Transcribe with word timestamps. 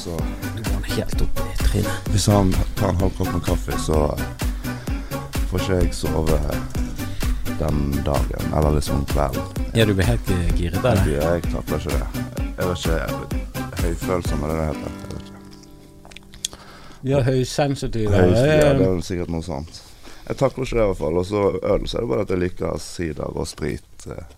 så 0.00 0.16
Du 0.56 0.62
han 0.72 0.82
helt 0.82 1.22
opp 1.22 1.40
i 1.44 1.56
trynet. 1.62 2.08
Hvis 2.12 2.26
han 2.32 2.52
tar 2.78 2.88
en 2.88 3.00
halv 3.02 3.16
kopp 3.18 3.32
med 3.34 3.42
kaffe, 3.44 3.78
så 3.78 3.98
får 5.50 5.60
ikke 5.64 5.80
jeg 5.82 5.94
sove 5.94 6.38
den 7.60 7.80
dagen, 8.06 8.52
eller 8.56 8.78
liksom 8.78 9.02
om 9.02 9.04
kvelden. 9.10 9.66
Ja, 9.74 9.84
du 9.84 9.92
blir 9.94 10.08
helt 10.08 10.32
giret 10.56 10.80
av 10.84 10.96
det? 10.96 11.12
Jeg, 11.12 11.20
jeg 11.20 11.52
takler 11.52 11.84
ikke 11.84 11.98
det. 11.98 12.24
Jeg 12.56 12.70
vet 12.70 12.86
ikke 12.86 13.40
Høyfølsom, 13.80 14.42
er 14.44 14.48
det 14.48 14.56
det 14.56 14.66
heter? 14.70 14.96
Jeg 14.96 15.12
vet 15.12 15.28
ikke. 15.28 16.58
Ja, 17.10 17.20
høysensitiv. 17.24 18.10
Høy, 18.12 18.32
ja, 18.34 18.42
det 18.44 18.66
er 18.72 18.82
vel 18.82 19.04
sikkert 19.04 19.32
noe 19.32 19.44
sånt. 19.44 19.82
Jeg 20.28 20.36
takler 20.40 20.66
ikke 20.66 20.76
det 20.76 20.82
i 20.82 20.90
hvert 20.90 21.00
fall. 21.00 21.20
Og 21.20 21.26
så 21.28 21.44
øl, 21.60 21.86
så 21.88 21.98
er 21.98 22.04
det 22.04 22.10
bare 22.12 22.26
at 22.26 22.34
jeg 22.34 22.42
liker 22.44 22.82
sider 22.84 23.32
og 23.36 23.48
sprit. 23.48 24.06
eh, 24.06 24.36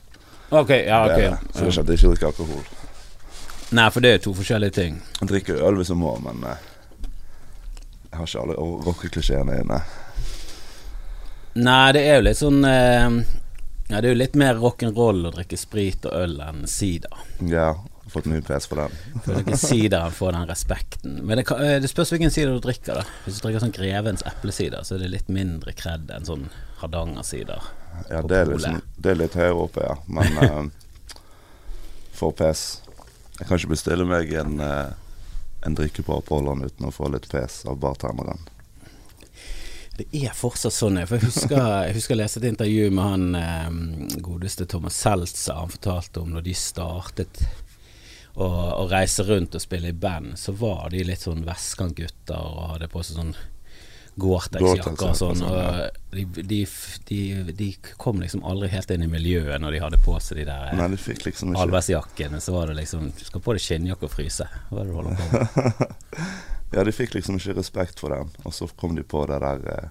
ok, 0.51 0.71
ja, 0.71 1.05
ok. 1.07 1.19
det. 1.19 1.35
Så 1.55 1.59
det 1.59 1.67
er 1.67 1.71
ikke 1.71 1.81
at 1.83 1.93
jeg 1.95 1.99
ikke 2.01 2.15
liker 2.15 2.33
alkohol. 2.33 2.65
Nei, 3.73 3.87
for 3.91 4.05
det 4.05 4.11
er 4.15 4.19
to 4.25 4.35
forskjellige 4.37 4.75
ting. 4.77 4.99
Jeg 5.23 5.29
drikker 5.31 5.63
øl 5.65 5.79
hvis 5.81 5.89
jeg 5.93 5.97
må, 6.01 6.13
men 6.21 6.43
eh, 6.45 6.65
jeg 8.11 8.19
har 8.19 8.27
ikke 8.29 8.43
alle 8.43 8.57
rockeklisjeene 8.89 9.61
inne. 9.63 9.79
Nei, 11.63 11.93
det 11.97 12.03
er 12.09 12.19
jo 12.19 12.25
litt 12.27 12.39
sånn 12.41 12.63
eh, 12.65 13.17
Ja, 13.93 13.99
det 14.01 14.07
er 14.09 14.13
jo 14.15 14.19
litt 14.23 14.37
mer 14.41 14.57
rock'n'roll 14.61 15.27
å 15.29 15.33
drikke 15.35 15.59
sprit 15.61 16.05
og 16.09 16.15
øl 16.17 16.39
enn 16.45 16.63
sider. 16.71 17.13
Ja, 17.45 17.73
jeg 17.73 18.07
har 18.07 18.13
fått 18.15 18.29
mye 18.29 18.45
pes 18.45 18.69
for 18.69 18.81
den. 18.83 18.95
For 19.25 19.41
ikke 19.41 19.59
sideren 19.61 20.13
får 20.17 20.33
den 20.37 20.49
respekten. 20.49 21.19
Men 21.29 21.41
det, 21.41 21.47
kan, 21.49 21.61
eh, 21.65 21.79
det 21.81 21.89
spørs 21.93 22.13
hvilken 22.13 22.33
sider 22.33 22.53
du 22.57 22.61
drikker. 22.65 23.01
da 23.01 23.07
Hvis 23.25 23.39
du 23.41 23.47
drikker 23.47 23.65
sånn 23.65 23.73
Grevens 23.77 24.25
eplesider, 24.29 24.85
så 24.85 24.97
er 24.99 25.05
det 25.07 25.13
litt 25.13 25.33
mindre 25.33 25.73
kred 25.77 26.13
enn 26.13 26.29
sånn 26.29 26.49
Hardanger-sider. 26.83 27.69
Ja, 28.11 28.21
På 28.21 28.29
det 28.29 28.39
er, 28.43 28.49
polet. 28.49 28.57
liksom, 28.59 28.81
det 29.05 29.13
er 29.13 29.21
litt 29.21 29.37
høyere 29.41 29.65
oppe, 29.69 29.85
ja. 29.89 29.97
Men 30.09 30.39
eh, 30.45 31.19
for 32.17 32.33
pes 32.37 32.82
Jeg 33.43 33.49
kan 33.49 33.59
ikke 33.59 33.73
bestille 33.73 34.05
meg 34.07 34.29
en, 34.39 34.61
eh, 34.63 34.93
en 35.67 35.75
drikke 35.75 36.05
på 36.07 36.21
Apollon 36.21 36.61
uten 36.63 36.87
å 36.87 36.93
få 36.95 37.09
litt 37.11 37.27
pes 37.27 37.65
av 37.67 37.81
bartenderen. 37.83 38.39
Det 39.99 40.07
er 40.15 40.31
fortsatt 40.31 40.77
sånn. 40.77 41.01
For 41.11 41.19
jeg 41.19 41.27
husker 41.27 41.59
jeg 41.89 41.97
husker 41.97 42.15
jeg 42.15 42.21
leste 42.21 42.39
et 42.39 42.47
intervju 42.53 42.93
med 42.95 43.03
han 43.03 43.35
eh, 43.41 44.21
godeste 44.23 44.69
Thomas 44.71 44.95
Seltzer. 44.95 45.59
Han 45.59 45.75
fortalte 45.75 46.23
om 46.23 46.31
når 46.37 46.47
de 46.47 46.55
startet 46.55 47.43
å, 48.39 48.47
å 48.47 48.87
reise 48.87 49.27
rundt 49.27 49.59
og 49.59 49.67
spille 49.67 49.91
i 49.91 49.99
band, 50.07 50.39
så 50.39 50.55
var 50.55 50.95
de 50.95 51.03
litt 51.03 51.27
sånn 51.27 51.43
vestkantgutter 51.43 52.39
og 52.39 52.77
hadde 52.77 52.93
på 52.95 53.03
seg 53.03 53.19
sånn 53.19 53.35
Gore-Tex-jakker 54.21 55.09
og 55.09 55.17
sånn. 55.17 55.41
Og 55.47 56.13
de, 56.13 56.25
de, 56.45 56.61
de, 57.09 57.21
de 57.57 57.69
kom 58.01 58.21
liksom 58.21 58.45
aldri 58.45 58.69
helt 58.75 58.93
inn 58.93 59.07
i 59.07 59.11
miljøet 59.11 59.63
når 59.63 59.77
de 59.77 59.83
hadde 59.87 60.01
på 60.05 60.19
seg 60.21 60.43
de 60.43 60.47
der 60.51 60.75
Men 60.77 60.93
de 60.93 61.17
liksom 61.25 61.55
ikke 61.55 61.65
allværsjakkene. 61.65 62.41
Så 62.45 62.53
var 62.53 62.69
det 62.69 62.77
liksom 62.83 63.09
Du 63.17 63.25
skal 63.25 63.45
på 63.45 63.57
deg 63.57 63.65
skinnjakke 63.65 64.09
og 64.09 64.13
fryse. 64.13 64.49
Hva 64.69 64.83
er 64.83 64.91
det 64.91 64.93
du 64.93 64.99
holder 65.01 65.21
på 65.21 65.31
med? 65.33 65.87
Ja, 66.73 66.85
de 66.89 66.93
fikk 66.97 67.13
liksom 67.13 67.37
ikke 67.37 67.59
respekt 67.59 67.99
for 68.01 68.15
den, 68.15 68.31
og 68.49 68.55
så 68.57 68.65
kom 68.81 68.95
de 68.97 69.03
på 69.05 69.27
det 69.29 69.43
der 69.43 69.67
eh, 69.69 69.91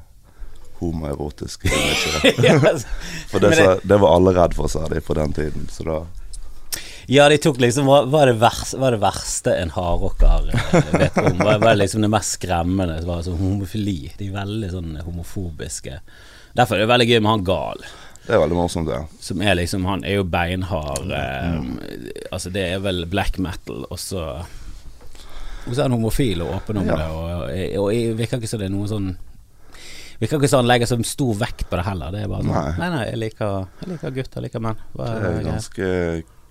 homoerotiske 0.80 1.70
altså, 1.78 2.88
For 3.30 3.44
det, 3.44 3.52
så, 3.54 3.76
det 3.86 4.00
var 4.02 4.16
alle 4.16 4.34
redd 4.34 4.56
for, 4.58 4.72
sa 4.72 4.88
de 4.90 5.02
på 5.06 5.14
den 5.14 5.34
tiden. 5.38 5.68
Så 5.70 5.86
da 5.86 6.00
Ja, 7.08 7.30
de 7.30 7.38
tok 7.42 7.58
liksom 7.62 7.88
Hva 7.90 8.04
hva 8.06 8.22
er 8.24 8.32
det, 8.34 8.40
verste, 8.42 8.78
hva 8.78 8.88
er 8.92 8.96
det 8.98 9.02
verste 9.02 9.56
en 9.58 9.72
hardrocker 9.74 10.52
eh, 10.54 10.92
vet 11.02 11.18
om? 11.18 11.40
Hva 11.42 11.56
hva 11.62 11.72
er 11.74 11.80
liksom 11.82 12.02
det 12.06 12.12
mest 12.14 12.38
skremmende? 12.38 13.00
Det 13.02 13.08
var 13.10 13.24
sånn 13.26 13.40
homofili. 13.42 14.12
De 14.20 14.28
er 14.30 14.36
veldig 14.38 14.70
sånn 14.72 14.92
homofobiske. 15.06 16.00
Derfor 16.58 16.76
er 16.78 16.84
det 16.86 16.92
veldig 16.92 17.08
gøy 17.10 17.20
med 17.24 17.32
han 17.32 17.44
Gal, 17.48 17.84
Det 18.28 18.36
er 18.36 18.42
veldig 18.44 18.58
morsomt, 18.60 18.88
det. 18.92 19.00
som 19.24 19.42
er 19.42 19.56
liksom 19.56 19.86
Han 19.88 20.04
er 20.04 20.18
jo 20.20 20.24
beinhard. 20.28 21.12
Eh, 21.12 22.28
altså, 22.32 22.52
det 22.54 22.66
er 22.76 22.80
vel 22.84 23.06
black 23.10 23.40
metal, 23.40 23.86
og 23.90 24.00
så 24.00 24.26
Og 25.68 25.74
så 25.76 25.80
er 25.80 25.84
han 25.90 25.96
homofil 25.98 26.42
og 26.42 26.56
åpen 26.58 26.78
om 26.82 26.88
Ja. 26.88 26.96
det, 26.98 27.10
og, 27.12 27.86
og 27.86 27.94
jeg 27.94 28.16
virker 28.18 28.38
ikke 28.42 28.48
som 28.50 28.60
det 28.60 28.68
er 28.70 28.76
noe 28.76 28.88
sånn 28.92 29.12
Virker 30.22 30.38
ikke 30.38 30.54
han 30.54 30.68
legger 30.70 30.86
så 30.86 31.00
stor 31.04 31.34
vekt 31.40 31.64
på 31.70 31.78
det 31.80 31.86
heller. 31.88 32.12
Det 32.14 32.20
er 32.22 32.28
bare 32.30 32.44
sånn 32.46 32.54
Nei. 32.54 32.74
Nei, 32.78 32.90
nei, 32.94 33.06
jeg 33.10 33.18
liker, 33.24 33.66
jeg 33.82 33.90
liker 33.90 34.12
gutter, 34.20 34.38
jeg 34.38 34.44
liker 34.46 34.62
menn. 34.62 34.82
Det 34.94 35.08
er 35.10 35.40
ganske 35.48 35.88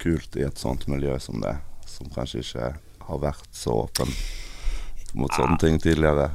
kult 0.01 0.37
i 0.37 0.47
et 0.47 0.61
sånt 0.61 0.87
miljø 0.91 1.19
som 1.23 1.41
det, 1.43 1.57
som 1.89 2.11
kanskje 2.15 2.45
ikke 2.45 2.71
har 3.11 3.21
vært 3.23 3.49
så 3.57 3.83
åpen 3.85 4.11
mot 5.13 5.33
sånne 5.35 5.57
ting 5.59 5.79
tidligere. 5.83 6.29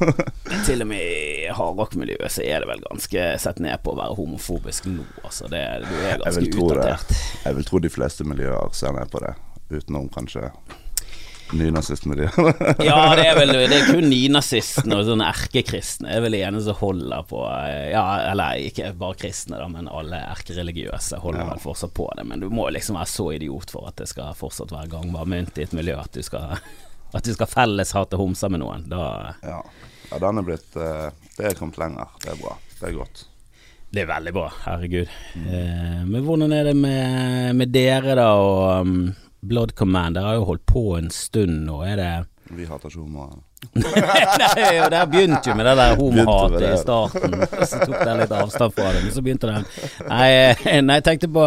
Til 0.66 0.84
og 0.84 0.88
med 0.88 1.02
i 1.02 1.48
hardrock-miljøet 1.52 2.32
så 2.32 2.44
er 2.44 2.62
det 2.64 2.70
vel 2.70 2.84
ganske 2.86 3.26
sett 3.42 3.60
ned 3.64 3.82
på 3.84 3.92
å 3.92 3.98
være 3.98 4.16
homofobisk 4.18 4.88
nå, 4.88 5.04
altså. 5.22 5.50
Det, 5.52 5.60
du 5.84 5.92
er 5.98 6.22
ganske 6.22 6.46
det. 6.46 6.54
utdatert. 6.56 7.12
Jeg 7.44 7.58
vil 7.58 7.68
tro 7.68 7.82
de 7.84 7.92
fleste 7.92 8.26
miljøer 8.28 8.72
ser 8.76 8.96
ned 8.96 9.12
på 9.12 9.20
det, 9.24 9.34
utenom 9.74 10.08
kanskje 10.14 10.48
nynazistmiljøet. 11.52 12.36
Ja, 12.88 13.14
det 13.18 13.26
er 13.28 13.36
vel 13.38 13.52
Det 13.68 13.76
er 13.76 13.90
kun 13.92 14.08
nynazistene 14.10 14.96
og 14.98 15.04
sånne 15.08 15.26
erkekristne 15.30 16.10
er 16.14 16.22
vel 16.24 16.36
de 16.36 16.40
eneste 16.46 16.70
som 16.72 16.78
holder 16.80 17.26
på 17.28 17.42
eh, 17.50 17.90
Ja, 17.92 18.04
eller 18.32 18.62
ikke 18.64 18.92
bare 18.98 19.18
kristne, 19.20 19.58
da, 19.60 19.68
men 19.70 19.90
alle 19.92 20.22
erkereligiøse 20.32 21.20
holder 21.22 21.44
Ja. 21.44 21.50
vel 21.52 21.62
fortsatt 21.66 21.94
på 21.96 22.08
det. 22.16 22.24
Men 22.30 22.40
du 22.40 22.48
må 22.50 22.68
liksom 22.72 22.96
være 22.98 23.10
så 23.12 23.28
idiot 23.36 23.70
for 23.74 23.90
at 23.90 24.00
det 24.00 24.08
skal 24.10 24.34
fortsatt 24.38 24.72
være 24.74 24.90
gangbar 24.96 25.28
mynt 25.28 25.58
i 25.60 25.66
et 25.66 25.76
miljø 25.76 25.98
at 26.00 26.12
du 26.16 26.22
skal 26.24 26.56
At 27.14 27.22
du 27.22 27.30
skal 27.36 27.46
felles 27.46 27.92
hate 27.94 28.18
homser 28.18 28.50
med 28.50 28.58
noen. 28.64 28.88
Da 28.90 29.04
ja. 29.44 29.60
ja, 30.10 30.18
den 30.18 30.40
er 30.40 30.46
blitt 30.48 30.74
eh, 30.80 31.12
Det 31.36 31.46
er 31.52 31.54
kommet 31.60 31.78
lenger. 31.78 32.10
Det 32.24 32.32
er 32.32 32.40
bra. 32.40 32.56
Det 32.80 32.88
er 32.88 32.96
godt. 32.96 33.26
Det 33.94 34.02
er 34.02 34.08
veldig 34.10 34.32
bra, 34.34 34.48
herregud. 34.64 35.12
Eh, 35.38 36.00
men 36.08 36.24
hvordan 36.26 36.50
er 36.56 36.64
det 36.66 36.74
med, 36.74 37.52
med 37.54 37.70
dere, 37.70 38.16
da, 38.18 38.24
og 38.34 38.80
um, 38.88 38.96
Blood 39.48 39.74
Command? 39.78 40.16
Dere 40.18 40.32
har 40.32 40.38
jo 40.40 40.46
holdt 40.50 40.64
på 40.68 40.84
en 40.98 41.10
stund 41.14 41.64
nå, 41.68 41.80
er 41.86 41.96
det 42.00 42.12
Vi 42.54 42.66
hater 42.68 42.90
ikke 42.92 43.02
homoer. 43.04 43.34
Nei, 43.80 44.74
og 44.84 44.90
der 44.92 45.06
begynte 45.08 45.48
jo 45.48 45.54
med 45.56 45.64
det 45.64 45.72
der 45.78 45.94
homohatet 45.96 46.66
i 46.68 46.78
starten. 46.82 47.36
Og 47.40 47.62
så 47.64 47.78
tok 47.80 47.94
det 47.96 48.16
litt 48.18 48.34
avstand 48.36 48.74
fra 48.76 48.90
det, 48.92 49.00
men 49.06 49.14
så 49.14 49.22
begynte 49.24 49.48
det 49.48 49.62
Nei, 50.10 50.26
eh, 50.68 50.80
nei 50.84 50.98
jeg 51.00 51.06
tenkte 51.06 51.30
på 51.32 51.46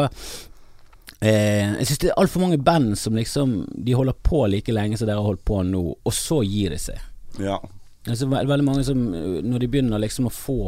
eh, 1.21 1.77
Jeg 1.77 1.85
syns 1.89 2.01
det 2.01 2.09
er 2.09 2.17
altfor 2.23 2.41
mange 2.41 2.57
band 2.57 2.95
som 2.97 3.17
liksom 3.17 3.53
De 3.69 3.93
holder 3.97 4.17
på 4.25 4.41
like 4.49 4.73
lenge 4.73 4.97
som 4.97 5.09
dere 5.09 5.21
har 5.21 5.29
holdt 5.29 5.45
på 5.45 5.61
nå, 5.67 5.83
og 6.01 6.13
så 6.15 6.41
gir 6.45 6.73
de 6.73 6.81
seg. 6.81 7.05
Ja. 7.43 7.59
Altså, 8.07 8.25
ve- 8.31 8.45
veldig 8.49 8.65
mange 8.65 8.83
som 8.87 8.97
uh, 9.13 9.39
Når 9.45 9.61
de 9.61 9.69
begynner 9.75 10.01
liksom 10.01 10.29
å 10.29 10.33
få 10.33 10.59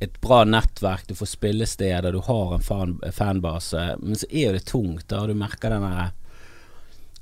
et 0.00 0.20
bra 0.20 0.42
nettverk, 0.44 1.06
du 1.08 1.14
får 1.16 1.30
spillesteder, 1.30 2.12
du 2.12 2.20
har 2.26 2.54
en 2.54 2.62
fan, 2.62 2.96
fanbase, 3.12 3.84
men 4.02 4.18
så 4.20 4.28
er 4.30 4.48
jo 4.50 4.54
det 4.58 4.64
tungt, 4.68 5.06
da, 5.08 5.22
du 5.26 5.34
merker 5.34 5.72
den 5.72 5.86
der 5.86 6.12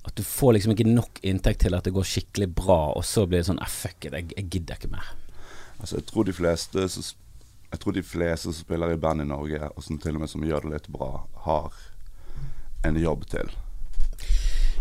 At 0.05 0.17
du 0.19 0.23
får 0.27 0.53
liksom 0.53 0.75
ikke 0.75 0.89
nok 0.91 1.21
inntekt 1.23 1.63
til 1.65 1.75
at 1.75 1.87
det 1.87 1.95
går 1.95 2.05
skikkelig 2.05 2.51
bra, 2.55 2.93
og 2.93 3.05
så 3.09 3.27
blir 3.27 3.41
det 3.41 3.49
sånn 3.49 3.63
eh, 3.63 3.71
Fuck 3.71 4.09
it, 4.09 4.13
jeg, 4.13 4.33
jeg 4.37 4.51
gidder 4.51 4.81
ikke 4.81 4.91
mer. 4.93 5.13
Altså, 5.79 6.01
jeg 6.01 6.09
tror 6.11 6.27
de 6.29 6.35
fleste 6.37 6.89
som 6.93 7.13
jeg 7.75 7.81
tror 7.83 7.95
de 7.97 8.03
fleste 8.07 8.53
som 8.53 8.55
spiller 8.55 8.93
i 8.95 8.99
band 9.03 9.25
i 9.25 9.27
Norge, 9.27 9.59
og 9.75 9.83
som 9.83 9.99
til 9.99 10.15
og 10.15 10.23
med 10.23 10.31
som 10.31 10.45
gjør 10.47 10.63
det 10.63 10.77
litt 10.77 10.85
bra, 10.95 11.25
har 11.43 11.75
en 12.87 12.99
jobb 13.01 13.25
til. 13.33 13.51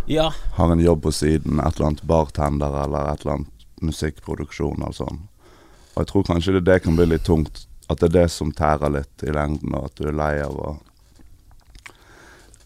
Ja, 0.06 0.28
Har 0.60 0.72
en 0.72 0.80
jobb 0.84 1.02
på 1.02 1.12
siden, 1.12 1.60
et 1.60 1.76
eller 1.76 1.88
annet 1.88 2.04
bartender 2.04 2.76
eller 2.84 3.14
et 3.14 3.24
eller 3.24 3.40
annet 3.40 3.66
musikkproduksjon 3.82 4.86
og 4.86 4.94
sånn. 4.94 5.24
Og 5.96 6.04
jeg 6.04 6.10
tror 6.12 6.28
kanskje 6.28 6.54
det, 6.58 6.66
det 6.68 6.80
kan 6.84 7.00
bli 7.00 7.08
litt 7.10 7.26
tungt, 7.26 7.64
at 7.92 8.00
det 8.00 8.10
er 8.10 8.16
det 8.22 8.28
som 8.32 8.52
tærer 8.56 8.92
litt 8.94 9.24
i 9.28 9.34
lengden, 9.36 9.76
og 9.76 9.90
at 9.90 10.00
du 10.00 10.08
er 10.08 10.18
lei 10.18 10.34
av 10.44 10.56
å 10.56 10.74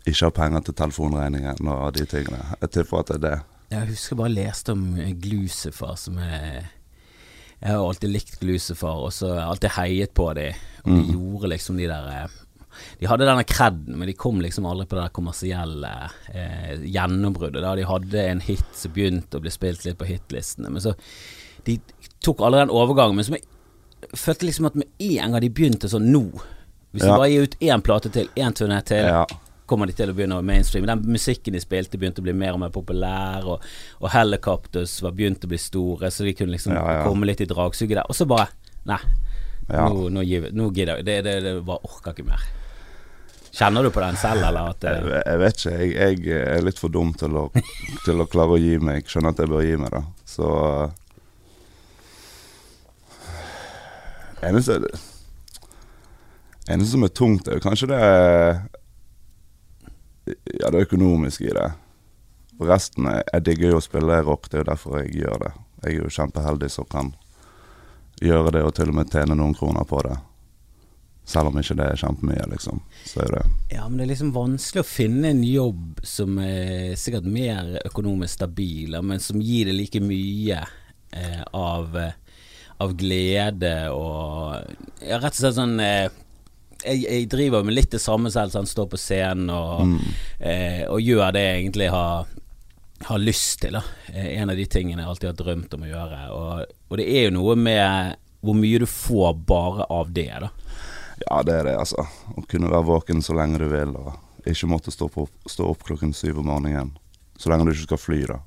ikke 0.08 0.30
ha 0.30 0.34
penger 0.36 0.66
til 0.68 0.78
telefonregningen 0.80 1.70
og 1.74 1.94
de 1.98 2.06
tingene. 2.08 2.40
Jeg 2.62 2.74
tipper 2.78 3.02
at 3.02 3.12
det 3.12 3.18
er 3.18 3.24
det. 3.26 3.38
jeg 3.74 3.90
husker 3.92 4.20
bare 4.22 4.36
leste 4.36 4.76
om 4.76 4.84
Glusefar, 5.22 5.96
som 6.00 6.18
er 6.24 6.74
Jeg 7.60 7.74
har 7.74 7.82
alltid 7.82 8.12
likt 8.14 8.40
Glusefar 8.40 9.00
og 9.08 9.14
så 9.14 9.32
har 9.32 9.40
jeg 9.40 9.52
alltid 9.52 9.76
heiet 9.80 10.14
på 10.14 10.28
dem, 10.38 10.54
og 10.86 10.92
de 10.94 11.16
gjorde 11.16 11.50
liksom 11.50 11.78
de 11.82 11.88
der 11.90 12.08
eh, 12.14 12.36
De 13.02 13.08
hadde 13.10 13.26
denne 13.26 13.44
kreden, 13.44 13.98
men 13.98 14.08
de 14.08 14.14
kom 14.14 14.40
liksom 14.40 14.66
aldri 14.70 14.86
på 14.86 14.96
det 14.96 15.08
der 15.08 15.16
kommersielle 15.18 15.92
eh, 16.30 16.78
gjennombruddet. 16.86 17.64
Da 17.66 17.74
de 17.76 17.88
hadde 17.90 18.28
en 18.30 18.44
hit 18.46 18.70
som 18.78 18.94
begynte 18.94 19.40
å 19.40 19.42
bli 19.44 19.52
spilt 19.52 19.84
litt 19.84 19.98
på 19.98 20.08
hitlistene, 20.08 20.70
men 20.70 20.82
så 20.86 20.94
De 21.66 21.80
tok 22.24 22.46
aldri 22.46 22.62
den 22.62 22.72
overgangen. 22.72 23.18
Men 23.18 23.26
som 23.26 23.36
jeg 23.36 23.44
følte 24.16 24.46
liksom 24.48 24.68
at 24.70 24.76
med 24.76 24.88
en 25.00 25.32
gang 25.34 25.42
de 25.42 25.50
begynte 25.50 25.90
sånn 25.90 26.08
nå 26.14 26.22
Hvis 26.94 27.04
de 27.04 27.10
bare 27.12 27.30
gir 27.32 27.44
ut 27.48 27.56
én 27.62 27.82
plate 27.84 28.10
til, 28.14 28.28
én 28.40 28.54
turné 28.56 28.80
til, 28.88 29.06
Ja. 29.06 29.26
kommer 29.68 29.86
de 29.90 29.94
til 29.94 30.10
å 30.10 30.14
begynne 30.16 30.38
å 30.40 30.44
mainstream. 30.46 30.86
Den 30.88 31.02
musikken 31.12 31.54
de 31.54 31.60
spilte 31.60 31.98
begynte 32.00 32.22
å 32.22 32.24
bli 32.24 32.34
mer 32.34 32.54
og 32.56 32.60
mer 32.62 32.70
populær, 32.72 33.44
og, 33.46 33.66
og 34.02 34.10
Helicopters 34.14 35.02
var 35.04 35.12
begynt 35.12 35.44
å 35.44 35.50
bli 35.52 35.58
store, 35.60 36.08
så 36.10 36.24
de 36.24 36.34
kunne 36.34 36.54
liksom 36.56 36.74
Ja, 36.74 36.86
ja. 37.00 37.04
komme 37.04 37.26
litt 37.28 37.42
i 37.44 37.46
dragsuget 37.50 37.98
der. 38.00 38.06
Og 38.08 38.16
så 38.16 38.26
bare 38.26 38.48
Nei, 38.88 38.98
Ja. 39.70 39.90
nå, 39.90 40.08
nå, 40.10 40.24
nå 40.56 40.70
gidder 40.72 40.96
jeg. 41.02 41.06
Det, 41.06 41.18
det, 41.28 41.36
det 41.44 41.66
bare 41.68 41.84
orker 41.84 42.14
ikke 42.16 42.26
mer. 42.30 42.46
Kjenner 43.58 43.84
du 43.84 43.90
på 43.92 44.00
den 44.00 44.16
selv, 44.16 44.44
eller 44.48 44.70
at 44.72 44.84
Jeg, 44.88 45.04
jeg 45.26 45.40
vet 45.42 45.58
ikke. 45.58 45.76
Jeg, 45.78 46.24
jeg 46.24 46.42
er 46.56 46.62
litt 46.64 46.80
for 46.80 46.90
dum 46.94 47.12
til 47.18 47.36
å, 47.36 47.46
til 48.06 48.22
å 48.24 48.28
klare 48.32 48.56
å 48.56 48.62
gi 48.62 48.78
meg. 48.80 49.04
Skjønner 49.10 49.34
at 49.36 49.42
jeg 49.44 49.50
bør 49.52 49.66
gi 49.68 49.76
meg, 49.82 49.92
da. 49.92 50.02
Så 50.26 50.48
Eneste 54.46 54.78
Eneste 56.68 56.92
som 56.92 57.06
er 57.08 57.14
tungt, 57.16 57.48
er 57.48 57.58
jo 57.58 57.64
kanskje 57.64 57.90
det 57.94 58.02
Ja, 58.02 58.58
Ja, 60.60 60.70
det 60.72 60.82
økonomiske 60.90 61.46
i 61.48 61.54
det. 61.56 61.70
Og 62.60 62.68
resten 62.68 63.06
Jeg 63.08 63.44
digger 63.46 63.72
jo 63.72 63.78
å 63.80 63.86
spille 63.86 64.18
rock, 64.26 64.50
det 64.50 64.58
er 64.58 64.64
jo 64.66 64.72
derfor 64.72 64.98
jeg 65.00 65.22
gjør 65.22 65.38
det. 65.46 65.52
Jeg 65.84 65.94
er 65.94 66.02
jo 66.02 66.10
kjempeheldig 66.12 66.70
som 66.74 66.86
kan 66.92 67.14
gjøre 68.22 68.52
det 68.52 68.64
og 68.66 68.74
til 68.76 68.90
og 68.92 68.98
med 68.98 69.12
tjene 69.14 69.38
noen 69.38 69.56
kroner 69.56 69.86
på 69.88 70.02
det. 70.04 70.18
Selv 71.28 71.50
om 71.52 71.58
ikke 71.60 71.76
det 71.76 71.86
er 71.92 72.00
kjempemye, 72.00 72.46
liksom. 72.54 72.80
Så 73.06 73.20
er 73.26 73.34
det 73.36 73.42
Ja, 73.76 73.88
men 73.88 73.98
det 74.00 74.06
er 74.06 74.12
liksom 74.14 74.32
vanskelig 74.36 74.84
å 74.84 74.88
finne 74.88 75.32
en 75.34 75.44
jobb 75.44 76.00
som 76.04 76.38
er 76.40 76.96
sikkert 77.00 77.28
mer 77.28 77.74
økonomisk 77.86 78.38
stabil, 78.40 78.96
men 79.04 79.20
som 79.24 79.42
gir 79.44 79.68
deg 79.68 79.76
like 79.76 80.00
mye 80.04 80.62
eh, 81.12 81.44
av, 81.52 81.98
eh, 82.00 82.16
av 82.84 82.94
glede 82.98 83.76
og 83.90 84.58
ja, 85.02 85.18
rett 85.18 85.34
og 85.34 85.40
slett 85.40 85.58
sånn 85.58 85.80
eh, 85.82 86.08
jeg, 86.84 87.02
jeg, 87.04 87.30
driver 87.32 87.66
med 87.66 87.74
litt 87.74 87.96
det 87.96 88.02
samme 88.02 88.30
selv, 88.34 88.54
sånn, 88.54 88.70
står 88.70 88.90
på 88.92 89.00
scenen 89.02 89.50
og, 89.54 89.88
mm. 89.88 90.12
eh, 90.40 90.84
og 90.86 91.02
gjør 91.02 91.34
det 91.34 91.44
jeg 91.44 91.62
egentlig 91.64 91.88
har, 91.92 92.30
har 93.10 93.24
lyst 93.24 93.64
til. 93.64 93.80
Da. 93.80 93.82
Eh, 94.14 94.30
en 94.38 94.54
av 94.54 94.60
de 94.60 94.68
tingene 94.70 95.02
jeg 95.02 95.10
alltid 95.10 95.32
har 95.32 95.40
drømt 95.42 95.74
om 95.74 95.88
å 95.88 95.90
gjøre. 95.90 96.22
Og, 96.38 96.78
og 96.88 97.02
det 97.02 97.08
er 97.10 97.28
jo 97.28 97.34
noe 97.40 97.58
med 97.58 98.22
hvor 98.46 98.56
mye 98.56 98.84
du 98.84 98.86
får 98.88 99.34
bare 99.50 99.90
av 99.92 100.14
det. 100.14 100.30
da 100.46 100.52
ja, 101.26 101.44
det 101.44 101.54
er 101.54 101.64
det, 101.66 101.76
altså. 101.80 102.06
Å 102.38 102.44
kunne 102.50 102.70
være 102.70 102.88
våken 102.88 103.24
så 103.26 103.36
lenge 103.38 103.62
du 103.62 103.68
vil, 103.72 103.96
og 103.98 104.46
ikke 104.48 104.70
måtte 104.70 104.94
stå, 104.94 105.10
på, 105.12 105.26
stå 105.50 105.72
opp 105.72 105.84
klokken 105.88 106.14
syv 106.16 106.44
om 106.44 106.52
morgenen. 106.52 106.94
Så 107.38 107.50
lenge 107.50 107.66
du 107.66 107.74
ikke 107.74 107.90
skal 107.90 108.02
fly, 108.02 108.20
da. 108.30 108.40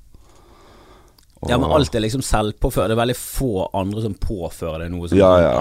Ja, 1.49 1.57
men 1.57 1.71
alt 1.73 1.95
er 1.97 2.03
liksom 2.05 2.21
selvpåført. 2.21 2.91
Det 2.91 2.93
er 2.93 2.99
veldig 3.01 3.17
få 3.17 3.63
andre 3.73 4.03
som 4.05 4.13
påfører 4.21 4.83
deg 4.85 4.91
noe 4.93 5.09
Som 5.09 5.17
Ja, 5.17 5.31
ja. 5.41 5.53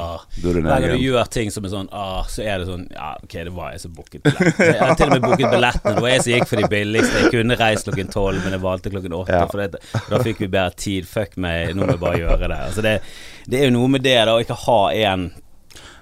Hver 0.44 0.60
gang 0.66 0.84
du 0.92 1.06
gjør 1.06 1.30
ting 1.32 1.54
som 1.56 1.64
er 1.64 1.72
sånn 1.72 1.88
ah, 1.96 2.26
så 2.28 2.44
er 2.44 2.60
det 2.60 2.68
sånn 2.68 2.84
Ja, 2.92 3.14
ok, 3.24 3.36
det 3.48 3.54
var 3.56 3.72
jeg 3.72 3.84
som 3.86 3.94
booket 3.96 4.26
billett. 4.28 4.60
Jeg 4.60 4.76
har 4.82 4.98
til 5.00 5.08
og 5.08 5.16
med 5.16 5.24
booket 5.24 5.48
billettene. 5.48 5.96
Det 5.96 6.04
var 6.04 6.12
jeg 6.12 6.26
som 6.26 6.34
gikk 6.36 6.50
for 6.52 6.64
de 6.64 6.72
billigste. 6.76 7.24
Jeg 7.24 7.34
kunne 7.38 7.60
reist 7.62 7.88
klokken 7.88 8.12
tolv, 8.12 8.42
men 8.44 8.58
jeg 8.58 8.64
valgte 8.66 8.92
klokken 8.92 9.16
åtte. 9.22 9.40
Ja. 9.40 9.68
Det, 9.78 9.84
da 10.12 10.24
fikk 10.26 10.44
vi 10.44 10.52
bedre 10.52 10.76
tid. 10.76 11.08
Fuck 11.08 11.40
meg, 11.40 11.72
nå 11.78 11.86
må 11.86 11.96
jeg 11.96 12.04
bare 12.04 12.24
gjøre 12.26 12.52
det. 12.52 12.60
Altså 12.68 12.84
det, 12.84 12.98
det 13.48 13.62
er 13.62 13.70
jo 13.70 13.78
noe 13.80 13.94
med 13.96 14.04
det 14.04 14.18
da 14.20 14.36
å 14.36 14.44
ikke 14.44 14.60
ha 14.68 14.82
en 15.06 15.30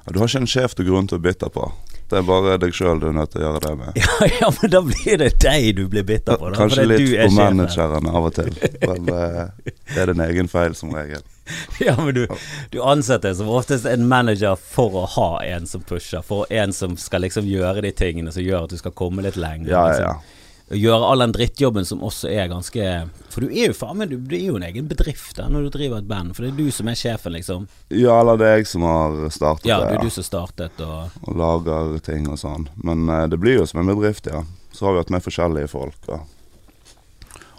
du 0.07 0.21
har 0.21 0.29
ikke 0.29 0.39
en 0.39 0.47
sjef 0.47 0.71
du 0.77 0.85
grunn 0.87 1.07
til 1.09 1.19
å 1.19 1.23
bytte 1.23 1.49
på. 1.51 1.65
Det 2.07 2.19
er 2.21 2.27
bare 2.27 2.55
deg 2.61 2.75
sjøl 2.75 3.01
du 3.01 3.09
er 3.09 3.15
nødt 3.17 3.33
til 3.33 3.41
å 3.41 3.49
gjøre 3.49 3.63
det 3.65 3.73
med. 3.81 3.97
Ja, 4.03 4.29
ja, 4.41 4.51
men 4.61 4.71
da 4.71 4.81
blir 4.85 5.17
det 5.19 5.31
deg 5.43 5.65
du 5.75 5.87
blir 5.91 6.05
bitter 6.07 6.39
på. 6.39 6.51
Da, 6.53 6.59
Kanskje 6.61 6.85
litt 6.87 7.09
på 7.11 7.31
manageren 7.35 8.07
av 8.07 8.29
og 8.29 8.37
til. 8.37 8.53
Men 8.83 9.11
eh, 9.11 9.73
det 9.93 9.99
er 10.03 10.13
din 10.13 10.23
egen 10.29 10.51
feil 10.51 10.77
som 10.77 10.95
regel. 10.95 11.25
Ja, 11.79 11.93
men 11.95 12.11
du, 12.15 12.25
du 12.73 12.81
ansetter 12.83 13.31
som 13.33 13.47
oftest 13.55 13.85
en 13.87 14.07
manager 14.07 14.57
for 14.59 14.97
å 14.99 15.05
ha 15.13 15.29
en 15.47 15.67
som 15.69 15.83
pusher. 15.87 16.23
For 16.25 16.47
en 16.51 16.73
som 16.75 16.97
skal 16.99 17.23
liksom 17.23 17.47
gjøre 17.47 17.85
de 17.85 17.93
tingene 17.95 18.33
som 18.35 18.43
gjør 18.43 18.67
at 18.67 18.75
du 18.75 18.81
skal 18.81 18.95
komme 18.95 19.23
litt 19.23 19.39
lenger. 19.39 19.71
Ja, 19.71 19.85
liksom. 19.91 20.09
ja 20.11 20.36
gjøre 20.75 21.07
all 21.07 21.23
den 21.23 21.31
drittjobben 21.31 21.85
som 21.87 22.01
også 22.03 22.27
er 22.27 22.49
ganske 22.51 22.87
For 23.31 23.45
du 23.45 23.51
er 23.53 23.69
jo 23.69 23.75
faen 23.77 24.01
meg 24.01 24.11
Du 24.11 24.35
er 24.35 24.43
jo 24.49 24.57
en 24.59 24.65
egen 24.67 24.89
bedrift 24.89 25.37
da, 25.39 25.47
når 25.51 25.67
du 25.67 25.77
driver 25.77 26.01
et 26.01 26.09
band, 26.09 26.33
for 26.35 26.43
det 26.43 26.51
er 26.51 26.57
du 26.57 26.71
som 26.75 26.89
er 26.91 26.99
sjefen, 26.99 27.35
liksom. 27.37 27.67
Ja, 27.87 28.19
eller 28.19 28.39
det 28.39 28.49
er 28.49 28.59
jeg 28.59 28.67
som 28.73 28.83
har 28.87 29.15
startet 29.31 29.69
ja, 29.69 29.79
det. 29.79 29.85
Ja, 29.85 29.91
det 29.93 30.01
er 30.01 30.09
du 30.09 30.15
som 30.17 30.27
startet 30.27 30.83
og 30.83 31.23
Og 31.23 31.39
lager 31.39 31.97
ting 32.03 32.27
og 32.27 32.39
sånn. 32.41 32.67
Men 32.83 33.07
uh, 33.07 33.23
det 33.31 33.39
blir 33.39 33.61
jo 33.61 33.67
som 33.69 33.79
en 33.81 33.93
bedrift, 33.93 34.27
ja. 34.27 34.43
Så 34.75 34.85
har 34.85 34.97
vi 34.97 35.05
hatt 35.05 35.13
med 35.15 35.23
forskjellige 35.23 35.71
folk 35.71 36.11
ja. 36.11 36.19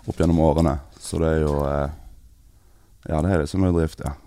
opp 0.05 0.21
gjennom 0.21 0.45
årene. 0.45 0.77
Så 1.01 1.21
det 1.23 1.33
er 1.39 1.45
jo 1.47 1.59
uh, 1.65 1.89
Ja, 3.09 3.23
det 3.25 3.33
er 3.33 3.45
det 3.45 3.49
som 3.49 3.65
en 3.65 3.73
bedrift, 3.73 4.05
ja. 4.05 4.19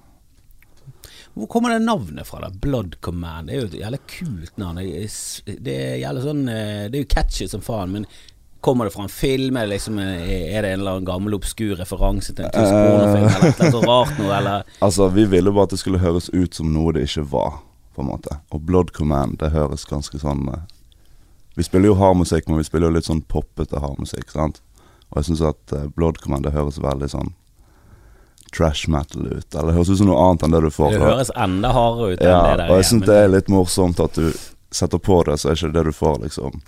Hvor 1.31 1.48
kommer 1.48 1.72
det 1.72 1.86
navnet 1.86 2.28
fra? 2.28 2.42
da? 2.44 2.50
Blood 2.50 2.98
Command. 3.00 3.48
Det 3.48 3.56
er 3.56 3.62
jo 3.62 3.69
et 3.69 3.78
jævlig 3.80 4.00
kult 4.18 4.57
navn. 4.60 4.81
Det 4.81 5.75
er, 5.78 5.94
jævlig 6.01 6.24
sånn 6.25 6.42
eh, 6.51 6.89
Det 6.92 6.98
er 6.98 7.06
jo 7.06 7.12
catchy 7.13 7.48
som 7.48 7.63
faen, 7.63 7.94
men 7.95 8.07
Kommer 8.62 8.86
det 8.86 8.94
fra 8.94 9.04
en 9.04 9.10
film? 9.10 9.58
Er 9.58 9.66
det, 9.66 9.74
liksom, 9.75 9.98
er 10.00 10.62
det 10.62 10.69
en 10.69 10.80
eller 10.80 10.92
annen 10.92 11.06
gammel 11.06 11.34
obskur 11.34 11.75
referanse 11.80 12.36
til 12.38 12.46
en 12.46 12.54
tysk 12.54 12.74
uh, 12.74 12.84
pornofilm? 12.86 13.56
Eller 13.58 13.74
noe 13.74 13.90
rart 13.90 14.19
noe, 14.19 14.31
eller? 14.38 14.68
Altså, 14.86 15.08
vi 15.10 15.25
ville 15.31 15.54
bare 15.54 15.69
at 15.69 15.74
det 15.74 15.81
skulle 15.81 16.02
høres 16.02 16.30
ut 16.30 16.58
som 16.58 16.69
noe 16.74 16.94
det 16.94 17.08
ikke 17.10 17.25
var, 17.31 17.62
på 17.96 18.06
en 18.06 18.12
måte. 18.12 18.38
Og 18.54 18.62
Blood 18.69 18.94
Command, 18.98 19.40
det 19.42 19.50
høres 19.56 19.88
ganske 19.90 20.22
sånn 20.22 20.46
uh, 20.54 20.62
Vi 21.58 21.66
spiller 21.66 21.90
jo 21.90 21.98
hardmusikk, 21.98 22.48
men 22.48 22.62
vi 22.62 22.68
spiller 22.69 22.92
jo 22.92 23.00
litt 23.00 23.10
sånn 23.10 23.25
poppete 23.25 23.81
hardmusikk, 23.81 24.30
sant. 24.30 24.62
Og 25.10 25.19
jeg 25.19 25.31
syns 25.31 25.42
at 25.50 25.74
Blood 25.98 26.22
Command, 26.22 26.46
det 26.46 26.54
høres 26.56 26.78
veldig 26.80 27.10
sånn 27.12 27.34
trash 28.56 28.88
metal 28.88 29.25
ut. 29.28 29.56
Eller 29.56 29.72
det 29.72 29.78
høres 29.80 29.90
ut 29.90 30.00
som 30.00 30.10
noe 30.12 30.22
annet 30.28 30.46
enn 30.46 30.56
det 30.56 30.62
du 30.66 30.69
får. 30.74 30.94
Det 30.94 31.02
høres 31.04 31.31
enda 31.34 31.72
hardere 31.75 32.14
ut 32.14 32.22
enn 32.22 32.30
ja, 32.30 32.42
det 32.46 32.57
der. 32.62 32.69
Og 32.69 32.81
jeg 32.81 32.90
syns 32.92 33.07
det 33.07 33.18
er 33.18 33.31
litt 33.31 33.52
morsomt 33.52 34.02
at 34.04 34.19
du 34.19 34.30
setter 34.72 35.02
på 35.02 35.22
det, 35.28 35.38
så 35.40 35.52
er 35.52 35.60
ikke 35.60 35.74
det 35.75 35.86
du 35.90 35.94
får, 35.96 36.22
liksom. 36.28 36.62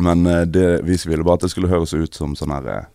Men 0.00 0.26
uh, 0.26 0.42
det, 0.42 0.82
vi 0.82 0.98
ville 1.06 1.24
bare 1.24 1.40
at 1.40 1.46
det 1.46 1.52
skulle 1.52 1.70
høres 1.70 1.94
ut 1.94 2.14
som 2.16 2.36
sånn 2.38 2.54
her 2.54 2.68
uh, 2.68 2.88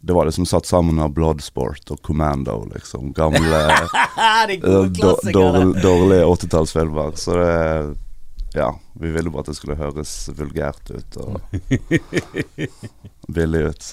Det 0.00 0.16
var 0.16 0.28
liksom 0.28 0.46
satt 0.48 0.66
sammen 0.66 1.00
av 1.02 1.12
Bloodsport 1.16 1.92
og 1.94 2.02
Commando, 2.02 2.62
liksom. 2.74 3.12
Gamle 3.16 3.60
uh, 4.64 4.86
Dårlige 4.90 6.24
80-tallsfilmer. 6.24 7.16
Så 7.16 7.36
det 7.38 7.50
Ja, 8.54 8.72
vi 8.98 9.12
ville 9.14 9.30
bare 9.30 9.44
at 9.44 9.52
det 9.52 9.58
skulle 9.60 9.78
høres 9.78 10.14
vulgært 10.34 10.90
ut 10.90 11.16
og 11.22 11.38
billig 13.36 13.60
ut. 13.70 13.92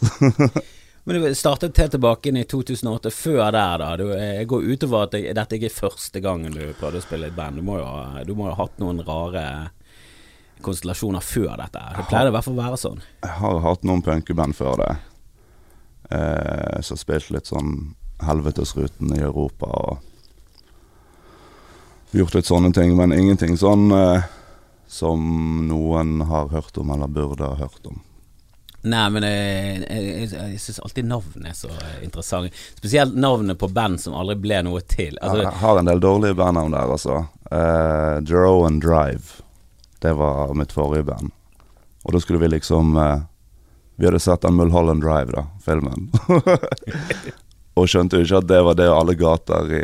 Men 1.08 1.22
du 1.22 1.36
startet 1.36 1.78
helt 1.78 1.94
tilbake 1.94 2.34
i 2.34 2.44
2008. 2.44 3.12
Før 3.16 3.52
der, 3.52 3.78
da. 3.80 3.92
Du, 3.96 4.10
jeg 4.12 4.48
går 4.52 4.66
utover 4.74 5.06
at 5.06 5.14
det, 5.14 5.22
dette 5.38 5.56
ikke 5.56 5.70
er 5.70 5.76
første 5.78 6.20
gangen 6.20 6.52
du 6.52 6.74
prøvde 6.76 7.00
å 7.00 7.06
spille 7.06 7.30
i 7.30 7.32
et 7.32 7.38
band. 7.38 7.62
Du 7.62 7.64
må 7.64 7.78
jo 7.80 8.50
ha 8.50 8.58
hatt 8.58 8.82
noen 8.82 9.00
rare 9.08 9.46
konstellasjoner 10.64 11.24
før 11.24 11.54
dette. 11.62 11.84
Det 11.98 12.08
pleier 12.10 12.30
i 12.30 12.34
hvert 12.36 12.48
fall 12.48 12.58
å 12.58 12.64
være 12.64 12.80
sånn. 12.82 13.00
Jeg 13.26 13.36
har 13.42 13.62
hatt 13.66 13.86
noen 13.88 14.04
punkeband 14.06 14.58
før 14.58 14.82
det. 14.82 14.92
Eh, 16.18 16.82
så 16.82 16.98
spilt 17.00 17.32
litt 17.36 17.50
sånn 17.50 17.94
Helvetesruten 18.24 19.12
i 19.14 19.22
Europa 19.22 19.68
og 19.70 19.98
gjort 22.18 22.38
litt 22.38 22.50
sånne 22.50 22.74
ting. 22.74 22.96
Men 22.98 23.14
ingenting 23.14 23.58
sånn 23.60 23.92
eh, 23.94 24.26
som 24.88 25.22
noen 25.68 26.22
har 26.30 26.50
hørt 26.50 26.78
om 26.78 26.92
eller 26.96 27.12
burde 27.12 27.46
ha 27.46 27.60
hørt 27.60 27.86
om. 27.86 28.02
Nei, 28.88 29.08
men 29.12 29.26
jeg, 29.26 29.80
jeg, 29.90 30.28
jeg 30.32 30.60
syns 30.62 30.80
alltid 30.86 31.08
navnet 31.10 31.50
er 31.52 31.58
så 31.58 31.72
interessant. 32.06 32.54
Spesielt 32.78 33.18
navnet 33.20 33.60
på 33.60 33.68
band 33.74 34.00
som 34.00 34.16
aldri 34.16 34.38
ble 34.40 34.62
noe 34.64 34.84
til. 34.86 35.18
Altså, 35.20 35.44
jeg 35.44 35.60
har 35.64 35.82
en 35.82 35.90
del 35.90 36.04
dårlige 36.04 36.38
bandnavn 36.40 36.76
der, 36.76 36.94
altså. 36.96 37.26
Uh, 37.52 38.22
Drow 38.24 38.68
and 38.68 38.84
Drive. 38.84 39.42
Det 40.00 40.14
var 40.14 40.54
mitt 40.54 40.72
forrige 40.72 41.08
band. 41.08 41.32
Og 42.04 42.14
da 42.14 42.22
skulle 42.22 42.40
vi 42.40 42.48
liksom 42.48 42.98
eh, 42.98 43.26
Vi 43.96 44.06
hadde 44.06 44.20
sett 44.20 44.42
den 44.42 44.56
Mulholland 44.56 45.02
Drive, 45.02 45.32
da, 45.34 45.46
filmen. 45.66 46.12
og 47.78 47.90
skjønte 47.90 48.20
jo 48.20 48.26
ikke 48.26 48.42
at 48.44 48.50
det 48.50 48.60
var 48.66 48.78
det 48.78 48.88
alle 48.94 49.16
gater 49.18 49.72
i 49.74 49.82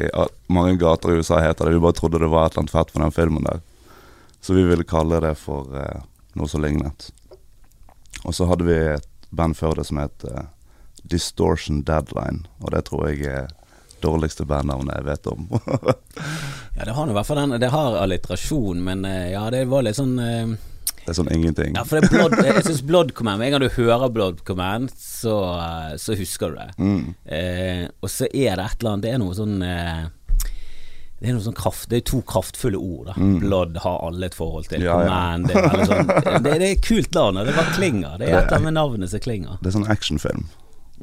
Mange 0.53 0.77
gater 0.77 1.11
i 1.11 1.17
USA 1.17 1.41
heter 1.41 1.65
det. 1.65 1.73
Vi 1.73 1.81
bare 1.83 1.97
trodde 1.97 2.21
det 2.21 2.29
var 2.29 2.45
et 2.45 2.53
eller 2.53 2.65
annet 2.65 2.75
fett 2.75 2.93
på 2.93 3.01
den 3.01 3.15
filmen 3.15 3.47
der. 3.49 3.61
Så 4.41 4.53
vi 4.53 4.63
ville 4.67 4.85
kalle 4.85 5.21
det 5.23 5.33
for 5.41 5.73
eh, 5.77 6.05
noe 6.37 6.49
som 6.51 6.61
lignet. 6.61 7.09
Og 8.23 8.35
så 8.37 8.45
hadde 8.47 8.67
vi 8.67 8.77
et 8.93 9.09
band 9.33 9.57
før 9.57 9.79
det 9.79 9.87
som 9.89 10.01
het 10.01 10.25
eh, 10.29 10.45
Distortion 11.09 11.81
Deadline, 11.83 12.45
og 12.61 12.71
det 12.75 12.85
tror 12.87 13.09
jeg 13.09 13.25
er 13.27 13.49
dårligste 14.03 14.45
bandnavnet 14.49 14.99
jeg 14.99 15.07
vet 15.07 15.31
om. 15.31 15.47
ja, 16.77 16.85
det 16.85 16.95
har 16.97 17.09
i 17.09 17.15
hvert 17.17 17.29
fall 17.29 17.41
den 17.41 17.57
Det 17.61 17.71
har 17.73 17.97
alliterasjon, 18.03 18.83
men 18.83 19.05
eh, 19.09 19.31
ja, 19.33 19.47
det 19.53 19.65
var 19.71 19.85
litt 19.87 19.99
sånn 19.99 20.15
uh, 20.19 20.53
det 21.03 21.11
er 21.11 21.17
sånn 21.17 21.31
ingenting. 21.35 21.73
Ja, 21.75 21.83
for 21.83 21.99
det 21.99 22.07
er 22.07 22.13
blood, 22.13 22.33
jeg 22.47 22.63
syns 22.63 22.83
Blood 22.87 23.09
Command 23.17 23.41
Med 23.41 23.49
en 23.49 23.57
gang 23.57 23.63
du 23.65 23.73
hører 23.75 24.11
Blood 24.13 24.45
Command, 24.47 24.93
så, 24.95 25.35
uh, 25.59 25.95
så 25.99 26.15
husker 26.15 26.53
du 26.53 26.61
det. 26.61 26.69
Mm. 26.79 27.01
Uh, 27.27 27.87
og 27.99 28.11
så 28.11 28.29
er 28.29 28.55
det 28.55 28.67
et 28.69 28.77
eller 28.79 28.93
annet 28.93 29.07
Det 29.07 29.11
er 29.11 29.23
noe 29.23 29.35
sånn 29.35 29.57
det 31.23 31.29
er 31.31 31.37
noe 31.37 31.43
sånn 31.45 31.55
kraft 31.55 31.87
Det 31.87 32.01
er 32.01 32.07
to 32.07 32.17
kraftfulle 32.27 32.79
ord. 32.79 33.11
da 33.11 33.13
mm. 33.15 33.35
Blood 33.45 33.77
har 33.83 34.01
alle 34.07 34.27
et 34.27 34.35
forhold 34.35 34.67
til. 34.71 34.83
Ja, 34.83 34.97
Command 34.99 35.51
ja. 35.51 35.61
det, 35.61 35.83
er 35.83 35.91
sånn, 35.91 36.09
det, 36.43 36.57
det, 36.59 36.71
er 36.73 36.81
kult 36.83 37.15
navn. 37.15 37.39
Det 37.47 37.55
bare 37.55 37.75
klinger. 37.77 38.17
Det 38.19 38.27
er 38.27 38.41
et 38.41 38.65
med 38.65 38.75
navnet 38.75 39.11
som 39.11 39.23
klinger. 39.23 39.55
Det 39.61 39.71
er 39.71 39.77
sånn 39.77 39.87
actionfilm. 39.91 40.49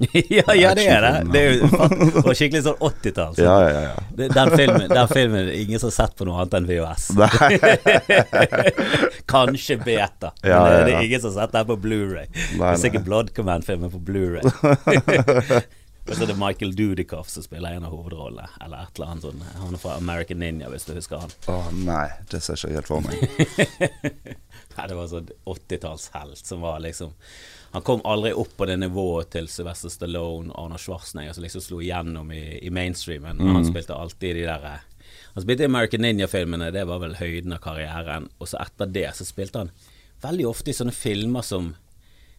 ja, 0.28 0.54
ja, 0.54 0.74
det 0.74 0.86
er 0.88 1.02
det. 1.02 1.24
Det 1.32 1.40
er 1.40 1.58
jo 1.58 2.32
skikkelig 2.38 2.62
sånn 2.64 2.78
80-tall. 2.80 3.34
Ja, 3.36 3.56
ja, 3.68 3.80
ja. 3.84 4.28
Den 4.32 4.52
filmen, 4.56 4.86
den 4.88 5.10
filmen 5.10 5.50
ingen 5.52 5.82
som 5.82 5.90
har 5.90 5.96
sett 5.98 6.14
på 6.16 6.24
noe 6.28 6.40
annet 6.40 6.56
enn 6.56 6.68
VHS. 6.70 7.10
Kanskje 9.34 9.76
beta, 9.84 10.32
men 10.40 10.54
ja, 10.54 10.62
det 10.86 10.94
er 10.94 11.04
ingen 11.04 11.20
som 11.20 11.34
har 11.34 11.42
sett 11.42 11.52
den 11.58 11.68
på 11.68 11.76
Blu-ray 11.84 12.32
Det 12.32 12.64
er 12.70 12.80
sikkert 12.80 13.04
Blood 13.06 13.34
Command-filmen 13.36 13.92
på 13.92 14.00
Blu-ray 14.08 14.42
Og 16.08 16.14
så 16.16 16.24
er 16.24 16.32
det 16.32 16.38
Michael 16.40 16.72
Dudikoff 16.74 17.28
som 17.30 17.44
spiller 17.44 17.76
en 17.76 17.84
av 17.86 17.92
hovedrollene. 17.92 18.48
Eller 18.64 18.88
et 18.88 18.96
eller 18.96 19.12
annet 19.12 19.28
sånn 19.28 19.44
Han 19.60 19.76
er 19.76 19.82
fra 19.84 20.00
American 20.00 20.40
Ninja, 20.42 20.72
hvis 20.72 20.88
du 20.88 20.94
husker 20.96 21.20
han. 21.22 21.36
Å 21.44 21.60
oh, 21.60 21.70
nei, 21.84 22.08
det 22.32 22.40
ser 22.42 22.56
ikke 22.56 22.80
helt 22.80 22.90
for 22.90 23.04
meg. 23.04 23.16
nei, 24.74 24.84
det 24.88 24.96
var 24.96 25.12
sånn 25.12 25.28
80-tallshelt 25.44 26.40
som 26.40 26.64
var 26.64 26.80
liksom 26.88 27.12
han 27.70 27.82
kom 27.82 28.00
aldri 28.04 28.32
opp 28.32 28.56
på 28.56 28.66
det 28.66 28.76
nivået 28.76 29.30
til 29.30 29.46
Sylvester 29.48 29.92
Stallone 29.92 30.50
og 30.50 30.64
Arnold 30.64 30.82
Schwarzenegger 30.82 31.36
som 31.36 31.44
liksom 31.44 31.62
slo 31.62 31.78
igjennom 31.80 32.32
i, 32.34 32.58
i 32.66 32.70
mainstreamen. 32.70 33.38
Mm. 33.38 33.52
Han 33.54 33.66
spilte 33.68 33.94
alltid 33.94 34.40
de 34.40 34.46
der 34.48 34.64
eh, 34.66 34.86
Han 35.36 35.44
spilte 35.44 35.62
i 35.62 35.70
American 35.70 36.02
Ninja-filmene, 36.02 36.72
det 36.74 36.82
var 36.88 36.98
vel 36.98 37.14
høyden 37.20 37.54
av 37.54 37.62
karrieren. 37.62 38.26
Og 38.38 38.50
så 38.50 38.58
etter 38.58 38.90
det 38.90 39.06
så 39.14 39.26
spilte 39.28 39.62
han 39.62 39.70
veldig 40.22 40.48
ofte 40.50 40.72
i 40.72 40.74
sånne 40.74 40.94
filmer 40.94 41.46
som 41.46 41.70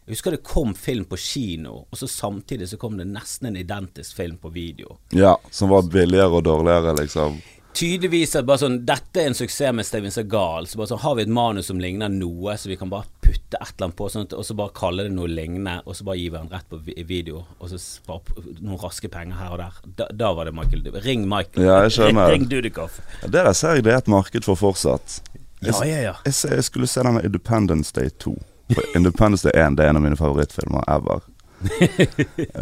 Jeg 0.04 0.16
husker 0.16 0.34
det 0.34 0.42
kom 0.42 0.74
film 0.74 1.04
på 1.06 1.16
kino, 1.16 1.84
og 1.86 1.96
så 1.96 2.08
samtidig 2.10 2.66
så 2.68 2.76
kom 2.76 2.96
det 2.98 3.06
nesten 3.06 3.46
en 3.48 3.56
identisk 3.56 4.16
film 4.18 4.34
på 4.42 4.50
video. 4.50 4.96
Ja, 5.14 5.36
som 5.50 5.70
var 5.70 5.86
billigere 5.86 6.40
og 6.40 6.42
dårligere, 6.42 6.96
liksom. 6.98 7.36
Tydeligvis 7.72 8.34
at 8.36 8.44
bare 8.44 8.60
sånn 8.60 8.82
Dette 8.84 9.22
er 9.22 9.30
en 9.30 9.36
suksess 9.36 9.72
med 9.74 9.86
Steven 9.88 10.12
Segal. 10.12 10.66
Så 10.68 10.78
bare 10.78 10.90
sånn 10.90 11.00
har 11.02 11.16
vi 11.16 11.24
et 11.24 11.32
manus 11.32 11.70
som 11.70 11.80
ligner 11.80 12.12
noe, 12.12 12.56
så 12.60 12.68
vi 12.68 12.76
kan 12.80 12.90
bare 12.92 13.08
putte 13.24 13.56
et 13.56 13.72
eller 13.72 13.88
annet 13.88 13.98
på, 13.98 14.08
sånn 14.12 14.26
at, 14.26 14.36
og 14.36 14.44
så 14.46 14.56
bare 14.58 14.74
kalle 14.76 15.06
det 15.06 15.14
noe 15.14 15.30
lignende, 15.30 15.78
og 15.86 15.96
så 15.96 16.06
bare 16.08 16.20
gi 16.20 16.28
hverandre 16.32 16.60
rett 16.60 16.68
på 16.68 16.80
video, 17.08 17.44
og 17.58 17.72
så 17.72 17.80
spare 17.80 18.44
noen 18.60 18.80
raske 18.82 19.08
penger 19.12 19.40
her 19.40 19.56
og 19.56 19.62
der. 19.62 19.80
Da, 20.02 20.08
da 20.24 20.32
var 20.36 20.48
det 20.48 20.54
Michael 20.56 20.84
Dudikoff. 20.84 21.06
Ring 21.06 21.26
Michael. 21.28 21.66
Ja, 21.66 21.80
jeg 21.86 21.96
skjønner. 21.96 22.32
Ring, 22.32 22.44
ring 22.44 22.48
Dudikoff. 22.52 23.00
Det 23.24 23.34
der 23.38 23.52
ser 23.56 23.78
jeg 23.78 23.88
det 23.88 23.96
er 23.96 24.02
et 24.04 24.12
marked 24.12 24.48
for 24.48 24.60
fortsatt. 24.60 25.20
Jeg, 25.32 25.40
Ja, 25.62 25.84
ja, 25.86 25.98
ja. 26.10 26.14
jeg, 26.26 26.34
jeg 26.50 26.64
skulle 26.66 26.88
se 26.90 27.02
den 27.06 27.14
med 27.14 27.24
Independence 27.28 27.92
Day 27.94 28.10
2. 28.18 28.34
For 28.72 28.96
Independence 28.98 29.46
Day 29.48 29.54
1 29.54 29.76
det 29.78 29.84
er 29.84 29.92
en 29.92 30.00
av 30.00 30.02
mine 30.04 30.18
favorittfilmer 30.18 30.84
ever. 30.90 31.22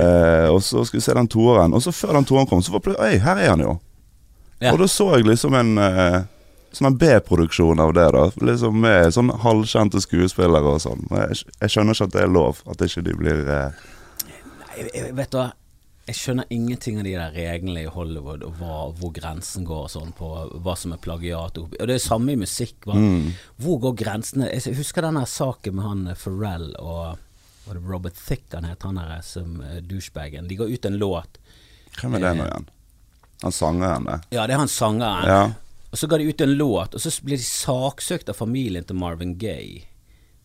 eh, 0.04 0.48
og 0.52 0.60
så 0.62 0.84
skulle 0.84 1.00
vi 1.00 1.06
se 1.06 1.14
den 1.16 1.28
toeren, 1.32 1.72
og 1.72 1.82
så 1.82 1.92
før 1.92 2.18
den 2.18 2.26
toeren 2.28 2.48
kom, 2.50 2.62
så 2.62 2.74
var 2.74 2.84
plutselig 2.84 3.16
Oi, 3.16 3.22
her 3.24 3.40
er 3.40 3.54
han 3.54 3.64
jo. 3.64 3.78
Ja. 4.60 4.74
Og 4.74 4.82
da 4.82 4.88
så 4.92 5.06
jeg 5.16 5.24
liksom 5.28 5.56
en 5.56 5.78
uh, 5.80 6.20
sånn 6.76 6.98
B-produksjon 7.00 7.80
av 7.80 7.94
det, 7.96 8.08
da. 8.16 8.26
Liksom 8.44 8.76
Med 8.82 9.14
sånn 9.16 9.32
halvkjente 9.42 10.02
skuespillere 10.04 10.76
og 10.76 10.82
sånn. 10.84 11.06
Jeg, 11.10 11.40
jeg 11.62 11.74
skjønner 11.74 11.96
ikke 11.96 12.10
at 12.10 12.18
det 12.18 12.26
er 12.26 12.34
lov, 12.34 12.60
at 12.70 12.84
ikke 12.84 13.06
de 13.06 13.16
blir 13.16 13.40
Nei, 13.48 14.84
Jeg, 14.92 15.14
vet 15.16 15.32
du 15.32 15.40
hva, 15.40 15.48
jeg 16.10 16.18
skjønner 16.18 16.50
ingenting 16.50 16.98
av 16.98 17.06
de 17.06 17.12
der 17.14 17.34
reglene 17.36 17.84
i 17.84 17.90
Hollywood 17.90 18.42
og 18.46 18.56
hva, 18.58 18.78
hvor 18.98 19.12
grensen 19.14 19.66
går 19.68 19.84
og 19.86 19.92
sånn 19.92 20.14
på 20.16 20.28
hva 20.64 20.74
som 20.78 20.94
er 20.96 21.02
plagiat. 21.02 21.60
Og 21.60 21.76
det 21.76 21.96
er 21.96 22.02
samme 22.02 22.34
i 22.34 22.40
musikk. 22.40 22.88
Mm. 22.88 23.30
Hvor 23.62 23.78
går 23.84 23.98
grensene? 24.00 24.48
Jeg 24.50 24.74
husker 24.80 25.06
den 25.06 25.20
saken 25.30 25.76
med 25.76 25.86
han 25.86 26.02
eh, 26.10 26.18
Pharrell 26.18 26.72
og 26.80 27.20
var 27.66 27.78
det 27.78 27.84
Robert 27.86 28.18
Thicke 28.18 28.56
han 28.56 28.66
het, 28.66 28.82
han 28.82 28.98
der 28.98 29.20
som 29.22 29.60
uh, 29.62 29.78
douchebagen. 29.86 30.48
De 30.50 30.58
ga 30.58 30.66
ut 30.66 30.88
en 30.88 30.98
låt. 30.98 31.38
Hvem 32.00 32.16
er 32.18 32.24
det 32.24 32.36
nå 32.40 32.48
igjen? 32.48 32.70
Han 33.42 33.54
sangeren, 33.54 34.08
det. 34.08 34.18
Ja, 34.36 34.46
det 34.46 34.56
er 34.56 34.62
han 34.62 34.70
sangeren. 34.70 35.28
Ja. 35.28 35.42
Og 35.90 35.98
så 35.98 36.06
ga 36.06 36.18
de 36.20 36.28
ut 36.28 36.42
en 36.44 36.52
låt, 36.54 36.94
og 36.94 37.02
så 37.02 37.12
ble 37.24 37.38
de 37.40 37.46
saksøkt 37.46 38.28
av 38.30 38.38
familien 38.38 38.84
til 38.86 38.98
Marvin 39.00 39.34
Gaye. 39.40 39.86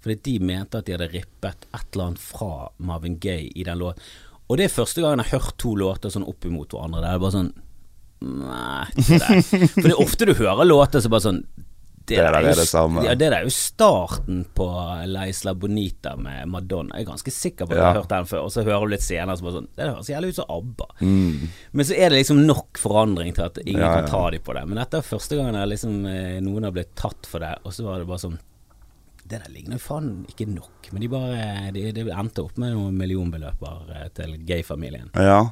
Fordi 0.06 0.16
de 0.26 0.38
mente 0.46 0.80
at 0.80 0.88
de 0.88 0.96
hadde 0.96 1.12
rippet 1.12 1.68
et 1.74 1.96
eller 1.96 2.12
annet 2.12 2.22
fra 2.22 2.70
Marvin 2.78 3.20
Gaye 3.22 3.52
i 3.54 3.66
den 3.68 3.82
låten. 3.82 4.02
Og 4.46 4.60
det 4.60 4.68
er 4.68 4.74
første 4.76 5.02
gangen 5.02 5.24
jeg 5.24 5.32
har 5.32 5.42
hørt 5.42 5.58
to 5.62 5.74
låter 5.78 6.14
sånn 6.14 6.28
opp 6.30 6.46
imot 6.46 6.74
hverandre. 6.74 7.02
Det 7.02 7.14
er 7.14 7.24
bare 7.24 7.38
sånn 7.40 7.54
Nei. 8.26 8.86
Det. 8.96 9.20
For 9.74 9.84
det 9.84 9.92
er 9.92 10.02
ofte 10.02 10.26
du 10.26 10.32
hører 10.38 10.66
låter 10.66 11.04
som 11.04 11.12
bare 11.14 11.26
sånn 11.26 11.42
Det 12.08 12.18
der 12.22 12.36
jo 12.42 12.48
er 12.52 12.60
det 12.60 12.68
samme. 12.70 13.04
Ja, 13.06 13.16
det 13.16 13.30
der 13.32 13.38
er 13.40 13.44
jo 13.48 13.54
starten 13.54 14.44
på 14.54 14.66
La 15.10 15.24
Isla 15.28 15.54
Bonita 15.58 16.16
med 16.16 16.46
Madonna. 16.48 16.96
Jeg 17.00 17.06
er 17.06 17.10
ganske 17.12 17.32
sikker 17.34 17.66
på 17.66 17.72
at 17.74 17.78
jeg 17.78 17.82
Ja. 17.84 17.92
har 17.94 18.00
hørt 18.02 18.10
den 18.14 18.26
før. 18.30 18.44
Og 18.46 18.52
så 18.54 18.64
hører 18.64 18.82
du 18.86 18.92
litt 18.94 19.02
senere 19.02 19.38
bare 19.42 19.56
sånn 19.58 19.68
Det 19.76 19.88
høres 19.90 20.10
jævlig 20.10 20.30
ut 20.30 20.36
som 20.36 20.46
ABBA. 20.50 20.88
Mm. 21.02 21.48
Men 21.74 21.86
så 21.86 21.94
er 21.98 22.10
det 22.10 22.20
liksom 22.20 22.46
nok 22.46 22.78
forandring 22.78 23.34
til 23.36 23.44
at 23.48 23.58
ingen 23.66 23.82
Ja, 23.82 23.96
kan 24.02 24.10
ta 24.12 24.30
dem 24.30 24.42
på 24.42 24.54
det. 24.54 24.68
Men 24.68 24.78
dette 24.78 24.98
er 24.98 25.02
første 25.02 25.36
gangen 25.36 25.56
jeg 25.56 25.70
liksom, 25.74 26.06
eh, 26.06 26.40
noen 26.42 26.64
har 26.64 26.72
blitt 26.72 26.96
tatt 26.96 27.26
for 27.26 27.40
det, 27.40 27.56
og 27.66 27.72
så 27.74 27.84
var 27.84 28.00
det 28.00 28.08
bare 28.08 28.20
sånn 28.20 28.40
Det 29.28 29.40
der 29.42 29.50
ligner 29.52 29.80
faen 29.82 30.26
ikke 30.30 30.46
nok. 30.54 30.92
Men 30.92 31.02
de 31.02 31.08
bare 31.10 31.72
De, 31.74 31.92
de 31.92 32.02
endte 32.12 32.44
opp 32.44 32.58
med 32.62 32.74
noen 32.76 32.94
millionbeløper 32.96 33.96
eh, 33.96 34.10
til 34.14 34.38
gay-familien. 34.46 35.10
Ja. 35.16 35.50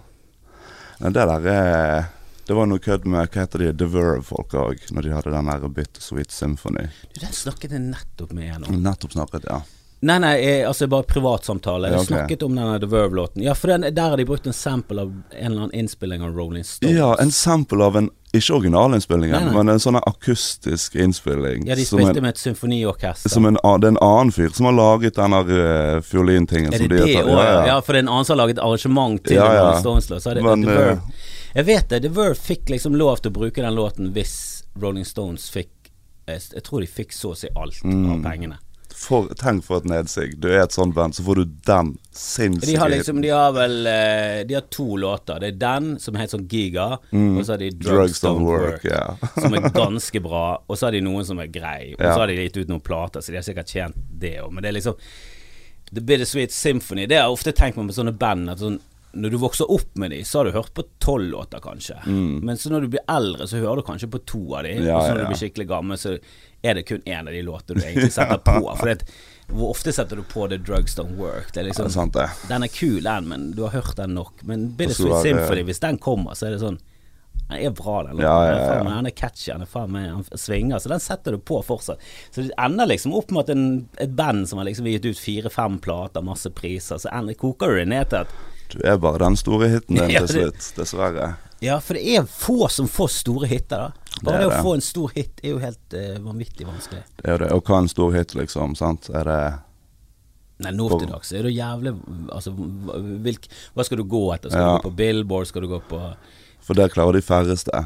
Det 1.01 1.13
der 1.13 1.47
er 1.49 2.05
Det 2.47 2.53
var 2.57 2.67
noe 2.67 2.81
kødd 2.83 3.05
med 3.07 3.29
hva 3.31 3.43
heter 3.45 3.63
de 3.63 3.69
The 3.79 3.87
Verve-folka 3.87 4.65
òg, 4.67 4.81
når 4.91 5.05
de 5.05 5.13
hadde 5.15 5.31
den 5.31 5.51
der 5.51 5.69
Bittersweet 5.77 6.31
Symphony. 6.31 6.89
Du, 7.13 7.21
den 7.21 7.31
snakket 7.31 7.71
jeg 7.71 7.85
nettopp 7.85 8.33
med 8.35 8.49
en 8.57 8.67
om. 8.67 8.81
Nettopp 8.83 9.15
snakket, 9.15 9.47
ja. 9.47 9.61
Nei, 10.03 10.17
nei, 10.19 10.33
jeg, 10.43 10.63
altså 10.67 10.87
bare 10.91 11.05
privatsamtale. 11.07 11.87
Jeg 11.87 11.95
Ja, 11.95 11.99
okay. 12.01 12.09
snakket 12.17 12.41
om 12.43 12.55
denne 12.57 12.79
The 12.79 12.89
Verve-låten. 12.91 13.43
Ja, 13.45 13.53
for 13.55 13.71
den, 13.71 13.85
der 13.95 14.09
har 14.09 14.19
de 14.19 14.25
brukt 14.27 14.47
en 14.47 14.53
sample 14.53 15.05
av 15.05 15.13
en 15.31 15.45
eller 15.51 15.61
annen 15.61 15.71
innspilling 15.79 16.21
av 16.21 16.35
Rolling 16.35 16.63
Stones. 16.67 16.91
Ja, 16.97 17.13
en 17.23 17.31
sample 17.31 17.83
av 17.85 17.97
en 17.97 18.09
Ikke 18.33 18.55
originalinnspillingen, 18.57 19.51
men 19.53 19.69
en 19.69 19.79
sånn 19.79 19.99
akustisk 20.01 20.95
innspilling. 20.97 21.67
Ja, 21.69 21.75
de 21.77 21.83
spilte 21.85 22.17
en, 22.17 22.23
med 22.25 22.33
et 22.33 22.39
symfoniorkester. 22.41 23.29
som 23.29 23.45
en, 23.45 23.59
det 23.61 23.87
er 23.87 23.91
en 23.93 23.99
annen 24.01 24.31
fyr 24.33 24.49
som 24.57 24.65
har 24.65 24.73
laget 24.73 25.19
den 25.19 25.35
uh, 25.37 26.01
fiolintingen 26.01 26.73
Er 26.73 26.81
det 26.81 26.87
de 26.89 26.97
det 26.97 27.21
òg? 27.21 27.29
tatt. 27.29 27.29
Ja, 27.29 27.67
ja. 27.67 27.75
for 27.85 27.93
det 27.93 28.01
er 28.01 28.07
en 28.07 28.09
annen 28.09 28.25
som 28.25 28.33
har 28.33 28.41
laget 28.47 28.59
arrangement 28.59 29.21
til 29.23 29.37
Ja, 29.37 29.45
ja. 29.53 29.61
Rolling 29.61 29.83
Stones-låt. 29.85 30.25
Så 30.25 30.33
det 30.33 30.43
Men, 30.43 30.65
The 30.65 30.73
Verve. 30.73 30.97
Jeg 31.55 31.65
vet 31.65 31.89
det. 31.89 32.01
The 32.01 32.09
Verve 32.09 32.35
fikk 32.39 32.69
liksom 32.73 32.95
lov 32.97 33.21
til 33.21 33.31
å 33.31 33.35
bruke 33.39 33.61
den 33.61 33.75
låten 33.77 34.11
hvis 34.15 34.63
Rolling 34.81 35.05
Stones 35.05 35.49
fikk 35.53 35.69
Jeg 36.27 36.63
tror 36.63 36.79
de 36.79 36.87
fikk 36.87 37.11
så 37.11 37.33
å 37.33 37.35
si 37.37 37.49
alt 37.55 37.81
Mm. 37.83 38.05
av 38.13 38.21
pengene. 38.31 38.57
For, 38.95 39.27
tenk 39.35 39.63
for 39.65 39.77
et 39.81 39.87
nedsig. 39.89 40.39
Du 40.39 40.47
er 40.47 40.61
et 40.63 40.71
sånt 40.71 40.93
band, 40.95 41.13
så 41.15 41.23
får 41.25 41.35
du 41.35 41.45
den 41.65 41.97
sinnssyke 42.13 42.69
De 42.69 42.75
har 42.79 42.89
liksom 42.93 43.21
De 43.21 43.29
har 43.33 43.51
vel 43.51 43.87
eh, 43.87 44.43
De 44.47 44.53
har 44.53 44.61
to 44.71 44.95
låter. 45.01 45.39
Det 45.41 45.47
er 45.49 45.57
den 45.59 45.99
som 45.99 46.15
heter 46.15 46.37
sånn 46.37 46.47
Giga, 46.47 46.85
og 47.11 47.41
så 47.43 47.53
har 47.55 47.57
de 47.57 47.71
Drugs, 47.71 47.83
Mm. 47.83 47.97
Drugs 47.97 48.21
Don't 48.23 48.45
Work. 48.45 48.83
Work. 48.83 48.85
yeah. 48.85 49.17
som 49.43 49.53
er 49.57 49.69
ganske 49.73 50.21
bra. 50.23 50.45
Og 50.69 50.77
så 50.77 50.85
har 50.87 50.91
de 50.95 51.01
noen 51.01 51.25
som 51.25 51.39
er 51.39 51.47
grei. 51.47 51.93
Og 51.97 51.99
Ja. 52.05 52.13
så 52.13 52.19
har 52.19 52.27
de 52.27 52.35
gitt 52.37 52.57
ut 52.57 52.67
noen 52.69 52.81
plater, 52.85 53.19
så 53.19 53.27
de 53.33 53.35
har 53.41 53.43
sikkert 53.43 53.67
tjent 53.67 53.95
det 54.19 54.37
òg. 54.39 54.51
Men 54.53 54.61
det 54.63 54.69
er 54.69 54.77
liksom 54.79 54.95
The 55.93 56.01
Bittersweet 56.01 56.51
Symphony 56.51 57.05
Det 57.07 57.17
har 57.19 57.27
jeg 57.27 57.35
ofte 57.35 57.51
tenkt 57.53 57.75
meg 57.77 57.85
med 57.89 57.95
sånne 57.95 58.17
band. 58.17 58.49
At 58.49 58.59
sånn, 58.59 58.79
når 59.13 59.29
du 59.29 59.37
vokser 59.37 59.69
opp 59.71 59.91
med 60.01 60.11
de, 60.11 60.23
så 60.25 60.39
har 60.39 60.45
du 60.49 60.55
hørt 60.55 60.73
på 60.73 60.83
tolv 61.03 61.29
låter, 61.29 61.61
kanskje. 61.61 61.99
Men 62.07 62.57
så 62.57 62.71
når 62.73 62.81
du 62.81 62.87
blir 62.95 63.03
eldre, 63.11 63.45
så 63.47 63.59
hører 63.61 63.81
du 63.81 63.85
kanskje 63.85 64.09
på 64.09 64.23
to 64.25 64.41
av 64.57 64.63
de. 64.65 64.71
Mm. 64.79 64.87
Ja, 64.87 64.95
og 64.97 65.03
så 65.05 65.11
når 65.11 65.19
ja, 65.19 65.21
ja. 65.21 65.27
du 65.27 65.33
blir 65.33 65.41
skikkelig 65.43 65.67
gammel, 65.69 65.99
så 66.01 66.15
er 66.63 66.79
det 66.79 66.85
kun 66.89 67.03
én 67.05 67.27
av 67.27 67.33
de 67.35 67.41
låtene 67.45 67.81
du 67.81 67.85
egentlig 67.85 68.13
setter 68.15 68.41
på. 68.41 68.61
For 68.79 68.89
det, 68.89 69.09
hvor 69.51 69.73
ofte 69.75 69.93
setter 69.93 70.17
du 70.17 70.23
på 70.23 70.47
The 70.49 70.57
Drugs 70.57 70.95
Don't 70.97 71.19
Work? 71.19 71.51
Det 71.51 71.59
er 71.59 71.67
Det 71.67 71.73
liksom 71.73 71.91
er 71.91 71.93
sant, 71.97 72.17
det. 72.17 72.29
den 72.49 72.65
er 72.65 72.71
kul, 72.73 73.03
den, 73.03 73.27
men 73.29 73.51
du 73.53 73.61
har 73.67 73.75
hørt 73.75 73.99
den 73.99 74.15
nok. 74.17 74.41
Men 74.49 74.71
Bittersweet 74.79 75.13
er 75.19 75.27
Symphony, 75.27 75.65
hvis 75.67 75.83
den 75.83 75.99
kommer, 76.01 76.39
så 76.39 76.47
er 76.47 76.55
det 76.55 76.63
sånn 76.63 76.79
Den 77.49 77.59
er 77.59 77.75
bra, 77.75 77.99
den 78.07 78.17
låten. 78.17 78.25
Ja, 78.25 78.79
Den 78.79 78.87
Han 78.87 79.09
er 79.11 79.13
catchy, 79.13 79.51
han 79.51 79.67
er 79.67 80.37
svinger, 80.39 80.79
så 80.79 80.89
den 80.89 81.03
setter 81.03 81.35
du 81.35 81.43
på 81.43 81.59
fortsatt. 81.61 82.01
Så 82.31 82.47
det 82.47 82.55
ender 82.57 82.89
liksom 82.89 83.13
opp 83.13 83.29
med 83.35 83.45
at 83.45 83.53
en, 83.53 83.67
et 84.01 84.15
band 84.17 84.47
som 84.49 84.57
har 84.57 84.65
liksom 84.71 84.87
gitt 84.87 85.05
ut 85.05 85.19
fire-fem 85.19 85.77
plater, 85.83 86.25
masse 86.25 86.49
priser, 86.49 86.97
så 86.97 87.11
ender, 87.11 87.37
koker 87.37 87.69
du 87.69 87.83
det 87.83 87.89
ned 87.91 88.09
til 88.09 88.23
at 88.23 88.33
Du 88.73 88.79
er 88.83 88.97
bare 88.97 89.21
den 89.21 89.35
store 89.37 89.69
hiten 89.69 89.99
din 89.99 90.13
til 90.17 90.29
slutt, 90.31 90.69
dessverre. 90.77 91.33
Ja, 91.63 91.77
for 91.79 91.95
det 91.95 92.03
er 92.17 92.25
få 92.27 92.67
som 92.73 92.89
får 92.91 93.11
store 93.13 93.47
hiter, 93.47 93.85
da. 93.85 94.17
Bare 94.23 94.41
Det 94.41 94.47
det, 94.49 94.55
å 94.57 94.63
få 94.65 94.73
en 94.77 94.83
stor 94.83 95.13
hit 95.15 95.39
er 95.43 95.53
jo 95.53 95.59
helt 95.61 95.95
uh, 95.95 96.17
vanvittig 96.25 96.65
vanskelig. 96.67 97.03
Det 97.21 97.29
er 97.29 97.37
jo 97.37 97.41
det. 97.45 97.51
Og 97.55 97.63
hva 97.69 97.77
er 97.77 97.85
en 97.85 97.93
stor 97.93 98.11
hit, 98.17 98.35
liksom? 98.37 98.75
sant? 98.79 99.09
Er 99.13 99.29
det 99.29 99.39
Nei, 100.63 100.71
nå 100.77 100.85
til 100.93 101.09
dags 101.09 101.31
er 101.33 101.43
det 101.43 101.51
jævlig 101.55 101.91
Altså, 102.31 102.51
hvilk, 103.25 103.47
hva 103.73 103.83
skal 103.83 103.99
du 103.99 104.03
gå 104.07 104.21
etter? 104.35 104.51
Skal 104.53 104.61
Ja. 104.61 104.75
du 104.77 104.83
gå 104.83 104.89
på 104.91 104.95
Billboard? 105.01 105.47
Skal 105.49 105.65
du 105.65 105.67
gå 105.71 105.79
på 105.89 105.99
For 106.63 106.77
det 106.77 106.91
klarer 106.93 107.17
de 107.17 107.21
færreste. 107.25 107.81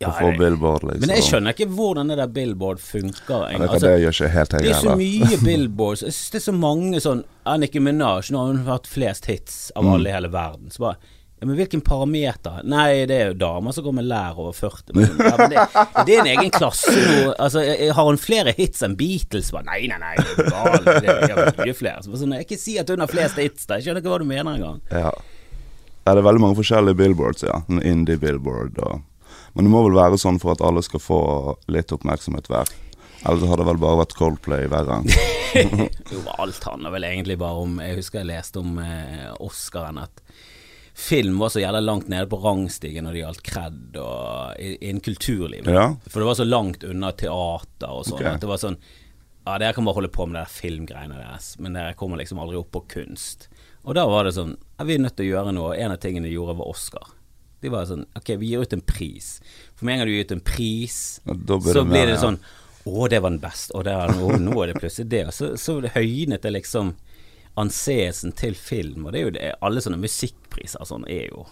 Ja, 0.00 0.10
Billboard, 0.38 0.82
liksom. 0.88 1.00
Men 1.04 1.10
jeg 1.18 1.24
skjønner 1.26 1.52
ikke 1.52 1.66
hvordan 1.76 2.08
det 2.08 2.16
der 2.22 2.30
Billboard 2.32 2.78
funker. 2.80 3.42
Ja, 3.52 3.58
det, 3.58 3.66
Altså, 3.68 3.86
det 3.86 4.00
gjør 4.00 4.14
ikke 4.16 4.28
helt 4.32 4.52
jeg 4.56 4.62
det 4.64 4.70
er 4.72 4.80
så 4.80 4.96
mye 4.96 5.38
Billboards. 5.50 6.02
Jeg 6.06 6.14
synes 6.16 6.30
det 6.32 6.38
er 6.40 6.44
så 6.46 6.54
mange 6.56 7.00
sånn 7.04 7.20
Nicki 7.60 7.82
Minaj, 7.84 8.30
nå 8.32 8.40
har 8.40 8.52
hun 8.54 8.62
hatt 8.70 8.88
flest 8.88 9.28
hits 9.28 9.58
av 9.76 9.84
Mm. 9.84 9.92
alle 9.98 10.08
i 10.08 10.14
hele 10.16 10.30
verden. 10.32 10.70
Så 10.72 10.80
bare 10.86 10.96
ja, 11.40 11.46
men 11.48 11.56
hvilken 11.56 11.80
parameter? 11.80 12.58
Nei, 12.68 13.06
det 13.08 13.14
er 13.16 13.28
jo 13.30 13.36
damer 13.40 13.72
som 13.72 13.84
går 13.86 13.94
med 13.96 14.04
lær 14.10 14.36
over 14.40 14.52
40. 14.52 14.92
Men, 14.92 15.06
ja, 15.24 15.36
men 15.38 15.50
det, 15.54 15.62
det 16.04 16.16
er 16.16 16.20
en 16.20 16.28
egen 16.34 16.50
klasse 16.52 16.92
nå. 16.92 17.30
Altså, 17.40 17.62
har 17.96 18.04
hun 18.10 18.18
flere 18.20 18.52
hits 18.58 18.82
enn 18.84 18.92
Beatles? 19.00 19.48
Bare, 19.56 19.64
nei, 19.70 19.86
nei, 19.88 19.96
nei, 20.02 20.16
det 20.20 20.48
er. 20.52 20.84
Det 21.00 21.12
er 21.32 21.40
er 21.46 21.62
mye 21.64 21.76
flere. 21.78 22.02
Så 22.04 22.12
sånn, 22.20 22.34
jeg 22.36 22.44
ikke 22.44 22.58
si 22.60 22.76
at 22.82 22.92
hun 22.92 23.00
har 23.00 23.08
flest 23.08 23.40
hits. 23.40 23.64
Da. 23.68 23.78
Jeg 23.80 23.88
skjønner 23.88 24.04
ikke 24.04 24.12
hva 24.12 24.18
du 24.20 24.28
mener 24.28 24.52
engang. 24.60 24.82
Ja. 24.92 25.12
ja, 25.16 26.12
det 26.12 26.20
er 26.20 26.26
veldig 26.28 26.44
mange 26.44 26.60
forskjellige 26.60 27.00
billboards, 27.00 27.44
ja. 27.48 27.62
En 27.72 27.80
Indie-billboard 27.88 28.76
og 28.84 29.00
Men 29.54 29.66
det 29.66 29.72
må 29.72 29.82
vel 29.86 29.98
være 29.98 30.18
sånn 30.20 30.38
for 30.42 30.54
at 30.54 30.62
alle 30.64 30.82
skal 30.86 31.02
få 31.02 31.20
litt 31.72 31.92
oppmerksomhet 31.94 32.50
hver. 32.50 32.70
Ellers 33.26 33.44
hadde 33.50 33.60
det 33.60 33.68
vel 33.68 33.80
bare 33.82 34.00
vært 34.00 34.16
Coldplay 34.16 34.68
gang. 34.70 35.08
Jo, 36.14 36.20
alt 36.38 36.62
handler 36.64 36.92
vel 36.94 37.04
egentlig 37.08 37.34
bare 37.40 37.58
om 37.64 37.80
Jeg 37.82 37.96
husker 37.98 38.20
jeg 38.20 38.28
leste 38.30 38.60
om 38.62 38.76
eh, 38.78 39.32
Oscaren 39.42 39.98
at 39.98 40.22
film 41.00 41.38
var 41.40 41.50
så 41.50 41.60
jævla 41.62 41.80
langt 41.82 42.08
nede 42.12 42.28
på 42.30 42.38
rangstigen 42.42 43.06
når 43.06 43.16
det 43.16 43.20
gjaldt 43.22 43.42
kred 43.46 43.98
og 43.98 44.60
innen 44.60 45.00
kulturlivet. 45.04 45.70
Ja. 45.72 45.86
For 46.06 46.20
det 46.22 46.28
var 46.28 46.38
så 46.38 46.46
langt 46.46 46.84
unna 46.84 47.12
teater 47.16 47.90
og 47.90 48.04
sånn 48.06 48.18
Okay. 48.20 48.34
at 48.36 48.44
det 48.44 48.50
var 48.50 48.60
sånn 48.62 48.78
Ja, 49.46 49.56
dere 49.58 49.72
kan 49.74 49.86
bare 49.88 49.96
holde 49.96 50.12
på 50.12 50.26
med 50.28 50.36
de 50.38 50.46
filmgreiene 50.52 51.16
deres, 51.16 51.54
men 51.58 51.74
dere 51.74 51.96
kommer 51.98 52.20
liksom 52.20 52.38
aldri 52.42 52.58
opp 52.60 52.70
på 52.76 52.84
kunst. 52.94 53.48
Og 53.88 53.96
da 53.96 54.04
var 54.06 54.28
det 54.28 54.34
sånn 54.36 54.52
ja, 54.78 54.84
Vi 54.84 54.96
er 54.98 55.02
nødt 55.02 55.16
til 55.16 55.30
å 55.30 55.32
gjøre 55.34 55.54
noe. 55.56 55.72
Og 55.72 55.80
en 55.80 55.94
av 55.96 56.00
tingene 56.02 56.28
de 56.28 56.34
gjorde, 56.36 56.58
var 56.60 56.68
Oscar. 56.70 57.08
De 57.60 57.70
var 57.72 57.84
sånn 57.88 58.06
Ok, 58.16 58.32
vi 58.40 58.52
gir 58.52 58.64
ut 58.64 58.72
en 58.72 58.84
pris. 58.84 59.34
For 59.76 59.86
med 59.86 59.94
en 59.94 60.02
gang 60.02 60.10
du 60.10 60.14
gir 60.14 60.26
ut 60.28 60.34
en 60.36 60.42
pris, 60.44 60.96
blir 61.24 61.60
så 61.60 61.82
det 61.82 61.90
blir 61.92 62.08
det 62.08 62.18
sånn 62.22 62.40
Å, 62.88 63.06
det 63.12 63.20
var 63.20 63.34
den 63.34 63.42
beste. 63.42 63.74
Og 63.76 63.84
der, 63.84 64.08
er, 64.08 64.20
å, 64.24 64.36
nå 64.40 64.56
er 64.62 64.72
det 64.72 64.80
plutselig 64.80 65.10
det. 65.12 65.26
Og 65.28 65.36
så, 65.36 65.52
så 65.60 65.78
høynet 65.94 66.46
det 66.46 66.54
liksom 66.56 66.94
anseelsen 67.60 68.32
til 68.38 68.54
film. 68.56 69.04
Og 69.04 69.12
det 69.12 69.20
er 69.20 69.26
jo 69.26 69.34
det 69.36 69.48
Alle 69.60 69.82
sånne 69.84 70.00
musikkpriser 70.00 70.86
sånn 70.88 71.04
er 71.10 71.28
jo 71.28 71.44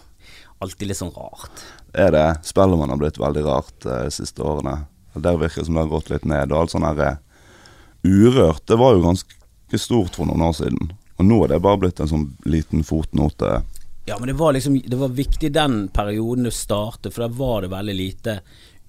alltid 0.59 0.89
litt 0.89 0.99
sånn 0.99 1.13
rart. 1.15 1.63
Er 1.93 2.11
det 2.15 2.25
Spellemann 2.47 2.91
har 2.91 2.99
blitt 2.99 3.19
veldig 3.21 3.43
rart 3.45 3.85
eh, 3.85 4.05
de 4.09 4.13
siste 4.13 4.43
årene. 4.43 4.83
Der 5.15 5.39
virker 5.39 5.61
det 5.61 5.69
som 5.69 5.77
det 5.77 5.85
har 5.85 5.93
gått 5.93 6.11
litt 6.11 6.25
ned. 6.27 6.51
Og 6.51 6.63
alt 6.63 6.73
sånn 6.73 6.87
her 6.87 7.03
eh, 7.05 7.19
Urørt, 8.03 8.63
det 8.67 8.77
var 8.79 8.95
jo 8.95 9.03
ganske 9.03 9.79
stort 9.79 10.15
for 10.15 10.27
noen 10.29 10.43
år 10.49 10.55
siden. 10.55 10.93
Og 11.19 11.27
nå 11.27 11.41
er 11.43 11.53
det 11.53 11.63
bare 11.63 11.81
blitt 11.81 11.99
en 11.99 12.11
sånn 12.11 12.29
liten 12.47 12.85
fotnote. 12.87 13.59
Ja, 14.09 14.17
men 14.19 14.27
det 14.31 14.35
var 14.39 14.53
liksom 14.57 14.75
Det 14.85 14.97
var 14.99 15.11
viktig 15.15 15.51
den 15.55 15.79
perioden 15.93 16.47
du 16.47 16.51
startet, 16.51 17.13
for 17.13 17.25
da 17.27 17.27
var 17.39 17.61
det 17.65 17.69
veldig 17.73 17.95
lite 17.95 18.39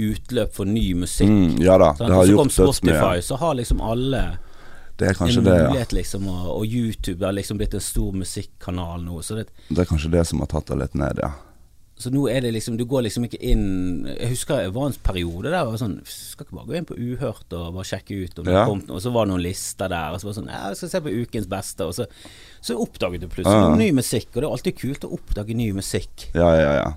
utløp 0.01 0.55
for 0.57 0.65
ny 0.65 0.95
musikk. 0.97 1.29
Mm, 1.29 1.59
ja 1.61 1.75
da, 1.79 1.91
Sant? 1.95 2.09
det 2.09 2.17
har 2.17 2.27
så 2.31 2.37
kom 2.39 2.51
Så 2.51 2.67
dødsmye. 2.67 2.95
Spotify, 2.97 3.23
så 3.27 3.37
har 3.43 3.55
liksom 3.59 3.81
alle 3.85 4.23
Det 4.97 5.09
er 5.11 5.15
kanskje 5.19 5.39
en 5.43 5.45
det, 5.45 5.59
ja. 5.59 5.69
mulighet, 5.69 5.93
liksom, 5.97 6.27
og, 6.29 6.47
og 6.59 6.65
YouTube 6.67 7.25
har 7.27 7.33
liksom 7.37 7.61
blitt 7.61 7.75
en 7.77 7.81
stor 7.85 8.13
musikkanal 8.17 9.05
nå. 9.05 9.21
Så, 9.23 9.35
det, 9.41 9.47
Det 9.69 9.79
er 9.85 9.89
kanskje 9.89 10.11
det 10.13 10.25
som 10.29 10.41
har 10.41 10.49
tatt 10.53 10.73
det 10.73 10.77
litt 10.87 10.97
ned, 11.01 11.21
ja. 11.25 11.31
Så 12.01 12.11
nå 12.13 12.23
er 12.33 12.41
det 12.41 12.51
liksom 12.55 12.79
Du 12.81 12.85
går 12.89 13.03
liksom 13.05 13.27
ikke 13.29 13.39
inn 13.45 14.07
Jeg 14.09 14.31
husker 14.33 14.63
det 14.65 14.73
var 14.75 14.87
en 14.89 14.95
periode 15.05 15.51
der 15.51 15.59
jeg 15.59 15.67
var 15.69 15.81
sånn 15.83 15.99
Skal 16.09 16.47
ikke 16.47 16.57
bare 16.57 16.69
gå 16.71 16.77
inn 16.79 16.87
på 16.89 16.97
Uhørt 16.97 17.53
og 17.59 17.75
bare 17.77 17.85
sjekke 17.91 18.17
ut 18.25 18.39
om 18.41 18.45
det 18.49 18.55
Ja. 18.57 18.65
kom. 18.71 18.81
Og 18.89 19.03
så 19.05 19.13
var 19.13 19.27
det 19.27 19.33
noen 19.35 19.43
lister 19.45 19.89
der, 19.93 20.15
og 20.15 20.21
så 20.23 20.25
var 20.29 20.33
det 20.33 20.39
sånn 20.41 20.49
Ja, 20.51 20.63
jeg 20.73 20.77
skal 20.81 20.89
se 20.95 21.01
på 21.05 21.13
ukens 21.21 21.47
beste, 21.53 21.85
og 21.85 21.93
så, 21.95 22.07
så 22.65 22.79
oppdaget 22.81 23.21
du 23.21 23.29
plutselig 23.29 23.69
Ja. 23.69 23.77
ny 23.77 23.91
musikk. 23.93 24.29
Og 24.35 24.41
det 24.41 24.49
er 24.49 24.57
alltid 24.57 24.79
kult 24.81 25.05
å 25.05 25.13
oppdage 25.19 25.55
ny 25.55 25.71
musikk. 25.77 26.27
Ja, 26.35 26.51
ja, 26.57 26.73
ja. 26.81 26.91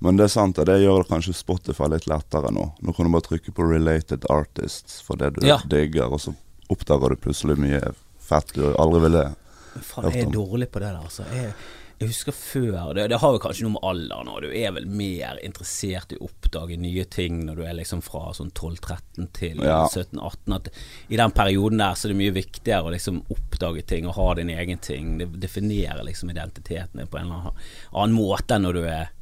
Men 0.00 0.16
det 0.18 0.24
er 0.24 0.32
sant, 0.34 0.58
og 0.58 0.66
det 0.66 0.80
gjør 0.82 1.06
kanskje 1.08 1.32
Spotify 1.36 1.86
litt 1.88 2.06
lettere 2.10 2.50
nå. 2.52 2.72
Nå 2.82 2.92
kan 2.96 3.06
du 3.06 3.12
bare 3.12 3.28
trykke 3.28 3.52
på 3.54 3.62
'related 3.62 4.24
artists' 4.28 5.00
for 5.02 5.16
det 5.16 5.34
du 5.38 5.46
Ja. 5.46 5.58
digger, 5.68 6.10
og 6.12 6.20
så 6.20 6.34
oppdager 6.70 7.08
du 7.10 7.16
plutselig 7.16 7.56
mye 7.58 7.94
fett 8.18 8.52
du 8.54 8.74
aldri 8.74 9.00
ville 9.00 9.24
hørt 9.24 9.36
Men 9.74 9.82
faen, 9.82 10.12
jeg 10.12 10.26
er 10.26 10.30
dårlig 10.30 10.68
på 10.70 10.80
det 10.80 10.88
der, 10.92 11.00
altså. 11.02 11.24
Jeg, 11.32 11.54
jeg 12.00 12.08
husker 12.10 12.34
før 12.34 12.94
det, 12.96 13.04
det 13.12 13.18
har 13.22 13.34
jo 13.36 13.40
kanskje 13.42 13.64
noe 13.66 13.76
med 13.76 13.84
alderen 13.86 14.30
og 14.32 14.40
Du 14.42 14.48
er 14.50 14.72
vel 14.74 14.86
mer 14.90 15.38
interessert 15.46 16.12
i 16.12 16.18
å 16.18 16.26
oppdage 16.26 16.76
nye 16.80 17.04
ting 17.06 17.44
når 17.46 17.60
du 17.60 17.62
er 17.68 17.76
liksom 17.78 18.02
fra 18.04 18.32
sånn 18.36 18.50
12-13 18.50 19.28
til 19.36 19.62
Ja. 19.62 19.84
17-18. 19.86 20.56
At 20.56 20.68
I 21.08 21.20
den 21.20 21.34
perioden 21.36 21.78
der 21.82 21.94
så 21.94 22.08
er 22.08 22.14
det 22.14 22.20
mye 22.20 22.34
viktigere 22.34 22.88
å 22.90 22.94
liksom 22.94 23.22
oppdage 23.32 23.86
ting 23.86 24.08
og 24.10 24.16
ha 24.18 24.28
din 24.40 24.50
egen 24.50 24.82
ting. 24.82 25.14
Det 25.22 25.30
definerer 25.46 26.02
liksom 26.04 26.30
identiteten 26.34 26.98
din 27.00 27.10
på 27.10 27.18
en 27.20 27.30
eller 27.30 27.54
annen 27.92 28.16
måte 28.18 28.58
enn 28.58 28.66
når 28.68 28.80
du 28.80 28.84
er 28.88 29.12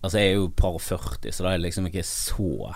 Altså, 0.00 0.16
jeg 0.16 0.30
er 0.30 0.38
jo 0.38 0.46
par 0.56 0.78
og 0.78 0.80
40, 0.80 1.28
så 1.28 1.44
da 1.44 1.50
er 1.50 1.58
det 1.58 1.66
liksom 1.66 1.86
ikke 1.90 2.04
så 2.08 2.70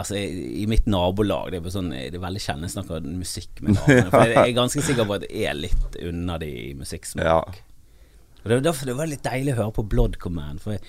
Altså, 0.00 0.16
i, 0.18 0.62
I 0.62 0.66
mitt 0.66 0.86
nabolag 0.90 1.52
Det 1.52 1.60
er, 1.60 1.68
sånn, 1.70 1.92
det 1.92 2.16
er 2.16 2.22
veldig 2.24 2.40
sjelden 2.42 2.66
jeg 2.66 2.74
snakker 2.74 3.04
musikk 3.06 3.60
med 3.62 3.76
naboene. 3.76 4.08
For 4.10 4.32
jeg 4.32 4.40
er 4.48 4.56
ganske 4.56 4.82
sikker 4.82 5.06
på 5.06 5.18
at 5.18 5.26
jeg 5.28 5.44
er 5.50 5.58
litt 5.58 5.98
unna 6.08 6.38
de 6.42 6.48
i 6.48 6.72
musikksmak. 6.78 7.22
Ja. 7.28 7.71
Og 8.42 8.50
det 8.50 8.58
var 8.58 8.68
derfor 8.68 8.88
det 8.90 8.98
var 8.98 9.10
litt 9.10 9.24
deilig 9.26 9.54
å 9.54 9.60
høre 9.62 9.74
på 9.76 9.84
Blood 9.88 10.18
Command. 10.22 10.60
For 10.62 10.74
jeg, 10.74 10.82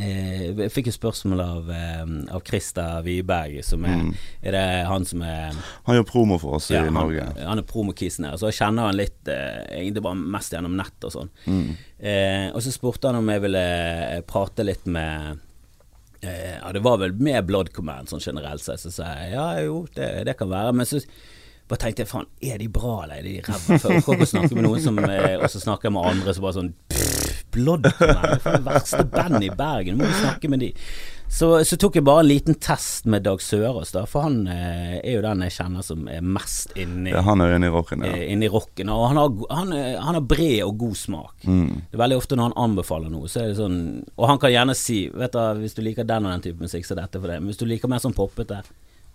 eh, 0.00 0.44
jeg 0.56 0.72
fikk 0.72 0.88
jo 0.88 0.94
spørsmål 0.96 1.42
av, 1.44 1.70
eh, 1.70 2.04
av 2.32 2.42
Christer 2.48 3.02
Wiberg, 3.04 3.58
som 3.64 3.84
er 3.84 4.00
Er 4.42 4.56
det 4.56 4.86
han 4.88 5.04
som 5.04 5.22
er 5.22 5.52
Han 5.84 5.96
gjør 5.96 6.08
promo 6.08 6.38
for 6.40 6.56
oss 6.56 6.70
ja, 6.70 6.84
i 6.86 6.90
Norge. 6.90 7.26
Han, 7.36 7.46
han 7.46 7.58
er 7.58 7.68
promokisen 7.68 8.24
her, 8.24 8.36
så 8.40 8.48
jeg 8.48 8.60
kjenner 8.62 8.88
han 8.88 8.96
litt 8.96 9.28
eh, 9.28 9.60
Egentlig 9.78 10.02
bare 10.02 10.16
mest 10.16 10.52
gjennom 10.52 10.76
nett 10.76 11.04
og 11.04 11.12
sånn. 11.12 11.30
Eh, 12.00 12.48
og 12.52 12.62
så 12.64 12.72
spurte 12.72 13.08
han 13.12 13.20
om 13.20 13.28
jeg 13.28 13.44
ville 13.44 13.62
eh, 14.16 14.22
prate 14.26 14.64
litt 14.64 14.86
med 14.86 15.38
eh, 16.22 16.56
Ja, 16.56 16.72
det 16.72 16.82
var 16.82 16.98
vel 16.98 17.12
med 17.12 17.44
Blood 17.46 17.72
Command 17.76 18.08
sånn 18.08 18.24
generelt 18.24 18.64
sett. 18.64 18.80
Så 18.80 18.90
sa 18.90 19.12
jeg 19.20 19.36
ja 19.36 19.46
jo, 19.60 19.86
det, 19.94 20.24
det 20.24 20.38
kan 20.40 20.48
være. 20.50 20.72
Men 20.72 20.88
så 20.88 21.04
bare 21.70 21.78
tenkte 21.86 22.02
jeg 22.04 22.10
faen, 22.10 22.26
er 22.42 22.58
de 22.60 22.66
bra 22.68 22.96
eller 23.04 23.20
er 23.20 23.26
de 23.28 23.36
ræva? 23.46 23.78
For 23.80 23.92
jeg 23.94 24.02
orker 24.02 24.26
å 24.26 24.30
snakke 24.34 24.56
med 24.58 24.66
noen 24.66 24.82
som 24.84 24.98
eh, 25.06 25.38
Og 25.38 25.48
så 25.48 25.60
snakker 25.62 25.92
med 25.94 26.04
andre 26.10 26.34
som 26.36 26.44
bare 26.44 26.58
sånn 26.58 26.72
pff, 26.90 27.30
for 27.52 27.82
det 27.84 27.90
er 28.00 28.62
verste 28.64 29.02
bandet 29.12 29.44
i 29.44 29.50
Bergen, 29.56 29.98
må 30.00 30.06
du 30.08 30.14
snakke 30.16 30.48
med 30.48 30.62
de. 30.64 30.70
Så, 31.32 31.48
så 31.68 31.76
tok 31.80 31.98
jeg 31.98 32.04
bare 32.04 32.22
en 32.24 32.28
liten 32.28 32.56
test 32.60 33.04
med 33.12 33.24
Dag 33.26 33.40
Sørås, 33.44 33.90
da, 33.92 34.02
for 34.08 34.24
han 34.26 34.38
eh, 34.52 34.94
er 35.00 35.14
jo 35.18 35.22
den 35.24 35.44
jeg 35.46 35.52
kjenner 35.58 35.84
som 35.84 36.08
er 36.12 36.24
mest 36.24 36.72
inni 36.80 37.12
Ja, 37.12 37.20
han 37.24 37.40
er 37.44 37.52
jo 37.52 37.58
inne 37.60 37.68
i 37.68 37.72
rocken, 37.74 38.04
ja. 38.08 38.12
eh, 38.16 38.24
inni 38.32 38.48
rocken. 38.52 38.88
Og 38.92 39.04
han 39.10 39.20
har, 39.20 39.36
han, 39.52 39.72
er- 39.76 40.00
han 40.04 40.16
har 40.16 40.24
bred 40.28 40.62
og 40.64 40.76
god 40.80 40.96
smak. 41.02 41.44
Mm. 41.48 41.68
Det 41.90 41.96
er 41.98 42.02
veldig 42.04 42.18
ofte 42.22 42.36
når 42.40 42.50
han 42.50 42.58
anbefaler 42.64 43.12
noe, 43.12 43.28
så 43.32 43.42
er 43.44 43.52
det 43.52 43.60
sånn 43.60 43.78
Og 44.16 44.28
han 44.32 44.40
kan 44.42 44.52
gjerne 44.52 44.76
si 44.76 44.98
Vet 45.12 45.36
du, 45.36 45.42
hvis 45.60 45.76
du 45.76 45.82
liker 45.84 46.08
den 46.08 46.28
og 46.28 46.32
den 46.36 46.44
type 46.48 46.64
musikk, 46.68 46.88
så 46.88 46.96
er 46.96 47.02
dette 47.04 47.20
for 47.20 47.28
deg. 47.32 47.40
Men 47.44 47.52
hvis 47.52 47.60
du 47.60 47.68
liker 47.68 47.92
mer 47.92 48.00
sånn 48.04 48.16
poppete, 48.16 48.62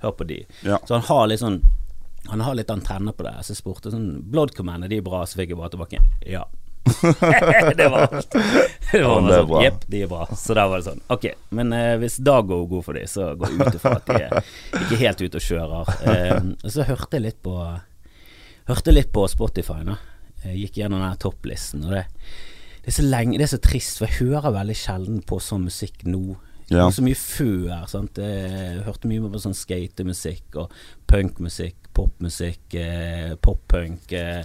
hør 0.06 0.14
på 0.18 0.30
de. 0.30 0.44
Ja. 0.66 0.78
Så 0.86 0.98
han 1.00 1.06
har 1.10 1.26
litt 1.34 1.42
sånn 1.42 1.62
Han 2.28 2.42
har 2.44 2.56
litt 2.58 2.72
antenner 2.74 3.16
på 3.16 3.24
det. 3.24 3.36
Så 3.44 3.54
jeg 3.54 3.62
spurte 3.62 3.92
sånn 3.94 4.08
Blood 4.32 4.56
Command, 4.58 4.86
er 4.86 4.92
de 4.92 5.02
bra? 5.06 5.24
Så 5.26 5.40
fikk 5.40 5.54
jeg 5.54 5.60
bare 5.60 5.74
tilbake 5.76 6.02
ja. 6.28 6.46
det 7.78 7.88
var 7.88 8.00
alt. 8.00 8.36
Det 8.92 9.02
var 9.04 9.22
bare 9.22 9.34
sånn, 9.34 9.48
bra. 9.50 9.62
Jepp, 9.66 9.82
de 9.92 10.02
er 10.06 10.12
bra. 10.12 10.28
Så 10.40 10.56
da 10.56 10.64
var 10.72 10.80
det 10.80 10.88
sånn. 10.88 11.02
Ok, 11.12 11.26
men 11.58 11.74
eh, 11.76 11.94
hvis 12.00 12.18
Dag 12.24 12.48
går 12.48 12.66
god 12.72 12.86
for 12.86 12.96
de, 12.96 13.04
så 13.12 13.34
går 13.36 13.52
jeg 13.52 13.60
ut 13.60 13.80
ifra 13.80 13.96
at 13.98 14.08
de 14.08 14.20
er 14.24 14.52
ikke 14.86 15.00
helt 15.02 15.24
ute 15.24 15.42
og 15.42 15.48
kjører. 15.50 15.94
Eh, 16.08 16.38
og 16.64 16.72
så 16.72 16.86
hørte 16.88 17.18
jeg 17.18 17.26
litt 17.26 17.40
på 17.44 17.54
Hørte 18.68 18.94
litt 18.94 19.10
på 19.16 19.24
Spotify 19.32 19.82
nå. 19.88 19.96
Jeg 20.44 20.62
gikk 20.62 20.80
gjennom 20.82 21.02
den 21.04 21.20
topplisten, 21.20 21.84
og 21.88 21.96
det, 21.96 22.06
det 22.84 22.92
er 22.92 22.96
så 22.98 23.06
lenge 23.06 23.40
Det 23.40 23.46
er 23.48 23.52
så 23.52 23.60
trist, 23.64 24.00
for 24.00 24.08
jeg 24.08 24.30
hører 24.30 24.56
veldig 24.56 24.76
sjelden 24.78 25.22
på 25.28 25.40
sånn 25.44 25.66
musikk 25.68 26.06
nå. 26.08 26.38
Ja. 26.72 26.90
Så 26.92 27.04
mye 27.04 27.16
før. 27.16 27.86
Sant? 27.92 28.20
Jeg 28.20 28.84
hørte 28.88 29.08
mye 29.12 29.32
på 29.32 29.42
sånn 29.44 29.56
skatemusikk 29.56 30.58
og 30.60 30.74
punkmusikk, 31.08 31.87
popmusikk, 31.98 32.78
eh, 32.80 33.36
poppunk, 33.44 34.12
eh, 34.16 34.44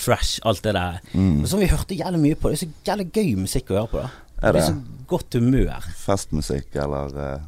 trash, 0.00 0.38
alt 0.48 0.62
det 0.64 0.72
der. 0.76 1.00
Mm. 1.12 1.42
Som 1.48 1.60
vi 1.60 1.68
hørte 1.72 1.96
jævlig 1.98 2.20
mye 2.28 2.36
på. 2.40 2.48
Det 2.52 2.60
er 2.60 2.66
så 2.66 2.70
jævlig 2.92 3.08
gøy 3.16 3.32
musikk 3.42 3.72
å 3.74 3.80
høre 3.82 3.90
på. 3.92 4.04
da 4.04 4.10
Er 4.48 4.52
det? 4.52 4.60
blir 4.60 4.68
så 4.70 5.06
godt 5.10 5.36
humør. 5.40 5.88
Festmusikk 6.00 6.76
eller 6.80 7.16
eh, 7.26 7.40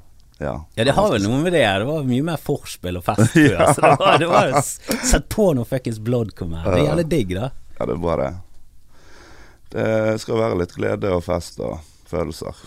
ja. 0.42 0.52
Ja, 0.76 0.84
det 0.88 0.92
har 0.96 1.06
vel 1.12 1.22
noe 1.22 1.38
med 1.44 1.52
det. 1.54 1.62
Det 1.64 1.86
var 1.86 2.02
mye 2.08 2.24
mer 2.26 2.40
forspill 2.42 2.98
og 2.98 3.04
fest 3.06 3.28
før. 3.36 3.60
Så 3.76 3.80
det 3.84 3.92
var, 4.00 4.16
det 4.18 4.28
var 4.32 4.48
jo 4.50 4.58
s- 4.58 4.80
Sett 5.12 5.28
på 5.32 5.52
når 5.54 5.68
fuckings 5.70 6.00
blood 6.02 6.34
kommer 6.36 6.64
Det 6.66 6.80
er 6.82 6.88
jævlig 6.90 7.06
digg, 7.12 7.36
da. 7.38 7.50
Ja, 7.78 7.86
det 7.86 7.94
er 7.96 8.02
bra, 8.02 8.16
det. 8.20 8.32
Det 9.72 10.20
skal 10.20 10.36
være 10.42 10.58
litt 10.60 10.74
glede 10.76 11.12
og 11.16 11.22
fest 11.24 11.60
og 11.64 11.78
følelser. 12.10 12.58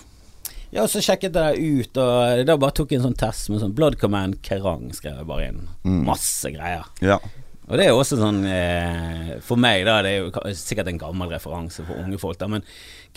Ja, 0.73 0.88
så 0.89 1.01
sjekket 1.04 1.36
jeg 1.36 1.36
det 1.36 1.80
ut, 1.86 1.97
og 2.01 2.43
da 2.47 2.58
bare 2.60 2.75
tok 2.75 2.91
jeg 2.91 3.01
en 3.01 3.10
sånn 3.10 3.19
test 3.19 3.49
med 3.51 3.62
sånn 3.62 3.75
Blood 3.78 3.99
Command 4.01 4.41
Kerrang, 4.45 4.89
skrev 4.95 5.21
jeg 5.21 5.30
bare 5.30 5.49
inn. 5.51 5.65
Mm. 5.86 6.04
Masse 6.08 6.51
greier. 6.54 6.88
Ja. 7.06 7.19
Og 7.65 7.80
det 7.80 7.88
er 7.88 7.93
jo 7.95 8.01
også 8.01 8.19
sånn 8.19 8.43
eh, 8.45 9.32
For 9.41 9.58
meg, 9.58 9.88
da, 9.88 9.97
det 10.06 10.12
er 10.12 10.28
jo 10.28 10.54
sikkert 10.54 10.91
en 10.91 11.01
gammel 11.01 11.32
referanse 11.34 11.86
for 11.86 11.97
unge 11.97 12.19
folk, 12.21 12.38
da, 12.41 12.49
men 12.51 12.65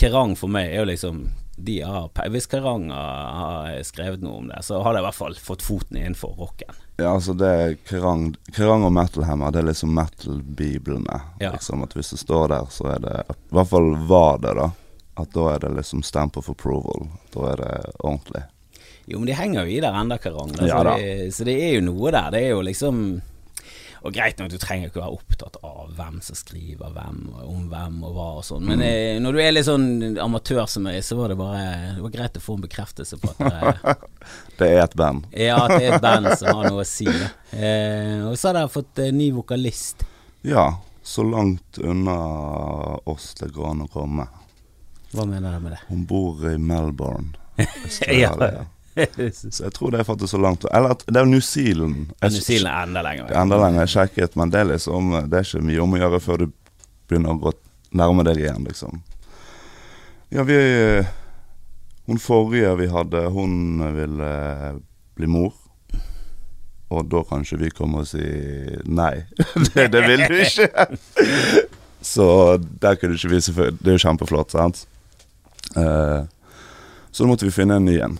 Kerrang 0.00 0.34
for 0.40 0.48
meg 0.52 0.70
er 0.70 0.82
jo 0.82 0.88
liksom 0.88 1.26
de 1.58 1.80
har, 1.82 2.06
Hvis 2.30 2.46
Kerrang 2.46 2.86
har, 2.94 3.32
har 3.34 3.80
skrevet 3.84 4.22
noe 4.22 4.44
om 4.44 4.48
det, 4.48 4.60
så 4.62 4.78
har 4.84 4.94
de 4.94 5.02
i 5.02 5.06
hvert 5.08 5.16
fall 5.16 5.34
fått 5.42 5.64
foten 5.66 5.98
innenfor 5.98 6.36
rocken. 6.38 6.76
Ja, 7.00 7.16
altså 7.16 7.34
det 7.34 7.48
er 7.50 7.74
Kerrang, 7.88 8.28
Kerrang 8.54 8.86
og 8.86 8.94
Metal 8.94 9.26
Hammer, 9.26 9.50
det 9.50 9.64
er 9.64 9.68
liksom 9.72 9.90
metal-biblene. 9.98 11.18
Ja. 11.42 11.50
Liksom 11.56 11.82
at 11.82 11.98
hvis 11.98 12.12
det 12.14 12.20
står 12.22 12.52
der, 12.54 12.70
så 12.70 12.92
er 12.94 13.02
det 13.02 13.16
I 13.26 13.58
hvert 13.58 13.72
fall 13.72 13.90
var 14.06 14.38
det, 14.44 14.54
da. 14.60 14.68
At 15.18 15.34
da 15.34 15.48
er 15.54 15.64
det 15.64 15.74
liksom 15.80 16.04
stamp 16.06 16.38
of 16.38 16.50
approval. 16.52 17.08
Da 17.34 17.52
er 17.52 17.62
det 17.62 17.74
ordentlig. 17.98 18.44
Jo, 19.08 19.18
men 19.18 19.30
de 19.30 19.38
henger 19.38 19.64
jo 19.64 19.72
i 19.72 19.80
der 19.80 19.96
enda, 19.96 20.18
Karang. 20.20 20.52
da, 20.52 20.68
Ja 20.68 20.84
det, 20.84 21.32
så 21.34 21.46
det 21.48 21.56
er 21.64 21.78
jo 21.78 21.84
noe 21.86 22.12
der. 22.12 22.30
Det 22.34 22.44
er 22.44 22.50
jo 22.52 22.62
liksom 22.62 23.02
Og 23.98 24.14
greit 24.14 24.38
nok, 24.38 24.50
du 24.52 24.60
trenger 24.62 24.92
ikke 24.92 25.00
være 25.00 25.16
opptatt 25.16 25.56
av 25.66 25.88
hvem 25.96 26.20
som 26.22 26.36
skriver 26.38 26.92
hvem, 26.94 27.16
om 27.42 27.64
hvem 27.66 27.96
og 28.06 28.12
hva 28.14 28.26
og 28.38 28.44
sånn, 28.46 28.68
men 28.68 28.78
mm. 28.78 29.18
når 29.24 29.34
du 29.34 29.40
er 29.42 29.50
litt 29.56 29.66
sånn 29.66 30.20
amatør 30.22 30.68
som 30.70 30.86
meg, 30.86 31.00
så 31.02 31.18
var 31.18 31.32
det 31.32 31.38
bare 31.40 31.64
Det 31.96 32.04
var 32.04 32.12
greit 32.14 32.38
å 32.38 32.44
få 32.44 32.54
en 32.54 32.62
bekreftelse 32.62 33.18
på 33.18 33.32
at 33.32 33.42
det, 33.42 33.96
Det 34.60 34.70
er 34.70 34.84
et 34.84 34.94
band. 35.02 35.26
Ja, 35.34 35.58
at 35.64 35.74
det 35.74 35.88
er 35.88 35.96
et 35.96 36.04
band 36.04 36.30
som 36.38 36.60
har 36.60 36.70
noe 36.70 36.84
å 36.84 36.88
si. 36.88 37.10
Eh, 37.48 38.22
og 38.28 38.36
så 38.36 38.50
har 38.50 38.58
dere 38.58 38.70
fått 38.70 39.00
eh, 39.00 39.08
ny 39.10 39.30
vokalist. 39.32 40.04
Ja, 40.46 40.66
så 41.02 41.24
langt 41.24 41.78
unna 41.80 42.18
oss 43.08 43.32
det 43.40 43.48
går 43.56 43.70
an 43.72 43.86
å 43.86 43.88
komme. 43.88 44.28
Hva 45.14 45.24
mener 45.24 45.52
du 45.56 45.60
med 45.64 45.72
det? 45.72 45.78
Hun 45.88 46.02
bor 46.06 46.42
i 46.50 46.56
Melbourne. 46.58 47.32
Ja. 48.08 48.32
Så 49.32 49.62
jeg 49.64 49.72
tror 49.76 49.92
det 49.94 50.00
er 50.00 50.06
faktisk 50.08 50.32
så 50.32 50.38
langt 50.42 50.64
Eller 50.74 50.90
at 50.96 51.04
det 51.06 51.20
er 51.20 51.26
New 51.26 51.40
Zealand. 51.44 52.08
Jeg- 52.20 52.32
New 52.34 52.40
Zealand 52.42 52.74
er 52.74 52.86
enda 52.88 53.02
lenger 53.06 53.28
Det 53.28 53.36
enda 53.38 53.58
lenger 53.60 53.80
jeg 53.84 53.92
sjekket, 53.92 54.34
men 54.36 54.50
det 54.50 54.58
er 54.60 54.68
liksom 54.72 55.12
Det 55.30 55.38
er 55.38 55.46
ikke 55.46 55.62
mye 55.68 55.82
om 55.84 55.94
å 55.94 56.00
gjøre 56.02 56.20
før 56.24 56.40
du 56.42 56.46
begynner 57.08 57.30
å 57.36 57.38
gå 57.44 57.52
nærme 57.98 58.24
deg 58.26 58.36
igjen, 58.42 58.66
liksom. 58.66 58.98
Ja, 60.34 60.42
vi 60.44 60.58
Hun 62.08 62.18
forrige 62.18 62.74
vi 62.80 62.88
hadde, 62.90 63.22
hun 63.32 63.54
ville 63.94 64.32
bli 65.16 65.26
mor. 65.30 65.54
Og 66.90 67.06
da 67.12 67.22
kan 67.28 67.42
ikke 67.46 67.58
vi 67.62 67.70
komme 67.70 68.02
og 68.02 68.06
si 68.10 68.20
nei. 68.88 69.14
det, 69.74 69.88
det 69.92 70.02
vil 70.08 70.26
du 70.26 70.36
ikke. 70.42 70.68
Så 72.02 72.28
der 72.80 72.96
kunne 72.98 73.14
ikke 73.18 73.30
vi 73.34 73.40
selvfølgelig 73.46 73.78
Det 73.82 73.92
er 73.92 73.98
jo 73.98 74.04
kjempeflott, 74.08 74.54
sant? 74.58 74.86
Eh, 75.76 76.22
så 77.10 77.24
da 77.24 77.28
måtte 77.28 77.48
vi 77.48 77.54
finne 77.54 77.78
en 77.78 77.88
ny 77.88 77.98
en. 78.04 78.18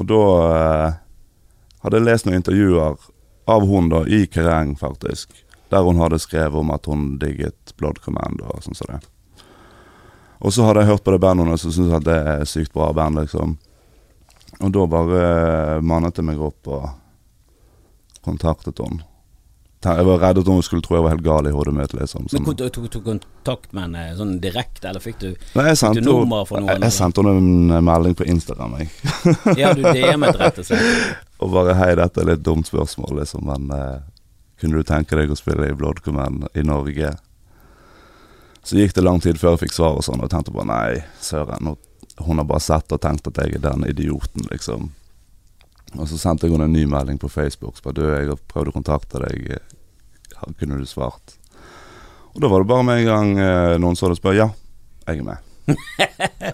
Og 0.00 0.08
da 0.10 0.20
eh, 0.48 0.94
hadde 1.84 2.00
jeg 2.00 2.08
lest 2.08 2.28
noen 2.28 2.40
intervjuer 2.40 3.08
av 3.52 3.66
hun 3.66 3.90
da, 3.92 4.04
i 4.06 4.26
Kereng, 4.26 4.76
faktisk. 4.78 5.34
Der 5.72 5.84
hun 5.86 6.00
hadde 6.02 6.20
skrevet 6.22 6.58
om 6.58 6.70
at 6.74 6.86
hun 6.86 7.16
digget 7.22 7.74
Blood 7.80 8.02
Command 8.04 8.42
og 8.44 8.64
sånn 8.64 8.78
som 8.78 8.92
det. 8.92 9.00
Og 10.42 10.52
så 10.54 10.66
hadde 10.66 10.82
jeg 10.82 10.90
hørt 10.90 11.04
på 11.06 11.14
det 11.14 11.22
bandet 11.22 11.46
hennes 11.46 11.64
og 11.68 11.74
syntes 11.74 11.94
at 12.00 12.06
det 12.08 12.18
er 12.18 12.48
sykt 12.50 12.74
bra 12.74 12.90
band, 12.96 13.20
liksom. 13.22 13.56
Og 14.62 14.74
da 14.74 14.86
bare 14.90 15.80
mannet 15.86 16.18
jeg 16.18 16.26
meg 16.26 16.42
opp 16.42 16.68
og 16.70 16.90
kontaktet 18.26 18.82
hun. 18.82 19.00
Jeg 19.84 20.06
var 20.06 20.20
redd 20.22 20.38
at 20.38 20.46
hun 20.46 20.62
skulle 20.62 20.82
tro 20.84 20.94
jeg 20.96 21.02
var 21.04 21.12
helt 21.16 21.24
gal 21.26 21.46
i 21.48 21.52
hodet 21.54 21.72
mitt, 21.74 21.92
liksom. 21.98 22.28
Men 22.32 22.44
tok 22.56 22.86
du 22.92 22.98
kontakt 23.02 23.72
med 23.74 23.82
henne 23.88 24.16
sånn 24.18 24.36
direkte, 24.42 24.88
eller 24.92 25.02
fikk 25.02 25.18
du 25.18 25.28
Nei, 25.58 25.64
jeg 25.72 25.78
fikk 25.80 25.96
du 25.98 26.00
henne- 26.00 26.14
nummer 26.20 26.44
fra 26.46 26.60
noen, 26.60 26.70
jeg, 26.74 26.82
jeg 26.86 26.96
sendte 26.98 27.24
henne 27.24 27.34
en 27.42 27.74
eh, 27.78 27.84
melding 27.88 28.14
på 28.18 28.28
Instagram, 28.30 28.76
jeg. 28.78 28.90
Ja, 29.62 29.72
du 29.74 29.82
DM-et 29.82 30.38
rett 30.38 30.62
og 30.62 30.68
slett. 30.70 31.18
Og 31.42 31.50
bare 31.56 31.74
hei, 31.80 31.90
dette 31.98 32.22
er 32.22 32.30
litt 32.30 32.44
dumt 32.46 32.70
spørsmål, 32.70 33.18
liksom, 33.20 33.44
men 33.50 33.70
eh, 33.74 33.98
kunne 34.62 34.78
du 34.78 34.86
tenke 34.86 35.18
deg 35.18 35.34
å 35.34 35.38
spille 35.38 35.72
i 35.72 35.74
Blood 35.74 36.04
Command 36.06 36.46
i 36.54 36.62
Norge? 36.62 37.16
Så 38.62 38.78
gikk 38.78 38.94
det 38.94 39.02
lang 39.02 39.18
tid 39.20 39.40
før 39.42 39.56
jeg 39.56 39.64
fikk 39.66 39.74
svar 39.74 39.96
og 39.98 40.04
sånn, 40.06 40.22
og 40.22 40.30
tenkte 40.30 40.54
bare 40.54 40.70
nei, 40.70 41.04
søren. 41.18 41.74
Hun 42.22 42.38
har 42.38 42.46
bare 42.46 42.62
sett 42.62 42.92
og 42.94 43.00
tenkt 43.02 43.26
at 43.26 43.40
jeg 43.42 43.56
er 43.58 43.64
den 43.64 43.82
idioten, 43.90 44.44
liksom. 44.52 44.92
Og 45.98 46.08
så 46.08 46.18
sendte 46.18 46.46
jeg 46.48 46.54
henne 46.54 46.68
en 46.70 46.74
ny 46.76 46.84
melding 46.88 47.18
på 47.20 47.28
Facebook. 47.32 47.76
Så 47.76 47.84
bare, 47.86 47.98
du, 47.98 48.04
jeg 48.08 48.30
har 48.30 48.40
prøvd 48.52 48.70
å 48.72 48.76
kontakte 48.76 49.20
deg. 49.24 49.56
eh, 49.58 50.52
Kunne 50.58 50.80
du 50.80 50.86
svart? 50.88 51.36
Og 52.32 52.40
da 52.40 52.48
var 52.48 52.62
det 52.62 52.70
bare 52.70 52.86
med 52.88 53.02
en 53.02 53.08
gang 53.10 53.32
eh, 53.38 53.74
noen 53.82 53.96
så 53.98 54.08
det 54.08 54.16
og 54.16 54.22
spør 54.22 54.38
ja, 54.38 54.48
jeg 55.06 55.20
er 55.20 55.26
med. 55.26 55.50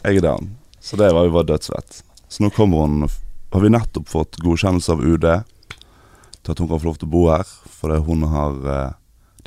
jeg 0.03 0.19
er 0.19 0.25
down. 0.25 0.51
Så 0.83 0.99
det 0.99 1.13
var 1.15 1.27
jo 1.29 1.35
bare 1.37 1.49
dødsfett. 1.53 2.03
Så 2.29 2.43
nå 2.45 2.51
kommer 2.53 2.85
hun 2.85 3.07
Har 3.55 3.63
vi 3.65 3.71
nettopp 3.73 4.11
fått 4.11 4.37
godkjennelse 4.45 4.93
av 4.93 5.01
UD 5.01 5.25
til 5.25 6.53
at 6.53 6.59
hun 6.61 6.69
kan 6.69 6.81
få 6.83 6.91
lov 6.91 6.99
til 7.01 7.09
å 7.09 7.13
bo 7.15 7.23
her. 7.31 7.47
Fordi 7.79 8.01
hun 8.05 8.27
har 8.29 8.59
eh, 8.75 8.91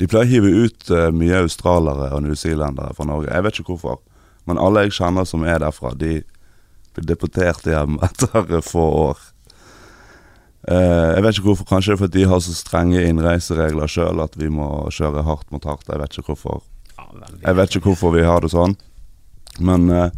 De 0.00 0.08
pleier 0.10 0.26
å 0.26 0.32
hive 0.32 0.64
ut 0.66 0.90
mye 1.14 1.42
australere 1.44 2.08
og 2.16 2.24
newzealendere 2.24 2.96
fra 2.96 3.06
Norge. 3.06 3.28
Jeg 3.30 3.44
vet 3.46 3.60
ikke 3.60 3.76
hvorfor. 3.76 4.00
Men 4.48 4.58
alle 4.58 4.86
jeg 4.86 4.96
kjenner 4.96 5.28
som 5.28 5.44
er 5.46 5.60
derfra, 5.62 5.92
de 5.94 6.22
blir 6.96 7.06
deportert 7.06 7.68
hjem 7.68 8.00
etter 8.08 8.56
få 8.66 8.86
år. 9.04 9.20
Eh, 10.68 11.14
jeg 11.16 11.22
vet 11.24 11.34
ikke 11.38 11.48
hvorfor. 11.50 11.66
Kanskje 11.66 11.90
det 11.92 11.96
er 11.96 12.02
fordi 12.04 12.18
de 12.20 12.28
har 12.30 12.40
så 12.44 12.54
strenge 12.54 13.02
innreiseregler 13.08 13.90
sjøl 13.90 14.20
at 14.22 14.36
vi 14.38 14.48
må 14.52 14.68
kjøre 14.94 15.24
hardt 15.26 15.50
mot 15.50 15.64
hardt. 15.66 15.88
Jeg 15.90 15.98
vet 15.98 16.18
ikke 16.18 16.28
hvorfor. 16.34 16.62
Ja. 16.98 17.08
Jeg 17.48 17.56
vet 17.58 17.74
ikke 17.76 17.88
hvorfor 17.90 18.14
vi 18.14 18.22
har 18.26 18.40
det 18.44 18.52
sånn. 18.54 18.76
Men 19.60 19.90
uh, 19.90 20.08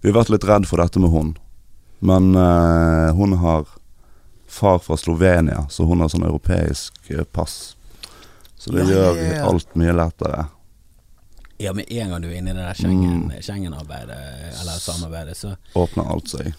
vi 0.00 0.08
har 0.12 0.20
vært 0.20 0.30
litt 0.32 0.46
redd 0.48 0.68
for 0.70 0.80
dette 0.80 1.02
med 1.02 1.10
hun. 1.12 1.34
Men 2.00 2.30
uh, 2.38 3.10
hun 3.18 3.34
har 3.42 3.66
far 4.50 4.78
fra 4.82 4.96
Slovenia, 4.96 5.66
så 5.70 5.84
hun 5.86 6.00
har 6.00 6.08
sånn 6.10 6.24
europeisk 6.26 7.10
pass. 7.34 7.74
Så 8.58 8.72
det 8.72 8.86
Ja, 8.86 8.90
gjør 8.94 9.20
ja, 9.20 9.42
alt 9.46 9.74
mye 9.78 9.92
lettere. 9.94 10.46
Ja, 11.60 11.74
med 11.76 11.90
en 11.92 12.10
gang 12.14 12.22
du 12.24 12.28
er 12.30 12.38
inne 12.38 12.54
i 12.54 12.56
det 12.56 12.62
der 12.64 12.72
Mm. 12.72 12.80
Schengen- 12.80 13.42
Schengen-arbeidet, 13.42 14.16
eller 14.60 14.78
samarbeidet, 14.80 15.36
så 15.36 15.56
Åpner 15.74 16.08
alt 16.10 16.28
seg. 16.28 16.54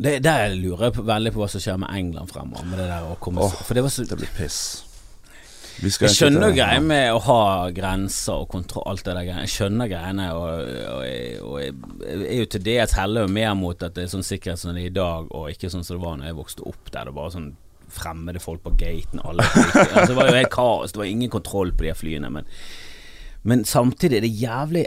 Det, 0.00 0.18
Der 0.24 0.54
lurer 0.56 0.88
jeg 0.88 0.96
på, 0.96 1.06
veldig 1.08 1.32
på 1.34 1.42
hva 1.42 1.48
som 1.52 1.62
skjer 1.62 1.80
med 1.82 1.92
England 1.96 2.30
fremover. 2.32 2.68
Med 2.68 2.80
det 2.80 2.86
der 2.90 3.08
å 3.08 3.18
komme 3.22 3.44
oh, 3.44 3.58
For 3.66 3.76
det 3.76 3.84
var 3.84 3.92
så 3.92 4.06
Det 4.08 4.18
blir 4.20 4.32
piss. 4.36 4.60
Jeg 5.80 6.12
skjønner 6.12 6.52
greia 6.52 6.80
med 6.84 7.06
å 7.14 7.20
ha 7.24 7.42
grenser 7.72 8.42
og 8.42 8.50
kontroll, 8.52 8.84
alt 8.90 9.00
det 9.06 9.14
der 9.16 9.24
greiene. 9.24 9.46
Jeg 9.46 9.52
skjønner 9.54 9.88
greiene, 9.88 10.26
og, 10.36 10.66
og, 10.92 11.46
og 11.46 11.54
jeg 11.62 12.18
er 12.26 12.42
jo 12.42 12.48
til 12.52 12.64
dels 12.66 12.92
heller 12.98 13.30
mer 13.32 13.54
mot 13.56 13.86
at 13.86 13.94
det 13.96 14.04
er 14.04 14.10
sånn 14.12 14.26
sikkerhet 14.26 14.60
som 14.60 14.74
det 14.74 14.82
er 14.82 14.90
i 14.90 14.98
dag, 14.98 15.30
og 15.32 15.48
ikke 15.48 15.70
sånn 15.72 15.86
som 15.86 15.96
det 15.96 16.04
var 16.04 16.18
når 16.20 16.28
jeg 16.28 16.38
vokste 16.42 16.66
opp, 16.68 16.92
der 16.92 17.08
det 17.08 17.16
var 17.16 17.32
sånn 17.32 17.48
fremmede 17.90 18.42
folk 18.44 18.62
på 18.66 18.74
gaten. 18.76 19.22
Alle, 19.24 19.46
altså, 19.94 20.10
det 20.12 20.18
var 20.18 20.28
jo 20.28 20.36
helt 20.36 20.52
kaos, 20.52 20.92
det 20.92 21.00
var 21.00 21.08
ingen 21.08 21.32
kontroll 21.32 21.72
på 21.72 21.88
de 21.88 21.96
flyene. 21.96 22.32
Men, 22.36 22.50
men 23.48 23.64
samtidig 23.64 24.20
er 24.20 24.26
det 24.26 24.34
jævlig 24.36 24.84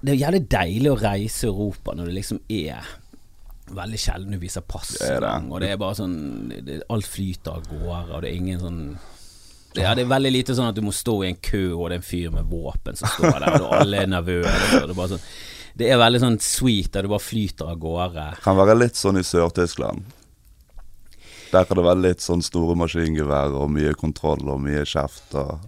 Det 0.00 0.12
er 0.12 0.20
jævlig 0.22 0.44
deilig 0.48 0.90
å 0.92 1.00
reise 1.00 1.48
Europa 1.50 1.92
når 1.92 2.06
det 2.08 2.20
liksom 2.20 2.38
er 2.48 2.86
Veldig 3.70 3.98
sjelden 4.02 4.34
du 4.34 4.38
viser 4.42 4.64
pass, 4.66 4.96
Det 4.98 5.06
er 5.16 5.20
det. 5.22 5.32
og 5.52 5.60
det 5.62 5.68
er 5.70 5.76
bare 5.78 5.94
sånn 5.94 6.14
det, 6.66 6.80
Alt 6.90 7.06
flyter 7.06 7.52
av 7.60 7.68
gårde, 7.70 8.14
og 8.16 8.22
det 8.24 8.30
er 8.32 8.36
ingen 8.40 8.60
sånn 8.60 8.82
ja, 9.78 9.92
det 9.94 10.02
er 10.02 10.08
veldig 10.10 10.32
lite 10.34 10.54
sånn 10.58 10.66
at 10.66 10.74
du 10.74 10.82
må 10.82 10.90
stå 10.90 11.12
i 11.22 11.28
en 11.28 11.36
kø, 11.38 11.60
og 11.76 11.84
det 11.90 11.94
er 11.94 12.00
en 12.00 12.06
fyr 12.08 12.32
med 12.34 12.48
våpen 12.50 12.96
som 12.98 13.06
står 13.12 13.36
der, 13.38 13.60
og 13.62 13.74
alle 13.76 14.00
er 14.02 14.08
nervøse. 14.10 14.80
og 14.80 14.88
Det 14.88 14.90
er, 14.90 14.96
bare 14.98 15.12
sånn, 15.12 15.22
det 15.78 15.90
er 15.94 16.00
veldig 16.02 16.20
sånn 16.24 16.38
sweet, 16.42 16.88
der 16.96 17.06
du 17.06 17.10
bare 17.12 17.22
flyter 17.22 17.70
av 17.70 17.78
gårde. 17.78 18.24
Kan 18.42 18.58
være 18.58 18.74
litt 18.80 18.98
sånn 18.98 19.20
i 19.20 19.22
Sør-Tyskland. 19.22 20.02
Der 21.52 21.68
kan 21.70 21.78
det 21.78 21.86
være 21.86 22.02
litt 22.02 22.26
sånn 22.26 22.42
store 22.42 22.74
maskingevær 22.82 23.54
og 23.62 23.70
mye 23.74 23.94
kontroll 23.98 24.42
og 24.50 24.58
mye 24.66 24.82
kjeft 24.86 25.38
og 25.38 25.62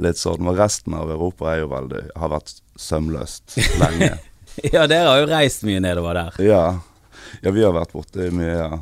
litt 0.00 0.16
sånn. 0.20 0.40
Men 0.44 0.56
resten 0.56 0.96
av 0.96 1.12
Europa 1.12 1.52
er 1.52 1.62
jo 1.66 1.70
veldig 1.76 2.02
har 2.24 2.32
vært 2.38 2.56
sømløst 2.80 3.58
lenge. 3.84 4.14
Ja, 4.74 4.82
dere 4.90 5.06
har 5.06 5.20
jo 5.22 5.26
reist 5.30 5.62
mye 5.64 5.78
nedover 5.80 6.16
der. 6.18 6.34
Ja. 6.42 6.62
Ja, 7.42 7.50
vi 7.50 7.62
har 7.64 7.72
vært 7.76 7.92
borti 7.92 8.30
mye, 8.34 8.54
ja. 8.56 8.80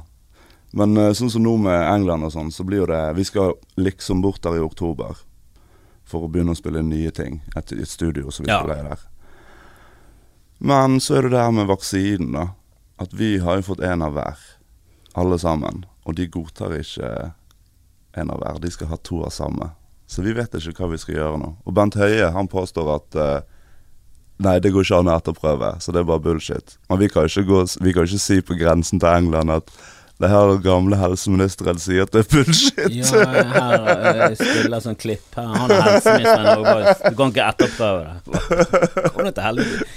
Men 0.72 0.96
eh, 1.00 1.12
sånn 1.16 1.30
som 1.32 1.42
nå 1.42 1.54
med 1.64 1.80
England 1.94 2.24
og 2.28 2.32
sånn, 2.34 2.50
så 2.52 2.64
blir 2.64 2.82
jo 2.82 2.86
det 2.90 2.98
Vi 3.16 3.24
skal 3.24 3.54
liksom 3.80 4.20
bort 4.20 4.42
der 4.44 4.58
i 4.58 4.64
oktober 4.64 5.16
for 6.08 6.24
å 6.24 6.28
begynne 6.32 6.52
å 6.52 6.58
spille 6.58 6.82
nye 6.84 7.10
ting. 7.12 7.40
Et, 7.56 7.72
et 7.72 7.88
studio 7.88 8.30
som 8.32 8.44
vi 8.46 8.52
Ja. 8.52 8.60
spiller 8.62 8.84
der. 8.90 8.98
Men 10.58 11.00
så 11.00 11.18
er 11.18 11.22
det 11.22 11.30
det 11.34 11.42
her 11.42 11.52
med 11.54 11.68
vaksinen, 11.68 12.32
da. 12.32 12.46
At 12.98 13.12
vi 13.14 13.38
har 13.38 13.56
jo 13.60 13.62
fått 13.74 13.80
en 13.84 14.02
av 14.02 14.12
hver, 14.16 14.38
alle 15.14 15.38
sammen. 15.38 15.84
Og 16.08 16.16
de 16.18 16.26
godtar 16.26 16.72
ikke 16.80 17.10
en 18.18 18.30
av 18.34 18.40
hver. 18.42 18.58
De 18.64 18.70
skal 18.74 18.88
ha 18.90 18.96
to 18.96 19.20
av 19.24 19.30
samme. 19.30 19.70
Så 20.08 20.24
vi 20.24 20.32
vet 20.32 20.54
ikke 20.56 20.80
hva 20.82 20.90
vi 20.94 20.98
skal 20.98 21.14
gjøre 21.18 21.38
nå. 21.42 21.50
Og 21.68 21.74
Bent 21.76 21.94
Høie 22.00 22.30
han 22.34 22.48
påstår 22.50 22.90
at 22.96 23.14
eh, 23.20 23.40
Nei, 24.38 24.58
det 24.62 24.70
går 24.70 24.86
ikke 24.86 24.98
an 25.02 25.10
å 25.10 25.14
etterprøve, 25.18 25.70
så 25.82 25.92
det 25.94 26.02
er 26.02 26.08
bare 26.08 26.22
bullshit. 26.22 26.76
Men 26.90 27.00
vi 27.00 27.08
kan 27.10 27.26
ikke, 27.26 27.42
gå, 27.48 27.62
vi 27.82 27.94
kan 27.94 28.06
ikke 28.06 28.20
si 28.22 28.38
på 28.46 28.56
grensen 28.58 29.02
til 29.02 29.10
England 29.10 29.50
at 29.50 29.72
det 30.18 30.30
her 30.30 30.56
gamle 30.62 30.98
helseministeren 30.98 31.78
sier 31.78 32.06
at 32.06 32.14
det 32.14 32.24
er 32.24 32.30
bullshit. 32.32 32.94
Ja, 32.94 33.22
her 33.52 33.88
eh, 34.28 34.36
spiller 34.38 34.82
sånn 34.82 34.98
klipp. 34.98 35.26
Her, 35.34 35.50
han 35.54 35.74
er 35.74 35.84
helseministeren 35.88 36.64
bare 36.66 36.94
Du 37.04 37.18
kan 37.18 37.34
ikke 37.34 37.48
etterprøve 37.52 38.06
det. 38.06 39.10
Kom 39.14 39.26
deg 39.28 39.34
til 39.34 39.46
helvete. 39.46 39.88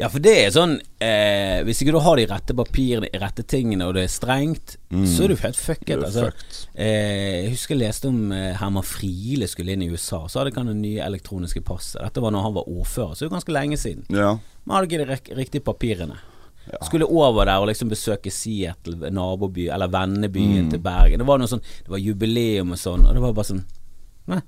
Ja, 0.00 0.08
for 0.08 0.22
det 0.24 0.32
er 0.46 0.52
sånn 0.54 0.78
eh, 1.04 1.60
Hvis 1.66 1.82
ikke 1.84 1.92
du 1.92 1.98
har 2.00 2.16
de 2.16 2.24
rette 2.30 2.54
papirene, 2.56 3.10
de 3.12 3.20
rette 3.20 3.44
tingene, 3.44 3.84
og 3.86 3.94
det 3.98 4.06
er 4.06 4.12
strengt, 4.14 4.76
så 4.90 5.26
er 5.26 5.28
du 5.34 5.36
helt 5.42 5.58
fucket. 5.60 6.00
Altså, 6.06 6.30
eh, 6.74 7.44
jeg 7.44 7.50
husker 7.52 7.76
jeg 7.76 7.82
leste 7.84 8.08
om 8.08 8.32
eh, 8.32 8.54
Herman 8.58 8.86
Friele 8.86 9.46
skulle 9.50 9.74
inn 9.76 9.84
i 9.84 9.90
USA. 9.92 10.22
Så 10.26 10.40
hadde 10.40 10.56
han 10.56 10.70
det 10.72 10.78
nye 10.80 11.04
elektroniske 11.04 11.60
passet. 11.68 12.00
Dette 12.00 12.22
var 12.24 12.32
når 12.34 12.46
han 12.48 12.56
var 12.56 12.70
ordfører, 12.72 13.14
så 13.14 13.24
det 13.26 13.28
er 13.30 13.36
ganske 13.36 13.54
lenge 13.54 13.78
siden. 13.82 14.06
Ja. 14.10 14.32
Men 14.64 14.76
hadde 14.78 14.88
ikke 14.90 15.04
de 15.04 15.36
riktige 15.42 15.66
papirene. 15.68 16.16
Skulle 16.86 17.06
over 17.08 17.44
der 17.48 17.58
og 17.58 17.66
liksom 17.70 17.88
besøke 17.90 18.30
Seattle, 18.30 19.10
naboby, 19.10 19.68
eller 19.74 19.88
vennebyen 19.90 20.66
Mm. 20.66 20.70
til 20.70 20.78
Bergen. 20.84 21.18
Det 21.18 21.26
var 21.26 21.38
noe 21.40 21.48
sånn 21.50 21.62
Det 21.84 21.88
var 21.90 21.98
jubileum 21.98 22.70
og 22.72 22.78
sånn, 22.78 23.06
og 23.08 23.14
det 23.16 23.22
var 23.24 23.32
bare 23.32 23.48
sånn 23.48 23.64
Nei, 24.30 24.40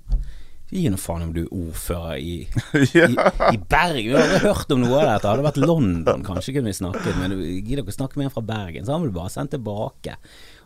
gi 0.73 0.89
nå 0.91 0.99
faen 1.01 1.27
om 1.27 1.33
du 1.35 1.43
er 1.45 1.53
ordfører 1.53 2.19
i, 2.19 2.35
i, 2.81 3.05
i 3.05 3.61
Bergen. 3.61 4.09
Vi 4.09 4.17
har 4.17 4.25
aldri 4.25 4.43
hørt 4.47 4.75
om 4.75 4.83
noe 4.85 4.99
av 5.03 5.09
dette. 5.11 5.29
Hadde 5.29 5.43
det 5.43 5.49
vært 5.51 5.63
London, 5.63 6.27
kanskje 6.27 6.57
kunne 6.57 6.73
vi 6.73 6.79
snakket, 6.81 7.17
men 7.21 7.37
gidder 7.39 7.85
ikke 7.85 7.95
å 7.95 8.01
snakke 8.01 8.21
med 8.21 8.31
en 8.31 8.35
fra 8.35 8.45
Bergen, 8.53 8.87
så 8.87 8.97
han 8.97 9.07
vil 9.07 9.15
bare 9.17 9.33
sendt 9.35 9.53
tilbake. 9.55 10.17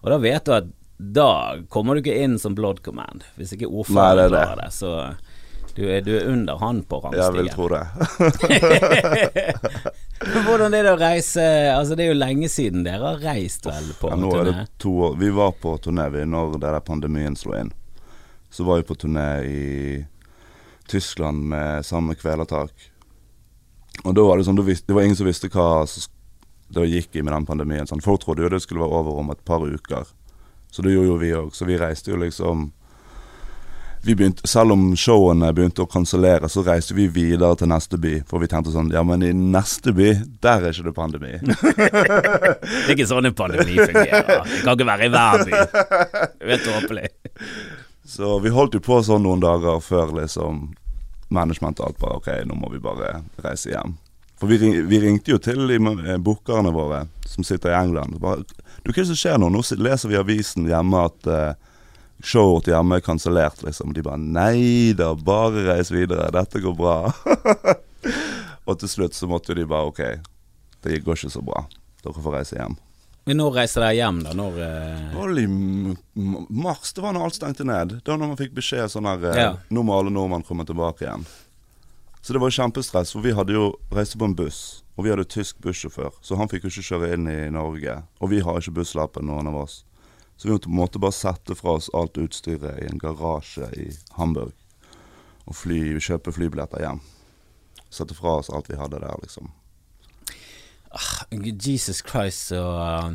Og 0.03 0.13
da 0.15 0.21
vet 0.23 0.47
du 0.47 0.55
at 0.57 0.75
da 0.97 1.31
kommer 1.69 1.95
du 1.95 2.01
ikke 2.01 2.17
inn 2.25 2.39
som 2.41 2.55
Blood 2.57 2.81
Command, 2.87 3.27
hvis 3.37 3.53
ikke 3.57 3.69
ordføreren 3.69 4.31
er 4.31 4.33
klarer 4.33 4.63
det. 4.63 4.71
Så 4.73 4.93
du 5.77 5.83
er, 5.91 6.01
du 6.01 6.15
er 6.17 6.31
under 6.33 6.57
han 6.57 6.81
på 6.89 7.03
rangstigen. 7.05 7.27
Jeg 7.27 7.33
vil 7.37 7.51
tro 7.53 7.69
det. 7.69 7.85
Hvordan 10.47 10.73
er 10.73 10.87
det 10.87 10.93
å 10.95 10.97
reise 10.97 11.43
Altså 11.75 11.93
Det 11.99 12.07
er 12.07 12.09
jo 12.09 12.17
lenge 12.17 12.49
siden 12.49 12.87
dere 12.87 13.11
har 13.11 13.19
reist 13.21 13.67
vel 13.69 13.91
på 14.01 14.09
Ja, 14.09 14.17
nå 14.17 14.31
er 14.41 14.49
det 14.49 14.55
to 14.81 14.95
år. 15.11 15.19
Vi 15.21 15.29
var 15.37 15.53
på 15.61 15.75
turné 15.85 16.09
vi 16.15 16.25
når 16.25 16.57
denne 16.63 16.81
pandemien 16.81 17.37
slo 17.37 17.53
inn. 17.59 17.75
Så 18.51 18.65
var 18.65 18.81
vi 18.81 18.89
på 18.89 18.95
turné 18.95 19.31
i 19.45 19.63
Tyskland 20.89 21.49
med 21.51 21.87
samme 21.87 22.15
kvelertak. 22.15 22.73
Og 24.05 24.15
da 24.15 24.23
var 24.23 24.39
det 24.39 24.47
sånn, 24.47 24.59
det 24.61 24.95
var 24.95 25.03
ingen 25.03 25.19
som 25.19 25.27
visste 25.29 25.51
hva 25.51 25.87
som 25.89 26.13
det 26.69 26.87
gikk 26.91 27.17
i 27.17 27.23
med 27.23 27.33
den 27.35 27.47
pandemien. 27.47 27.87
Sånn. 27.87 28.03
Folk 28.03 28.25
trodde 28.25 28.43
jo 28.43 28.51
det 28.51 28.63
skulle 28.65 28.83
være 28.83 29.03
over 29.03 29.21
om 29.23 29.31
et 29.31 29.45
par 29.47 29.63
uker. 29.63 30.09
Så 30.71 30.83
det 30.83 30.95
gjorde 30.97 31.13
jo 31.13 31.21
vi 31.21 31.31
òg. 31.37 31.53
Så 31.55 31.69
vi 31.69 31.79
reiste 31.79 32.11
jo 32.11 32.19
liksom 32.21 32.71
vi 34.07 34.15
begynte, 34.15 34.47
Selv 34.47 34.73
om 34.73 34.83
showene 34.97 35.49
begynte 35.55 35.83
å 35.83 35.89
kansellere, 35.91 36.47
så 36.53 36.63
reiste 36.63 36.95
vi 36.95 37.09
videre 37.11 37.57
til 37.59 37.71
neste 37.71 37.99
by. 37.99 38.21
For 38.29 38.43
vi 38.43 38.49
tenkte 38.51 38.75
sånn 38.75 38.93
Ja, 38.95 39.03
men 39.07 39.25
i 39.27 39.33
neste 39.35 39.95
by, 39.97 40.13
der 40.45 40.69
er 40.69 40.75
ikke 40.75 40.87
det 40.87 40.95
pandemi. 40.95 41.33
Det 41.43 42.85
er 42.87 42.95
ikke 42.95 43.09
sånn 43.11 43.27
en 43.27 43.35
pandemi 43.35 43.81
fungerer. 43.81 44.45
Det 44.47 44.61
kan 44.63 44.77
ikke 44.77 44.87
være 44.93 45.09
i 45.09 45.13
hver 45.17 45.43
by. 45.49 45.65
Det 46.39 46.55
er 46.55 46.63
tåpelig. 46.63 47.09
Så 48.07 48.39
vi 48.39 48.53
holdt 48.55 48.77
jo 48.77 48.83
på 48.85 49.01
sånn 49.03 49.25
noen 49.27 49.43
dager 49.43 49.81
før 49.83 50.15
liksom 50.21 50.69
management 51.35 51.81
og 51.81 51.89
alt 51.89 51.99
bare 51.99 52.19
Ok, 52.21 52.29
nå 52.47 52.55
må 52.55 52.71
vi 52.71 52.83
bare 52.83 53.21
reise 53.43 53.73
hjem. 53.73 53.97
For 54.39 54.51
vi, 54.51 54.59
vi 54.87 55.01
ringte 55.01 55.33
jo 55.33 55.41
til 55.43 55.65
de 55.67 55.79
eh, 55.81 56.19
bookerne 56.21 56.71
våre 56.75 57.07
som 57.27 57.45
sitter 57.45 57.73
i 57.73 57.79
England. 57.79 58.19
Bare, 58.23 58.45
du, 58.45 58.91
hva 58.91 58.93
er 58.93 59.01
det 59.01 59.09
som 59.11 59.19
skjer 59.19 59.41
nå? 59.41 59.49
Nå 59.51 59.65
leser 59.81 60.13
vi 60.13 60.21
avisen 60.21 60.69
hjemme 60.69 61.03
at 61.09 61.31
uh, 61.31 61.73
showet 62.21 62.69
hjemme 62.71 63.01
er 63.01 63.05
kansellert, 63.05 63.65
liksom. 63.65 63.97
De 63.97 64.05
bare 64.05 64.21
Nei 64.21 64.93
da, 64.97 65.15
bare 65.17 65.65
reis 65.71 65.91
videre. 65.91 66.29
Dette 66.37 66.61
går 66.63 66.77
bra. 66.77 66.99
og 68.69 68.79
til 68.83 68.93
slutt 68.93 69.17
så 69.17 69.29
måtte 69.31 69.55
jo 69.55 69.63
de 69.63 69.71
bare 69.73 69.91
Ok, 69.91 70.03
det 70.85 71.03
går 71.03 71.19
ikke 71.19 71.33
så 71.33 71.45
bra. 71.45 71.65
Dere 72.05 72.21
får 72.21 72.39
reise 72.39 72.61
hjem. 72.61 72.77
Men 73.27 73.41
når 73.41 73.57
reiste 73.57 73.83
dere 73.83 73.97
hjem, 73.99 74.21
da? 74.23 74.33
Når 74.39 74.59
eh, 74.63 75.01
Det 75.11 75.17
var 75.19 75.39
i 75.41 75.47
mars, 76.63 76.93
det 76.95 77.03
var 77.03 77.17
når 77.17 77.25
alt 77.27 77.39
stengte 77.41 77.65
ned. 77.67 77.97
Det 77.99 78.13
var 78.13 78.21
når 78.23 78.31
man 78.33 78.39
fikk 78.39 78.55
beskjed 78.55 78.93
sånn 78.93 79.09
her 79.11 79.25
eh, 79.33 79.41
Ja. 79.41 79.49
Nå 79.75 79.83
må 79.83 79.97
alle 79.99 80.13
nordmenn 80.15 80.47
komme 80.47 80.67
tilbake 80.69 81.09
igjen. 81.09 81.27
Så 82.23 82.35
det 82.35 82.43
var 82.43 82.55
kjempestress, 82.55 83.13
for 83.15 83.27
vi 83.27 83.35
hadde 83.35 83.55
jo 83.55 83.73
reiste 83.95 84.19
på 84.19 84.29
en 84.31 84.37
buss. 84.39 84.61
Og 84.97 85.05
vi 85.05 85.13
hadde 85.13 85.27
tysk 85.29 85.59
bussjåfør, 85.63 86.15
så 86.25 86.39
han 86.39 86.49
fikk 86.49 86.65
jo 86.65 86.71
ikke 86.73 86.87
kjøre 86.87 87.11
inn 87.15 87.27
i 87.29 87.51
Norge. 87.53 87.99
Og 88.23 88.31
vi 88.33 88.41
har 88.47 88.63
ikke 88.63 88.79
busslappen, 88.79 89.27
noen 89.29 89.51
av 89.51 89.59
oss. 89.67 89.81
Så 90.37 90.49
vi 90.49 90.55
måtte 90.71 90.99
på 90.99 91.05
bare 91.05 91.17
sette 91.19 91.59
fra 91.59 91.77
oss 91.81 91.91
alt 91.95 92.19
utstyret 92.21 92.79
i 92.83 92.89
en 92.89 93.03
garasje 93.03 93.69
i 93.77 93.91
Hamburg. 94.17 94.55
Og 95.47 95.55
fly, 95.55 95.81
kjøpe 96.03 96.35
flybilletter 96.35 96.83
hjem. 96.83 97.03
Sette 97.91 98.17
fra 98.17 98.39
oss 98.41 98.51
alt 98.51 98.71
vi 98.71 98.79
hadde 98.79 99.03
der, 99.03 99.19
liksom. 99.23 99.51
Jesus 101.65 102.03
Christ, 102.09 102.47
så 102.47 102.63
uh, 103.05 103.13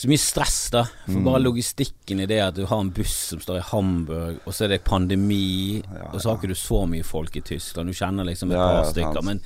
Så 0.00 0.08
mye 0.08 0.16
stress, 0.22 0.70
da. 0.72 0.86
For 1.04 1.18
Mm. 1.18 1.24
bare 1.26 1.40
logistikken 1.44 2.22
i 2.22 2.26
det 2.26 2.38
at 2.40 2.54
du 2.56 2.62
har 2.64 2.80
en 2.80 2.88
buss 2.90 3.12
som 3.34 3.40
står 3.42 3.58
i 3.58 3.64
Hamburg, 3.68 4.38
og 4.46 4.54
så 4.56 4.64
er 4.64 4.68
det 4.72 4.78
pandemi, 4.84 5.82
Ja, 5.84 6.06
og 6.14 6.22
så 6.22 6.30
har 6.30 6.38
ikke 6.38 6.48
du 6.48 6.56
så 6.56 6.78
mye 6.88 7.04
folk 7.04 7.36
i 7.36 7.42
Tyskland. 7.44 7.90
Du 7.92 7.98
kjenner 7.98 8.24
liksom 8.24 8.50
et 8.50 8.56
Ja, 8.56 8.68
par 8.80 8.88
stykker. 8.88 9.22
Men 9.22 9.40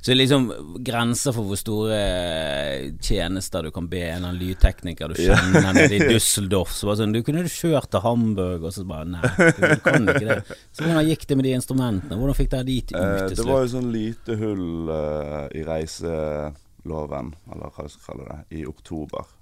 så 0.00 0.12
er 0.12 0.16
liksom 0.16 0.46
grenser 0.82 1.34
for 1.36 1.44
hvor 1.44 1.60
store 1.60 1.92
eh, 1.98 2.90
tjenester 3.04 3.62
du 3.62 3.70
kan 3.70 3.86
be 3.86 4.00
en 4.08 4.22
lydtekniker 4.38 5.12
du 5.12 5.14
kjenner 5.20 5.72
nede 5.76 5.92
i 5.92 6.00
Düsseldorf. 6.08 6.72
Så 6.72 6.88
bare 6.88 7.02
sånn 7.02 7.12
Du 7.12 7.22
kunne 7.22 7.42
du 7.44 7.48
kjørt 7.52 7.90
til 7.90 8.00
Hamburg, 8.00 8.64
og 8.64 8.72
så 8.72 8.86
bare 8.88 9.04
Nei, 9.04 9.20
du 9.20 9.76
kan 9.84 10.08
ikke 10.08 10.24
det. 10.24 10.42
Så 10.72 10.84
hvordan 10.88 11.04
gikk 11.06 11.26
det 11.28 11.36
med 11.36 11.44
de 11.44 11.52
instrumentene? 11.58 12.16
Hvordan 12.16 12.34
fikk 12.40 12.50
dere 12.56 12.64
de 12.64 12.78
ut 12.80 12.86
til 12.88 12.96
slutt? 12.96 13.36
det 13.36 13.46
var 13.52 13.60
jo 13.66 13.72
sånn 13.76 13.92
lite 13.92 14.36
hull 14.40 14.88
uh, 14.88 15.48
i 15.52 15.62
reiseloven, 15.68 17.34
eller 17.52 17.72
hva 17.74 17.84
jeg 17.84 17.92
skal 17.92 18.06
kalle 18.14 18.28
det, 18.32 18.40
i 18.62 18.64
oktober. 18.68 19.34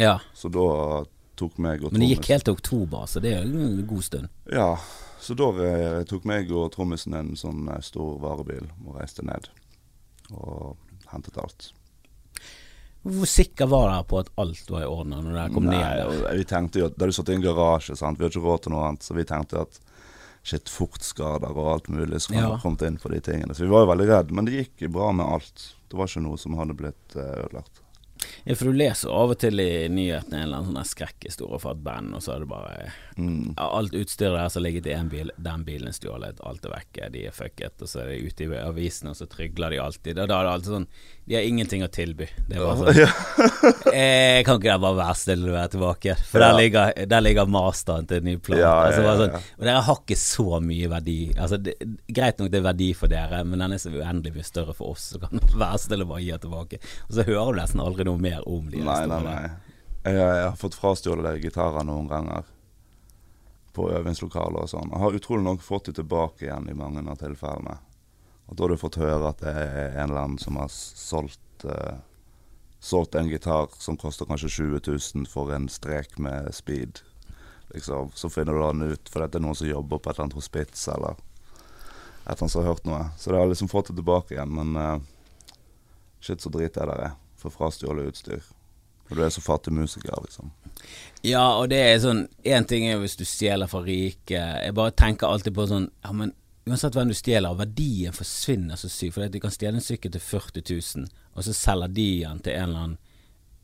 Ja. 0.00 0.16
Så 0.34 0.48
da 0.52 0.66
tok 1.40 1.56
meg 1.60 1.84
og 1.84 1.92
Men 1.94 2.02
det 2.04 2.10
gikk 2.14 2.30
helt 2.32 2.44
til 2.48 2.56
oktober, 2.56 3.06
så 3.08 3.20
det 3.24 3.34
er 3.36 3.44
en 3.46 3.84
god 3.88 4.04
stund. 4.06 4.28
Ja, 4.52 4.70
så 5.20 5.36
da 5.36 5.50
eh, 5.64 6.02
tok 6.08 6.24
meg 6.28 6.50
og 6.52 6.70
trommisen 6.74 7.14
en 7.16 7.34
sånn 7.36 7.66
eh, 7.72 7.80
stor 7.84 8.16
varebil 8.22 8.66
og 8.86 8.96
reiste 9.00 9.24
ned. 9.28 9.48
Og 10.32 10.76
hentet 11.12 11.38
alt. 11.42 11.70
Hvor 13.00 13.24
sikker 13.28 13.68
var 13.72 13.86
dere 13.88 14.04
på 14.04 14.18
at 14.20 14.28
alt 14.40 14.68
var 14.70 14.82
i 14.84 14.88
orden 14.90 15.14
når 15.16 15.32
dere 15.32 15.52
kom 15.54 15.64
Nei, 15.70 15.78
ned? 15.80 16.02
der? 16.20 16.34
vi 16.36 16.44
tenkte 16.50 16.82
jo 16.82 16.88
at 16.90 16.98
Da 17.00 17.08
du 17.08 17.14
satt 17.16 17.30
i 17.32 17.36
en 17.38 17.44
garasje, 17.44 17.96
sant? 17.96 18.18
vi 18.20 18.26
hadde 18.26 18.36
ikke 18.36 18.44
råd 18.44 18.62
til 18.66 18.74
noe 18.74 18.82
annet, 18.90 19.06
så 19.06 19.16
vi 19.16 19.24
tenkte 19.24 19.62
at 19.64 19.78
shit, 20.44 20.68
fortskader 20.72 21.52
og 21.56 21.70
alt 21.74 21.88
mulig 21.92 22.20
skulle 22.24 22.44
Ja. 22.44 22.58
kommet 22.60 22.84
inn 22.86 22.98
på 23.00 23.08
de 23.12 23.20
tingene. 23.24 23.56
Så 23.56 23.64
vi 23.64 23.72
var 23.72 23.86
jo 23.86 23.90
veldig 23.92 24.08
redd, 24.08 24.30
men 24.36 24.44
det 24.48 24.58
gikk 24.58 24.90
bra 24.92 25.10
med 25.16 25.26
alt. 25.26 25.64
Det 25.88 25.96
var 25.96 26.08
ikke 26.12 26.22
noe 26.28 26.36
som 26.40 26.56
hadde 26.60 26.76
blitt 26.76 27.16
eh, 27.16 27.40
ødelagt. 27.44 27.79
Ja, 28.44 28.54
for 28.56 28.70
du 28.70 28.76
leser 28.76 29.12
av 29.12 29.34
og 29.34 29.38
til 29.40 29.60
i 29.62 29.88
nyhetene 29.92 30.38
en 30.40 30.46
eller 30.46 30.62
annen 30.62 30.76
sånn 30.76 30.90
skrekkhistorie 30.90 31.60
fra 31.62 31.74
et 31.76 31.84
band, 31.84 32.14
og 32.16 32.24
så 32.24 32.34
er 32.34 32.44
det 32.44 32.50
bare 32.50 32.90
Mm. 33.20 33.54
Alt 33.60 33.92
utstyret 33.92 34.32
der 34.38 34.48
som 34.48 34.62
ligger 34.62 34.86
i 34.88 34.94
en 34.96 35.10
bil, 35.12 35.30
den 35.36 35.64
bilen 35.66 35.90
er 35.90 35.96
stjålet, 35.96 36.40
alt 36.46 36.64
er 36.64 36.72
vekke, 36.72 37.10
de 37.12 37.26
er 37.28 37.34
fucket, 37.36 37.76
og 37.82 37.90
så 37.90 38.00
er 38.00 38.12
det 38.12 38.30
ute 38.30 38.46
i 38.46 38.60
avisene, 38.62 39.12
og 39.12 39.18
så 39.18 39.28
trygler 39.28 39.74
de 39.74 39.80
alltid. 39.82 40.18
Og 40.18 40.30
da 40.30 40.38
er 40.38 40.48
det 40.48 40.54
alltid 40.54 40.74
sånn 40.76 40.88
De 41.30 41.36
har 41.38 41.44
ingenting 41.46 41.84
å 41.86 41.88
tilby. 41.94 42.26
Det 42.48 42.56
er 42.58 42.64
bare 42.64 42.78
sånn 42.80 42.96
Ja. 43.04 43.10
eh, 43.94 44.40
Kan 44.42 44.56
ikke 44.58 44.66
dere 44.66 44.80
bare 44.82 44.96
være 44.98 45.14
stille 45.20 45.46
og 45.46 45.54
være 45.54 45.70
tilbake? 45.76 46.16
For 46.26 46.42
der 46.42 46.56
ligger, 46.58 46.90
der 47.12 47.22
ligger 47.22 47.46
masteren 47.54 48.08
til 48.10 48.18
en 48.18 48.26
ny 48.26 48.34
plan. 48.42 48.58
Ja, 48.58 48.72
altså, 48.88 49.04
sånn, 49.20 49.36
og 49.60 49.62
dere 49.68 49.84
har 49.86 50.00
ikke 50.02 50.16
så 50.18 50.58
mye 50.64 50.88
verdi. 50.90 51.16
Altså, 51.38 51.60
det, 51.62 51.76
greit 52.10 52.42
nok 52.42 52.50
det 52.50 52.58
er 52.58 52.66
verdi 52.66 52.88
for 52.98 53.12
dere, 53.12 53.44
men 53.46 53.62
den 53.62 53.76
er 53.76 53.82
så 53.82 53.92
uendelig 53.94 54.34
mye 54.40 54.48
større 54.48 54.74
for 54.74 54.96
oss. 54.96 55.04
Så 55.14 55.20
kan 55.22 55.38
dere 55.38 55.60
være 55.62 55.78
stille 55.84 56.06
og 56.08 56.10
bare 56.16 56.24
gi 56.26 56.32
den 56.34 56.42
tilbake. 56.48 56.80
Og 57.06 57.14
så 57.20 57.26
hører 57.30 57.52
du 57.54 57.60
nesten 57.62 57.84
aldri 57.86 58.08
noe 58.10 58.24
mer 58.26 58.42
om 58.50 58.66
de. 58.74 58.82
Nei, 58.90 59.02
nei, 59.12 59.20
nei. 59.28 59.36
Jeg, 60.00 60.16
jeg 60.18 60.42
har 60.48 60.58
fått 60.58 60.78
frastjålet 60.82 61.38
gitarer 61.44 61.86
noen 61.86 62.10
ganger. 62.10 62.50
På 63.76 63.86
øvingslokaler 63.94 64.64
og 64.64 64.70
sånn. 64.72 64.90
Jeg 64.90 64.98
har 65.04 65.14
utrolig 65.20 65.46
nok 65.46 65.62
fått 65.62 65.92
det 65.92 66.00
tilbake 66.00 66.48
igjen 66.48 66.66
i 66.72 66.74
mange 66.74 67.06
av 67.06 67.20
tilfellene. 67.22 67.76
Og 68.50 68.56
da 68.56 68.64
har 68.64 68.72
du 68.72 68.80
fått 68.80 68.98
høre 68.98 69.30
at 69.30 69.42
det 69.44 69.50
er 69.54 69.94
en 69.94 70.10
eller 70.10 70.24
annen 70.24 70.40
som 70.42 70.58
har 70.58 70.70
solgt 70.72 71.66
uh, 71.66 72.00
Solgt 72.80 73.12
en 73.14 73.28
gitar 73.28 73.66
som 73.76 73.98
koster 74.00 74.24
kanskje 74.24 74.48
20 74.48 74.78
000 74.88 75.26
for 75.28 75.50
en 75.52 75.66
strek 75.68 76.14
med 76.16 76.46
speed. 76.56 77.02
Liksom. 77.74 78.08
Så 78.14 78.30
finner 78.32 78.56
du 78.56 78.62
den 78.62 78.94
ut, 78.94 79.10
for 79.12 79.20
det 79.20 79.36
er 79.36 79.44
noen 79.44 79.58
som 79.58 79.68
jobber 79.68 80.00
på 80.00 80.08
et 80.08 80.16
eller 80.16 80.24
annet 80.24 80.38
hospits, 80.38 80.86
eller 80.88 81.12
et 81.12 82.24
eller 82.24 82.40
annet 82.40 82.54
som 82.54 82.62
har 82.62 82.70
hørt 82.70 82.88
noe. 82.88 83.02
Så 83.20 83.34
det 83.34 83.42
har 83.42 83.52
liksom 83.52 83.68
fått 83.68 83.90
det 83.92 83.98
tilbake 84.00 84.32
igjen, 84.32 84.56
men 84.56 84.80
uh, 84.80 84.96
shit, 86.24 86.40
så 86.40 86.48
drit 86.48 86.80
er 86.80 86.94
for 87.36 87.52
frastjålet 87.52 88.14
utstyr. 88.14 88.48
Og 89.10 89.16
du 89.18 89.24
er 89.26 89.32
så 89.34 89.44
fattig 89.44 89.76
musiker, 89.76 90.16
liksom. 90.24 90.48
Ja, 91.26 91.44
og 91.60 91.68
det 91.72 91.82
er 91.84 91.98
sånn 92.00 92.28
Én 92.46 92.64
ting 92.64 92.86
er 92.88 93.00
hvis 93.02 93.18
du 93.20 93.26
stjeler 93.28 93.68
fra 93.68 93.82
rike. 93.84 94.38
Jeg 94.40 94.76
bare 94.76 94.94
tenker 94.96 95.28
alltid 95.28 95.52
på 95.52 95.66
sånn 95.68 95.90
Ja, 96.00 96.14
men 96.16 96.32
uansett 96.70 96.96
hvem 96.96 97.10
du 97.10 97.16
stjeler, 97.18 97.58
verdien 97.58 98.14
forsvinner 98.14 98.78
så 98.80 98.88
sykt. 98.90 99.16
For 99.16 99.28
de 99.28 99.42
kan 99.42 99.54
stjele 99.54 99.80
en 99.80 99.84
sykkel 99.84 100.14
til 100.14 100.22
40 100.22 100.64
000, 100.70 101.06
og 101.34 101.46
så 101.46 101.54
selger 101.56 101.94
de 101.96 102.10
den 102.24 102.42
til 102.44 102.56
en 102.56 102.68
eller 102.68 102.84
annen 102.84 102.98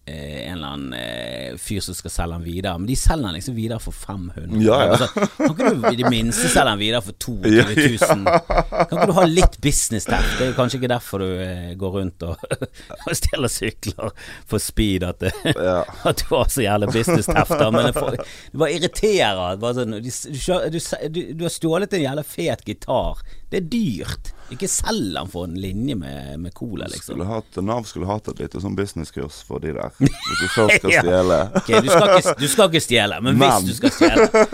en 0.07 0.53
eller 0.57 0.67
annen 0.69 0.93
eh, 0.95 1.57
fyr 1.59 1.81
som 1.83 1.95
skal 1.99 2.13
selge 2.15 2.37
den 2.37 2.45
videre. 2.47 2.79
Men 2.79 2.87
de 2.87 2.97
selger 2.99 3.27
den 3.27 3.35
liksom 3.35 3.57
videre 3.57 3.81
for 3.83 3.97
500. 3.97 4.61
Ja, 4.63 4.77
ja. 4.85 4.93
Altså, 4.95 5.09
kan 5.41 5.51
ikke 5.51 5.71
du 5.73 5.87
i 5.91 5.99
det 5.99 6.11
minste 6.13 6.47
selge 6.53 6.71
den 6.71 6.83
videre 6.83 7.03
for 7.03 7.17
22 7.25 7.97
000? 7.99 8.23
Kan 8.87 9.01
ikke 9.01 9.09
du 9.11 9.15
ha 9.19 9.25
litt 9.27 9.59
business 9.65 10.07
der? 10.07 10.29
Det 10.37 10.47
er 10.47 10.53
jo 10.53 10.57
kanskje 10.61 10.79
ikke 10.81 10.93
derfor 10.95 11.25
du 11.25 11.27
eh, 11.43 11.73
går 11.81 11.97
rundt 11.99 12.27
og, 12.29 12.47
og 13.07 13.19
stjeler 13.19 13.51
sykler 13.53 14.15
for 14.47 14.63
speed. 14.63 15.09
At, 15.11 15.25
det, 15.27 15.35
Ja. 15.57 15.81
at 16.13 16.23
du 16.23 16.35
har 16.37 16.55
så 16.55 16.63
jævlig 16.63 16.93
business-tefter. 16.95 17.67
Men 17.75 17.91
det, 17.91 17.97
får, 17.99 18.21
det 18.23 18.63
bare 18.63 18.79
irriterer. 18.79 19.59
Bare 19.63 19.81
sånn, 19.81 19.99
du, 19.99 20.11
du, 20.11 20.39
du, 20.71 20.81
du, 21.11 21.21
du 21.35 21.47
har 21.49 21.57
stjålet 21.57 21.99
en 21.99 22.07
jævla 22.07 22.27
fet 22.27 22.63
gitar. 22.69 23.27
Det 23.51 23.63
er 23.65 23.69
dyrt. 23.75 24.33
Ikke 24.55 24.69
selg 24.71 25.09
den 25.17 25.27
for 25.33 25.49
en 25.49 25.57
linje 25.59 25.97
med, 25.99 26.37
med 26.39 26.53
cola, 26.55 26.87
liksom. 26.87 27.17
Skulle 27.17 27.25
hatt, 27.27 27.57
Nav 27.67 27.83
skulle 27.89 28.07
hatt 28.07 28.29
et 28.31 28.39
lite 28.45 28.61
sånn 28.63 28.77
businesskurs 28.79 29.41
for 29.49 29.59
de 29.65 29.73
der. 29.75 29.91
Hvis 29.99 30.43
du 30.43 30.47
først 30.55 30.77
skal 30.79 30.93
Ja. 30.95 31.01
stjele. 31.03 31.39
Ok, 31.59 31.71
du 31.83 31.89
skal, 31.91 32.13
ikke, 32.21 32.35
du 32.39 32.47
skal 32.53 32.71
ikke 32.71 32.83
stjele, 32.85 33.19
men, 33.27 33.39
Men. 33.41 33.57
hvis 33.67 33.81
du 33.81 33.89
skal 33.89 33.95
stjele 33.97 34.45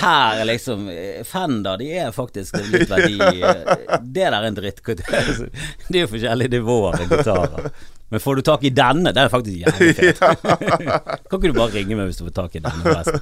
Her 0.00 0.40
er 0.40 0.48
liksom 0.48 0.86
eh, 0.92 1.20
Fender, 1.28 1.76
de 1.82 1.90
er 2.06 2.14
faktisk 2.16 2.56
litt 2.72 2.88
verdi 2.94 3.18
eh, 3.20 4.00
Det 4.00 4.24
der 4.24 4.38
er 4.38 4.48
en 4.48 4.56
dritt 4.56 4.80
Det 4.84 5.04
er 5.12 6.00
jo 6.06 6.10
forskjellige 6.14 6.54
nivåer 6.56 7.02
i 7.04 7.08
gitarer. 7.12 7.68
Men 8.14 8.20
får 8.22 8.36
du 8.40 8.42
tak 8.46 8.64
i 8.64 8.70
denne, 8.70 9.12
den 9.16 9.24
er 9.26 9.32
faktisk 9.32 9.56
jævlig 9.60 9.94
fet. 10.00 10.18
Kan 10.20 11.38
ikke 11.40 11.50
du 11.50 11.56
bare 11.56 11.72
ringe 11.74 11.96
meg 11.98 12.08
hvis 12.10 12.20
du 12.20 12.24
får 12.28 12.36
tak 12.40 12.56
i 12.56 12.64
denne? 12.64 12.80
forresten? 12.84 13.20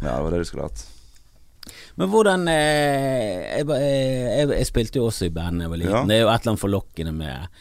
Ja, 0.00 0.16
det 0.16 0.22
var 0.24 0.30
det 0.34 0.40
du 0.44 0.48
skulle 0.48 0.66
hatt. 0.68 0.84
Men 2.00 2.10
hvordan 2.10 2.48
eh, 2.50 3.60
jeg, 3.60 3.66
eh, 3.70 4.38
jeg, 4.40 4.48
jeg 4.58 4.66
spilte 4.70 4.98
jo 4.98 5.08
også 5.10 5.28
i 5.28 5.34
band 5.34 5.60
da 5.60 5.66
jeg 5.66 5.74
var 5.74 5.80
liten. 5.82 5.98
Ja. 6.00 6.06
Det 6.08 6.16
er 6.16 6.24
jo 6.24 6.30
et 6.32 6.40
eller 6.40 6.54
annet 6.54 6.64
forlokkende 6.64 7.12
med 7.14 7.60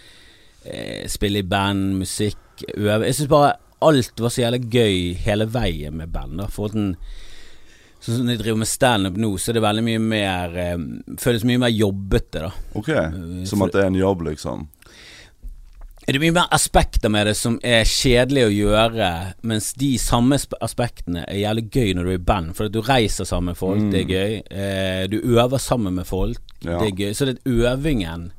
eh, 0.66 1.04
spille 1.12 1.44
i 1.44 1.48
band, 1.48 2.00
musikk, 2.02 2.66
øve. 2.74 3.04
Jeg 3.06 3.20
syns 3.20 3.30
bare 3.34 3.54
alt 3.84 4.24
var 4.24 4.32
så 4.34 4.46
jævlig 4.46 4.64
gøy 4.72 4.98
hele 5.26 5.48
veien 5.52 5.98
med 6.00 6.12
band. 6.14 6.40
Da. 6.42 6.48
For 6.52 6.74
den, 6.74 6.94
sånn 8.00 8.22
som 8.22 8.32
jeg 8.32 8.42
driver 8.42 8.62
med 8.64 8.72
standup 8.72 9.20
nå, 9.22 9.34
så 9.38 9.52
er 9.52 9.60
det 9.60 9.66
veldig 9.68 9.86
mye 9.86 10.04
mer 10.04 10.58
eh, 10.64 10.78
Føles 11.22 11.46
mye 11.48 11.62
mer 11.62 11.74
jobbete, 11.74 12.48
da. 12.48 12.52
Ok, 12.80 12.90
Som 13.50 13.66
at 13.68 13.76
det 13.76 13.86
er 13.86 13.92
en 13.92 14.02
jobb, 14.02 14.26
liksom. 14.32 14.66
Det 16.04 16.18
er 16.18 16.20
mye 16.20 16.34
mer 16.36 16.50
aspekter 16.52 17.08
med 17.14 17.30
det 17.30 17.34
som 17.40 17.56
er 17.64 17.86
kjedelig 17.88 18.42
å 18.50 18.52
gjøre, 18.52 19.10
mens 19.48 19.70
de 19.80 19.94
samme 20.02 20.36
aspektene 20.62 21.24
er 21.32 21.40
jævlig 21.46 21.64
gøy 21.72 21.94
når 21.96 22.04
du 22.04 22.12
er 22.12 22.18
i 22.20 22.24
band. 22.32 22.50
For 22.58 22.68
at 22.68 22.74
du 22.76 22.82
reiser 22.84 23.28
sammen 23.30 23.54
med 23.54 23.60
folk, 23.60 23.86
det 23.94 24.02
er 24.02 24.12
gøy. 24.12 24.34
Eh, 24.52 25.04
du 25.08 25.18
øver 25.24 25.58
sammen 25.64 25.96
med 25.96 26.08
folk, 26.10 26.42
Ja. 26.64 26.80
det 26.80 26.90
er 26.92 26.98
gøy. 27.06 27.14
Så 27.16 27.26
det 27.26 27.38
er 27.40 27.52
øvingen 27.72 28.32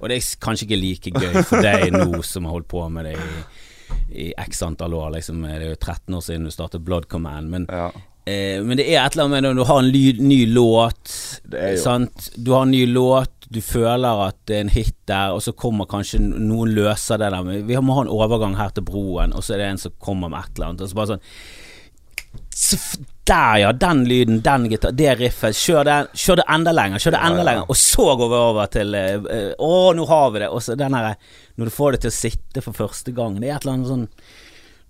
Og 0.00 0.08
det 0.08 0.16
er 0.16 0.36
kanskje 0.40 0.64
ikke 0.64 0.80
like 0.80 1.10
gøy 1.12 1.42
for 1.44 1.60
deg 1.60 1.90
nå 1.92 2.22
som 2.32 2.44
har 2.44 2.52
holdt 2.54 2.68
på 2.68 2.88
med 2.88 3.04
det 3.04 3.16
i, 3.20 4.28
i 4.28 4.32
x 4.38 4.62
antall 4.62 4.94
år. 4.94 5.10
Liksom. 5.18 5.42
Det 5.42 5.50
er 5.60 5.68
jo 5.74 5.76
13 5.76 6.14
år 6.16 6.20
siden 6.24 6.44
du 6.44 6.50
startet 6.50 6.84
Blood 6.84 7.08
Command. 7.10 7.50
Men 7.50 7.66
Ja. 7.68 7.90
Eh, 8.24 8.60
men 8.62 8.76
det 8.76 8.86
er 8.90 9.00
et 9.00 9.14
eller 9.14 9.26
annet 9.26 9.36
med 9.36 9.46
når 9.46 9.60
du 9.60 9.66
har 9.68 9.78
en 9.80 9.92
ly, 9.94 10.04
ny 10.20 10.40
låt? 10.52 11.12
Du 11.48 12.52
har 12.52 12.62
en 12.62 12.74
ny 12.74 12.84
låt, 12.86 13.32
du 13.48 13.60
føler 13.64 14.26
at 14.28 14.36
det 14.46 14.58
er 14.58 14.66
en 14.66 14.74
hit 14.74 14.96
der, 15.10 15.32
og 15.34 15.42
så 15.42 15.54
kommer 15.56 15.88
kanskje 15.90 16.20
noen 16.22 16.74
løser 16.76 17.18
det 17.18 17.32
der 17.32 17.48
Vi 17.66 17.80
må 17.82 17.96
ha 17.96 18.04
en 18.04 18.12
overgang 18.12 18.54
her 18.60 18.70
til 18.76 18.86
broen, 18.86 19.34
og 19.34 19.42
så 19.42 19.56
er 19.56 19.64
det 19.64 19.72
en 19.72 19.82
som 19.86 19.96
kommer 19.98 20.30
med 20.30 20.44
et 20.44 20.58
eller 20.58 20.68
annet. 20.68 20.84
Og 20.84 20.92
så 20.92 21.00
bare 21.00 21.14
sånn 21.14 21.26
Der, 23.30 23.56
ja. 23.62 23.72
Den 23.72 24.04
lyden, 24.10 24.40
den 24.44 24.68
gitar, 24.70 24.94
det 24.94 25.16
riffet. 25.18 25.56
Kjør 25.56 25.84
det, 25.86 25.98
kjør 26.18 26.40
det 26.42 26.46
enda 26.50 26.74
lenger. 26.74 27.02
Kjør 27.02 27.14
det 27.16 27.24
enda 27.26 27.42
ja. 27.42 27.46
lenger. 27.48 27.66
Og 27.70 27.78
så 27.78 28.06
går 28.20 28.30
vi 28.30 28.38
over 28.38 28.70
til 28.74 28.94
eh, 28.98 29.50
Å, 29.54 29.72
nå 29.96 30.06
har 30.10 30.30
vi 30.34 30.42
det. 30.42 30.48
Og 30.50 30.62
så 30.66 30.76
den 30.78 30.96
her 30.98 31.14
Når 31.54 31.70
du 31.70 31.74
får 31.74 31.94
det 31.94 32.00
til 32.04 32.12
å 32.12 32.16
sitte 32.18 32.64
for 32.64 32.76
første 32.76 33.14
gang. 33.16 33.38
Det 33.38 33.48
er 33.48 33.56
et 33.56 33.66
eller 33.66 33.78
annet 33.78 33.90
sånn 33.90 34.08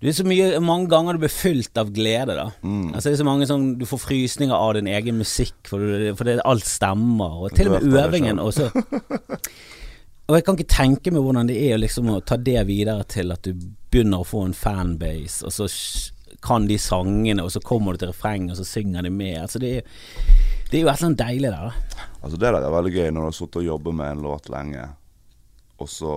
det 0.01 0.09
er 0.09 0.15
så 0.17 0.25
mye, 0.25 0.45
mange 0.65 0.89
ganger 0.89 1.13
du 1.13 1.21
blir 1.21 1.29
fylt 1.33 1.77
av 1.77 1.91
glede, 1.93 2.33
da. 2.33 2.47
Mm. 2.65 2.87
Altså 2.95 3.09
det 3.09 3.13
er 3.13 3.19
så 3.19 3.27
mange 3.27 3.45
sånn 3.49 3.67
Du 3.77 3.83
får 3.85 3.99
frysninger 4.01 4.55
av 4.55 4.73
din 4.73 4.89
egen 4.89 5.19
musikk, 5.21 5.59
for, 5.69 5.77
du, 5.83 6.07
for 6.17 6.25
det, 6.25 6.39
alt 6.41 6.65
stemmer. 6.65 7.35
Og 7.45 7.53
til 7.53 7.69
og 7.69 7.75
med 7.77 7.85
Du 7.85 7.99
øvingen. 8.01 8.41
selv. 8.41 8.47
Og 8.47 8.53
så 8.53 9.51
og 10.31 10.37
jeg 10.37 10.45
kan 10.47 10.57
ikke 10.57 10.73
tenke 10.73 11.11
meg 11.13 11.25
hvordan 11.25 11.49
det 11.51 11.59
er 11.67 11.77
liksom 11.81 12.09
å 12.13 12.21
ta 12.25 12.37
det 12.39 12.61
videre 12.69 13.03
til 13.09 13.33
at 13.35 13.43
du 13.45 13.51
begynner 13.91 14.23
å 14.23 14.27
få 14.27 14.45
en 14.47 14.55
fanbase, 14.55 15.43
og 15.45 15.51
så 15.51 15.67
kan 16.41 16.65
de 16.69 16.77
sangene, 16.81 17.43
og 17.43 17.51
så 17.53 17.59
kommer 17.61 17.93
du 17.93 18.01
til 18.01 18.09
refrenget, 18.13 18.53
og 18.55 18.61
så 18.61 18.65
synger 18.65 19.03
de 19.05 19.11
med. 19.13 19.35
Altså 19.43 19.59
det, 19.61 19.71
er, 19.81 20.29
det 20.71 20.79
er 20.79 20.85
jo 20.85 20.87
et 20.89 20.95
eller 20.95 21.09
annet 21.11 21.19
deilig 21.21 21.51
der. 21.51 21.75
Altså 22.21 22.37
Det 22.39 22.47
der 22.47 22.57
er 22.63 22.73
veldig 22.73 22.93
gøy, 22.95 23.09
når 23.11 23.19
du 23.19 23.27
har 23.27 23.35
sittet 23.37 23.59
og 23.61 23.67
jobbet 23.67 23.97
med 23.99 24.15
en 24.15 24.23
låt 24.25 24.49
lenge, 24.49 24.85
og 25.77 25.89
så 25.91 26.15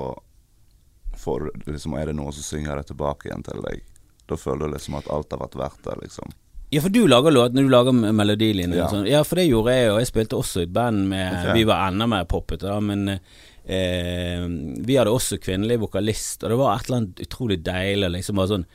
du 1.25 1.73
liksom, 1.73 1.97
er 1.99 2.11
det 2.11 2.17
noen 2.19 2.35
som 2.37 2.47
synger 2.47 2.81
det 2.81 2.89
tilbake 2.93 3.29
igjen 3.29 3.45
til 3.47 3.63
deg. 3.65 3.85
Da 4.29 4.39
føler 4.41 4.67
du 4.67 4.77
liksom 4.77 4.99
at 5.01 5.11
alt 5.13 5.33
har 5.35 5.43
vært 5.43 5.59
verdt 5.61 5.87
det, 5.87 5.97
liksom. 6.07 6.33
Ja, 6.75 6.81
for 6.83 6.91
du 6.91 7.05
lager 7.07 7.31
låt 7.31 7.55
når 7.55 7.67
du 7.67 7.73
lager 7.73 7.95
melodilinjer. 7.95 8.79
Ja. 8.79 8.87
Sånn. 8.91 9.07
ja, 9.07 9.21
for 9.27 9.39
det 9.39 9.47
gjorde 9.47 9.75
jeg, 9.75 9.89
jo. 9.91 9.99
jeg 10.01 10.11
spilte 10.11 10.39
også 10.41 10.63
i 10.63 10.69
et 10.69 10.73
band 10.75 11.05
med 11.11 11.29
okay. 11.29 11.53
Vi 11.59 11.67
var 11.69 11.85
enda 11.91 12.09
mer 12.11 12.25
poppete, 12.31 12.67
da, 12.67 12.81
men 12.83 13.13
eh, 13.15 14.47
vi 14.89 14.97
hadde 14.99 15.13
også 15.13 15.39
kvinnelig 15.45 15.79
vokalist, 15.85 16.43
og 16.43 16.51
det 16.51 16.59
var 16.59 16.75
et 16.75 16.89
eller 16.89 17.03
annet 17.03 17.23
utrolig 17.29 17.61
deilig. 17.67 18.11
Liksom 18.17 18.41
bare 18.41 18.53
sånn 18.57 18.67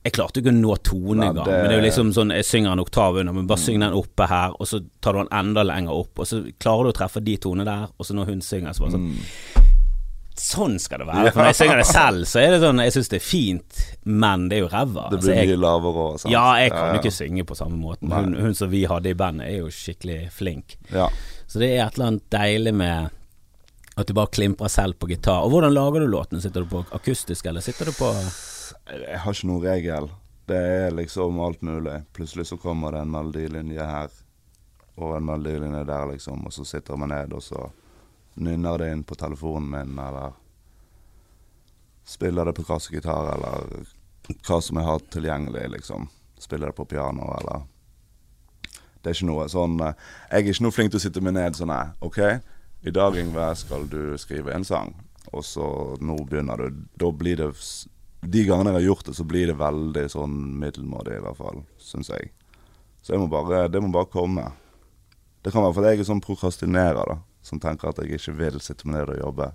jeg 0.00 0.14
klarte 0.16 0.40
ikke 0.40 0.48
å 0.48 0.56
nå 0.56 0.74
tone 0.80 1.26
engang, 1.28 1.44
det... 1.44 1.56
men 1.60 1.66
det 1.68 1.74
er 1.74 1.76
jo 1.76 1.84
liksom 1.84 2.10
sånn 2.16 2.30
Jeg 2.32 2.46
synger 2.48 2.72
en 2.72 2.80
oktav 2.80 3.18
under, 3.20 3.34
men 3.36 3.48
bare 3.48 3.60
syng 3.60 3.82
den 3.82 3.96
oppe 3.96 4.28
her, 4.30 4.54
og 4.56 4.68
så 4.68 4.80
tar 5.04 5.12
du 5.12 5.20
den 5.20 5.34
enda 5.36 5.64
lenger 5.68 5.92
opp, 5.92 6.22
og 6.22 6.28
så 6.28 6.40
klarer 6.56 6.88
du 6.88 6.92
å 6.94 6.96
treffe 6.96 7.20
de 7.24 7.34
tonene 7.36 7.68
der, 7.68 7.90
og 7.92 8.08
så 8.08 8.16
når 8.16 8.30
hun 8.32 8.40
synger, 8.44 8.72
så 8.72 8.86
bare 8.86 8.96
sånn 8.96 9.10
mm. 9.10 9.59
Sånn 10.40 10.78
skal 10.80 11.02
det 11.02 11.06
være. 11.10 11.30
For 11.34 11.42
når 11.42 11.50
jeg 11.50 11.58
synger 11.58 11.80
det 11.82 11.86
selv, 11.90 12.24
så 12.30 12.40
er 12.40 12.54
det 12.54 12.60
sånn 12.62 12.80
Jeg 12.80 12.94
syns 12.94 13.10
det 13.12 13.18
er 13.18 13.24
fint, 13.24 13.80
men 14.08 14.46
det 14.48 14.56
er 14.56 14.62
jo 14.62 14.70
ræva. 14.72 15.06
Det 15.12 15.18
blir 15.20 15.34
altså, 15.34 15.50
mye 15.50 15.58
lavere 15.60 16.04
òg, 16.06 16.24
Ja, 16.32 16.44
jeg 16.62 16.72
kan 16.72 16.80
jo 16.80 16.94
ja, 16.94 17.00
ikke 17.02 17.12
synge 17.12 17.44
på 17.50 17.56
samme 17.58 17.76
måte. 17.76 18.08
Hun, 18.08 18.36
hun, 18.40 18.54
som 18.56 18.70
vi 18.72 18.86
hadde 18.88 19.12
i 19.12 19.18
bandet, 19.18 19.50
er 19.50 19.58
jo 19.60 19.72
skikkelig 19.74 20.20
flink. 20.32 20.78
Ja. 20.94 21.10
Så 21.44 21.60
det 21.60 21.74
er 21.74 21.84
et 21.84 21.98
eller 21.98 22.12
annet 22.12 22.24
deilig 22.32 22.72
med 22.80 23.10
at 24.00 24.08
du 24.08 24.14
bare 24.16 24.32
klimprer 24.32 24.72
selv 24.72 24.96
på 24.96 25.10
gitar. 25.10 25.44
Og 25.44 25.52
hvordan 25.52 25.74
lager 25.76 26.00
du 26.00 26.08
låten? 26.08 26.40
Sitter 26.40 26.64
du 26.64 26.70
på 26.72 26.84
akustisk, 26.96 27.50
eller 27.50 27.60
sitter 27.64 27.90
du 27.90 27.92
på 27.98 28.08
Jeg 28.88 29.20
har 29.20 29.36
ikke 29.36 29.50
noen 29.50 29.66
regel. 29.66 30.08
Det 30.48 30.62
er 30.86 30.96
liksom 30.96 31.42
alt 31.44 31.60
mulig. 31.62 31.98
Plutselig 32.16 32.48
så 32.48 32.56
kommer 32.56 32.96
det 32.96 33.04
en 33.04 33.12
melodilinje 33.12 33.90
her, 33.92 34.16
og 34.96 35.18
en 35.18 35.28
melodilinje 35.28 35.84
der, 35.84 36.14
liksom, 36.14 36.46
og 36.48 36.56
så 36.56 36.64
sitter 36.64 36.96
man 36.96 37.12
ned, 37.12 37.36
og 37.36 37.44
så 37.44 37.68
nynner 38.34 38.78
det 38.78 38.92
inn 38.92 39.02
på 39.02 39.14
telefonen 39.14 39.70
min, 39.70 39.98
eller 39.98 40.32
spiller 42.04 42.44
det 42.44 42.52
på 42.52 42.64
kassegitar, 42.64 43.34
eller 43.34 43.84
hva 44.46 44.60
som 44.62 44.78
jeg 44.78 44.86
har 44.86 45.04
tilgjengelig, 45.12 45.68
liksom. 45.76 46.08
Spiller 46.40 46.70
det 46.70 46.78
på 46.78 46.84
piano, 46.84 47.34
eller 47.40 47.66
Det 49.00 49.10
er 49.10 49.16
ikke 49.16 49.28
noe 49.28 49.44
sånn 49.48 49.78
eh, 49.80 49.94
Jeg 50.30 50.38
er 50.38 50.50
ikke 50.52 50.64
noe 50.64 50.74
flink 50.76 50.90
til 50.92 51.00
å 51.00 51.02
sitte 51.04 51.22
meg 51.24 51.34
ned 51.36 51.56
sånn 51.56 51.72
OK, 52.04 52.18
i 52.80 52.92
dag, 52.92 53.16
Yngve, 53.16 53.46
skal 53.56 53.86
du 53.88 54.16
skrive 54.20 54.52
en 54.54 54.64
sang, 54.64 54.94
og 55.32 55.44
så 55.44 55.66
nå 56.00 56.16
begynner 56.24 56.56
du. 56.56 56.82
Da 56.96 57.10
blir 57.12 57.36
det 57.36 57.50
De 58.20 58.44
gangene 58.44 58.72
jeg 58.72 58.80
har 58.80 58.86
gjort 58.88 59.06
det, 59.06 59.14
så 59.16 59.24
blir 59.24 59.46
det 59.48 59.56
veldig 59.60 60.06
sånn 60.12 60.36
middelmådig, 60.60 61.18
i 61.18 61.24
hvert 61.24 61.38
fall, 61.38 61.62
syns 61.80 62.10
jeg. 62.12 62.32
Så 63.00 63.14
jeg 63.14 63.20
må 63.22 63.28
bare, 63.32 63.66
det 63.68 63.80
må 63.80 63.88
bare 63.92 64.08
komme. 64.12 64.50
Det 65.40 65.52
kan 65.52 65.64
være 65.64 65.76
fordi 65.76 65.92
jeg 65.94 66.02
er 66.02 66.08
sånn 66.10 66.24
prokrastinerer, 66.24 67.14
da 67.14 67.20
som 67.50 67.60
tenker 67.62 67.90
at 67.90 68.00
jeg 68.00 68.16
ikke 68.20 68.36
vil 68.38 68.60
sitte 68.62 68.86
med 68.88 69.00
ned 69.00 69.14
og 69.16 69.20
jobbe. 69.24 69.50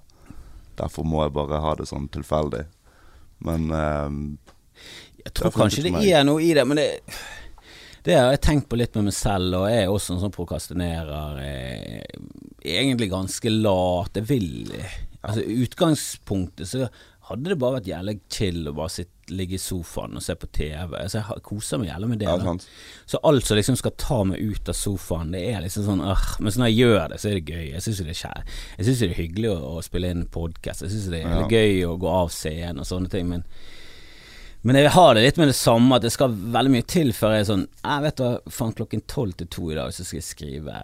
Derfor 0.79 1.07
må 1.07 1.23
jeg 1.23 1.35
bare 1.37 1.61
ha 1.63 1.73
det 1.79 1.87
sånn 1.89 2.09
tilfeldig. 2.11 2.65
Men 3.47 3.71
eh, 3.71 4.19
Jeg 5.23 5.33
tror 5.39 5.55
kanskje 5.55 5.87
det 5.87 5.95
er 6.11 6.27
noe 6.27 6.43
i 6.43 6.51
det, 6.55 6.65
men 6.67 6.79
det, 6.79 6.89
det 8.05 8.19
har 8.19 8.29
jeg 8.35 8.43
tenkt 8.45 8.69
på 8.69 8.77
litt 8.79 8.95
med 8.99 9.09
meg 9.09 9.15
selv, 9.17 9.55
og 9.61 9.67
jeg 9.71 9.85
er 9.85 9.91
også 9.91 10.15
en 10.15 10.21
sånn 10.25 10.35
prokastinerer. 10.35 11.41
Egentlig 12.61 13.09
ganske 13.13 13.55
lat. 13.55 14.19
Jeg 14.19 14.29
vil 14.29 14.75
Altså, 15.25 15.41
utgangspunktet 15.41 16.69
så 16.69 16.85
hadde 17.31 17.49
det 17.49 17.55
bare 17.57 17.79
vært 17.79 17.87
jævlig 17.89 18.13
chill 18.29 18.67
å 18.69 18.75
bare 18.77 18.93
sitte, 18.93 19.14
ligge 19.33 19.57
i 19.57 19.61
sofaen 19.61 20.17
og 20.17 20.23
se 20.23 20.35
på 20.37 20.49
TV. 20.53 20.97
Så 21.09 21.21
jeg 21.21 21.43
koser 21.45 21.81
meg 21.81 21.89
jævlig 21.91 22.09
med 22.11 22.21
det. 22.21 22.27
Ja, 22.29 22.55
så 23.09 23.21
alt 23.29 23.47
som 23.47 23.59
liksom 23.59 23.79
skal 23.79 23.95
ta 24.01 24.19
meg 24.27 24.41
ut 24.41 24.69
av 24.71 24.77
sofaen, 24.77 25.31
det 25.35 25.43
er 25.51 25.63
liksom 25.63 25.87
sånn 25.87 26.03
øh, 26.05 26.25
Men 26.39 26.53
så 26.53 26.61
når 26.61 26.71
jeg 26.71 26.79
gjør 26.81 27.07
det, 27.13 27.21
så 27.21 27.29
er 27.29 27.39
det 27.39 27.55
gøy. 27.55 27.65
Jeg 27.71 27.85
syns 27.85 28.03
det 28.03 29.05
det 29.05 29.09
er 29.09 29.17
hyggelig 29.19 29.53
å, 29.53 29.57
å 29.77 29.85
spille 29.85 30.11
inn 30.13 30.27
podkast. 30.31 30.85
Jeg 30.85 30.93
syns 30.93 31.09
det 31.13 31.23
er 31.23 31.33
ja. 31.33 31.47
gøy 31.49 31.83
å 31.89 31.97
gå 32.01 32.11
av 32.11 32.31
scenen 32.33 32.83
og 32.83 32.89
sånne 32.89 33.11
ting. 33.13 33.31
Men 33.31 33.47
men 34.65 34.79
jeg 34.79 34.95
har 34.95 35.11
det 35.13 35.21
litt 35.21 35.37
med 35.37 35.51
det 35.51 35.59
samme, 35.59 35.93
at 35.93 36.01
det 36.01 36.09
skal 36.09 36.33
veldig 36.33 36.71
mye 36.73 36.85
til 36.89 37.11
før 37.13 37.35
jeg 37.35 37.43
er 37.43 37.49
sånn 37.51 37.65
Jeg 37.83 38.01
vet 38.01 38.17
du, 38.17 38.49
faen 38.49 38.73
klokken 38.73 39.03
tolv 39.05 39.35
til 39.37 39.49
to 39.53 39.67
i 39.69 39.75
dag 39.77 39.93
så 39.93 40.01
skal 40.01 40.17
jeg 40.17 40.25
skrive 40.25 40.79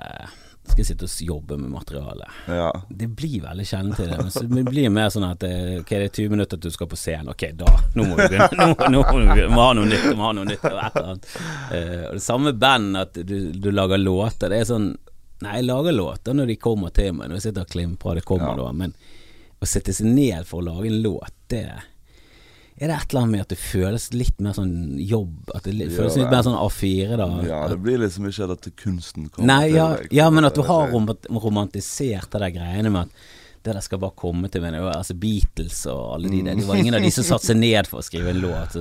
skal 0.69 0.86
sitte 0.86 1.08
og 1.08 1.21
jobbe 1.26 1.58
med 1.58 1.71
materialet. 1.74 2.39
Ja. 2.47 2.69
Det 2.89 3.08
blir 3.08 3.41
veldig 3.43 3.65
sjelden 3.67 3.95
til 3.97 4.10
det. 4.12 4.17
Men 4.47 4.60
det 4.60 4.63
blir 4.69 4.89
mer 4.93 5.10
sånn 5.13 5.26
at 5.28 5.43
eh, 5.47 5.80
Ok, 5.82 5.89
det 5.89 6.08
er 6.08 6.13
20 6.13 6.34
minutter 6.36 6.60
til 6.60 6.71
du 6.71 6.76
skal 6.76 6.89
på 6.91 7.00
scenen. 7.00 7.32
Ok, 7.34 7.47
da. 7.58 7.71
Nå 7.97 8.06
må 8.08 8.17
vi 8.19 8.28
begynne. 8.32 8.67
Nå, 8.71 8.89
nå 8.93 9.04
må 9.08 9.36
vi 9.36 9.47
må 9.52 9.63
ha 9.65 9.71
noe 9.78 9.89
nytt. 9.89 10.10
Må 10.15 10.28
ha 10.28 10.34
noe 10.38 10.47
nytt 10.47 10.65
og 10.67 10.78
et 10.78 11.00
eller 11.00 11.10
annet. 11.13 11.32
Uh, 11.71 12.04
og 12.10 12.19
det 12.19 12.26
samme 12.26 12.54
band, 12.54 13.00
at 13.02 13.17
du, 13.17 13.38
du, 13.58 13.71
lager 13.74 14.02
låter. 14.02 14.52
Det 14.54 14.62
er 14.62 14.69
sånn 14.69 14.91
Nei, 15.41 15.56
jeg 15.58 15.65
lager 15.65 15.95
låter 15.95 16.36
når 16.38 16.52
de 16.52 16.56
kommer 16.62 16.91
til 16.93 17.15
meg. 17.17 17.32
Når 17.32 17.39
jeg 17.39 17.47
sitter 17.47 17.65
og 17.65 17.71
klimprer, 17.74 18.19
det 18.19 18.28
kommer 18.30 18.52
ja. 18.54 18.58
da. 18.60 18.74
Men 18.78 18.93
å 19.58 19.69
sette 19.69 19.95
seg 19.97 20.12
ned 20.13 20.45
for 20.45 20.62
å 20.62 20.67
lage 20.67 20.91
en 20.91 21.00
låt, 21.02 21.34
det 21.50 21.63
er 21.65 21.88
det 22.89 22.96
et 22.96 23.12
eller 23.12 23.22
annet 23.22 23.32
med 23.36 23.41
at 23.44 23.52
det 23.54 23.60
føles 23.62 24.08
litt 24.15 24.39
mer 24.41 24.56
sånn 24.58 24.72
jobb? 24.98 25.52
At 25.54 25.67
det 25.67 25.89
føles 25.94 26.15
litt 26.17 26.32
mer 26.32 26.41
sånn 26.48 26.58
A4, 26.58 27.17
da? 27.20 27.28
Ja, 27.46 27.60
det 27.70 27.78
blir 27.84 28.02
liksom 28.02 28.26
ikke 28.30 28.48
at 28.56 28.70
kunsten 28.80 29.28
kommer 29.30 29.52
Nei, 29.52 29.76
ja, 29.76 29.91
til 29.94 30.08
deg. 30.08 30.15
Ja, 30.17 30.30
men 30.34 30.50
at 30.50 30.58
du 30.58 30.63
har 30.65 30.89
romantisert 30.89 32.32
det 32.34 32.41
der 32.41 32.56
greiene 32.56 32.94
med 32.94 33.12
at 33.12 33.30
det 33.62 33.76
der 33.76 33.84
skal 33.86 34.02
bare 34.02 34.17
komme 34.17 34.50
til 34.50 34.63
meg. 34.65 34.80
Altså 34.82 35.13
Beatles 35.13 35.84
og 35.91 36.15
alle 36.15 36.32
de 36.34 36.41
der. 36.48 36.58
Det 36.58 36.65
var 36.65 36.82
ingen 36.82 36.98
av 36.98 37.06
de 37.06 37.12
som 37.13 37.28
satte 37.28 37.52
seg 37.52 37.60
ned 37.62 37.89
for 37.89 38.02
å 38.02 38.06
skrive 38.06 38.34
en 38.34 38.41
låt. 38.41 38.80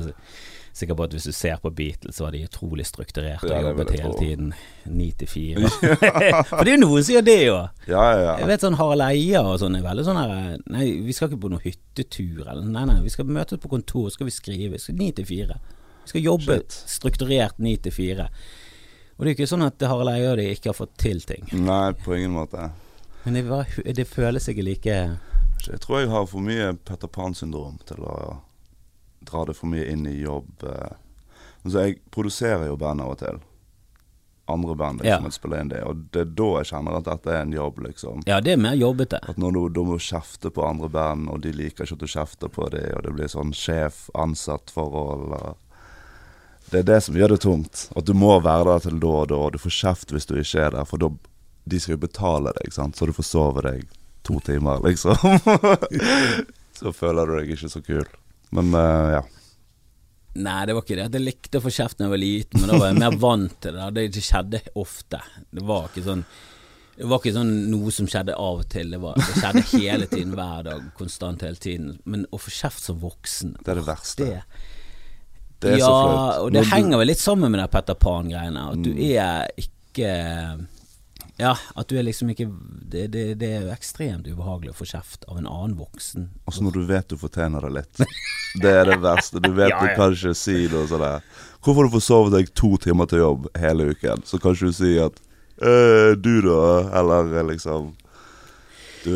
Sikker 0.80 0.96
på 0.96 1.04
at 1.04 1.12
hvis 1.12 1.26
du 1.28 1.34
ser 1.36 1.58
på 1.60 1.68
Beatles, 1.76 2.16
så 2.16 2.24
var 2.24 2.32
de 2.32 2.38
utrolig 2.46 2.86
strukturerte 2.88 3.44
og 3.44 3.52
ja, 3.52 3.60
jobbet 3.68 3.90
hele 3.92 4.12
tiden. 4.16 4.52
Ni 4.88 5.10
til 5.20 5.28
fire. 5.28 5.68
For 6.48 6.64
det 6.64 6.72
er 6.72 6.78
jo 6.78 6.80
noen 6.86 7.04
som 7.04 7.16
gjør 7.18 7.26
det 7.26 7.36
jo. 7.42 7.58
Ja, 7.90 8.04
ja, 8.16 8.30
Jeg 8.40 8.48
vet 8.48 8.64
sånn 8.64 8.78
Harald 8.80 9.04
Eia 9.10 9.42
og 9.44 9.58
sånn 9.60 9.76
er 9.76 9.84
veldig 9.84 10.06
sånn 10.06 10.20
her 10.20 10.32
Nei, 10.72 10.86
vi 11.04 11.16
skal 11.16 11.28
ikke 11.28 11.42
på 11.42 11.52
noen 11.52 11.64
hyttetur 11.66 12.46
eller 12.46 12.64
Nei, 12.64 12.86
nei, 12.88 12.96
vi 13.04 13.12
skal 13.12 13.28
møtes 13.28 13.60
på 13.60 13.72
kontor, 13.72 14.08
så 14.08 14.16
skal 14.16 14.30
vi 14.30 14.36
skrive. 14.38 14.82
Ni 14.96 15.12
til 15.16 15.28
fire. 15.28 15.60
Vi 16.06 16.14
skal 16.14 16.28
jobbe 16.30 16.60
Shit. 16.62 16.82
strukturert 16.96 17.60
ni 17.60 17.76
til 17.76 17.92
fire. 17.92 18.30
Og 19.18 19.26
det 19.26 19.28
er 19.28 19.34
jo 19.34 19.38
ikke 19.42 19.52
sånn 19.52 19.68
at 19.68 19.82
Harald 19.84 20.14
Eia 20.14 20.32
og 20.32 20.40
de 20.40 20.48
ikke 20.54 20.72
har 20.72 20.80
fått 20.80 20.96
til 21.02 21.20
ting. 21.28 21.44
Nei, 21.60 21.90
på 21.92 22.16
ingen 22.16 22.32
måte. 22.38 22.70
Men 23.26 23.36
det, 23.36 23.44
var, 23.50 23.68
det 23.84 24.08
føles 24.08 24.48
ikke 24.48 24.64
like 24.64 24.94
Jeg 25.66 25.80
tror 25.84 26.00
jeg 26.00 26.08
har 26.08 26.24
for 26.30 26.40
mye 26.40 26.72
Petter 26.88 27.10
Pan-syndrom 27.12 27.76
til 27.84 28.00
å 28.08 28.14
dra 29.30 29.46
det 29.48 29.56
for 29.58 29.70
mye 29.70 29.86
inn 29.90 30.06
i 30.10 30.18
jobb. 30.20 30.66
Eh. 30.66 30.98
Altså, 31.62 31.86
jeg 31.86 32.00
produserer 32.10 32.66
jo 32.70 32.76
band 32.80 33.04
av 33.04 33.14
og 33.14 33.22
til. 33.22 33.40
Andre 34.50 34.74
band 34.74 35.02
liksom, 35.02 35.24
ja. 35.24 35.30
spiller 35.30 35.60
inn 35.62 35.68
det, 35.70 35.82
og 35.86 35.96
det 36.10 36.24
er 36.24 36.30
da 36.40 36.48
jeg 36.58 36.70
kjenner 36.72 36.96
at 36.98 37.06
dette 37.06 37.30
er 37.30 37.44
en 37.44 37.52
jobb, 37.54 37.78
liksom. 37.84 38.22
Ja, 38.26 38.40
det 38.42 38.56
er 38.56 38.62
mer 38.62 38.74
jobbete. 38.74 39.20
At 39.30 39.38
når 39.38 39.54
du, 39.54 39.60
du 39.76 39.82
må 39.86 39.98
kjefte 40.02 40.50
på 40.50 40.64
andre 40.66 40.88
band, 40.90 41.28
og 41.30 41.44
de 41.44 41.52
liker 41.54 41.86
ikke 41.86 41.98
at 41.98 42.02
du 42.02 42.10
kjefter 42.10 42.50
på 42.50 42.66
dem, 42.74 42.88
og 42.96 43.04
det 43.06 43.12
blir 43.14 43.30
sånn 43.30 43.52
sjef-ansatt-forhold 43.54 45.36
Det 46.70 46.82
er 46.82 46.88
det 46.88 47.00
som 47.06 47.18
gjør 47.18 47.36
det 47.36 47.40
tungt. 47.44 47.86
At 47.94 48.08
du 48.10 48.14
må 48.14 48.32
være 48.42 48.66
der 48.72 48.88
til 48.88 48.98
da 49.02 49.14
og 49.22 49.30
da, 49.30 49.38
og 49.38 49.54
du 49.54 49.62
får 49.62 49.76
kjeft 49.76 50.14
hvis 50.14 50.26
du 50.26 50.34
ikke 50.40 50.66
er 50.66 50.74
der, 50.74 50.88
for 50.88 51.02
da, 51.02 51.12
de 51.70 51.78
skal 51.78 51.94
jo 51.94 52.04
betale 52.08 52.54
deg, 52.58 52.74
sant? 52.74 52.98
så 52.98 53.06
du 53.06 53.14
får 53.14 53.28
sove 53.30 53.62
deg 53.68 53.86
to 54.26 54.40
timer, 54.46 54.82
liksom. 54.82 55.14
så 56.80 56.92
føler 56.92 57.26
du 57.26 57.38
deg 57.38 57.54
ikke 57.54 57.70
så 57.70 57.82
kul. 57.86 58.06
Men 58.56 58.72
uh, 58.74 59.18
ja. 59.18 59.24
Nei, 60.40 60.60
det 60.66 60.76
var 60.76 60.84
ikke 60.84 60.96
det. 60.98 61.08
Jeg 61.10 61.26
likte 61.26 61.58
å 61.58 61.64
få 61.64 61.72
kjeft 61.74 61.98
da 61.98 62.06
jeg 62.06 62.14
var 62.14 62.22
liten, 62.22 62.60
men 62.62 62.70
da 62.70 62.78
var 62.78 62.92
jeg 62.92 63.02
mer 63.02 63.18
vant 63.26 63.58
til 63.62 63.76
det. 63.76 63.90
Det 63.98 64.24
skjedde 64.24 64.62
ofte. 64.78 65.20
Det 65.50 65.66
var 65.66 65.90
ikke 65.90 66.06
sånn 66.06 66.24
det 67.00 67.06
var 67.08 67.22
ikke 67.22 67.32
sånn 67.32 67.52
noe 67.72 67.92
som 67.96 68.08
skjedde 68.10 68.34
av 68.36 68.58
og 68.60 68.66
til. 68.68 68.90
Det, 68.92 68.98
var, 69.00 69.16
det 69.16 69.38
skjedde 69.38 69.62
hele 69.70 70.08
tiden, 70.10 70.34
hver 70.36 70.66
dag, 70.66 70.82
konstant 70.98 71.40
hele 71.46 71.56
tiden. 71.56 71.94
Men 72.04 72.26
å 72.28 72.40
få 72.40 72.52
kjeft 72.52 72.84
som 72.84 72.98
voksen 73.00 73.54
Det 73.56 73.72
er 73.72 73.80
det 73.80 73.84
verste. 73.86 74.26
Det, 74.26 74.66
det 75.64 75.70
er 75.70 75.80
ja, 75.80 75.86
så 75.86 75.94
flaut. 75.94 76.42
Og 76.42 76.50
det 76.52 76.60
Når 76.60 76.68
henger 76.74 77.00
vel 77.00 77.08
litt 77.08 77.22
sammen 77.22 77.54
med 77.54 77.62
det 77.62 77.70
Petter 77.72 77.96
Pan-greiene. 77.96 78.66
At 78.74 78.84
du 78.84 78.90
mm. 78.92 79.00
er 79.06 79.64
ikke 79.64 80.10
ja, 81.40 81.54
at 81.74 81.88
du 81.88 81.96
er 81.98 82.04
liksom 82.04 82.30
ikke 82.34 82.46
det, 82.50 83.06
det, 83.14 83.24
det, 83.40 83.48
er 83.48 83.64
jo 83.64 83.72
ekstremt 83.72 84.28
ubehagelig 84.28 84.74
å 84.74 84.78
få 84.80 84.88
kjeft 84.92 85.24
av 85.28 85.38
en 85.40 85.48
annen 85.48 85.78
voksen. 85.78 86.28
Også 86.50 86.64
når 86.66 86.76
du 86.76 86.82
vet 86.90 87.08
du 87.08 87.16
fortjener 87.20 87.64
det 87.66 87.72
litt. 87.80 88.04
Det 88.60 88.66
er 88.66 88.88
det 88.88 88.96
verste. 88.98 89.38
Du 89.38 89.52
vet 89.54 89.70
ja, 89.70 89.76
ja. 89.78 89.80
du 89.86 89.94
kan 89.94 90.10
ikke 90.16 90.32
si 90.34 90.64
noe 90.72 90.88
sånn 90.90 91.04
der. 91.04 91.26
Hvorfor 91.62 91.86
du 91.86 91.92
forsovet 91.92 92.34
deg 92.34 92.48
to 92.58 92.72
timer 92.82 93.06
til 93.06 93.22
jobb 93.22 93.44
hele 93.62 93.92
uken? 93.92 94.24
Så 94.26 94.40
kan 94.42 94.56
ikke 94.56 94.72
du 94.72 94.74
si 94.74 94.96
at 94.98 95.20
øh, 95.62 96.16
du 96.18 96.32
da, 96.42 96.64
eller 96.98 97.30
liksom 97.46 97.92
du, 99.04 99.14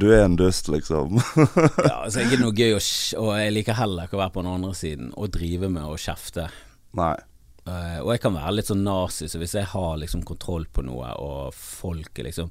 du, 0.00 0.06
er 0.10 0.24
en 0.24 0.38
dust, 0.40 0.72
liksom. 0.72 1.20
ja, 1.90 2.00
altså 2.00 2.24
ikke 2.24 2.40
noe 2.40 2.56
gøy, 2.56 2.72
å, 2.74 2.80
og 3.20 3.28
jeg 3.36 3.52
liker 3.54 3.76
heller 3.78 4.08
ikke 4.08 4.16
å 4.16 4.22
være 4.24 4.34
på 4.34 4.42
den 4.42 4.54
andre 4.56 4.72
siden 4.74 5.12
og 5.12 5.28
drive 5.36 5.70
med 5.70 5.84
å 5.86 5.98
kjefte. 6.00 6.48
Nei. 6.98 7.14
Uh, 7.66 7.98
og 8.02 8.14
jeg 8.14 8.20
kan 8.24 8.34
være 8.34 8.54
litt 8.56 8.70
sånn 8.70 8.84
nazi, 8.86 9.26
så 9.28 9.38
hvis 9.38 9.52
jeg 9.58 9.68
har 9.74 9.98
liksom 10.00 10.22
kontroll 10.26 10.64
på 10.72 10.82
noe, 10.86 11.10
og 11.20 11.52
folk 11.54 12.18
er 12.18 12.24
liksom 12.30 12.48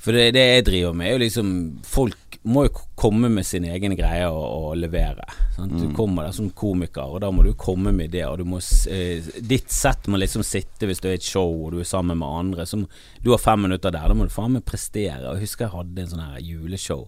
For 0.00 0.16
det, 0.16 0.32
det 0.34 0.42
jeg 0.42 0.64
driver 0.66 0.94
med, 0.96 1.06
er 1.06 1.12
jo 1.14 1.20
liksom 1.22 1.50
Folk 1.86 2.38
må 2.48 2.64
jo 2.66 2.72
komme 2.96 3.28
med 3.30 3.44
sin 3.46 3.64
egen 3.68 3.92
greie 3.98 4.24
og, 4.32 4.40
og 4.70 4.76
levere. 4.80 5.26
Sant? 5.54 5.74
Du 5.76 5.90
kommer 5.96 6.24
der 6.24 6.32
som 6.32 6.48
komiker, 6.56 7.04
og 7.12 7.20
da 7.20 7.28
må 7.30 7.44
du 7.44 7.50
komme 7.54 7.92
med 7.92 8.10
det. 8.14 8.22
Og 8.24 8.38
du 8.40 8.46
må, 8.48 8.58
eh, 8.88 9.20
ditt 9.44 9.68
sett 9.70 10.08
må 10.08 10.16
liksom 10.16 10.40
sitte 10.42 10.88
hvis 10.88 11.02
du 11.04 11.08
er 11.10 11.18
i 11.18 11.20
et 11.20 11.26
show 11.28 11.52
og 11.66 11.74
du 11.74 11.82
er 11.82 11.88
sammen 11.90 12.16
med 12.16 12.28
andre. 12.28 12.64
Så 12.64 12.80
må- 12.80 12.88
du 13.20 13.30
har 13.34 13.38
fem 13.44 13.60
minutter 13.66 13.92
der, 13.92 14.08
da 14.08 14.16
må 14.16 14.24
du 14.24 14.32
faen 14.32 14.54
meg 14.56 14.64
prestere. 14.64 15.20
Og 15.28 15.36
Jeg 15.36 15.44
husker 15.44 15.66
jeg 15.68 15.74
hadde 15.76 16.00
en 16.00 16.10
sånn 16.14 16.24
her 16.32 16.40
juleshow 16.40 17.06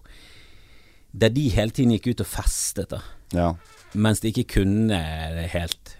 der 1.13 1.29
de 1.29 1.47
hele 1.53 1.69
tiden 1.73 1.91
gikk 1.97 2.07
ut 2.13 2.21
og 2.21 2.29
festet, 2.29 2.89
da. 2.89 3.01
Ja. 3.33 3.49
Mens 3.93 4.19
de 4.21 4.31
ikke 4.31 4.47
kunne 4.55 5.01
det 5.35 5.49
helt. 5.53 5.97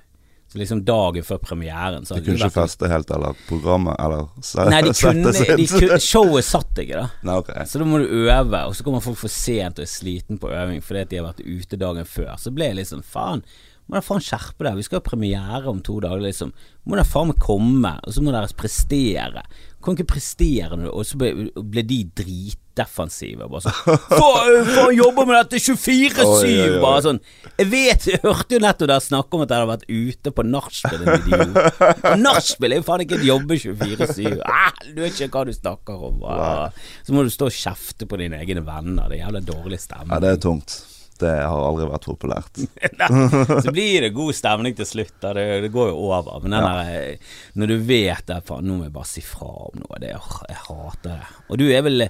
Så 0.53 0.59
liksom 0.61 0.83
dagen 0.85 1.23
før 1.25 1.39
premieren 1.41 2.03
så 2.05 2.13
De 2.13 2.21
kunne 2.21 2.37
ikke 2.37 2.45
vært 2.51 2.59
feste 2.69 2.89
helt, 2.91 3.09
eller 3.15 3.33
programmet, 3.47 3.95
eller 3.97 4.27
se- 4.45 4.67
Nei, 4.69 4.81
kunne, 5.01 5.31
kunne 5.79 5.97
Showet 6.05 6.45
satt 6.45 6.81
ikke, 6.83 6.99
da. 6.99 7.07
Nei, 7.25 7.37
ok. 7.41 7.49
Så 7.71 7.81
da 7.81 7.87
må 7.89 7.97
du 8.03 8.05
øve, 8.29 8.59
og 8.69 8.75
så 8.77 8.85
kommer 8.85 9.01
folk 9.01 9.17
for 9.23 9.33
sent 9.33 9.81
og 9.81 9.87
er 9.87 9.89
sliten 9.89 10.37
på 10.37 10.51
øving 10.53 10.83
fordi 10.85 11.01
at 11.01 11.09
de 11.09 11.17
har 11.23 11.25
vært 11.31 11.41
ute 11.41 11.79
dagen 11.81 12.05
før. 12.05 12.35
Så 12.37 12.53
ble 12.53 12.69
jeg 12.69 12.85
sånn 12.91 13.01
faen, 13.01 13.41
må 13.89 13.97
dere 13.97 14.05
faen 14.05 14.21
skjerpe 14.23 14.61
dere. 14.63 14.77
Vi 14.77 14.85
skal 14.85 15.01
ha 15.01 15.07
premiere 15.09 15.67
om 15.73 15.81
to 15.83 15.97
dager, 16.05 16.21
liksom. 16.23 16.53
Må 16.85 16.95
dere 16.99 17.09
faen 17.09 17.31
meg 17.33 17.41
komme, 17.41 17.95
og 18.05 18.13
så 18.13 18.21
må 18.23 18.31
dere 18.31 18.53
prestere. 18.55 19.41
Kan 19.83 19.97
ikke 19.97 20.13
prestere 20.13 20.77
noe, 20.79 20.91
Og 20.93 21.07
så 21.07 21.17
ble, 21.19 21.31
ble 21.53 21.83
de 21.87 21.97
dritdefensive. 22.19 23.47
Bare 23.51 23.63
sånn 23.65 23.97
Faen, 24.13 24.69
jobbe 24.71 24.93
jobber 24.97 25.27
med 25.29 25.39
dette 25.41 25.59
24-7! 25.59 26.23
Oi, 26.23 26.53
oi, 26.53 26.53
oi. 26.69 26.79
Bare 26.83 27.03
sånn 27.05 27.19
Jeg 27.59 27.69
vet, 27.73 28.07
jeg 28.13 28.21
hørte 28.23 28.57
jo 28.57 28.61
nettopp 28.63 28.91
dere 28.93 29.03
snakke 29.03 29.37
om 29.37 29.45
at 29.45 29.51
dere 29.51 29.65
hadde 29.65 29.73
vært 29.73 30.13
ute 30.13 30.33
på 30.33 30.47
nachspiel, 30.47 31.03
din 31.03 31.27
idiot. 31.33 31.83
Nachspiel 32.23 32.77
er 32.77 32.81
jo 32.81 32.87
faen 32.87 33.03
ikke 33.05 33.19
et 33.19 33.27
jobbe 33.27 33.59
24-7. 33.59 34.39
Ah, 34.47 34.71
du 34.87 35.03
vet 35.03 35.19
ikke 35.19 35.31
hva 35.35 35.45
du 35.49 35.53
snakker 35.55 36.07
om. 36.09 36.23
Ah. 36.27 36.71
Så 37.05 37.15
må 37.15 37.25
du 37.27 37.31
stå 37.33 37.51
og 37.51 37.55
kjefte 37.57 38.07
på 38.09 38.19
dine 38.21 38.39
egne 38.41 38.63
venner. 38.65 39.11
Det 39.11 39.19
er 39.19 39.25
jævla 39.27 39.43
dårlig 39.51 39.79
stemning. 39.83 40.15
Ja, 40.15 40.23
det 40.23 40.35
er 40.37 40.43
tungt. 40.47 40.79
Det 41.23 41.31
har 41.39 41.63
aldri 41.69 41.87
vært 41.89 42.05
populært. 42.09 42.61
Så 43.65 43.71
blir 43.73 44.05
det 44.05 44.11
god 44.15 44.35
stemning 44.35 44.75
til 44.77 44.87
slutt. 44.89 45.15
Da. 45.23 45.31
Det, 45.37 45.47
det 45.65 45.71
går 45.73 45.89
jo 45.93 45.97
over. 46.11 46.37
Men 46.43 46.57
denne, 46.57 46.71
der, 46.83 47.09
eh, 47.15 47.33
når 47.59 47.73
du 47.73 47.75
vet 47.87 48.27
det, 48.29 48.39
faen, 48.47 48.67
nå 48.67 48.77
må 48.77 48.87
jeg 48.89 48.95
bare 48.95 49.09
si 49.09 49.23
fra 49.25 49.49
om 49.69 49.81
noe. 49.81 49.99
Det, 50.03 50.11
jeg 50.13 50.59
hater 50.67 51.15
det. 51.15 51.31
Og 51.49 51.61
du 51.63 51.67
er 51.71 51.85
vel 51.87 52.07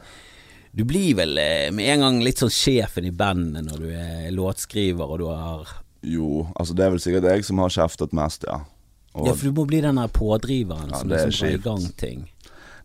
Du 0.73 0.81
blir 0.89 1.13
vel 1.19 1.37
eh, 1.37 1.69
med 1.69 1.85
en 1.93 2.01
gang 2.07 2.15
litt 2.25 2.41
sånn 2.41 2.49
sjefen 2.53 3.05
i 3.05 3.13
bandet 3.13 3.61
når 3.67 3.81
du 3.83 3.89
er 3.93 4.31
låtskriver 4.33 5.05
og 5.13 5.19
du 5.21 5.27
har 5.29 5.69
Jo, 6.01 6.47
altså 6.57 6.73
det 6.73 6.87
er 6.87 6.95
vel 6.95 7.03
sikkert 7.03 7.27
jeg 7.29 7.45
som 7.45 7.61
har 7.61 7.69
kjeftet 7.75 8.15
mest, 8.17 8.47
ja. 8.49 8.57
Og 9.13 9.27
Ja, 9.29 9.35
for 9.37 9.45
du 9.51 9.59
må 9.59 9.67
bli 9.69 9.83
den 9.85 9.99
der 10.01 10.09
pådriveren 10.09 10.89
Ja, 10.89 11.03
som 11.03 11.13
liksom 11.13 11.35
får 11.37 11.51
i 11.53 11.61
gang 11.61 11.85
ting. 12.01 12.23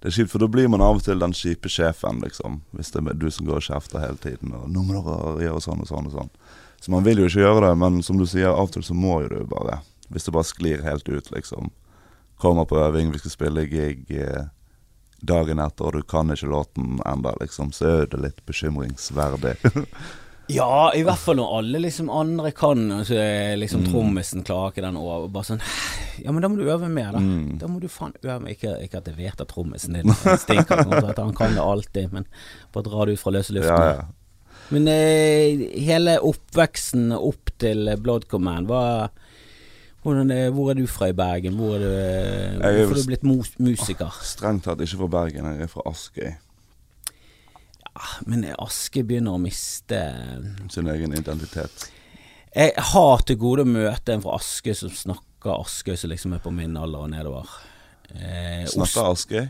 Det 0.01 0.11
er 0.11 0.15
kjipt, 0.15 0.31
for 0.31 0.39
da 0.39 0.47
blir 0.47 0.69
man 0.71 0.83
av 0.85 1.01
og 1.01 1.03
til 1.03 1.19
den 1.19 1.35
kjipe 1.35 1.71
sjefen, 1.73 2.21
liksom. 2.23 2.61
Hvis 2.77 2.93
det 2.95 3.03
er 3.03 3.19
du 3.19 3.27
som 3.35 3.49
går 3.49 3.59
og 3.59 3.67
kjefter 3.67 4.03
hele 4.05 4.21
tiden. 4.23 4.55
Og 4.55 4.69
'nå 4.71 4.85
må 4.87 5.01
dere 5.03 5.49
gjøre 5.49 5.63
sånn 5.65 5.83
og 5.83 5.89
sånn 5.91 6.07
og 6.07 6.13
sånn'. 6.15 6.31
Så 6.81 6.93
man 6.95 7.03
vil 7.03 7.19
jo 7.19 7.27
ikke 7.27 7.43
gjøre 7.43 7.67
det, 7.67 7.79
men 7.79 8.03
som 8.03 8.19
du 8.19 8.27
sier, 8.27 8.47
av 8.47 8.69
og 8.69 8.73
til 8.73 8.83
så 8.87 8.95
må 8.95 9.23
jo 9.23 9.29
du 9.29 9.45
bare. 9.51 9.81
Hvis 10.09 10.25
det 10.25 10.33
bare 10.33 10.47
sklir 10.47 10.83
helt 10.83 11.09
ut, 11.09 11.31
liksom. 11.31 11.71
Kommer 12.39 12.65
på 12.65 12.79
øving, 12.79 13.11
vi 13.11 13.19
skal 13.19 13.31
spille 13.31 13.67
gig 13.67 14.07
eh, 14.11 14.47
dagen 15.21 15.59
etter, 15.59 15.85
og 15.85 15.93
du 15.93 16.03
kan 16.03 16.31
ikke 16.31 16.47
låten 16.47 17.01
enda, 17.05 17.35
liksom. 17.41 17.73
Så 17.73 17.87
er 17.87 18.07
det 18.07 18.23
litt 18.23 18.47
bekymringsverdig. 18.47 19.57
Ja, 20.49 20.91
i 20.97 21.03
hvert 21.05 21.21
fall 21.21 21.37
når 21.37 21.51
alle 21.59 21.81
liksom 21.85 22.09
andre 22.11 22.51
kan, 22.57 22.87
og 22.95 23.03
så 23.09 23.19
er 23.21 23.57
liksom 23.61 23.83
Mm. 23.85 23.89
trommisen 23.93 24.45
klarer 24.49 24.73
ikke 24.73 24.85
den 24.87 24.97
over. 24.97 25.29
Bare 25.29 25.45
sånn 25.45 25.61
Ja, 26.25 26.33
men 26.33 26.43
da 26.43 26.49
må 26.49 26.57
du 26.57 26.65
øve 26.71 26.89
mer, 26.91 27.13
da. 27.13 27.19
Mm. 27.21 27.59
Da 27.61 27.67
må 27.69 27.81
du 27.81 27.87
faen 27.89 28.15
øve 28.25 28.41
mer. 28.43 28.51
Ikke, 28.57 28.73
ikke 28.83 28.97
at 29.03 29.07
jeg 29.07 29.17
vet 29.17 29.41
at 29.45 29.49
trommisen 29.53 29.93
din 29.95 30.09
stinker, 30.39 30.83
sånn 30.85 31.11
at 31.11 31.19
han 31.21 31.35
kan 31.37 31.53
det 31.55 31.63
alltid, 31.63 32.13
men 32.13 32.25
bare 32.73 32.85
dra 32.89 33.05
det 33.07 33.13
ut 33.19 33.21
fra 33.21 33.31
løse 33.37 33.53
luften. 33.55 33.77
ja, 33.77 33.93
ja. 34.01 34.07
Men 34.71 34.89
eh, 34.89 35.63
hele 35.81 36.19
oppveksten 36.21 37.13
opp 37.17 37.53
til 37.59 37.89
Blood 38.05 38.27
Command, 38.29 38.69
hvordan 38.69 40.31
er, 40.31 40.51
Hvor 40.51 40.71
er 40.71 40.75
du 40.75 40.87
fra 40.87 41.09
i 41.09 41.13
Bergen? 41.17 41.57
Hvor 41.57 41.77
er 41.77 41.79
du, 41.81 41.87
hvorfor 41.87 42.67
er 42.67 42.77
hvorfor 42.77 42.95
har 42.95 43.03
du 43.03 43.07
blitt 43.09 43.23
mus 43.25 43.51
musiker? 43.59 44.13
Strengt 44.25 44.65
tatt 44.65 44.81
ikke 44.85 44.99
fra 45.01 45.09
Bergen, 45.09 45.45
jeg 45.45 45.63
er 45.63 45.73
fra 45.73 45.83
Askøy. 45.89 46.35
Men 48.27 48.47
Aske 48.59 49.05
begynner 49.07 49.37
å 49.37 49.43
miste 49.43 50.01
Sin 50.73 50.89
egen 50.91 51.15
identitet. 51.17 51.89
Jeg 52.55 52.73
har 52.93 53.25
til 53.29 53.39
gode 53.39 53.65
å 53.67 53.69
møte 53.69 54.15
en 54.15 54.25
fra 54.25 54.39
Aske 54.39 54.75
som 54.77 54.93
snakker 54.95 55.55
Askøy, 55.59 55.97
som 55.99 56.11
liksom 56.11 56.35
er 56.37 56.43
på 56.43 56.53
min 56.55 56.77
alder 56.81 57.05
og 57.05 57.13
nedover. 57.13 57.53
Eh, 58.15 58.65
Snakker 58.71 59.13
Askøy? 59.13 59.45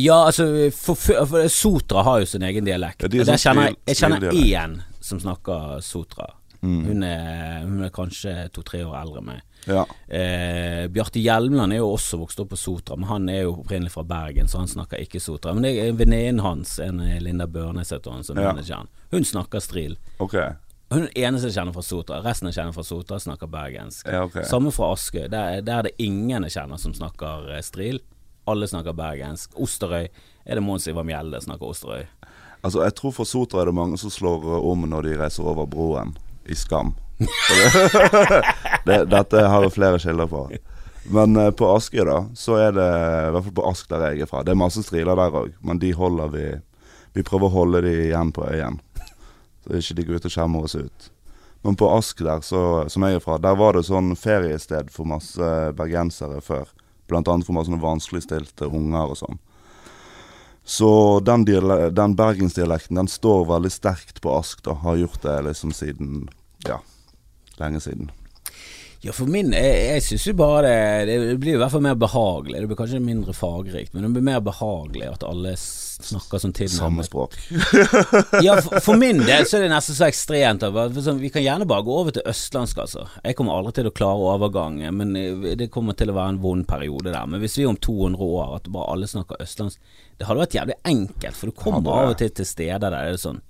Ja, 0.00 0.26
altså 0.26 0.46
for, 0.74 0.94
for, 0.96 1.48
Sotra 1.50 2.02
har 2.06 2.20
jo 2.22 2.28
sin 2.30 2.44
egen 2.46 2.66
dialekt. 2.66 3.02
Ja, 3.04 3.10
de 3.10 3.24
sånn 3.26 3.40
kjenner 3.42 3.70
jeg, 3.70 3.96
kjenner 3.98 4.28
én 4.32 4.76
som 5.02 5.20
snakker 5.22 5.80
Sotra. 5.84 6.30
Mm. 6.62 6.80
Hun, 6.84 7.02
er, 7.02 7.62
hun 7.64 7.82
er 7.86 7.92
kanskje 7.94 8.34
to-tre 8.52 8.82
år 8.84 8.96
eldre 9.00 9.20
enn 9.22 9.28
meg. 9.30 9.42
Ja. 9.68 9.84
Eh, 10.12 10.86
Bjarte 10.92 11.20
Hjelmland 11.22 11.72
er 11.72 11.80
jo 11.80 11.90
også 11.94 12.18
vokst 12.20 12.40
opp 12.42 12.50
på 12.52 12.58
Sotra, 12.60 12.96
men 13.00 13.08
han 13.08 13.28
er 13.32 13.42
jo 13.46 13.54
opprinnelig 13.62 13.92
fra 13.94 14.04
Bergen, 14.04 14.48
så 14.48 14.60
han 14.60 14.68
snakker 14.68 15.00
ikke 15.00 15.20
Sotra. 15.24 15.54
Men 15.56 15.64
det 15.64 15.72
er 15.80 15.96
venninnen 15.96 16.42
hans, 16.44 16.78
en 16.84 17.00
eh, 17.00 17.16
Linda 17.24 17.46
Børnes 17.48 17.92
heter 17.94 18.12
hun, 18.12 18.24
som 18.24 18.36
Ja. 18.40 18.52
han. 18.52 18.88
Hun 19.10 19.24
snakker 19.24 19.60
stril. 19.64 19.96
Okay. 20.18 20.52
Hun 20.90 21.02
er 21.02 21.06
den 21.12 21.22
eneste 21.24 21.48
jeg 21.48 21.54
kjenner 21.56 21.72
fra 21.72 21.82
Sotra. 21.86 22.20
Resten 22.24 22.48
jeg 22.50 22.54
kjenner 22.58 22.74
fra 22.74 22.82
Sotra, 22.84 23.18
snakker 23.22 23.46
bergensk. 23.46 24.06
Ja, 24.10 24.24
okay. 24.26 24.42
Samme 24.44 24.72
fra 24.74 24.92
Askøy. 24.92 25.28
Der, 25.30 25.60
der 25.62 25.78
er 25.78 25.82
det 25.88 25.94
ingen 26.02 26.42
jeg 26.48 26.52
kjenner 26.58 26.80
som 26.82 26.92
snakker 26.96 27.52
eh, 27.54 27.62
stril. 27.62 28.00
Alle 28.50 28.66
snakker 28.66 28.92
bergensk. 28.98 29.54
Osterøy 29.60 30.08
er 30.44 30.58
det 30.58 30.62
Mons 30.64 30.88
Ivar 30.90 31.04
Mjelde 31.06 31.40
snakker 31.40 31.70
Osterøy. 31.70 32.04
Altså, 32.60 32.82
jeg 32.84 32.94
tror 32.98 33.14
fra 33.16 33.24
Sotra 33.24 33.62
er 33.62 33.70
det 33.70 33.74
mange 33.78 33.96
som 34.00 34.10
slår 34.12 34.44
om 34.60 34.82
når 34.90 35.06
de 35.06 35.14
reiser 35.22 35.46
over 35.46 35.64
broen 35.70 36.16
i 36.50 36.58
Skam. 36.58 36.94
Det, 37.20 37.28
det, 38.86 38.98
dette 39.12 39.46
har 39.52 39.64
jeg 39.66 39.74
flere 39.76 40.00
kilder 40.02 40.30
på. 40.30 40.44
Men 41.10 41.36
eh, 41.36 41.50
på 41.50 41.68
Askøy, 41.74 42.02
da, 42.06 42.18
så 42.36 42.58
er 42.60 42.74
det 42.76 42.88
I 42.88 43.30
hvert 43.34 43.46
fall 43.46 43.56
på 43.56 43.68
Ask 43.70 43.88
der 43.90 44.04
jeg 44.10 44.24
er 44.24 44.30
fra. 44.30 44.42
Det 44.44 44.54
er 44.54 44.60
masse 44.60 44.82
striler 44.84 45.18
der 45.18 45.38
òg, 45.42 45.54
men 45.64 45.80
de 45.82 45.92
holder 45.96 46.34
vi 46.34 46.48
Vi 47.16 47.24
prøver 47.26 47.48
å 47.48 47.56
holde 47.56 47.80
de 47.82 47.94
igjen 48.06 48.30
på 48.30 48.44
øyen. 48.46 48.78
Så 49.64 49.80
ikke 49.80 49.94
de 49.98 50.04
går 50.06 50.20
ut 50.20 50.28
og 50.28 50.32
skjemmer 50.32 50.66
oss 50.66 50.76
ut. 50.78 51.08
Men 51.66 51.76
på 51.76 51.88
Ask 51.90 52.22
der, 52.22 52.40
så, 52.46 52.60
som 52.88 53.02
jeg 53.02 53.18
er 53.18 53.24
fra, 53.24 53.36
der 53.42 53.56
var 53.58 53.74
det 53.74 53.82
sånn 53.88 54.14
feriested 54.16 54.92
for 54.94 55.10
masse 55.10 55.48
bergensere 55.76 56.38
før. 56.40 56.70
Blant 57.10 57.28
annet 57.28 57.48
for 57.48 57.58
masse 57.58 57.80
vanskeligstilte 57.82 58.70
unger 58.70 59.10
og 59.10 59.18
sånn. 59.18 59.40
Så 60.62 60.92
den, 61.26 61.44
den 61.44 62.14
bergensdialekten 62.14 63.00
den 63.00 63.10
står 63.10 63.48
veldig 63.50 63.72
sterkt 63.74 64.22
på 64.22 64.36
Ask, 64.38 64.62
da. 64.62 64.78
Har 64.84 65.00
gjort 65.02 65.26
det 65.26 65.36
liksom 65.48 65.74
siden 65.74 66.28
ja, 66.68 66.80
lenge 67.60 67.80
siden. 67.84 68.10
Ja, 69.00 69.14
for 69.16 69.30
min 69.32 69.54
Jeg, 69.56 69.76
jeg 69.94 70.02
syns 70.04 70.26
jo 70.28 70.32
bare 70.36 70.70
det, 71.08 71.14
det 71.24 71.36
blir 71.40 71.54
i 71.56 71.60
hvert 71.60 71.72
fall 71.72 71.84
mer 71.84 71.96
behagelig. 71.96 72.58
Det 72.60 72.68
blir 72.68 72.76
kanskje 72.76 72.98
mindre 73.00 73.32
fagrikt, 73.32 73.94
men 73.94 74.04
det 74.04 74.10
blir 74.18 74.26
mer 74.26 74.42
behagelig 74.44 75.06
at 75.08 75.24
alle 75.24 75.54
snakker 75.56 76.42
sånn 76.42 76.52
Samme 76.68 77.04
språk. 77.06 77.38
Ja, 78.44 78.58
for, 78.60 78.76
for 78.84 79.00
min 79.00 79.22
del 79.24 79.46
så 79.48 79.56
er 79.56 79.64
det 79.64 79.72
nesten 79.72 79.96
så 79.96 80.04
ekstremt. 80.04 80.64
sånn, 81.00 81.22
Vi 81.22 81.32
kan 81.32 81.44
gjerne 81.44 81.68
bare 81.68 81.86
gå 81.86 81.96
over 82.02 82.12
til 82.16 82.28
østlandsk, 82.28 82.82
altså. 82.84 83.06
Jeg 83.24 83.38
kommer 83.38 83.56
aldri 83.56 83.78
til 83.78 83.88
å 83.88 83.96
klare 83.96 84.30
overgangen, 84.34 85.00
men 85.00 85.16
eh, 85.16 85.56
det 85.56 85.70
kommer 85.72 85.96
til 85.96 86.12
å 86.12 86.18
være 86.18 86.36
en 86.36 86.44
vond 86.44 86.68
periode 86.68 87.08
der. 87.08 87.24
Men 87.24 87.40
hvis 87.40 87.56
vi 87.56 87.68
om 87.68 87.80
200 87.80 88.20
år 88.28 88.56
at 88.58 88.68
bare 88.72 88.96
alle 88.96 89.08
snakker 89.08 89.40
østlandsk 89.40 89.80
Det 90.20 90.28
hadde 90.28 90.44
vært 90.44 90.58
jævlig 90.60 90.76
enkelt, 90.84 91.36
for 91.40 91.48
du 91.48 91.56
kommer 91.56 92.02
av 92.02 92.12
og 92.12 92.18
til 92.20 92.28
til 92.36 92.48
steder 92.48 92.90
der 92.90 92.98
det 93.08 93.16
er 93.16 93.22
sånn 93.24 93.40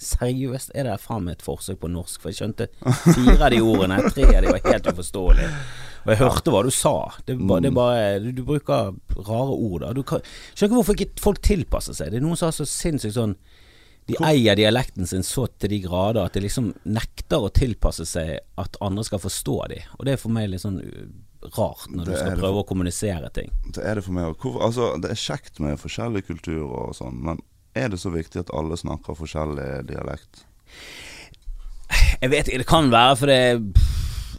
Seriøst, 0.00 0.72
er 0.74 0.86
det 0.88 0.96
faen 1.02 1.26
meg 1.26 1.38
et 1.38 1.44
forsøk 1.44 1.80
på 1.82 1.90
norsk? 1.92 2.22
For 2.22 2.32
jeg 2.32 2.38
skjønte 2.40 2.66
fire 3.12 3.36
av 3.46 3.50
de 3.52 3.60
ordene, 3.60 3.98
tre 4.14 4.26
av 4.32 4.42
de 4.46 4.54
var 4.54 4.62
helt 4.72 4.90
uforståelige. 4.94 5.50
Og 6.00 6.12
jeg 6.14 6.20
hørte 6.22 6.52
hva 6.54 6.62
du 6.64 6.70
sa. 6.72 6.94
Det, 7.28 7.36
ba- 7.44 7.58
det 7.60 7.74
bare, 7.76 8.04
du, 8.24 8.30
du 8.32 8.42
bruker 8.48 8.94
rare 9.28 9.52
ord. 9.56 9.82
Da. 9.84 9.90
Du 9.96 10.00
kan, 10.08 10.22
skjønner 10.54 10.70
ikke 10.70 10.78
hvorfor 10.78 10.96
ikke 11.04 11.24
folk 11.26 11.42
tilpasser 11.44 11.96
seg. 11.98 12.14
Det 12.14 12.20
er 12.22 12.24
noen 12.24 12.40
som 12.40 12.48
har 12.48 12.56
så 12.56 12.64
sinnssykt 12.68 13.18
sånn 13.18 13.34
De 14.08 14.16
eier 14.26 14.56
dialekten 14.58 15.06
sin 15.06 15.22
så 15.22 15.44
til 15.60 15.70
de 15.74 15.82
grader 15.84 16.24
at 16.24 16.34
de 16.34 16.40
liksom 16.46 16.72
nekter 16.88 17.44
å 17.44 17.50
tilpasse 17.54 18.06
seg 18.08 18.38
at 18.58 18.80
andre 18.82 19.04
skal 19.06 19.20
forstå 19.22 19.58
de. 19.74 19.82
Og 19.98 20.08
det 20.08 20.16
er 20.16 20.22
for 20.24 20.32
meg 20.34 20.48
litt 20.50 20.64
sånn 20.64 20.80
uh, 20.80 21.04
rart 21.54 21.84
når 21.92 22.08
du 22.08 22.10
Det 22.10 22.16
du 22.16 22.18
skal 22.18 22.32
prøve 22.32 22.40
prøve 22.40 22.64
å 22.64 22.68
kommunisere 22.72 23.28
ting. 23.36 23.52
Det 23.76 23.84
er 23.84 24.00
det 24.00 24.06
for 24.08 24.16
meg 24.16 24.32
òg. 24.32 24.48
Altså, 24.64 24.94
det 25.04 25.12
er 25.12 25.20
kjekt 25.28 25.60
med 25.62 25.78
forskjellige 25.84 26.26
kulturer 26.32 26.64
og 26.88 26.96
sånn, 26.96 27.20
men 27.28 27.44
er 27.74 27.88
det 27.92 28.00
så 28.02 28.10
viktig 28.10 28.42
at 28.42 28.52
alle 28.56 28.78
snakker 28.78 29.18
forskjellig 29.18 29.86
dialekt? 29.88 30.44
Jeg 32.20 32.30
vet 32.32 32.48
ikke, 32.48 32.62
det 32.62 32.68
kan 32.68 32.90
være 32.92 33.16
fordi 33.20 33.40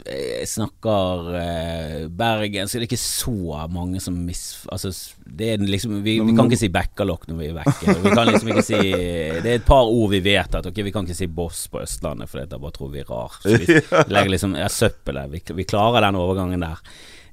jeg 0.02 0.48
snakker 0.50 1.28
eh, 1.38 1.98
bergensk, 2.10 2.72
så 2.72 2.78
det 2.80 2.82
er 2.82 2.88
ikke 2.88 2.98
så 2.98 3.66
mange 3.70 4.00
som 4.02 4.16
mis... 4.26 4.40
Altså, 4.72 4.90
det 5.22 5.52
er 5.52 5.62
liksom 5.62 6.00
Vi, 6.02 6.16
vi 6.18 6.34
kan 6.34 6.50
ikke 6.50 6.58
si 6.58 6.70
bekkalokk 6.74 7.28
når 7.30 7.38
vi 7.38 7.48
er 7.50 7.56
vekke. 7.60 7.94
Vi 8.02 8.14
kan 8.14 8.26
liksom 8.26 8.50
ikke 8.50 8.64
si 8.66 8.80
Det 8.82 9.46
er 9.46 9.60
et 9.60 9.68
par 9.68 9.86
ord 9.86 10.10
vi 10.10 10.22
vet 10.24 10.58
at 10.58 10.66
Ok, 10.66 10.82
vi 10.82 10.94
kan 10.94 11.06
ikke 11.06 11.18
si 11.20 11.30
boss 11.30 11.68
på 11.70 11.84
Østlandet, 11.84 12.30
for 12.32 12.42
da 12.42 12.58
bare 12.58 12.74
tror 12.74 12.90
vi 12.94 13.02
er 13.04 13.10
rar. 13.12 13.38
Så 13.44 13.54
vi 13.62 13.78
legger 14.14 14.34
liksom 14.34 14.56
Ja, 14.58 14.68
søppelet. 14.72 15.30
Vi, 15.32 15.42
vi 15.62 15.68
klarer 15.70 16.08
den 16.08 16.18
overgangen 16.18 16.66
der. 16.66 16.82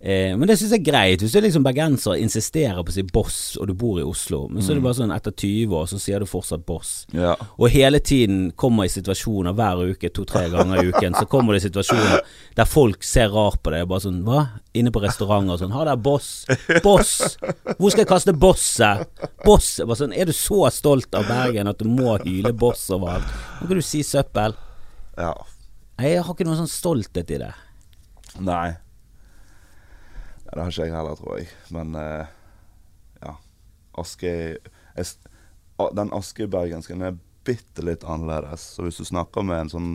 Eh, 0.01 0.31
men 0.39 0.47
det 0.47 0.55
syns 0.55 0.71
jeg 0.71 0.79
er 0.79 0.85
greit. 0.91 1.19
Hvis 1.19 1.33
du 1.35 1.41
liksom 1.43 1.63
bergenser 1.65 2.15
insisterer 2.23 2.77
på 2.87 2.93
å 2.93 2.95
si 2.95 3.03
boss, 3.03 3.39
og 3.59 3.67
du 3.67 3.73
bor 3.75 3.97
i 3.99 4.05
Oslo, 4.07 4.45
men 4.47 4.63
så 4.63 4.71
er 4.71 4.79
det 4.79 4.83
bare 4.85 4.95
sånn 4.95 5.11
etter 5.11 5.33
20 5.35 5.75
år, 5.75 5.89
så 5.91 5.99
sier 5.99 6.23
du 6.23 6.27
fortsatt 6.29 6.63
boss. 6.65 6.91
Ja. 7.11 7.33
Og 7.59 7.67
hele 7.73 7.99
tiden 7.99 8.53
kommer 8.55 8.87
i 8.87 8.93
situasjoner 8.93 9.57
hver 9.57 9.83
uke, 9.91 10.11
to-tre 10.15 10.45
ganger 10.53 10.79
i 10.79 10.93
uken, 10.93 11.17
så 11.19 11.25
kommer 11.27 11.57
det 11.57 11.65
situasjoner 11.67 12.23
der 12.55 12.69
folk 12.71 13.03
ser 13.03 13.27
rart 13.35 13.59
på 13.63 13.75
deg 13.75 13.83
og 13.83 13.91
bare 13.91 14.05
sånn 14.07 14.23
Hva? 14.23 14.45
Inne 14.79 14.91
på 14.95 15.03
restauranter 15.03 15.57
og 15.57 15.61
sånn. 15.65 15.75
Ha 15.75 15.83
der 15.91 15.99
boss. 15.99 16.31
Boss! 16.85 17.13
Hvor 17.75 17.91
skal 17.91 18.05
jeg 18.05 18.11
kaste 18.15 18.33
bosset? 18.39 19.07
Boss! 19.43 19.73
Bare 19.83 19.99
sånn, 19.99 20.15
er 20.15 20.29
du 20.31 20.35
så 20.37 20.63
stolt 20.71 21.11
av 21.19 21.27
Bergen 21.27 21.67
at 21.67 21.79
du 21.83 21.89
må 21.91 22.15
hyle 22.23 22.53
boss 22.55 22.87
overalt? 22.95 23.27
Nå 23.59 23.67
kan 23.67 23.79
du 23.83 23.83
si 23.83 24.03
søppel. 24.07 24.55
ja. 25.19 25.33
Nei, 25.99 26.13
Jeg 26.13 26.23
har 26.23 26.31
ikke 26.31 26.45
noen 26.47 26.61
sånn 26.61 26.69
stolthet 26.71 27.31
i 27.35 27.37
det. 27.41 27.49
Nei. 28.39 28.69
Ja, 30.49 30.55
det 30.55 30.63
har 30.65 30.71
ikke 30.73 30.85
jeg 30.87 30.95
heller, 30.97 31.17
tror 31.19 31.37
jeg. 31.37 31.49
Men 31.69 31.95
eh, 31.95 32.29
ja. 33.21 33.35
Askøy 34.01 34.57
Den 35.95 36.09
Askøy-bergensken 36.15 37.03
er 37.05 37.17
bitte 37.47 37.85
litt 37.85 38.01
annerledes. 38.03 38.65
Så 38.75 38.83
hvis 38.87 38.97
du 38.99 39.05
snakker 39.07 39.45
med 39.45 39.61
en 39.67 39.69
sånn 39.71 39.91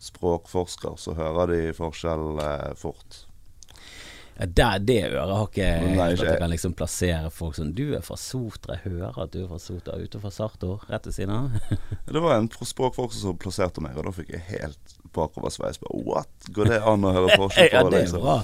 språkforsker, 0.00 0.94
så 0.96 1.12
hører 1.18 1.50
de 1.52 1.58
forskjell 1.76 2.38
eh, 2.40 2.70
fort. 2.80 3.24
Ja, 4.40 4.46
der, 4.46 4.78
det 4.80 4.94
øret 5.10 5.34
har 5.36 5.48
ikke 5.50 5.66
Nei, 5.66 5.88
helt 5.90 6.00
at 6.00 6.12
ikke- 6.14 6.30
jeg 6.30 6.38
kan 6.40 6.50
liksom 6.54 6.72
plassere 6.78 7.30
folk 7.30 7.58
sånn 7.58 7.74
Du 7.76 7.90
er 7.92 8.00
fra 8.00 8.16
Sotra, 8.16 8.78
jeg 8.78 8.94
hører 8.94 9.18
at 9.26 9.34
du 9.34 9.42
er 9.42 9.48
fra 9.50 9.58
Sotra, 9.60 9.98
ute 10.00 10.20
fra 10.22 10.30
Sartor, 10.32 10.86
rett 10.88 11.04
ved 11.10 11.12
siden 11.18 11.34
av. 11.34 11.58
Det 12.08 12.22
var 12.24 12.38
en 12.38 12.48
språkforsker 12.48 13.20
som 13.20 13.36
plasserte 13.36 13.84
meg, 13.84 13.98
og 14.00 14.08
da 14.08 14.14
fikk 14.16 14.30
jeg 14.38 14.46
helt 14.54 14.96
bakoversveis. 15.12 15.82
What? 16.06 16.32
Går 16.56 16.72
det 16.72 16.80
an 16.88 17.04
å 17.04 17.12
høre 17.18 17.36
forskjell 17.36 17.68
på? 17.68 17.76
ja, 17.76 17.84
det 17.90 17.98
er 18.00 18.06
liksom? 18.06 18.24
bra. 18.24 18.38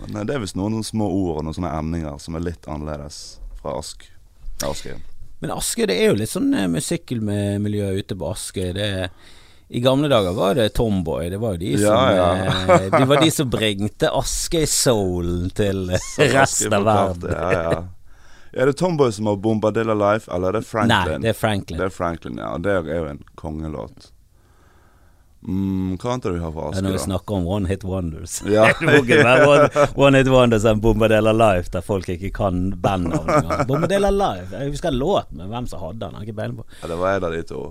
Men 0.00 0.16
eh, 0.16 0.24
det 0.28 0.36
er 0.36 0.44
visst 0.44 0.56
noen 0.58 0.84
små 0.86 1.08
ord 1.10 1.40
og 1.40 1.44
noen 1.48 1.56
sånne 1.56 1.72
emninger 1.78 2.18
som 2.22 2.38
er 2.38 2.46
litt 2.46 2.68
annerledes 2.70 3.38
fra 3.60 3.76
Ask. 3.78 4.06
Ja, 4.62 4.70
Askøy. 4.72 4.96
Men 5.42 5.52
Askøy, 5.54 5.84
det 5.86 5.96
er 6.02 6.12
jo 6.12 6.18
litt 6.18 6.32
sånn 6.32 6.52
eh, 6.54 6.68
musikkmiljø 6.70 7.92
ute 8.00 8.16
på 8.18 8.30
Askøy. 8.32 8.72
Det 8.78 8.88
i 9.68 9.82
gamle 9.84 10.08
dager 10.08 10.32
var 10.32 10.54
det 10.56 10.70
Tomboy. 10.78 11.28
Det 11.30 11.38
var 11.42 11.54
jo 11.54 11.60
de 11.60 11.74
som, 11.76 11.92
Ja, 11.92 12.06
ja. 12.16 12.54
eh, 12.78 12.86
de, 12.94 13.02
var 13.10 13.20
de 13.20 13.30
som 13.34 13.50
bringte 13.52 14.08
Askøy-soulen 14.16 15.50
til 15.54 15.90
resten 16.38 16.72
av 16.78 16.86
verden. 16.88 17.34
Ja, 17.36 17.62
ja. 17.62 17.78
Er 18.58 18.70
det 18.70 18.78
Tomboy 18.80 19.12
som 19.12 19.26
har 19.28 19.36
Bombadilla 19.36 19.92
Life, 19.94 20.30
eller 20.34 20.48
er 20.48 20.62
det 20.62 20.66
Franklin? 20.66 20.94
Nei, 21.12 21.18
det 21.26 21.34
er 21.34 21.36
Franklin. 21.36 21.78
Det 21.78 21.84
er 21.84 21.92
Franklin, 21.92 22.38
ja. 22.40 22.54
Det 22.64 22.72
er 22.80 22.94
jo 22.96 23.10
en 23.10 23.20
kongelåt. 23.38 24.08
Mm, 25.46 25.94
hva 26.02 26.16
annet 26.16 26.24
du 26.26 26.38
har 26.42 26.50
fra 26.50 26.64
Asker, 26.68 26.82
når 26.82 26.94
vi 26.96 27.00
snakker 27.04 27.36
om 27.36 27.44
One 27.46 27.68
Hit 27.70 27.84
Wonders. 27.86 28.40
Ja. 28.56 28.64
one, 28.82 29.68
one 29.94 30.18
Hit 30.18 30.30
Wonders 30.32 30.66
enn 30.66 30.80
Bombadilla 30.82 31.32
Life, 31.32 31.70
der 31.70 31.84
folk 31.86 32.08
ikke 32.10 32.32
kan 32.34 32.72
bandnavn 32.82 33.30
engang. 33.30 33.66
Bombadilla 33.68 34.10
Life, 34.10 34.50
jeg 34.56 34.72
husker 34.72 34.90
en 34.90 34.98
låt 34.98 35.30
men 35.30 35.52
hvem 35.52 35.68
som 35.70 35.84
hadde 35.84 36.08
den, 36.08 36.22
ikke 36.26 36.48
på. 36.56 36.66
ja, 36.82 36.88
det 36.90 36.98
var 36.98 37.16
en 37.16 37.28
av 37.30 37.36
de 37.36 37.42
to. 37.46 37.66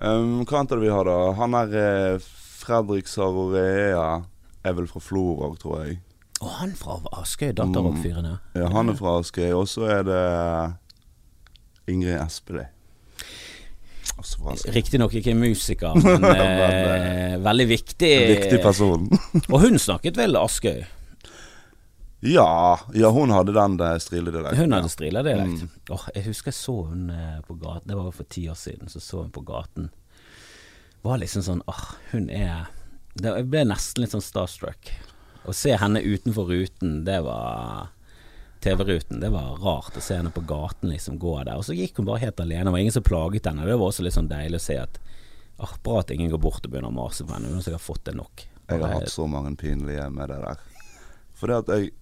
Um, 0.00 0.44
hva 0.46 0.62
annet 0.62 0.78
vi 0.80 0.88
har, 0.88 1.04
da? 1.04 1.32
Han 1.36 1.56
er 1.58 1.74
eh, 1.76 2.28
Fredrik 2.60 3.08
Sarorea 3.10 4.22
er 4.64 4.76
vel 4.76 4.86
fra 4.88 5.00
Florø, 5.02 5.50
tror 5.60 5.82
jeg. 5.84 5.98
Og 6.40 6.48
han 6.56 6.72
fra 6.76 6.96
Askøy, 7.20 7.50
datarockfyren, 7.56 8.28
ja. 8.30 8.36
Ja, 8.56 8.68
han 8.72 8.88
er 8.88 8.96
fra 8.96 9.18
Askøy. 9.20 9.50
Og 9.56 9.66
så 9.68 9.84
er 9.92 10.06
det 10.08 10.20
Ingrid 11.90 12.16
Espelid. 12.16 12.70
Askøy. 14.20 14.70
Riktignok 14.76 15.14
ikke 15.20 15.34
musiker, 15.38 15.96
men 16.04 16.24
eh, 16.30 17.36
veldig 17.42 17.68
viktig. 17.70 18.14
Viktig 18.34 18.62
person. 18.64 19.08
Og 19.48 19.60
hun 19.66 19.80
snakket 19.80 20.20
vel 20.20 20.38
Askøy? 20.40 20.82
ja, 22.20 22.80
ja, 22.94 23.08
hun 23.08 23.30
hadde 23.32 23.54
den 23.56 23.78
striledialekten. 24.00 24.58
Hun 24.58 24.74
hadde 24.76 24.90
strilerdialekt. 24.92 25.62
Mm. 25.64 25.70
Oh, 25.94 26.02
jeg 26.14 26.26
husker 26.28 26.52
jeg 26.52 26.58
så 26.58 26.74
hun 26.90 27.06
eh, 27.14 27.38
på 27.46 27.56
gaten, 27.56 27.88
det 27.88 27.96
var 27.96 28.10
for 28.12 28.28
ti 28.28 28.44
år 28.52 28.58
siden, 28.60 28.92
så 28.92 29.00
så 29.00 29.22
hun 29.24 29.32
på 29.32 29.44
gaten. 29.48 29.88
Var 31.00 31.22
liksom 31.22 31.44
sånn 31.46 31.62
åh, 31.70 31.86
hun 32.10 32.28
er 32.28 32.68
det, 33.14 33.30
Jeg 33.30 33.48
ble 33.48 33.64
nesten 33.70 34.04
litt 34.04 34.12
sånn 34.12 34.24
starstruck. 34.24 34.92
Å 35.48 35.54
se 35.56 35.72
henne 35.80 36.02
utenfor 36.04 36.52
ruten, 36.52 37.00
det 37.08 37.22
var 37.24 37.88
TV-ruten, 38.60 39.20
det 39.22 39.30
var 39.32 39.56
rart 39.62 39.96
å 39.96 40.02
se 40.04 40.18
henne 40.18 40.32
på 40.34 40.42
gaten 40.48 40.90
liksom 40.92 41.18
gå 41.20 41.36
der. 41.44 41.56
Og 41.56 41.64
så 41.64 41.76
gikk 41.76 42.00
hun 42.00 42.08
bare 42.08 42.22
helt 42.24 42.40
alene, 42.40 42.66
det 42.68 42.74
var 42.74 42.84
ingen 42.84 42.96
som 42.96 43.06
plaget 43.06 43.48
henne. 43.48 43.66
Det 43.66 43.76
var 43.76 43.92
også 43.92 44.04
litt 44.04 44.16
sånn 44.16 44.30
deilig 44.30 44.60
å 44.60 44.66
se 44.66 44.76
at 44.82 45.00
åh, 45.60 45.72
bra 45.84 46.00
at 46.00 46.12
ingen 46.14 46.32
går 46.32 46.42
bort 46.42 46.64
og 46.64 46.72
begynner 46.72 46.92
å 46.92 46.96
mase 46.96 47.24
på 47.24 47.36
henne. 47.36 47.48
Hun 47.48 47.60
har 47.60 47.66
sikkert 47.66 47.86
fått 47.86 48.04
det 48.08 48.16
nok. 48.18 48.44
Jeg 48.70 48.82
har 48.82 48.94
hatt 49.00 49.12
så 49.12 49.26
mange 49.26 49.54
pinlige 49.58 50.04
med 50.12 50.30
det 50.30 50.38
der. 50.44 50.60
For 51.34 51.50
det 51.50 51.64
at 51.64 51.74
jeg 51.76 51.96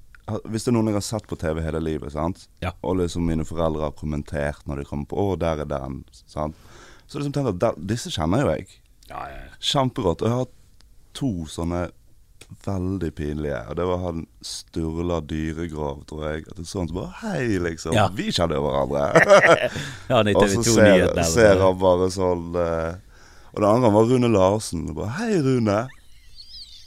Hvis 0.44 0.66
det 0.66 0.68
er 0.68 0.74
noen 0.76 0.90
jeg 0.90 0.98
har 0.98 1.04
sett 1.06 1.24
på 1.24 1.38
TV 1.40 1.62
hele 1.64 1.80
livet, 1.80 2.12
sant? 2.12 2.42
Ja. 2.60 2.74
og 2.84 2.98
liksom 2.98 3.24
mine 3.24 3.46
foreldre 3.48 3.86
har 3.86 3.94
kommentert 3.96 4.66
når 4.68 4.82
de 4.82 4.84
kommer 4.84 5.06
på 5.08 5.16
'Å, 5.16 5.38
der 5.40 5.62
er 5.62 5.64
den', 5.64 6.02
sant? 6.12 6.54
så 7.08 7.16
liksom 7.16 7.32
tenker 7.32 7.54
jeg 7.54 7.62
at 7.64 7.86
disse 7.88 8.10
kjenner 8.12 8.42
jo 8.42 8.50
jeg. 8.52 8.66
Kjempegodt. 9.58 10.20
Og 10.20 10.28
jeg 10.28 10.34
har 10.34 10.44
hatt 10.44 10.56
to 11.16 11.30
sånne 11.48 11.86
veldig 12.64 13.10
pinlige. 13.16 13.58
Og 13.70 13.76
det 13.78 13.84
var 13.88 13.98
han 14.02 14.22
Sturla 14.44 15.20
Dyregrav, 15.28 16.00
tror 16.08 16.24
jeg. 16.28 16.46
At 16.50 16.56
det 16.60 16.66
sånn 16.68 16.88
bare 16.94 17.12
Hei, 17.22 17.58
liksom. 17.64 17.92
Ja. 17.96 18.06
Vi 18.14 18.30
kjenner 18.34 18.62
hverandre. 18.64 19.04
Ja, 20.10 20.22
og 20.22 20.48
så 20.48 20.62
ser, 20.64 21.12
ser 21.28 21.60
han 21.60 21.78
bare 21.80 22.08
sånn 22.14 22.54
eh, 22.56 22.96
Og 23.52 23.60
den 23.60 23.68
andre 23.68 23.90
var 23.92 24.08
Rune 24.08 24.30
Larsen. 24.32 24.86
Bare 24.96 25.12
Hei, 25.20 25.38
Rune. 25.44 25.78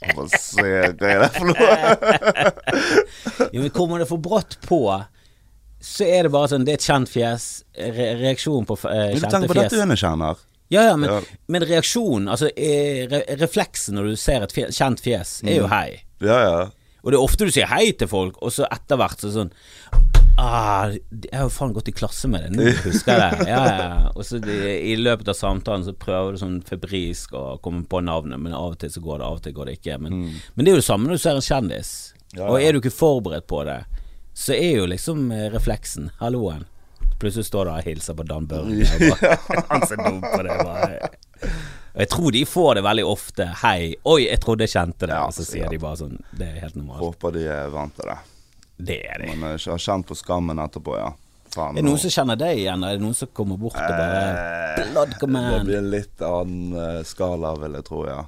Og 0.02 0.14
bare 0.18 0.42
ser 0.42 0.96
hva 0.98 1.10
er 1.14 1.24
det 1.24 1.30
for 1.36 1.52
noe? 1.52 2.52
Jo, 3.54 3.60
men 3.62 3.70
kommer 3.74 4.02
det 4.02 4.08
for 4.10 4.18
brått 4.22 4.56
på, 4.66 4.80
så 5.82 6.06
er 6.06 6.26
det 6.26 6.32
bare 6.34 6.50
sånn 6.52 6.64
Det 6.66 6.74
er 6.74 6.80
et 6.80 6.86
kjent 6.88 7.10
fjes. 7.10 7.46
Re 7.78 8.08
reaksjon 8.20 8.66
på 8.68 8.76
eh, 8.90 9.12
Men 9.12 9.14
du 9.14 9.20
kjente 9.22 9.34
tenker 9.36 9.52
på 9.54 9.58
dette 9.60 9.76
fjes. 9.76 9.86
hun 9.86 10.00
kjenner. 10.02 10.42
Ja, 10.72 10.86
ja, 10.88 10.96
men, 10.96 11.10
Ja. 11.10 11.20
men 11.52 11.62
reaksjonen, 11.68 12.30
altså 12.32 12.48
eh, 12.56 13.04
re 13.12 13.22
refleksen 13.42 13.94
når 13.98 14.12
du 14.12 14.16
ser 14.16 14.42
et 14.46 14.52
fjes, 14.56 14.72
kjent 14.78 15.02
fjes, 15.04 15.34
er 15.44 15.52
Mm. 15.52 15.58
jo 15.60 15.66
hei. 15.68 16.02
Ja, 16.24 16.38
ja. 16.48 16.62
Og 17.02 17.10
det 17.10 17.18
er 17.18 17.24
ofte 17.26 17.44
du 17.44 17.50
sier 17.52 17.66
hei 17.66 17.90
til 17.98 18.08
folk, 18.08 18.36
og 18.40 18.52
så 18.54 18.64
etter 18.70 18.96
hvert 18.96 19.18
så 19.20 19.30
sånn 19.34 19.52
Ah, 20.38 20.88
jeg 20.88 21.28
har 21.34 21.42
jo 21.44 21.50
faen 21.52 21.74
gått 21.76 21.90
i 21.90 21.92
klasse 21.92 22.24
med 22.30 22.40
det, 22.46 22.50
nå 22.56 22.64
husker 22.86 23.12
jeg 23.20 23.34
det. 23.42 23.48
Ja, 23.50 23.64
ja. 23.68 24.12
Og 24.16 24.24
så 24.24 24.38
de, 24.40 24.54
i 24.88 24.94
løpet 24.96 25.28
av 25.28 25.36
samtalen 25.36 25.84
så 25.84 25.92
prøver 25.92 26.32
du 26.32 26.40
sånn 26.40 26.62
febrilsk 26.64 27.34
å 27.36 27.42
komme 27.62 27.84
på 27.86 28.00
navnet, 28.02 28.40
men 28.40 28.54
av 28.56 28.72
og 28.72 28.78
til 28.80 28.88
så 28.94 29.02
går 29.04 29.20
det, 29.20 29.26
av 29.28 29.36
og 29.36 29.42
til 29.44 29.52
går 29.58 29.68
det 29.68 29.74
ikke. 29.80 29.98
Men, 30.00 30.22
men 30.56 30.64
det 30.64 30.72
er 30.72 30.78
jo 30.78 30.80
det 30.80 30.88
samme 30.88 31.04
når 31.10 31.20
du 31.20 31.22
ser 31.26 31.36
en 31.36 31.44
kjendis. 31.50 31.90
Mm. 32.16 32.38
Ja, 32.38 32.42
ja. 32.46 32.48
Og 32.48 32.62
er 32.64 32.72
du 32.72 32.80
ikke 32.80 32.94
forberedt 32.96 33.46
på 33.52 33.60
det, 33.68 33.76
så 34.32 34.56
er 34.56 34.72
jo 34.80 34.86
liksom 34.88 35.26
eh, 35.36 35.50
refleksen 35.52 36.08
halloen. 36.22 36.64
Plutselig 37.22 37.46
står 37.46 37.68
det 37.68 37.74
og 37.78 37.86
hilser 37.86 38.18
på 38.18 38.26
Dan 38.26 38.48
Børge. 38.50 38.86
Han 39.70 39.86
ser 39.86 40.02
dum 40.02 40.18
på 40.24 40.42
det. 40.42 40.58
Bare. 40.66 41.12
Jeg 41.94 42.08
tror 42.10 42.34
de 42.34 42.42
får 42.48 42.74
det 42.74 42.82
veldig 42.88 43.04
ofte. 43.06 43.46
Hei. 43.62 43.92
Oi, 44.10 44.24
jeg 44.26 44.40
trodde 44.42 44.66
jeg 44.66 44.72
kjente 44.74 45.06
det. 45.06 45.14
Ja, 45.14 45.28
og 45.28 45.36
så 45.36 45.44
ja. 45.44 45.50
sier 45.52 45.70
de 45.70 45.78
bare 45.82 46.00
sånn. 46.00 46.16
Det 46.34 46.48
er 46.48 46.62
helt 46.64 46.78
normalt. 46.80 47.04
Håper 47.04 47.36
de 47.36 47.44
er 47.46 47.70
vant 47.70 47.94
til 47.94 48.10
det. 48.10 48.16
Det 48.82 48.98
er 49.06 49.22
de. 49.22 49.34
Men 49.36 49.54
jeg 49.54 49.70
har 49.70 49.84
kjent 49.86 50.08
på 50.08 50.16
skammen 50.18 50.62
etterpå, 50.64 50.96
ja. 50.98 51.12
Faen. 51.52 51.76
Er 51.76 51.82
det 51.82 51.86
noen 51.86 52.00
som 52.00 52.14
kjenner 52.14 52.38
deg 52.40 52.62
igjen? 52.62 52.84
Er 52.88 52.96
det 52.96 53.04
noen 53.04 53.16
som 53.16 53.30
kommer 53.36 53.60
bort 53.60 53.76
og 53.76 53.92
bare 53.92 54.22
Eh, 54.72 54.90
Blood 54.92 55.14
Det 55.20 55.64
blir 55.68 55.84
litt 55.84 56.22
annen 56.24 56.72
eh, 56.80 57.02
skala, 57.04 57.52
vil 57.60 57.76
jeg 57.76 57.86
tro, 57.86 58.02
ja. 58.08 58.22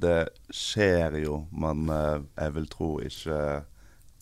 Det 0.00 0.16
skjer 0.50 1.20
jo, 1.22 1.44
men 1.52 1.86
eh, 1.92 2.24
jeg 2.40 2.54
vil 2.56 2.68
tro 2.72 2.90
ikke 3.04 3.38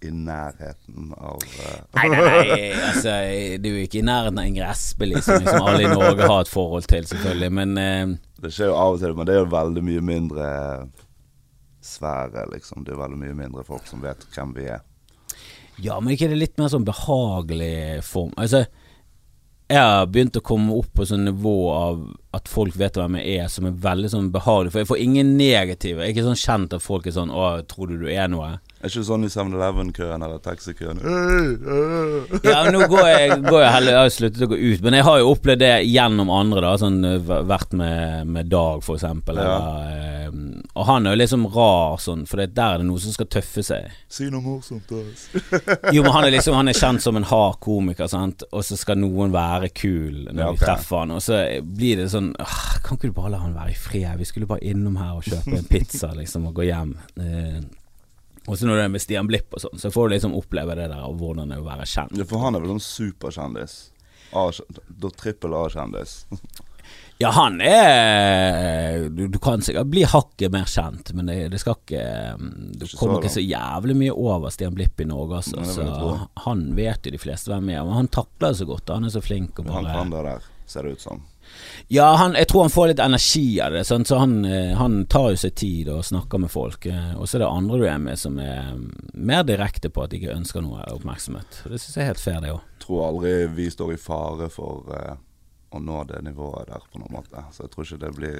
i 0.08 0.10
nærheten 0.14 1.12
av 1.16 1.38
uh... 1.42 1.78
Nei, 1.98 2.08
nei, 2.12 2.22
nei. 2.24 2.58
Altså, 2.72 3.14
det 3.62 3.70
er 3.70 3.76
jo 3.76 3.86
ikke 3.86 4.00
i 4.00 4.04
nærheten 4.06 4.40
av 4.42 4.50
Ingrid 4.50 4.68
Espelid, 4.68 5.22
som 5.24 5.38
liksom 5.40 5.68
alle 5.68 5.86
i 5.86 5.92
Norge 5.92 6.28
har 6.28 6.44
et 6.44 6.52
forhold 6.52 6.88
til, 6.90 7.06
selvfølgelig. 7.10 7.52
Men 7.60 7.78
uh... 7.78 8.14
Det 8.42 8.52
skjer 8.52 8.72
jo 8.72 8.76
av 8.78 8.96
og 8.96 9.02
til, 9.02 9.16
men 9.18 9.28
det 9.28 9.36
er 9.36 9.42
jo 9.42 9.48
veldig 9.52 9.84
mye 9.86 10.04
mindre 10.12 10.50
sfære, 11.82 12.46
liksom. 12.52 12.84
Det 12.86 12.94
er 12.94 13.02
veldig 13.02 13.20
mye 13.24 13.36
mindre 13.38 13.66
folk 13.66 13.86
som 13.90 14.02
vet 14.04 14.24
hvem 14.34 14.54
vi 14.56 14.68
er. 14.70 14.82
ja, 15.82 15.98
men 16.00 16.14
ikke 16.14 16.28
det 16.30 16.38
litt 16.38 16.58
mer 16.60 16.70
sånn 16.70 16.86
behagelig 16.86 18.02
form? 18.06 18.34
Altså, 18.38 18.64
jeg 19.72 19.80
har 19.80 20.08
begynt 20.12 20.36
å 20.36 20.44
komme 20.44 20.74
opp 20.76 20.90
på 20.96 21.06
sånn 21.08 21.24
nivå 21.24 21.56
av 21.72 22.02
at 22.36 22.50
folk 22.50 22.76
vet 22.76 22.98
hvem 22.98 23.16
jeg 23.20 23.38
er, 23.40 23.48
som 23.52 23.66
er 23.68 23.78
veldig 23.86 24.10
sånn 24.12 24.28
behagelig. 24.34 24.72
For 24.74 24.82
jeg 24.82 24.90
får 24.90 25.00
ingen 25.04 25.32
negative. 25.38 26.02
Jeg 26.02 26.10
er 26.10 26.14
ikke 26.14 26.26
sånn 26.26 26.42
kjent 26.42 26.76
at 26.76 26.84
folk 26.84 27.06
er 27.06 27.16
sånn 27.16 27.32
'Å, 27.32 27.62
tror 27.70 27.88
du 27.88 27.96
du 28.04 28.08
er 28.10 28.28
noe?' 28.28 28.58
Er 28.82 28.90
ikke 28.90 29.04
sånn 29.06 29.22
i 29.22 29.28
7-Eleven-køen 29.30 30.24
eller 30.26 30.40
taxikøen. 30.42 30.98
Ja, 32.42 32.64
nå 32.66 32.80
går 32.90 33.04
jeg, 33.06 33.36
går 33.44 33.60
jeg 33.62 33.74
heller, 33.76 33.92
jeg 33.94 34.00
har 34.00 34.08
sluttet 34.10 34.42
å 34.42 34.48
gå 34.50 34.56
ut, 34.58 34.80
men 34.82 34.96
jeg 34.98 35.06
har 35.06 35.20
jo 35.20 35.28
opplevd 35.36 35.60
det 35.62 35.74
gjennom 35.86 36.32
andre, 36.34 36.64
da. 36.64 36.72
Sånn 36.82 36.96
øh, 37.06 37.30
vært 37.46 37.76
med, 37.78 38.26
med 38.26 38.50
Dag, 38.50 38.82
for 38.82 38.98
eksempel. 38.98 39.38
Ja. 39.38 39.52
Eller, 39.54 40.00
eh, 40.26 40.40
og 40.74 40.88
han 40.88 41.06
er 41.06 41.14
jo 41.14 41.20
liksom 41.20 41.46
rar 41.54 42.00
sånn, 42.02 42.24
for 42.26 42.42
det, 42.42 42.48
der 42.56 42.74
er 42.74 42.82
det 42.82 42.88
noe 42.88 43.02
som 43.04 43.14
skal 43.14 43.28
tøffe 43.30 43.62
seg. 43.66 43.92
Si 44.10 44.26
noe 44.32 44.42
morsomt 44.42 44.88
til 44.90 45.04
oss. 45.04 45.28
Jo, 45.94 46.02
men 46.02 46.10
han 46.14 46.26
er 46.26 46.34
liksom 46.34 46.56
Han 46.56 46.70
er 46.70 46.76
kjent 46.76 47.04
som 47.04 47.18
en 47.18 47.26
hard 47.28 47.60
komiker, 47.62 48.08
sant, 48.10 48.42
og 48.50 48.64
så 48.66 48.78
skal 48.80 48.98
noen 48.98 49.30
være 49.34 49.70
kul 49.76 50.24
når 50.30 50.42
Ja, 50.42 50.48
vi 50.56 50.62
treffer 50.64 51.04
han, 51.04 51.14
og 51.14 51.22
så 51.22 51.38
blir 51.62 52.00
det 52.00 52.08
sånn 52.12 52.32
Kan 52.82 52.98
ikke 52.98 53.12
du 53.12 53.16
bare 53.16 53.34
la 53.34 53.42
han 53.44 53.54
være 53.54 53.74
i 53.74 53.78
fred? 53.78 54.16
Vi 54.18 54.26
skulle 54.28 54.48
bare 54.50 54.64
innom 54.66 54.98
her 54.98 55.20
og 55.20 55.28
kjøpe 55.28 55.54
en 55.60 55.70
pizza, 55.70 56.10
liksom, 56.18 56.50
og 56.50 56.58
gå 56.58 56.66
hjem. 56.72 56.96
Og 58.50 58.58
så 58.58 58.66
når 58.66 58.80
det 58.80 58.84
er 58.84 58.92
med 58.96 59.02
Stian 59.04 59.28
Blipp 59.30 59.54
og 59.54 59.62
sånn, 59.62 59.78
så 59.78 59.92
får 59.94 60.08
du 60.08 60.16
liksom 60.16 60.34
oppleve 60.34 60.74
det 60.78 60.88
der 60.90 61.04
av 61.06 61.14
hvordan 61.20 61.52
det 61.52 61.58
er 61.60 61.62
å 61.62 61.68
være 61.68 61.86
kjent. 61.86 62.16
Ja, 62.18 62.26
for 62.26 62.42
han 62.42 62.58
er 62.58 62.64
vel 62.64 62.74
sånn 62.74 62.86
superkjendis. 62.88 63.78
Trippel 65.20 65.54
A-kjendis. 65.54 66.22
Ja, 67.22 67.30
han 67.30 67.60
er 67.60 69.08
Du, 69.08 69.28
du 69.28 69.38
kan 69.38 69.62
sikkert 69.62 69.86
bli 69.92 70.02
hakket 70.08 70.52
mer 70.52 70.66
kjent, 70.66 71.12
men 71.14 71.28
det, 71.30 71.36
det 71.52 71.60
skal 71.62 71.76
ikke 71.78 72.04
Du 72.74 72.86
ikke 72.86 72.98
kommer 72.98 73.20
så 73.20 73.22
ikke 73.22 73.34
så 73.36 73.44
jævlig 73.44 73.96
mye 74.00 74.16
over 74.16 74.50
Stian 74.50 74.74
Blipp 74.74 75.00
i 75.00 75.06
Norge, 75.08 75.38
altså. 75.42 75.60
Nei, 75.60 75.74
Så 75.76 76.46
han 76.48 76.64
vet 76.78 77.06
jo 77.06 77.14
de 77.14 77.20
fleste 77.22 77.52
hvem 77.52 77.70
er. 77.70 77.84
Men 77.86 78.00
han 78.00 78.10
takler 78.12 78.50
det 78.50 78.62
så 78.62 78.68
godt. 78.68 78.90
Han 78.96 79.06
er 79.06 79.14
så 79.14 79.22
flink 79.24 79.60
og 79.62 79.70
Han 79.76 79.86
kan 79.86 80.10
det 80.12 80.24
der, 80.26 80.48
ser 80.66 80.88
det 80.88 80.96
ut 80.96 81.04
som. 81.04 81.22
Ja, 81.92 82.10
han, 82.20 82.36
jeg 82.38 82.48
tror 82.50 82.66
han 82.66 82.74
får 82.74 82.92
litt 82.92 83.02
energi 83.04 83.46
av 83.64 83.72
det, 83.76 83.84
sånn, 83.88 84.04
så 84.08 84.20
han, 84.22 84.38
eh, 84.48 84.72
han 84.78 85.02
tar 85.12 85.32
jo 85.34 85.40
seg 85.44 85.54
tid 85.58 85.90
og 85.92 86.04
snakker 86.06 86.40
med 86.44 86.52
folk. 86.52 86.86
eh, 86.86 87.12
Og 87.16 87.28
så 87.28 87.36
er 87.38 87.44
det 87.44 87.50
andre 87.50 87.80
du 87.82 87.88
er 87.88 87.98
med 88.02 88.18
som 88.20 88.38
er 88.42 88.72
mer 89.14 89.42
direkte 89.48 89.90
på 89.92 90.04
at 90.04 90.10
de 90.12 90.20
ikke 90.20 90.36
ønsker 90.36 90.64
noe 90.64 90.84
oppmerksomhet. 90.92 91.64
Det 91.66 91.80
syns 91.80 91.96
jeg 91.96 92.04
er 92.06 92.12
helt 92.14 92.22
fair, 92.22 92.40
det 92.44 92.54
òg. 92.54 92.62
Tror 92.82 93.04
aldri 93.08 93.34
vi 93.56 93.68
står 93.70 93.94
i 93.94 94.00
fare 94.00 94.48
for 94.52 94.88
eh, 94.96 95.14
å 95.72 95.80
nå 95.80 96.02
det 96.04 96.18
nivået 96.26 96.68
der 96.68 96.82
på 96.92 97.00
noen 97.00 97.14
måte. 97.16 97.42
Så 97.54 97.64
jeg 97.64 97.70
tror 97.72 97.86
ikke 97.86 98.00
det 98.02 98.10
blir 98.16 98.34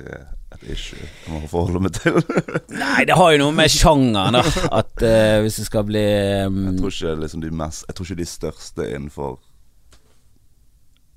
et 0.53 0.67
issue 0.69 1.01
jeg 1.01 1.33
må 1.33 1.49
forholde 1.49 1.81
meg 1.87 1.95
til. 1.97 2.19
Nei, 2.83 3.07
det 3.09 3.17
har 3.17 3.33
jo 3.33 3.41
noe 3.47 3.55
med 3.57 3.73
sjangeren, 3.73 4.37
da. 4.37 4.43
At 4.69 4.93
uh, 5.01 5.39
hvis 5.45 5.57
det 5.63 5.65
skal 5.71 5.87
bli 5.89 6.03
um, 6.45 6.59
Jeg 6.67 6.83
tror 6.83 6.93
ikke 6.93 7.15
liksom 7.23 7.45
de 7.47 7.55
mest 7.63 7.87
Jeg 7.89 7.97
tror 7.97 8.11
ikke 8.11 8.21
de 8.21 8.29
største 8.29 8.89
innenfor 8.91 9.39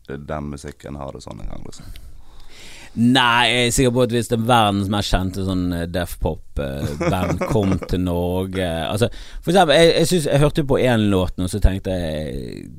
den 0.08 0.52
musikken 0.52 1.00
har 1.00 1.16
det 1.16 1.24
sånn 1.26 1.42
engang, 1.44 1.64
liksom. 1.68 1.86
Nei, 2.96 3.48
jeg 3.52 3.64
er 3.68 3.74
sikker 3.76 3.92
på 3.92 4.04
at 4.06 4.14
hvis 4.16 4.30
den 4.32 4.46
verdens 4.48 4.88
mest 4.92 5.12
kjente 5.12 5.44
sånn 5.44 5.66
eh, 5.76 5.88
deaf 5.92 6.14
pop-band 6.24 7.42
kom 7.52 7.74
til 7.92 8.06
Norge 8.06 8.70
Altså, 8.86 9.10
for 9.44 9.52
eksempel, 9.52 9.76
jeg, 9.76 9.90
jeg, 9.98 10.10
synes, 10.14 10.28
jeg 10.32 10.44
hørte 10.46 10.64
på 10.70 10.80
én 10.80 11.10
låt 11.12 11.36
nå, 11.36 11.50
så 11.52 11.60
tenkte 11.64 11.92
jeg 11.92 12.70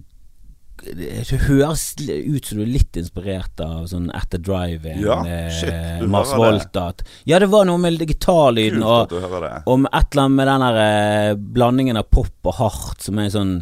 det 0.86 1.38
høres 1.48 1.82
ut 1.98 2.46
som 2.46 2.58
du 2.60 2.62
er 2.62 2.68
litt 2.70 2.98
inspirert 3.00 3.60
av 3.64 3.86
sånn 3.90 4.10
the 4.30 4.38
Drive-In, 4.38 5.00
Ja, 5.02 5.16
eh, 5.26 6.04
Mars 6.06 6.30
hører 6.30 6.60
det. 6.60 6.68
Volta. 6.70 7.06
Ja, 7.26 7.40
det 7.42 7.48
var 7.50 7.66
noe 7.66 7.80
med 7.80 7.98
gitarlyden 7.98 8.84
og 8.86 9.10
det. 9.10 9.62
om 9.66 9.88
et 9.90 10.12
eller 10.12 10.22
annet 10.22 10.36
med 10.36 10.46
den 10.46 10.66
der 10.66 10.80
eh, 10.84 11.34
blandingen 11.34 11.98
av 11.98 12.06
pop 12.12 12.46
og 12.46 12.58
hardt 12.60 13.02
som 13.02 13.18
er 13.18 13.32
sånn 13.34 13.56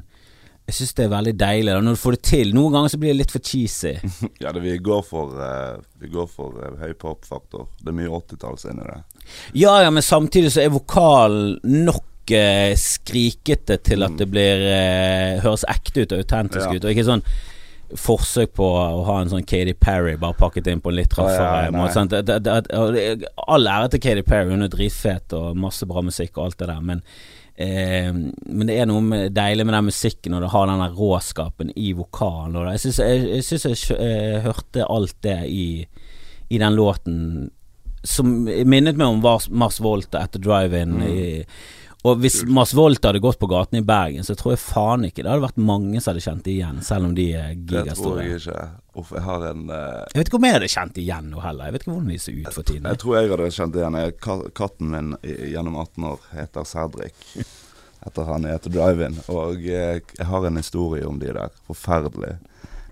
Jeg 0.67 0.75
syns 0.79 0.95
det 0.97 1.05
er 1.05 1.11
veldig 1.13 1.33
deilig 1.37 1.73
da, 1.75 1.81
når 1.85 1.97
du 1.97 2.01
får 2.01 2.15
det 2.17 2.23
til. 2.25 2.55
Noen 2.57 2.73
ganger 2.73 2.93
så 2.95 2.99
blir 3.03 3.13
det 3.13 3.19
litt 3.19 3.35
for 3.35 3.45
cheesy. 3.45 3.93
Ja, 4.43 4.53
det, 4.57 4.63
vi 4.65 4.79
går 4.81 5.03
for, 5.05 5.35
uh, 5.37 5.77
vi 6.01 6.09
går 6.09 6.27
for 6.33 6.57
uh, 6.57 6.79
høy 6.81 6.95
popfaktor. 6.97 7.67
Det 7.83 7.93
er 7.93 7.99
mye 7.99 8.09
80-talls 8.09 8.65
inni 8.73 8.87
det. 8.89 9.01
Ja, 9.61 9.75
ja, 9.85 9.91
men 9.93 10.03
samtidig 10.05 10.55
så 10.55 10.63
er 10.65 10.73
vokalen 10.73 11.59
nok 11.85 12.33
uh, 12.33 12.73
skrikete 12.81 13.77
til 13.85 14.07
at 14.09 14.17
det 14.21 14.31
blir 14.33 14.65
høres 15.45 15.67
ekte 15.69 16.07
ut 16.07 16.17
og 16.17 16.25
autentisk 16.25 16.65
Ja. 16.65 16.73
ut, 16.79 16.85
og 16.89 16.95
ikke 16.97 17.07
sånn 17.13 17.27
forsøk 18.01 18.55
på 18.57 18.65
å 18.65 19.03
ha 19.07 19.19
en 19.21 19.29
sånn 19.31 19.45
Katy 19.47 19.75
Perry 19.79 20.17
bare 20.19 20.35
pakket 20.39 20.67
inn 20.73 20.81
på 20.83 20.91
en 20.91 20.97
litt 20.97 21.13
ja, 21.15 21.27
raffere 21.29 21.75
måte. 21.77 22.23
det, 22.25 22.39
og 22.75 22.95
det- 22.97 23.29
all 23.47 23.69
ære 23.71 23.91
til 23.93 24.01
Katy 24.01 24.23
Perry, 24.27 24.51
hun 24.51 24.65
er 24.65 24.73
dritfet 24.73 25.37
og 25.37 25.55
masse 25.61 25.87
bra 25.87 26.03
musikk 26.03 26.39
og 26.41 26.47
alt 26.49 26.59
det 26.59 26.71
der, 26.73 26.81
men 26.81 27.05
Eh, 27.57 28.11
men 28.11 28.67
det 28.67 28.79
er 28.81 28.89
noe 28.91 29.03
med, 29.05 29.35
deilig 29.35 29.67
med 29.67 29.77
den 29.77 29.91
musikken 29.93 30.35
og 30.35 30.43
det 30.43 30.51
har 30.51 30.67
den 30.67 30.83
der 30.83 30.97
råskapen 30.99 31.71
i 31.79 31.93
vokalen. 31.95 32.57
Og 32.57 32.67
det. 32.67 32.77
jeg 32.77 32.85
syns 32.87 33.03
jeg, 33.05 33.27
jeg, 33.31 33.45
synes 33.49 33.67
jeg 33.67 33.99
eh, 33.99 34.41
hørte 34.47 34.89
alt 34.91 35.17
det 35.27 35.39
i, 35.51 35.67
i 36.51 36.63
den 36.63 36.79
låten 36.79 37.21
som 38.05 38.35
minnet 38.45 38.99
meg 39.01 39.07
om 39.09 39.23
Mars, 39.57 39.81
Volta 39.81 40.21
etter 40.27 40.43
Drive-In. 40.45 40.99
Mm. 41.01 41.55
Og 42.05 42.19
hvis 42.21 42.43
Mars 42.45 42.75
Volt 42.77 43.05
hadde 43.07 43.21
gått 43.25 43.39
på 43.41 43.49
gaten 43.49 43.79
i 43.79 43.85
Bergen, 43.85 44.27
så 44.27 44.35
tror 44.37 44.53
jeg 44.53 44.61
faen 44.61 45.07
ikke 45.09 45.23
det 45.23 45.31
hadde 45.33 45.47
vært 45.47 45.61
mange 45.71 46.03
som 46.03 46.13
hadde 46.13 46.25
kjent 46.27 46.45
det 46.45 46.53
igjen, 46.59 46.83
selv 46.85 47.09
om 47.09 47.15
de 47.17 47.25
er 47.33 47.55
Det 47.57 47.85
tror 47.97 48.21
jeg 48.21 48.41
ikke. 48.43 48.65
Uff, 49.01 49.13
jeg 49.17 49.25
har 49.25 49.47
en 49.49 49.63
uh... 49.71 49.79
Jeg 50.13 50.21
vet 50.21 50.29
ikke 50.29 50.39
om 50.39 50.47
jeg 50.47 50.57
hadde 50.59 50.69
kjent 50.75 50.93
det 50.95 51.03
igjen 51.03 51.31
nå 51.33 51.41
heller. 51.41 51.71
Jeg 51.71 51.75
vet 51.75 51.87
ikke 51.87 51.95
hvordan 51.95 52.11
de 52.13 52.19
ser 52.21 52.37
ut 52.37 52.51
for 52.53 52.69
tiden. 52.69 52.89
Jeg 52.93 53.01
tror 53.01 53.17
jeg 53.17 53.31
hadde 53.33 53.49
kjent 53.57 53.79
igjen 53.81 53.97
Katten 54.61 54.93
min 54.93 55.15
gjennom 55.25 55.79
18 55.81 56.09
år 56.11 56.27
heter 56.35 56.69
Cedric. 56.69 57.25
Etter 58.05 58.29
han 58.29 58.45
heter 58.51 58.75
Drive-In. 58.75 59.17
Og 59.33 59.65
jeg, 59.65 60.05
jeg 60.19 60.29
har 60.29 60.45
en 60.45 60.61
historie 60.61 61.09
om 61.09 61.17
de 61.23 61.33
der. 61.33 61.57
Forferdelig. 61.71 62.35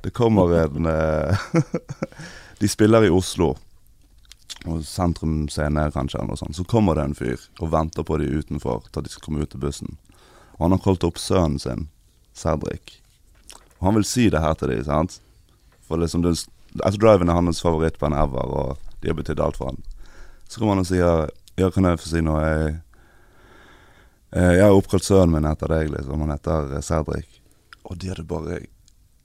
Det 0.02 0.14
kommer 0.16 0.56
en 0.62 0.88
uh... 0.88 1.44
De 2.62 2.70
spiller 2.70 3.04
i 3.04 3.12
Oslo. 3.12 3.52
Og 4.68 4.84
Sentrum 4.86 5.48
Scene 5.50 5.88
kanskje, 5.90 6.20
eller 6.20 6.34
noe 6.34 6.38
sånt. 6.38 6.56
Så 6.56 6.64
kommer 6.68 6.94
det 6.94 7.06
en 7.08 7.18
fyr 7.18 7.40
og 7.58 7.72
venter 7.72 8.06
på 8.06 8.18
de 8.20 8.30
utenfor 8.30 8.84
til 8.92 9.04
de 9.04 9.10
skal 9.10 9.24
komme 9.26 9.42
ut 9.42 9.50
til 9.50 9.62
bussen. 9.62 9.96
Og 10.58 10.66
han 10.66 10.76
har 10.76 10.82
kalt 10.84 11.06
opp 11.06 11.18
sønnen 11.18 11.58
sin, 11.58 11.88
Cedric. 12.38 13.00
Og 13.80 13.88
han 13.88 13.98
vil 13.98 14.06
si 14.06 14.28
det 14.30 14.42
her 14.42 14.54
til 14.58 14.70
de, 14.70 14.78
sant? 14.86 15.18
For 15.88 15.98
liksom 15.98 16.22
det, 16.22 16.36
altså 16.80 17.08
er 17.10 17.34
hans 17.34 17.62
favorittband 17.64 18.14
ever, 18.14 18.46
og 18.46 18.78
de 19.02 19.10
har 19.10 19.18
betydd 19.18 19.42
alt 19.42 19.58
for 19.58 19.72
han. 19.72 19.82
Så 20.48 20.60
kommer 20.60 20.76
han 20.76 20.84
og 20.84 20.90
sier 20.90 21.30
Ja, 21.58 21.68
kan 21.68 21.84
jeg 21.84 21.98
få 22.00 22.08
si 22.08 22.22
noe? 22.24 22.40
Jeg, 22.48 22.76
eh, 24.32 24.52
jeg 24.56 24.62
har 24.64 24.72
oppkalt 24.72 25.04
sønnen 25.04 25.34
min 25.34 25.48
etter 25.50 25.68
deg, 25.68 25.90
liksom. 25.92 26.22
Han 26.24 26.32
heter 26.32 26.78
eh, 26.78 26.84
Cedric. 26.86 27.42
Og 27.84 27.98
de 27.98 28.08
hadde 28.12 28.24
bare 28.24 28.62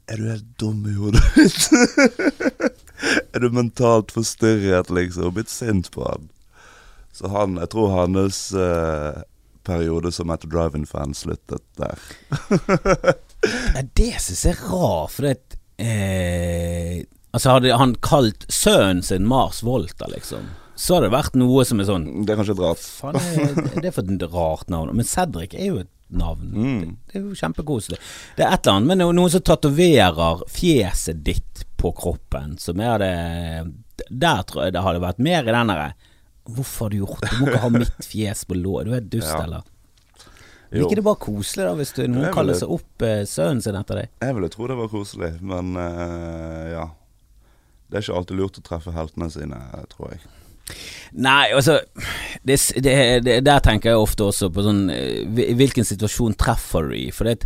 Er 0.08 0.20
du 0.20 0.28
helt 0.28 0.50
dum 0.60 0.84
i 0.90 0.98
hodet 0.98 1.24
ditt? 1.38 2.74
er 3.38 3.46
du 3.46 3.54
mentalt 3.56 4.14
forstyrret, 4.16 4.92
liksom? 4.94 5.34
Blitt 5.38 5.54
sint 5.54 5.92
på 5.94 6.06
han? 6.08 6.30
Så 7.16 7.32
han 7.34 7.58
Jeg 7.58 7.72
tror 7.74 7.94
hans 7.96 8.40
eh, 8.54 9.24
periode 9.68 10.12
som 10.16 10.32
et 10.34 10.46
drive-in-fan 10.48 11.16
sluttet 11.18 11.64
der. 11.80 12.02
Nei, 13.76 13.84
det 13.98 14.14
syns 14.24 14.46
jeg 14.46 14.56
er 14.58 14.64
rart, 14.72 15.14
for 15.14 15.28
det 15.28 15.58
eh, 15.82 17.06
Altså, 17.36 17.52
hadde 17.54 17.76
han 17.78 17.92
kalt 18.02 18.48
sønnen 18.50 19.04
sin 19.06 19.28
Mars 19.30 19.60
Volta, 19.66 20.08
liksom, 20.10 20.48
så 20.80 20.96
hadde 20.96 21.10
det 21.10 21.14
vært 21.18 21.36
noe 21.38 21.66
som 21.68 21.82
er 21.82 21.90
sånn 21.90 22.06
Det 22.26 22.34
er 22.34 22.40
kanskje 22.40 22.56
et 22.56 22.64
rart. 22.64 22.82
Faen, 23.02 23.18
det, 23.18 23.82
det 23.82 23.90
er 23.90 23.94
for 23.94 24.14
et 24.14 24.26
rart 24.34 24.72
navn. 24.74 24.94
Men 24.98 25.10
Cedric 25.10 25.54
er 25.58 25.72
jo 25.72 25.80
et 25.84 25.92
navn. 26.10 26.52
Mm. 26.54 26.80
Det, 26.80 27.14
det 27.14 27.20
er 27.20 27.26
jo 27.26 27.36
kjempekoselig. 27.36 27.98
Det 28.38 28.46
er 28.46 28.54
et 28.56 28.62
eller 28.68 28.78
annet 28.78 28.88
med 28.94 29.02
no- 29.02 29.12
noen 29.18 29.32
som 29.34 29.42
tatoverer 29.44 30.44
fjeset 30.50 31.24
ditt 31.28 31.66
på 31.78 31.92
kroppen, 31.98 32.56
som 32.60 32.80
er 32.82 32.98
det 33.04 33.14
Der 34.10 34.44
tror 34.48 34.64
jeg 34.68 34.74
det 34.74 34.82
hadde 34.86 35.02
vært 35.04 35.20
mer 35.20 35.44
i 35.44 35.52
den 35.54 35.68
derre 35.74 35.90
Hvorfor 36.48 36.86
har 36.88 36.94
du 36.94 36.98
gjort 37.02 37.22
det? 37.26 37.30
Du 37.34 37.42
må 37.42 37.48
ikke 37.52 37.60
ha 37.66 37.70
mitt 37.74 38.06
fjes 38.08 38.46
på 38.48 38.56
lå. 38.56 38.78
Du 38.88 38.94
er 38.96 39.02
dust, 39.04 39.28
Ja. 39.34 39.42
eller? 39.44 39.66
Jo. 40.72 40.84
Ikke 40.88 40.96
det 41.00 41.04
bare 41.04 41.20
koselig, 41.24 41.64
da, 41.64 41.74
hvis 41.80 41.92
du, 41.96 42.02
noen 42.12 42.26
er 42.28 42.34
kaller 42.36 42.56
seg 42.60 42.72
opp 42.76 43.04
eh, 43.08 43.22
sønnen 43.28 43.62
sin 43.64 43.76
etter 43.80 44.02
deg? 44.02 44.10
Jeg 44.24 44.36
ville 44.36 44.50
tro 44.52 44.68
det 44.68 44.76
var 44.80 44.90
koselig, 44.92 45.30
men 45.42 45.76
eh, 45.80 46.72
ja. 46.74 46.86
Det 47.88 47.96
er 48.00 48.04
ikke 48.04 48.18
alltid 48.20 48.40
lurt 48.40 48.60
å 48.60 48.64
treffe 48.68 48.92
heltene 48.96 49.30
sine, 49.32 49.60
tror 49.94 50.12
jeg. 50.12 50.20
Nei, 51.18 51.48
altså 51.56 51.78
det, 52.44 52.58
det, 52.84 52.96
det, 53.24 53.38
Der 53.48 53.62
tenker 53.64 53.94
jeg 53.94 54.02
ofte 54.04 54.26
også 54.28 54.50
på 54.54 54.66
sånn 54.66 54.90
eh, 54.92 55.22
Hvilken 55.56 55.88
situasjon 55.88 56.36
treffer 56.40 56.90
du 56.92 56.98
i? 57.00 57.06
For 57.16 57.30
det, 57.30 57.38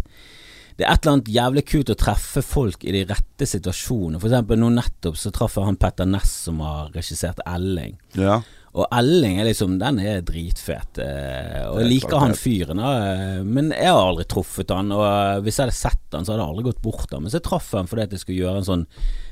det 0.79 0.87
er 0.87 0.95
et 0.95 1.03
eller 1.05 1.19
annet 1.19 1.29
jævlig 1.35 1.65
kult 1.69 1.91
å 1.93 1.97
treffe 1.99 2.41
folk 2.45 2.81
i 2.87 2.95
de 2.95 3.03
rette 3.05 3.45
situasjonene. 3.45 4.17
For 4.21 4.31
eksempel 4.31 4.57
nå 4.61 4.71
nettopp 4.73 5.19
så 5.19 5.29
traff 5.35 5.59
jeg 5.59 5.67
han 5.67 5.77
Petter 5.81 6.09
Ness 6.09 6.31
som 6.47 6.63
har 6.65 6.89
regissert 6.95 7.43
Elling. 7.45 7.99
Ja. 8.17 8.39
Og 8.71 8.87
Elling 8.95 9.35
er 9.41 9.49
liksom 9.49 9.73
Den 9.81 9.99
er 9.99 10.21
dritfet. 10.25 10.97
eh, 11.03 11.65
Og 11.67 11.81
jeg 11.83 11.89
liker 11.91 12.21
han 12.23 12.33
fyren, 12.39 12.79
eh, 12.79 13.41
men 13.43 13.73
jeg 13.75 13.91
har 13.91 13.99
aldri 13.99 14.25
truffet 14.31 14.71
han. 14.73 14.89
Og 14.95 15.43
hvis 15.45 15.59
jeg 15.59 15.67
hadde 15.67 15.75
sett 15.77 16.15
han, 16.15 16.23
så 16.25 16.33
hadde 16.33 16.45
jeg 16.47 16.53
aldri 16.55 16.69
gått 16.71 16.81
bort 16.81 17.11
han. 17.11 17.25
Men 17.27 17.33
så 17.35 17.43
traff 17.43 17.67
jeg 17.73 17.83
han 17.83 17.91
fordi 17.91 18.07
at 18.07 18.15
jeg 18.15 18.23
skulle 18.23 18.41
gjøre 18.45 18.63
en 18.63 18.69
sånn 18.71 18.87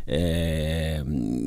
eh, 0.09 0.97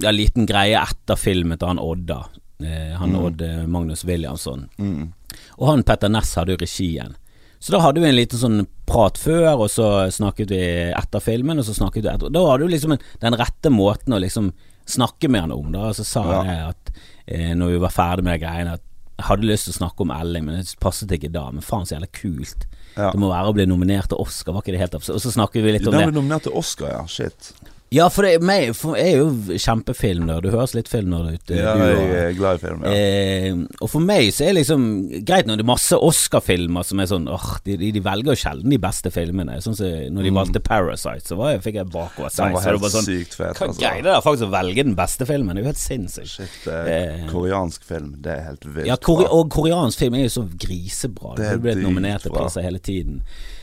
ja, 0.03 0.11
liten 0.15 0.47
greie 0.49 0.79
etter 0.81 1.19
filmen 1.19 1.59
til 1.59 1.69
han 1.73 1.83
Odda. 1.83 2.21
Eh, 2.63 2.93
han 2.99 3.11
Mm. 3.13 3.25
Odd 3.27 3.43
eh, 3.43 3.67
Magnus 3.67 4.05
Williamson. 4.07 4.69
Mm. 4.79 5.13
Og 5.59 5.67
han 5.69 5.83
Petter 5.83 6.09
Ness 6.13 6.35
hadde 6.39 6.55
jo 6.55 6.61
regien. 6.63 7.17
Så 7.63 7.73
da 7.73 7.79
hadde 7.85 8.01
vi 8.03 8.09
en 8.09 8.17
liten 8.17 8.39
sånn 8.39 8.67
prat 8.87 9.19
før, 9.19 9.53
og 9.63 9.69
så 9.71 10.09
snakket 10.11 10.51
vi 10.51 10.61
etter 10.91 11.23
filmen, 11.23 11.59
og 11.63 11.65
så 11.69 11.75
snakket 11.77 12.03
vi 12.03 12.11
etter. 12.11 12.31
Da 12.35 12.43
hadde 12.49 12.67
du 12.67 12.73
liksom 12.73 12.93
en, 12.97 13.03
den 13.23 13.37
rette 13.39 13.71
måten 13.71 14.15
å 14.17 14.19
liksom 14.23 14.53
snakke 14.91 15.29
med 15.31 15.45
han 15.45 15.53
om, 15.55 15.69
da. 15.73 15.89
Og 15.93 15.95
så 15.95 16.05
sa 16.05 16.25
Ja. 16.27 16.41
jeg 16.43 16.69
at 16.73 16.93
eh, 17.29 17.53
når 17.55 17.71
vi 17.77 17.79
var 17.85 17.91
ferdig 17.95 18.25
med 18.27 18.35
de 18.41 18.45
greiene, 18.47 18.73
at 18.75 18.83
jeg 19.19 19.27
hadde 19.29 19.47
lyst 19.47 19.69
til 19.69 19.75
å 19.77 19.79
snakke 19.79 20.03
om 20.03 20.11
Elling, 20.11 20.45
men 20.49 20.57
det 20.59 20.75
passet 20.83 21.11
ikke 21.15 21.31
da. 21.31 21.45
Men 21.55 21.63
faen 21.63 21.87
så 21.87 21.95
jævla 21.95 22.11
kult. 22.13 22.67
Ja. 22.97 23.13
Det 23.13 23.21
må 23.23 23.29
være 23.31 23.53
å 23.53 23.55
bli 23.55 23.67
nominert 23.71 24.09
til 24.11 24.19
Oscar, 24.19 24.53
var 24.57 24.65
ikke 24.67 24.75
det 24.75 24.81
helt 24.83 24.95
absurd? 24.99 25.15
Og 25.21 25.23
så 25.23 25.31
snakket 25.33 25.63
vi 25.63 25.73
litt 25.77 25.87
om 25.87 25.93
Den 25.95 26.01
det. 26.03 26.09
ble 26.11 26.19
nominert 26.21 26.43
til 26.49 26.53
Oscar, 26.59 26.91
ja. 26.91 27.05
Shit. 27.07 27.53
Ja, 27.93 28.07
for, 28.09 28.25
det, 28.25 28.39
meg, 28.41 28.71
for 28.79 28.97
jeg 28.97 29.13
er 29.13 29.19
jo 29.21 29.59
kjempefilmnerd. 29.61 30.47
Du 30.47 30.51
høres 30.55 30.73
litt 30.77 30.89
filmnerd 30.89 31.35
ut. 31.35 31.51
eh, 31.53 31.59
Ja, 31.61 31.75
du 31.77 31.83
jeg 31.85 32.23
er 32.31 32.37
glad 32.39 32.57
i 32.57 32.63
film, 32.63 32.85
ja. 32.87 32.93
Eh, 32.97 33.59
og 33.85 33.91
for 33.93 34.01
meg 34.01 34.31
så 34.33 34.47
er 34.47 34.55
det 34.55 34.63
liksom 34.63 34.87
greit 35.29 35.47
når 35.51 35.61
det 35.61 35.67
er 35.67 35.71
masse 35.73 35.99
Oscar-filmer 35.99 36.87
som 36.89 37.03
er 37.05 37.11
sånn 37.11 37.29
åh, 37.29 37.59
de, 37.67 37.77
de, 37.83 38.01
velger 38.03 38.33
jo 38.33 38.39
sjelden 38.43 38.73
de 38.73 38.81
beste 38.81 39.13
filmene. 39.13 39.59
Sånn 39.65 39.77
som 39.77 39.93
når 40.17 40.29
de 40.29 40.33
valgte 40.39 40.63
Parasite, 40.65 41.27
så 41.29 41.37
var 41.37 41.53
jeg, 41.55 41.63
fikk 41.69 41.81
jeg 41.83 41.91
bakover 41.93 42.31
Mm. 42.33 42.37
Den 42.43 42.53
var 42.55 42.63
så 42.63 42.73
det 42.73 42.81
helt 42.81 42.93
sånn, 42.95 43.07
sykt 43.07 43.35
fet, 43.37 43.59
Hva 43.59 43.67
altså. 43.69 43.81
greier 43.83 44.03
det 44.03 44.11
der 44.13 44.23
faktisk 44.25 44.47
å 44.47 44.53
velge 44.53 44.85
den 44.87 44.95
beste 44.97 45.27
filmen? 45.29 45.55
Det 45.55 45.61
er 45.61 45.65
jo 45.67 45.71
helt 45.73 45.83
sinnssykt. 45.83 46.33
Shit, 46.33 46.67
eh, 46.73 47.25
koreansk 47.31 47.85
film, 47.85 48.15
det 48.25 48.33
er 48.39 48.45
helt 48.49 48.65
vilt. 48.67 48.87
Ja, 48.89 48.97
kore 48.97 49.27
og 49.29 49.51
koreansk 49.53 49.99
film 49.99 50.17
er 50.17 50.25
jo 50.27 50.33
så 50.41 50.45
grisebra. 50.49 51.35
Det 51.37 51.43
Det 51.43 51.47
er 51.47 51.51
har 51.57 51.63
blir 51.67 51.83
nominert 51.83 52.23
til 52.23 52.31
dritbra. 52.33 52.47
priser 52.49 52.63
hele 52.67 52.79
tiden. 52.79 53.21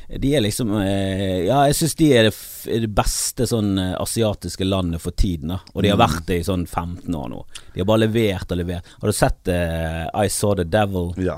De 0.09 0.31
er 0.35 0.41
liksom 0.41 0.71
eh, 0.81 1.45
Ja, 1.45 1.59
jeg 1.69 1.75
syns 1.77 1.93
de 1.99 2.07
er 2.17 2.23
det, 2.29 2.33
er 2.65 2.79
det 2.81 2.89
beste 2.97 3.45
sånn 3.45 3.75
eh, 3.77 3.91
asiatiske 4.01 4.65
landet 4.65 5.03
for 5.03 5.11
tiden, 5.13 5.51
da. 5.53 5.59
Og 5.75 5.83
de 5.85 5.91
har 5.91 5.99
Mm. 5.99 6.05
vært 6.07 6.25
det 6.25 6.39
i 6.39 6.47
sånn 6.47 6.65
15 6.65 7.13
år 7.13 7.29
nå. 7.29 7.43
De 7.75 7.79
har 7.83 7.85
bare 7.85 8.07
levert 8.07 8.51
og 8.51 8.57
levert. 8.57 8.85
Har 9.01 9.07
du 9.11 9.13
sett 9.13 9.47
uh, 9.53 10.09
I 10.17 10.27
Saw 10.33 10.55
The 10.55 10.63
Devil? 10.65 11.11
Ja. 11.21 11.37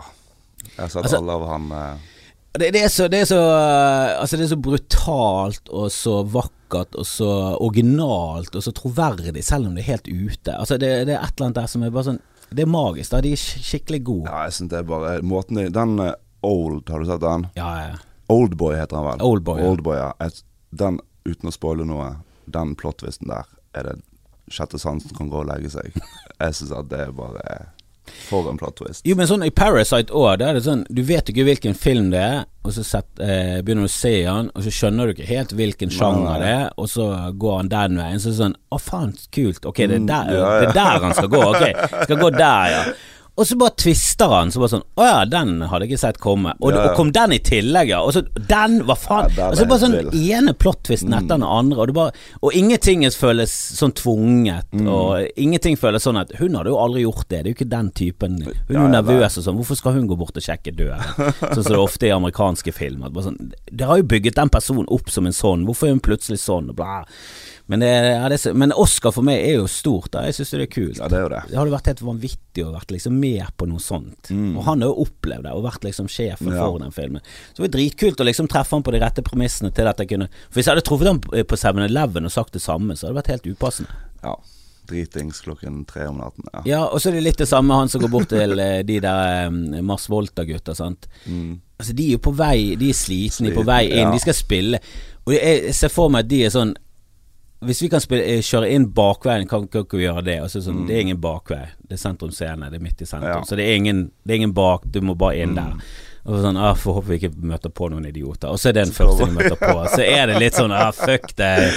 Jeg 0.64 0.78
har 0.80 0.88
sett 0.94 1.04
Altså- 1.04 1.18
alle 1.20 1.36
av 1.36 1.48
han 1.50 1.68
uh... 1.72 2.08
Det, 2.54 2.68
det, 2.76 2.82
er 2.84 2.90
så, 2.92 3.06
det, 3.08 3.22
er 3.22 3.28
så, 3.30 3.38
altså 4.20 4.36
det 4.38 4.44
er 4.44 4.50
så 4.52 4.58
brutalt 4.60 5.70
og 5.72 5.86
så 5.96 6.18
vakkert 6.28 6.98
og 7.00 7.06
så 7.08 7.30
originalt 7.64 8.56
og 8.60 8.64
så 8.66 8.74
troverdig, 8.76 9.44
selv 9.48 9.68
om 9.70 9.76
det 9.78 9.86
er 9.86 9.92
helt 9.94 10.08
ute. 10.12 10.52
Altså 10.58 10.76
det, 10.78 10.90
det 11.08 11.16
er 11.16 11.24
et 11.24 11.32
eller 11.38 11.48
annet 11.48 11.60
der 11.62 11.70
som 11.72 11.84
er 11.88 11.94
bare 11.96 12.10
sånn 12.10 12.20
Det 12.52 12.66
er 12.66 12.72
magisk. 12.72 13.12
da 13.14 13.22
De 13.24 13.32
er 13.32 13.40
skikkelig 13.40 14.02
gode. 14.04 14.28
Ja, 14.28 14.44
jeg 14.50 14.58
synes 14.58 14.70
det 14.74 14.80
er 14.82 14.88
bare 14.90 15.14
Måten 15.24 15.62
de 15.62 15.70
Den 15.72 15.96
Old, 16.44 16.82
har 16.90 17.00
du 17.00 17.06
sett 17.08 17.22
den? 17.24 17.48
Ja, 17.56 17.70
ja. 17.88 17.96
Oldboy 18.32 18.78
heter 18.80 18.98
han 19.00 19.08
vel. 19.12 19.26
Oldboy, 19.28 19.60
ja. 19.62 19.70
Oldboy, 19.74 19.98
ja. 20.00 20.12
Et, 20.28 20.42
den, 20.82 21.00
uten 21.28 21.52
å 21.52 21.56
spoile 21.56 21.86
noe, 21.88 22.14
den 22.52 22.74
plottvisten 22.80 23.30
der 23.32 23.46
er 23.78 23.88
det 23.92 24.00
sjette 24.52 24.80
sansen 24.82 25.14
kan 25.16 25.30
gå 25.32 25.44
og 25.44 25.48
legge 25.48 25.70
seg. 25.72 25.94
Jeg 26.42 26.58
syns 26.58 26.74
at 26.76 26.90
det 26.92 27.06
er 27.06 27.14
bare 27.16 27.60
For 28.28 28.48
en 28.50 28.58
plot-twist. 28.60 29.06
Jo, 29.08 29.14
men 29.16 29.28
sånn 29.30 29.46
i 29.46 29.52
Parasite 29.56 30.12
òg, 30.18 30.34
da 30.42 30.50
er 30.50 30.58
det 30.58 30.64
sånn 30.66 30.82
Du 30.92 31.04
vet 31.08 31.30
ikke 31.32 31.46
hvilken 31.48 31.78
film 31.78 32.10
det 32.12 32.20
er, 32.20 32.42
og 32.66 32.74
så 32.76 32.84
set, 32.84 33.08
eh, 33.24 33.62
begynner 33.64 33.86
du 33.86 33.92
å 33.92 33.94
se 33.94 34.12
han, 34.26 34.50
og 34.58 34.66
så 34.66 34.74
skjønner 34.76 35.08
du 35.08 35.14
ikke 35.16 35.30
helt 35.30 35.54
hvilken 35.56 35.94
sjanger 35.94 36.42
det 36.44 36.50
er, 36.58 36.68
og 36.82 36.90
så 36.92 37.08
går 37.40 37.56
han 37.62 37.72
den 37.72 38.02
veien. 38.02 38.20
Så 38.20 38.32
er 38.32 38.36
det 38.36 38.42
sånn 38.42 38.58
Å, 38.74 38.82
faen, 38.82 39.14
kult. 39.38 39.66
Ok, 39.72 39.84
det 39.86 39.96
er 39.96 40.04
Mm, 40.04 40.10
der, 40.12 40.34
det 40.34 40.68
er 40.72 40.76
der 40.82 41.06
han 41.08 41.16
skal 41.16 41.32
gå. 41.32 41.42
Ok, 41.54 41.66
skal 42.04 42.20
gå 42.26 42.30
der, 42.36 42.76
ja. 42.76 42.84
Og 43.42 43.48
så 43.50 43.56
bare 43.58 43.74
twister 43.82 44.30
han. 44.30 44.52
Så 44.54 44.62
bare 44.62 44.70
sånn 44.76 44.84
Å 45.02 45.06
ja, 45.08 45.20
den 45.26 45.56
hadde 45.66 45.88
jeg 45.88 45.96
ikke 45.96 46.02
sett 46.04 46.20
komme. 46.22 46.54
Og, 46.60 46.70
Ja, 46.72 46.84
ja. 46.84 46.92
og 46.92 47.00
kom 47.00 47.10
den 47.16 47.34
i 47.34 47.40
tillegg, 47.42 47.90
ja. 47.90 48.02
Og 48.06 48.14
så 48.14 48.22
den, 48.38 48.76
hva 48.86 48.96
faen. 49.00 49.32
Ja, 49.38 49.48
og 49.50 49.58
så 49.58 49.66
bare 49.70 49.82
sånn 49.82 49.96
vill. 49.98 50.12
ene 50.38 50.54
plot-twisten 50.54 51.16
etter 51.18 51.40
den 51.40 51.46
andre, 51.48 51.80
og, 51.82 51.94
bare, 51.98 52.14
og 52.46 52.54
ingenting 52.58 53.04
føles 53.18 53.52
sånn 53.80 53.96
tvunget. 53.98 54.68
Mm. 54.78 54.88
Og 54.94 55.40
ingenting 55.42 55.80
føles 55.82 56.06
sånn 56.06 56.20
at 56.22 56.36
Hun 56.38 56.56
hadde 56.60 56.70
jo 56.72 56.78
aldri 56.80 57.02
gjort 57.08 57.26
det. 57.28 57.42
Det 57.42 57.42
er 57.42 57.52
jo 57.52 57.58
ikke 57.58 57.70
den 57.74 57.92
typen. 57.98 58.38
Hun 58.46 58.76
er 58.76 58.78
jo 58.78 58.88
nervøs 58.94 59.40
og 59.42 59.48
sånn. 59.48 59.58
Hvorfor 59.60 59.80
skal 59.82 59.98
hun 59.98 60.08
gå 60.12 60.18
bort 60.20 60.38
og 60.38 60.46
sjekke 60.46 60.74
døren? 60.76 61.02
Sånn 61.56 61.64
som 61.64 61.72
det 61.72 61.78
er 61.80 61.82
ofte 61.84 62.08
i 62.10 62.14
amerikanske 62.14 62.74
filmer. 62.76 63.10
Bare 63.10 63.32
Sånn, 63.32 63.52
Dere 63.72 63.90
har 63.90 64.02
jo 64.04 64.08
bygget 64.14 64.38
den 64.38 64.52
personen 64.54 64.86
opp 64.94 65.10
som 65.10 65.26
en 65.26 65.36
sånn. 65.36 65.66
Hvorfor 65.68 65.90
er 65.90 65.96
hun 65.98 66.04
plutselig 66.04 66.40
sånn? 66.44 66.70
Og 66.72 66.78
Bla. 66.78 67.02
Men, 67.68 67.80
det, 67.80 67.90
ja, 67.90 68.28
det, 68.30 68.40
men 68.58 68.72
Oscar 68.74 69.12
for 69.16 69.24
meg 69.24 69.40
er 69.46 69.54
jo 69.62 69.68
stort. 69.72 70.10
Da. 70.12 70.24
Jeg 70.28 70.36
syns 70.36 70.50
det 70.52 70.62
er 70.66 70.72
kult. 70.74 70.98
Ja, 71.00 71.08
det 71.08 71.18
er 71.20 71.22
jo 71.24 71.30
det. 71.32 71.42
Det 71.50 71.58
hadde 71.60 71.72
vært 71.76 71.90
helt 71.92 72.02
vanvittig 72.04 72.66
å 72.66 72.72
vært 72.74 72.92
liksom 72.92 73.20
med 73.22 73.48
på 73.58 73.68
noe 73.70 73.80
sånt. 73.80 74.32
Og 74.32 74.62
han 74.68 74.82
har 74.84 74.90
jo 74.92 75.06
opplevd 75.06 75.46
det, 75.48 75.52
og 75.56 75.64
vært 75.68 75.86
liksom 75.88 76.10
sjefen 76.12 76.50
Mm. 76.52 76.56
Ja. 76.58 76.66
for 76.68 76.80
den 76.80 76.92
filmen. 76.92 77.22
Så 77.54 77.62
det 77.62 77.68
var 77.70 77.74
dritkult 77.78 78.20
å 78.20 78.28
liksom 78.28 78.48
treffe 78.52 78.76
han 78.76 78.84
på 78.84 78.92
de 78.92 79.00
rette 79.00 79.22
premissene 79.24 79.72
til 79.74 79.88
at 79.88 79.98
jeg 80.00 80.10
kunne 80.10 80.28
For 80.50 80.60
hvis 80.60 80.66
jeg 80.68 80.76
hadde 80.76 80.88
truffet 80.90 81.08
han 81.08 81.20
på- 81.22 81.44
på 81.48 81.56
7-Eleven 81.56 82.26
og 82.26 82.32
sagt 82.32 82.54
det 82.54 82.62
samme, 82.62 82.94
så 82.98 83.08
hadde 83.08 83.16
det 83.16 83.24
vært 83.24 83.34
helt 83.36 83.56
upassende. 83.56 83.90
Ja. 84.24 84.36
Dritings 84.88 85.40
klokken 85.42 85.86
tre 85.88 86.08
om 86.10 86.18
natten. 86.18 86.44
Ja. 86.54 86.62
Ja, 86.66 86.80
og 86.92 87.00
så 87.00 87.10
er 87.10 87.14
det 87.14 87.24
litt 87.24 87.38
det 87.38 87.48
samme 87.48 87.72
han 87.78 87.88
som 87.88 88.02
går 88.02 88.10
bort 88.12 88.28
til 88.34 88.60
eh, 88.60 88.82
de 88.84 89.00
der 89.00 89.46
eh, 89.46 89.82
Mars 89.82 90.08
Volta-gutta, 90.12 90.74
sant. 90.76 91.08
Mm. 91.30 91.62
Altså, 91.80 91.94
de 91.96 92.08
er 92.10 92.12
jo 92.18 92.22
på 92.26 92.34
vei 92.36 92.76
De 92.76 92.90
er 92.90 92.98
slitne, 92.98 93.52
er 93.52 93.56
på 93.56 93.64
vei 93.66 93.86
inn, 93.88 94.04
ja. 94.08 94.12
de 94.12 94.20
skal 94.20 94.34
spille. 94.36 94.80
Og 95.26 95.34
jeg 95.38 95.74
ser 95.78 95.94
for 95.94 96.10
meg 96.10 96.26
at 96.26 96.32
de 96.34 96.42
er 96.46 96.50
sånn 96.54 96.74
Hvis 97.62 97.82
vi 97.84 97.90
kan 97.94 98.02
spille, 98.02 98.24
eh, 98.26 98.42
kjøre 98.42 98.70
inn 98.74 98.88
bakveien, 98.98 99.48
kan 99.48 99.68
kan 99.68 99.84
ikke 99.86 99.98
vi 100.00 100.08
gjøre 100.08 100.24
det? 100.26 100.40
Altså, 100.42 100.62
sånn, 100.66 100.88
Det 100.88 100.96
er 100.96 101.02
ingen 101.02 101.22
bakvei. 101.22 101.68
Det 101.88 101.94
er 101.94 102.02
sentrum 102.02 102.32
scene, 102.34 102.70
det 102.72 102.80
er 102.80 102.84
midt 102.84 103.02
i 103.02 103.06
sentrum. 103.06 103.30
Mm. 103.30 103.36
Ja. 103.38 103.42
Så 103.46 103.56
det 103.56 103.68
er, 103.70 103.76
ingen, 103.76 104.12
det 104.26 104.34
er 104.34 104.40
ingen 104.42 104.54
bak, 104.54 104.82
du 104.90 105.02
må 105.02 105.16
bare 105.18 105.38
inn 105.44 105.54
Mm. 105.54 105.56
der. 105.56 105.74
Og 106.26 106.38
sånn, 106.44 106.58
ah, 106.58 106.74
Får 106.78 106.94
håpe 107.00 107.08
vi 107.08 107.18
ikke 107.20 107.34
møter 107.42 107.70
på 107.70 107.90
noen 107.90 108.06
idioter. 108.06 108.50
Og 108.50 108.58
så 108.62 108.70
er 108.70 108.74
det 108.74 108.86
den 108.86 108.94
første 108.94 109.26
vi 109.26 109.32
møter 109.38 109.56
på. 109.58 109.88
Så 109.90 110.02
er 110.06 110.28
det 110.28 110.40
litt 110.40 110.54
sånn 110.54 110.72
ah, 110.72 110.92
fuck 110.92 111.36
det. 111.36 111.72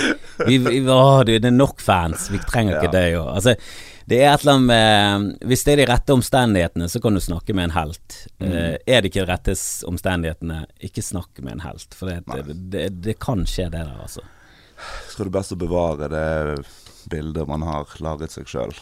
Vi, 0.46 0.58
vi, 0.58 0.80
ah, 0.88 1.22
det 1.24 1.44
er 1.44 1.50
nok 1.50 1.80
fans, 1.80 2.28
vi 2.30 2.38
trenger 2.38 2.76
ikke 2.76 2.90
Ja. 2.92 3.00
det. 3.00 3.12
Jo. 3.12 3.22
Altså, 3.28 3.54
det 4.06 4.18
er 4.20 4.34
et 4.34 4.40
eller 4.44 4.52
annet 4.52 4.66
med 4.66 5.48
Hvis 5.48 5.64
det 5.64 5.72
er 5.72 5.76
de 5.86 5.92
rette 5.92 6.12
omstendighetene, 6.12 6.88
så 6.92 7.00
kan 7.00 7.14
du 7.14 7.20
snakke 7.20 7.54
med 7.54 7.64
en 7.70 7.70
helt. 7.76 8.26
Mm. 8.40 8.52
Uh, 8.52 8.76
er 8.86 9.00
det 9.00 9.04
ikke 9.12 9.24
de 9.24 9.32
rette 9.32 9.54
omstendighetene, 9.88 10.66
ikke 10.80 11.02
snakk 11.02 11.40
med 11.42 11.52
en 11.52 11.60
helt. 11.60 11.94
For 11.94 12.06
det, 12.08 12.24
det, 12.26 12.70
det, 12.70 13.02
det 13.02 13.18
kan 13.18 13.44
skje, 13.48 13.70
det 13.70 13.80
der, 13.80 13.96
altså. 14.02 14.20
Jeg 14.76 15.14
tror 15.14 15.28
det 15.28 15.30
er 15.30 15.38
best 15.38 15.54
å 15.54 15.60
bevare 15.60 16.10
det 16.12 16.26
bildet 17.10 17.48
man 17.48 17.64
har 17.66 17.90
laget 18.04 18.34
seg 18.34 18.48
sjøl. 18.50 18.74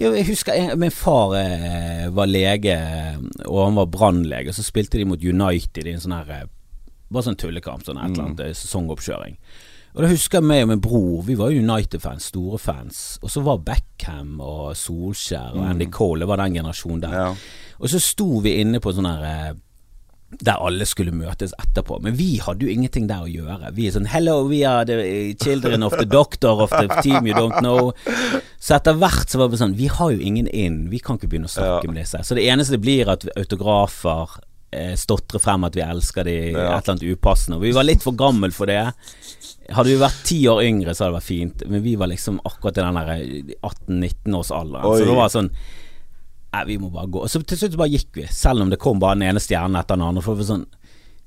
Jeg 0.00 0.24
husker 0.26 0.56
jeg, 0.56 0.78
Min 0.80 0.94
far 0.94 1.34
eh, 1.36 2.08
var 2.14 2.30
lege, 2.30 2.76
og 3.44 3.58
han 3.66 3.76
var 3.78 3.90
brannlege. 3.92 4.54
Så 4.56 4.64
spilte 4.64 4.98
de 4.98 5.06
mot 5.08 5.20
United 5.22 5.86
i 5.86 5.94
en 5.94 6.02
sånn 6.02 6.16
her 6.16 6.32
eh, 6.32 6.48
Bare 7.12 7.26
sånn 7.26 7.36
tullekamp, 7.36 7.84
sånn 7.84 7.98
et 8.00 8.14
eller 8.14 8.24
annet 8.24 8.38
eh, 8.46 8.54
sesongoppkjøring. 8.56 9.36
Og 9.92 10.00
da 10.00 10.08
husker 10.08 10.40
jeg 10.40 10.48
meg 10.48 10.62
og 10.64 10.70
min 10.70 10.80
bror, 10.80 11.18
vi 11.26 11.34
var 11.36 11.52
United-fans, 11.52 12.30
store 12.32 12.56
fans. 12.56 13.00
Og 13.20 13.28
så 13.34 13.42
var 13.44 13.60
Beckham 13.66 14.38
og 14.40 14.70
Solskjær 14.80 15.58
og 15.58 15.66
Andy 15.68 15.90
Cole, 15.92 16.22
det 16.22 16.30
var 16.30 16.40
den 16.40 16.56
generasjonen 16.56 17.02
der. 17.04 17.18
Ja. 17.18 17.26
Og 17.76 17.92
så 17.92 18.00
sto 18.00 18.40
vi 18.40 18.54
inne 18.62 18.80
på 18.80 18.94
sånn 18.96 19.10
her 19.10 19.26
eh, 19.28 19.52
der 20.40 20.56
alle 20.64 20.86
skulle 20.88 21.12
møtes 21.12 21.52
etterpå. 21.60 21.98
Men 22.02 22.14
vi 22.16 22.38
hadde 22.42 22.64
jo 22.64 22.70
ingenting 22.72 23.06
der 23.06 23.22
å 23.26 23.28
gjøre. 23.30 23.72
Vi 23.76 23.86
er 23.86 23.92
sånn 23.92 24.06
Hello, 24.08 24.46
we 24.48 24.62
are 24.64 24.84
the 24.88 25.34
children 25.42 25.82
of 25.82 25.92
the 25.98 26.06
doctor 26.08 26.62
of 26.64 26.70
the 26.70 26.88
team 27.02 27.26
you 27.26 27.34
don't 27.36 27.58
know. 27.60 27.92
Så 28.58 28.78
etter 28.78 28.96
hvert 28.96 29.28
så 29.28 29.38
var 29.42 29.48
det 29.52 29.58
sånn 29.60 29.76
Vi 29.76 29.86
har 29.92 30.10
jo 30.14 30.18
ingen 30.24 30.48
inn. 30.48 30.88
Vi 30.90 30.98
kan 31.04 31.18
ikke 31.18 31.28
begynne 31.28 31.50
å 31.50 31.52
snakke 31.52 31.84
Ja. 31.84 31.90
med 31.92 32.00
disse. 32.02 32.22
Så 32.24 32.34
det 32.34 32.46
eneste 32.48 32.78
det 32.78 32.80
blir 32.80 33.08
at 33.12 33.26
autografer 33.36 34.38
eh, 34.72 34.94
stotrer 34.96 35.38
frem 35.42 35.64
at 35.68 35.74
vi 35.76 35.82
elsker 35.84 36.24
de 36.24 36.36
Ja. 36.52 36.78
et 36.78 36.88
eller 36.88 36.94
annet 36.96 37.02
upassende. 37.12 37.56
Og 37.60 37.62
vi 37.62 37.72
var 37.76 37.84
litt 37.84 38.02
for 38.02 38.12
gammel 38.16 38.50
for 38.56 38.66
det. 38.66 38.94
Hadde 39.70 39.88
vi 39.92 39.98
vært 40.00 40.24
ti 40.24 40.40
år 40.48 40.62
yngre, 40.64 40.94
så 40.96 41.04
hadde 41.04 41.12
det 41.12 41.20
vært 41.20 41.28
fint. 41.28 41.68
Men 41.70 41.82
vi 41.84 41.94
var 41.96 42.08
liksom 42.08 42.40
akkurat 42.44 42.78
i 42.78 42.82
den 42.82 42.94
der 42.94 43.56
18-19-årsalderen. 43.62 44.82
Så 44.82 44.96
Oi. 44.96 45.04
det 45.06 45.16
var 45.16 45.28
sånn 45.32 45.50
Nei, 46.52 46.64
vi 46.68 46.78
må 46.78 46.90
bare 46.92 47.08
gå. 47.08 47.24
Og 47.24 47.32
så 47.32 47.40
til 47.42 47.58
slutt 47.58 47.78
bare 47.80 47.94
gikk 47.94 48.20
vi, 48.20 48.28
selv 48.28 48.64
om 48.64 48.70
det 48.72 48.80
kom 48.82 49.00
bare 49.00 49.16
den 49.16 49.30
ene 49.30 49.40
stjernen 49.40 49.78
etter 49.80 49.96
den 49.96 50.04
andre. 50.04 50.24
For 50.24 50.38
vi 50.38 50.48
sånn 50.48 50.66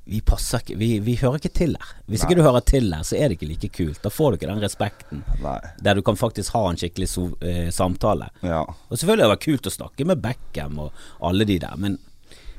Vi 0.05 0.19
passer 0.21 0.61
ikke 0.61 0.76
Vi, 0.78 0.89
vi 1.01 1.15
hører 1.17 1.39
ikke 1.39 1.53
til 1.57 1.73
her. 1.80 1.93
Hvis 2.05 2.26
ikke 2.26 2.38
du 2.38 2.43
hører 2.45 2.61
til 2.61 2.91
her, 2.93 3.01
så 3.01 3.17
er 3.17 3.30
det 3.30 3.39
ikke 3.39 3.49
like 3.49 3.69
kult. 3.73 4.01
Da 4.03 4.11
får 4.13 4.32
du 4.32 4.38
ikke 4.38 4.51
den 4.51 4.61
respekten. 4.61 5.23
Nei. 5.41 5.59
Der 5.82 5.97
du 5.97 6.03
kan 6.05 6.19
faktisk 6.19 6.53
ha 6.53 6.67
en 6.69 6.78
skikkelig 6.78 7.09
so 7.09 7.32
eh, 7.41 7.71
samtale. 7.73 8.30
Ja. 8.45 8.61
Og 8.69 8.99
selvfølgelig 8.99 9.26
har 9.26 9.32
det 9.32 9.38
vært 9.38 9.47
kult 9.47 9.71
å 9.71 9.73
snakke 9.80 10.05
med 10.05 10.21
Beckham 10.21 10.78
og 10.86 11.07
alle 11.26 11.49
de 11.49 11.57
der, 11.63 11.73
men 11.82 11.97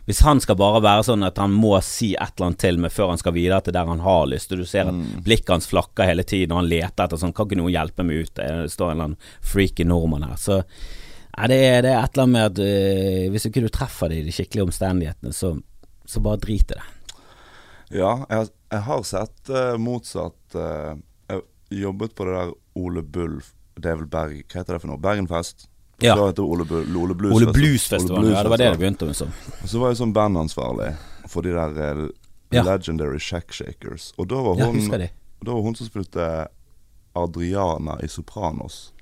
hvis 0.07 0.21
han 0.23 0.39
skal 0.39 0.55
bare 0.55 0.79
være 0.85 1.03
sånn 1.09 1.27
at 1.27 1.39
han 1.43 1.51
må 1.51 1.73
si 1.83 2.13
et 2.15 2.37
eller 2.37 2.47
annet 2.47 2.61
til 2.63 2.77
meg 2.79 2.93
før 2.95 3.09
han 3.11 3.19
skal 3.19 3.35
videre 3.35 3.59
til 3.67 3.75
der 3.75 3.89
han 3.91 4.05
har 4.05 4.29
lyst, 4.31 4.53
og 4.55 4.61
du 4.63 4.69
ser 4.71 4.87
at 4.87 5.01
blikket 5.27 5.51
hans 5.51 5.67
flakker 5.67 6.07
hele 6.07 6.23
tiden, 6.23 6.55
og 6.55 6.63
han 6.63 6.69
leter 6.71 7.09
etter 7.09 7.19
sånn 7.19 7.35
Kan 7.35 7.49
ikke 7.49 7.59
noen 7.59 7.75
hjelpe 7.75 8.07
meg 8.07 8.23
ut? 8.23 8.35
Det 8.39 8.71
står 8.71 8.93
en 8.93 8.95
eller 8.95 9.09
annen 9.09 9.33
freaky 9.43 9.87
nordmann 9.87 10.29
her. 10.29 10.39
Så 10.39 10.61
Nei, 11.37 11.49
det, 11.53 11.57
er, 11.61 11.83
det 11.85 11.93
er 11.93 12.01
et 12.01 12.15
eller 12.15 12.25
annet 12.25 12.35
med 12.35 12.47
at 12.49 12.61
øh, 12.65 13.25
hvis 13.33 13.47
ikke 13.49 13.63
du 13.67 13.69
treffer 13.73 14.13
det 14.13 14.23
i 14.23 14.27
de 14.27 14.33
skikkelige 14.33 14.65
omstendighetene, 14.65 15.35
så, 15.37 15.53
så 16.09 16.23
bare 16.25 16.41
drit 16.41 16.73
i 16.73 16.79
det. 16.79 16.87
Ja, 17.93 18.13
jeg, 18.31 18.49
jeg 18.73 18.83
har 18.89 19.03
sett 19.07 19.53
uh, 19.53 19.77
motsatt 19.79 20.57
uh, 20.59 20.97
Jeg 21.31 21.45
jobbet 21.85 22.17
på 22.19 22.25
det 22.27 22.33
der 22.35 22.49
Ole 22.83 23.03
Bull 23.03 23.37
Det 23.79 23.93
er 23.93 24.01
vel 24.01 24.09
Berg... 24.11 24.41
Hva 24.43 24.59
heter 24.59 24.75
det 24.75 24.81
for 24.83 24.91
noe? 24.91 24.99
Bergenfest? 24.99 25.69
Ja. 26.03 26.17
Så 26.17 26.27
heter 26.27 26.41
det 26.41 26.49
Ole, 26.49 26.67
Bull, 26.67 26.97
Ole 26.99 27.15
Blues 27.15 27.37
Ole 27.37 27.47
Festival. 27.47 27.61
Blues-festivalen, 27.61 28.33
ja, 28.33 28.43
det 28.43 28.51
var 28.51 28.61
det 28.61 28.73
det 28.73 28.81
begynte 28.81 29.07
med 29.07 29.17
som. 29.17 29.31
Så 29.63 29.79
var 29.81 29.93
jeg 29.93 30.01
sånn 30.01 30.17
bandansvarlig 30.17 30.91
for 31.31 31.47
de 31.47 31.55
der 31.55 32.03
Ja. 32.55 32.63
Legendary 32.63 33.19
Shack 33.19 33.55
Shakers. 33.55 34.13
Og 34.19 34.29
da 34.31 34.43
var 34.43 34.61
hun, 34.61 34.77
ja, 34.79 35.09
da 35.43 35.55
var 35.55 35.65
hun 35.65 35.75
som 35.79 35.89
spilte 35.89 36.27
Adriana 37.17 37.97
i 38.03 38.11
Sopranos. 38.11 38.93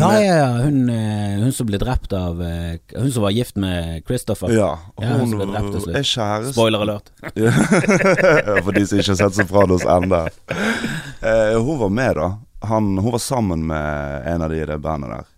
Ja, 0.00 0.08
ja, 0.20 0.34
ja, 0.40 0.48
hun, 0.64 0.88
eh, 0.90 1.36
hun 1.42 1.52
som 1.54 1.68
ble 1.68 1.78
drept 1.78 2.12
av 2.16 2.40
eh, 2.42 2.78
Hun 2.96 3.12
som 3.12 3.22
var 3.22 3.34
gift 3.36 3.56
med 3.60 4.02
Christopher. 4.06 4.50
Ja, 4.54 4.72
hun, 4.96 5.06
Ja, 5.06 5.20
hun 5.20 5.30
som 5.30 5.38
ble 5.38 5.46
drept 5.52 5.70
til 5.76 5.84
slutt. 5.84 5.96
er 6.00 6.08
kjæreste 6.10 6.52
Spoiler 6.56 6.82
alert. 6.86 7.12
For 8.66 8.72
de 8.74 8.84
som 8.86 8.98
ikke 9.00 9.14
har 9.14 9.20
sett 9.22 9.38
Sopranos 9.38 9.86
ennå. 9.86 10.24
Uh, 11.22 11.56
hun 11.62 11.80
var 11.84 11.94
med, 12.00 12.18
da. 12.18 12.28
Han, 12.66 12.92
hun 12.98 13.12
var 13.14 13.22
sammen 13.22 13.66
med 13.70 14.26
en 14.26 14.42
av 14.42 14.50
de 14.50 14.62
i 14.62 14.68
det 14.68 14.78
bandet 14.82 15.12
der. 15.12 15.32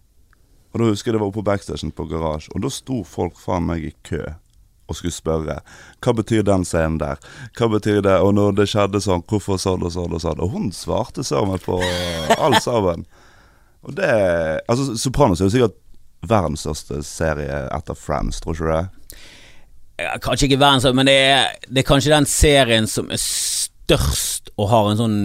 Og 0.72 0.80
da 0.80 0.90
husker 0.90 1.10
jeg 1.10 1.18
det 1.18 1.22
var 1.22 1.30
oppe 1.30 1.40
på 1.40 1.48
backstagen 1.48 1.92
på 1.96 2.06
Garasje, 2.10 2.52
og 2.54 2.62
da 2.64 2.70
sto 2.72 3.02
folk 3.04 3.38
faen 3.40 3.66
meg 3.68 3.88
i 3.88 3.94
kø 4.06 4.22
og 4.88 4.96
skulle 4.96 5.12
spørre 5.12 5.58
hva 6.04 6.14
betyr 6.16 6.44
den 6.46 6.64
scenen 6.64 6.98
der, 7.00 7.20
hva 7.58 7.68
betyr 7.74 8.00
det, 8.04 8.16
og 8.24 8.32
når 8.38 8.54
det 8.60 8.68
skjedde 8.72 9.02
sånn, 9.04 9.24
hvorfor 9.28 9.60
sånn 9.60 9.84
og 9.84 9.92
sånn 9.92 10.14
og 10.16 10.22
sånn. 10.24 10.40
Og 10.44 10.54
hun 10.54 10.70
svarte 10.72 11.24
søren 11.26 11.52
meg 11.52 11.64
på 11.66 11.80
alt 12.38 12.62
sammen. 12.64 13.04
Og 13.88 13.94
det 13.96 14.08
Altså, 14.68 14.94
Sopranos 15.00 15.40
er 15.40 15.48
jo 15.48 15.54
sikkert 15.56 15.76
verdens 16.28 16.64
største 16.66 17.00
serie 17.06 17.60
etter 17.72 17.96
Friends, 17.96 18.40
tror 18.42 18.54
ikke 18.56 18.66
du 18.66 18.72
det? 18.74 19.18
Ja, 19.98 20.14
Kanskje 20.22 20.48
ikke 20.48 20.60
verdens, 20.60 20.86
men 20.94 21.06
det 21.08 21.14
er, 21.14 21.46
det 21.68 21.82
er 21.82 21.88
kanskje 21.88 22.12
den 22.14 22.26
serien 22.30 22.86
som 22.90 23.08
er 23.10 23.18
størst 23.22 24.50
og 24.58 24.68
har 24.72 24.90
en 24.92 24.98
sånn 25.00 25.20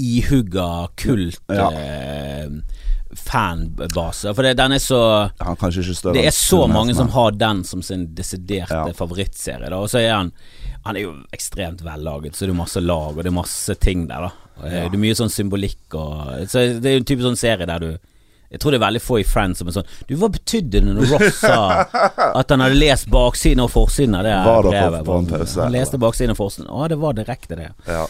ihugga 0.00 0.88
kult 1.00 1.38
Ja. 1.54 1.68
eh, 1.70 2.48
fanbase. 3.14 4.32
For 4.34 4.42
det, 4.42 4.56
den 4.58 4.74
er 4.74 4.82
så 4.82 5.00
ikke 5.38 5.94
større 5.94 6.14
Det 6.16 6.26
er 6.26 6.34
så 6.34 6.64
mange 6.70 6.94
som 6.98 7.08
har 7.14 7.30
den 7.38 7.62
som 7.64 7.82
sin 7.82 8.08
desiderte 8.14 8.74
Ja. 8.74 8.92
favorittserie. 8.92 9.70
Og 9.72 9.88
så 9.88 9.98
er 10.02 10.14
han 10.16 10.32
Han 10.84 10.96
er 10.96 11.00
jo 11.00 11.14
ekstremt 11.32 11.80
vellaget, 11.80 12.34
så 12.36 12.44
det 12.44 12.50
er 12.50 12.58
masse 12.58 12.80
lag, 12.80 13.16
og 13.16 13.22
det 13.22 13.30
er 13.30 13.30
masse 13.32 13.74
ting 13.80 14.06
der, 14.06 14.20
da. 14.20 14.30
Eh, 14.62 14.70
Ja. 14.70 14.88
Det 14.88 14.94
er 14.94 15.02
mye 15.02 15.14
sånn 15.18 15.32
symbolikk 15.34 15.94
og 15.98 16.48
Så 16.48 16.62
det 16.80 16.86
er 16.86 16.98
jo 16.98 17.02
en 17.02 17.08
type 17.10 17.22
sånn 17.26 17.36
serie 17.40 17.66
der 17.66 17.78
du 17.82 17.92
jeg 18.54 18.60
tror 18.62 18.70
det 18.70 18.76
er 18.78 18.84
veldig 18.86 19.00
få 19.02 19.16
i 19.18 19.24
Friends 19.26 19.58
som 19.58 19.66
er 19.66 19.74
sånn 19.74 19.88
Du, 20.06 20.12
hva 20.20 20.28
betydde 20.30 20.78
det 20.78 20.82
når 20.94 21.08
Ross 21.10 21.40
sa 21.40 21.56
at 22.38 22.52
han 22.54 22.60
hadde 22.62 22.76
lest 22.78 23.08
baksiden 23.10 23.64
og 23.64 23.72
forsiden 23.72 24.14
av 24.14 24.22
det 24.28 24.34
Var 24.46 24.62
det 24.62 24.70
brevet? 24.76 25.04
på 25.08 25.16
en 25.18 25.26
pause, 25.26 25.56
Han 25.64 25.72
leste 25.74 25.98
baksiden 25.98 26.30
og 26.36 26.38
forsiden. 26.38 26.68
Å, 26.70 26.84
det 26.92 26.98
var 27.02 27.16
direkte 27.18 27.56
det. 27.58 27.72
Ja. 27.88 28.04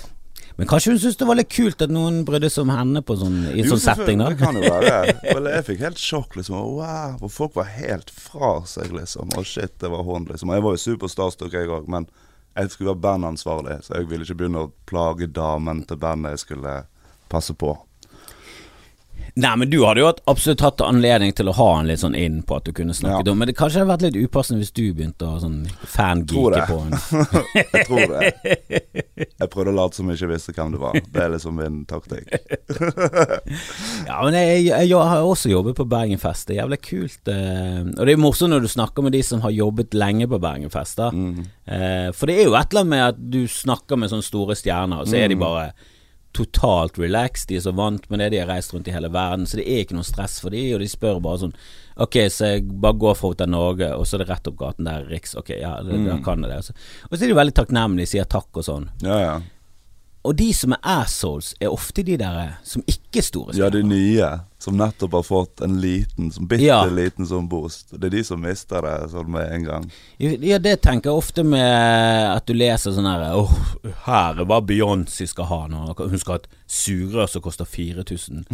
Men 0.59 0.69
kanskje 0.69 0.93
hun 0.93 0.99
syntes 1.01 1.17
det 1.23 1.27
var 1.31 1.39
litt 1.39 1.49
kult 1.51 1.81
at 1.83 1.91
noen 1.91 2.21
brydde 2.29 2.51
seg 2.53 2.63
om 2.67 2.75
henne 2.77 3.01
på 3.03 3.17
sånn, 3.19 3.39
i 3.55 3.63
en 3.65 3.71
sånn 3.73 3.81
setting, 3.83 4.21
da? 4.21 4.29
Det 4.35 4.39
kan 4.43 4.55
jo 4.55 4.69
være. 4.69 5.17
Vel, 5.35 5.49
jeg 5.51 5.65
fikk 5.71 5.81
helt 5.87 5.99
sjokk, 6.03 6.37
liksom. 6.39 6.61
Wow, 6.77 7.25
folk 7.33 7.57
var 7.59 7.73
helt 7.75 8.13
fra 8.15 8.53
seg, 8.69 8.93
liksom. 8.95 9.33
Å 9.35 9.43
shit, 9.49 9.73
det 9.81 9.91
var 9.91 10.05
hun, 10.07 10.29
liksom. 10.29 10.53
Og 10.53 10.61
Jeg 10.61 10.67
var 10.69 10.77
jo 10.77 10.83
superstarstruck, 10.85 11.57
jeg 11.57 11.73
òg, 11.73 11.89
men 11.91 12.07
jeg 12.55 12.71
skulle 12.71 12.93
være 12.93 13.05
bandansvarlig, 13.07 13.81
så 13.83 13.99
jeg 13.99 14.11
ville 14.11 14.27
ikke 14.27 14.39
begynne 14.43 14.67
å 14.67 14.73
plage 14.87 15.27
damen 15.27 15.83
til 15.89 15.99
bandet 16.01 16.37
jeg 16.37 16.45
skulle 16.45 16.75
passe 17.33 17.55
på. 17.59 17.75
Nei, 19.37 19.51
men 19.59 19.67
du 19.71 19.81
hadde 19.83 19.99
jo 19.99 20.13
absolutt 20.31 20.61
hatt 20.63 20.79
anledning 20.87 21.33
til 21.35 21.49
å 21.51 21.55
ha 21.59 21.65
han 21.77 21.89
litt 21.91 21.99
sånn 21.99 22.15
inn 22.15 22.37
på 22.47 22.55
at 22.61 22.69
du 22.69 22.73
kunne 22.73 22.95
snakket 22.95 23.27
Ja. 23.27 23.33
om 23.33 23.39
Men 23.43 23.49
det 23.51 23.57
kanskje 23.59 23.81
hadde 23.83 23.91
vært 23.91 24.05
litt 24.07 24.19
upassende 24.29 24.61
hvis 24.63 24.71
du 24.77 24.85
begynte 24.95 25.27
å 25.27 25.41
sånn 25.43 25.57
fangeeke 25.91 26.67
på 26.69 26.77
han. 26.85 26.95
Jeg 27.75 27.87
tror 27.89 28.13
det. 28.13 28.31
Jeg 29.27 29.51
prøvde 29.51 29.73
å 29.73 29.75
late 29.75 29.99
som 29.99 30.09
jeg 30.13 30.21
ikke 30.21 30.31
visste 30.37 30.55
hvem 30.55 30.71
det 30.77 30.81
var. 30.85 30.95
Det 31.11 31.23
er 31.25 31.33
liksom 31.35 31.59
min 31.59 31.81
taktikk. 31.91 32.31
Ja, 34.07 34.21
men 34.25 34.35
jeg, 34.37 34.67
jeg, 34.69 34.89
jeg 34.91 34.99
har 35.11 35.25
også 35.25 35.51
jobbet 35.51 35.77
på 35.79 35.87
Bergenfest. 35.89 36.47
Det 36.49 36.57
er 36.57 36.61
jævlig 36.63 36.79
kult. 36.85 37.31
Eh, 37.33 37.81
og 37.97 38.03
det 38.07 38.15
er 38.15 38.21
morsomt 38.21 38.53
når 38.55 38.65
du 38.67 38.71
snakker 38.71 39.07
med 39.07 39.15
de 39.17 39.23
som 39.27 39.43
har 39.45 39.55
jobbet 39.55 39.97
lenge 39.97 40.29
på 40.31 40.39
Bergenfest. 40.43 40.99
Da. 41.01 41.11
Mm. 41.11 41.43
Eh, 41.67 42.09
for 42.15 42.31
det 42.31 42.39
er 42.39 42.49
jo 42.49 42.55
et 42.59 42.71
eller 42.71 42.85
annet 42.85 42.93
med 42.95 43.05
at 43.09 43.21
du 43.35 43.41
snakker 43.51 43.99
med 44.01 44.13
sånne 44.13 44.27
store 44.27 44.57
stjerner, 44.59 45.03
og 45.05 45.11
så 45.11 45.19
er 45.23 45.29
de 45.33 45.35
Mm. 45.35 45.43
bare 45.43 45.73
totalt 46.35 46.99
relaxed. 46.99 47.49
De 47.49 47.57
er 47.57 47.65
så 47.65 47.73
vant 47.75 48.05
med 48.11 48.21
det, 48.21 48.31
de 48.35 48.41
har 48.43 48.51
reist 48.51 48.75
rundt 48.75 48.89
i 48.91 48.95
hele 48.95 49.09
verden, 49.15 49.47
så 49.47 49.57
det 49.61 49.65
er 49.71 49.85
ikke 49.85 49.97
noe 49.97 50.07
stress 50.09 50.41
for 50.43 50.51
de, 50.55 50.63
og 50.75 50.83
de 50.83 50.89
spør 50.91 51.23
bare 51.25 51.45
sånn 51.47 51.57
Ok, 51.97 52.17
så 52.35 52.49
jeg 52.57 52.65
bare 52.83 52.99
går 52.99 53.15
fra 53.15 53.29
Hotel 53.31 53.51
Norge, 53.53 53.87
og 53.95 54.03
så 54.11 54.17
er 54.17 54.25
det 54.25 54.33
rett 54.33 54.49
opp 54.51 54.57
gaten 54.59 54.89
der, 54.89 55.05
Riks. 55.07 55.37
Ok, 55.39 55.53
ja, 55.61 55.77
det, 55.79 55.93
da 56.03 56.17
Mm. 56.17 56.25
kan 56.27 56.41
jeg 56.43 56.51
det. 56.51 56.57
Og 56.59 56.65
så, 56.65 56.73
og 57.07 57.13
så 57.15 57.23
er 57.23 57.29
de 57.31 57.37
veldig 57.39 57.55
takknemlige, 57.55 58.09
sier 58.11 58.25
takk 58.27 58.51
og 58.59 58.65
sånn. 58.67 58.89
Ja, 59.07 59.19
ja. 59.23 59.37
Og 60.25 60.33
de 60.39 60.47
som 60.57 60.73
er 60.73 60.81
assholes, 60.89 61.51
er 61.61 61.69
ofte 61.69 62.01
de 62.07 62.15
der 62.17 62.55
som 62.65 62.81
ikke 62.89 63.21
er 63.21 63.27
store 63.27 63.55
Ja, 63.59 63.67
de 63.69 63.83
nye 63.85 64.29
som 64.65 64.79
nettopp 64.81 65.13
har 65.19 65.25
fått 65.27 65.61
en 65.67 65.75
liten, 65.83 66.31
som 66.33 66.47
bitte 66.49 66.65
Ja. 66.65 66.79
liten 66.89 67.27
sånn 67.29 67.49
boost. 67.49 67.91
Det 67.93 68.07
er 68.09 68.15
de 68.17 68.23
som 68.25 68.41
mister 68.41 68.81
det 68.81 69.11
sånn 69.13 69.29
med 69.29 69.53
en 69.53 69.65
gang. 69.65 69.91
Ja, 70.19 70.57
det 70.59 70.81
tenker 70.81 71.11
jeg 71.11 71.21
ofte 71.21 71.45
med 71.45 72.37
at 72.39 72.47
du 72.47 72.55
leser 72.55 72.93
sånn 72.97 73.05
her 73.05 73.37
Åh, 73.37 73.53
her 74.07 74.41
er 74.41 74.49
hva 74.49 74.63
Beyoncé 74.65 75.29
skal 75.29 75.45
ha 75.45 75.67
nå. 75.69 75.93
Hun 75.99 76.19
skal 76.19 76.39
ha 76.39 76.41
et 76.41 76.49
sugerør 76.67 77.29
som 77.29 77.43
koster 77.45 77.69
4000, 77.69 78.47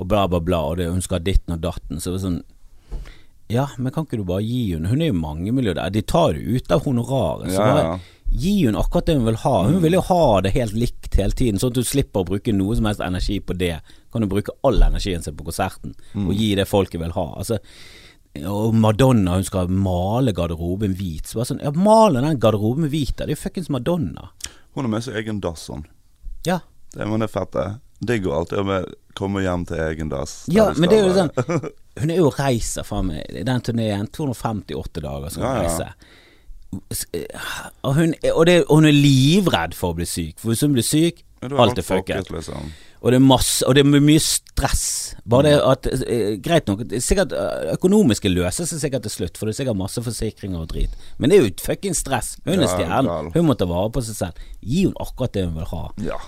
og 0.00 0.08
bla, 0.08 0.26
bla, 0.26 0.40
bla. 0.40 0.62
Og 0.70 0.78
det, 0.78 0.88
hun 0.88 1.02
skal 1.04 1.18
ha 1.20 1.24
ditten 1.28 1.52
og 1.52 1.60
datten. 1.60 2.00
Så 2.00 2.14
det 2.14 2.22
er 2.22 2.28
sånn 2.30 2.42
Ja, 3.50 3.66
men 3.78 3.92
kan 3.92 4.04
ikke 4.04 4.18
du 4.20 4.24
bare 4.28 4.44
gi 4.44 4.74
henne 4.74 4.88
Hun 4.88 5.00
er 5.00 5.08
jo 5.08 5.74
der. 5.74 5.90
De 5.90 6.02
tar 6.02 6.32
det 6.32 6.40
ut 6.44 6.72
av 6.72 6.84
honoraret. 6.84 7.48
Så 7.52 7.56
Ja, 7.60 7.68
bare 7.74 7.84
ja. 7.84 7.98
Gi 8.30 8.66
henne 8.66 8.78
akkurat 8.80 9.06
det 9.08 9.14
hun 9.18 9.24
vil 9.28 9.38
ha. 9.44 9.54
Hun 9.68 9.80
vil 9.82 9.96
jo 9.96 10.02
ha 10.08 10.40
det 10.44 10.52
helt 10.54 10.74
likt 10.76 11.14
hele 11.16 11.32
tiden, 11.32 11.58
sånn 11.60 11.72
at 11.72 11.78
du 11.80 11.84
slipper 11.86 12.20
å 12.24 12.28
bruke 12.28 12.52
noe 12.54 12.76
som 12.76 12.84
helst 12.90 13.00
energi 13.04 13.38
på 13.40 13.56
det. 13.58 13.78
Kan 14.12 14.22
du 14.24 14.28
bruke 14.30 14.52
all 14.66 14.82
energien 14.82 15.22
sin 15.24 15.36
på 15.38 15.46
konserten 15.48 15.94
og 16.14 16.34
gi 16.36 16.54
det 16.58 16.68
folket 16.68 17.00
vil 17.00 17.14
ha. 17.16 17.26
Altså 17.40 17.58
og 18.46 18.74
Madonna, 18.76 19.34
hun 19.38 19.44
skal 19.46 19.70
male 19.72 20.30
garderoben 20.36 20.92
hvit. 20.94 21.26
Så 21.26 21.40
bare 21.40 21.48
sånn, 21.48 21.62
ja, 21.64 21.72
Male 21.74 22.20
den 22.22 22.36
garderoben 22.38 22.86
hvit, 22.92 23.14
da. 23.16 23.24
det 23.26 23.32
er 23.32 23.38
jo 23.38 23.40
fuckings 23.40 23.70
Madonna. 23.72 24.28
Hun 24.76 24.84
har 24.84 24.90
med 24.92 25.02
seg 25.02 25.16
egen 25.22 25.40
dass, 25.42 25.64
sånn. 25.66 25.86
Ja, 26.46 26.60
Det, 26.92 27.04
men 27.08 27.18
det 27.20 27.26
er 27.30 27.32
fett, 27.32 27.52
det. 27.56 27.66
Digg 28.12 28.28
å 28.30 28.36
alltid 28.38 28.62
med 28.68 28.92
komme 29.18 29.42
hjem 29.42 29.64
til 29.66 29.80
egen 29.88 30.12
dass. 30.12 30.44
ja 30.52 30.68
men 30.76 30.88
det 30.92 31.00
er 31.00 31.08
jo 31.08 31.16
sånn. 31.16 31.70
Hun 31.98 32.12
er 32.14 32.20
jo 32.20 32.28
reiser 32.30 32.84
faen 32.86 33.08
meg 33.10 33.40
Den 33.48 33.64
turneen, 33.66 34.06
258 34.14 35.02
dager 35.02 35.32
skal 35.34 35.42
hun 35.42 35.48
Ja, 35.48 35.56
ja. 35.56 35.64
reise. 35.66 35.88
Og 37.82 37.94
hun, 37.96 38.12
og, 38.34 38.42
det, 38.46 38.58
og 38.68 38.74
hun 38.80 38.88
er 38.90 38.96
livredd 38.96 39.74
for 39.76 39.94
å 39.94 39.96
bli 39.98 40.06
syk. 40.08 40.36
For 40.40 40.52
hvis 40.52 40.64
hun 40.66 40.74
blir 40.76 40.84
syk, 40.86 41.24
Ja, 41.40 41.48
alt 41.62 41.78
er 41.78 41.84
fucket. 41.86 42.30
liksom. 42.34 42.72
Og 42.98 43.12
det 43.14 43.18
er 43.20 43.22
masse 43.22 43.62
Og 43.62 43.76
det 43.76 43.84
er 43.84 44.00
mye 44.02 44.18
stress. 44.18 45.14
Bare 45.24 45.44
det 45.52 45.52
at 45.62 45.86
eh, 46.02 46.32
Greit 46.42 46.66
nok, 46.66 46.80
er 46.90 46.98
sikkert 47.04 47.30
eh, 47.32 47.68
økonomiske 47.76 48.26
løser 48.32 48.66
seg 48.66 48.80
sikkert 48.82 49.04
til 49.06 49.12
slutt, 49.14 49.38
for 49.38 49.46
det 49.46 49.54
er 49.54 49.58
sikkert 49.60 49.78
masse 49.78 50.02
forsikringer 50.02 50.64
og 50.64 50.72
drit. 50.72 50.96
Men 51.18 51.30
det 51.30 51.38
er 51.38 51.44
jo 51.46 51.52
et 51.52 51.62
fuckings 51.62 52.02
stress. 52.02 52.32
Hun 52.44 52.58
er 52.58 52.66
stjernen. 52.72 53.30
Hun 53.36 53.46
må 53.46 53.54
ta 53.54 53.68
vare 53.70 53.92
på 53.94 54.02
seg 54.02 54.18
selv. 54.18 54.42
Gi 54.66 54.82
henne 54.88 54.98
akkurat 55.06 55.32
det 55.38 55.46
hun 55.46 55.54
vil 55.60 55.70
ha. 55.70 55.84
Ja. 56.08 56.18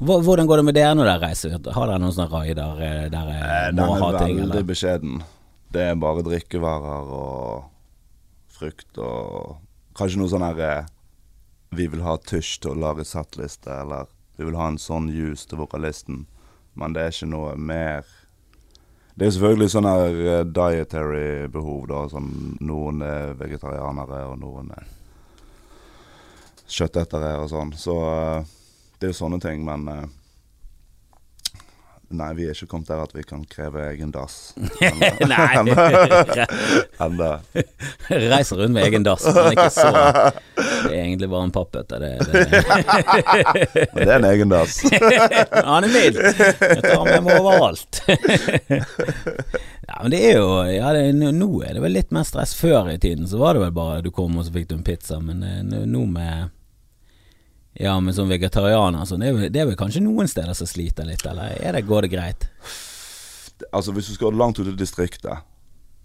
Hvordan 0.00 0.48
går 0.48 0.60
det 0.62 0.64
med 0.70 0.74
dere 0.76 0.96
når 0.96 1.08
dere 1.12 1.22
reiser? 1.28 1.52
Har 1.76 1.86
dere 1.92 2.00
noen 2.00 2.16
sånne 2.16 2.32
raider 2.32 2.80
eh, 2.80 3.04
der 3.12 3.30
Eh, 3.36 3.36
dere 3.36 3.76
Den 3.76 3.84
må 3.84 3.94
er 4.00 4.02
ha 4.06 4.24
ting? 4.24 4.40
veldig 4.40 4.64
beskjeden. 4.72 5.20
Det 5.76 5.84
er 5.90 6.00
bare 6.00 6.24
drikkevarer 6.24 7.12
og 7.12 7.68
frukt 8.56 8.98
og 9.04 9.56
Kanskje 9.96 10.20
noe 10.20 10.30
sånn 10.30 10.44
her 10.44 10.60
eh, 10.60 10.88
Vi 11.76 11.88
vil 11.92 12.04
ha 12.04 12.16
tysj 12.20 12.60
til 12.62 12.74
å 12.74 12.80
lage 12.86 13.06
settliste, 13.08 13.72
eller 13.72 14.10
vi 14.36 14.44
vil 14.44 14.58
ha 14.58 14.68
en 14.68 14.78
sånn 14.80 15.08
juice 15.08 15.48
til 15.48 15.62
vokalisten. 15.62 16.26
Men 16.76 16.92
det 16.92 17.02
er 17.02 17.14
ikke 17.14 17.30
noe 17.32 17.54
mer 17.56 18.04
Det 19.16 19.26
er 19.26 19.32
selvfølgelig 19.32 19.72
sånn 19.72 19.88
her 19.88 20.20
eh, 20.34 20.42
dietary 20.44 21.48
behov, 21.48 21.86
da. 21.88 22.02
Sånn 22.12 22.58
noen 22.60 23.00
er 23.06 23.32
vegetarianere, 23.40 24.26
og 24.28 24.38
noen 24.42 24.74
er 24.76 24.92
kjøttetere 26.66 27.38
og 27.40 27.48
sånn. 27.48 27.72
Så 27.80 27.96
eh, 28.10 28.54
det 29.00 29.08
er 29.08 29.14
jo 29.14 29.20
sånne 29.22 29.40
ting, 29.40 29.64
men 29.64 29.88
Nei, 32.14 32.28
vi 32.38 32.44
er 32.46 32.54
ikke 32.54 32.68
kommet 32.70 32.86
der 32.86 33.00
at 33.02 33.10
vi 33.16 33.24
kan 33.26 33.40
kreve 33.50 33.82
egen 33.90 34.12
dass. 34.14 34.54
Nei, 35.32 35.46
Enda. 37.02 37.30
reiser 38.36 38.60
rundt 38.60 38.76
med 38.76 38.86
egen 38.86 39.06
dass, 39.06 39.26
men 39.26 39.56
ikke 39.56 39.70
så 39.74 39.90
Det 39.90 40.92
er 40.92 41.00
egentlig 41.02 41.28
bare 41.32 41.48
en 41.48 41.54
pappbøtte. 41.56 41.98
Det, 41.98 42.12
det. 42.30 43.86
Det 43.90 44.06
er 44.06 44.16
en 44.20 44.28
egen 44.30 44.54
dass. 44.54 44.78
Han 44.86 45.88
er 45.88 45.90
mild. 45.90 46.22
Jeg 46.22 46.82
tar 46.86 47.04
med 47.10 47.26
meg 47.26 47.40
overalt. 47.40 48.02
Ja, 49.86 49.98
men 50.02 50.10
det 50.14 50.22
er 50.30 50.38
jo 50.38 50.48
ja, 50.66 50.92
det, 50.94 51.04
Nå 51.14 51.50
er 51.62 51.76
det 51.76 51.82
vel 51.82 51.94
litt 51.98 52.14
mer 52.14 52.26
stress. 52.26 52.54
Før 52.58 52.90
i 52.92 52.98
tiden 53.02 53.26
så 53.30 53.38
var 53.42 53.54
det 53.54 53.66
vel 53.66 53.74
bare 53.74 54.02
du 54.06 54.12
kom 54.14 54.38
og 54.38 54.46
så 54.46 54.54
fikk 54.54 54.70
du 54.70 54.78
en 54.78 54.86
pizza, 54.86 55.18
men 55.22 55.42
eh, 55.46 55.62
nå 55.86 56.06
med 56.10 56.54
Ja, 57.80 57.98
men 58.00 58.14
som 58.16 58.30
vegetarianer 58.30 59.04
sånn, 59.04 59.20
det, 59.20 59.32
er 59.34 59.52
det 59.52 59.60
er 59.60 59.68
vel 59.68 59.76
kanskje 59.76 60.00
noen 60.04 60.28
steder 60.30 60.56
som 60.56 60.68
sliter 60.68 61.04
litt, 61.08 61.24
eller 61.28 61.58
er 61.60 61.76
det, 61.76 61.84
går 61.88 62.06
det 62.06 62.12
greit? 62.14 62.48
Altså, 63.68 63.92
hvis 63.92 64.08
du 64.08 64.16
skal 64.16 64.36
langt 64.36 64.58
ut 64.60 64.68
i 64.70 64.76
distriktet, 64.76 65.44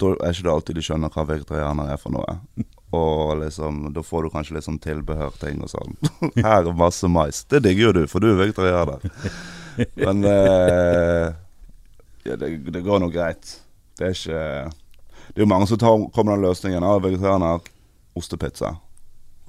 da 0.01 0.11
er 0.17 0.33
ikke 0.33 0.47
det 0.47 0.53
alltid 0.55 0.77
de 0.79 0.83
skjønner 0.85 1.13
hva 1.13 1.25
vegetarianer 1.29 1.93
er 1.93 1.99
for 2.01 2.15
noe. 2.15 2.35
Og 2.97 3.37
liksom, 3.43 3.85
da 3.95 4.03
får 4.03 4.25
du 4.25 4.33
kanskje 4.33 4.57
litt 4.57 4.67
sånn 4.67 4.81
tilbehørting 4.83 5.61
og 5.63 5.71
sånn. 5.71 5.95
Her 6.41 6.65
er 6.65 6.75
masse 6.75 7.07
mais. 7.11 7.43
Det 7.47 7.61
digger 7.63 7.89
jo 7.89 7.95
du, 8.01 8.03
for 8.11 8.23
du 8.23 8.31
er 8.33 8.39
vegetarianer. 8.41 9.05
Men 10.03 10.25
eh, 10.27 11.27
ja, 12.27 12.35
det, 12.35 12.55
det 12.73 12.83
går 12.83 13.03
nå 13.03 13.11
greit. 13.13 13.55
Det 13.99 14.09
er 14.09 14.17
ikke 14.17 14.43
Det 15.31 15.39
er 15.39 15.45
jo 15.45 15.51
mange 15.53 15.69
som 15.69 15.79
tar, 15.79 16.07
kommer 16.15 16.35
den 16.35 16.47
løsningen. 16.49 16.83
Ah, 16.83 16.97
vegetarianer, 16.99 17.61
ostepizza. 18.17 18.75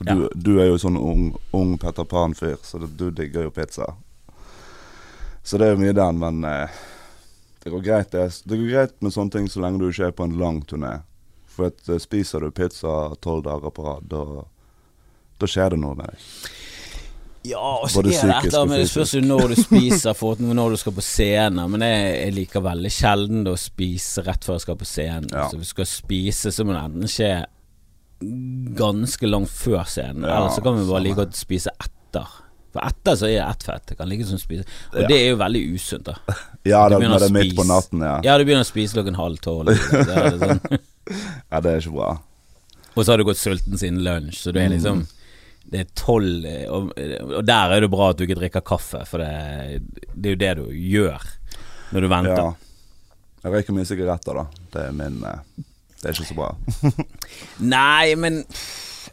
Og 0.03 0.23
Du, 0.23 0.29
du 0.35 0.53
er 0.61 0.71
jo 0.71 0.79
sånn 0.83 0.99
ung, 1.01 1.29
ung 1.57 1.77
Petter 1.81 2.07
Pan-fyr, 2.09 2.59
så 2.63 2.81
du 2.83 3.09
digger 3.11 3.49
jo 3.49 3.55
pizza. 3.55 3.95
Så 5.43 5.59
det 5.59 5.69
er 5.69 5.77
jo 5.77 5.83
mye 5.83 5.97
den, 5.97 6.19
men 6.23 6.45
eh, 6.47 6.83
det 7.65 7.73
går 7.75 7.87
greit 7.87 8.13
det. 8.15 8.29
Det 8.45 8.59
går 8.59 8.71
greit 8.71 8.99
med 9.03 9.15
sånne 9.15 9.39
ting 9.39 9.49
så 9.51 9.63
lenge 9.65 9.83
du 9.83 9.89
ikke 9.89 10.11
er 10.11 10.17
på 10.17 10.29
en 10.29 10.39
lang 10.39 10.63
turné. 10.67 11.01
For 11.53 11.73
at 11.73 11.89
eh, 11.91 12.03
spiser 12.03 12.45
du 12.45 12.55
pizza 12.55 13.13
tolv 13.25 13.47
dager 13.49 13.75
på 13.75 13.87
rad, 13.87 14.11
da 14.11 14.45
da 15.43 15.49
skjer 15.51 15.75
det 15.75 15.81
noe 15.83 15.99
med 15.99 16.13
deg. 16.13 16.29
Ja, 17.51 17.59
og 17.83 17.89
så 17.91 18.05
er 18.05 18.07
det 18.07 18.19
et 18.23 18.55
annet 18.55 18.85
det 18.85 18.91
spørs 18.93 19.17
jo 19.17 19.23
når 19.25 19.49
du 19.51 19.57
spiser, 19.59 20.15
for 20.21 20.39
når 20.39 20.77
du 20.77 20.79
skal 20.79 20.95
på 20.95 21.03
scenen. 21.03 21.65
Men 21.73 21.83
jeg, 21.89 22.05
jeg 22.21 22.35
liker 22.37 22.63
veldig 22.63 22.93
sjelden 22.95 23.51
å 23.51 23.57
spise 23.59 24.23
rett 24.23 24.47
før 24.47 24.61
jeg 24.61 24.67
skal 24.69 24.79
på 24.79 24.87
scenen. 24.87 25.27
Ja. 25.35 25.49
Så 25.51 25.59
hvis 25.59 25.73
du 25.73 25.75
skal 25.75 25.91
spise, 25.91 26.55
så 26.55 26.67
må 26.67 26.77
det 26.77 26.85
enten 26.87 27.11
skje 27.11 27.33
ganske 28.79 29.29
langt 29.29 29.51
før 29.53 29.85
scenen. 29.89 30.25
Ja, 30.29 30.37
Eller 30.39 30.55
så 30.55 30.63
kan 30.65 30.79
vi 30.79 30.87
bare 30.89 31.03
like 31.05 31.19
godt 31.23 31.37
spise 31.39 31.73
etter. 31.81 32.29
For 32.73 32.81
etter 32.89 33.17
så 33.21 33.29
er 33.29 33.43
ett 33.45 33.63
fett. 33.67 33.85
Det 33.91 33.99
kan 33.99 34.09
like 34.09 34.25
som 34.25 34.39
spise 34.41 34.65
Og 34.95 35.03
Ja. 35.03 35.09
det 35.11 35.17
er 35.19 35.31
jo 35.35 35.37
veldig 35.43 35.63
usunt, 35.75 36.05
da. 36.09 36.15
Ja, 36.65 36.85
det, 36.89 37.01
når 37.03 37.19
det 37.19 37.29
er 37.29 37.35
midt 37.35 37.57
på 37.59 37.65
natten, 37.69 38.01
ja. 38.07 38.15
Ja, 38.25 38.37
du 38.39 38.45
begynner 38.47 38.65
å 38.65 38.69
spise 38.71 38.95
klokken 38.97 39.17
halv 39.19 39.41
tolv. 39.45 39.73
Det 39.73 40.15
er 40.15 40.39
sånn. 40.43 40.61
Ja, 41.51 41.61
det 41.61 41.73
er 41.73 41.81
ikke 41.83 41.97
bra. 41.99 42.13
Og 42.95 43.05
så 43.05 43.13
har 43.13 43.19
du 43.21 43.25
gått 43.27 43.41
sulten 43.41 43.77
siden 43.81 43.99
lunsj, 44.05 44.39
så 44.45 44.53
det 44.55 44.63
er 44.67 44.73
liksom 44.75 45.03
Det 45.73 45.81
er 45.81 45.89
tolv 45.97 46.45
og, 46.69 46.91
og 47.39 47.45
der 47.49 47.73
er 47.77 47.81
det 47.85 47.89
bra 47.93 48.11
at 48.13 48.19
du 48.21 48.25
ikke 48.27 48.37
drikker 48.41 48.65
kaffe, 48.67 49.03
for 49.09 49.23
det, 49.23 49.81
det 50.15 50.29
er 50.29 50.35
jo 50.35 50.41
det 50.43 50.53
du 50.59 50.65
gjør 50.93 51.23
når 51.93 52.01
du 52.07 52.09
venter. 52.13 52.41
Ja. 52.43 52.53
Jeg 53.43 53.53
røyker 53.57 53.75
mye 53.77 53.89
sigaretter, 53.89 54.39
da. 54.39 54.45
Det 54.73 54.83
er 54.89 54.93
min 54.97 55.17
eh, 55.29 55.65
Det 56.03 56.11
er 56.11 56.17
ikke 56.17 56.33
så 56.33 56.39
bra. 56.39 56.49
Nei, 57.77 58.15
men 58.19 58.41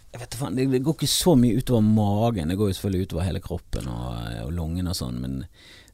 jeg 0.09 0.21
vet 0.23 0.37
faen, 0.39 0.55
det, 0.57 0.81
går 0.81 0.95
ikke 0.97 1.09
så 1.11 1.35
mye 1.37 1.59
utover 1.61 1.83
magen. 1.85 2.49
Det 2.49 2.57
går 2.57 2.71
jo 2.71 2.77
selvfølgelig 2.79 3.09
utover 3.09 3.27
hele 3.27 3.41
kroppen 3.45 3.91
og, 3.93 4.15
og 4.47 4.55
lungene 4.57 4.89
og 4.89 4.97
sånn, 4.97 5.19
men 5.21 5.35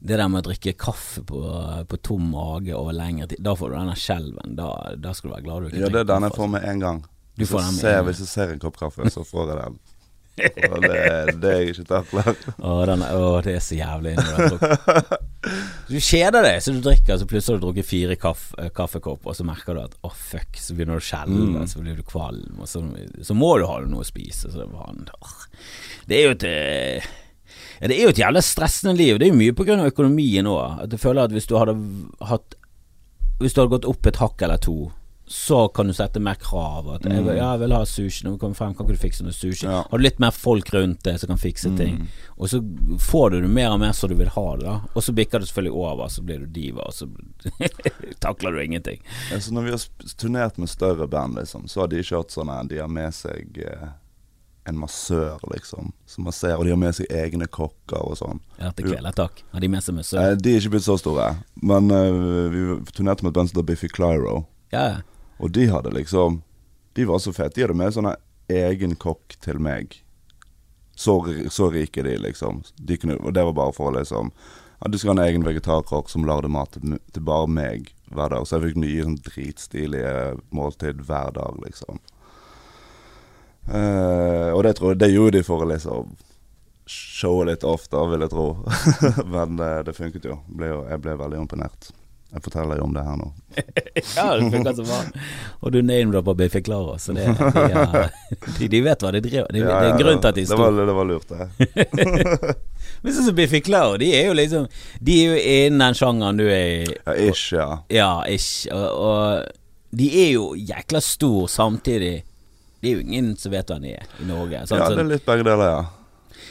det 0.00 0.16
der 0.16 0.30
med 0.32 0.40
å 0.40 0.46
drikke 0.48 0.72
kaffe 0.80 1.20
på, 1.26 1.42
på 1.88 1.98
tom 2.04 2.30
mage 2.32 2.72
over 2.76 2.96
lengre 2.96 3.28
tid, 3.28 3.42
da 3.44 3.52
får 3.58 3.72
du 3.72 3.76
denne 3.76 3.98
skjelven. 4.00 4.56
Da, 4.56 4.70
da 4.96 5.12
skal 5.16 5.30
du 5.30 5.34
være 5.34 5.46
glad 5.48 5.66
du 5.66 5.68
ikke 5.68 5.84
Ja, 5.84 5.92
det 5.92 6.02
er 6.04 6.08
den 6.14 6.28
jeg 6.28 6.36
får 6.38 6.50
med 6.54 6.66
en 6.70 6.82
gang. 6.86 7.04
Du 7.36 7.44
med 7.44 7.76
ser. 7.76 8.00
Hvis 8.06 8.22
jeg 8.24 8.32
ser 8.32 8.54
en 8.54 8.62
kopp 8.62 8.80
kaffe, 8.80 9.10
så 9.12 9.24
får 9.26 9.52
jeg 9.52 9.60
den. 9.60 9.78
Og 10.36 10.82
det, 10.84 11.00
det 11.40 11.50
er 11.50 11.60
jeg 11.62 11.72
ikke 11.74 11.86
takler. 11.88 12.30
Å, 12.66 12.74
den 12.90 13.04
er, 13.06 13.16
å, 13.16 13.30
det 13.44 13.54
er 13.56 13.62
så 13.64 13.78
jævlig 13.78 14.14
du 15.90 15.96
kjeder 16.02 16.42
deg, 16.42 16.58
så 16.62 16.74
du 16.74 16.80
drikker, 16.84 17.18
så 17.20 17.26
plutselig 17.30 17.54
har 17.54 17.60
du 17.60 17.66
drukket 17.68 17.86
fire 17.88 18.16
kaff, 18.20 18.48
eh, 18.58 18.70
kaffekopper, 18.74 19.30
og 19.30 19.36
så 19.38 19.46
merker 19.46 19.76
du 19.78 19.82
at 19.84 19.94
å, 20.04 20.10
fuck, 20.10 20.58
så 20.58 20.74
begynner 20.74 20.98
du 20.98 21.04
å 21.04 21.06
skjelve, 21.06 21.44
Mm. 21.46 21.68
så 21.70 21.80
blir 21.82 21.96
du 21.98 22.02
kvalm, 22.06 22.58
og 22.60 22.68
så, 22.68 22.82
så 23.24 23.36
må 23.38 23.52
du 23.60 23.66
ha 23.70 23.78
noe 23.86 24.02
å 24.02 24.08
spise. 24.08 24.50
Så 24.50 24.58
det, 24.58 24.66
var, 24.72 24.90
åh. 25.20 25.36
det 26.10 26.18
er 26.18 26.24
jo 26.26 26.34
et 26.34 26.46
eh, 26.50 27.08
ja, 27.78 27.88
Det 27.88 27.96
er 27.96 28.02
jo 28.08 28.12
et 28.14 28.20
jævla 28.24 28.42
stressende 28.44 28.96
liv. 28.98 29.18
Det 29.20 29.28
er 29.28 29.32
jo 29.34 29.38
mye 29.38 29.78
av 29.78 29.90
økonomien 29.92 30.48
òg. 30.50 30.86
Jeg 30.90 31.00
føler 31.02 31.28
at 31.28 31.34
hvis 31.36 31.46
du 31.48 31.56
hadde 31.60 31.76
hatt 32.28 32.56
Hvis 33.40 33.52
du 33.52 33.60
hadde 33.60 33.74
gått 33.76 33.88
opp 33.88 34.06
et 34.08 34.16
hakk 34.16 34.42
eller 34.46 34.56
to, 34.64 34.76
så 35.28 35.68
kan 35.68 35.86
du 35.86 35.94
sette 35.94 36.20
mer 36.22 36.34
krav. 36.38 36.86
At 36.94 37.06
jeg, 37.08 37.24
ja, 37.26 37.34
jeg 37.34 37.60
vil 37.64 37.74
ha 37.74 37.80
sushi. 37.88 38.24
Når 38.24 38.36
vi 38.36 38.40
kommer 38.44 38.58
frem, 38.58 38.74
kan 38.78 38.86
ikke 38.86 38.94
du 38.94 39.02
fikse 39.02 39.26
noe 39.26 39.34
sushi? 39.34 39.66
Mm. 39.66 39.72
Ja. 39.72 39.80
Har 39.90 39.98
du 39.98 40.04
litt 40.04 40.20
mer 40.22 40.34
folk 40.34 40.70
rundt 40.74 41.02
deg 41.06 41.18
som 41.18 41.32
kan 41.32 41.40
fikse 41.42 41.72
ting? 41.78 41.98
Og 42.36 42.52
så 42.52 42.60
får 43.02 43.34
du 43.34 43.40
det 43.40 43.50
mer 43.50 43.72
og 43.74 43.80
mer 43.82 43.96
så 43.96 44.06
du 44.06 44.14
vil 44.18 44.30
ha 44.36 44.46
det, 44.60 44.68
da. 44.68 44.76
Og 44.94 45.02
så 45.02 45.14
bikker 45.16 45.42
det 45.42 45.50
selvfølgelig 45.50 45.74
over, 45.82 46.12
så 46.14 46.22
blir 46.22 46.44
du 46.44 46.46
diva, 46.54 46.86
og 46.86 46.94
så 46.94 47.10
takler 48.24 48.54
du 48.54 48.62
ingenting. 48.62 49.02
Altså, 49.34 49.54
når 49.56 49.66
vi 49.66 49.74
har 49.74 50.14
turnert 50.22 50.62
med 50.62 50.70
større 50.70 51.10
band, 51.10 51.40
liksom, 51.40 51.66
så 51.72 51.82
har 51.82 51.90
de 51.90 52.06
kjørt 52.06 52.34
sånn 52.34 52.52
her, 52.52 52.70
De 52.70 52.78
har 52.84 52.92
med 52.92 53.14
seg 53.16 53.58
eh, 53.66 53.88
en 54.68 54.78
massør, 54.78 55.42
liksom, 55.52 55.90
som 56.06 56.26
masserer. 56.30 56.58
Og 56.58 56.66
de 56.66 56.74
har 56.74 56.80
med 56.80 56.94
seg 56.94 57.10
egne 57.10 57.50
kokker 57.50 57.98
og 57.98 58.14
sånn. 58.22 58.40
Ja, 58.60 58.70
til 58.76 58.92
kvelertak. 58.92 59.42
Har 59.50 59.62
de 59.62 59.70
med 59.74 59.82
seg 59.82 59.98
massør? 59.98 60.22
Eh, 60.22 60.38
de 60.38 60.54
er 60.54 60.62
ikke 60.62 60.76
blitt 60.76 60.86
så 60.86 60.98
store, 61.02 61.32
men 61.66 61.90
eh, 61.94 62.22
vi 62.54 62.64
turnerte 62.94 63.26
med 63.26 63.34
et 63.34 63.40
band 63.40 63.50
som 63.50 63.58
heter 63.58 63.70
Biffy 63.74 63.90
Clyro. 63.90 64.44
Ja, 64.74 64.86
ja. 64.94 65.04
Og 65.38 65.52
de 65.52 65.66
hadde 65.68 65.92
liksom 65.92 66.42
De 66.96 67.04
var 67.04 67.18
så 67.20 67.32
fete. 67.32 67.54
De 67.54 67.66
hadde 67.66 67.76
med 67.76 67.92
sånne 67.92 68.14
egen 68.48 68.94
kokk 68.96 69.36
til 69.44 69.58
meg. 69.60 69.98
Så, 70.96 71.18
så 71.52 71.68
rike 71.70 72.02
de, 72.02 72.14
liksom. 72.18 72.62
De 72.76 72.96
kunne, 72.96 73.18
og 73.20 73.34
det 73.36 73.44
var 73.44 73.52
bare 73.52 73.74
for 73.76 73.90
å 73.90 73.98
liksom 73.98 74.30
ja, 74.80 74.88
Du 74.88 74.96
skal 74.98 75.12
ha 75.12 75.16
en 75.18 75.28
egen 75.28 75.44
vegetarkokk 75.44 76.08
som 76.08 76.24
lagde 76.24 76.48
mat 76.48 76.72
til, 76.78 76.96
bare 77.20 77.50
meg 77.52 77.90
hver 78.08 78.32
dag. 78.32 78.46
Så 78.46 78.56
jeg 78.56 78.70
fikk 78.70 78.80
nye 78.80 79.04
sånn 79.04 79.18
dritstilige 79.26 80.14
måltid 80.56 81.02
hver 81.04 81.34
dag, 81.36 81.58
liksom. 81.66 82.00
Eh, 83.66 84.50
og 84.54 84.62
det 84.62 84.76
tror 84.78 84.92
jeg 84.92 85.00
Det 85.00 85.08
gjorde 85.10 85.38
de 85.40 85.42
for 85.42 85.64
å 85.64 85.66
liksom 85.66 86.12
showe 86.86 87.48
litt 87.48 87.64
da, 87.66 88.02
vil 88.06 88.22
jeg 88.22 88.30
tro. 88.30 88.48
Men 89.34 89.58
eh, 89.58 89.80
det 89.84 89.96
funket 89.96 90.28
jo. 90.28 90.40
Ble 90.46 90.70
jo. 90.70 90.82
Jeg 90.88 91.02
ble 91.02 91.16
veldig 91.18 91.40
imponert. 91.44 91.90
Jeg 92.34 92.42
forteller 92.42 92.76
jo 92.80 92.84
om 92.88 92.92
det 92.92 93.02
her 93.06 93.16
nå. 93.20 93.26
ja 94.18 94.24
det 94.36 94.48
funker 94.52 94.74
som 94.76 94.88
faen. 94.90 95.12
Og 95.62 95.72
du 95.72 95.78
name-dropper 95.86 96.34
Biffy 96.36 96.60
Klara, 96.66 96.96
så 97.00 97.14
det, 97.16 97.24
de, 97.38 97.62
er- 97.70 98.10
de, 98.58 98.68
de 98.74 98.80
vet 98.84 99.04
hva 99.06 99.12
de 99.14 99.20
driver 99.24 99.46
de, 99.54 99.62
Det 99.62 99.72
er 99.76 99.88
en 99.92 100.00
grunn 100.02 100.20
til 100.20 100.28
at 100.32 100.36
de 100.36 100.42
det, 100.42 100.48
står 100.50 100.60
var, 100.60 100.80
det 100.90 100.96
var 100.98 101.08
lurt, 101.08 101.28
det. 101.30 102.26
Men 103.02 103.14
sånn 103.14 103.28
som 103.30 103.36
Biffy 103.38 103.60
Klara, 103.64 103.96
de 104.02 104.10
er 104.18 104.26
jo 104.28 104.34
liksom 104.36 104.66
De 105.00 105.16
er 105.22 105.30
jo 105.30 105.38
innen 105.40 105.82
den 105.86 105.98
sjangeren 105.98 106.40
du 106.40 106.44
er 106.48 106.66
i. 106.82 106.96
Ja, 107.06 107.16
ish, 107.30 107.46
ja. 107.56 107.68
Ja, 107.94 108.10
ish. 108.30 108.66
Og, 108.74 108.86
og 109.06 109.96
de 109.96 110.08
er 110.26 110.30
jo 110.34 110.48
jækla 110.58 111.00
stor 111.04 111.46
samtidig. 111.48 112.14
Det 112.82 112.90
er 112.90 112.98
jo 112.98 113.04
ingen 113.06 113.32
som 113.40 113.54
vet 113.54 113.70
hvem 113.72 113.86
de 113.86 113.94
er 113.96 114.10
i 114.20 114.26
Norge. 114.28 114.64
Sant? 114.68 114.82
Ja, 114.82 114.90
det 114.92 115.04
er 115.06 115.12
litt 115.14 115.24
begge 115.28 115.46
deler, 115.46 115.70
ja. 115.72 115.84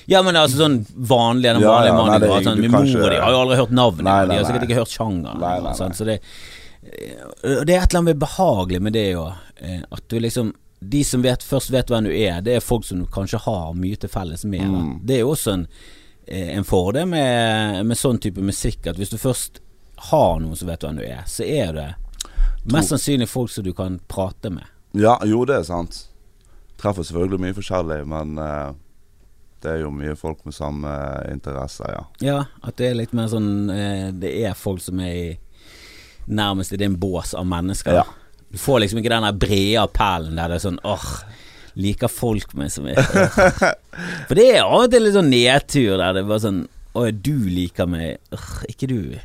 Ja, 0.07 0.21
men 0.21 0.35
altså 0.37 0.59
sånn 0.61 0.75
vanlig 0.95 1.49
Den 1.55 1.61
Ja, 1.63 1.71
vanlige 1.71 1.93
ja, 1.93 2.05
nei, 2.05 2.19
det- 2.19 2.43
sånn, 2.45 2.59
Min 2.61 2.71
kan 2.71 2.83
mor 2.85 3.09
de 3.09 3.19
har 3.21 3.31
jo 3.31 3.39
aldri 3.41 3.55
hørt 3.57 3.71
navnet 3.71 4.03
Nei, 4.03 4.21
De 4.21 4.27
nei, 4.27 4.37
har 4.37 4.45
sikkert 4.45 4.67
ikke 4.69 4.77
hørt 4.81 4.93
sjangeren 4.93 5.39
nei. 5.39 5.73
Så 5.97 6.05
det, 6.05 6.19
eh, 6.83 7.63
det 7.65 7.73
er 7.75 7.81
et 7.81 7.89
eller 7.93 8.01
annet 8.03 8.19
behagelig 8.19 8.81
med 8.81 8.93
det 8.93 9.15
òg 9.15 9.33
At 9.91 10.07
du 10.09 10.19
liksom 10.19 10.53
De 10.81 11.03
som 11.03 11.21
vet, 11.23 11.41
først 11.41 11.71
vet 11.71 11.87
hvem 11.89 12.03
du 12.05 12.11
er 12.13 12.41
Det 12.41 12.55
er 12.55 12.59
folk 12.61 12.83
som 12.85 12.99
du 12.99 13.05
kanskje 13.09 13.39
har 13.47 13.73
mye 13.73 13.95
til 13.97 14.09
felles 14.09 14.45
med. 14.45 14.61
Mm. 14.61 14.99
Det 15.05 15.15
er 15.15 15.19
jo 15.23 15.31
også 15.33 15.53
en, 15.53 15.67
eh, 16.27 16.55
en 16.57 16.63
fordel 16.63 17.07
med, 17.07 17.85
med 17.85 17.97
sånn 17.97 18.19
type 18.21 18.41
musikk 18.41 18.87
At 18.87 18.97
hvis 18.97 19.09
du 19.09 19.17
først 19.17 19.59
har 20.11 20.39
noen 20.39 20.55
som 20.55 20.67
vet 20.67 20.81
hvem 20.85 20.97
du 20.97 21.03
er 21.03 21.23
Så 21.25 21.43
er 21.47 21.73
det 21.73 21.95
Mest 22.65 22.89
sannsynlig 22.89 23.27
folk 23.29 23.49
som 23.49 23.63
du 23.63 23.73
kan 23.73 23.99
prate 24.09 24.49
med 24.51 24.65
Ja, 24.93 25.17
jo, 25.25 25.43
det 25.45 25.55
er 25.59 25.63
sant. 25.63 26.07
Treffer 26.79 27.03
selvfølgelig 27.03 27.39
mye 27.39 27.53
forskjellig, 27.53 28.05
men 28.07 28.37
eh, 28.39 28.71
det 29.65 29.71
er 29.73 29.81
jo 29.81 29.89
mye 29.93 30.13
folk 30.19 30.43
med 30.45 30.55
samme 30.55 30.91
interesser, 31.31 31.89
ja. 31.95 32.03
Ja, 32.23 32.37
at 32.61 32.77
det 32.79 32.91
er 32.91 32.99
litt 33.01 33.15
mer 33.17 33.27
sånn 33.31 33.71
eh, 33.73 34.11
Det 34.13 34.31
er 34.45 34.53
folk 34.57 34.83
som 34.83 35.01
er 35.01 35.15
i 35.15 35.25
nærmest 36.25 36.73
i 36.73 36.79
din 36.81 36.95
bås 36.97 37.33
av 37.37 37.45
mennesker. 37.49 37.99
Ja. 37.99 38.05
Du 38.49 38.57
får 38.61 38.79
liksom 38.81 39.01
ikke 39.01 39.11
den 39.13 39.25
der 39.27 39.35
brede 39.37 39.81
appellen 39.83 40.37
der 40.39 40.49
det 40.49 40.57
er 40.57 40.63
sånn 40.63 40.79
åh, 40.87 41.05
liker 41.77 42.09
folk 42.09 42.53
meg 42.57 42.71
som 42.73 42.87
er. 42.89 42.97
For 44.29 44.37
det 44.37 44.45
er 44.55 44.63
av 44.63 44.85
og 44.85 44.89
til 44.93 45.05
litt 45.05 45.17
sånn 45.17 45.29
nedtur 45.33 45.97
der 45.99 46.15
det 46.15 46.23
er 46.23 46.29
bare 46.31 46.43
sånn 46.47 46.63
Å, 46.95 47.09
du 47.11 47.49
liker 47.51 47.89
meg. 47.91 48.21
Åh, 48.31 48.51
ikke 48.71 48.87
du. 48.87 49.17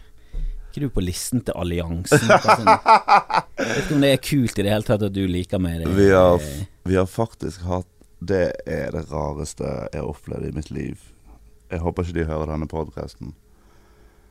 Ikke 0.70 0.82
du 0.82 0.88
på 0.90 1.04
listen 1.06 1.44
til 1.46 1.54
alliansen? 1.54 2.18
Sånn. 2.26 2.66
Jeg 2.66 3.68
vet 3.68 3.78
ikke 3.84 3.94
om 3.94 4.02
det 4.02 4.10
er 4.10 4.24
kult 4.26 4.58
i 4.58 4.64
det 4.66 4.72
hele 4.74 4.86
tatt 4.88 5.04
at 5.06 5.14
du 5.14 5.22
liker 5.30 5.62
meg. 5.62 5.84
Vi 5.94 6.08
har, 6.10 6.42
vi 6.90 6.98
har 6.98 7.06
faktisk 7.10 7.62
hatt 7.70 7.86
Det 8.20 8.52
er 8.68 8.90
det 8.92 9.06
rareste 9.08 9.64
jeg 9.64 10.00
har 10.02 10.08
opplevd 10.08 10.50
i 10.50 10.56
mitt 10.56 10.70
liv. 10.70 11.00
Jeg 11.70 11.80
håper 11.80 12.04
ikke 12.04 12.18
de 12.18 12.28
hører 12.28 12.52
denne 12.52 12.68
podkasten. 12.68 13.32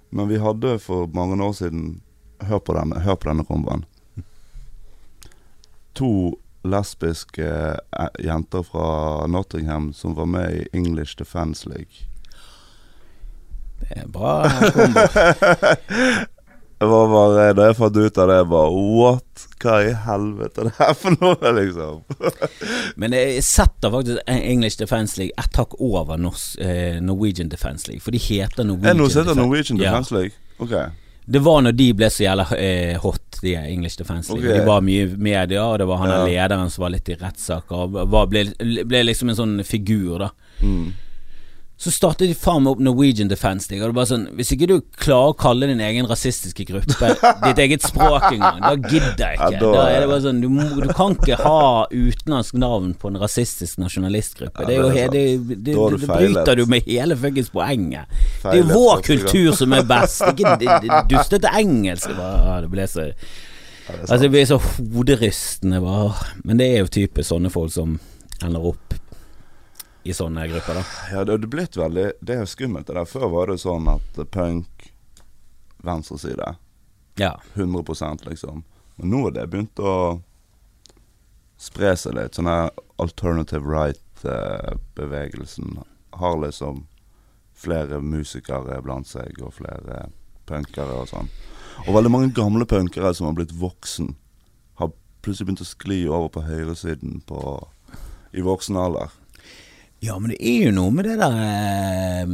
Men 0.10 0.30
vi 0.30 0.42
hadde 0.42 0.78
for 0.84 1.10
mange 1.14 1.40
år 1.44 1.58
siden 1.58 2.02
Hør 2.40 2.62
på 2.64 2.72
denne, 2.72 3.02
hør 3.04 3.18
på 3.20 3.28
denne 3.28 3.44
komboen. 3.44 3.82
To 6.00 6.40
lesbiske 6.64 7.44
eh, 7.44 8.22
jenter 8.24 8.64
fra 8.64 9.28
Nottingham 9.28 9.90
som 9.94 10.16
var 10.16 10.30
med 10.32 10.56
i 10.56 10.62
English 10.72 11.18
Defence 11.20 11.68
League. 11.68 12.08
det 13.80 13.92
er 13.92 14.08
bra 14.08 14.48
kombo. 14.72 15.04
Var 16.80 17.08
bare, 17.12 17.54
Da 17.58 17.66
jeg 17.68 17.76
fant 17.76 17.98
ut 17.98 18.18
av 18.22 18.30
det, 18.32 18.36
jeg 18.40 18.48
bare 18.54 18.84
What? 19.00 19.48
Hva 19.60 19.74
i 19.84 19.92
helvete 20.06 20.62
er 20.64 20.70
det 20.70 20.76
her 20.78 20.94
for 20.96 21.18
noe, 21.20 21.52
liksom? 21.58 21.98
Men 23.02 23.16
jeg 23.18 23.42
setter 23.44 23.92
faktisk 23.92 24.32
English 24.32 24.80
Defence 24.80 25.20
League 25.20 25.36
ett 25.36 25.60
hakk 25.60 25.76
over 25.84 26.16
eh, 26.16 27.02
Norwegian 27.04 27.52
Defence 27.52 27.90
League, 27.90 28.00
for 28.06 28.16
de 28.16 28.22
heter 28.24 28.64
Er 28.64 28.70
Norwegian 28.70 28.98
noe 29.02 29.12
som 29.12 29.26
heter 29.26 29.36
Norwegian 29.42 29.82
Ja. 29.82 29.92
Defence 29.92 30.16
League? 30.16 30.32
Ok. 30.64 30.76
Det 31.30 31.40
var 31.46 31.62
når 31.62 31.76
de 31.78 31.90
ble 31.94 32.08
så 32.10 32.24
jævla 32.24 32.46
eh, 32.58 32.96
hot, 33.04 33.42
de 33.44 33.52
English 33.60 34.00
Defence 34.00 34.32
League. 34.34 34.48
Okay. 34.48 34.64
De 34.64 34.66
var 34.72 34.82
mye 34.82 35.04
i 35.04 35.12
media, 35.20 35.66
og 35.68 35.78
det 35.84 35.86
var 35.92 36.00
han 36.02 36.10
Ja. 36.16 36.24
lederen 36.26 36.72
som 36.74 36.82
var 36.88 36.96
litt 36.96 37.10
i 37.12 37.20
rettssaker, 37.20 37.92
ble, 38.32 38.48
ble 38.88 39.04
liksom 39.04 39.30
en 39.30 39.38
sånn 39.38 39.60
figur, 39.68 40.24
da. 40.24 40.32
Mm. 40.64 40.88
Så 41.80 41.94
startet 41.96 42.28
de 42.28 42.36
faen 42.36 42.66
meg 42.66 42.74
opp 42.76 42.82
Norwegian 42.84 43.30
Defence 43.32 43.70
League, 43.72 43.86
og 43.86 43.94
det 43.94 44.00
var 44.02 44.08
sånn 44.10 44.26
Hvis 44.36 44.50
ikke 44.52 44.68
du 44.68 44.74
klarer 45.00 45.32
å 45.32 45.36
kalle 45.40 45.70
din 45.70 45.80
egen 45.84 46.10
rasistiske 46.10 46.66
gruppe 46.68 47.12
ditt 47.46 47.62
eget 47.64 47.86
språk 47.88 48.26
engang, 48.34 48.60
da 48.60 48.74
gidder 48.76 49.24
jeg 49.24 49.38
ikke. 49.40 49.62
Da, 49.64 49.86
er 49.88 50.04
det 50.04 50.10
bare 50.12 50.24
sånn 50.26 50.42
du, 50.44 50.50
må, 50.52 50.66
du 50.84 50.92
kan 50.96 51.16
ikke 51.16 51.40
ha 51.40 51.62
utenlandsk 51.94 52.58
navn 52.60 52.92
på 53.00 53.14
en 53.14 53.20
rasistisk 53.22 53.80
nasjonalistgruppe. 53.80 54.68
Det 54.68 54.76
er 54.76 54.82
jo 54.82 54.90
det 54.92 55.06
det, 55.14 55.24
det, 55.56 55.78
det, 55.78 56.10
bryter 56.10 56.60
du 56.60 56.66
med 56.70 56.90
hele 56.90 57.18
fuckings 57.20 57.54
poenget. 57.54 58.12
Det 58.44 58.58
er 58.58 58.60
jo 58.60 58.68
vår 58.74 59.06
kultur 59.08 59.54
som 59.56 59.78
er 59.78 59.88
best, 59.88 60.26
ikke 60.34 60.82
dustete 61.08 61.54
engelsk. 61.62 62.12
Det, 62.12 62.18
bare, 62.20 62.44
ah, 62.44 62.60
det 62.66 62.74
ble 62.74 62.90
så 62.90 63.08
Altså. 63.90 64.18
Det 64.22 64.30
blir 64.30 64.46
så 64.46 64.60
hoderystende. 64.60 65.80
Bare. 65.82 66.12
Men 66.44 66.60
det 66.60 66.68
er 66.70 66.84
jo 66.84 66.92
typisk 66.94 67.32
sånne 67.32 67.50
folk 67.50 67.72
som 67.74 67.96
ender 68.46 68.68
opp 68.70 68.89
i 70.04 70.14
sånne 70.16 70.48
grupper, 70.48 70.80
da. 70.80 70.84
Ja, 71.12 71.24
det 71.28 71.34
hadde 71.36 71.50
blitt 71.52 71.76
veldig 71.78 72.06
Det 72.24 72.36
er 72.40 72.46
skummelt. 72.48 72.88
Det 72.88 72.96
der 72.96 73.10
Før 73.10 73.28
var 73.34 73.46
det 73.52 73.58
sånn 73.60 73.88
at 73.92 74.20
punk 74.32 74.92
venstreside 75.84 76.56
Ja. 77.20 77.42
100 77.54 78.30
liksom. 78.30 78.64
Men 78.96 79.10
nå 79.10 79.24
har 79.24 79.32
det 79.32 79.48
begynt 79.52 79.80
å 79.80 80.22
spre 81.60 81.96
seg 81.98 82.14
litt. 82.16 82.36
Sånne 82.36 82.70
alternative 83.00 83.66
right-bevegelsen 83.68 85.84
har 86.20 86.38
liksom 86.40 86.86
flere 87.60 88.00
musikere 88.00 88.82
blant 88.84 89.08
seg, 89.08 89.42
og 89.44 89.54
flere 89.54 90.10
punkere 90.48 90.94
og 91.02 91.08
sånn. 91.12 91.30
Og 91.88 91.96
veldig 91.96 92.12
mange 92.12 92.34
gamle 92.36 92.66
punkere 92.68 93.14
som 93.16 93.28
har 93.28 93.36
blitt 93.38 93.56
voksen, 93.56 94.16
har 94.80 94.90
plutselig 95.24 95.48
begynt 95.50 95.66
å 95.66 95.74
skli 95.74 96.00
over 96.08 96.30
på 96.36 96.42
høyresiden 96.48 97.14
på, 97.28 97.40
i 98.36 98.42
voksen 98.46 98.76
alder. 98.80 99.08
Ja, 100.06 100.16
men 100.20 100.32
det 100.32 100.40
er 100.40 100.70
jo 100.70 100.76
noe 100.76 100.94
med 100.96 101.10
det 101.10 101.18
der 101.20 101.36
eh, 101.44 102.28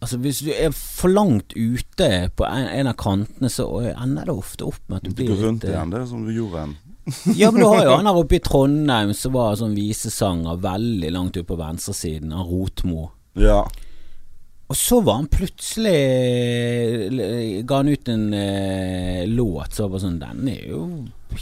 Altså 0.00 0.16
Hvis 0.20 0.40
du 0.44 0.50
er 0.52 0.72
for 0.72 1.12
langt 1.12 1.52
ute 1.56 2.08
på 2.36 2.46
en, 2.48 2.68
en 2.72 2.88
av 2.88 2.96
kantene, 3.00 3.50
så 3.52 3.66
ender 3.90 4.28
det 4.28 4.36
ofte 4.36 4.68
opp 4.68 4.80
med 4.88 5.00
at 5.00 5.04
du 5.04 5.10
Du 5.12 5.18
blir 5.18 5.42
rundt 5.44 5.66
eh, 5.66 5.74
igjen, 5.74 5.92
det 5.92 6.00
er 6.00 6.08
som 6.08 6.24
jorden. 6.32 6.78
Ja, 7.40 7.50
men 7.50 7.60
du 7.60 7.68
har 7.68 7.84
jo 7.84 7.94
han 7.98 8.08
her 8.08 8.20
oppe 8.22 8.38
i 8.38 8.44
Trondheim 8.44 9.12
som 9.16 9.36
var 9.36 9.60
sånn 9.60 9.76
visesanger 9.76 10.60
veldig 10.64 11.12
langt 11.12 11.36
ute 11.36 11.48
på 11.48 11.60
venstresiden, 11.60 12.32
av 12.32 12.48
Rotmo. 12.48 13.10
Ja. 13.40 13.62
Og 14.70 14.76
så 14.78 15.00
var 15.02 15.16
han 15.18 15.26
plutselig 15.26 15.96
Ga 17.66 17.80
han 17.80 17.88
ut 17.90 18.10
en 18.12 18.28
eh, 18.38 19.24
låt 19.26 19.74
så 19.74 19.82
var 19.84 19.96
bare 19.96 20.02
sånn 20.04 20.20
Den 20.22 20.50
er 20.52 20.60
jo 20.70 20.82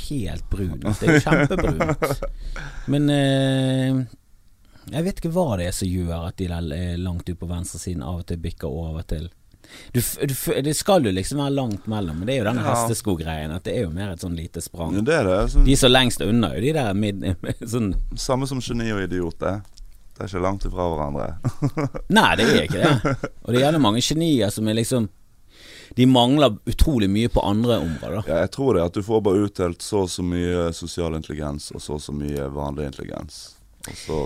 helt 0.08 0.46
brun. 0.48 0.78
Det 0.84 1.04
er 1.04 1.18
jo 1.18 1.24
kjempebrunt. 1.26 2.22
Men 2.92 3.10
eh, 3.12 4.00
jeg 4.92 5.04
vet 5.04 5.18
ikke 5.20 5.32
hva 5.34 5.56
det 5.58 5.66
er 5.68 5.74
som 5.76 5.88
gjør 5.88 6.28
at 6.28 6.36
de 6.40 6.48
der 6.48 6.72
eh, 6.76 6.96
langt 7.00 7.28
ute 7.28 7.36
på 7.40 7.48
venstresiden 7.50 8.02
av 8.02 8.20
og 8.22 8.26
til 8.30 8.40
bikker 8.42 8.68
over 8.68 9.02
til 9.08 9.28
du, 9.92 10.00
du, 10.00 10.34
Det 10.64 10.72
skal 10.76 11.04
jo 11.04 11.10
liksom 11.12 11.42
være 11.42 11.52
langt 11.52 11.86
mellom, 11.90 12.16
men 12.22 12.26
det 12.28 12.34
er 12.34 12.38
jo 12.38 12.44
denne 12.46 12.62
Ja. 12.64 12.70
hesteskogreien. 12.72 13.50
At 13.52 13.64
det 13.66 13.74
er 13.76 13.82
jo 13.82 13.90
mer 13.92 14.14
et 14.14 14.22
sånn 14.22 14.36
lite 14.38 14.62
sprang. 14.64 14.94
Det 15.04 15.12
er 15.12 15.26
det. 15.28 15.50
Sånn, 15.52 15.66
De 15.66 15.76
som 15.76 15.92
lengst 15.92 16.22
unna, 16.24 16.52
er 16.54 16.62
jo 16.62 16.62
de 16.62 16.72
der 16.78 16.94
mid, 16.96 17.26
sånn 17.74 17.90
Samme 18.16 18.46
som 18.48 18.62
geni 18.64 18.88
og 18.94 19.02
idiot, 19.04 19.36
det. 19.42 19.58
Det 20.16 20.24
er 20.24 20.30
ikke 20.32 20.42
langt 20.46 20.64
ifra 20.64 20.86
hverandre. 20.88 21.26
Nei, 22.16 22.30
det 22.40 22.46
er 22.48 22.64
ikke 22.64 22.80
det. 22.80 23.28
Og 23.44 23.52
det 23.54 23.60
gjelder 23.60 23.84
mange 23.84 24.00
genier 24.02 24.50
som 24.50 24.66
er 24.72 24.78
liksom 24.80 25.10
De 25.98 26.06
mangler 26.06 26.56
utrolig 26.68 27.10
mye 27.10 27.28
på 27.32 27.44
andre 27.44 27.76
områder. 27.82 28.24
Ja, 28.26 28.40
jeg 28.46 28.50
tror 28.56 28.74
det 28.78 28.82
at 28.88 28.94
du 28.96 29.02
får 29.04 29.20
bare 29.26 29.44
utdelt 29.50 29.82
så 29.84 30.06
og 30.06 30.10
så 30.12 30.22
mye 30.24 30.70
sosial 30.76 31.14
intelligens 31.18 31.70
og 31.74 31.82
så 31.84 31.98
og 31.98 32.02
så 32.04 32.12
mye 32.16 32.48
vanlig 32.54 32.88
intelligens. 32.88 33.56
Og 33.88 33.96
så, 34.06 34.18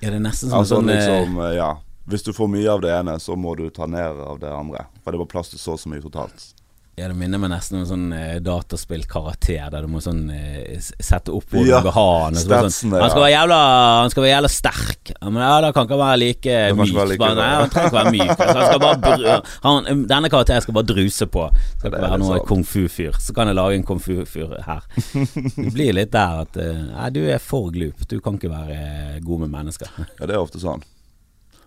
Ja, 0.00 0.10
det 0.10 0.16
er 0.18 0.24
nesten 0.24 0.50
som 0.50 0.60
altså 0.60 0.78
sånn 0.78 0.92
eh, 0.92 1.00
liksom, 1.00 1.38
ja. 1.56 1.70
Hvis 2.10 2.24
du 2.26 2.32
får 2.36 2.50
mye 2.52 2.68
av 2.68 2.82
det 2.84 2.92
ene, 2.92 3.16
så 3.20 3.36
må 3.36 3.54
du 3.56 3.68
ta 3.72 3.86
ned 3.88 4.20
av 4.20 4.38
det 4.42 4.50
andre. 4.52 4.84
For 5.04 5.14
det 5.14 5.22
var 5.22 5.30
plass 5.30 5.54
til 5.54 5.60
så 5.60 5.76
og 5.76 5.80
så 5.80 5.88
mye 5.92 6.04
totalt. 6.04 6.50
Ja, 6.94 7.08
det 7.10 7.16
minner 7.18 7.40
meg 7.42 7.50
nesten 7.50 7.74
om 7.74 7.80
en 7.82 7.88
sånn 7.88 8.10
eh, 8.14 8.36
dataspillkarakter 8.44 9.66
der 9.72 9.82
du 9.82 9.90
må 9.90 9.98
sånn 10.02 10.28
eh, 10.30 10.76
sette 10.78 11.32
opp 11.34 11.48
hvor 11.50 11.64
Ja, 11.66 11.80
du 11.82 11.88
vil 11.88 11.94
ha 11.96 12.04
han. 12.22 12.38
Sånn, 12.38 12.70
sånn, 12.70 12.94
han, 12.94 13.10
skal 13.10 13.24
være 13.24 13.32
jævla, 13.32 13.58
han 13.98 14.12
skal 14.12 14.22
være 14.22 14.30
jævla 14.30 14.50
sterk. 14.54 15.12
Men 15.24 15.40
ja, 15.42 15.56
da 15.64 15.72
kan 15.74 15.88
ikke 15.88 15.98
være 15.98 16.20
like 16.22 16.60
myk. 16.78 16.94
like 17.10 17.30
nei, 17.40 17.48
han 17.50 17.74
trenger 17.74 17.90
ikke 17.90 17.98
være 17.98 18.14
myk. 18.14 18.32
Altså, 18.36 18.54
han 18.60 18.70
skal 18.70 18.84
bare 18.86 19.36
han, 19.66 20.06
denne 20.14 20.32
karakteren 20.36 20.66
skal 20.68 20.78
bare 20.78 20.90
druse 20.92 21.30
på. 21.34 21.50
Skal 21.74 21.90
ikke 21.90 22.06
være 22.06 22.22
noe 22.22 22.40
kung 22.46 22.62
fu-fyr. 22.62 23.18
Så 23.18 23.34
kan 23.34 23.50
jeg 23.50 23.58
lage 23.58 23.80
en 23.80 23.86
kung 23.90 24.02
fu-fyr 24.04 24.54
her. 24.70 24.86
Det 24.94 25.70
blir 25.74 25.98
litt 25.98 26.14
der 26.14 26.44
at 26.46 26.62
eh, 26.62 26.82
Nei, 26.94 27.10
du 27.16 27.24
er 27.26 27.42
for 27.42 27.74
glup. 27.74 28.06
Du 28.06 28.20
kan 28.22 28.38
ikke 28.38 28.54
være 28.54 28.78
eh, 28.78 29.22
god 29.24 29.48
med 29.48 29.56
mennesker. 29.58 29.90
Ja, 30.20 30.28
det 30.28 30.36
er 30.36 30.38
ofte 30.38 30.62
sånn. 30.62 30.86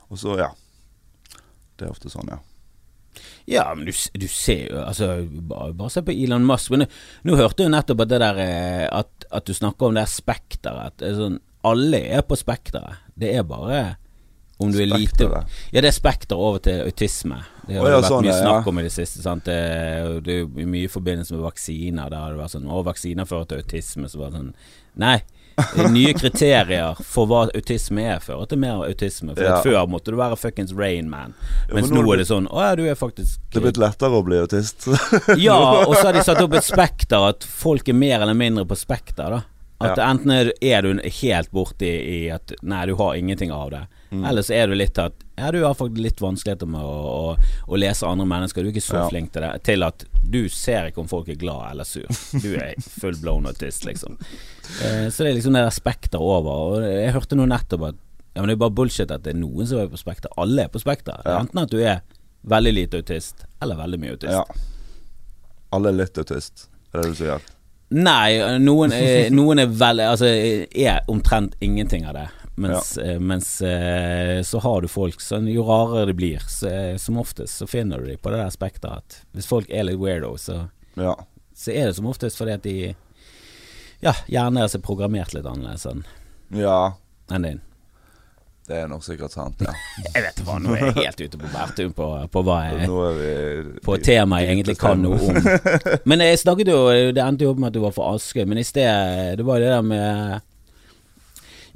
Og 0.07 0.23
så, 0.23 0.39
ja. 0.39 0.53
Det 1.75 1.83
er 1.83 1.91
ofte 1.91 2.07
sånn, 2.15 2.31
ja. 2.31 2.39
Ja, 3.47 3.75
men 3.75 3.85
du, 3.87 3.93
du 4.13 4.27
ser 4.27 4.65
jo 4.67 4.79
Altså, 4.83 5.21
bare, 5.23 5.71
bare 5.77 5.93
se 5.93 6.03
på 6.03 6.11
Elon 6.11 6.45
Musk. 6.47 6.73
Men 6.73 6.83
nå, 6.83 6.87
nå 7.29 7.37
hørte 7.39 7.63
jo 7.63 7.71
nettopp 7.71 8.03
at 8.03 8.11
det 8.11 8.19
der 8.23 8.41
eh, 8.43 8.87
At, 8.91 9.29
at 9.31 9.47
du 9.47 9.55
snakker 9.55 9.87
om 9.87 9.95
det 9.95 10.03
spekteret. 10.11 10.99
Er 11.05 11.15
sånn 11.15 11.39
Alle 11.67 12.03
er 12.17 12.25
på 12.27 12.35
spekteret. 12.39 13.05
Det 13.15 13.31
er 13.35 13.47
bare 13.47 13.79
om 14.57 14.71
du 14.73 14.79
er 14.81 14.89
lite 14.89 15.27
Ja, 15.69 15.81
det 15.81 15.91
er 15.91 15.93
spekter 15.93 16.39
over 16.41 16.57
til 16.65 16.81
autisme. 16.81 17.37
Det 17.67 17.75
har 17.77 17.83
oh, 17.83 17.91
ja, 17.91 17.99
vært 17.99 18.09
sånn, 18.09 18.25
mye 18.25 18.37
snakk 18.39 18.69
om 18.71 18.79
i 18.81 18.85
det 18.87 18.93
siste. 18.95 19.21
Sant? 19.21 19.45
Det, 19.45 20.21
det 20.25 20.37
er 20.41 20.69
mye 20.71 20.87
i 20.87 20.91
forbindelse 20.91 21.35
med 21.35 21.43
vaksiner. 21.45 22.09
Der 22.09 22.23
har 22.23 22.33
det 22.33 22.41
vært 22.41 22.55
sånn 22.55 22.71
Å, 22.71 22.79
vaksiner 22.87 23.29
fører 23.29 23.51
til 23.51 23.61
autisme. 23.61 24.09
Så 24.09 24.21
bare 24.21 24.39
sånn 24.39 24.53
Nei. 24.97 25.19
Det 25.57 25.81
er 25.85 25.89
Nye 25.89 26.13
kriterier 26.13 26.99
for 27.01 27.25
hva 27.29 27.39
autisme 27.57 28.03
er, 28.05 28.19
fører 28.21 28.45
til 28.51 28.59
mer 28.61 28.83
autisme. 28.85 29.33
For 29.33 29.43
Ja. 29.43 29.55
at 29.57 29.65
Før 29.65 29.87
måtte 29.89 30.13
du 30.13 30.17
være 30.19 30.37
fuckings 30.37 30.73
Rain 30.77 31.09
Man. 31.09 31.33
Ja, 31.67 31.75
Mens 31.79 31.89
nå 31.89 32.01
nå 32.03 32.11
er 32.11 32.13
er 32.13 32.21
det 32.23 32.27
sånn 32.29 32.47
Å 32.53 32.61
ja, 32.61 32.75
du 32.77 32.83
er 32.85 32.95
faktisk 32.99 33.39
Det 33.51 33.57
er 33.61 33.65
blitt 33.67 33.81
lettere 33.81 34.19
å 34.19 34.23
bli 34.25 34.37
autist. 34.37 34.85
ja, 35.47 35.57
og 35.87 35.95
så 35.97 36.07
har 36.11 36.13
de 36.17 36.23
satt 36.27 36.41
opp 36.45 36.53
et 36.59 36.67
spekter 36.73 37.25
at 37.33 37.43
folk 37.43 37.89
er 37.89 37.97
mer 37.97 38.21
eller 38.21 38.37
mindre 38.37 38.65
på 38.69 38.77
spekter, 38.77 39.33
da. 39.39 39.41
At 39.81 39.97
Ja. 39.97 40.07
enten 40.11 40.31
er, 40.33 40.51
er 40.61 40.81
du 40.81 41.01
helt 41.21 41.51
borti 41.53 41.89
i 41.89 42.19
at 42.33 42.53
nei, 42.61 42.85
du 42.89 42.95
har 42.97 43.13
ingenting 43.17 43.51
av 43.53 43.69
det. 43.73 43.83
Mm. 44.11 44.23
Eller 44.29 44.41
så 44.45 44.53
er 44.57 44.67
du 44.71 44.73
litt 44.77 44.97
at 44.97 45.13
ja, 45.37 45.51
du 45.53 45.59
har 45.63 45.75
faktisk 45.77 46.01
litt 46.01 46.21
vanskeligheter 46.23 46.69
med 46.69 46.81
å, 46.81 46.95
å, 47.31 47.35
å 47.67 47.77
lese 47.79 48.07
andre 48.09 48.25
mennesker. 48.29 48.63
Du 48.65 48.69
er 48.71 48.73
ikke 48.75 48.85
så 48.87 48.97
Ja. 49.03 49.07
flink 49.11 49.31
til 49.35 49.45
det. 49.45 49.51
Til 49.67 49.85
at 49.85 50.05
du 50.27 50.39
ser 50.49 50.89
ikke 50.89 51.03
om 51.03 51.07
folk 51.11 51.29
er 51.29 51.37
glad 51.39 51.71
eller 51.71 51.85
sur. 51.87 52.07
Du 52.41 52.49
er 52.57 52.73
full 52.81 53.15
blown 53.21 53.45
autist, 53.47 53.85
liksom. 53.85 54.17
Eh, 54.81 55.07
så 55.13 55.23
det 55.23 55.29
er 55.31 55.37
liksom 55.37 55.53
det 55.55 55.63
der 55.67 55.75
spekter 55.75 56.19
over. 56.23 56.73
Og 56.73 56.87
jeg 56.87 57.13
hørte 57.15 57.37
nå 57.37 57.45
nettopp 57.47 57.85
at 57.91 57.99
ja, 58.37 58.41
men 58.43 58.49
det 58.51 58.57
er 58.57 58.63
bare 58.65 58.75
bullshit 58.77 59.09
at 59.13 59.23
det 59.25 59.31
er 59.33 59.39
noen 59.39 59.65
som 59.69 59.79
er 59.81 59.87
på 59.89 59.97
spekter. 59.97 60.29
Alle 60.37 60.65
er 60.67 60.73
på 60.73 60.81
spekter. 60.81 61.21
Ja. 61.25 61.39
Enten 61.41 61.61
at 61.63 61.71
du 61.73 61.79
er 61.81 62.01
veldig 62.47 62.73
lite 62.75 62.99
autist, 63.01 63.45
eller 63.61 63.79
veldig 63.79 63.99
mye 64.03 64.17
autist. 64.17 64.33
ja. 64.33 64.43
Alle 65.73 65.89
er 65.91 65.97
litt 65.99 66.17
autist, 66.21 66.67
er 66.93 67.01
det 67.01 67.09
du 67.11 67.15
sier? 67.17 67.41
Nei, 67.97 68.37
noen 68.59 68.91
er, 68.91 69.29
noen 69.31 69.59
er 69.63 69.69
veldig 69.71 70.05
Altså 70.11 70.27
er 70.27 71.01
omtrent 71.11 71.53
ingenting 71.63 72.03
av 72.07 72.13
det. 72.17 72.25
Mens, 72.57 72.97
ja. 72.97 73.19
mens 73.19 73.61
eh, 73.61 74.41
så 74.41 74.59
har 74.59 74.81
du 74.81 74.87
folk 74.89 75.21
så 75.21 75.37
jo 75.45 75.61
rarere 75.67 76.07
de 76.09 76.13
blir, 76.17 76.41
så, 76.49 76.67
eh, 76.67 76.95
som 76.97 77.19
oftest 77.21 77.61
så 77.61 77.67
finner 77.69 78.01
du 78.01 78.07
dem 78.09 78.17
på 78.17 78.31
det 78.33 78.39
der 78.41 78.49
spekteret 78.49 79.03
at 79.03 79.17
hvis 79.37 79.45
folk 79.49 79.69
er 79.69 79.85
litt 79.85 79.99
weirdo, 80.01 80.31
så, 80.41 80.63
Ja. 80.97 81.13
så 81.53 81.71
er 81.75 81.85
det 81.85 81.99
som 81.99 82.09
oftest 82.09 82.41
fordi 82.41 82.55
at 82.57 82.65
de 82.65 82.95
ja, 84.01 84.15
gjerne 84.25 84.65
er 84.65 84.81
programmert 84.81 85.37
litt 85.37 85.45
annerledes 85.45 85.85
enn 85.85 86.01
ja. 86.57 86.97
enn 87.29 87.45
din. 87.45 87.61
Det 88.67 88.81
er 88.81 88.89
nok 88.89 89.05
sikkert 89.05 89.31
sant, 89.31 89.61
ja. 89.61 89.77
Jeg 90.15 90.25
vet 90.25 90.43
hva, 90.43 90.57
nå 90.59 90.73
er 90.75 90.87
jeg 90.89 90.97
helt 90.97 91.21
ute 91.23 91.39
på 91.39 91.53
bærtun 91.53 91.93
på, 91.95 92.09
på 92.33 92.41
hva 92.43 92.57
jeg 92.65 93.77
på 93.85 93.95
et 93.95 94.03
tema 94.09 94.41
jeg 94.41 94.57
egentlig 94.57 94.79
kan 94.81 94.99
noe 95.05 95.21
om. 95.21 95.37
Men 96.09 96.25
jeg 96.25 96.41
snakket 96.41 96.73
jo 96.73 96.81
Det 97.15 97.21
endte 97.21 97.45
jo 97.45 97.53
opp 97.53 97.61
med 97.61 97.69
at 97.69 97.77
du 97.77 97.83
var 97.85 97.93
fra 97.95 98.09
Askøy, 98.17 98.43
men 98.49 98.59
i 98.59 98.65
sted 98.67 99.37
Det 99.39 99.45
var 99.45 99.61
jo 99.61 99.67
det 99.69 99.75
der 99.77 99.85
med 99.93 100.47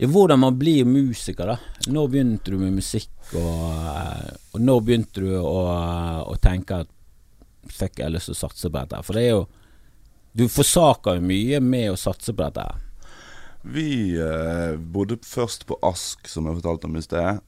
Hvordan 0.09 0.39
man 0.41 0.57
blir 0.57 0.85
musiker, 0.85 1.51
da. 1.51 1.57
Når 1.93 2.07
begynte 2.09 2.51
du 2.51 2.57
med 2.57 2.73
musikk, 2.73 3.11
og, 3.37 4.29
og 4.51 4.61
når 4.61 4.79
begynte 4.85 5.21
du 5.21 5.35
å, 5.37 5.59
å 6.25 6.37
tenke 6.41 6.79
at 6.81 6.89
fuck, 7.69 7.99
jeg 7.99 8.07
har 8.07 8.13
lyst 8.15 8.31
til 8.31 8.37
å 8.37 8.39
satse 8.39 8.71
på 8.71 8.79
dette? 8.79 9.01
For 9.05 9.17
det 9.17 9.27
er 9.27 9.35
jo 9.35 9.43
Du 10.31 10.45
forsaker 10.47 11.19
jo 11.19 11.27
mye 11.27 11.59
med 11.59 11.91
å 11.91 11.99
satse 11.99 12.33
på 12.33 12.47
dette. 12.47 12.65
Vi 13.61 14.17
eh, 14.17 14.77
bodde 14.79 15.19
først 15.27 15.67
på 15.67 15.77
Ask, 15.85 16.25
som 16.31 16.47
jeg 16.47 16.61
fortalte 16.61 16.87
om 16.87 16.95
i 16.97 17.03
sted, 17.03 17.41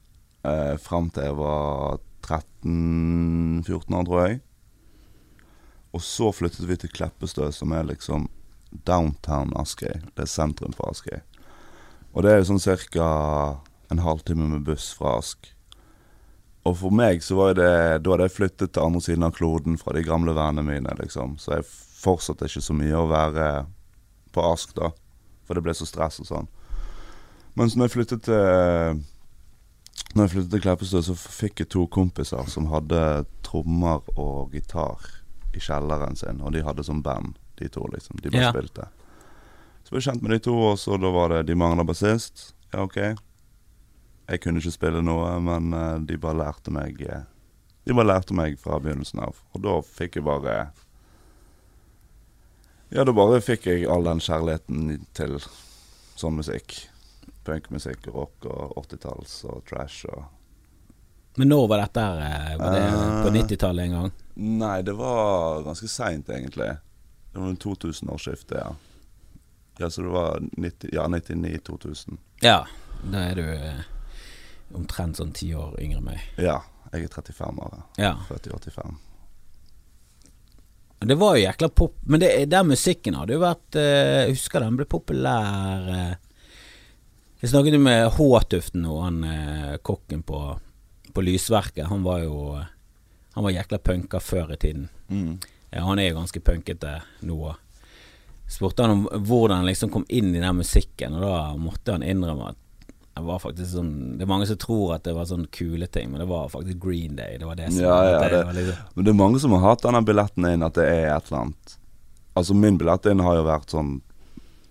eh, 0.46 0.74
fram 0.78 1.08
til 1.10 1.30
jeg 1.30 1.38
var 1.40 1.98
13-14 2.22 3.98
år, 3.98 4.04
tror 4.04 4.20
jeg. 4.28 4.40
Og 5.94 6.02
så 6.04 6.30
flyttet 6.36 6.68
vi 6.68 6.76
til 6.78 6.92
Kleppestø, 6.92 7.48
som 7.56 7.72
er 7.74 7.88
liksom 7.88 8.28
downtown 8.86 9.56
Askøy. 9.58 10.04
Det 10.14 10.26
er 10.26 10.30
sentrum 10.30 10.76
for 10.76 10.92
Askøy. 10.92 11.22
Og 12.14 12.22
det 12.22 12.30
er 12.32 12.40
jo 12.42 12.46
sånn 12.54 12.62
ca. 12.94 13.60
en 13.90 13.98
halvtime 14.02 14.46
med 14.48 14.64
buss 14.64 14.92
fra 14.96 15.18
Ask. 15.18 15.50
Og 16.64 16.76
for 16.80 16.90
meg 16.94 17.20
så 17.22 17.36
var 17.36 17.54
det 17.58 18.02
Da 18.02 18.10
hadde 18.14 18.28
jeg 18.28 18.36
flyttet 18.38 18.72
til 18.72 18.82
andre 18.82 19.00
siden 19.04 19.26
av 19.26 19.34
kloden 19.36 19.76
fra 19.78 19.92
de 19.92 20.02
gamle 20.06 20.32
vennene 20.32 20.64
mine, 20.64 20.94
liksom. 21.00 21.36
Så 21.38 21.58
jeg 21.58 21.66
fortsatte 22.04 22.46
ikke 22.48 22.62
så 22.64 22.76
mye 22.76 22.96
å 23.00 23.08
være 23.10 23.48
på 24.32 24.44
Ask, 24.52 24.74
da. 24.78 24.90
For 25.44 25.54
det 25.58 25.64
ble 25.66 25.74
så 25.76 25.86
stress 25.86 26.20
og 26.22 26.26
sånn. 26.30 26.48
Mens 27.54 27.76
når 27.76 27.88
jeg 27.90 27.94
flyttet 27.98 28.22
til 28.30 29.02
Når 30.14 30.24
jeg 30.24 30.30
flyttet 30.30 30.50
til 30.50 30.62
Kleppestø, 30.62 31.00
så 31.02 31.14
fikk 31.18 31.60
jeg 31.64 31.68
to 31.74 31.86
kompiser 31.90 32.46
som 32.50 32.66
hadde 32.70 33.24
trommer 33.42 34.02
og 34.16 34.52
gitar 34.54 35.02
i 35.54 35.58
kjelleren 35.62 36.16
sin. 36.18 36.40
Og 36.42 36.52
de 36.54 36.62
hadde 36.62 36.84
sånn 36.86 37.02
band, 37.02 37.34
de 37.58 37.68
to, 37.68 37.82
liksom. 37.92 38.18
De 38.22 38.30
bare 38.30 38.42
Ja. 38.42 38.52
spilte. 38.52 38.88
Så 39.84 39.92
ble 39.92 40.00
jeg 40.00 40.06
kjent 40.08 40.22
med 40.24 40.32
de 40.32 40.38
to, 40.46 40.54
og 40.70 40.78
så 40.80 40.96
da 41.00 41.10
var 41.12 41.28
det 41.34 41.42
De 41.50 41.54
mangla 41.60 41.84
bassist. 41.84 42.54
Ja, 42.72 42.82
OK. 42.86 42.96
Jeg 42.96 44.40
kunne 44.40 44.58
ikke 44.62 44.72
spille 44.72 45.02
noe, 45.04 45.34
men 45.44 45.72
eh, 45.76 45.98
de 46.08 46.16
bare 46.18 46.38
lærte 46.40 46.72
meg 46.72 47.02
eh, 47.04 47.26
De 47.84 47.92
bare 47.92 48.08
lærte 48.14 48.32
meg 48.34 48.56
fra 48.58 48.78
begynnelsen 48.80 49.20
av. 49.20 49.36
Og 49.52 49.60
da 49.66 49.74
fikk 49.84 50.16
jeg 50.16 50.24
bare 50.24 50.54
Ja, 52.94 53.04
da 53.04 53.12
bare 53.16 53.40
fikk 53.42 53.66
jeg 53.68 53.86
all 53.90 54.06
den 54.06 54.20
kjærligheten 54.22 55.04
til 55.18 55.36
sånn 56.16 56.36
musikk. 56.38 56.76
Punkmusikk 57.44 58.06
rock 58.14 58.46
og 58.48 58.72
80-talls 58.86 59.40
og 59.50 59.64
trash 59.68 60.06
og 60.08 60.24
Men 61.36 61.50
når 61.50 61.66
var 61.68 61.80
dette? 61.82 62.00
her? 62.00 62.56
Var 62.60 62.70
det 62.72 62.82
på 63.24 63.28
Eh. 63.28 63.36
90-tallet 63.42 63.84
en 63.88 63.96
gang? 63.98 64.10
Nei, 64.36 64.82
det 64.86 64.94
var 64.96 65.62
ganske 65.66 65.88
seint, 65.90 66.28
egentlig. 66.30 66.68
Det 67.32 67.40
var 67.42 67.48
en 67.50 67.56
2000-årsskifte, 67.58 68.54
ja. 68.62 68.70
Ja, 69.78 69.90
så 69.90 70.02
det 70.02 70.12
var 70.14 70.38
90, 70.40 70.90
ja, 70.92 71.06
99-2000. 71.10 72.18
Ja, 72.44 72.60
da 73.10 73.24
er 73.30 73.40
du 73.40 73.46
eh, 73.48 73.82
omtrent 74.74 75.18
sånn 75.18 75.34
ti 75.34 75.50
år 75.54 75.74
yngre 75.82 75.98
enn 75.98 76.06
meg. 76.12 76.28
Ja, 76.38 76.60
jeg 76.92 77.08
er 77.08 77.16
35 77.16 77.64
år. 77.64 77.82
Ja. 77.98 78.14
Født 78.28 78.46
i 78.46 78.54
85. 78.54 78.94
Det 81.04 81.16
var 81.20 81.36
jo 81.36 81.42
jækla 81.42 81.68
pop 81.68 81.96
Men 82.08 82.20
det, 82.22 82.28
den 82.48 82.68
musikken 82.70 83.16
hadde 83.18 83.34
jo 83.34 83.42
vært 83.42 83.76
eh, 83.76 84.22
Jeg 84.24 84.36
husker 84.38 84.62
den 84.64 84.78
ble 84.78 84.86
populær 84.88 85.88
eh. 85.92 86.14
Jeg 87.42 87.50
snakket 87.52 87.76
jo 87.76 87.80
med 87.84 88.06
H-Tuften 88.14 88.86
og 88.88 89.02
han 89.04 89.18
eh, 89.28 89.74
kokken 89.84 90.22
på, 90.24 90.38
på 91.12 91.24
Lysverket. 91.26 91.90
Han 91.90 92.00
var 92.06 92.22
jo 92.22 92.54
Han 93.34 93.44
var 93.44 93.52
jækla 93.52 93.78
punker 93.84 94.22
før 94.22 94.54
i 94.54 94.56
tiden. 94.62 94.86
Mm. 95.10 95.34
Ja, 95.74 95.82
han 95.84 95.98
er 95.98 96.08
jo 96.08 96.20
ganske 96.22 96.40
punkete 96.40 96.94
nå 97.26 97.36
òg. 97.50 97.58
Spurte 98.48 98.82
han 98.84 98.90
om 98.90 99.06
hvordan 99.24 99.56
han 99.62 99.66
liksom 99.66 99.90
kom 99.90 100.04
inn 100.08 100.34
i 100.36 100.40
den 100.42 100.56
musikken, 100.58 101.14
og 101.16 101.22
da 101.24 101.38
måtte 101.56 101.92
han 101.96 102.02
innrømme 102.04 102.50
at 102.52 102.60
det 103.14 103.22
var 103.22 103.38
faktisk 103.38 103.70
sånn 103.70 103.92
Det 104.18 104.24
er 104.24 104.30
mange 104.30 104.46
som 104.50 104.56
tror 104.58 104.96
at 104.96 105.04
det 105.06 105.12
var 105.14 105.24
sånn 105.30 105.44
kule 105.54 105.86
ting, 105.86 106.10
men 106.10 106.18
det 106.20 106.26
var 106.28 106.48
faktisk 106.50 106.80
Green 106.82 107.14
Day. 107.16 107.36
Det 107.38 107.46
var 107.46 107.54
det 107.54 107.68
som 107.72 107.84
Ja, 107.84 107.98
ja, 108.10 108.18
det, 108.24 108.30
det- 108.30 108.44
var 108.46 108.52
liksom, 108.58 108.90
Men 108.96 109.04
det 109.04 109.10
er 109.12 109.20
mange 109.22 109.40
som 109.40 109.52
har 109.54 109.60
hatt 109.68 109.82
denne 109.86 110.02
billetten 110.04 110.48
inn, 110.50 110.62
at 110.66 110.74
det 110.74 110.84
er 110.90 111.06
et 111.16 111.30
eller 111.30 111.40
annet. 111.44 111.76
Altså 112.36 112.54
min 112.58 112.76
billett 112.78 113.06
inn 113.06 113.20
har 113.22 113.36
jo 113.38 113.44
vært 113.46 113.70
sånn 113.70 114.00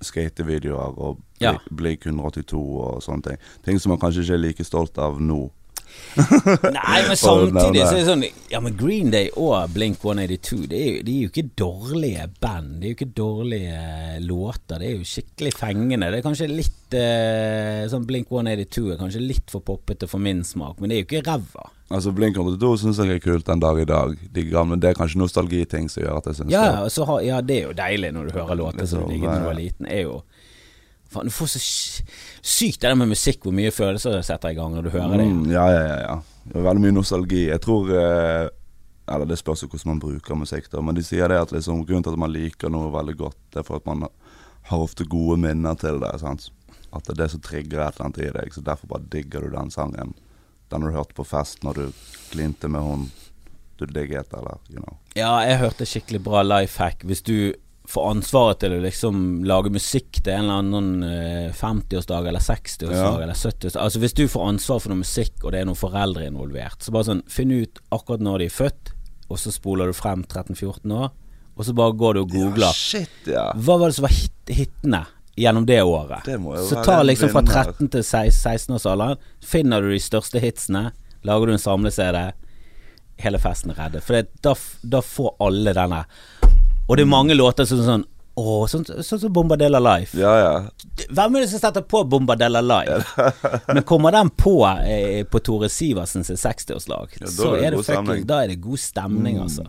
skatevideoer 0.03 0.97
og 0.99 1.17
Ja. 1.39 1.57
Blink 1.71 2.05
182 2.05 2.59
og 2.59 3.01
sånne 3.03 3.23
ting. 3.23 3.37
Ting 3.63 3.79
som 3.79 3.89
man 3.91 3.99
kanskje 3.99 4.23
ikke 4.23 4.33
er 4.33 4.43
like 4.43 4.63
stolt 4.63 4.97
av 4.97 5.19
nå. 5.19 5.49
Nei, 6.77 6.99
men 7.07 7.17
samtidig 7.17 7.81
så 7.87 7.95
er 7.95 7.97
det. 7.97 8.05
sånn 8.05 8.23
Ja, 8.51 8.59
men 8.61 8.75
Green 8.77 9.09
Day 9.13 9.31
og 9.33 9.71
Blink 9.73 9.97
182 10.03 10.67
Det 10.69 10.77
er 10.77 10.89
jo, 10.91 11.03
de 11.07 11.15
er 11.15 11.23
jo 11.23 11.31
ikke 11.31 11.45
dårlige 11.57 12.27
band. 12.43 12.75
Det 12.79 12.85
er 12.85 12.91
jo 12.91 12.97
ikke 12.99 13.15
dårlige 13.17 13.77
eh, 13.79 14.19
låter. 14.21 14.77
Det 14.83 14.89
er 14.91 14.99
jo 14.99 15.07
skikkelig 15.09 15.53
fengende. 15.57 16.11
Det 16.13 16.19
er 16.21 16.25
kanskje 16.27 16.49
litt 16.51 16.97
eh, 16.99 17.85
Sånn 17.89 18.05
Blink 18.09 18.29
182 18.29 18.91
er 18.93 18.99
kanskje 19.01 19.23
litt 19.23 19.49
for 19.53 19.65
poppete 19.65 20.09
for 20.11 20.21
min 20.21 20.43
smak, 20.45 20.77
men 20.79 20.93
det 20.93 20.99
er 20.99 21.01
jo 21.03 21.09
ikke 21.09 21.23
ræva. 21.31 21.65
Altså 21.93 22.13
Blink 22.15 22.37
182 22.37 22.83
syns 22.83 23.01
jeg 23.01 23.17
er 23.17 23.23
kult 23.23 23.49
den 23.49 23.61
dag 23.61 23.81
i 23.81 23.87
dag. 23.89 24.13
De 24.37 24.45
gamle, 24.49 24.77
Det 24.81 24.93
er 24.93 24.97
kanskje 25.01 25.21
nostalgiting 25.21 25.89
som 25.89 26.05
gjør 26.05 26.21
at 26.21 26.29
jeg 26.29 26.39
syns 26.41 26.53
Ja, 26.53 26.67
det. 26.85 27.07
har, 27.09 27.25
ja, 27.25 27.41
det 27.41 27.57
er 27.57 27.67
jo 27.67 27.73
deilig 27.77 28.13
når 28.15 28.29
du 28.29 28.37
hører 28.37 28.61
låter 28.61 28.89
som 28.89 29.03
du 29.05 29.13
digget 29.13 29.29
da 29.29 29.39
du 29.41 29.49
var 29.49 29.57
liten. 29.59 29.89
Er 29.89 30.05
jo 30.07 30.21
Faen, 31.13 31.29
du 31.29 31.33
får 31.33 31.53
så 31.53 31.61
sykt 31.61 32.81
det 32.81 32.89
der 32.89 32.97
med 32.99 33.11
musikk, 33.13 33.43
hvor 33.45 33.55
mye 33.55 33.71
følelser 33.73 34.17
det 34.17 34.25
setter 34.27 34.53
i 34.53 34.57
gang 34.57 34.73
når 34.75 34.87
du 34.87 34.91
hører 34.95 35.21
det. 35.21 35.27
Mm, 35.29 35.45
ja, 35.53 35.67
ja, 35.71 35.83
ja, 35.87 35.99
ja. 36.07 36.17
Det 36.43 36.65
veldig 36.65 36.83
mye 36.83 36.95
nostalgi. 36.97 37.45
Jeg 37.47 37.61
tror 37.63 37.87
eh, 37.95 38.49
Eller 39.13 39.27
det 39.27 39.37
spørs 39.39 39.63
jo 39.63 39.69
hvordan 39.69 39.93
man 39.93 40.01
bruker 40.03 40.39
musikk, 40.39 40.69
da. 40.71 40.81
Men 40.83 40.95
de 40.95 41.03
sier 41.03 41.31
det 41.31 41.39
at 41.39 41.51
liksom, 41.55 41.85
grunnen 41.87 42.05
til 42.05 42.15
at 42.15 42.23
man 42.23 42.31
liker 42.31 42.71
noe 42.71 42.91
veldig 42.93 43.15
godt, 43.19 43.39
det 43.51 43.61
er 43.61 43.67
for 43.67 43.81
at 43.81 43.87
man 43.87 44.05
har 44.69 44.83
ofte 44.83 45.07
gode 45.07 45.39
minner 45.43 45.75
til 45.79 45.99
det. 46.03 46.13
Sant? 46.21 46.49
At 46.93 47.03
det 47.07 47.15
er 47.15 47.23
det 47.23 47.31
som 47.33 47.41
trigger 47.43 47.83
et 47.83 47.97
eller 47.97 48.07
annet 48.07 48.21
i 48.23 48.31
deg. 48.37 48.53
Så 48.55 48.63
derfor 48.63 48.91
bare 48.93 49.09
digger 49.11 49.43
du 49.43 49.55
den 49.55 49.73
sangen. 49.73 50.13
Den 50.71 50.85
har 50.85 50.89
du 50.89 50.97
hørt 50.97 51.13
på 51.17 51.25
fest 51.27 51.63
når 51.67 51.79
du 51.79 52.05
klinte 52.31 52.71
med 52.71 52.81
hun 52.81 53.09
du 53.77 53.85
digget, 53.85 54.33
eller 54.33 54.59
you 54.69 54.79
know. 54.79 54.97
Ja, 55.17 55.41
jeg 55.45 55.59
hørte 55.59 55.87
skikkelig 55.89 56.21
bra 56.23 56.43
life 56.45 56.79
hack. 56.81 57.03
Hvis 57.03 57.23
du 57.25 57.53
får 57.89 58.05
ansvaret 58.13 58.59
til 58.63 58.73
å 58.77 58.81
liksom 58.83 59.17
lage 59.43 59.69
musikk 59.73 60.21
til 60.23 60.31
en 60.33 60.45
eller 60.45 60.61
annen 60.61 61.03
eh, 61.03 61.49
50-årsdag 61.57 62.27
eller 62.29 62.39
60-årsdag 62.39 63.17
Ja. 63.19 63.23
eller 63.25 63.33
70-årsdag 63.35 63.81
Altså 63.83 63.99
hvis 63.99 64.13
du 64.15 64.23
får 64.31 64.45
ansvar 64.53 64.79
for 64.79 64.93
noe 64.93 65.01
musikk, 65.01 65.33
og 65.43 65.51
det 65.51 65.59
er 65.61 65.65
noen 65.67 65.79
foreldre 65.79 66.27
involvert, 66.29 66.79
så 66.81 66.93
bare 66.95 67.09
sånn 67.09 67.23
Finn 67.27 67.51
ut 67.51 67.81
akkurat 67.91 68.23
når 68.23 68.39
de 68.39 68.45
er 68.47 68.55
født, 68.55 68.93
og 69.29 69.39
så 69.41 69.51
spoler 69.51 69.91
du 69.91 69.97
frem 69.97 70.23
13-14 70.23 70.95
år, 70.95 71.11
og 71.57 71.65
så 71.67 71.73
bare 71.77 71.97
går 71.99 72.13
du 72.13 72.21
og 72.23 72.31
googler. 72.31 72.73
shit, 72.73 73.27
ja. 73.27 73.49
Hva 73.53 73.75
var 73.81 73.91
det 73.91 73.97
som 73.99 74.07
var 74.07 74.15
hit 74.15 74.53
hitene 74.53 75.03
gjennom 75.37 75.65
det 75.67 75.81
året? 75.83 76.23
Det 76.25 76.39
Så 76.69 76.83
ta 76.85 77.01
liksom 77.03 77.29
fra 77.35 77.41
13 77.43 77.89
til 77.89 78.01
16-årsalderen, 78.01 79.17
finner 79.43 79.81
du 79.81 79.91
de 79.91 79.99
største 79.99 80.39
hitsene, 80.39 80.91
lager 81.23 81.47
du 81.47 81.53
en 81.53 81.59
samle-CD, 81.61 82.31
hele 83.23 83.39
festen 83.39 83.71
er 83.71 83.77
reddet. 83.83 84.03
For 84.03 84.17
det, 84.17 84.27
da, 84.41 84.55
da 84.83 85.01
får 85.05 85.35
alle 85.45 85.73
denne. 85.77 85.99
Og 86.87 86.97
det 86.97 87.05
er 87.05 87.09
mange 87.11 87.35
låter 87.37 87.65
som 87.69 87.83
sånn 87.85 88.07
Åh, 88.35 88.63
sånn 88.65 88.81
sånn 89.05 89.19
som 89.21 89.29
Bombadilla 89.33 89.77
Life. 89.77 90.17
Ja, 90.17 90.31
ja. 90.41 90.53
Hvem 91.13 91.35
er 91.37 91.43
det 91.43 91.51
som 91.51 91.61
setter 91.61 91.83
på 91.85 91.99
Bombadilla 92.09 92.63
Live? 92.65 93.03
Men 93.67 93.83
kommer 93.85 94.15
den 94.15 94.31
på 94.33 94.55
eh, 94.65 95.21
på 95.29 95.37
Tore 95.45 95.69
Sivertsens 95.69 96.31
sin 96.31 96.39
60-årslag, 96.41 97.13
Ja, 97.21 97.29
så 97.29 97.51
er 97.59 97.75
det 97.75 97.83
fucking. 97.85 98.25
Da 98.25 98.39
er 98.41 98.55
det 98.55 98.57
god 98.63 98.81
stemning, 98.81 99.37
altså. 99.43 99.67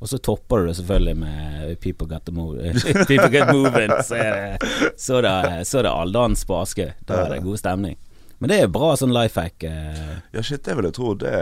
Og 0.00 0.08
så 0.08 0.16
topper 0.16 0.62
du 0.62 0.70
det 0.70 0.78
selvfølgelig 0.78 1.16
med 1.20 1.76
People 1.84 2.08
Got 2.08 2.24
The 2.24 2.32
Move 2.32 2.72
People 3.10 3.28
Get 3.28 3.52
Moving. 3.52 3.92
Så 4.08 4.16
er 4.16 4.32
det, 4.32 4.72
så 4.96 5.20
er 5.20 5.28
det, 5.28 5.66
så 5.68 5.82
er 5.82 5.90
det 5.90 5.92
Aldans 5.92 6.46
på 6.48 6.56
Aske. 6.56 6.94
Da 7.04 7.26
er 7.26 7.34
det 7.34 7.42
god 7.44 7.60
stemning. 7.60 8.00
Men 8.40 8.48
det 8.48 8.62
er 8.62 8.72
bra 8.72 8.94
sånn 8.96 9.12
life 9.12 9.36
hack. 9.36 9.60
Eh. 9.68 10.16
Ja, 10.32 10.40
shit, 10.40 10.64
det 10.64 10.72
vil 10.78 10.88
jeg 10.88 10.96
tro. 10.96 11.12
Det 11.20 11.36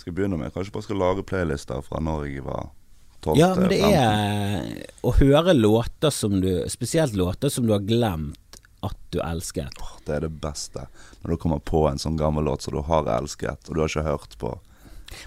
skal 0.00 0.16
begynne 0.16 0.40
med. 0.40 0.54
Kanskje 0.56 0.72
bare 0.72 0.88
skal 0.88 1.02
lage 1.04 1.28
playlister 1.28 1.84
fra 1.84 2.00
når 2.00 2.24
jeg 2.30 2.48
var 2.48 2.70
12 3.20 3.36
Ja, 3.38 3.48
men 3.54 3.68
det 3.68 3.80
15. 3.80 3.94
er 3.94 4.86
å 5.04 5.12
høre 5.18 5.52
låter 5.56 6.10
som 6.14 6.38
du 6.40 6.64
Spesielt 6.72 7.12
låter 7.18 7.48
som 7.52 7.66
du 7.68 7.72
har 7.74 7.84
glemt 7.84 8.38
at 8.82 8.96
du 9.12 9.18
elsket. 9.20 9.68
Åh, 9.80 9.96
Det 10.06 10.14
er 10.16 10.20
det 10.24 10.30
beste. 10.40 10.86
Når 11.20 11.34
du 11.34 11.36
kommer 11.36 11.58
på 11.60 11.82
en 11.90 11.98
sånn 12.00 12.16
gammel 12.16 12.44
låt 12.48 12.62
som 12.64 12.72
du 12.74 12.80
har 12.86 13.04
elsket, 13.18 13.68
og 13.68 13.74
du 13.76 13.80
har 13.82 13.90
ikke 13.92 14.06
hørt 14.06 14.38
på. 14.40 14.54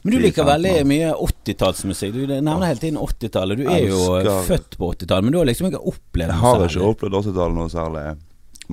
Men 0.01 0.15
du 0.15 0.19
liker 0.23 0.47
veldig 0.47 0.71
mye 0.89 1.11
80-tallsmusikk. 1.13 2.13
Du 2.15 2.23
nevner 2.31 2.65
hele 2.65 2.79
tiden 2.81 2.97
80-tallet. 2.97 3.57
Du 3.61 3.67
er 3.69 3.83
jo 3.85 3.99
Elsker- 4.17 4.47
født 4.47 4.77
på 4.79 4.89
80-tallet, 4.95 5.23
men 5.27 5.35
du 5.35 5.37
har 5.37 5.45
liksom 5.51 5.67
ikke 5.69 5.83
opplevd 5.91 6.33
noe 6.33 6.39
særlig. 6.39 6.63
Jeg 6.63 6.63
har 6.63 6.77
ikke 6.79 6.93
opplevd 6.95 7.17
80-tallet 7.19 7.57
noe 7.59 7.69
særlig. 7.73 8.05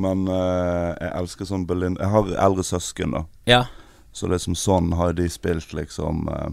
Men 0.00 0.24
uh, 0.30 0.94
jeg 0.96 1.12
elsker 1.18 1.48
sånn 1.50 1.64
Berlin 1.66 1.96
Jeg 1.98 2.08
har 2.14 2.28
eldre 2.46 2.62
søsken, 2.64 3.10
da. 3.18 3.24
Ja. 3.50 3.64
Så 4.14 4.30
liksom 4.30 4.54
sånn 4.56 4.92
har 4.96 5.12
de 5.18 5.26
spilt 5.28 5.74
liksom 5.76 6.28
uh, 6.30 6.48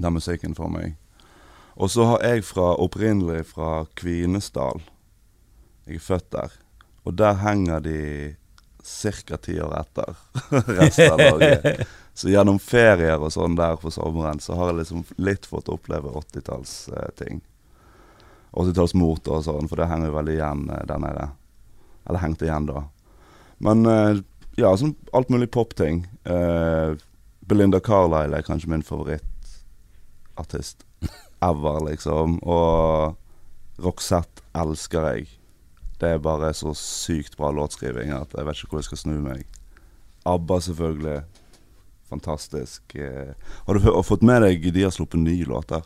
den 0.00 0.16
musikken 0.16 0.56
for 0.58 0.72
meg. 0.72 0.96
Og 1.76 1.90
så 1.90 2.04
har 2.04 2.24
jeg 2.26 2.44
fra 2.44 2.74
opprinnelig 2.80 3.46
fra 3.54 3.84
Kvinesdal. 3.96 4.82
Jeg 5.86 5.98
er 5.98 6.04
født 6.04 6.32
der. 6.34 6.52
Og 7.04 7.16
der 7.18 7.40
henger 7.42 7.80
de 7.82 7.98
ca. 8.82 9.36
ti 9.36 9.60
år 9.60 9.74
etter 9.80 10.14
resten 10.78 11.12
av 11.12 11.18
Norge. 11.18 11.86
Så 12.14 12.28
gjennom 12.28 12.58
ferier 12.60 13.22
og 13.24 13.32
sånn 13.32 13.54
der 13.56 13.78
på 13.80 13.88
sommeren, 13.88 14.36
så 14.36 14.52
har 14.58 14.68
jeg 14.68 14.82
liksom 14.82 15.00
litt 15.16 15.46
fått 15.48 15.70
oppleve 15.72 16.10
80-tallsting. 16.12 17.40
80-tallsmoter 18.52 19.38
og 19.38 19.46
sånn, 19.46 19.68
for 19.70 19.80
det 19.80 19.86
henger 19.88 20.10
jo 20.10 20.18
veldig 20.18 20.34
igjen 20.34 20.66
eh, 20.68 20.82
der 20.90 21.00
nede. 21.00 21.30
Eller 22.04 22.20
hengte 22.20 22.44
igjen 22.44 22.68
da. 22.68 22.82
Men 23.64 23.88
eh, 23.88 24.20
ja, 24.60 24.74
sånn 24.76 24.92
alt 25.16 25.32
mulig 25.32 25.48
popting. 25.56 26.04
Eh, 26.28 26.92
Belinda 27.48 27.80
Carlisle 27.80 28.42
er 28.42 28.44
kanskje 28.44 28.74
min 28.74 28.84
favorittartist 28.84 30.84
ever, 31.42 31.80
liksom. 31.90 32.38
Og 32.42 33.82
Roxette 33.82 34.44
elsker 34.54 35.08
jeg. 35.12 35.28
Det 36.02 36.16
er 36.16 36.22
bare 36.22 36.50
så 36.54 36.72
sykt 36.74 37.36
bra 37.38 37.52
låtskriving 37.54 38.10
at 38.16 38.32
jeg 38.36 38.46
vet 38.48 38.58
ikke 38.64 38.74
hvor 38.74 38.82
jeg 38.82 38.90
skal 38.90 39.02
snu 39.04 39.14
meg. 39.22 39.44
ABBA, 40.26 40.58
selvfølgelig. 40.66 41.20
Fantastisk. 42.12 42.94
Eh, 42.94 43.32
Har 43.66 43.74
du 43.78 44.02
fått 44.04 44.22
med 44.22 44.42
deg 44.44 44.66
de 44.74 44.82
har 44.84 44.92
sluppet 44.92 45.22
nye 45.22 45.46
låter? 45.48 45.80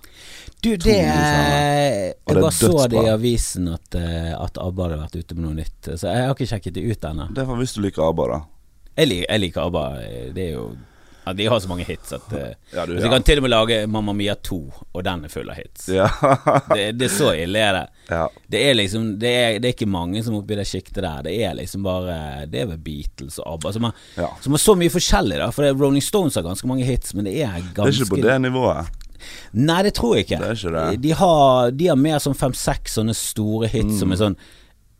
Du, 0.58 0.72
To 0.74 0.82
det 0.82 0.96
Jeg 0.96 2.16
det 2.26 2.34
er 2.34 2.40
bare 2.42 2.50
så 2.56 2.88
det 2.90 3.04
i 3.04 3.12
avisen 3.12 3.68
at, 3.70 3.94
eh, 3.94 4.32
at 4.34 4.58
ABBA 4.58 4.88
hadde 4.88 4.98
vært 5.04 5.16
ute 5.20 5.36
med 5.38 5.44
noe 5.46 5.54
nytt. 5.60 5.92
Så 5.94 6.10
jeg 6.10 6.26
har 6.26 6.34
ikke 6.34 6.48
sjekket 6.50 6.74
det 6.74 6.82
ut 6.90 7.06
ennå. 7.12 7.28
Det 7.30 7.44
er 7.44 7.48
for 7.52 7.62
hvis 7.62 7.76
du 7.76 7.80
liker 7.84 8.08
ABBA, 8.08 8.26
da. 8.32 8.40
Jeg, 8.96 9.10
lik, 9.12 9.22
jeg 9.28 9.44
liker 9.44 9.68
ABBA. 9.68 9.84
Det 10.34 10.48
er 10.48 10.52
jo 10.56 10.66
ja, 11.26 11.32
De 11.36 11.46
har 11.50 11.60
så 11.60 11.68
mange 11.68 11.84
hits 11.84 12.12
at 12.16 12.26
uh, 12.32 12.52
Ja, 12.72 12.86
du, 12.86 12.94
Så 12.96 13.02
De 13.04 13.10
kan 13.10 13.22
til 13.26 13.40
og 13.40 13.46
med 13.46 13.50
lage 13.50 13.78
Mamma 13.90 14.12
Mia 14.16 14.34
2, 14.38 14.58
og 14.94 15.04
den 15.04 15.24
er 15.26 15.32
full 15.32 15.50
av 15.50 15.58
hits. 15.58 15.88
Ja. 15.92 16.06
Det, 16.76 16.92
det 16.98 17.08
er 17.08 17.12
så 17.12 17.32
ille 17.34 17.58
er 17.58 17.72
det. 17.80 17.84
ja. 18.10 18.24
Det 18.48 18.60
er 18.70 18.74
liksom 18.78 19.08
det 19.18 19.32
er, 19.34 19.58
det 19.58 19.68
er 19.70 19.74
ikke 19.74 19.88
mange 19.90 20.22
som 20.22 20.36
oppi 20.38 20.54
det 20.58 20.66
sjiktet 20.70 21.02
der. 21.02 21.24
Det 21.26 21.34
er 21.42 21.54
liksom 21.58 21.82
bare 21.86 22.46
Det 22.46 22.62
er 22.62 22.68
vel 22.70 22.78
Beatles 22.78 23.40
og 23.42 23.56
ABBA 23.56 23.72
som 23.76 23.88
har, 23.88 24.04
ja. 24.16 24.28
som 24.44 24.54
har 24.56 24.62
så 24.62 24.76
mye 24.78 24.92
forskjellig, 24.94 25.40
da. 25.42 25.50
For 25.54 25.66
Rolling 25.74 26.04
Stones 26.04 26.38
har 26.38 26.46
ganske 26.46 26.70
mange 26.70 26.86
hits, 26.86 27.12
men 27.14 27.26
det 27.26 27.34
er 27.42 27.58
Det 27.60 27.82
er 27.82 27.92
ikke 27.92 28.12
på 28.14 28.22
det 28.22 28.38
nivået. 28.46 28.94
Nei, 29.56 29.80
det 29.82 29.94
tror 29.96 30.14
jeg 30.16 30.26
ikke. 30.28 30.38
Ikke. 30.52 30.96
De, 31.02 31.12
har, 31.18 31.70
de 31.74 31.86
har 31.90 31.96
mer 31.98 32.20
sånn 32.22 32.36
fem-seks 32.36 32.98
sånne 33.00 33.14
store 33.16 33.66
hits 33.72 33.98
som 33.98 34.10
Mm. 34.10 34.12
er 34.14 34.20
sånn 34.20 34.36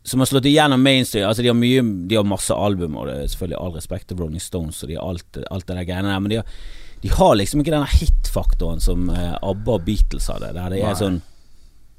Som 0.07 0.23
har 0.23 0.29
slått 0.29 0.47
igjennom 0.47 0.79
mainstream. 0.83 1.27
Altså 1.27 1.43
De 1.43 1.49
har 1.51 1.57
mye 1.57 1.81
De 2.07 2.15
har 2.15 2.27
masse 2.27 2.55
album, 2.55 2.95
og 2.95 3.09
det 3.09 3.15
er 3.19 3.31
selvfølgelig 3.33 3.59
all 3.59 3.73
respekt 3.75 4.07
til 4.11 4.19
Rolling 4.21 4.43
Stones 4.43 4.81
og 4.83 4.91
de 4.91 4.95
har 4.95 5.07
alt, 5.07 5.39
alt 5.51 5.67
det 5.67 5.75
der 5.75 5.87
greiene 5.89 6.13
der, 6.13 6.21
men 6.23 6.31
de 6.31 6.37
har, 6.39 6.59
de 7.03 7.11
har 7.13 7.33
liksom 7.35 7.61
ikke 7.63 7.73
denne 7.75 7.89
hit-faktoren 7.91 8.79
som 8.83 9.09
eh, 9.13 9.33
ABBA 9.41 9.75
og 9.75 9.83
Beatles 9.87 10.29
hadde, 10.31 10.53
der 10.55 10.71
det 10.73 10.79
Nei. 10.81 10.91
er 10.91 11.01
sånn 11.01 11.19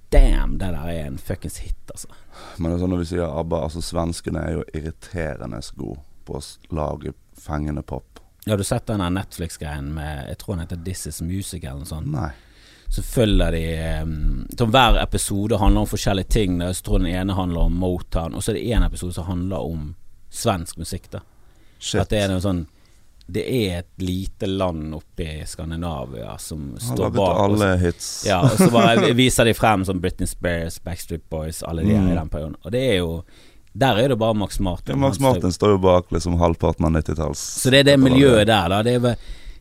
Damn, 0.08 0.54
det 0.56 0.70
der 0.72 0.88
er 0.88 1.02
en 1.04 1.18
fuckings 1.20 1.58
hit, 1.60 1.76
altså. 1.92 2.08
Men 2.56 2.70
det 2.70 2.78
er 2.78 2.80
sånn 2.80 2.94
når 2.94 3.02
vi 3.02 3.08
sier 3.10 3.26
ABBA, 3.28 3.58
altså 3.66 3.82
svenskene 3.84 4.40
er 4.40 4.54
jo 4.56 4.62
irriterende 4.72 5.60
gode 5.76 6.00
på 6.24 6.38
å 6.38 6.42
lage 6.72 7.12
fengende 7.36 7.84
pop. 7.84 8.22
Ja, 8.46 8.56
du 8.56 8.62
har 8.62 8.70
sett 8.70 8.88
den 8.88 9.02
Netflix-greien 9.12 9.90
med 9.92 10.30
Jeg 10.30 10.38
tror 10.40 10.54
den 10.56 10.64
heter 10.64 10.80
This 10.84 11.04
Is 11.10 11.20
Music 11.20 11.64
eller 11.64 11.82
noe 11.82 11.90
sånt? 11.90 12.08
Nei. 12.08 12.30
Så 12.90 13.02
følger 13.04 13.50
de 13.52 13.62
um, 14.02 14.46
Hver 14.70 14.96
episode 15.02 15.58
handler 15.60 15.80
om 15.84 15.86
forskjellige 15.90 16.28
ting. 16.28 16.60
Jeg 16.60 16.74
tror 16.82 16.98
den 17.02 17.10
ene 17.12 17.34
handler 17.36 17.60
om 17.68 17.72
Motown, 17.76 18.34
og 18.34 18.42
så 18.42 18.50
er 18.52 18.54
det 18.58 18.64
én 18.72 18.86
episode 18.86 19.12
som 19.14 19.24
handler 19.28 19.58
om 19.60 19.94
svensk 20.30 20.78
musikk. 20.80 21.10
da 21.12 21.20
Shit. 21.78 22.00
At 22.00 22.08
det 22.10 22.18
er 22.24 22.28
noe 22.32 22.40
sånn 22.42 22.64
Det 23.30 23.44
er 23.44 23.78
et 23.82 23.90
lite 24.00 24.46
land 24.48 24.94
oppe 24.96 25.20
i 25.20 25.44
Skandinavia 25.46 26.38
som 26.40 26.70
Han 26.80 26.96
står 26.96 27.10
bak. 27.12 27.18
og 27.20 27.36
så- 27.36 27.44
alle 27.44 27.78
hits. 27.78 28.24
ja, 28.26 28.40
og 28.40 28.56
så 28.56 28.70
bare 28.72 29.12
viser 29.22 29.44
de 29.44 29.52
frem 29.54 29.84
som 29.84 30.00
Britney 30.00 30.26
Spears, 30.26 30.78
Backstreet 30.78 31.28
Boys, 31.30 31.62
alle 31.62 31.82
de 31.84 31.92
Mm. 31.94 32.08
i 32.12 32.14
den 32.14 32.28
perioden. 32.28 32.56
Og 32.64 32.72
det 32.72 32.82
er 32.90 32.96
jo 32.98 33.22
Der 33.78 33.94
er 33.98 34.08
det 34.08 34.18
bare 34.18 34.34
Max 34.34 34.58
Martin. 34.60 34.94
Ja, 34.94 34.96
Max 34.96 35.20
Martin 35.20 35.52
står 35.52 35.68
jo 35.76 35.78
bak 35.78 36.10
liksom 36.10 36.38
halvparten 36.38 36.84
av 36.86 36.90
90-talls. 36.92 37.38
så 37.62 37.70
det 37.70 37.80
er 37.80 37.84
det 37.84 38.00
miljøet 38.00 38.46
der, 38.46 38.68
da. 38.68 38.82
Det, 38.82 38.94
er, 39.04 39.16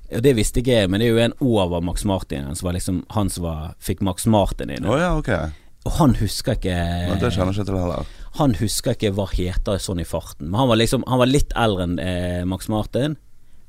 og 0.08 0.24
det 0.24 0.34
visste 0.38 0.62
ikke 0.62 0.76
jeg, 0.78 0.90
men 0.90 1.02
det 1.02 1.08
er 1.10 1.16
jo 1.16 1.24
en 1.26 1.34
over 1.44 1.82
Max 1.84 2.06
Martin 2.08 2.48
som 2.56 2.70
var 2.70 2.78
liksom 2.78 3.02
han 3.16 3.32
som 3.34 3.44
var, 3.44 3.74
fikk 3.84 4.04
Max 4.08 4.28
Martin 4.30 4.72
inn. 4.72 4.88
Oh, 4.88 4.96
ja, 5.00 5.12
okay. 5.20 5.50
Og 5.88 5.94
han 6.00 6.16
husker 6.20 6.58
ikke 6.58 6.76
Men 6.76 7.20
det 7.22 7.32
kjenner 7.36 7.54
jeg 7.54 7.62
ikke 7.62 7.70
til 7.70 7.80
heller. 7.80 8.10
Han 8.38 8.56
husker 8.60 8.96
ikke 8.96 9.14
hva 9.16 9.28
heter 9.32 9.80
sånn 9.82 10.02
i 10.04 10.08
farten. 10.08 10.50
Men 10.50 10.60
han 10.62 10.68
var 10.72 10.80
liksom 10.82 11.06
Han 11.08 11.22
var 11.22 11.30
litt 11.32 11.54
eldre 11.56 11.86
enn 11.88 11.96
eh, 12.04 12.42
Max 12.50 12.68
Martin. 12.72 13.16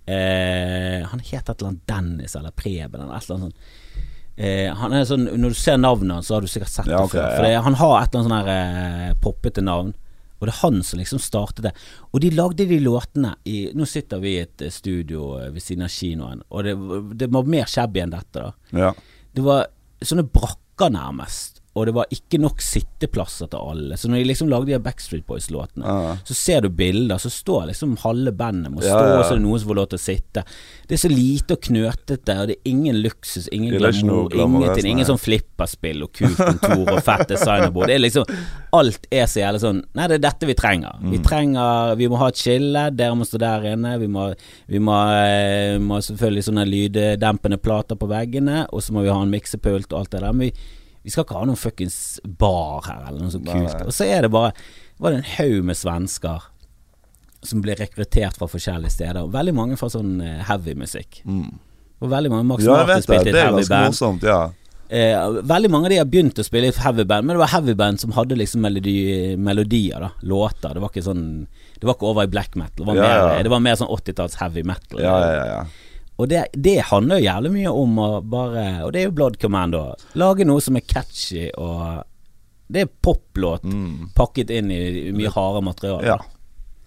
Eh, 0.09 1.05
han 1.07 1.21
het 1.21 1.45
et 1.45 1.53
eller 1.55 1.69
annet 1.71 1.85
Dennis 1.91 2.35
eller 2.39 2.55
Preben 2.57 3.05
eller 3.05 3.15
et 3.15 3.29
eller 3.29 3.37
annet 3.39 3.47
sånt. 3.47 3.77
Eh, 4.39 4.67
han 4.81 4.95
sånn 5.07 5.29
Når 5.35 5.55
du 5.55 5.59
ser 5.59 5.79
navnet 5.79 6.15
hans, 6.19 6.29
så 6.31 6.37
har 6.37 6.45
du 6.45 6.51
sikkert 6.51 6.71
sett 6.75 6.91
Ja, 6.91 7.01
det 7.03 7.09
ok, 7.11 7.15
før. 7.17 7.25
ja. 7.25 7.37
For 7.37 7.47
det, 7.47 7.55
han 7.69 7.79
har 7.83 7.95
et 7.99 8.09
eller 8.15 8.21
annet 8.21 8.31
sånn 8.31 8.39
her 8.39 9.09
eh, 9.09 9.17
poppete 9.23 9.65
navn. 9.65 9.95
Og 10.39 10.47
det 10.47 10.55
er 10.55 10.61
han 10.63 10.83
som 10.87 11.01
liksom 11.01 11.23
startet 11.23 11.69
det. 11.69 11.75
Og 12.13 12.23
de 12.23 12.31
lagde 12.35 12.67
de 12.69 12.79
låtene 12.83 13.35
i 13.49 13.59
Nå 13.77 13.87
sitter 13.89 14.23
vi 14.23 14.37
i 14.37 14.43
et 14.45 14.65
eh, 14.65 14.73
studio 14.73 15.33
eh, 15.41 15.51
ved 15.55 15.65
siden 15.65 15.87
av 15.87 15.93
kinoen, 15.93 16.45
og 16.49 16.67
det, 16.67 16.77
det 17.19 17.31
var 17.35 17.51
mer 17.51 17.71
shabby 17.71 18.03
enn 18.05 18.15
dette, 18.15 18.45
da. 18.45 18.79
Ja. 18.85 18.93
Det 19.35 19.45
var 19.45 19.67
sånne 20.05 20.27
brakker 20.31 20.93
nærmest, 20.95 21.58
og 21.79 21.87
det 21.89 21.95
var 21.97 22.11
ikke 22.15 22.41
nok 22.43 22.63
sitteplasser 22.65 23.49
til 23.53 23.63
alle. 23.73 23.97
Så 23.99 24.11
når 24.11 24.21
de 24.23 24.29
liksom 24.33 24.51
lagde 24.51 24.73
de 24.73 24.81
Backstreet 24.83 25.27
Boys-låtene, 25.29 25.85
Ja. 25.87 26.17
så 26.27 26.35
ser 26.35 26.61
du 26.67 26.69
bilder, 26.69 27.19
så 27.23 27.31
står 27.31 27.69
liksom 27.71 27.97
halve 28.03 28.33
bandet 28.33 28.73
må 28.75 28.83
stå, 28.83 28.91
ja. 28.91 29.19
og 29.19 29.25
så 29.25 29.35
er 29.37 29.39
det 29.41 29.45
noen 29.47 29.61
som 29.63 29.71
får 29.71 29.79
lov 29.81 29.89
til 29.93 29.99
å 30.01 30.05
sitte. 30.05 30.45
Det 30.89 30.97
er 30.99 31.03
så 31.05 31.11
lite 31.13 31.57
og 31.57 31.63
knøtete, 31.69 32.37
og 32.43 32.51
det 32.51 32.57
er 32.59 32.71
ingen 32.73 33.01
luksus, 33.05 33.49
ingen 33.53 33.77
glamour, 33.79 34.35
ingenting. 34.35 34.93
Ingen 34.99 35.09
sånn 35.09 35.21
flipperspill 35.21 36.03
og 36.07 36.13
kult 36.17 36.37
kontor 36.39 36.93
og 36.97 37.03
fett 37.07 37.29
designerbord. 37.29 37.87
Det 37.89 37.95
er 37.99 38.05
liksom 38.05 38.25
Alt 38.77 39.07
er 39.11 39.25
så 39.31 39.41
jævlig 39.41 39.61
sånn 39.63 39.79
Nei, 39.97 40.07
det 40.11 40.19
er 40.19 40.25
dette 40.27 40.49
vi 40.49 40.55
trenger. 40.59 40.99
Mm. 41.01 41.11
Vi 41.15 41.19
trenger 41.25 41.95
Vi 41.97 42.09
må 42.11 42.19
ha 42.21 42.29
et 42.29 42.41
skille, 42.41 42.83
dere 42.97 43.17
må 43.17 43.25
stå 43.29 43.41
der 43.41 43.65
inne. 43.73 43.95
Vi 44.01 44.09
må, 44.13 44.29
vi 44.69 44.81
må, 44.83 44.97
eh, 45.17 45.79
må 45.81 46.01
selvfølgelig 46.05 46.45
sånne 46.49 46.67
lyddempende 46.69 47.59
plater 47.61 47.97
på 47.99 48.09
veggene, 48.11 48.67
og 48.73 48.83
så 48.85 48.93
må 48.93 49.03
vi 49.07 49.13
ha 49.13 49.21
en 49.23 49.33
miksepult 49.33 49.93
og 49.93 50.01
alt 50.03 50.11
det 50.15 50.21
der. 50.25 50.33
Men 50.33 50.49
vi, 50.49 50.53
vi 51.09 51.15
skal 51.15 51.25
ikke 51.25 51.39
ha 51.41 51.47
noen 51.49 51.57
fuckings 51.59 51.97
bar 52.39 52.85
her, 52.85 53.07
eller 53.09 53.25
noe 53.25 53.33
så 53.33 53.41
kult. 53.41 53.65
nei. 53.73 53.87
Og 53.89 53.95
så 53.97 54.05
er 54.13 54.27
det 54.27 54.31
bare 54.35 54.53
Var 55.01 55.15
det 55.15 55.19
en 55.23 55.29
haug 55.39 55.65
med 55.71 55.79
svensker 55.79 56.47
som 57.49 57.61
ble 57.63 57.77
rekruttert 57.79 58.37
fra 58.37 58.49
forskjellige 58.51 58.91
steder. 58.97 59.21
og 59.23 59.31
Veldig 59.33 59.55
mange 59.55 59.77
fra 59.79 59.87
sånn 59.93 60.17
eh, 60.21 60.41
heavy 60.49 60.75
musikk. 60.75 61.21
Mm. 61.25 61.53
Og 62.03 62.11
veldig 62.11 62.33
mange 62.33 62.47
Max 62.51 62.65
ja, 62.67 62.81
Martin 62.83 63.05
spilte 63.07 63.31
i 63.31 63.33
et 63.33 63.39
heavy 63.45 63.63
band. 63.71 63.93
morsomt, 63.93 64.27
ja. 64.27 64.41
Eh, 64.91 65.39
veldig 65.47 65.71
mange 65.71 65.87
av 65.87 65.93
de 65.95 65.99
har 66.01 66.09
begynt 66.11 66.39
å 66.43 66.45
spille 66.47 66.73
i 66.73 66.75
heavy 66.83 67.05
band, 67.07 67.29
men 67.29 67.37
det 67.37 67.43
var 67.45 67.53
heavy 67.55 67.75
band 67.79 68.01
som 68.03 68.15
hadde 68.17 68.39
liksom 68.41 68.63
melodi, 68.67 68.97
melodier, 69.39 70.01
da. 70.03 70.11
Låter. 70.27 70.75
Det 70.75 70.83
var 70.83 70.91
ikke 70.91 71.07
sånn 71.07 71.25
Det 71.79 71.87
var 71.87 71.95
ikke 71.95 72.11
over 72.11 72.27
i 72.27 72.33
black 72.35 72.57
metal. 72.59 72.83
Det 72.83 72.89
var 72.91 72.97
Ja, 72.99 73.03
mer, 73.07 73.37
ja. 73.39 73.43
det 73.47 73.51
var 73.55 73.61
mer 73.63 73.77
sånn 73.79 73.93
80-talls 73.95 74.35
heavy 74.43 74.65
metal. 74.67 74.99
Ja, 75.01 75.15
ja, 75.23 75.33
ja. 75.39 75.47
ja. 75.55 75.61
Og 76.19 76.27
det, 76.29 76.47
det 76.53 76.77
handler 76.91 77.21
jo 77.21 77.29
jævlig 77.29 77.51
mye 77.55 77.73
om 77.79 77.99
å 78.03 78.07
bare 78.27 78.63
Og 78.85 78.93
det 78.93 79.01
er 79.01 79.05
jo 79.07 79.13
Blood 79.15 79.37
Commando. 79.41 79.85
Lage 80.19 80.45
noe 80.49 80.61
som 80.65 80.75
er 80.77 80.83
catchy 80.83 81.45
og 81.57 82.03
Det 82.69 82.81
er 82.85 82.91
poplåt 83.03 83.63
Mm. 83.65 84.11
pakket 84.15 84.51
inn 84.51 84.71
i 84.75 85.13
mye 85.17 85.31
hardere 85.33 85.63
materiale. 85.65 86.05
Ja, 86.05 86.19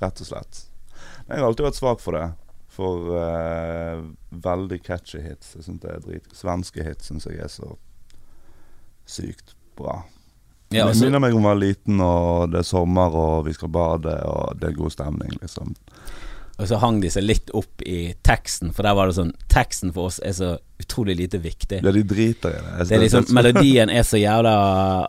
rett 0.04 0.20
og 0.22 0.28
slett. 0.28 0.66
Jeg 1.28 1.40
har 1.40 1.48
alltid 1.48 1.66
vært 1.66 1.80
svak 1.80 2.00
for 2.04 2.14
det. 2.20 2.28
For 2.72 3.08
uh, 3.18 4.04
veldig 4.32 4.78
catchy 4.84 5.20
hits. 5.24 5.56
Jeg 5.56 5.64
synes 5.66 5.82
det 5.82 5.90
er 5.96 6.04
drit 6.06 6.30
Svenske 6.38 6.84
hits 6.86 7.10
syns 7.10 7.26
jeg 7.26 7.40
er 7.44 7.50
så 7.52 7.72
sykt 9.10 9.56
bra. 9.80 10.04
Ja, 10.70 10.86
det 10.86 10.94
altså- 10.94 11.04
minner 11.06 11.20
meg 11.20 11.34
om 11.36 11.44
å 11.44 11.50
være 11.56 11.60
liten, 11.66 12.00
og 12.00 12.52
det 12.52 12.60
er 12.60 12.64
sommer, 12.64 13.12
og 13.16 13.46
vi 13.46 13.54
skal 13.54 13.70
bade, 13.70 14.14
og 14.24 14.60
det 14.60 14.70
er 14.70 14.78
god 14.78 14.92
stemning, 14.92 15.34
liksom. 15.42 15.76
Og 16.62 16.68
så 16.70 16.78
hang 16.78 17.00
de 17.02 17.10
seg 17.10 17.26
litt 17.26 17.50
opp 17.58 17.82
i 17.82 18.14
teksten, 18.22 18.70
for 18.76 18.86
der 18.86 18.94
var 18.98 19.10
det 19.10 19.18
sånn 19.18 19.34
Teksten 19.52 19.90
for 19.96 20.12
oss 20.12 20.20
er 20.22 20.36
så 20.38 20.52
utrolig 20.82 21.16
lite 21.18 21.40
viktig. 21.42 21.82
Ja, 21.82 21.92
de 21.94 22.04
driter 22.06 22.54
i 22.54 22.62
det. 22.62 22.86
Det 22.86 22.96
er 22.98 23.02
liksom 23.04 23.28
Melodien 23.34 23.90
er 23.90 24.06
så 24.06 24.22
jævla 24.22 24.54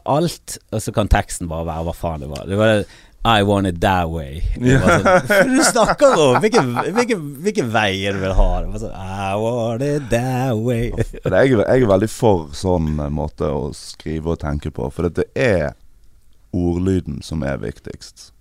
alt, 0.09 0.59
og 0.73 0.83
så 0.83 0.93
kan 0.97 1.11
teksten 1.12 1.51
bare 1.53 1.69
være 1.69 1.87
hva 1.89 1.95
faen 1.97 2.24
det 2.24 2.31
var. 2.33 2.45
Det 2.49 2.59
var 2.61 2.73
det, 2.73 2.87
I 3.24 3.45
want 3.47 3.69
it 3.69 3.81
that 3.81 4.11
way. 4.11 4.41
Det 4.59 4.81
sånn, 4.83 5.53
du 5.53 5.61
snakker 5.62 6.16
om? 6.19 6.41
Hvilken, 6.43 6.73
hvilken, 6.97 7.20
hvilken 7.45 7.69
vei 7.70 7.93
du 8.11 8.19
vil 8.19 8.35
ha? 8.35 8.49
Det 8.65 8.73
var 8.73 8.83
sånn 8.83 8.97
I 8.99 9.37
want 9.39 9.85
it 9.87 10.09
that 10.11 10.59
way. 10.59 10.91
Jeg 11.23 11.62
er 11.62 11.87
veldig 11.93 12.11
for 12.11 12.49
sånn 12.57 12.97
eh, 12.97 13.12
måte 13.15 13.47
å 13.47 13.69
skrive 13.79 14.35
og 14.35 14.43
tenke 14.43 14.74
på, 14.74 14.91
for 14.91 15.07
det 15.07 15.29
er 15.39 15.77
ordlyden 16.53 17.23
som 17.23 17.47
er 17.47 17.62
viktigst. 17.62 18.33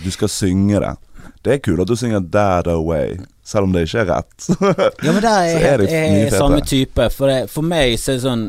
Du 0.00 0.08
skal 0.10 0.32
synge 0.32 0.80
det. 0.80 0.94
Det 1.44 1.52
er 1.52 1.62
kult 1.64 1.80
at 1.84 1.88
du 1.88 1.96
synger 1.96 2.20
'That 2.20 2.66
Away', 2.72 3.18
selv 3.44 3.68
om 3.68 3.72
det 3.72 3.86
ikke 3.88 4.04
er 4.04 4.10
rett. 4.12 4.48
Ja, 5.04 5.12
men 5.12 5.22
der 5.22 5.38
er, 5.40 5.66
er 5.72 5.78
det 5.78 5.90
jeg 5.90 6.26
er 6.26 6.38
samme 6.38 6.60
type. 6.64 7.10
For, 7.10 7.28
det, 7.28 7.50
for 7.50 7.62
meg 7.62 7.98
så 8.00 8.12
er 8.12 8.20
det 8.20 8.24
sånn 8.24 8.44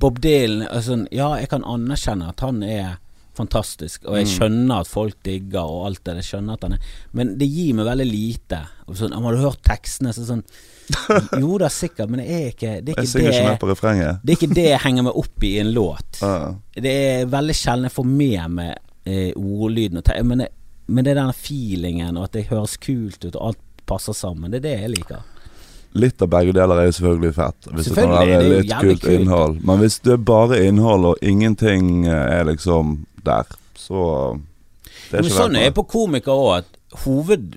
Bob 0.00 0.20
Dylan 0.24 0.68
altså, 0.70 1.02
Ja, 1.12 1.34
jeg 1.36 1.50
kan 1.52 1.64
anerkjenne 1.64 2.30
at 2.32 2.40
han 2.40 2.62
er 2.62 2.96
fantastisk, 3.36 4.04
og 4.08 4.16
jeg 4.16 4.24
Mm. 4.26 4.32
skjønner 4.32 4.80
at 4.80 4.88
folk 4.88 5.16
digger 5.22 5.60
og 5.68 5.86
alt 5.86 6.04
det. 6.04 6.14
Jeg 6.22 6.24
skjønner 6.24 6.54
at 6.56 6.62
han 6.62 6.72
er 6.72 6.78
Men 7.12 7.36
det 7.38 7.48
gir 7.52 7.74
meg 7.74 7.84
veldig 7.84 8.06
lite. 8.08 8.62
Sånn, 8.94 9.12
Har 9.12 9.32
du 9.36 9.42
hørt 9.42 9.62
tekstene? 9.62 10.12
Så 10.12 10.24
sånn 10.24 10.42
Jo 11.42 11.58
da, 11.58 11.68
sikkert, 11.68 12.08
men 12.08 12.20
det 12.22 12.28
er 12.30 12.46
ikke 12.52 12.72
Det 12.80 12.94
er 12.94 13.02
Jeg 13.02 13.04
ikke 13.04 13.12
synger 13.12 13.28
ikke 13.28 13.66
det, 13.66 14.20
det, 14.24 14.32
er 14.32 14.38
ikke 14.38 14.54
det 14.54 14.66
jeg 14.70 14.80
henger 14.84 15.02
meg 15.02 15.16
opp 15.16 15.42
i 15.42 15.50
i 15.56 15.58
en 15.60 15.72
låt. 15.74 16.20
Uh. 16.26 16.54
Det 16.72 16.92
er 16.92 17.26
veldig 17.26 17.54
sjelden 17.56 17.88
jeg 17.90 17.92
får 17.96 18.06
med 18.08 18.50
meg 18.50 18.74
eh, 19.06 19.32
ordlyden, 19.36 20.02
men, 20.24 20.38
det, 20.38 20.48
men 20.88 21.04
det 21.04 21.12
er 21.16 21.20
den 21.22 21.32
feelingen, 21.34 22.16
og 22.16 22.24
at 22.28 22.32
det 22.32 22.46
høres 22.50 22.76
kult 22.78 23.24
ut, 23.24 23.34
og 23.36 23.48
alt 23.52 23.62
passer 23.86 24.12
sammen. 24.14 24.50
Det 24.50 24.60
er 24.60 24.66
det 24.68 24.74
jeg 24.80 24.90
liker. 24.96 25.24
Litt 25.96 26.20
av 26.22 26.28
begge 26.28 26.52
deler 26.52 26.76
er 26.82 26.88
jo 26.90 26.96
selvfølgelig 26.98 27.34
fett. 27.34 27.68
Hvis 27.72 27.86
det 27.86 27.94
Selvfølgelig, 27.94 28.26
det 28.26 28.36
er 28.36 28.48
litt 28.60 28.70
jævlig 28.70 28.90
kult 28.96 29.02
kult. 29.06 29.12
innhold. 29.20 29.54
Men 29.64 29.78
hvis 29.80 29.98
det 30.04 30.12
er 30.12 30.24
bare 30.28 30.58
innhold, 30.66 31.04
og 31.12 31.16
ingenting 31.22 32.06
er 32.06 32.44
liksom 32.44 33.06
der, 33.24 33.44
så 33.76 34.02
Det 35.10 35.18
er 35.18 35.22
Men 35.22 35.30
ikke 35.30 35.38
sånn 35.40 35.56
er 35.56 35.62
jeg 35.68 35.74
på 35.74 35.86
komiker 35.88 36.32
òg, 36.32 36.58
at 36.58 37.00
hoved, 37.06 37.56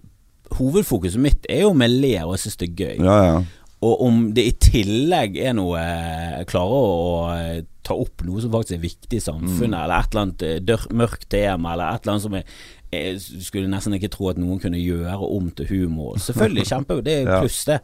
hovedfokuset 0.57 1.19
mitt 1.21 1.45
er 1.49 1.61
jo 1.65 1.71
om 1.73 1.81
jeg 1.81 1.89
ler 1.99 2.23
og 2.27 2.35
jeg 2.37 2.43
syns 2.45 2.59
det 2.61 2.69
er 2.69 2.77
gøy. 2.83 2.95
Ja, 3.05 3.17
ja. 3.25 3.39
Og 3.81 4.01
om 4.03 4.15
det 4.35 4.43
i 4.43 4.51
tillegg 4.59 5.37
er 5.39 5.53
noe 5.55 5.79
Jeg 5.79 6.47
klarer 6.51 6.73
å 6.75 7.29
eh, 7.31 7.61
ta 7.87 7.95
opp 7.95 8.25
noe 8.27 8.41
som 8.43 8.51
faktisk 8.51 8.75
er 8.75 8.81
viktig 8.83 9.17
i 9.21 9.23
samfunnet, 9.23 9.71
Mm. 9.71 9.83
eller 9.83 9.95
et 10.03 10.09
eller 10.11 10.21
annet 10.25 10.41
eh, 10.43 10.59
dør, 10.59 10.83
mørkt 10.91 11.29
tema, 11.31 11.73
eller 11.73 11.95
et 11.95 12.03
eller 12.03 12.13
annet 12.13 12.25
som 12.25 12.35
jeg, 12.35 12.45
jeg 12.91 13.19
skulle 13.21 13.69
nesten 13.69 13.93
ikke 13.97 14.11
tro 14.13 14.29
at 14.31 14.39
noen 14.41 14.59
kunne 14.61 14.79
gjøre 14.81 15.17
om 15.29 15.49
til 15.55 15.67
humor. 15.69 16.17
Selvfølgelig, 16.21 16.67
kjempe, 16.71 17.01
det 17.05 17.21
er 17.21 17.33
pluss, 17.39 17.63
det. 17.69 17.79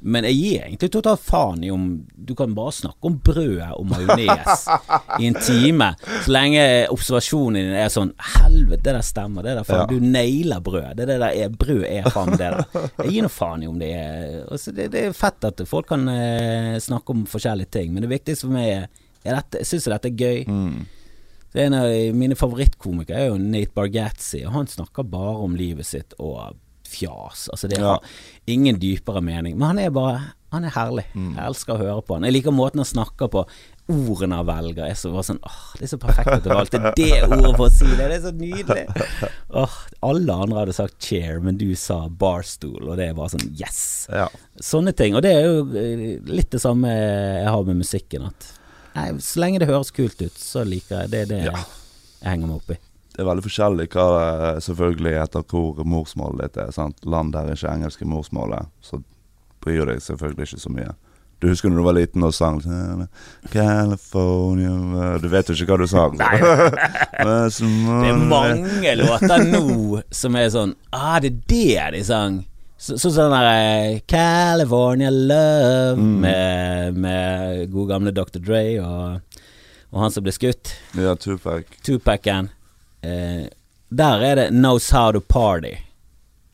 Men 0.00 0.24
jeg 0.24 0.36
gir 0.38 0.62
egentlig 0.64 0.88
totalt 0.94 1.20
faen 1.20 1.64
i 1.64 1.68
om 1.68 1.82
Du 2.16 2.30
kan 2.32 2.54
bare 2.56 2.72
snakke 2.72 3.04
om 3.04 3.18
brød 3.20 3.58
og 3.76 3.82
majones 3.90 4.62
i 5.20 5.26
en 5.28 5.36
time, 5.36 5.90
så 6.24 6.32
lenge 6.32 6.62
observasjonen 6.88 7.58
din 7.58 7.74
er 7.76 7.90
sånn 7.92 8.14
Helvete, 8.38 8.80
det 8.86 8.94
der 8.96 9.04
stemmer. 9.04 9.44
Det 9.44 9.58
der 9.58 9.66
faen, 9.68 9.82
Ja. 9.82 9.88
Du 9.90 10.00
nailer 10.00 10.62
brød. 10.64 10.94
Det, 10.96 11.04
det 11.10 11.18
der 11.20 11.36
er 11.44 11.52
brød 11.52 11.84
er 11.84 12.08
faen 12.14 12.32
det 12.32 12.40
der. 12.40 12.64
Jeg 13.02 13.12
gir 13.12 13.26
nå 13.26 13.32
faen 13.34 13.66
i 13.66 13.68
om 13.68 13.76
det 13.82 13.90
er 13.98 14.38
altså 14.46 14.72
det, 14.76 14.88
det 14.94 15.04
er 15.10 15.18
fett 15.20 15.44
at 15.50 15.60
folk 15.68 15.90
kan 15.92 16.08
eh, 16.14 16.78
snakke 16.80 17.12
om 17.12 17.26
forskjellige 17.28 17.72
ting, 17.76 17.92
men 17.92 18.06
det 18.06 18.12
viktigste 18.14 18.48
for 18.48 18.56
meg 18.56 18.70
er, 18.72 18.88
er 19.20 19.36
dette, 19.36 19.60
jeg 19.60 19.68
syns 19.74 19.90
dette 19.92 20.08
er 20.14 20.16
gøy. 20.16 20.48
Mm. 20.48 20.80
Så 21.50 21.58
en 21.64 21.74
av 21.74 21.90
mine 22.14 22.38
favorittkomikere 22.38 23.24
er 23.24 23.30
jo 23.32 23.38
Nate 23.42 23.74
Bargatze, 23.74 24.44
og 24.46 24.54
han 24.54 24.70
snakker 24.70 25.06
bare 25.10 25.38
om 25.44 25.56
livet 25.58 25.88
sitt 25.88 26.14
og 26.22 26.54
fjas. 26.90 27.48
Altså 27.52 27.68
det 27.70 27.80
har 27.82 28.02
ingen 28.50 28.78
dypere 28.80 29.22
mening. 29.22 29.56
Men 29.58 29.74
han 29.74 29.78
er 29.78 29.90
bare 29.94 30.20
Han 30.50 30.64
er 30.66 30.72
herlig. 30.74 31.04
Mm. 31.14 31.36
Jeg 31.36 31.46
elsker 31.46 31.76
å 31.76 31.78
høre 31.78 32.00
på 32.02 32.16
han. 32.16 32.24
Jeg 32.26 32.34
liker 32.34 32.50
måten 32.50 32.80
han 32.82 32.88
snakker 32.88 33.28
på. 33.30 33.44
Ordene 33.90 34.40
han 34.40 34.48
velger 34.48 34.82
er 34.82 34.96
så 34.98 35.12
bare 35.14 35.26
sånn 35.28 35.38
Åh, 35.46 35.60
det 35.78 35.84
er 35.86 35.90
så 35.92 35.98
perfekt 36.02 36.32
at 36.32 36.42
du 36.42 36.50
valgte 36.50 36.80
det 36.98 37.20
ordet 37.22 37.52
for 37.54 37.68
å 37.68 37.70
si 37.70 37.86
det. 37.86 38.08
Det 38.10 38.16
er 38.16 38.24
så 38.24 38.32
nydelig. 38.34 39.30
Åh, 39.62 39.76
alle 40.10 40.38
andre 40.42 40.64
hadde 40.64 40.74
sagt 40.74 41.06
chair, 41.06 41.38
men 41.42 41.58
du 41.58 41.68
sa 41.78 42.00
barstool, 42.10 42.82
og 42.82 42.98
det 42.98 43.06
er 43.06 43.14
bare 43.18 43.30
sånn 43.36 43.46
yes. 43.62 43.82
ja. 44.10 44.26
Sånne 44.58 44.90
ting. 44.98 45.14
Og 45.14 45.22
det 45.22 45.36
er 45.38 45.46
jo 45.46 45.62
eh, 45.78 46.04
litt 46.26 46.50
det 46.50 46.62
samme 46.66 46.90
jeg 46.90 47.46
har 47.46 47.70
med 47.70 47.84
musikken. 47.84 48.26
At 48.32 48.50
nei, 48.94 49.08
så 49.22 49.40
lenge 49.42 49.58
det 49.62 49.68
høres 49.70 49.90
kult 49.94 50.20
ut, 50.22 50.38
så 50.38 50.64
liker 50.66 51.02
jeg 51.04 51.10
det. 51.10 51.20
er 51.20 51.26
det 51.34 51.44
Ja. 51.44 51.58
jeg 52.22 52.30
henger 52.30 52.46
meg 52.46 52.56
opp 52.56 52.70
i. 52.70 52.78
Det 53.10 53.24
er 53.24 53.28
veldig 53.28 53.42
forskjellig 53.44 53.88
hva 53.92 54.06
selvfølgelig 54.62 55.14
etter 55.22 55.42
hvor 55.50 55.84
morsmålet 55.84 56.42
ditt 56.52 56.56
er. 56.62 56.70
Sant? 56.72 56.96
Land 57.04 57.32
der 57.34 57.52
ikke 57.52 57.68
engelsk 57.74 58.02
er 58.02 58.06
morsmålet, 58.06 58.66
så 58.80 59.02
bryr 59.60 59.86
deg 59.90 60.00
selvfølgelig 60.00 60.46
ikke 60.48 60.60
så 60.62 60.70
mye. 60.72 60.94
Du 61.40 61.48
husker 61.48 61.70
når 61.72 61.76
du 61.80 61.84
var 61.86 61.94
liten 61.96 62.22
og 62.22 62.34
sang 62.36 62.58
sånn, 62.60 63.06
California 63.48 65.18
Du 65.22 65.28
vet 65.32 65.48
jo 65.48 65.54
ikke 65.56 65.72
hva 65.72 65.78
du 65.80 65.86
sang. 65.88 66.16
Det 67.20 68.10
er 68.10 68.16
mange 68.28 68.94
låter 69.00 69.44
nå 69.48 70.02
som 70.14 70.36
er 70.36 70.50
sånn 70.52 70.74
Ah, 70.92 71.18
det 71.20 71.30
er 71.32 71.40
det 71.48 71.98
de 71.98 72.02
sang. 72.04 72.38
Så, 72.80 72.96
så 72.96 73.10
sånn 73.12 73.32
der 73.34 73.46
eh, 73.50 73.98
California 74.08 75.10
Love 75.12 75.98
Mm. 76.00 76.14
med, 76.22 76.96
med 76.96 77.70
god 77.74 77.88
gamle 77.90 78.12
Dr. 78.16 78.38
Dre 78.40 78.62
og, 78.80 79.40
og 79.92 79.98
han 80.00 80.14
som 80.14 80.24
ble 80.24 80.32
skutt. 80.32 80.70
Ja, 80.96 81.12
Tupac. 81.20 81.68
Tupacen. 81.84 82.48
Eh, 83.04 83.48
der 83.90 84.24
er 84.24 84.38
det 84.38 84.48
Knows 84.54 84.88
How 84.94 85.10
To 85.12 85.20
Party. 85.20 85.74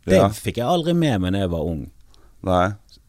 Det 0.06 0.16
Ja. 0.18 0.28
fikk 0.34 0.58
jeg 0.58 0.66
aldri 0.66 0.94
med 0.94 1.20
meg 1.20 1.32
da 1.36 1.44
jeg 1.44 1.50
var 1.54 1.64
ung. 1.68 1.84
Nei. 2.46 2.66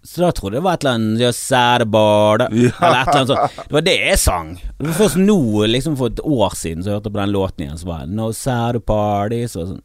Så 0.08 0.22
da 0.24 0.30
trodde 0.32 0.56
jeg 0.56 0.62
det 0.62 0.66
var 0.68 0.78
et 0.78 0.84
eller 0.86 0.96
annet 0.98 1.20
Just 1.26 1.48
sad 1.50 1.82
about 1.84 2.40
Ja. 2.52 2.70
Eller 2.80 3.02
et 3.02 3.08
eller 3.08 3.18
annet 3.18 3.32
sånt. 3.34 3.58
Det 3.68 3.76
var 3.80 3.82
det 3.90 3.98
jeg 4.00 4.20
sang. 4.22 4.54
Det 4.78 4.88
var 4.88 4.94
først 5.02 5.18
nå, 5.20 5.40
liksom 5.68 5.98
for 6.00 6.14
et 6.14 6.22
år 6.24 6.56
siden, 6.56 6.84
så 6.84 6.92
jeg 6.94 7.00
hørte 7.02 7.12
på 7.12 7.20
den 7.24 7.34
låten 7.36 7.66
igjen, 7.66 7.78
så 7.82 7.90
var 7.90 8.06
det 8.06 8.14
No 8.16 8.30
sad 8.34 8.80
party. 8.86 9.42
Så 9.52 9.66
sånn 9.74 9.82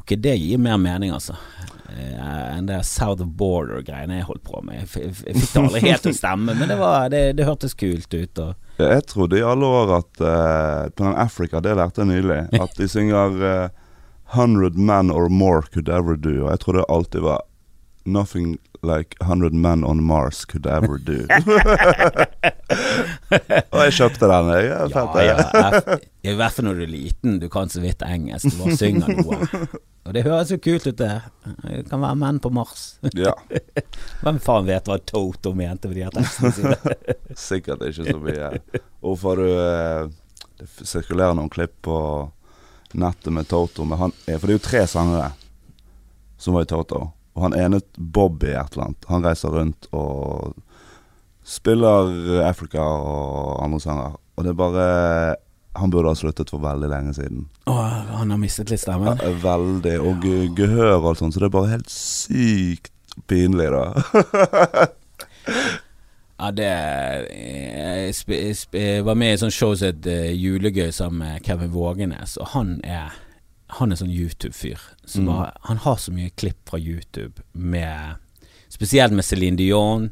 Ok, 0.00 0.16
det 0.18 0.34
gir 0.40 0.58
mer 0.58 0.78
mening, 0.80 1.12
altså. 1.14 1.36
Eh, 1.96 2.56
enn 2.56 2.66
det 2.66 2.82
South 2.86 3.22
of 3.22 3.28
Border-greiene 3.38 4.20
jeg 4.20 4.28
holdt 4.28 4.44
på 4.46 4.62
med. 4.66 4.82
Jeg, 4.82 5.12
fikk 5.16 5.40
det 5.40 5.62
aldri 5.62 5.82
helt 5.86 6.04
til 6.06 6.14
å 6.14 6.18
stemme, 6.20 6.54
men 6.54 6.70
det, 6.70 6.78
var, 6.80 7.08
det, 7.12 7.22
det 7.38 7.46
hørtes 7.48 7.74
kult 7.78 8.14
ut. 8.14 8.42
Og, 8.44 8.72
Jeg 8.78 9.06
trodde 9.10 9.40
i 9.40 9.44
alle 9.46 9.66
år 9.66 9.94
at 9.98 10.22
uh, 10.22 10.88
På 10.94 11.04
den 11.04 11.16
Africa, 11.18 11.60
det 11.64 11.76
lærte 11.78 12.04
jeg 12.04 12.12
nylig, 12.12 12.40
at 12.64 12.78
de 12.78 12.88
synger 12.90 13.38
uh, 13.42 13.68
100 14.34 14.78
men 14.78 15.10
or 15.10 15.28
more 15.28 15.62
could 15.74 15.88
ever 15.88 16.16
do. 16.16 16.44
Og 16.44 16.52
jeg 16.52 16.64
trodde 16.64 16.82
det 16.82 16.90
alltid 16.96 17.26
var 17.26 17.46
Nothing 18.10 18.58
like 18.82 19.16
100 19.20 19.52
men 19.52 19.84
on 19.84 20.02
Mars 20.02 20.44
could 20.44 20.66
ever 20.66 20.98
do. 20.98 21.26
og 23.72 23.80
jeg 23.84 23.94
kjøpte 23.96 24.28
den. 24.30 24.50
Jeg 24.54 24.66
ja, 24.68 24.80
fett, 24.92 25.18
ja, 25.26 25.36
jeg. 25.36 26.00
I 26.30 26.34
hvert 26.38 26.56
fall 26.56 26.66
når 26.68 26.80
du 26.80 26.84
er 26.84 26.92
liten, 26.92 27.38
du 27.42 27.48
kan 27.52 27.70
så 27.72 27.82
vidt 27.82 28.02
engelsk, 28.06 28.50
du 28.50 28.58
bare 28.60 28.76
synger 28.78 29.14
noe. 29.20 29.68
Og 30.08 30.14
det 30.16 30.24
høres 30.24 30.52
jo 30.52 30.58
kult 30.62 30.86
ut, 30.88 30.96
det. 30.98 31.12
Det 31.62 31.84
kan 31.90 32.02
være 32.02 32.18
menn 32.22 32.40
på 32.42 32.52
Mars. 32.54 32.84
Ja, 33.16 33.34
Hvem 34.24 34.40
faen 34.42 34.68
vet 34.68 34.88
hva 34.88 34.98
Toto 35.04 35.52
mente 35.56 35.90
med 35.90 36.00
de 36.00 36.06
her 36.06 36.14
tekstene 36.14 36.52
sine? 36.56 36.76
sikkert 37.38 37.84
ikke 37.88 38.08
så 38.08 38.18
mye. 38.20 38.50
Hvorfor 39.04 39.40
du 39.40 39.48
eh, 39.48 40.08
Det 40.60 40.88
sirkulerer 40.88 41.36
noen 41.36 41.52
klipp 41.52 41.76
på 41.86 41.96
nettet 43.00 43.32
med 43.32 43.48
Toto. 43.48 43.84
Med 43.86 44.00
han, 44.00 44.16
for 44.26 44.46
det 44.48 44.56
er 44.56 44.58
jo 44.58 44.66
tre 44.66 44.84
sangere 44.90 45.30
som 46.40 46.56
var 46.56 46.64
i 46.64 46.70
Toto. 46.70 47.10
Og 47.36 47.46
han 47.46 47.54
ene, 47.56 47.80
Bobby 47.96 48.50
et 48.54 48.74
eller 48.74 48.88
annet, 48.90 49.06
han 49.08 49.24
reiser 49.24 49.54
rundt 49.54 49.86
og 49.96 50.56
spiller 51.46 52.42
Africa 52.46 52.82
og 52.82 53.62
andre 53.64 53.80
sanger. 53.80 54.18
Og 54.36 54.44
det 54.44 54.52
er 54.52 54.58
bare 54.58 55.36
Han 55.78 55.90
burde 55.90 56.10
ha 56.10 56.18
sluttet 56.18 56.50
for 56.50 56.58
veldig 56.58 56.88
lenge 56.90 57.12
siden. 57.14 57.44
Åh, 57.70 57.92
han 58.18 58.30
har 58.30 58.38
mistet 58.42 58.72
litt 58.72 58.80
stemmen. 58.82 59.20
Ja, 59.22 59.28
veldig. 59.38 59.92
Og 60.02 60.24
ja. 60.26 60.48
gehør 60.58 60.96
og 60.96 61.06
alt 61.12 61.20
sånt, 61.20 61.34
så 61.34 61.40
det 61.40 61.46
er 61.46 61.54
bare 61.54 61.70
helt 61.70 61.92
sykt 61.94 62.90
pinlig, 63.30 63.70
da. 63.70 63.84
Ja, 66.40 66.50
det 66.56 66.64
Jeg, 66.64 68.14
sp 68.16 68.30
sp 68.56 68.76
jeg 68.80 69.04
var 69.04 69.14
med 69.18 69.28
i 69.28 69.36
et 69.36 69.42
sånt 69.42 69.52
show 69.52 69.74
som 69.76 69.90
het 69.90 70.06
eh, 70.08 70.30
Julegøy 70.32 70.88
sammen 70.90 71.20
med 71.20 71.42
Kevin 71.44 71.72
Vågenes, 71.74 72.38
og 72.40 72.54
han 72.54 72.78
er 72.80 73.12
Han 73.78 73.92
er 73.92 73.98
sånn 74.00 74.10
YouTube-fyr. 74.10 74.80
Mm. 75.16 75.28
Han 75.68 75.82
har 75.84 75.96
så 76.02 76.12
mye 76.14 76.30
klipp 76.36 76.68
fra 76.70 76.78
YouTube 76.80 77.42
med 77.52 78.16
Spesielt 78.70 79.12
med 79.12 79.24
Céline 79.26 79.56
Dion 79.58 80.10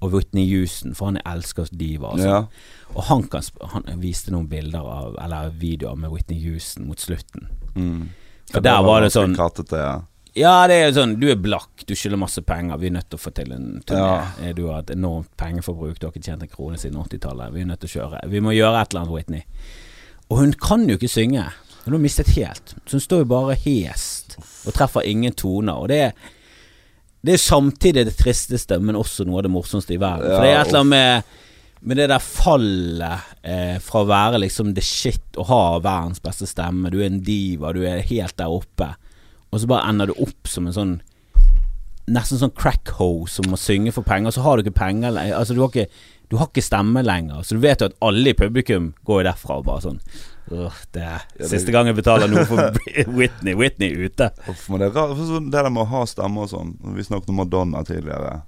og 0.00 0.12
Whitney 0.14 0.46
Houston, 0.48 0.94
for 0.96 1.10
han 1.10 1.18
elsker 1.26 1.68
diva. 1.76 2.14
Altså. 2.14 2.28
Ja. 2.28 2.92
Og 2.94 3.02
han, 3.08 3.24
kan, 3.28 3.42
han 3.74 3.88
viste 4.00 4.32
noen 4.32 4.46
bilder 4.48 4.86
av 4.86 5.16
Eller 5.20 5.50
videoer 5.60 5.98
med 5.98 6.12
Whitney 6.14 6.38
Houston 6.46 6.86
mot 6.88 7.00
slutten. 7.02 7.48
Mm. 7.74 8.08
For 8.52 8.64
der 8.64 8.80
var 8.86 9.04
det 9.04 9.10
sånn 9.12 9.36
Kattete, 9.36 9.82
ja. 9.82 9.96
Ja, 10.38 10.52
det 10.70 10.76
er 10.78 10.92
sånn, 10.94 11.16
du 11.18 11.26
er 11.32 11.38
blakk, 11.40 11.82
du 11.88 11.94
skylder 11.98 12.20
masse 12.20 12.42
penger, 12.46 12.78
vi 12.78 12.86
er 12.90 12.94
nødt 12.94 13.08
til 13.10 13.18
å 13.18 13.22
få 13.22 13.32
til 13.34 13.50
en 13.56 13.68
turné. 13.88 13.98
Ja. 13.98 14.26
Eh, 14.44 14.52
Du 14.54 14.68
har 14.68 14.84
et 14.84 14.92
enormt 14.94 15.30
pengeforbruk, 15.40 15.98
du 15.98 16.06
har 16.06 16.12
ikke 16.14 16.24
tjent 16.28 16.44
en 16.44 16.52
krone 16.52 16.78
siden 16.78 17.00
80-tallet. 17.00 17.52
Vi 17.56 17.64
er 17.64 17.70
nødt 17.72 17.80
til 17.82 17.90
å 17.90 17.94
kjøre. 17.96 18.20
Vi 18.30 18.42
må 18.44 18.54
gjøre 18.54 18.80
et 18.84 18.92
eller 18.92 19.02
annet, 19.02 19.14
Whitney. 19.16 19.42
Og 20.28 20.38
hun 20.44 20.52
kan 20.52 20.84
jo 20.88 20.94
ikke 20.98 21.10
synge. 21.10 21.46
Hun 21.88 21.96
har 21.96 22.04
mistet 22.04 22.34
helt. 22.36 22.74
Så 22.84 22.98
hun 22.98 23.04
står 23.04 23.24
jo 23.24 23.30
bare 23.32 23.56
hest 23.64 24.36
og 24.38 24.74
treffer 24.76 25.08
ingen 25.08 25.34
toner. 25.36 25.80
Og 25.80 25.88
det 25.90 26.02
er 26.10 26.34
det 27.20 27.34
er 27.34 27.42
samtidig 27.42 28.06
det 28.06 28.14
tristeste, 28.18 28.78
men 28.78 28.96
også 28.96 29.26
noe 29.26 29.40
av 29.40 29.48
det 29.48 29.50
morsomste 29.50 29.96
i 29.96 30.00
verden. 30.00 30.30
For 30.30 30.44
det 30.44 30.52
er 30.52 30.60
et 30.60 30.70
eller 30.70 30.84
annet 30.84 30.92
med, 30.92 31.34
med 31.90 31.98
det 31.98 32.06
der 32.12 32.22
fallet 32.22 33.32
eh, 33.42 33.74
fra 33.82 34.04
å 34.04 34.08
være 34.08 34.40
liksom 34.44 34.70
the 34.76 34.84
shit 34.84 35.36
og 35.36 35.50
ha 35.50 35.62
verdens 35.82 36.22
beste 36.22 36.46
stemme. 36.46 36.92
Du 36.94 37.00
er 37.00 37.10
en 37.10 37.22
diva, 37.26 37.74
du 37.74 37.82
er 37.82 38.06
helt 38.06 38.36
der 38.38 38.54
oppe. 38.54 38.92
Og 39.50 39.60
så 39.60 39.70
bare 39.70 39.90
ender 39.90 40.12
du 40.12 40.22
opp 40.22 40.50
som 40.50 40.68
en 40.68 40.76
sånn 40.76 40.98
Nesten 42.08 42.38
sånn 42.40 42.54
crack-ho 42.56 43.26
som 43.28 43.50
må 43.52 43.58
synge 43.60 43.90
for 43.92 44.00
penger, 44.00 44.32
så 44.32 44.40
har 44.40 44.56
du 44.56 44.62
ikke 44.62 44.78
penger 44.78 45.12
lenger. 45.12 45.34
Altså, 45.36 45.52
du 45.52 45.58
har 45.60 45.68
ikke, 45.68 46.06
du 46.32 46.38
har 46.40 46.48
ikke 46.48 46.62
stemme 46.64 47.02
lenger. 47.04 47.42
Så 47.44 47.58
du 47.58 47.60
vet 47.60 47.82
jo 47.84 47.90
at 47.90 47.98
alle 48.00 48.32
i 48.32 48.38
publikum 48.38 48.94
går 49.04 49.18
jo 49.20 49.26
derfra 49.26 49.58
og 49.60 49.66
bare 49.66 49.84
sånn 49.84 49.98
«Åh, 50.50 50.72
det 50.96 51.02
er 51.04 51.48
siste 51.50 51.72
gang 51.74 51.86
jeg 51.90 51.96
betaler 51.98 52.30
noe 52.30 52.44
for 52.48 52.78
Whitney. 53.18 53.54
Whitney 53.54 53.90
ute. 54.06 54.30
Uff, 54.48 54.68
men 54.72 54.80
det 54.80 54.92
sånn- 54.94 55.50
det 55.50 55.58
der 55.62 55.70
med 55.70 55.82
å 55.84 55.90
ha 55.92 56.04
stemme 56.08 56.44
og 56.46 56.48
sånn 56.52 56.74
Vi 56.96 57.04
snakket 57.04 57.28
om 57.28 57.36
Madonna 57.42 57.84
tidligere. 57.84 58.42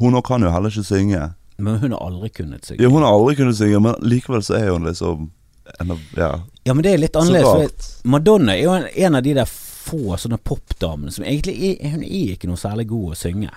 Hun 0.00 0.16
kan 0.22 0.42
jo 0.42 0.50
heller 0.50 0.70
ikke 0.70 0.84
synge. 0.88 1.34
Men 1.58 1.78
hun 1.78 1.92
har 1.92 2.00
aldri 2.00 2.30
kunnet 2.34 2.64
synge. 2.66 2.82
Ja, 2.82 2.88
hun 2.90 3.02
har 3.02 3.12
aldri 3.14 3.36
kunnet 3.38 3.56
synge, 3.56 3.80
men 3.80 3.94
likevel 4.02 4.42
så 4.42 4.56
er 4.58 4.72
hun 4.72 4.84
liksom 4.88 5.30
en 5.80 5.90
av 5.94 6.00
Ja, 6.16 6.32
Ja, 6.64 6.74
men 6.74 6.82
det 6.82 6.94
er 6.94 6.98
litt 6.98 7.16
annerledes. 7.16 8.00
Madonna 8.04 8.56
er 8.56 8.62
jo 8.64 8.72
en, 8.74 8.88
en 8.88 9.14
av 9.14 9.22
de 9.22 9.34
der 9.34 9.46
få 9.84 10.16
sånne 10.16 10.38
popdamene 10.40 11.12
som 11.12 11.24
egentlig 11.24 11.54
er, 11.76 11.90
Hun 11.92 12.02
er 12.02 12.34
ikke 12.34 12.48
noe 12.48 12.56
særlig 12.60 12.88
god 12.88 13.12
å 13.12 13.18
synge. 13.20 13.50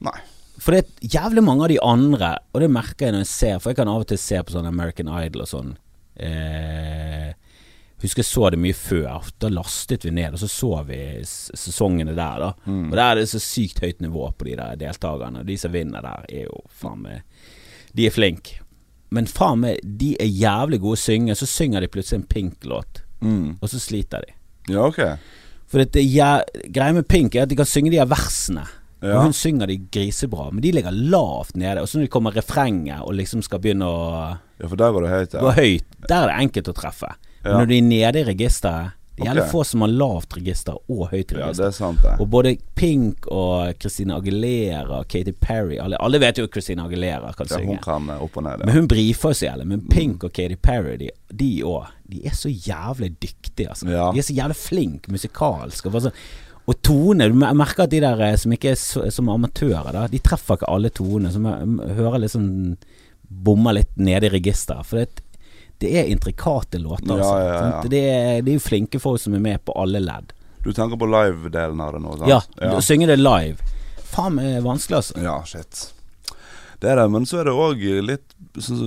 Nei. 0.00 0.18
For 0.58 0.74
det 0.74 0.80
er 0.86 1.10
jævlig 1.18 1.42
mange 1.46 1.66
av 1.66 1.68
de 1.70 1.78
andre, 1.82 2.30
og 2.54 2.62
det 2.62 2.70
merker 2.70 3.06
jeg 3.06 3.14
når 3.14 3.20
jeg 3.22 3.30
ser 3.30 3.58
For 3.62 3.70
jeg 3.70 3.76
kan 3.78 3.90
av 3.92 4.02
og 4.02 4.08
til 4.10 4.18
se 4.18 4.40
på 4.42 4.54
sånn 4.54 4.66
American 4.66 5.10
Idol 5.20 5.44
og 5.44 5.50
sånn. 5.50 5.76
Eh, 6.18 7.32
husker 8.02 8.22
jeg 8.22 8.28
så 8.30 8.50
det 8.54 8.60
mye 8.62 8.76
før. 8.78 9.26
Da 9.42 9.50
lastet 9.52 10.04
vi 10.06 10.12
ned, 10.14 10.34
og 10.36 10.42
så 10.42 10.48
så 10.50 10.70
vi 10.86 10.98
sesongene 11.26 12.14
der, 12.14 12.44
da. 12.44 12.52
Mm. 12.66 12.86
Og 12.90 12.96
der 12.96 13.04
er 13.10 13.20
det 13.22 13.28
så 13.32 13.40
sykt 13.42 13.80
høyt 13.82 14.00
nivå 14.04 14.28
på 14.38 14.48
de 14.50 14.56
der 14.60 14.76
deltakerne. 14.78 15.44
De 15.48 15.56
som 15.58 15.74
vinner 15.74 16.04
der, 16.04 16.24
er 16.28 16.46
jo 16.48 16.62
faen 16.70 17.02
meg 17.02 17.22
De 17.96 18.06
er 18.06 18.14
flinke. 18.14 18.60
Men 19.10 19.26
faen 19.26 19.62
meg, 19.64 19.78
de 19.82 20.12
er 20.20 20.28
jævlig 20.28 20.78
gode 20.82 20.98
å 20.98 21.00
synge, 21.00 21.34
så 21.34 21.46
synger 21.48 21.80
de 21.80 21.88
plutselig 21.88 22.20
en 22.22 22.28
Pink-låt, 22.28 23.04
Mm. 23.20 23.56
og 23.60 23.68
så 23.68 23.80
sliter 23.82 24.22
de. 24.22 24.34
Ja, 24.70 24.84
ok. 24.86 25.00
For 25.66 25.82
det 25.82 26.04
ja, 26.04 26.42
greia 26.70 26.92
med 26.94 27.08
Pink 27.08 27.34
er 27.34 27.42
at 27.42 27.48
de 27.50 27.56
kan 27.56 27.66
synge 27.66 27.90
de 27.90 27.98
her 27.98 28.06
versene. 28.06 28.62
Ja. 29.02 29.14
Og 29.18 29.22
hun 29.28 29.32
synger 29.36 29.66
de 29.70 29.76
grisebra, 29.94 30.48
men 30.50 30.60
de 30.64 30.72
ligger 30.74 30.90
lavt 30.90 31.54
nede. 31.56 31.80
Og 31.80 31.86
så 31.88 31.98
når 32.00 32.08
de 32.08 32.12
kommer 32.16 32.34
refrenget 32.34 33.00
og 33.04 33.14
liksom 33.14 33.42
skal 33.46 33.60
begynne 33.62 33.86
å 33.86 34.38
Ja, 34.58 34.66
for 34.66 34.76
der 34.76 34.90
går 34.92 35.02
det 35.06 35.10
høyt, 35.14 35.36
gå 35.38 35.52
ja. 35.52 35.56
høyt, 35.60 35.84
der 36.08 36.22
er 36.24 36.26
det 36.32 36.38
enkelt 36.48 36.68
å 36.72 36.74
treffe. 36.74 37.12
Men 37.44 37.52
Ja. 37.52 37.58
når 37.60 37.66
de 37.68 37.76
er 37.78 37.82
nede 37.82 38.18
i 38.20 38.24
registeret 38.34 38.92
Det 39.18 39.26
er 39.26 39.34
okay. 39.40 39.50
få 39.50 39.64
som 39.66 39.80
har 39.82 39.88
lavt 39.90 40.34
register 40.36 40.76
og 40.88 41.08
høyt 41.10 41.32
register. 41.34 41.40
Ja, 41.40 41.52
det 41.52 41.64
er 41.66 41.70
sant, 41.74 41.98
det. 42.04 42.12
Og 42.22 42.28
både 42.30 42.52
Pink 42.78 43.26
og 43.34 43.74
Christina 43.82 44.14
Aguilera, 44.16 45.00
Katy 45.10 45.32
Perry 45.40 45.76
alle, 45.82 45.96
alle 45.98 46.20
vet 46.22 46.38
jo 46.38 46.44
at 46.46 46.52
Christina 46.54 46.84
Aguilera 46.86 47.32
kan 47.34 47.46
Ja, 47.50 47.58
hun 47.66 47.78
kan 47.82 48.08
eh, 48.10 48.22
opp 48.22 48.36
og 48.38 48.44
ned, 48.44 48.62
Men 48.64 48.74
hun 48.76 48.86
brifer 48.86 49.34
så 49.34 49.48
jævlig. 49.48 49.66
Men 49.66 49.80
Pink 49.90 50.22
og 50.22 50.32
Katy 50.32 50.54
Perry, 50.62 50.96
de- 50.98 51.10
de 51.34 51.62
òg, 51.66 51.88
de 52.08 52.20
er 52.26 52.30
så 52.30 52.48
jævlig 52.48 53.10
dyktige, 53.20 53.68
altså. 53.68 53.88
Ja. 53.90 54.12
De 54.12 54.18
er 54.18 54.22
så 54.22 54.34
jævlig 54.38 54.56
flinke 54.56 55.10
musikalsk. 55.10 55.86
Og, 55.86 55.92
bare 55.92 56.02
sånn, 56.02 56.20
og 56.68 56.76
tone 56.84 57.28
Du 57.30 57.36
merker 57.38 57.86
at 57.86 57.92
de 57.94 58.00
der 58.04 58.20
eh, 58.26 58.36
som 58.36 58.52
ikke 58.52 58.74
er 58.74 58.80
så, 58.80 59.06
som 59.14 59.30
amatører, 59.32 59.88
da, 59.94 60.04
de 60.10 60.20
treffer 60.20 60.58
ikke 60.58 60.68
alle 60.68 60.90
tonene. 60.92 61.32
Som 61.32 61.48
hører 61.80 62.24
liksom 62.26 62.50
Bommer 63.28 63.76
litt 63.76 63.96
nede 64.00 64.28
i 64.28 64.32
registeret. 64.32 64.88
For 64.88 65.00
det, 65.00 65.22
det 65.80 65.94
er 66.00 66.10
intrikate 66.12 66.80
låter, 66.80 67.12
Ja, 67.12 67.16
altså. 67.16 67.34
ja, 67.40 67.54
ja. 67.54 67.82
Det, 67.88 68.02
er, 68.10 68.42
det 68.42 68.52
er 68.52 68.58
jo 68.58 68.64
flinke 68.64 69.00
folk 69.00 69.20
som 69.20 69.36
er 69.36 69.42
med 69.44 69.64
på 69.64 69.74
alle 69.80 70.00
ledd. 70.02 70.32
Du 70.64 70.72
tenker 70.72 71.00
på 71.00 71.08
live-delen 71.08 71.80
av 71.80 71.94
det 71.94 72.00
nå, 72.04 72.16
sant? 72.18 72.30
Ja, 72.30 72.40
ja. 72.60 72.80
synge 72.84 73.08
det 73.08 73.18
live. 73.20 73.76
Faen 74.08 74.36
meg 74.36 74.58
vanskelig, 74.64 75.02
altså. 75.02 75.20
Ja, 75.22 75.38
shit. 75.48 75.86
Det 76.80 76.92
er 76.92 77.00
det, 77.00 77.08
men 77.12 77.26
så 77.26 77.40
er 77.40 77.48
det 77.48 77.56
òg 77.58 77.80
litt 78.06 78.36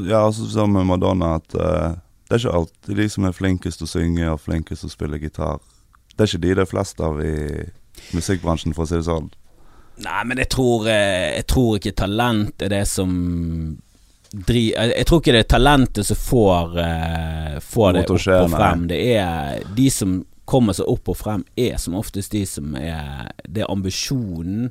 Ja, 0.07 0.23
som 0.31 0.73
med 0.73 0.87
Madonna, 0.87 1.35
at 1.41 1.55
uh, 1.55 1.97
det 2.27 2.37
er 2.37 2.43
ikke 2.43 2.57
alltid 2.61 2.99
de 3.01 3.07
som 3.11 3.27
er 3.27 3.35
flinkest 3.35 3.81
til 3.81 3.87
å 3.87 3.91
synge 3.91 4.29
og 4.31 4.39
flinkest 4.43 4.85
til 4.85 4.91
å 4.91 4.93
spille 4.93 5.19
gitar. 5.19 5.59
Det 6.21 6.27
er 6.27 6.31
ikke 6.35 6.45
de 6.45 6.55
det 6.57 6.61
er 6.61 6.69
flest 6.69 6.99
av 7.01 7.21
i 7.25 7.35
musikkbransjen, 8.13 8.75
for 8.77 8.85
å 8.85 8.89
si 8.89 8.99
det 8.99 9.07
sånn. 9.07 9.31
Nei, 10.05 10.19
men 10.29 10.41
jeg 10.41 10.51
tror, 10.53 10.85
eh, 10.89 11.37
jeg 11.39 11.47
tror 11.49 11.77
ikke 11.77 11.95
talent 11.97 12.61
er 12.61 12.69
det 12.73 12.83
som 12.89 13.15
dri, 14.31 14.67
jeg, 14.69 14.91
jeg 14.95 15.07
tror 15.09 15.21
ikke 15.21 15.33
det 15.35 15.41
er 15.41 15.49
talentet 15.51 16.07
som 16.07 16.19
får, 16.21 16.77
uh, 16.77 17.55
får 17.73 17.95
det 17.97 18.03
opp 18.05 18.13
og 18.37 18.53
frem. 18.53 18.85
Det 18.91 18.99
er 19.17 19.65
de 19.75 19.87
som 19.91 20.13
kommer 20.47 20.77
seg 20.77 20.93
opp 20.93 21.11
og 21.11 21.17
frem, 21.17 21.43
er 21.59 21.81
som 21.81 21.97
oftest 21.99 22.33
de 22.35 22.45
som 22.49 22.75
er 22.77 23.33
Det 23.45 23.65
er 23.65 23.71
ambisjonen 23.71 24.69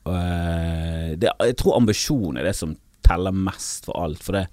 Uh, 0.00 1.12
det, 1.20 1.28
jeg 1.28 1.56
tror 1.60 1.76
ambisjonen 1.76 2.40
er 2.40 2.46
det 2.48 2.54
som 2.56 2.72
teller 3.04 3.34
mest 3.36 3.84
for 3.84 4.00
alt. 4.00 4.22
For 4.24 4.38
det 4.38 4.46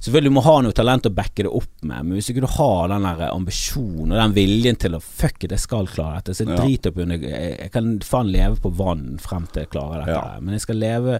Selvfølgelig 0.00 0.30
du 0.30 0.34
må 0.36 0.42
ha 0.46 0.54
noe 0.62 0.72
talent 0.76 1.06
å 1.08 1.12
backe 1.14 1.44
det 1.46 1.50
opp 1.50 1.82
med, 1.82 2.04
men 2.06 2.14
hvis 2.18 2.30
ikke 2.32 2.44
du 2.44 2.50
har 2.54 2.88
den 2.92 3.06
der 3.08 3.22
ambisjonen 3.32 4.12
og 4.14 4.20
den 4.20 4.34
viljen 4.36 4.78
til 4.78 4.94
å 4.98 5.00
Fuck 5.02 5.44
it, 5.44 5.50
jeg 5.56 5.62
skal 5.64 5.88
klare 5.90 6.20
dette. 6.20 6.34
Så 6.38 6.44
jeg 6.46 6.52
Ja. 6.54 6.62
driter 6.62 6.90
opp 6.92 6.98
under 7.02 7.16
Jeg, 7.18 7.70
kan 7.72 7.98
faen 8.06 8.30
leve 8.32 8.56
på 8.62 8.70
vann 8.78 9.18
frem 9.18 9.46
til 9.52 9.62
jeg 9.64 9.70
klarer 9.70 10.04
dette. 10.06 10.18
Ja. 10.18 10.40
Men 10.40 10.54
jeg 10.58 10.60
skal 10.66 10.76
leve 10.76 11.18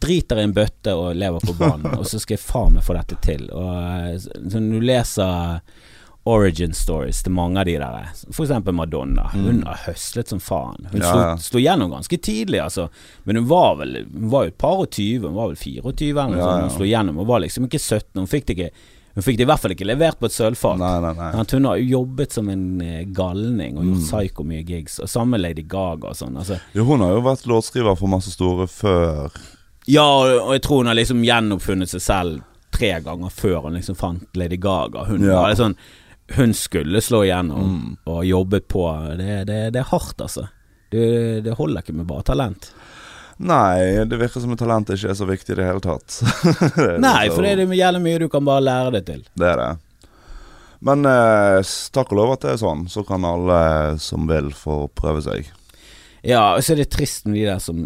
Driter 0.00 0.40
i 0.40 0.42
en 0.42 0.52
bøtte 0.54 0.90
og 0.98 1.14
lever 1.14 1.38
på 1.44 1.52
vann, 1.58 1.84
og 1.98 2.06
så 2.10 2.18
skal 2.18 2.34
jeg 2.34 2.42
faen 2.42 2.72
meg 2.74 2.82
få 2.82 2.96
dette 2.96 3.18
til. 3.22 3.44
Og 3.54 3.74
eh, 4.10 4.16
så 4.18 4.58
når 4.62 4.80
du 4.80 4.86
leser 4.88 5.60
origin 6.26 6.72
stories 6.72 7.22
til 7.22 7.32
mange 7.36 7.58
av 7.60 7.66
de 7.68 7.74
der, 7.78 8.06
for 8.32 8.46
eksempel 8.46 8.72
Madonna. 8.72 9.26
Hun 9.34 9.62
har 9.66 9.76
høslet 9.84 10.28
som 10.32 10.40
faen. 10.40 10.86
Hun 10.90 11.00
Mm. 11.00 11.02
Ja, 11.02 11.36
slo, 11.36 11.60
gjennom 11.60 11.90
ganske 11.92 12.16
tidlig, 12.18 12.62
altså. 12.64 12.88
Men 13.24 13.36
hun 13.36 13.46
var 13.46 13.76
vel 13.76 14.06
Hun 14.12 14.30
var 14.30 14.44
jo 14.44 14.48
et 14.48 14.58
par 14.58 14.78
og 14.80 14.90
tyve, 14.90 15.22
hun 15.28 15.34
var 15.34 15.48
vel 15.48 15.56
24 15.56 16.10
eller 16.10 16.28
noe 16.30 16.38
Ja, 16.38 16.46
sånt. 16.46 16.62
Hun 16.62 16.70
slo 16.78 16.86
gjennom. 16.86 17.16
Hun 17.16 17.26
var 17.26 17.40
liksom 17.40 17.64
ikke 17.68 17.78
17. 17.80 18.14
Hun 18.14 18.26
fikk 18.26 18.46
det 18.46 18.56
ikke 18.58 18.70
Hun 19.14 19.22
fikk 19.22 19.36
det 19.36 19.44
i 19.44 19.46
hvert 19.46 19.60
fall 19.60 19.70
ikke 19.70 19.86
levert 19.86 20.18
på 20.18 20.26
et 20.26 20.32
sølvfat. 20.32 21.50
Hun 21.52 21.64
har 21.68 21.76
jo 21.78 21.84
jobbet 22.00 22.32
som 22.32 22.48
en 22.48 22.80
eh, 22.80 23.04
galning 23.04 23.76
og 23.78 23.84
gjort 23.84 24.00
Mm. 24.00 24.08
psyko 24.08 24.44
mye 24.44 24.64
gigs. 24.66 24.98
Og 25.00 25.06
samme 25.08 25.38
Lady 25.38 25.62
Gaga 25.62 26.08
og 26.08 26.16
sånn. 26.16 26.36
Altså, 26.36 26.58
Jo, 26.74 26.84
hun 26.84 27.00
har 27.00 27.10
jo 27.12 27.20
vært 27.22 27.46
låtskriver 27.46 27.96
for 27.96 28.08
masse 28.08 28.30
store 28.32 28.66
før 28.66 29.30
ja, 29.86 30.02
og 30.02 30.50
jeg 30.54 30.62
tror 30.62 30.78
hun 30.78 30.86
har 30.86 30.94
liksom 30.96 31.22
gjenoppfunnet 31.22 31.88
seg 31.88 32.00
selv 32.00 32.42
tre 32.72 32.98
ganger 33.04 33.28
før 33.30 33.62
hun 33.68 33.74
liksom 33.74 33.94
fant 33.94 34.26
Lady 34.34 34.56
Gaga. 34.56 35.04
Hun 35.04 35.22
Ja. 35.22 35.42
var 35.42 35.48
litt 35.50 35.58
sånn 35.58 35.76
Hun 36.32 36.54
skulle 36.56 37.00
slå 37.04 37.24
igjennom 37.26 37.70
Mm. 37.74 37.96
og 38.08 38.24
jobbet 38.24 38.68
på. 38.68 38.84
Det, 39.18 39.44
det, 39.46 39.58
det 39.74 39.80
er 39.82 39.90
hardt, 39.90 40.20
altså. 40.24 40.46
Det, 40.90 41.40
det 41.44 41.56
holder 41.58 41.82
ikke 41.84 41.92
med 41.98 42.06
bare 42.08 42.22
talent. 42.22 42.70
Nei, 43.44 44.04
det 44.06 44.16
virker 44.20 44.40
som 44.40 44.52
at 44.54 44.60
talent 44.62 44.88
ikke 44.94 45.10
er 45.10 45.18
så 45.18 45.26
viktig 45.26 45.52
i 45.52 45.58
det 45.58 45.66
hele 45.66 45.82
tatt. 45.82 46.20
Det 46.78 47.00
Nei, 47.02 47.26
for 47.34 47.42
det 47.42 47.56
er 47.58 47.72
jævlig 47.74 48.00
mye 48.04 48.20
du 48.22 48.28
kan 48.30 48.44
bare 48.46 48.62
lære 48.62 48.92
det 48.94 49.02
til. 49.08 49.24
Det 49.34 49.48
er 49.50 49.58
det. 49.58 49.68
Men 50.84 51.04
eh, 51.08 51.60
takk 51.96 52.12
og 52.12 52.18
lov 52.20 52.32
at 52.36 52.44
det 52.46 52.52
er 52.54 52.60
sånn. 52.62 52.86
Så 52.92 53.02
kan 53.08 53.24
alle 53.26 53.98
som 53.98 54.28
vil, 54.30 54.52
få 54.54 54.84
prøve 54.94 55.22
seg. 55.24 55.50
Ja, 56.22 56.54
og 56.54 56.62
så 56.64 56.72
er 56.76 56.84
det 56.84 56.90
trist 56.94 57.26
med 57.26 57.36
de 57.40 57.46
der 57.50 57.58
som 57.60 57.80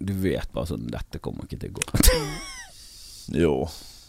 Du 0.00 0.10
vet 0.20 0.50
bare 0.52 0.68
sånn 0.68 0.82
Dette 0.92 1.20
kommer 1.24 1.46
ikke 1.46 1.60
til 1.62 1.70
å 1.72 1.78
gå. 1.78 2.10
Jo, 3.44 3.54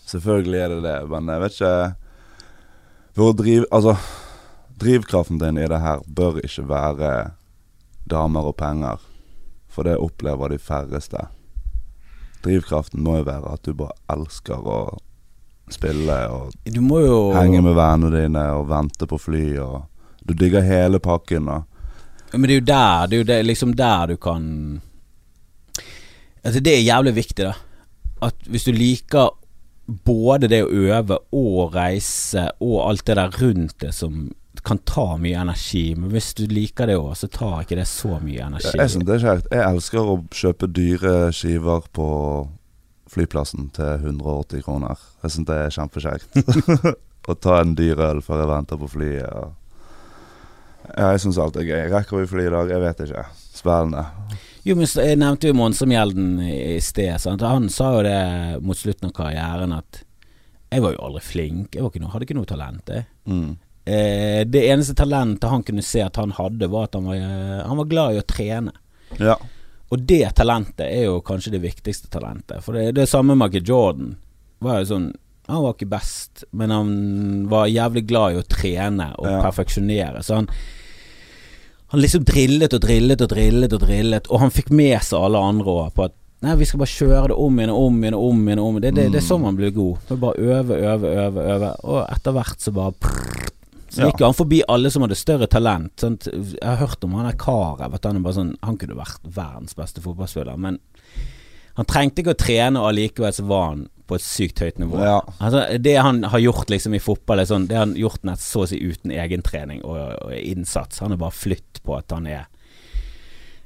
selvfølgelig 0.10 0.58
er 0.66 0.74
det 0.74 0.82
det, 0.88 0.98
men 1.12 1.28
jeg 1.30 1.42
vet 1.44 1.56
ikke 1.60 1.76
Hvor 3.14 3.34
driv... 3.36 3.66
Altså, 3.72 3.96
drivkraften 4.82 5.40
din 5.40 5.58
i 5.58 5.68
det 5.68 5.82
her 5.82 6.02
bør 6.08 6.40
ikke 6.44 6.68
være 6.70 7.12
damer 8.10 8.50
og 8.50 8.56
penger, 8.58 9.02
for 9.70 9.88
det 9.88 10.00
opplever 10.00 10.50
de 10.50 10.60
færreste. 10.60 11.28
Drivkraften 12.44 13.04
må 13.04 13.20
jo 13.20 13.28
være 13.28 13.54
at 13.54 13.66
du 13.66 13.74
bare 13.78 13.98
elsker 14.10 14.58
å 14.58 14.82
spille 15.72 16.16
og 16.34 16.52
jo 16.68 17.18
henge 17.36 17.62
med 17.64 17.76
vennene 17.78 18.24
dine 18.24 18.46
og 18.58 18.66
vente 18.68 19.08
på 19.08 19.20
fly 19.22 19.46
og 19.64 19.82
Du 20.22 20.34
digger 20.38 20.62
hele 20.62 21.00
pakken 21.00 21.48
og 21.50 21.64
Men 22.34 22.44
det 22.44 22.56
er 22.56 22.60
jo 22.60 22.66
der 22.66 23.08
Det 23.08 23.16
er 23.16 23.22
jo 23.22 23.28
det, 23.30 23.46
liksom 23.46 23.76
der 23.76 24.08
du 24.08 24.18
kan 24.18 24.82
Altså 26.44 26.60
Det 26.60 26.74
er 26.74 26.82
jævlig 26.82 27.16
viktig, 27.16 27.46
da. 27.46 27.54
At 28.22 28.36
hvis 28.50 28.64
du 28.66 28.72
liker 28.72 29.30
både 30.06 30.50
det 30.52 30.62
å 30.66 30.70
øve 30.72 31.18
og 31.36 31.76
reise 31.76 32.50
og 32.60 32.78
alt 32.88 33.06
det 33.08 33.18
der 33.20 33.42
rundt 33.42 33.78
det 33.84 33.92
som 33.96 34.30
kan 34.68 34.78
ta 34.86 35.16
mye 35.18 35.40
energi, 35.42 35.96
men 35.98 36.12
hvis 36.14 36.34
du 36.38 36.44
liker 36.52 36.90
det 36.90 36.98
òg, 37.00 37.14
så 37.18 37.30
tar 37.32 37.64
ikke 37.64 37.80
det 37.80 37.88
så 37.90 38.20
mye 38.22 38.46
energi. 38.46 38.76
Jeg 38.78 38.94
synes 38.94 39.08
det 39.08 39.16
er 39.16 39.24
kjekt. 39.24 39.48
Jeg 39.56 39.64
elsker 39.66 40.12
å 40.12 40.18
kjøpe 40.38 40.70
dyre 40.70 41.14
skiver 41.34 41.88
på 41.96 42.10
flyplassen 43.12 43.72
til 43.76 44.06
180 44.12 44.62
kroner. 44.66 45.00
Jeg 45.24 45.34
syns 45.34 45.50
det 45.50 45.58
er 45.58 45.74
kjempekjekt. 45.76 46.38
Å 47.30 47.36
ta 47.38 47.60
en 47.62 47.74
dyr 47.78 48.00
øl 48.02 48.22
før 48.26 48.42
jeg 48.42 48.50
venter 48.50 48.80
på 48.82 48.88
flyet. 48.90 49.58
Ja, 50.92 51.12
jeg 51.14 51.22
syns 51.24 51.38
alt 51.42 51.60
er 51.60 51.68
gøy. 51.68 51.84
Rekker 51.92 52.22
vi 52.22 52.30
fly 52.32 52.48
i 52.48 52.54
dag? 52.54 52.72
Jeg 52.72 52.82
vet 52.82 53.04
ikke. 53.06 53.26
Spennende. 53.54 54.06
Jo, 54.64 54.76
men 54.78 54.86
Jeg 54.86 55.18
nevnte 55.18 55.50
jo 55.50 55.58
Monsamjelden 55.58 56.36
i 56.46 56.78
sted. 56.84 57.16
Sant? 57.22 57.42
Han 57.42 57.70
sa 57.74 57.96
jo 57.98 58.04
det 58.06 58.62
mot 58.62 58.78
slutten 58.78 59.10
av 59.10 59.16
karrieren 59.18 59.74
at 59.74 60.04
jeg 60.72 60.84
var 60.86 60.94
jo 60.94 61.02
aldri 61.08 61.22
flink. 61.26 61.74
Jeg 61.76 61.84
var 61.84 61.92
ikke 61.92 62.02
noe, 62.04 62.12
hadde 62.14 62.28
ikke 62.28 62.38
noe 62.38 62.48
talent. 62.48 62.92
Jeg. 62.94 63.08
Mm. 63.28 63.50
Eh, 63.92 64.44
det 64.48 64.62
eneste 64.70 64.94
talentet 64.96 65.50
han 65.50 65.66
kunne 65.68 65.84
se 65.84 66.04
at 66.06 66.16
han 66.22 66.32
hadde, 66.38 66.70
var 66.72 66.86
at 66.88 66.94
han 66.96 67.10
var, 67.10 67.18
eh, 67.18 67.64
han 67.68 67.80
var 67.82 67.90
glad 67.92 68.16
i 68.16 68.22
å 68.22 68.28
trene. 68.30 68.72
Ja. 69.20 69.36
Og 69.92 70.06
det 70.08 70.24
talentet 70.38 70.86
er 70.86 71.10
jo 71.10 71.18
kanskje 71.28 71.52
det 71.58 71.64
viktigste 71.66 72.08
talentet. 72.14 72.62
For 72.64 72.78
det, 72.78 72.94
det 72.96 73.10
samme 73.12 73.34
med 73.36 73.42
Michael 73.50 73.68
Jordan. 73.68 74.14
Var 74.62 74.84
jo 74.84 74.90
sånn 74.94 75.12
Han 75.50 75.64
var 75.66 75.74
ikke 75.74 75.90
best, 75.90 76.44
men 76.56 76.70
han 76.72 76.92
var 77.50 77.66
jævlig 77.68 78.06
glad 78.08 78.36
i 78.36 78.40
å 78.40 78.44
trene 78.48 79.10
og 79.18 79.26
Ja. 79.28 79.42
perfeksjonere. 79.42 80.22
Så 80.24 80.36
han 80.38 80.48
Han 81.92 82.00
liksom 82.00 82.24
drillet 82.28 82.74
og 82.74 82.82
drillet 82.86 83.22
og 83.22 83.30
drillet 83.34 83.74
og 83.76 83.84
drillet, 83.84 84.28
og 84.32 84.40
han 84.40 84.54
fikk 84.54 84.70
med 84.72 84.96
seg 85.04 85.20
alle 85.20 85.40
andre 85.52 85.78
òg 85.84 85.94
på 85.96 86.08
at 86.08 86.18
Nei, 86.42 86.56
vi 86.58 86.66
skal 86.66 86.80
bare 86.82 86.90
kjøre 86.90 87.28
det 87.30 87.36
om 87.38 87.58
igjen 87.60 87.70
og 87.70 87.84
om 87.86 87.98
igjen 88.02 88.16
og 88.18 88.24
om 88.26 88.38
igjen. 88.48 88.60
om. 88.64 88.78
Det, 88.82 88.92
det, 88.98 89.04
det 89.14 89.20
er 89.20 89.26
sånn 89.28 89.44
man 89.44 89.58
blir 89.60 89.70
god. 89.76 90.08
Er 90.10 90.22
bare 90.24 90.42
øve, 90.42 90.78
øve, 90.90 91.12
øve, 91.22 91.44
øve. 91.54 91.70
Og 91.86 92.00
etter 92.08 92.34
hvert 92.34 92.64
så 92.66 92.74
bare 92.74 92.96
prrr, 92.98 93.52
Så 93.92 94.08
gikk 94.08 94.24
ja. 94.24 94.26
han 94.26 94.38
forbi 94.40 94.64
alle 94.66 94.90
som 94.90 95.06
hadde 95.06 95.20
større 95.20 95.46
talent. 95.52 95.92
Sant? 96.02 96.26
Jeg 96.32 96.66
har 96.66 96.80
hørt 96.82 97.06
om 97.06 97.14
han 97.20 97.28
der 97.30 97.38
Karev, 97.38 97.94
han 97.94 98.26
sånn 98.34 98.56
Han 98.66 98.80
kunne 98.82 98.98
vært 98.98 99.22
verdens 99.22 99.78
beste 99.78 100.02
fotballspiller, 100.02 100.58
men 100.58 100.82
han 101.78 101.88
trengte 101.88 102.24
ikke 102.24 102.34
å 102.34 102.42
trene, 102.42 102.82
og 102.82 102.90
allikevel 102.90 103.38
så 103.38 103.46
var 103.46 103.68
han 103.70 103.86
på 104.12 104.18
et 104.20 104.26
sykt 104.26 104.60
høyt 104.64 104.80
nivå. 104.84 105.00
Ja. 105.02 105.18
Altså, 105.40 105.64
det 105.80 105.96
han 106.04 106.22
har 106.34 106.44
gjort 106.44 106.70
liksom 106.74 106.96
i 106.98 107.02
fotball, 107.04 107.40
er 107.42 107.50
sånn 107.50 107.68
Det 107.72 107.78
har 107.80 107.86
han 107.88 107.96
gjort 108.00 108.24
nett 108.28 108.44
så 108.44 108.66
å 108.66 108.70
si 108.70 108.80
uten 108.84 109.12
egentrening 109.16 109.82
og, 109.88 110.00
og 110.28 110.36
innsats. 110.38 111.00
Han 111.04 111.16
har 111.16 111.22
bare 111.24 111.38
flytt 111.40 111.82
på 111.86 111.96
at 111.98 112.12
han 112.12 112.28
er 112.28 112.46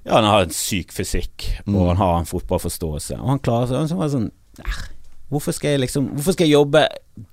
Ja, 0.06 0.20
han 0.20 0.28
har 0.30 0.44
en 0.46 0.54
syk 0.54 0.94
fysikk, 0.94 1.48
og 1.66 1.74
Mm. 1.74 1.88
han 1.88 1.98
har 1.98 2.20
en 2.20 2.30
fotballforståelse. 2.30 3.18
Og 3.20 3.28
han 3.34 3.40
klarer 3.40 3.68
seg. 3.72 3.90
så, 3.90 4.10
sånn 4.14 4.32
"Nei, 4.62 4.74
Hvorfor 5.32 5.52
skal 5.58 5.72
jeg 5.72 5.80
liksom 5.80 6.10
Hvorfor 6.14 6.34
skal 6.36 6.46
jeg 6.48 6.54
jobbe 6.54 6.88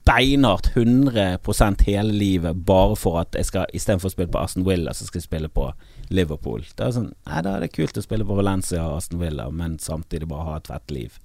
beinhardt 0.08 0.70
100% 0.74 1.82
hele 1.84 2.12
livet 2.12 2.64
bare 2.64 2.96
for 2.96 3.18
at 3.20 3.36
jeg 3.36 3.44
skal 3.44 3.66
istedenfor 3.74 4.08
å 4.08 4.14
spille 4.14 4.32
på 4.32 4.40
Aston 4.40 4.64
Villa, 4.64 4.94
så 4.96 5.04
skal 5.04 5.20
jeg 5.20 5.28
spille 5.28 5.48
på 5.52 5.66
Liverpool? 6.10 6.64
Det 6.76 6.86
er 6.86 6.94
sånn 6.96 7.12
Nei, 7.26 7.42
da 7.44 7.56
er 7.56 7.60
det 7.66 7.72
kult 7.76 7.98
å 8.00 8.02
spille 8.04 8.24
på 8.24 8.38
Valencia 8.38 8.80
og 8.86 8.96
Aston 8.96 9.20
Villa, 9.20 9.50
men 9.50 9.76
samtidig 9.78 10.28
bare 10.28 10.44
ha 10.48 10.56
et 10.56 10.66
fett 10.72 10.90
liv. 10.90 11.18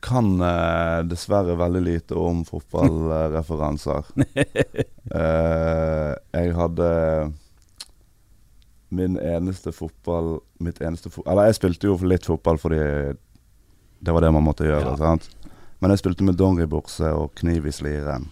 Kan 0.00 0.40
eh, 0.40 1.00
dessverre 1.10 1.56
veldig 1.60 1.82
lite 1.84 2.16
om 2.18 2.44
fotballreferanser. 2.48 4.10
Eh, 5.10 6.12
jeg 6.38 6.52
hadde 6.54 6.88
min 8.94 9.16
eneste 9.18 9.72
fotball 9.74 10.36
Mitt 10.62 10.78
eneste 10.78 11.10
fo 11.10 11.24
Eller 11.26 11.48
jeg 11.48 11.56
spilte 11.56 11.88
jo 11.88 11.96
litt 12.06 12.28
fotball 12.28 12.60
fordi 12.62 12.78
det 13.98 14.14
var 14.14 14.22
det 14.22 14.30
man 14.30 14.46
måtte 14.46 14.68
gjøre. 14.68 14.92
Ja. 14.92 15.00
sant? 15.00 15.26
Men 15.82 15.90
jeg 15.90 16.02
spilte 16.04 16.24
med 16.28 16.38
dongeribukse 16.38 17.10
og 17.16 17.34
kniv 17.40 17.66
i 17.66 17.74
sliren. 17.74 18.28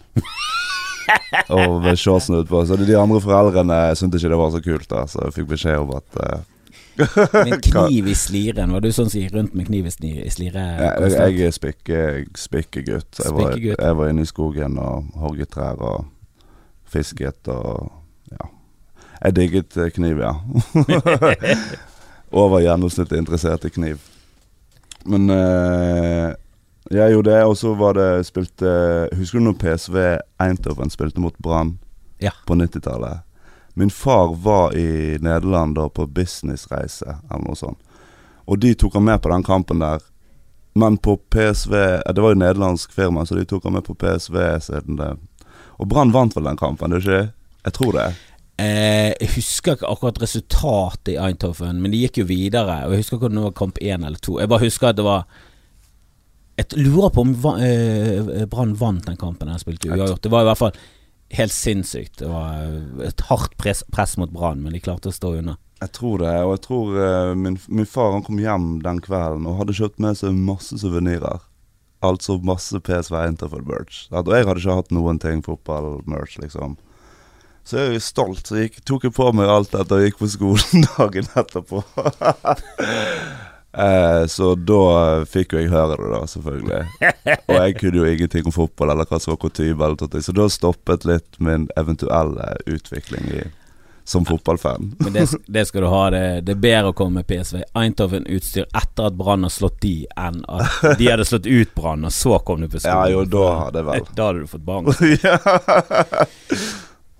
og 1.49 1.81
ved 1.83 1.99
shortsen 1.99 2.39
utpå. 2.39 2.63
Så 2.65 2.77
de 2.79 2.95
andre 2.97 3.19
foreldrene 3.21 3.77
syntes 3.99 4.23
ikke 4.23 4.33
det 4.33 4.39
var 4.39 4.55
så 4.55 4.63
kult, 4.65 4.87
da 4.89 5.03
så 5.09 5.27
jeg 5.27 5.35
fikk 5.35 5.51
beskjed 5.51 5.83
om 5.83 5.93
at 5.99 6.19
eh, 6.23 6.47
Men 7.45 7.61
kniv 7.63 8.07
i 8.11 8.15
sliren, 8.17 8.73
var 8.75 8.83
du 8.83 8.91
sånn 8.93 9.09
som 9.09 9.21
gikk 9.21 9.33
rundt 9.37 9.55
med 9.57 9.69
kniv 9.69 9.87
i 9.89 10.29
slire? 10.31 10.63
jeg, 10.79 11.11
jeg 11.15 11.47
er 11.47 11.55
spikke, 11.55 12.01
spikkegutt. 12.37 13.21
Jeg 13.23 13.35
var, 13.35 13.55
jeg 13.59 13.97
var 14.01 14.11
inne 14.11 14.25
i 14.25 14.29
skogen 14.29 14.77
og 14.81 15.09
hogget 15.19 15.51
trær 15.55 15.79
og 15.79 16.05
fisket 16.89 17.49
og 17.53 17.89
ja. 18.31 18.49
Jeg 19.19 19.35
digget 19.35 19.77
eh, 19.77 19.89
kniv, 19.91 20.21
ja. 20.23 20.33
Over 22.39 22.61
gjennomsnittet 22.63 23.17
interessert 23.17 23.65
i 23.65 23.71
kniv. 23.73 23.99
Men 25.09 25.29
eh, 25.33 26.29
jeg 26.91 27.13
gjorde 27.13 27.31
det, 27.31 27.41
og 27.45 27.55
så 27.57 27.73
var 27.77 27.97
det 27.97 28.25
spilte 28.27 28.71
Husker 29.17 29.39
du 29.39 29.45
når 29.49 29.57
PSV 29.61 29.97
Eindhoven 30.41 30.89
spilte 30.93 31.21
mot 31.23 31.35
Brann 31.41 31.77
Ja. 32.21 32.31
på 32.47 32.55
90-tallet? 32.57 33.21
Min 33.79 33.89
far 33.89 34.33
var 34.35 34.73
i 34.75 35.17
Nederland 35.21 35.75
da 35.75 35.85
på 35.89 36.03
businessreise, 36.05 37.13
eller 37.29 37.45
noe 37.45 37.55
sånt. 37.55 37.79
Og 38.51 38.59
de 38.59 38.73
tok 38.75 38.97
han 38.97 39.05
med 39.07 39.21
på 39.23 39.31
den 39.31 39.45
kampen 39.47 39.79
der. 39.79 40.03
Men 40.75 40.97
på 40.97 41.15
PSV 41.17 41.71
Det 42.11 42.19
var 42.19 42.33
jo 42.33 42.39
nederlandsk 42.41 42.91
firma, 42.91 43.23
så 43.25 43.37
de 43.37 43.45
tok 43.47 43.63
han 43.63 43.77
med 43.77 43.85
på 43.87 43.95
PSV 43.95 44.35
siden 44.65 44.99
det. 44.99 45.13
Og 45.79 45.87
Brann 45.87 46.11
vant 46.11 46.35
vel 46.35 46.49
den 46.49 46.59
kampen, 46.59 46.91
det 46.91 46.99
ikke? 47.05 47.21
Jeg 47.69 47.77
tror 47.79 47.95
det. 47.95 48.09
Eh, 48.59 49.13
jeg 49.15 49.31
husker 49.37 49.77
ikke 49.77 49.93
akkurat 49.95 50.21
resultatet 50.25 51.13
i 51.15 51.17
Eindhoven, 51.29 51.79
men 51.79 51.95
de 51.95 52.03
gikk 52.03 52.19
jo 52.19 52.27
videre. 52.27 52.81
Og 52.83 52.97
jeg 52.97 53.05
husker 53.05 53.15
ikke 53.15 53.31
om 53.31 53.39
det 53.39 53.47
var 53.47 53.57
kamp 53.63 53.79
én 53.79 54.03
eller 54.03 54.19
to. 54.19 54.41
Jeg 54.43 54.51
bare 54.51 54.67
husker 54.67 54.91
at 54.91 54.99
det 54.99 55.07
var 55.07 55.23
Jeg 56.59 56.83
lurer 56.83 57.15
på 57.15 57.23
om 57.23 57.35
eh, 57.63 58.45
Brann 58.51 58.75
vant 58.75 59.05
den 59.07 59.15
kampen 59.15 59.47
de 59.47 59.59
spilte 59.63 59.87
uavgjort. 59.87 60.19
Det 60.27 60.35
var 60.35 60.43
i 60.43 60.51
hvert 60.51 60.65
fall 60.67 60.87
helt 61.29 61.53
sinnssykt. 61.53 62.19
Det 62.19 62.29
var 62.29 63.03
et 63.05 63.21
hardt 63.29 63.57
press, 63.57 63.83
press 63.93 64.17
mot 64.17 64.31
Brann, 64.33 64.63
men 64.63 64.73
de 64.73 64.81
klarte 64.83 65.11
å 65.11 65.15
stå 65.15 65.35
unna. 65.39 65.57
Jeg 65.79 65.93
tror 65.95 66.19
det, 66.19 66.33
og 66.43 66.53
jeg 66.57 66.63
tror 66.65 66.97
uh, 66.99 67.35
min, 67.39 67.55
min 67.71 67.87
far 67.87 68.11
han 68.11 68.25
kom 68.25 68.39
hjem 68.41 68.81
den 68.83 68.99
kvelden 69.03 69.47
og 69.47 69.61
hadde 69.61 69.77
kjøpt 69.77 70.01
med 70.03 70.17
seg 70.19 70.35
masse 70.35 70.81
suvenirer. 70.81 71.45
Altså 72.03 72.37
masse 72.43 72.79
PSV 72.83 73.15
Interfold-merch. 73.29 74.05
Og 74.11 74.31
jeg 74.35 74.47
hadde 74.47 74.61
ikke 74.63 74.77
hatt 74.81 74.91
noen 74.95 75.19
ting 75.19 75.43
fotball-merch, 75.43 76.37
liksom. 76.43 76.77
Så 77.67 77.77
jeg 77.77 77.87
er 77.87 77.97
jo 77.97 78.03
stolt, 78.03 78.47
så 78.47 78.59
jeg 78.59 78.81
tok 78.87 79.05
jeg 79.05 79.13
på 79.15 79.27
meg 79.35 79.51
alt 79.51 79.71
dette 79.75 79.93
og 79.95 80.03
gikk 80.03 80.19
på 80.21 80.31
skolen 80.31 80.87
dagen 80.97 81.27
etterpå. 81.37 81.83
eh, 83.73 84.25
så 84.27 84.53
da 84.55 84.81
fikk 85.29 85.53
jo 85.53 85.63
jeg 85.63 85.73
høre 85.73 85.97
det, 85.99 86.09
da, 86.13 86.23
selvfølgelig. 86.33 86.81
Og 87.37 87.55
jeg 87.55 87.77
kunne 87.79 88.01
jo 88.01 88.09
ingenting 88.09 88.49
om 88.49 88.55
fotball 88.55 88.93
eller 88.93 89.09
hva 89.09 89.21
som 89.21 89.35
var 89.35 89.41
kutyme, 89.43 89.93
så 90.21 90.35
da 90.35 90.49
stoppet 90.49 91.07
litt 91.09 91.39
min 91.43 91.69
eventuelle 91.79 92.55
utvikling 92.65 93.31
i 93.39 93.47
som 94.09 94.25
fotballfan. 94.25 94.95
Men 94.99 95.13
det, 95.13 95.27
det, 95.45 95.65
skal 95.65 95.81
du 95.81 95.87
ha. 95.87 96.09
Det, 96.09 96.41
det 96.41 96.55
er 96.55 96.61
bedre 96.63 96.89
å 96.89 96.93
komme 96.97 97.21
med 97.21 97.27
PSV 97.29 97.59
Eindhoven-utstyr 97.77 98.65
etter 98.65 99.09
at 99.11 99.17
Brann 99.19 99.45
har 99.45 99.51
slått 99.53 99.77
de, 99.83 100.07
enn 100.17 100.39
at 100.49 100.97
de 100.97 101.11
hadde 101.11 101.27
slått 101.29 101.45
ut 101.45 101.75
Brann, 101.77 102.07
og 102.09 102.15
så 102.15 102.39
kom 102.45 102.63
du 102.63 102.67
på 102.71 102.81
skolen. 102.81 103.03
Ja, 103.05 103.11
jo, 103.13 103.21
da 103.29 103.51
hadde 103.59 103.83
vel. 103.85 104.07
Da 104.17 104.31
hadde 104.31 104.41
du 104.41 104.49
fått 104.49 104.65
barn. 104.65 104.89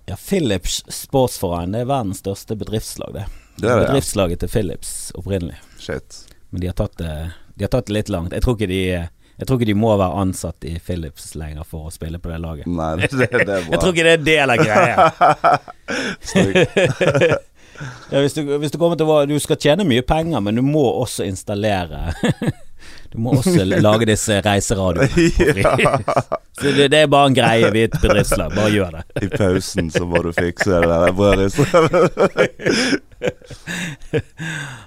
ja, 0.09 0.17
Philips 0.17 0.81
Sportsforening 0.89 1.77
det 1.77 1.85
er 1.85 1.93
verdens 1.93 2.25
største 2.25 2.57
bedriftslag, 2.57 3.13
det. 3.19 3.27
Det 3.59 3.69
er 3.69 3.83
det, 3.83 3.87
Bedriftslaget 3.91 4.41
til 4.41 4.49
Philips 4.55 4.91
opprinnelig. 5.19 5.61
Shit. 5.77 6.23
Men 6.49 6.61
de 6.61 6.67
har 6.71 6.77
tatt 6.77 6.97
det, 6.97 7.31
de 7.55 7.63
har 7.65 7.71
tatt 7.73 7.85
det 7.89 7.93
litt 7.93 8.09
langt. 8.13 8.33
Jeg 8.33 8.41
tror 8.45 8.55
ikke 8.57 8.71
de 8.71 9.09
jeg 9.39 9.47
tror 9.47 9.55
ikke 9.55 9.69
de 9.69 9.79
må 9.79 9.93
være 9.95 10.19
ansatt 10.19 10.65
i 10.67 10.73
Philips 10.83 11.31
lenger 11.39 11.63
for 11.63 11.87
å 11.87 11.91
spille 11.95 12.19
på 12.19 12.27
det 12.27 12.43
laget. 12.43 12.67
Nei, 12.67 12.99
det, 12.99 13.07
det 13.15 13.23
er 13.29 13.47
bra. 13.47 13.59
jeg 13.71 13.79
tror 13.79 13.93
ikke 13.93 14.03
det 14.03 14.11
er 14.17 14.23
del 14.25 14.51
av 14.51 14.57
greia. 14.59 14.95
ja, 18.11 18.19
hvis, 18.19 18.35
du, 18.35 18.43
hvis 18.59 18.73
du 18.73 18.77
kommer 18.81 18.97
til 18.99 19.07
å 19.07 19.25
Du 19.29 19.37
skal 19.39 19.55
tjene 19.61 19.85
mye 19.87 20.03
penger, 20.03 20.41
men 20.43 20.59
du 20.59 20.63
må 20.65 20.83
også 20.89 21.23
installere 21.23 22.11
Du 23.09 23.17
må 23.17 23.33
også 23.33 23.63
lage 23.65 24.05
disse 24.05 24.37
reiseradioene. 24.45 25.09
Så 26.59 26.71
det, 26.75 26.89
det, 26.91 26.97
er 26.97 27.07
bare 27.07 27.29
en 27.29 27.35
greie 27.37 27.69
ved 27.71 27.85
et 27.87 28.01
bedriftslag. 28.03 28.51
Bare 28.51 28.69
gjør 28.73 28.97
det. 28.97 29.03
I 29.23 29.29
pausen 29.31 29.87
så 29.93 30.03
må 30.05 30.19
du 30.25 30.33
fikse 30.35 30.67
det 30.73 30.89
der 30.91 31.13
brødristet. 31.15 31.71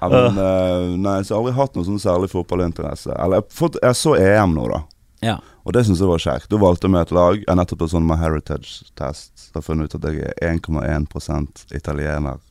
ja, 0.00 0.10
men 0.12 0.36
uh, 0.36 0.92
Nei, 1.00 1.16
så 1.24 1.32
jeg 1.32 1.38
har 1.38 1.40
aldri 1.40 1.54
hatt 1.56 1.78
noe 1.78 1.88
sånn 1.88 2.02
særlig 2.02 2.28
fotballinteresse. 2.34 3.16
Eller 3.16 3.40
jeg, 3.40 3.48
fått, 3.56 3.80
jeg 3.80 3.98
så 3.98 4.14
EM 4.20 4.52
nå, 4.58 4.68
da. 4.74 4.82
Ja. 5.24 5.38
Og 5.64 5.72
det 5.72 5.86
syns 5.88 6.02
jeg 6.04 6.10
var 6.12 6.22
kjekt. 6.22 6.50
Da 6.52 6.60
valgte 6.60 6.92
vi 6.92 7.00
et 7.00 7.16
lag. 7.16 7.40
Jeg 7.40 7.58
nettopp 7.58 7.84
tatt 7.86 7.94
sånn 7.94 8.06
My 8.06 8.20
heritage-test. 8.20 9.48
Da 9.54 9.62
har 9.62 9.66
funnet 9.66 9.88
ut 9.88 9.96
at 9.96 10.08
jeg 10.10 10.28
er 10.28 10.52
1,1% 10.52 11.64
italiener. 11.78 12.42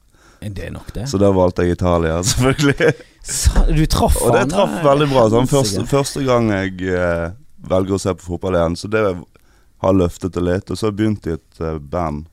Det 0.41 0.65
er 0.65 0.71
nok 0.73 0.93
det. 0.93 1.05
Så 1.07 1.19
da 1.21 1.29
valgte 1.31 1.63
jeg 1.65 1.77
Italia, 1.77 2.17
selvfølgelig. 2.27 2.93
Så, 3.21 3.65
du 3.69 3.85
traff 3.85 4.17
han 4.17 4.29
Og 4.31 4.37
det 4.39 4.45
traff 4.55 4.77
veldig 4.85 5.07
bra. 5.11 5.25
Sånn, 5.29 5.49
første, 5.49 5.83
første, 5.89 6.23
gang 6.25 6.49
jeg 6.49 6.89
eh, 6.89 7.27
velger 7.69 7.97
å 7.97 8.01
se 8.01 8.13
på 8.17 8.25
fotball 8.33 8.57
igjen, 8.57 8.77
så 8.79 8.89
det 8.89 9.03
har 9.85 9.97
løftet 9.97 10.33
det 10.33 10.45
litt. 10.45 10.71
Og 10.71 10.79
så 10.79 10.87
har 10.87 10.95
jeg 10.95 10.99
begynt 11.03 11.29
i 11.29 11.35
et 11.37 11.61
eh, 11.61 11.77
band 11.77 12.25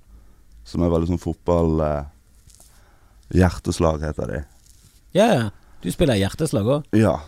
som 0.69 0.85
er 0.85 0.93
veldig 0.93 1.11
sånn 1.13 1.21
fotball 1.21 1.83
eh, 1.85 2.07
Hjerteslag 3.37 4.01
heter 4.07 4.31
de. 4.33 4.39
Ja, 5.13 5.27
yeah. 5.27 5.49
Du 5.85 5.91
spiller 5.93 6.17
hjerteslag 6.17 6.65
òg? 6.65 6.87
Ja. 6.97 7.19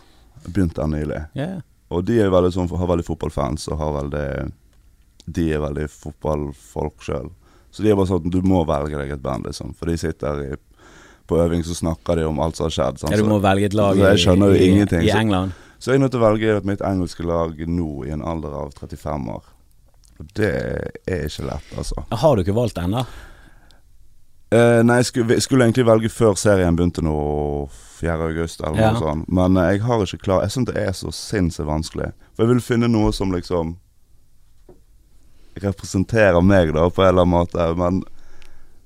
Jeg 0.41 0.55
begynte 0.55 0.81
der 0.81 0.89
nylig. 0.89 1.19
Yeah. 1.37 1.61
Og 1.93 2.07
de 2.07 2.17
er 2.23 2.33
veldig 2.33 2.49
sånn, 2.55 2.71
har 2.73 2.89
veldig 2.89 3.05
fotballfans 3.05 3.67
og 3.69 3.77
har 3.77 3.93
veldig 3.99 4.25
De 5.29 5.45
er 5.53 5.61
veldig 5.61 5.85
fotballfolk 5.93 7.05
sjøl. 7.05 7.29
Så 7.69 7.85
de 7.85 7.91
er 7.91 7.99
bare 7.99 8.09
sånn 8.09 8.33
du 8.33 8.41
må 8.43 8.63
velge 8.67 8.97
deg 8.97 9.13
et 9.13 9.23
band, 9.23 9.45
liksom. 9.45 9.75
For 9.77 9.91
de 9.91 9.99
sitter 10.01 10.41
i 10.43 10.49
på 11.31 11.39
øving 11.39 11.63
så 11.63 11.77
snakker 11.77 12.19
de 12.19 12.27
om 12.27 12.39
alt 12.43 12.59
som 12.59 12.67
har 12.67 12.75
skjedd. 12.75 13.01
Sant? 13.01 13.15
Ja, 13.15 13.21
du 13.21 13.29
må 13.29 13.39
velge 13.43 13.71
et 13.71 13.77
lag 13.77 13.95
i, 13.95 14.03
i, 14.03 14.83
i, 14.83 15.09
England. 15.15 15.55
Så, 15.55 15.85
så 15.85 15.93
jeg 15.93 16.01
er 16.01 16.03
nødt 16.05 16.15
til 16.15 16.21
å 16.21 16.27
velge 16.27 16.59
mitt 16.67 16.83
engelske 16.85 17.25
lag 17.25 17.57
nå, 17.67 17.89
i 18.05 18.13
en 18.13 18.23
alder 18.27 18.55
av 18.65 18.75
35 18.77 19.33
år. 19.33 19.49
Og 20.21 20.31
det 20.37 20.53
er 21.09 21.25
ikke 21.25 21.47
lett, 21.47 21.75
altså. 21.79 22.03
Har 22.11 22.35
du 22.35 22.43
ikke 22.43 22.57
valgt 22.57 22.81
ennå? 22.81 23.05
Eh, 24.51 24.81
nei, 24.83 24.99
jeg 24.99 25.07
skulle, 25.07 25.39
skulle, 25.41 25.65
egentlig 25.65 25.87
velge 25.87 26.11
før 26.11 26.35
serien 26.35 26.75
begynte 26.75 27.03
nå 27.05 27.15
4. 28.01 28.17
august, 28.27 28.59
eller 28.59 28.81
ja. 28.81 28.89
noe 28.91 28.99
sånt. 28.99 29.29
Men 29.31 29.55
eh, 29.55 29.77
jeg 29.77 29.85
har 29.87 30.03
ikke 30.03 30.25
klar 30.25 30.43
Jeg 30.43 30.51
syns 30.51 30.67
det 30.67 30.81
er 30.81 30.91
så 30.97 31.13
sinnssykt 31.15 31.69
vanskelig. 31.69 32.11
For 32.35 32.43
jeg 32.43 32.51
vil 32.51 32.65
finne 32.65 32.91
noe 32.91 33.13
som 33.15 33.31
liksom 33.31 33.77
representerer 35.61 36.43
meg, 36.43 36.73
da, 36.75 36.89
på 36.91 37.03
en 37.03 37.13
eller 37.13 37.23
annen 37.23 37.37
måte. 37.37 37.69
Men 37.79 38.03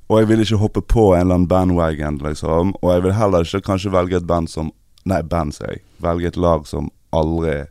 og 0.06 0.20
jeg 0.20 0.30
vil 0.30 0.44
ikke 0.44 0.62
hoppe 0.62 0.82
på 0.86 1.06
en 1.14 1.24
eller 1.24 1.40
annen 1.40 1.50
bandwagon, 1.50 2.20
liksom. 2.22 2.76
Og 2.82 2.92
jeg 2.94 3.06
vil 3.08 3.16
heller 3.18 3.48
ikke 3.48 3.66
kanskje 3.66 3.94
velge 3.94 4.20
et 4.20 4.28
band 4.30 4.52
som 4.52 4.74
Nei, 5.06 5.20
band, 5.22 5.54
sier 5.54 5.70
jeg. 5.70 5.84
Velge 6.02 6.32
et 6.32 6.38
lag 6.42 6.64
som 6.66 6.88
aldri 7.14 7.68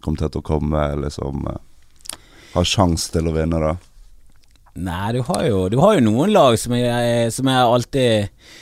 kom 0.00 0.14
til 0.16 0.32
å 0.32 0.40
komme, 0.40 0.80
liksom 1.02 1.44
uh, 1.44 1.58
Har 2.54 2.64
sjanse 2.64 3.12
til 3.12 3.28
å 3.28 3.34
vinne, 3.34 3.60
da. 3.60 3.74
Nei, 4.80 5.10
du 5.12 5.20
har 5.26 5.42
jo, 5.44 5.64
du 5.68 5.76
har 5.82 5.98
jo 5.98 6.04
noen 6.06 6.32
lag 6.32 6.54
som 6.60 6.72
jeg, 6.72 7.32
som 7.34 7.48
jeg 7.50 7.72
alltid 7.74 8.12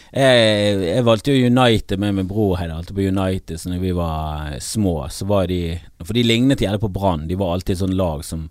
jeg, 0.08 0.78
jeg, 0.88 1.04
valgte 1.06 1.34
jo 1.34 1.50
United 1.52 2.00
med 2.00 2.16
min 2.16 2.30
bror 2.30 2.56
her, 2.58 2.72
alltid 2.72 2.96
på 2.96 3.06
United 3.06 3.60
så 3.60 3.70
når 3.70 3.82
vi 3.84 3.92
var 3.94 4.54
små. 4.64 4.96
Så 5.12 5.28
var 5.28 5.46
de 5.50 5.76
For 6.00 6.16
de 6.16 6.24
lignet 6.24 6.64
gjerne 6.64 6.80
på 6.80 6.90
Brann. 6.90 7.28
De 7.28 7.36
var 7.38 7.52
alltid 7.54 7.82
sånn 7.82 7.94
lag 7.98 8.24
som 8.26 8.48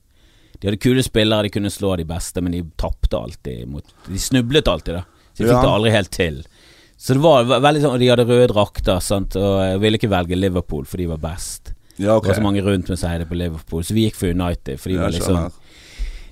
de 0.60 0.70
hadde 0.70 0.82
kule 0.82 1.04
spillere, 1.06 1.48
de 1.48 1.54
kunne 1.54 1.72
slå 1.74 1.96
de 2.00 2.06
beste, 2.10 2.42
men 2.42 2.56
de 2.56 2.64
tapte 2.82 3.18
alltid 3.18 3.68
mot 3.70 3.96
De 4.08 4.20
snublet 4.20 4.68
alltid, 4.68 5.00
da. 5.00 5.04
Så 5.34 5.44
de 5.44 5.50
fikk 5.50 5.54
ja. 5.54 5.62
det 5.62 5.74
aldri 5.74 5.94
helt 5.94 6.14
til. 6.16 6.40
Så 6.98 7.14
det 7.14 7.22
var 7.22 7.46
veldig 7.46 7.84
sånn 7.84 8.00
de 8.02 8.10
hadde 8.10 8.26
røde 8.26 8.50
drakter, 8.54 9.02
sant, 9.06 9.38
og 9.38 9.60
jeg 9.62 9.82
ville 9.84 10.00
ikke 10.00 10.10
velge 10.10 10.40
Liverpool, 10.40 10.88
for 10.90 10.98
de 10.98 11.06
var 11.12 11.22
best. 11.22 11.76
Ja, 11.98 12.16
okay. 12.16 12.28
Det 12.28 12.34
var 12.34 12.42
så 12.42 12.48
mange 12.48 12.66
rundt 12.66 12.90
meg 12.90 12.98
som 12.98 13.12
heide 13.12 13.30
på 13.30 13.38
Liverpool, 13.38 13.86
så 13.86 13.94
vi 13.94 14.08
gikk 14.08 14.18
for 14.18 14.34
United, 14.34 14.82
for 14.82 14.94
de 14.94 14.98
var 15.02 15.14
liksom 15.14 15.50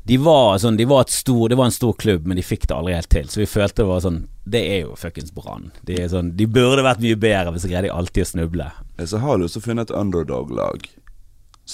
de 0.06 0.18
var 0.22 0.60
sånn, 0.62 0.76
de 0.78 0.86
var 0.86 1.08
stor, 1.10 1.50
Det 1.50 1.58
var 1.58 1.66
en 1.66 1.74
stor 1.74 1.94
klubb, 1.98 2.28
men 2.30 2.38
de 2.38 2.44
fikk 2.46 2.68
det 2.70 2.76
aldri 2.76 2.94
helt 2.94 3.10
til. 3.10 3.30
Så 3.30 3.40
vi 3.42 3.48
følte 3.50 3.82
det 3.82 3.90
var 3.90 4.04
sånn 4.04 4.20
Det 4.46 4.62
er 4.62 4.84
jo 4.84 4.98
fuckings 5.02 5.34
Brann. 5.34 5.72
De, 5.82 5.98
sånn, 6.12 6.36
de 6.38 6.46
burde 6.46 6.84
vært 6.86 7.02
mye 7.02 7.18
bedre, 7.18 7.56
hvis 7.56 7.66
så 7.66 7.72
greide 7.72 7.88
de 7.88 7.96
alltid 7.96 8.22
å 8.22 8.30
snuble. 8.30 8.68
Så 9.02 9.22
har 9.24 9.40
du 9.42 9.48
også 9.48 9.64
funnet 9.66 9.90
et 9.90 9.98
underdog-lag. 9.98 10.86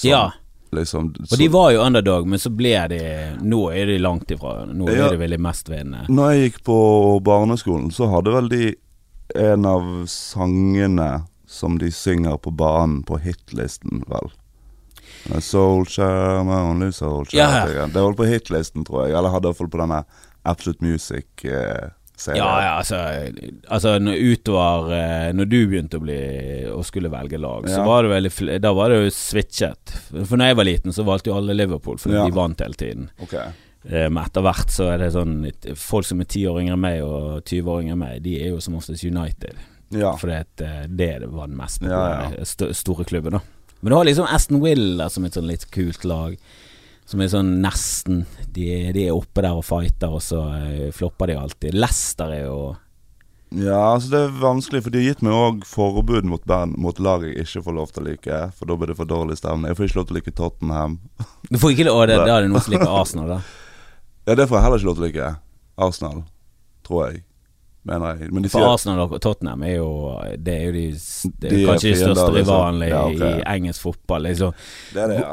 Ja. 0.00 0.30
Liksom, 0.72 1.10
og 1.30 1.34
de 1.36 1.48
var 1.52 1.72
jo 1.74 1.82
underdog, 1.84 2.28
men 2.32 2.40
så 2.40 2.48
ble 2.48 2.72
de 2.88 3.00
Nå 3.44 3.66
er 3.76 3.90
de 3.90 3.98
langt 4.00 4.30
ifra. 4.32 4.62
Nå 4.64 4.86
ja, 4.88 5.04
er 5.04 5.16
de 5.16 5.20
veldig 5.20 5.38
mestvinnende. 5.44 6.06
Når 6.08 6.30
jeg 6.32 6.46
gikk 6.46 6.62
på 6.64 6.78
barneskolen, 7.24 7.90
så 7.92 8.08
hadde 8.08 8.32
vel 8.32 8.48
de 8.48 8.70
en 9.36 9.66
av 9.68 9.90
sangene 10.08 11.10
som 11.48 11.76
de 11.78 11.90
synger 11.92 12.38
på 12.40 12.50
banen 12.56 13.02
på 13.04 13.18
hitlisten, 13.20 14.00
vel. 14.08 14.32
Soulshare, 15.44 16.40
my 16.44 16.58
only 16.70 16.88
soulshare. 16.92 17.36
Ja, 17.38 17.68
ja. 17.68 17.86
Det 17.86 18.00
holdt 18.00 18.16
på 18.16 18.26
hitlisten, 18.26 18.84
tror 18.88 19.06
jeg. 19.06 19.16
Eller 19.16 19.32
hadde 19.34 19.50
iallfall 19.50 19.70
på 19.70 19.80
denne 19.82 20.02
Absolute 20.48 20.84
Music. 20.84 21.44
Eh, 21.44 21.92
ja, 22.28 22.50
ja, 22.62 22.70
altså, 22.78 22.98
altså 23.66 23.96
når 23.98 24.20
utover 24.20 24.92
eh, 24.96 25.28
Når 25.34 25.48
du 25.50 25.56
begynte 25.70 25.98
å 25.98 26.04
bli 26.04 26.18
Å 26.70 26.82
skulle 26.86 27.10
velge 27.12 27.40
lag, 27.40 27.66
ja. 27.66 27.74
så 27.74 27.86
var 27.86 28.06
det 28.06 28.12
veldig 28.12 28.60
Da 28.62 28.72
var 28.76 28.92
det 28.92 29.00
jo 29.02 29.10
switchet. 29.16 29.94
For 30.12 30.38
når 30.38 30.52
jeg 30.52 30.58
var 30.60 30.68
liten, 30.68 30.94
så 30.94 31.06
valgte 31.06 31.32
jo 31.32 31.36
alle 31.40 31.56
Liverpool, 31.56 31.98
fordi 32.02 32.20
ja. 32.20 32.24
de 32.28 32.36
vant 32.36 32.64
hele 32.64 32.78
tiden. 32.78 33.10
Okay. 33.24 33.50
Eh, 33.84 34.06
men 34.06 34.22
etter 34.22 34.46
hvert 34.46 34.70
så 34.70 34.92
er 34.92 35.02
det 35.02 35.10
sånn 35.16 35.40
Folk 35.78 36.06
som 36.06 36.22
er 36.22 36.30
ti 36.30 36.44
år 36.46 36.62
yngre 36.62 36.78
enn 36.78 36.84
meg 36.84 37.02
og 37.06 37.42
20 37.42 37.72
år 37.74 37.84
yngre 37.84 37.96
enn 37.96 38.02
meg, 38.04 38.20
de 38.26 38.36
er 38.40 38.52
jo 38.54 38.62
som 38.62 38.78
oftest 38.78 39.06
United. 39.08 39.58
Ja. 39.92 40.14
For 40.16 40.30
det, 40.30 40.44
er 40.64 40.86
det 40.88 41.28
var 41.28 41.50
den 41.50 41.58
mest 41.58 41.82
st 41.82 42.70
store 42.78 43.04
klubben, 43.08 43.36
da. 43.36 43.42
Men 43.82 43.90
du 43.90 43.96
har 43.98 44.06
liksom 44.06 44.28
Aston 44.30 44.62
Willa 44.62 45.08
som 45.10 45.26
et 45.26 45.34
sånn 45.34 45.48
litt 45.50 45.66
kult 45.74 46.06
lag. 46.06 46.36
Som 47.08 47.20
er 47.20 47.32
sånn 47.32 47.56
nesten 47.60 48.22
De, 48.54 48.66
de 48.94 49.08
er 49.08 49.14
oppe 49.14 49.42
der 49.44 49.58
og 49.58 49.66
fighter, 49.66 50.12
og 50.14 50.22
så 50.24 50.44
uh, 50.46 50.88
flopper 50.94 51.32
de 51.32 51.38
alltid. 51.40 51.76
Lester 51.76 52.32
er 52.32 52.44
jo 52.46 52.58
Ja, 53.52 53.94
altså 53.94 54.12
det 54.12 54.20
er 54.26 54.36
vanskelig, 54.40 54.84
for 54.84 54.94
de 54.94 55.02
har 55.02 55.10
gitt 55.10 55.24
meg 55.26 55.36
òg 55.36 55.66
forbud 55.68 56.28
mot, 56.28 56.44
band, 56.48 56.78
mot 56.80 57.02
lag 57.02 57.26
jeg 57.26 57.42
ikke 57.44 57.64
får 57.66 57.76
lov 57.80 57.90
til 57.92 58.04
å 58.04 58.06
like. 58.10 58.38
For 58.58 58.70
da 58.70 58.78
blir 58.80 58.92
det 58.92 59.00
for 59.00 59.10
dårlig 59.10 59.36
stemning. 59.40 59.72
Jeg 59.72 59.80
får 59.80 59.90
ikke 59.90 60.00
lov 60.00 60.06
til 60.08 60.16
å 60.16 60.20
like 60.20 60.36
Tottenham. 60.38 61.00
Du 61.50 61.58
får 61.60 61.74
ikke 61.74 61.88
lov, 61.90 62.06
det, 62.08 62.22
Da 62.22 62.38
er 62.38 62.46
det 62.46 62.52
noen 62.54 62.64
som 62.64 62.76
liker 62.76 62.94
Arsenal, 63.02 63.34
da? 63.36 63.42
ja, 64.28 64.38
det 64.38 64.48
får 64.48 64.58
jeg 64.58 64.68
heller 64.68 64.80
ikke 64.80 64.90
lov 64.92 64.96
til 64.96 65.04
å 65.04 65.10
like. 65.10 65.34
Arsenal, 65.82 66.24
tror 66.86 67.04
jeg. 67.08 67.22
Mener 67.82 68.14
jeg. 68.14 68.30
Men 68.30 68.46
for 68.46 68.68
Arsenal 68.68 69.00
og 69.02 69.16
Tottenham 69.18 69.64
er 69.66 69.72
jo 69.80 69.88
Det 70.38 70.52
er 70.54 70.68
jo 70.68 70.74
de, 70.76 70.82
det 71.42 71.48
er 71.48 71.56
de 71.56 71.62
kanskje 71.66 71.88
de 71.88 71.96
største 71.98 72.28
liksom. 72.30 72.36
rivalene 72.36 72.90
ja, 72.92 73.00
okay. 73.08 73.40
i 73.40 73.46
engelsk 73.56 73.88
fotball. 73.88 74.28
Liksom. 74.28 74.54
Det 74.94 75.02
er 75.02 75.10
det, 75.10 75.16
ja. 75.18 75.32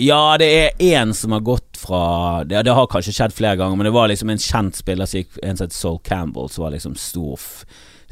Ja, 0.00 0.36
det 0.40 0.48
er 0.48 0.82
én 0.82 1.14
som 1.16 1.34
har 1.36 1.42
gått 1.44 1.76
fra 1.76 2.44
det, 2.44 2.62
det, 2.64 2.72
har 2.76 2.88
kanskje 2.88 3.12
skjedd 3.16 3.34
flere 3.36 3.58
ganger, 3.60 3.76
men 3.76 3.88
det 3.88 3.94
var 3.94 4.08
liksom 4.08 4.32
en 4.32 4.40
kjent 4.40 4.78
spiller 4.78 5.08
En 5.42 5.56
som 5.56 5.66
het 5.66 5.76
Sol 5.76 5.98
Campbell, 6.04 6.48
som 6.48 6.64
var 6.64 6.74
liksom 6.74 6.96
stor 6.96 7.40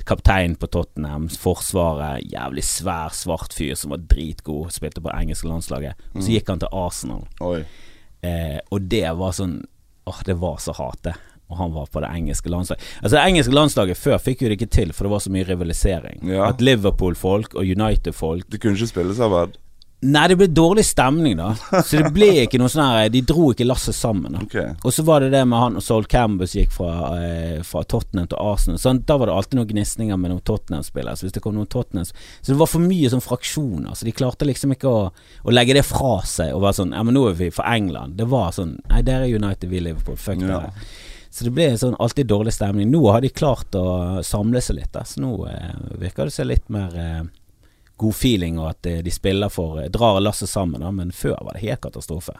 kaptein 0.08 0.54
på 0.56 0.66
Tottenham. 0.66 1.28
Forsvaret, 1.28 2.24
jævlig 2.32 2.64
svær, 2.64 3.12
svart 3.12 3.52
fyr 3.56 3.74
som 3.76 3.92
var 3.92 4.04
dritgod. 4.08 4.72
Spilte 4.72 5.02
på 5.04 5.12
engelske 5.12 5.48
landslaget. 5.48 6.00
Og 6.14 6.22
så 6.22 6.28
mm. 6.28 6.34
gikk 6.34 6.52
han 6.52 6.62
til 6.62 6.72
Arsenal. 6.72 7.26
Eh, 8.24 8.58
og 8.72 8.88
det 8.90 9.08
var 9.18 9.36
sånn 9.36 9.60
Åh, 10.08 10.22
det 10.24 10.38
var 10.40 10.56
så 10.64 10.72
hate. 10.72 11.12
og 11.48 11.56
han 11.56 11.72
var 11.72 11.86
på 11.92 12.00
det 12.00 12.08
engelske 12.12 12.48
landslaget. 12.48 12.84
Altså 13.02 13.16
Det 13.16 13.24
engelske 13.24 13.54
landslaget 13.54 14.00
før 14.00 14.18
fikk 14.20 14.42
jo 14.42 14.48
det 14.48 14.56
ikke 14.58 14.72
til, 14.72 14.92
for 14.92 15.04
det 15.04 15.12
var 15.12 15.22
så 15.24 15.32
mye 15.32 15.48
rivalisering. 15.48 16.20
Ja. 16.28 16.48
At 16.48 16.60
Liverpool-folk 16.64 17.54
og 17.54 17.64
United-folk 17.64 18.48
De 18.52 18.60
kunne 18.60 18.76
ikke 18.76 18.92
spille 18.92 19.16
sammen? 19.16 19.56
Nei, 20.00 20.28
det 20.30 20.36
ble 20.38 20.46
dårlig 20.54 20.84
stemning, 20.86 21.34
da. 21.40 21.56
Så 21.82 21.98
det 21.98 22.12
ble 22.14 22.28
ikke 22.44 22.60
noe 22.62 22.70
sånn 22.70 22.84
her 22.86 23.08
De 23.10 23.18
dro 23.26 23.48
ikke 23.50 23.64
lasset 23.66 23.96
sammen. 23.98 24.30
da 24.36 24.44
okay. 24.44 24.68
Og 24.86 24.92
så 24.94 25.02
var 25.02 25.24
det 25.24 25.32
det 25.32 25.40
med 25.50 25.58
han 25.58 25.78
og 25.80 25.82
Sol 25.82 26.04
Campbell 26.06 26.46
som 26.46 26.60
gikk 26.60 26.70
fra, 26.76 26.92
eh, 27.18 27.56
fra 27.66 27.82
Tottenham 27.82 28.28
til 28.30 28.38
Arsenal. 28.38 28.78
Sånn, 28.78 29.00
da 29.08 29.16
var 29.18 29.26
det 29.26 29.34
alltid 29.34 29.58
noen 29.58 29.72
gnisninger 29.72 30.20
med 30.22 30.30
noen 30.30 30.44
Tottenham-spillere. 30.46 31.16
Så 31.18 31.26
hvis 31.26 31.34
det 31.34 31.42
kom 31.42 31.56
noen 31.58 31.66
Tottenham 31.66 32.06
Så 32.06 32.52
det 32.52 32.58
var 32.60 32.70
for 32.70 32.78
mye 32.86 33.10
sånn 33.10 33.24
fraksjoner. 33.26 33.96
Så 33.98 34.06
de 34.06 34.14
klarte 34.14 34.46
liksom 34.46 34.76
ikke 34.76 34.86
å, 34.92 35.00
å 35.42 35.50
legge 35.56 35.74
det 35.74 35.82
fra 35.88 36.20
seg 36.22 36.54
og 36.54 36.62
være 36.62 36.78
sånn 36.78 36.94
Ja, 36.94 37.02
men 37.02 37.18
nå 37.18 37.24
er 37.32 37.34
vi 37.40 37.50
for 37.50 37.66
England. 37.66 38.14
Det 38.22 38.28
var 38.30 38.54
sånn 38.54 38.76
Nei, 38.92 39.02
dere 39.02 39.26
er 39.26 39.34
United, 39.34 39.66
vi 39.68 39.80
er 39.82 39.88
Liverpool. 39.90 40.16
Fuck 40.16 40.46
Ja. 40.46 40.60
det. 40.68 40.86
Så 41.34 41.44
det 41.44 41.52
ble 41.58 41.72
sånn 41.76 41.98
alltid 41.98 42.26
dårlig 42.30 42.54
stemning. 42.54 42.88
Nå 42.90 43.02
har 43.12 43.20
de 43.20 43.28
klart 43.34 43.74
å 43.76 44.22
samle 44.24 44.62
seg 44.64 44.78
litt, 44.78 44.92
da. 44.94 45.02
så 45.04 45.20
nå 45.20 45.34
eh, 45.50 45.74
virker 46.00 46.24
det 46.30 46.32
seg 46.38 46.46
litt 46.48 46.70
mer 46.72 46.94
eh, 46.96 47.22
god 47.98 48.14
feeling, 48.14 48.58
og 48.62 48.70
at 48.72 48.88
eh, 48.88 49.02
de 49.04 49.12
spiller 49.14 49.52
for 49.52 49.82
eh, 49.82 49.90
drar 49.92 50.20
lasset 50.22 50.50
sammen, 50.50 50.82
da. 50.84 50.92
men 50.94 51.12
før 51.14 51.38
var 51.44 51.56
det 51.56 51.66
helt 51.66 51.82
katastrofe. 51.84 52.36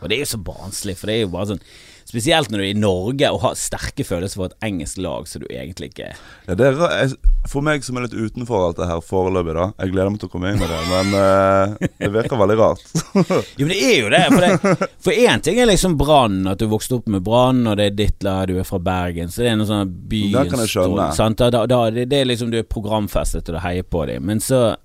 Og 0.00 0.08
det 0.08 0.18
er 0.18 0.24
jo 0.24 0.32
så 0.34 0.42
barnslig, 0.46 0.96
for 1.00 1.10
det 1.10 1.16
er 1.16 1.24
jo 1.24 1.32
bare 1.34 1.50
sånn 1.54 1.62
Spesielt 2.06 2.52
når 2.52 2.60
du 2.60 2.64
er 2.64 2.70
i 2.70 2.78
Norge 2.78 3.30
og 3.34 3.40
har 3.42 3.56
sterke 3.58 4.04
følelser 4.06 4.38
for 4.38 4.52
et 4.52 4.66
engelsk 4.68 5.00
lag 5.02 5.26
som 5.26 5.42
du 5.42 5.48
egentlig 5.50 5.90
ikke 5.90 6.12
Ja, 6.46 6.54
det 6.54 6.68
er, 6.70 7.14
for 7.50 7.66
meg 7.66 7.82
som 7.86 7.98
er 7.98 8.06
litt 8.06 8.14
utenfor 8.14 8.68
alt 8.68 8.78
det 8.78 8.86
her 8.86 9.02
foreløpig, 9.02 9.56
da 9.56 9.66
Jeg 9.82 9.94
gleder 9.94 10.12
meg 10.14 10.20
til 10.22 10.30
å 10.30 10.32
komme 10.32 10.52
inn 10.52 10.60
med 10.62 10.70
det, 10.70 10.78
men 10.92 11.18
eh, 11.18 11.90
det 12.04 12.12
virker 12.14 12.38
veldig 12.38 12.58
rart. 12.60 12.86
Jo, 13.58 13.66
men 13.66 13.72
det 13.72 13.80
er 13.82 13.98
jo 13.98 14.10
det. 14.12 14.86
For 15.02 15.14
én 15.16 15.42
ting 15.42 15.58
er 15.60 15.68
liksom 15.70 15.96
Brann, 15.98 16.42
at 16.50 16.60
du 16.60 16.66
vokste 16.70 16.98
opp 16.98 17.10
med 17.10 17.24
Brann, 17.26 17.64
og 17.66 17.78
det 17.80 17.90
er 17.90 17.98
ditt 17.98 18.26
lag, 18.26 18.46
du 18.50 18.58
er 18.60 18.66
fra 18.68 18.78
Bergen, 18.82 19.30
så 19.32 19.42
det 19.42 19.50
er 19.52 19.58
noe 19.60 19.68
sånn 19.68 19.92
byens 20.10 20.36
Det 20.36 20.50
kan 20.52 20.62
jeg 20.62 20.72
skjønne. 20.74 21.10
da, 21.42 21.62
da, 21.66 21.80
det, 21.94 22.06
det 22.12 22.20
er 22.22 22.28
liksom 22.28 22.52
du 22.52 22.60
er 22.60 22.68
programfestet, 22.68 23.48
og 23.48 23.58
du 23.58 23.62
heier 23.64 23.86
på 23.86 24.04
dem. 24.10 24.26
Men 24.28 24.42
så 24.44 24.76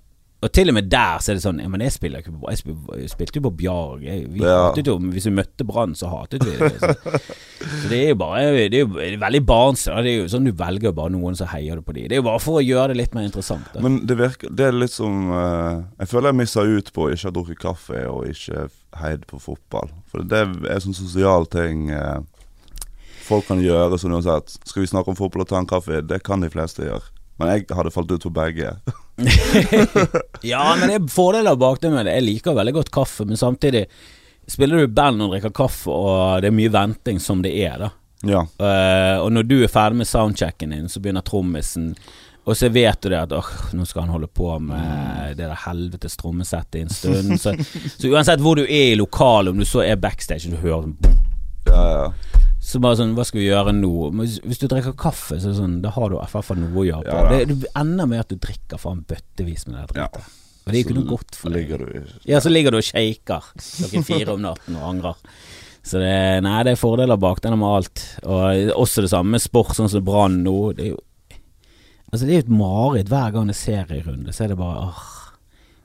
Og 0.42 0.50
til 0.50 0.72
og 0.72 0.74
med 0.74 0.88
der 0.90 1.20
så 1.22 1.30
er 1.30 1.36
det 1.38 1.42
sånn 1.44 1.60
Ja, 1.62 1.68
men 1.70 1.84
jeg 1.84 1.92
spiller 1.94 2.18
ikke 2.22 2.32
på 2.34 2.50
Jeg, 2.50 2.58
spil, 2.58 2.74
jeg 2.98 3.10
spilte 3.12 3.38
jo 3.38 3.42
på 3.44 3.52
Bjarg. 3.60 4.00
Jeg, 4.02 4.24
vi 4.34 4.40
Ja. 4.42 4.56
hatet 4.68 4.88
jo 4.90 4.96
Hvis 4.98 5.28
vi 5.28 5.34
møtte 5.36 5.66
Brann, 5.68 5.94
så 5.94 6.10
hatet 6.10 6.42
vi 6.42 6.56
det. 6.58 6.72
Så. 6.80 7.20
Så 7.62 7.88
det 7.92 7.98
er 8.00 8.08
jo 8.10 8.16
bare 8.18 8.40
Det 8.72 8.74
er 8.80 8.82
jo 8.82 9.20
veldig 9.22 9.42
barnslig. 9.46 10.02
Det 10.02 10.10
er 10.12 10.18
jo 10.24 10.26
sånn 10.32 10.48
du 10.48 10.52
velger 10.58 10.92
bare 10.96 11.14
noen, 11.14 11.38
så 11.38 11.46
heier 11.52 11.78
du 11.78 11.84
på 11.86 11.94
de 11.94 12.08
Det 12.08 12.16
er 12.18 12.22
jo 12.24 12.26
bare 12.26 12.42
for 12.42 12.58
å 12.58 12.64
gjøre 12.64 12.88
det 12.90 12.98
litt 13.04 13.14
mer 13.14 13.28
interessant. 13.28 13.70
Da. 13.74 13.84
Men 13.86 14.00
det 14.06 14.18
virker 14.18 14.50
Det 14.50 14.66
er 14.66 14.74
litt 14.74 14.94
som 14.96 15.30
uh, 15.30 15.84
Jeg 16.00 16.10
føler 16.10 16.32
jeg 16.32 16.40
missa 16.42 16.66
ut 16.66 16.92
på 16.92 17.06
å 17.06 17.12
ikke 17.14 17.28
ha 17.30 17.34
drukket 17.38 17.62
kaffe 17.62 18.02
og 18.10 18.26
ikke 18.34 18.66
heid 19.00 19.26
på 19.30 19.38
fotball. 19.40 19.94
For 20.10 20.26
det 20.26 20.42
er 20.68 20.82
sånn 20.82 20.96
sosial 20.98 21.46
ting 21.46 21.86
Uh, 21.92 22.20
folk 23.22 23.46
kan 23.46 23.60
gjøre 23.62 23.96
sånn 24.00 24.12
uansett. 24.16 24.50
Skal 24.66 24.82
vi 24.82 24.88
snakke 24.90 25.12
om 25.12 25.16
fotball 25.16 25.44
og 25.46 25.48
ta 25.48 25.60
en 25.60 25.68
kaffe? 25.70 26.02
Det 26.02 26.18
kan 26.26 26.42
de 26.42 26.50
fleste 26.50 26.82
gjøre. 26.84 27.06
Men 27.40 27.52
jeg 27.52 27.66
hadde 27.74 27.92
falt 27.94 28.12
ut 28.12 28.28
på 28.28 28.34
begge. 28.42 28.76
Ja, 30.42 30.62
men 30.74 30.88
det 30.88 30.94
er 30.96 31.08
fordeler 31.12 31.54
bak 31.60 31.78
det 31.82 31.90
med 31.92 32.08
det. 32.08 32.16
Jeg 32.16 32.24
liker 32.26 32.56
veldig 32.56 32.72
godt 32.74 32.90
kaffe, 32.94 33.26
men 33.28 33.38
samtidig 33.38 33.84
spiller 34.50 34.82
du 34.82 34.94
band 34.94 35.22
og 35.22 35.34
drikker 35.34 35.52
kaffe, 35.54 35.92
og 35.92 36.42
det 36.42 36.48
er 36.48 36.56
mye 36.56 36.72
venting 36.72 37.20
som 37.22 37.44
det 37.44 37.52
er, 37.62 37.76
da. 37.84 37.90
Ja. 38.26 38.42
Uh, 38.58 39.22
og 39.22 39.30
når 39.36 39.46
du 39.46 39.56
er 39.62 39.70
ferdig 39.70 40.00
med 40.00 40.08
soundchecken 40.08 40.74
din, 40.74 40.88
så 40.90 41.02
begynner 41.02 41.22
trommisen 41.26 41.92
og 42.44 42.56
så 42.58 42.68
vet 42.68 42.98
du 43.02 43.12
det 43.12 43.20
at 43.20 43.32
åh, 43.36 43.50
nå 43.76 43.84
skal 43.86 44.02
han 44.02 44.16
holde 44.16 44.26
på 44.26 44.48
med 44.58 45.36
det 45.38 45.46
der 45.46 45.58
helvetes 45.62 46.18
trommesettet 46.18 46.80
i 46.80 46.82
en 46.82 46.90
stund. 46.90 47.36
Så, 47.38 47.54
så 47.94 48.10
uansett 48.10 48.42
hvor 48.42 48.58
du 48.58 48.64
er 48.64 48.92
i 48.92 48.98
lokalet, 48.98 49.52
om 49.52 49.62
du 49.62 49.66
så 49.68 49.84
er 49.86 50.00
backstage 50.02 50.50
og 50.50 50.56
du 50.56 50.64
hører 50.64 50.88
sånn 50.88 51.20
Ja, 51.70 51.84
ja. 51.94 52.06
Så 52.62 52.78
bare 52.78 52.98
sånn, 53.00 53.16
hva 53.16 53.24
skal 53.26 53.40
vi 53.40 53.48
gjøre 53.48 53.72
nå? 53.74 53.90
Hvis, 54.20 54.36
hvis 54.46 54.60
du 54.60 54.68
drikker 54.70 54.94
kaffe, 54.98 55.34
så 55.40 55.48
er 55.48 55.54
det 55.54 55.58
sånn, 55.58 55.80
da 55.82 55.90
har 55.96 56.12
du 56.12 56.14
i 56.14 56.20
hvert 56.22 56.46
fall 56.46 56.60
noe 56.62 56.76
å 56.78 56.86
gjøre 56.86 57.08
på. 57.08 57.16
Ja, 57.18 57.32
det, 57.32 57.56
det 57.64 57.72
ender 57.80 58.06
med 58.10 58.22
at 58.22 58.30
du 58.30 58.38
drikker 58.38 58.78
faen 58.78 59.02
bøttevis 59.08 59.66
med 59.66 59.80
det 59.80 59.88
der 59.96 60.04
Ja. 60.04 60.28
Og 60.62 60.70
det 60.70 60.76
er 60.78 60.78
jo 60.78 60.86
ikke 60.86 60.94
noe 61.00 61.10
godt 61.10 61.34
for 61.34 61.50
deg. 61.50 61.72
du 61.74 62.28
Ja, 62.30 62.38
så 62.38 62.52
ligger 62.52 62.70
du 62.70 62.78
og 62.78 62.86
shaker 62.86 63.48
klokken 63.58 64.04
fire 64.06 64.36
om 64.36 64.44
natten 64.44 64.76
og 64.78 64.84
angrer. 64.92 65.18
Så 65.82 65.98
det, 65.98 66.12
nei, 66.46 66.60
det 66.62 66.76
er 66.76 66.78
fordeler 66.78 67.18
bak 67.18 67.40
denne 67.42 67.58
med 67.58 67.80
alt. 67.80 68.02
Og 68.22 68.70
også 68.78 69.02
det 69.02 69.10
samme 69.10 69.34
med 69.34 69.42
sport, 69.42 69.74
sånn 69.74 69.90
som 69.90 70.04
Brann 70.06 70.38
nå. 70.46 70.58
Det 70.78 70.86
er 70.86 70.94
jo 70.94 71.00
Altså, 72.12 72.26
det 72.28 72.34
er 72.36 72.42
et 72.42 72.50
mareritt 72.52 73.08
hver 73.08 73.30
gang 73.32 73.46
det 73.48 73.54
er 73.56 73.62
serierunde. 73.62 74.34
Så 74.36 74.44
er 74.44 74.52
det 74.52 74.58
bare 74.60 74.82
åh. 74.84 75.21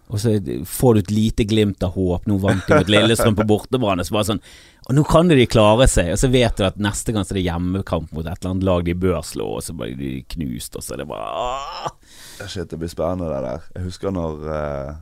Og 0.08 0.22
så 0.24 0.38
får 0.66 0.94
du 0.94 1.00
et 1.00 1.12
lite 1.12 1.44
glimt 1.44 1.84
av 1.84 1.92
håp. 1.98 2.28
Nå 2.30 2.38
vant 2.40 2.64
de 2.68 2.78
mot 2.80 2.92
Lillestrøm 2.92 3.36
på 3.36 3.46
bortebane. 3.48 4.06
Så 4.08 4.16
bare 4.16 4.30
sånn 4.30 4.40
Og 4.88 4.96
nå 4.96 5.04
kan 5.04 5.28
de 5.28 5.44
klare 5.52 5.88
seg. 5.92 6.14
Og 6.14 6.22
så 6.22 6.30
vet 6.32 6.56
du 6.56 6.64
at 6.64 6.80
neste 6.80 7.12
gang 7.12 7.26
så 7.28 7.36
er 7.36 7.42
det 7.42 7.48
hjemmekamp 7.50 8.14
mot 8.16 8.24
et 8.24 8.38
eller 8.38 8.54
annet 8.54 8.68
lag 8.70 8.86
de 8.88 8.96
bør 8.96 9.20
slå, 9.28 9.50
og 9.58 9.66
så 9.66 9.76
blir 9.76 9.98
de 10.00 10.14
knust, 10.32 10.78
og 10.80 10.86
så 10.86 10.96
er 10.96 11.02
det 11.02 11.10
bare. 11.10 11.92
Shit, 12.48 12.70
det 12.72 12.80
blir 12.80 12.92
spennende 12.92 13.28
det 13.34 13.42
der. 13.44 13.68
Jeg 13.76 13.90
husker 13.90 14.16
når 14.16 14.48
eh, 14.56 14.96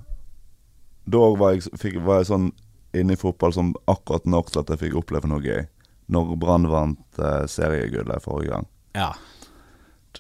Da 1.06 1.24
var 1.38 1.54
jeg, 1.54 1.70
fikk, 1.78 2.02
var 2.02 2.24
jeg 2.24 2.32
sånn 2.32 2.50
inne 2.98 3.14
i 3.14 3.20
fotball 3.20 3.54
som 3.54 3.74
akkurat 3.92 4.26
nok 4.26 4.50
til 4.50 4.64
at 4.64 4.74
jeg 4.74 4.82
fikk 4.88 4.98
oppleve 5.04 5.30
noe 5.30 5.44
gøy. 5.44 5.68
Når 6.10 6.36
Brann 6.42 6.66
vant 6.72 7.22
eh, 7.22 7.44
seriegullet 7.52 8.26
forrige 8.26 8.56
gang. 8.56 8.70
Ja. 8.98 9.12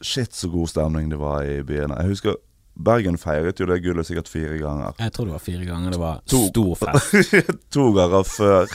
Shit, 0.01 0.35
så 0.35 0.51
god 0.53 0.69
stemning 0.69 1.09
det 1.09 1.17
var 1.17 1.41
i 1.41 1.63
byen. 1.65 1.95
Jeg 1.95 2.13
husker 2.13 2.37
Bergen 2.75 3.17
feiret 3.17 3.59
jo 3.59 3.65
det 3.69 3.79
gullet 3.85 4.07
sikkert 4.07 4.27
fire 4.27 4.57
ganger. 4.59 4.93
Jeg 4.99 5.13
tror 5.15 5.29
det 5.29 5.35
var 5.37 5.43
fire 5.45 5.65
ganger 5.65 5.95
det 5.95 5.99
var 6.01 6.17
To. 6.31 6.41
stor 6.49 6.75
fest. 6.81 7.35
to 7.75 7.85
ganger 7.95 8.23
før 8.27 8.67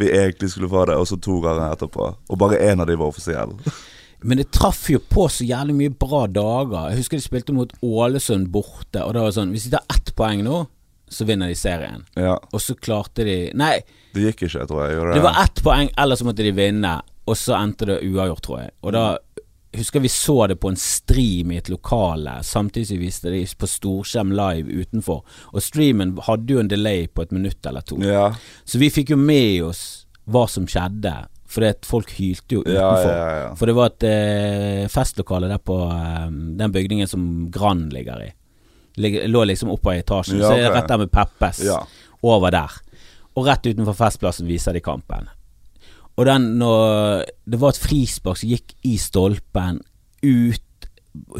vi 0.00 0.08
egentlig 0.16 0.48
skulle 0.50 0.70
få 0.72 0.86
det, 0.88 0.96
og 0.96 1.06
så 1.06 1.18
to 1.20 1.36
ganger 1.44 1.74
etterpå. 1.74 2.06
Og 2.32 2.38
bare 2.40 2.58
én 2.70 2.80
av 2.80 2.88
de 2.88 2.96
var 2.96 3.12
offisiell. 3.12 3.52
Men 4.24 4.38
det 4.38 4.48
traff 4.54 4.84
jo 4.90 5.00
på 5.10 5.26
så 5.34 5.44
jævlig 5.44 5.74
mye 5.74 5.92
bra 5.98 6.24
dager. 6.30 6.88
Jeg 6.92 7.02
husker 7.02 7.18
de 7.18 7.24
spilte 7.24 7.54
mot 7.56 7.72
Ålesund 7.82 8.48
borte, 8.54 9.02
og 9.02 9.16
det 9.16 9.24
var 9.24 9.34
sånn 9.34 9.50
Hvis 9.50 9.64
de 9.66 9.72
tar 9.74 9.84
ett 9.96 10.12
poeng 10.16 10.44
nå, 10.46 10.60
så 11.12 11.26
vinner 11.28 11.50
de 11.50 11.56
serien. 11.58 12.04
Ja, 12.16 12.36
Og 12.54 12.62
så 12.62 12.76
klarte 12.78 13.26
de 13.26 13.50
Nei, 13.58 13.80
Det 14.14 14.22
gikk 14.30 14.46
ikke, 14.46 14.62
tror 14.70 14.86
jeg. 14.86 14.96
Det, 14.96 15.16
det 15.18 15.24
var 15.26 15.42
ett 15.42 15.60
poeng, 15.66 15.90
eller 15.98 16.16
så 16.16 16.24
måtte 16.28 16.46
de 16.46 16.54
vinne, 16.56 16.94
og 17.28 17.36
så 17.36 17.58
endte 17.58 17.90
det 17.90 17.98
uavgjort, 18.06 18.42
tror 18.46 18.62
jeg. 18.62 18.72
Og 18.86 18.94
da 18.96 19.04
husker 19.72 20.00
vi 20.04 20.08
så 20.12 20.46
det 20.50 20.56
på 20.60 20.68
en 20.68 20.76
stream 20.76 21.52
i 21.52 21.56
et 21.56 21.68
lokale, 21.72 22.38
samtidig 22.44 22.86
som 22.88 22.98
vi 22.98 23.06
viste 23.06 23.30
det 23.32 23.42
på 23.58 23.68
storskjerm 23.70 24.32
live 24.36 24.68
utenfor. 24.82 25.22
Og 25.52 25.62
streamen 25.64 26.16
hadde 26.26 26.52
jo 26.56 26.60
en 26.62 26.68
delay 26.70 27.06
på 27.08 27.22
et 27.24 27.32
minutt 27.32 27.66
eller 27.66 27.80
to. 27.80 27.98
Ja, 28.04 28.34
Så 28.64 28.78
vi 28.78 28.90
fikk 28.92 29.10
jo 29.14 29.16
med 29.16 29.62
oss 29.70 30.06
hva 30.28 30.44
som 30.48 30.66
skjedde, 30.70 31.14
fordi 31.52 31.68
at 31.72 31.84
folk 31.88 32.12
hylte 32.16 32.58
jo 32.58 32.62
utenfor. 32.62 33.10
ja. 33.10 33.32
ja. 33.42 33.48
For 33.56 33.66
det 33.68 33.74
var 33.76 33.90
et 33.92 34.06
eh, 34.08 34.84
festlokale 34.92 35.48
der 35.50 35.58
på 35.60 35.80
eh, 35.88 36.30
den 36.60 36.72
bygningen 36.72 37.08
som 37.08 37.26
Grand 37.52 37.92
ligger 37.92 38.22
i. 38.28 38.30
Lå 39.26 39.44
liksom 39.48 39.70
oppå 39.72 39.94
i 39.94 40.00
etasjen. 40.02 40.40
Ja, 40.40 40.48
Så 40.52 40.72
rett 40.72 40.88
der 40.88 40.98
med 41.00 41.10
Peppes. 41.12 41.62
Ja. 41.64 41.80
Over 42.22 42.52
der. 42.52 42.70
Og 43.34 43.46
rett 43.48 43.66
utenfor 43.66 43.96
Festplassen 43.96 44.46
viser 44.46 44.76
de 44.76 44.80
kampen. 44.84 45.28
Og 46.20 46.26
den 46.28 46.58
når 46.60 47.24
Det 47.48 47.60
var 47.60 47.72
et 47.72 47.80
frispark 47.80 48.40
som 48.40 48.52
gikk 48.52 48.74
i 48.84 48.98
stolpen, 49.00 49.80
ut 50.22 50.68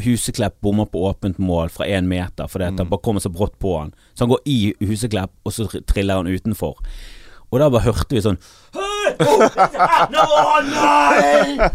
Huseklepp 0.05 0.59
bommer 0.61 0.85
på 0.93 1.01
åpent 1.09 1.39
mål 1.40 1.70
fra 1.73 1.86
én 1.89 2.05
meter 2.05 2.49
fordi 2.51 2.66
at 2.66 2.81
han 2.82 2.90
bare 2.90 3.01
kommer 3.01 3.23
så 3.24 3.31
brått 3.32 3.55
på 3.62 3.73
han. 3.78 3.94
Så 4.12 4.27
han 4.27 4.32
går 4.35 4.43
i 4.44 4.59
Huseklepp, 4.85 5.32
og 5.49 5.55
så 5.57 5.65
triller 5.89 6.20
han 6.20 6.28
utenfor. 6.28 6.77
Og 7.49 7.61
da 7.61 7.70
bare 7.73 7.86
hørte 7.86 8.16
vi 8.16 8.20
sånn 8.24 8.36
«Hei! 8.77 9.15
Å, 9.16 9.49
Nå, 10.12 10.27
nei! 10.69 11.70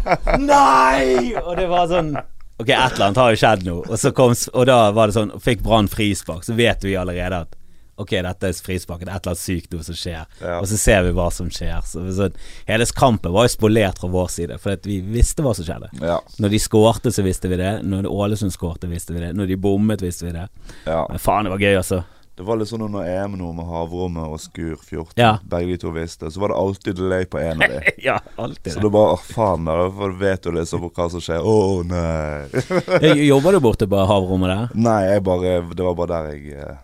Nei! 0.46 1.34
Og 1.42 1.52
det 1.58 1.66
var 1.70 1.90
sånn 1.90 2.14
Ok, 2.58 2.70
et 2.70 2.94
eller 2.94 3.04
annet 3.08 3.20
har 3.22 3.34
jo 3.34 3.38
skjedd 3.38 3.66
nå. 3.66 3.74
Og, 3.84 3.98
så 3.98 4.10
kom, 4.14 4.32
og 4.34 4.64
da 4.66 4.78
var 4.94 5.10
det 5.10 5.14
sånn 5.14 5.34
Fikk 5.42 5.60
Brann 5.66 5.90
frispark, 5.90 6.46
så 6.46 6.56
vet 6.58 6.82
vi 6.86 6.96
allerede 6.98 7.44
at 7.46 7.57
Ok, 7.98 8.12
dette 8.24 8.48
er 8.52 8.58
frispark, 8.64 9.00
det 9.04 9.10
er 9.10 9.16
et 9.18 9.24
eller 9.26 9.34
annet 9.34 9.42
sykt 9.42 9.72
noe 9.74 9.86
som 9.86 9.96
skjer. 9.98 10.26
Ja. 10.42 10.58
Og 10.60 10.68
så 10.70 10.78
ser 10.78 11.02
vi 11.08 11.14
hva 11.16 11.28
som 11.34 11.48
skjer. 11.50 11.80
Så, 11.88 12.04
så 12.14 12.28
Hele 12.68 12.86
kampen 12.94 13.32
var 13.34 13.48
jo 13.48 13.54
spolert 13.56 13.98
fra 13.98 14.10
vår 14.12 14.28
side, 14.34 14.58
for 14.62 14.76
vi 14.86 15.00
visste 15.02 15.42
hva 15.44 15.54
som 15.58 15.66
skjedde. 15.66 15.90
Ja. 16.02 16.20
Når 16.38 16.54
de 16.54 16.60
skårte, 16.62 17.12
så 17.14 17.24
visste 17.26 17.50
vi 17.50 17.58
det. 17.60 17.72
Når 17.86 18.06
Ålesund 18.10 18.54
skårte, 18.54 18.86
visste 18.90 19.16
vi 19.16 19.24
det. 19.26 19.32
Når 19.36 19.50
de 19.50 19.56
bommet, 19.58 20.02
visste 20.04 20.28
vi 20.28 20.36
det. 20.38 20.46
ja. 20.86 21.02
Men 21.10 21.18
faen, 21.22 21.44
det 21.48 21.56
var 21.56 21.66
gøy, 21.66 21.74
altså. 21.82 22.04
Det 22.38 22.44
var 22.46 22.54
litt 22.60 22.68
sånn 22.70 22.84
under 22.86 23.02
EM 23.02 23.32
nå 23.34 23.48
med 23.50 23.66
Havrommet 23.66 24.30
og 24.30 24.38
Skur 24.38 24.76
14. 24.78 25.16
Ja. 25.18 25.32
Begge 25.42 25.72
de 25.72 25.78
to 25.82 25.90
visste. 25.90 26.28
Så 26.30 26.38
var 26.38 26.52
det 26.52 26.58
alltid 26.60 26.94
delay 27.00 27.24
på 27.26 27.40
en 27.42 27.64
av 27.66 27.72
de. 27.72 27.80
Ja, 28.06 28.20
alltid 28.38 28.76
Så 28.76 28.84
det. 28.84 28.90
bare 28.94 29.16
faen, 29.26 29.66
da 29.66 29.74
for 29.90 30.14
vet 30.20 30.46
du 30.46 30.52
liksom 30.54 30.84
hva 30.86 31.08
som 31.10 31.18
skjer. 31.24 31.42
Å, 31.42 31.56
nei. 31.82 33.18
Jobber 33.32 33.58
du 33.58 33.60
borte 33.64 33.88
på 33.90 34.04
havrommet 34.06 34.52
der? 34.54 34.76
nei, 34.78 35.18
bare 35.18 35.56
Det 35.74 35.82
var 35.82 35.98
bare 35.98 36.12
der 36.12 36.30
jeg 36.36 36.54
eh, 36.62 36.76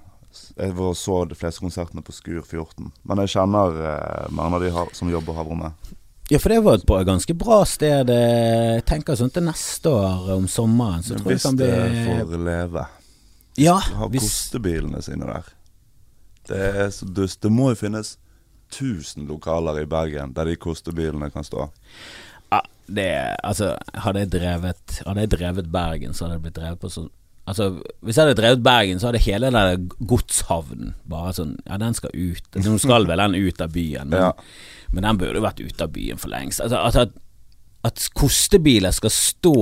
Jeg 0.56 0.74
var 0.78 0.92
så 0.94 1.24
de 1.28 1.34
fleste 1.34 1.60
konsertene 1.64 2.02
på 2.06 2.12
Skur 2.14 2.42
14. 2.46 2.92
Men 3.02 3.18
jeg 3.24 3.32
kjenner 3.34 3.78
eh, 3.90 4.26
mange 4.30 4.54
av 4.58 4.62
de 4.62 4.70
har, 4.70 4.92
som 4.94 5.10
jobber 5.10 5.34
Havrommet. 5.34 5.72
Ja, 6.30 6.38
for 6.40 6.48
det 6.54 6.60
var 6.64 6.78
et 6.78 6.86
bra- 6.88 7.02
ganske 7.04 7.34
bra 7.36 7.58
sted. 7.68 8.08
Jeg 8.08 8.84
tenker 8.88 9.18
sånn 9.18 9.32
til 9.34 9.44
neste 9.44 9.90
år 9.92 10.30
om 10.38 10.46
sommeren, 10.48 11.02
så 11.04 11.18
tror 11.18 11.34
Hvis 11.34 11.42
kan 11.44 11.58
det 11.58 11.72
får 12.06 12.36
leve. 12.46 12.86
Ja, 13.60 13.76
Har 13.98 14.08
hvis 14.10 14.22
kostebilene 14.24 15.02
sine 15.04 15.26
der. 15.28 15.50
Det 16.48 16.60
er 16.84 16.88
så 16.90 17.06
dust. 17.06 17.40
Det 17.44 17.50
må 17.52 17.70
jo 17.72 17.76
finnes 17.82 18.14
1000 18.72 19.26
lokaler 19.28 19.82
i 19.82 19.86
Bergen 19.86 20.32
der 20.34 20.48
de 20.48 20.56
kostebilene 20.56 21.28
kan 21.34 21.44
stå. 21.46 21.68
Ja, 22.50 22.62
det 22.86 23.10
Altså, 23.44 23.74
hadde 23.94 24.20
jeg 24.24 24.30
drevet 24.34 24.98
Hadde 25.06 25.20
jeg 25.24 25.30
drevet 25.34 25.70
Bergen, 25.72 26.12
så 26.14 26.24
hadde 26.26 26.38
det 26.38 26.42
blitt 26.48 26.58
drevet 26.58 26.80
på 26.82 26.90
sånn 26.92 27.10
Altså, 27.46 27.66
Hvis 28.00 28.16
jeg 28.16 28.24
hadde 28.24 28.38
drevet 28.40 28.62
Bergen, 28.64 28.98
så 29.00 29.10
hadde 29.10 29.20
hele 29.20 29.50
den 29.52 29.88
godshavnen 30.08 30.94
bare 31.10 31.34
sånn 31.36 31.58
Ja, 31.66 31.76
den 31.82 31.94
skal 31.94 32.10
ut. 32.14 32.46
Nå 32.56 32.78
skal 32.80 33.04
vel 33.10 33.20
den 33.20 33.34
ut 33.36 33.60
av 33.60 33.72
byen, 33.74 34.08
men, 34.08 34.20
Ja. 34.20 34.32
men 34.92 35.02
den 35.04 35.18
burde 35.20 35.42
vært 35.44 35.60
ute 35.60 35.84
av 35.84 35.92
byen 35.92 36.16
for 36.20 36.32
lengst. 36.32 36.60
Altså, 36.64 36.80
at, 36.80 36.96
at, 36.96 37.12
at 37.84 38.08
kostebiler 38.16 38.92
skal 38.96 39.10
stå 39.10 39.56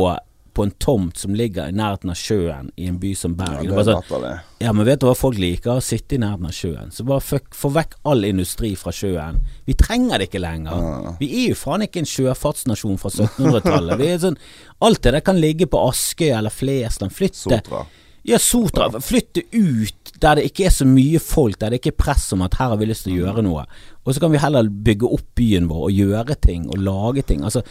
på 0.52 0.66
en 0.66 0.72
tomt 0.82 1.16
som 1.16 1.34
ligger 1.34 1.70
i 1.70 1.74
nærheten 1.76 2.12
av 2.12 2.18
sjøen 2.20 2.68
i 2.76 2.86
en 2.90 2.98
by 3.00 3.14
som 3.16 3.34
Bergen. 3.38 3.64
Ja, 3.64 3.70
Det 3.70 3.72
er 3.72 3.94
var 3.94 4.02
sånn, 4.04 4.40
ja, 4.60 4.72
men 4.76 4.86
vet 4.86 5.00
du 5.00 5.06
hva 5.08 5.14
folk 5.16 5.38
liker? 5.40 5.78
Å 5.80 5.84
sitte 5.84 6.16
i 6.16 6.20
nærheten 6.20 6.48
av 6.50 6.52
sjøen. 6.56 6.92
Så 6.92 7.06
bare 7.08 7.24
fuck, 7.24 7.48
få 7.56 7.70
vekk 7.72 7.96
all 8.12 8.26
industri 8.28 8.74
fra 8.76 8.92
sjøen. 8.92 9.40
Vi 9.64 9.76
trenger 9.80 10.20
det 10.20 10.28
ikke 10.28 10.42
lenger. 10.44 10.84
Ja. 10.84 11.14
Vi 11.22 11.30
er 11.40 11.48
jo 11.54 11.58
faen 11.62 11.86
ikke 11.86 12.02
en 12.04 12.10
sjøfartsnasjon 12.12 13.00
fra 13.00 13.10
1700-tallet. 13.14 13.98
Vi 14.02 14.12
er 14.12 14.22
sånn 14.26 14.38
Alt 14.82 15.02
det 15.06 15.12
der 15.14 15.24
kan 15.24 15.38
ligge 15.40 15.68
på 15.70 15.80
Askøy 15.88 16.32
eller 16.34 16.50
Flesland. 16.52 17.14
Flytte 17.14 17.38
Sotra. 17.38 17.84
Ja, 18.26 18.38
Sotra. 18.38 18.90
Flytte 19.02 19.42
ut 19.50 20.12
der 20.22 20.38
det 20.38 20.44
ikke 20.50 20.68
er 20.68 20.74
så 20.74 20.86
mye 20.86 21.18
folk, 21.22 21.58
der 21.58 21.72
det 21.72 21.80
ikke 21.80 21.94
er 21.94 21.98
press 22.04 22.28
om 22.34 22.44
at 22.46 22.54
her 22.60 22.70
har 22.70 22.78
vi 22.78 22.86
lyst 22.86 23.08
til 23.08 23.16
å 23.16 23.24
gjøre 23.24 23.42
noe. 23.46 23.64
Og 24.04 24.14
så 24.14 24.22
kan 24.22 24.30
vi 24.34 24.42
heller 24.42 24.68
bygge 24.70 25.08
opp 25.10 25.26
byen 25.38 25.66
vår 25.70 25.88
og 25.88 25.98
gjøre 25.98 26.36
ting 26.44 26.68
og 26.70 26.78
lage 26.82 27.24
ting. 27.26 27.42
Altså 27.46 27.64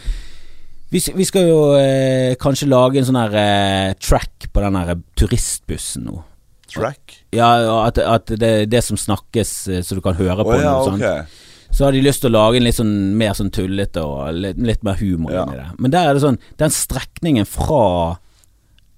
vi, 0.92 1.00
vi 1.16 1.24
skal 1.28 1.48
jo 1.48 1.60
eh, 1.78 2.34
kanskje 2.40 2.68
lage 2.70 3.00
en 3.00 3.06
sånn 3.08 3.18
her 3.22 3.36
eh, 3.40 3.92
track 4.02 4.50
på 4.52 4.62
den 4.64 4.76
her 4.76 4.92
turistbussen 5.18 6.04
nå. 6.10 6.18
Track? 6.72 7.18
Ja, 7.36 7.48
at, 7.86 7.98
at 8.00 8.30
det 8.40 8.48
er 8.62 8.68
det 8.70 8.80
som 8.84 8.96
snakkes, 9.00 9.52
eh, 9.72 9.82
så 9.84 9.96
du 9.98 10.02
kan 10.04 10.16
høre 10.16 10.44
på 10.44 10.52
på 10.52 10.60
ja, 10.60 10.70
noe 10.76 10.90
sånt. 10.90 11.02
ok. 11.04 11.40
Så 11.72 11.86
har 11.86 11.94
de 11.96 12.02
lyst 12.04 12.20
til 12.20 12.28
å 12.28 12.36
lage 12.36 12.58
en 12.60 12.66
litt 12.66 12.76
sånn 12.76 12.92
mer 13.16 13.32
sånn 13.36 13.48
tullete 13.52 14.02
og 14.04 14.34
litt, 14.36 14.58
litt 14.60 14.82
mer 14.84 14.98
humor 15.00 15.32
Ja. 15.32 15.46
inni 15.46 15.56
det. 15.56 15.68
Men 15.80 15.94
der 15.94 16.10
er 16.10 16.14
det 16.18 16.20
sånn 16.24 16.36
Den 16.60 16.68
strekningen 16.76 17.48
fra 17.48 18.18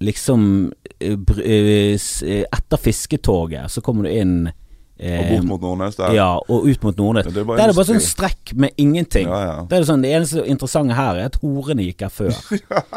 liksom 0.02 0.72
eh, 0.98 1.14
eh, 1.14 1.94
Etter 2.50 2.82
fisketoget 2.82 3.70
så 3.70 3.80
kommer 3.86 4.08
du 4.08 4.10
inn 4.10 4.34
Og 4.94 5.30
bort 5.32 5.46
mot 5.48 5.60
Nordnes 5.64 5.96
der? 5.98 6.12
Ja, 6.14 6.28
og 6.38 6.68
ut 6.70 6.84
mot 6.86 6.96
Nordnes. 6.96 7.26
Det 7.26 7.42
er 7.42 7.48
Der 7.48 7.62
er 7.64 7.72
det 7.72 7.76
bare 7.76 7.88
sånn 7.88 8.02
strekk 8.04 8.52
med 8.54 8.76
ingenting. 8.78 9.26
Ja, 9.26 9.40
ja. 9.42 9.56
Det 9.66 9.80
det 9.82 9.88
sånn 9.88 10.04
Det 10.04 10.12
eneste 10.14 10.44
interessante 10.46 10.94
her 10.94 11.18
er 11.18 11.30
at 11.32 11.38
horene 11.42 11.82
gikk 11.88 12.04
her 12.06 12.12
før. 12.14 12.34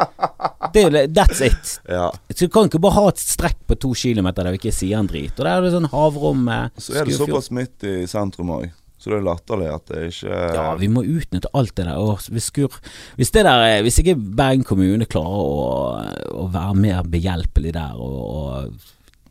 det 0.74 0.84
er, 0.86 0.98
that's 1.10 1.42
it. 1.42 1.72
Ja. 1.90 2.12
Så 2.30 2.46
du 2.46 2.52
kan 2.54 2.70
ikke 2.70 2.78
bare 2.84 2.94
ha 3.00 3.06
et 3.10 3.22
strekk 3.22 3.58
på 3.66 3.78
to 3.82 3.94
kilometer 3.98 4.46
der 4.46 4.54
vi 4.54 4.60
ikke 4.62 4.74
sier 4.74 5.00
en 5.00 5.10
drit. 5.10 5.34
Og 5.34 5.42
der 5.44 5.56
er 5.56 5.66
det 5.66 5.72
sånn 5.74 5.90
havrom 5.90 6.46
Så 6.78 6.94
er 6.94 7.08
det 7.08 7.16
Skufjord. 7.16 7.32
såpass 7.34 7.50
midt 7.58 7.88
i 7.88 7.96
sentrum 8.10 8.54
òg. 8.60 8.68
Så 8.98 9.12
det 9.12 9.18
er 9.20 9.26
latterlig 9.28 9.68
at 9.70 9.90
det 9.92 10.04
ikke 10.10 10.38
Ja, 10.54 10.68
vi 10.78 10.88
må 10.90 11.04
utnytte 11.06 11.50
alt 11.54 11.74
det 11.78 11.86
der. 11.86 11.98
Og 12.02 12.22
hvis, 12.34 12.48
skur, 12.50 12.78
hvis, 13.18 13.30
det 13.34 13.44
der 13.46 13.62
er- 13.62 13.82
hvis 13.86 13.98
ikke 14.02 14.14
Bergen 14.18 14.64
kommune 14.66 15.06
klarer 15.06 15.38
å, 15.38 16.46
å 16.46 16.46
være 16.50 16.74
mer 16.74 17.02
behjelpelig 17.06 17.74
der 17.74 17.94
og, 17.94 18.70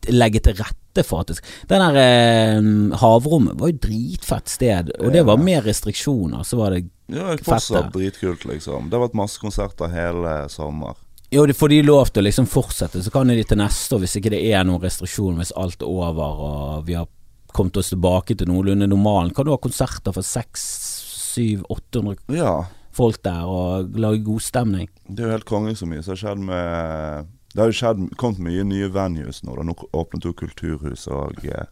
og 0.08 0.12
legge 0.12 0.40
til 0.40 0.56
rette 0.56 0.87
for 1.06 1.20
at 1.20 1.26
det 1.32 1.40
Den 1.68 1.82
der 1.84 1.96
eh, 2.02 2.98
havrommet 2.98 3.58
var 3.60 3.68
jo 3.72 3.78
dritfett 3.84 4.48
sted, 4.48 4.90
og 5.00 5.12
det 5.12 5.24
var 5.26 5.36
mer 5.38 5.62
restriksjoner. 5.62 6.42
Så 6.44 6.56
var 6.56 6.70
det 6.76 6.86
Ja, 7.08 7.36
fortsatt 7.40 7.92
dritkult, 7.94 8.44
liksom. 8.44 8.88
Det 8.90 8.98
har 8.98 9.06
vært 9.08 9.14
masse 9.16 9.38
konserter 9.40 9.88
hele 9.92 10.48
sommer. 10.52 10.94
Jo, 11.30 11.46
det 11.46 11.56
får 11.56 11.68
de 11.68 11.82
lov 11.84 12.08
til 12.08 12.22
å 12.22 12.24
liksom 12.28 12.46
fortsette, 12.48 13.02
så 13.04 13.10
kan 13.12 13.28
de 13.28 13.42
til 13.44 13.58
neste 13.60 13.94
år, 13.96 14.00
hvis 14.04 14.16
ikke 14.16 14.30
det 14.32 14.42
er 14.52 14.64
noen 14.64 14.80
restriksjoner, 14.80 15.36
hvis 15.42 15.52
alt 15.60 15.82
er 15.84 15.88
over 15.92 16.38
og 16.48 16.86
vi 16.88 16.94
har 16.96 17.06
kommet 17.52 17.76
oss 17.80 17.90
tilbake 17.92 18.36
til 18.36 18.48
noenlunde 18.48 18.88
normalen, 18.88 19.32
kan 19.36 19.44
du 19.44 19.50
ha 19.52 19.58
konserter 19.60 20.12
for 20.12 20.22
600-800 20.24 22.16
Ja. 22.36 22.64
folk 22.92 23.22
der 23.22 23.44
og 23.46 23.92
lage 23.96 24.24
god 24.24 24.40
stemning. 24.40 24.88
Det 25.08 25.20
er 25.22 25.28
jo 25.28 25.36
helt 25.36 25.44
konge 25.48 25.76
så 25.76 25.86
mye 25.86 26.02
som 26.02 26.12
har 26.16 26.22
skjedd 26.22 26.38
med 26.44 27.26
Det 27.54 27.62
har 27.62 27.70
jo 27.70 27.76
skjedd, 27.78 28.02
kommet 28.20 28.42
mye 28.44 28.64
nye 28.68 28.88
venues 28.92 29.42
nå. 29.42 29.54
Da. 29.56 29.64
nå 29.64 29.74
åpnet 29.96 30.26
jo 30.28 30.34
Kulturhuset, 30.36 31.12
og, 31.12 31.44
eh, 31.44 31.66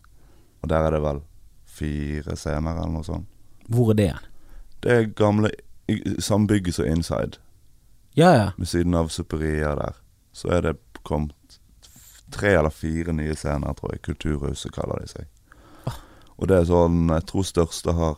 og 0.63 0.71
der 0.73 0.87
er 0.89 0.97
det 0.97 1.03
vel 1.05 1.21
fire 1.77 2.37
scener 2.37 2.79
eller 2.79 2.95
noe 2.95 3.05
sånt. 3.07 3.29
Hvor 3.69 3.91
er 3.93 3.99
det? 3.99 4.13
Det 4.83 4.93
er 4.93 5.09
gamle 5.19 5.51
Samme 6.19 6.49
bygget 6.51 6.75
som 6.75 6.87
Inside, 6.91 7.39
Ja, 8.19 8.31
ja. 8.35 8.47
ved 8.57 8.67
siden 8.67 8.95
av 8.95 9.09
Superia 9.09 9.75
der. 9.79 9.95
Så 10.33 10.49
er 10.51 10.61
det 10.65 10.77
kommet 11.05 11.59
tre 12.35 12.57
eller 12.59 12.71
fire 12.75 13.13
nye 13.13 13.37
scener, 13.37 13.75
tror 13.79 13.93
jeg. 13.93 14.03
Kulturhuset 14.03 14.73
kaller 14.75 14.99
de 14.99 15.09
seg. 15.09 15.29
Og 16.37 16.49
det 16.49 16.57
er 16.59 16.67
sånn 16.69 17.07
Jeg 17.09 17.25
tror 17.31 17.45
største 17.49 17.93
har 17.97 18.17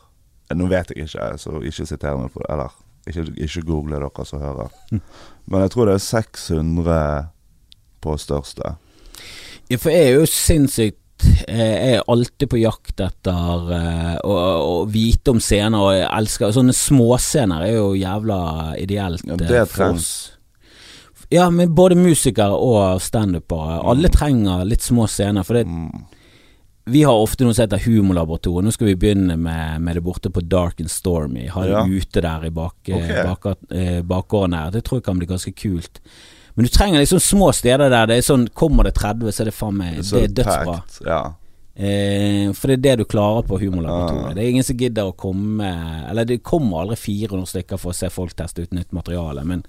Nå 0.54 0.66
vet 0.66 0.90
jeg 0.94 1.04
ikke, 1.04 1.36
så 1.36 1.58
ikke 1.60 1.84
siter 1.86 2.16
meg 2.16 2.32
på 2.32 2.40
det. 2.40 2.48
Eller 2.54 2.72
ikke, 3.06 3.26
ikke 3.36 3.66
google 3.68 3.98
dere 4.00 4.24
som 4.24 4.40
hører. 4.40 4.72
Men 5.50 5.60
jeg 5.60 5.70
tror 5.74 5.90
det 5.90 5.98
er 5.98 6.06
600 6.06 7.28
på 8.00 8.16
største. 8.20 8.76
Ja, 9.68 9.76
for 9.76 9.90
jeg 9.92 10.06
er 10.08 10.14
jo 10.20 10.24
sinnssykt 10.30 10.96
eh, 11.48 11.58
Jeg 11.58 11.94
er 11.98 12.04
alltid 12.08 12.48
på 12.48 12.60
jakt 12.62 13.00
etter 13.04 13.72
eh, 13.76 14.14
å, 14.24 14.36
å 14.64 14.74
vite 14.88 15.34
om 15.34 15.40
scener, 15.42 15.76
og 15.82 15.92
jeg 15.98 16.08
elsker 16.08 16.54
Sånne 16.56 16.72
småscener 16.76 17.66
er 17.66 17.74
jo 17.76 17.90
jævla 17.98 18.38
ideelt. 18.80 19.24
Ja, 19.28 19.36
eh, 19.36 19.48
det 19.50 19.64
trengs. 19.74 20.08
Ja, 21.28 21.50
men 21.52 21.74
både 21.76 21.98
musikere 22.00 22.56
og 22.56 23.02
standupere. 23.04 23.82
Alle 23.84 24.08
trenger 24.08 24.62
litt 24.64 24.80
små 24.86 25.04
scener. 25.12 25.44
For 25.44 25.58
det, 25.58 25.66
Mm. 25.68 26.06
vi 26.88 27.02
har 27.04 27.12
ofte 27.20 27.44
noe 27.44 27.52
som 27.52 27.66
heter 27.66 27.82
Humorlaboratoriet. 27.84 28.64
Nå 28.64 28.72
skal 28.72 28.86
vi 28.86 28.94
begynne 28.96 29.36
med, 29.36 29.82
med 29.84 29.96
det 29.98 30.02
borte 30.06 30.30
på 30.32 30.40
Dark 30.48 30.80
and 30.80 30.88
Stormy. 30.88 31.44
Ha 31.52 31.62
det 31.66 31.74
Ja. 31.76 31.84
ute 31.84 32.22
der 32.24 32.46
i 32.46 32.50
bak, 32.50 32.76
okay. 32.88 33.24
bak, 33.28 33.44
bakgården 34.08 34.56
her. 34.56 34.70
Det 34.70 34.84
tror 34.84 35.02
jeg 35.02 35.04
kan 35.04 35.18
bli 35.20 35.26
ganske 35.28 35.52
kult. 35.52 36.00
Men 36.58 36.66
du 36.66 36.68
trenger 36.74 36.98
liksom 36.98 37.20
små 37.20 37.52
steder 37.52 37.86
der 37.86 38.08
det 38.10 38.16
er 38.18 38.24
sånn 38.26 38.48
Kommer 38.50 38.88
det 38.88 38.96
30, 38.98 39.28
så 39.30 39.44
er 39.44 39.46
det 39.46 39.52
faen 39.54 39.76
meg 39.78 40.00
Det 40.02 40.24
er 40.24 40.32
dødsbra. 40.40 40.80
Ja. 41.06 41.20
Eh, 41.78 42.48
for 42.58 42.66
det 42.66 42.74
er 42.74 42.82
det 42.82 42.94
du 42.98 43.04
klarer 43.06 43.46
på 43.46 43.60
Humorlaboratoriet. 43.62 44.24
Ah. 44.26 44.34
Det 44.34 44.42
er 44.42 44.50
ingen 44.50 44.66
som 44.66 44.80
gidder 44.80 45.12
å 45.12 45.14
komme 45.14 45.68
Eller 46.10 46.26
det 46.26 46.40
kommer 46.42 46.82
aldri 46.82 46.98
400 46.98 47.46
stykker 47.52 47.78
for 47.78 47.94
å 47.94 47.98
se 48.00 48.10
folk 48.10 48.34
teste 48.34 48.66
ut 48.66 48.74
nytt 48.74 48.90
materiale, 48.90 49.46
men, 49.46 49.62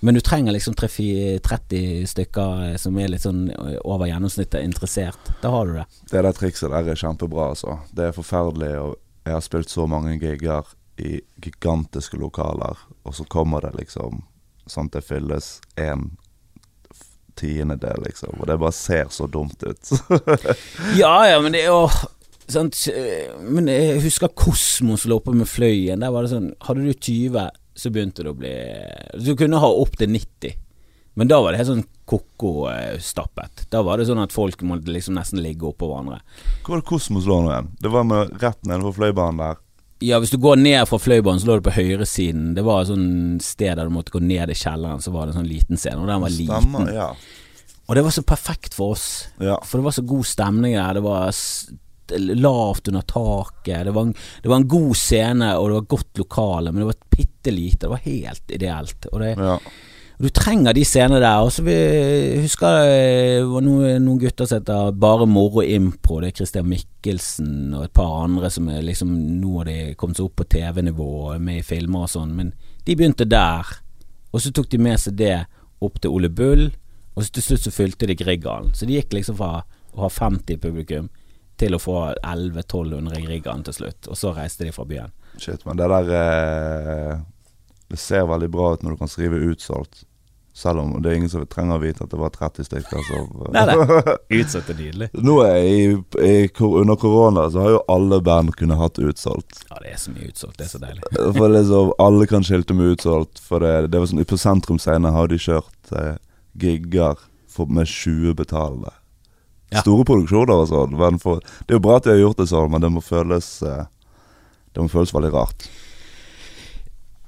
men 0.00 0.16
du 0.16 0.24
trenger 0.24 0.56
liksom 0.56 0.72
30 0.80 2.08
stykker 2.08 2.66
eh, 2.70 2.80
som 2.80 2.96
er 2.96 3.12
litt 3.12 3.28
sånn 3.28 3.50
eh, 3.52 3.76
over 3.84 4.08
gjennomsnittet 4.08 4.64
interessert. 4.64 5.34
Da 5.44 5.52
har 5.52 5.68
du 5.68 5.76
det. 5.82 5.88
Det 6.08 6.24
der 6.24 6.40
trikset 6.40 6.72
der 6.72 6.88
er 6.88 7.04
kjempebra, 7.04 7.52
altså. 7.52 7.82
Det 7.92 8.08
er 8.08 8.16
forferdelig. 8.16 8.76
Og 8.80 9.28
jeg 9.28 9.36
har 9.36 9.44
spilt 9.44 9.76
så 9.76 9.84
mange 9.84 10.16
gigger 10.16 10.72
i 10.96 11.18
gigantiske 11.44 12.16
lokaler, 12.16 12.80
og 13.04 13.12
så 13.12 13.28
kommer 13.28 13.68
det 13.68 13.76
liksom 13.82 14.24
sånn 14.70 14.88
at 14.90 14.98
det 14.98 15.04
fylles 15.06 15.48
en 15.80 16.10
f- 16.90 17.08
tiendedel, 17.40 18.02
liksom. 18.06 18.36
Og 18.40 18.46
det 18.50 18.58
bare 18.62 18.72
ser 18.76 19.10
så 19.14 19.26
dumt 19.30 19.62
ut. 19.66 19.94
Ja 21.00 21.14
ja, 21.28 21.40
men 21.42 21.52
det 21.56 21.64
er 21.64 21.72
jo 21.72 21.88
sant? 22.48 22.76
Men 23.44 23.68
jeg 23.72 24.00
husker 24.04 24.28
Kosmos 24.36 25.06
lå 25.08 25.16
oppe 25.20 25.32
med 25.36 25.48
Fløyen. 25.48 26.02
Der 26.04 26.12
var 26.14 26.24
det 26.26 26.32
sånn 26.34 26.50
Hadde 26.66 26.84
du 26.84 26.92
20, 26.92 27.48
så 27.74 27.90
begynte 27.90 28.22
det 28.26 28.30
å 28.34 28.36
bli 28.38 28.52
Du 29.24 29.32
kunne 29.40 29.58
ha 29.62 29.70
opp 29.80 29.96
til 30.00 30.12
90. 30.12 30.60
Men 31.14 31.28
da 31.30 31.38
var 31.42 31.52
det 31.54 31.60
helt 31.62 31.70
sånn 31.70 31.84
ko-ko 32.10 32.66
eh, 32.72 32.96
stappet. 33.00 33.68
Da 33.70 33.80
var 33.86 34.00
det 34.00 34.08
sånn 34.08 34.18
at 34.20 34.34
folk 34.34 34.60
måtte 34.66 34.90
liksom 34.92 35.14
nesten 35.16 35.38
ligge 35.40 35.68
oppå 35.68 35.86
hverandre. 35.88 36.18
Hvor 36.66 36.74
var 36.74 36.82
det 36.82 36.88
Kosmos 36.90 37.28
lå 37.30 37.36
nå 37.44 37.52
igjen? 37.52 37.68
Det 37.80 37.92
var 37.94 38.04
med 38.08 38.32
rett 38.42 38.58
nedenfor 38.66 38.90
på 38.90 38.98
Fløibanen 38.98 39.38
der. 39.40 39.60
Ja, 40.02 40.18
hvis 40.20 40.32
du 40.34 40.38
går 40.42 40.58
ned 40.58 40.88
fra 40.90 40.98
Fløibanen, 40.98 41.40
så 41.40 41.48
lå 41.48 41.60
det 41.60 41.66
på 41.68 41.76
høyresiden. 41.76 42.50
Det 42.56 42.64
var 42.66 42.82
et 42.82 42.90
sånn 42.90 43.38
sted 43.42 43.78
der 43.78 43.86
du 43.86 43.94
måtte 43.94 44.14
gå 44.14 44.20
ned 44.24 44.50
i 44.50 44.56
kjelleren, 44.58 45.02
så 45.04 45.12
var 45.14 45.26
det 45.26 45.34
en 45.34 45.42
sånn 45.42 45.52
liten 45.52 45.80
scene. 45.80 46.02
Og 46.02 46.10
den 46.10 46.24
var 46.24 46.34
liten. 46.34 46.66
Stemmer, 46.66 46.90
ja. 46.92 47.08
Og 47.84 47.96
det 47.96 48.04
var 48.04 48.14
så 48.16 48.24
perfekt 48.26 48.74
for 48.76 48.96
oss. 48.96 49.06
Ja. 49.38 49.60
For 49.64 49.78
det 49.78 49.86
var 49.86 49.96
så 49.96 50.04
god 50.08 50.26
stemning 50.28 50.76
der. 50.76 50.98
Det 50.98 51.04
var 51.04 51.32
lavt 52.18 52.88
under 52.88 53.00
taket. 53.08 53.84
Det 53.86 53.94
var, 53.94 54.02
en, 54.08 54.14
det 54.42 54.48
var 54.52 54.56
en 54.56 54.68
god 54.68 54.96
scene, 54.98 55.50
og 55.58 55.68
det 55.68 55.78
var 55.78 55.90
godt 55.96 56.22
lokale, 56.24 56.72
men 56.72 56.82
det 56.82 56.90
var 56.90 57.02
bitte 57.16 57.54
lite. 57.54 57.84
Det 57.86 57.92
var 57.94 58.04
helt 58.04 58.54
ideelt. 58.58 59.08
Og 59.12 59.20
det, 59.20 59.34
ja. 59.38 59.58
Du 60.18 60.28
trenger 60.30 60.74
de 60.76 60.84
scenene 60.86 61.20
der. 61.22 61.42
Og 61.42 61.50
så 61.52 61.64
husker 61.64 62.78
jeg 62.86 63.46
var 63.50 63.64
noen, 63.66 64.04
noen 64.04 64.20
gutter 64.22 64.48
som 64.48 64.60
heter 64.60 64.92
Bare 65.00 65.26
Moro 65.26 65.64
Impro. 65.64 66.20
Det 66.22 66.30
er 66.30 66.36
Christian 66.38 66.68
Mikkelsen 66.70 67.74
og 67.74 67.88
et 67.88 67.96
par 67.96 68.12
andre 68.22 68.50
som 68.52 68.70
er 68.70 68.84
liksom 68.86 69.10
Nå 69.40 69.56
har 69.58 69.70
de 69.70 69.78
kommet 69.98 70.20
seg 70.20 70.28
opp 70.28 70.38
på 70.40 70.48
TV-nivå 70.54 71.08
og 71.32 71.42
med 71.42 71.60
i 71.62 71.66
filmer 71.66 72.06
og 72.06 72.14
sånn, 72.14 72.34
men 72.36 72.54
de 72.86 72.96
begynte 72.96 73.26
der. 73.28 73.74
Og 74.34 74.42
så 74.42 74.54
tok 74.54 74.70
de 74.70 74.80
med 74.82 75.00
seg 75.00 75.18
det 75.18 75.36
opp 75.84 76.00
til 76.00 76.14
Ole 76.14 76.30
Bull, 76.30 76.70
og 77.14 77.22
så 77.22 77.34
til 77.34 77.44
slutt 77.48 77.66
så 77.66 77.74
fylte 77.74 78.08
de 78.10 78.16
Grieghallen. 78.18 78.72
Så 78.74 78.86
de 78.88 78.96
gikk 78.98 79.14
liksom 79.14 79.38
fra 79.38 79.62
å 79.94 80.06
ha 80.06 80.10
50 80.10 80.58
publikum 80.62 81.10
til 81.60 81.76
å 81.76 81.78
få 81.78 81.98
1100-1200 82.16 83.20
i 83.20 83.26
Grieghallen 83.28 83.62
til 83.66 83.76
slutt, 83.76 84.08
og 84.10 84.18
så 84.18 84.32
reiste 84.34 84.66
de 84.66 84.74
fra 84.74 84.86
byen. 84.88 85.14
Shit, 85.38 85.62
men 85.66 85.78
det 85.78 85.86
der 85.90 86.10
eh, 86.18 87.22
Det 87.94 88.00
ser 88.02 88.26
veldig 88.26 88.50
bra 88.50 88.72
ut 88.74 88.82
når 88.82 88.96
du 88.96 89.04
kan 89.04 89.10
skrive 89.10 89.38
utsolgt. 89.52 90.02
Selv 90.54 90.80
om 90.80 91.02
det 91.02 91.10
er 91.10 91.16
ingen 91.18 91.30
som 91.30 91.42
trenger 91.50 91.78
å 91.78 91.82
vite 91.82 92.04
at 92.04 92.10
det 92.10 92.18
var 92.18 92.30
30 92.30 92.66
stykker 92.66 93.00
som 93.08 93.30
Nei, 93.54 93.62
nei. 93.66 93.76
Utsolgt 94.40 94.70
er 94.70 94.76
nydelig. 94.78 95.08
Nå 95.18 95.34
er 95.42 95.56
i, 95.66 95.78
i, 96.22 96.34
Under 96.66 96.98
korona 96.98 97.48
så 97.50 97.62
har 97.64 97.72
jo 97.74 97.80
alle 97.90 98.20
band 98.22 98.54
kunnet 98.58 98.78
hatt 98.78 98.98
utsolgt. 99.02 99.64
Ja, 99.70 99.78
det 99.82 99.96
er 99.96 99.98
så 100.02 100.14
mye 100.14 100.30
utsolgt. 100.30 100.58
Det 100.58 100.66
er 100.68 100.72
så 100.72 100.80
deilig. 100.82 101.02
For 101.38 101.54
liksom 101.54 101.90
Alle 102.02 102.28
kan 102.30 102.46
skilte 102.46 102.78
med 102.78 102.96
utsolgt. 102.96 103.42
For 103.42 103.62
det, 103.62 103.72
det 103.94 104.02
var 104.02 104.10
sånn 104.10 104.26
På 104.30 104.38
Sentrum 104.38 104.82
Scene 104.82 105.14
har 105.14 105.30
de 105.30 105.38
kjørt 105.42 105.94
eh, 105.94 106.14
gigger 106.66 107.22
for, 107.50 107.70
med 107.70 107.90
20 107.90 108.34
betalende. 108.38 108.94
Ja. 109.74 109.82
Store 109.82 110.06
produksjoner 110.06 110.64
og 110.64 110.70
sånn. 110.70 111.18
For, 111.22 111.42
det 111.62 111.74
er 111.74 111.80
jo 111.80 111.86
bra 111.86 111.98
at 111.98 112.06
de 112.06 112.14
har 112.14 112.22
gjort 112.22 112.42
det 112.42 112.50
sånn, 112.50 112.70
men 112.74 112.82
det 112.82 112.94
må 112.94 113.02
føles 113.02 113.56
eh, 113.62 113.86
Det 114.74 114.82
må 114.82 114.90
føles 114.90 115.14
veldig 115.14 115.34
rart. 115.34 115.66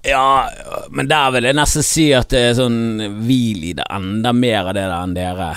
Ja, 0.07 0.49
men 0.91 1.09
der 1.11 1.31
vil 1.35 1.49
jeg 1.49 1.57
nesten 1.59 1.83
si 1.87 2.05
at 2.15 2.29
det 2.31 2.43
er 2.51 2.55
sånn 2.59 2.77
Vi 3.27 3.39
lider 3.59 3.89
enda 3.91 4.33
mer 4.37 4.69
av 4.71 4.75
det 4.77 4.85
der 4.87 4.97
enn 5.03 5.15
dere. 5.17 5.49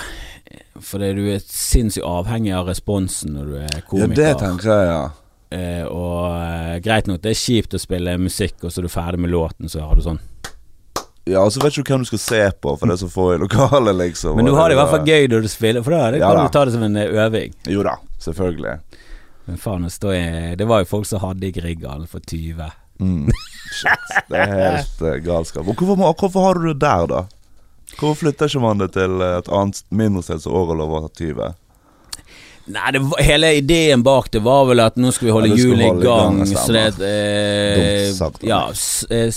Fordi 0.80 1.10
du 1.14 1.22
er 1.34 1.42
sinnssykt 1.44 2.06
avhengig 2.08 2.54
av 2.56 2.66
responsen 2.70 3.34
når 3.36 3.50
du 3.50 3.56
er 3.60 3.82
Ja, 4.00 4.06
det 4.16 4.30
tenker 4.40 4.70
jeg, 4.72 4.86
ja. 4.90 5.02
Eh, 5.50 5.82
og 5.84 6.30
eh, 6.40 6.76
greit 6.82 7.08
nok, 7.10 7.20
det 7.24 7.32
er 7.34 7.38
kjipt 7.40 7.74
å 7.74 7.80
spille 7.82 8.14
musikk, 8.22 8.54
og 8.64 8.70
så 8.72 8.80
er 8.80 8.86
du 8.86 8.92
ferdig 8.92 9.18
med 9.20 9.32
låten, 9.32 9.68
så 9.68 9.82
har 9.82 9.98
du 9.98 10.02
sånn. 10.04 10.20
Ja, 11.28 11.42
og 11.44 11.50
så 11.52 11.60
vet 11.62 11.74
du 11.74 11.82
hvem 11.84 12.04
du 12.04 12.08
skal 12.08 12.22
se 12.22 12.40
på, 12.62 12.72
for 12.78 12.86
det 12.88 12.94
er 12.96 13.00
så 13.02 13.08
få 13.12 13.26
i 13.34 13.40
lokalet, 13.42 13.92
liksom. 13.98 14.38
Men 14.38 14.46
du 14.48 14.54
har 14.56 14.70
det 14.70 14.76
i 14.76 14.78
er- 14.78 14.82
hvert 14.84 14.94
fall 14.94 15.10
gøy 15.10 15.26
når 15.34 15.42
du 15.42 15.48
spiller, 15.52 15.82
for 15.84 15.90
da 15.98 16.10
det 16.14 16.20
Ja 16.22 16.30
kan 16.30 16.38
da. 16.38 16.46
du 16.46 16.54
ta 16.54 16.64
det 16.64 16.72
som 16.78 16.86
en 16.86 16.96
eh, 16.96 17.10
øving. 17.26 17.52
Jo 17.74 17.82
da, 17.86 17.96
selvfølgelig. 18.22 18.76
Men 19.50 19.58
faen, 19.58 19.84
å 19.84 19.90
stå 19.90 20.14
i 20.14 20.54
Det 20.56 20.66
var 20.70 20.84
jo 20.84 20.90
folk 20.94 21.06
som 21.10 21.20
hadde 21.26 21.46
i 21.50 21.52
Grieghallen 21.52 22.06
for 22.08 22.20
20. 22.24 22.70
Mm. 23.00 23.30
Shit, 23.80 24.10
det 24.28 24.38
er 24.44 24.54
helt 24.54 25.02
eh, 25.06 25.18
galskap. 25.24 25.66
Og 25.66 25.74
hvorfor, 25.78 25.96
må, 25.96 26.12
hvorfor 26.18 26.46
har 26.48 26.58
du 26.60 26.68
det 26.72 26.80
der, 26.82 27.06
da? 27.10 27.22
Hvorfor 27.96 28.18
flytter 28.24 28.50
ikke 28.50 28.62
man 28.62 28.78
det 28.82 28.92
til 28.94 29.22
et 29.24 29.48
annet 29.50 29.82
mindre 29.90 30.22
sted 30.26 30.42
som 30.44 30.54
året 30.58 30.78
var 30.90 31.08
20? 31.16 31.50
Nei, 32.70 32.90
det 32.94 33.00
hele 33.26 33.54
ideen 33.58 34.02
bak 34.06 34.28
det 34.30 34.42
var 34.44 34.68
vel 34.68 34.82
at 34.84 34.98
nå 35.00 35.10
skal 35.14 35.26
vi 35.26 35.34
holde 35.34 35.48
Ja, 35.50 35.56
hjulet 35.58 35.86
i 35.86 35.88
i 35.90 36.04
gang, 36.04 36.36
så 36.46 36.68
det 36.76 36.84
eh, 37.02 38.12
sagt, 38.14 38.44
Ja, 38.46 38.60
eh, 39.10 39.32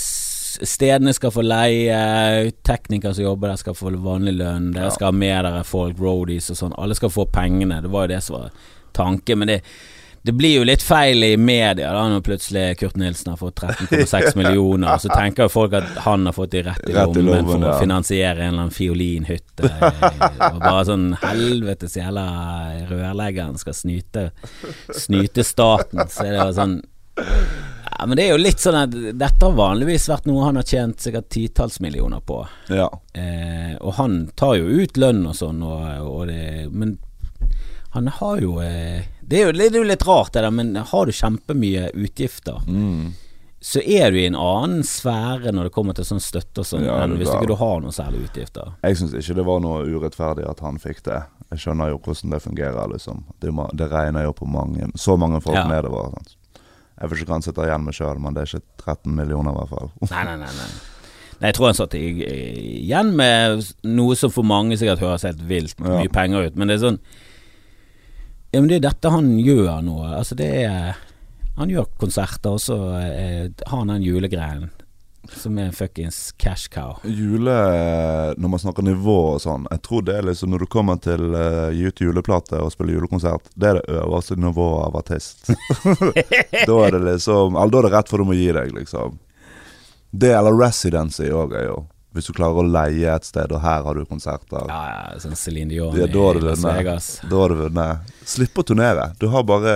stedene 0.69 1.13
skal 1.17 1.33
få 1.33 1.41
leie, 1.41 2.51
teknikere 2.67 3.15
som 3.17 3.25
jobber 3.25 3.53
der 3.53 3.61
skal 3.61 3.77
få 3.77 3.89
vanlig 3.95 4.35
lønn, 4.37 4.69
dere 4.75 4.91
Ja. 4.91 4.93
skal 4.93 5.09
ha 5.09 5.15
med 5.17 5.45
dere 5.47 5.63
folk, 5.65 5.97
roadies 5.99 6.51
og 6.53 6.59
sånn. 6.59 6.75
Alle 6.77 6.95
skal 6.99 7.09
få 7.09 7.25
pengene. 7.25 7.81
Det 7.81 7.89
var 7.89 8.05
jo 8.05 8.13
det 8.13 8.21
som 8.23 8.37
var 8.37 8.51
tanken. 8.93 9.39
Men 9.39 9.47
det, 9.47 9.61
det 10.25 10.31
blir 10.31 10.53
jo 10.55 10.63
litt 10.63 10.83
feil 10.83 11.23
i 11.23 11.33
media 11.37 11.89
da 11.91 12.03
når 12.07 12.21
plutselig 12.23 12.77
Kurt 12.79 12.95
Nilsen 12.95 13.33
har 13.33 13.39
fått 13.41 13.59
13,6 13.59 14.35
millioner, 14.39 14.93
og 14.93 15.03
så 15.03 15.11
tenker 15.11 15.49
jo 15.49 15.51
folk 15.51 15.75
at 15.75 15.97
han 16.05 16.23
har 16.29 16.35
fått 16.37 16.53
de 16.53 16.61
rett 16.63 16.85
i 16.87 16.95
lommen 16.95 17.43
for 17.49 17.65
å 17.67 17.73
finansiere 17.81 18.45
en 18.45 18.53
eller 18.53 18.61
annen 18.63 18.71
fiolinhytte. 18.71 19.67
Og 20.53 20.61
bare 20.63 20.85
sånn 20.87 21.09
helvetes 21.19 21.97
jævla 21.99 22.23
rørleggeren 22.87 23.59
skal 23.59 23.75
snyte 23.75 24.29
Snyte 24.95 25.43
staten. 25.43 26.05
Så 26.07 26.23
er 26.23 26.37
det 26.37 26.39
jo 26.39 26.55
sånn 26.55 26.77
ja, 27.19 28.05
Men 28.07 28.15
det 28.17 28.25
er 28.25 28.31
jo 28.31 28.41
litt 28.41 28.63
sånn 28.63 28.79
at 28.79 28.95
dette 28.95 29.43
har 29.43 29.57
vanligvis 29.57 30.07
vært 30.11 30.29
noe 30.29 30.47
han 30.47 30.59
har 30.59 30.67
tjent 30.67 31.03
sikkert 31.03 31.27
titalls 31.35 31.81
millioner 31.83 32.23
på. 32.23 32.39
Ja. 32.71 32.87
Eh, 33.11 33.75
og 33.81 33.97
han 33.99 34.21
tar 34.39 34.55
jo 34.61 34.71
ut 34.83 34.97
lønn 34.97 35.25
og 35.27 35.35
sånn, 35.37 35.59
og, 35.67 35.83
og 36.07 36.31
det, 36.31 36.69
men 36.71 36.95
han 37.93 38.07
har 38.07 38.39
jo 38.41 38.55
eh, 38.63 39.03
det, 39.33 39.41
er 39.41 39.45
jo 39.49 39.51
det 39.57 39.67
er 39.71 39.79
jo 39.81 39.89
litt 39.89 40.05
rart, 40.07 40.31
det 40.35 40.43
der, 40.45 40.53
men 40.53 40.75
har 40.77 41.05
du 41.09 41.11
kjempemye 41.17 41.89
utgifter, 41.97 42.61
Mm. 42.69 43.13
så 43.63 43.79
er 43.81 44.11
du 44.11 44.17
i 44.19 44.25
en 44.27 44.35
annen 44.37 44.83
sfære 44.83 45.51
når 45.55 45.69
det 45.69 45.73
kommer 45.73 45.95
til 45.97 46.05
sånn 46.05 46.19
støtte 46.21 46.61
og 46.61 46.67
sånn, 46.67 46.83
Ja, 46.85 46.97
enn 47.05 47.17
hvis 47.17 47.31
ikke 47.31 47.47
du 47.47 47.55
har 47.55 47.79
noen 47.81 47.95
særlige 47.95 48.27
utgifter. 48.29 48.73
Jeg 48.83 48.97
syns 48.99 49.13
ikke 49.17 49.35
det 49.39 49.45
var 49.47 49.59
noe 49.63 49.85
urettferdig 49.87 50.45
at 50.49 50.59
han 50.65 50.77
fikk 50.83 51.01
det. 51.07 51.21
Jeg 51.53 51.59
skjønner 51.63 51.89
jo 51.93 51.97
hvordan 52.03 52.29
det 52.35 52.41
fungerer, 52.43 52.87
liksom. 52.91 53.23
Det, 53.39 53.51
det 53.79 53.89
regner 53.91 54.23
jo 54.27 54.33
på 54.33 54.45
mange 54.49 54.89
Så 54.99 55.17
mange 55.17 55.39
folk 55.41 55.55
Ja. 55.55 55.67
nedover. 55.67 56.11
Sant? 56.17 56.35
Jeg 57.01 57.09
vet 57.09 57.19
ikke 57.19 57.29
hva 57.29 57.33
han 57.39 57.41
sitter 57.41 57.63
igjen 57.67 57.83
med 57.85 57.93
sjøl, 57.97 58.19
men 58.19 58.33
det 58.33 58.41
er 58.43 58.49
ikke 58.57 58.65
13 58.83 59.15
millioner, 59.15 59.51
i 59.51 59.57
hvert 59.59 59.69
fall. 59.69 59.91
Nei, 60.11 60.23
nei, 60.25 60.35
nei, 60.43 60.51
nei. 60.59 60.67
Nei, 61.41 61.47
jeg 61.49 61.55
tror 61.55 61.65
han 61.71 61.73
satt 61.79 61.95
igjen 61.97 63.13
med 63.17 63.63
noe 63.83 64.15
som 64.15 64.31
for 64.31 64.43
mange 64.47 64.77
sikkert 64.79 65.01
høres 65.03 65.23
helt 65.27 65.41
vilt 65.49 65.75
Ja. 65.79 65.97
mye 65.99 66.11
penger 66.11 66.45
ut, 66.47 66.55
men 66.55 66.67
det 66.69 66.75
er 66.81 66.85
sånn 66.91 66.99
Ja, 68.53 68.61
men 68.61 68.69
det 68.69 68.77
er 68.77 68.85
dette 68.85 69.09
han 69.09 69.31
gjør 69.41 69.81
nå. 69.81 69.97
Altså, 70.13 70.37
det 70.37 70.51
er 70.61 70.93
Han 71.57 71.69
gjør 71.69 71.85
konserter, 72.01 72.55
og 72.55 72.61
så 72.61 72.75
eh, 72.97 73.49
har 73.65 73.77
han 73.77 73.91
den 73.91 74.05
julegreien 74.05 74.71
som 75.31 75.57
er 75.57 75.69
en 75.69 75.75
fuckings 75.75 76.33
cash 76.41 76.69
cow. 76.73 76.97
Jule 77.03 77.53
Når 78.37 78.49
man 78.49 78.59
snakker 78.59 78.83
nivå 78.83 79.17
og 79.35 79.41
sånn, 79.41 79.67
jeg 79.71 79.81
tror 79.85 80.01
det 80.03 80.17
er 80.17 80.27
liksom 80.27 80.51
når 80.51 80.65
du 80.65 80.67
kommer 80.73 80.97
til 80.99 81.29
uh, 81.31 81.69
gi 81.71 81.85
ut 81.87 82.01
juleplate 82.03 82.59
og 82.59 82.73
spille 82.73 82.97
julekonsert, 82.97 83.47
det 83.55 83.69
er 83.69 83.79
det 83.79 83.99
øverste 84.01 84.35
nivået 84.35 84.89
av 84.89 84.97
artist. 84.99 85.47
da 86.69 86.79
er 86.83 86.97
det 86.97 87.03
liksom 87.05 87.55
Eller 87.55 87.71
da 87.71 87.79
er 87.79 87.87
det 87.87 87.93
rett 87.95 88.11
for 88.11 88.19
du 88.19 88.27
må 88.27 88.37
gi 88.37 88.49
deg, 88.51 88.73
liksom. 88.75 89.17
Det 90.11 90.33
eller 90.35 90.59
residency 90.59 91.31
òg 91.31 91.55
er 91.57 91.69
jo 91.71 91.79
Hvis 92.13 92.27
du 92.29 92.33
klarer 92.37 92.61
å 92.61 92.65
leie 92.67 93.09
et 93.09 93.25
sted, 93.25 93.49
og 93.49 93.61
her 93.63 93.81
har 93.87 93.97
du 93.97 94.03
konserter. 94.05 94.67
Ja, 94.69 94.81
ja, 94.91 95.19
sånn 95.23 95.33
Celine 95.39 95.71
Dion 95.73 95.95
Ja, 95.97 96.05
i 96.05 96.11
det 96.13 96.43
Las. 96.45 96.61
Vegas. 96.61 97.07
Da 97.25 97.39
har 97.41 97.49
du 97.49 97.55
vunnet. 97.63 98.11
Slipp 98.29 98.59
å 98.61 98.65
turnere. 98.69 99.07
Du 99.19 99.27
har 99.33 99.43
bare 99.49 99.73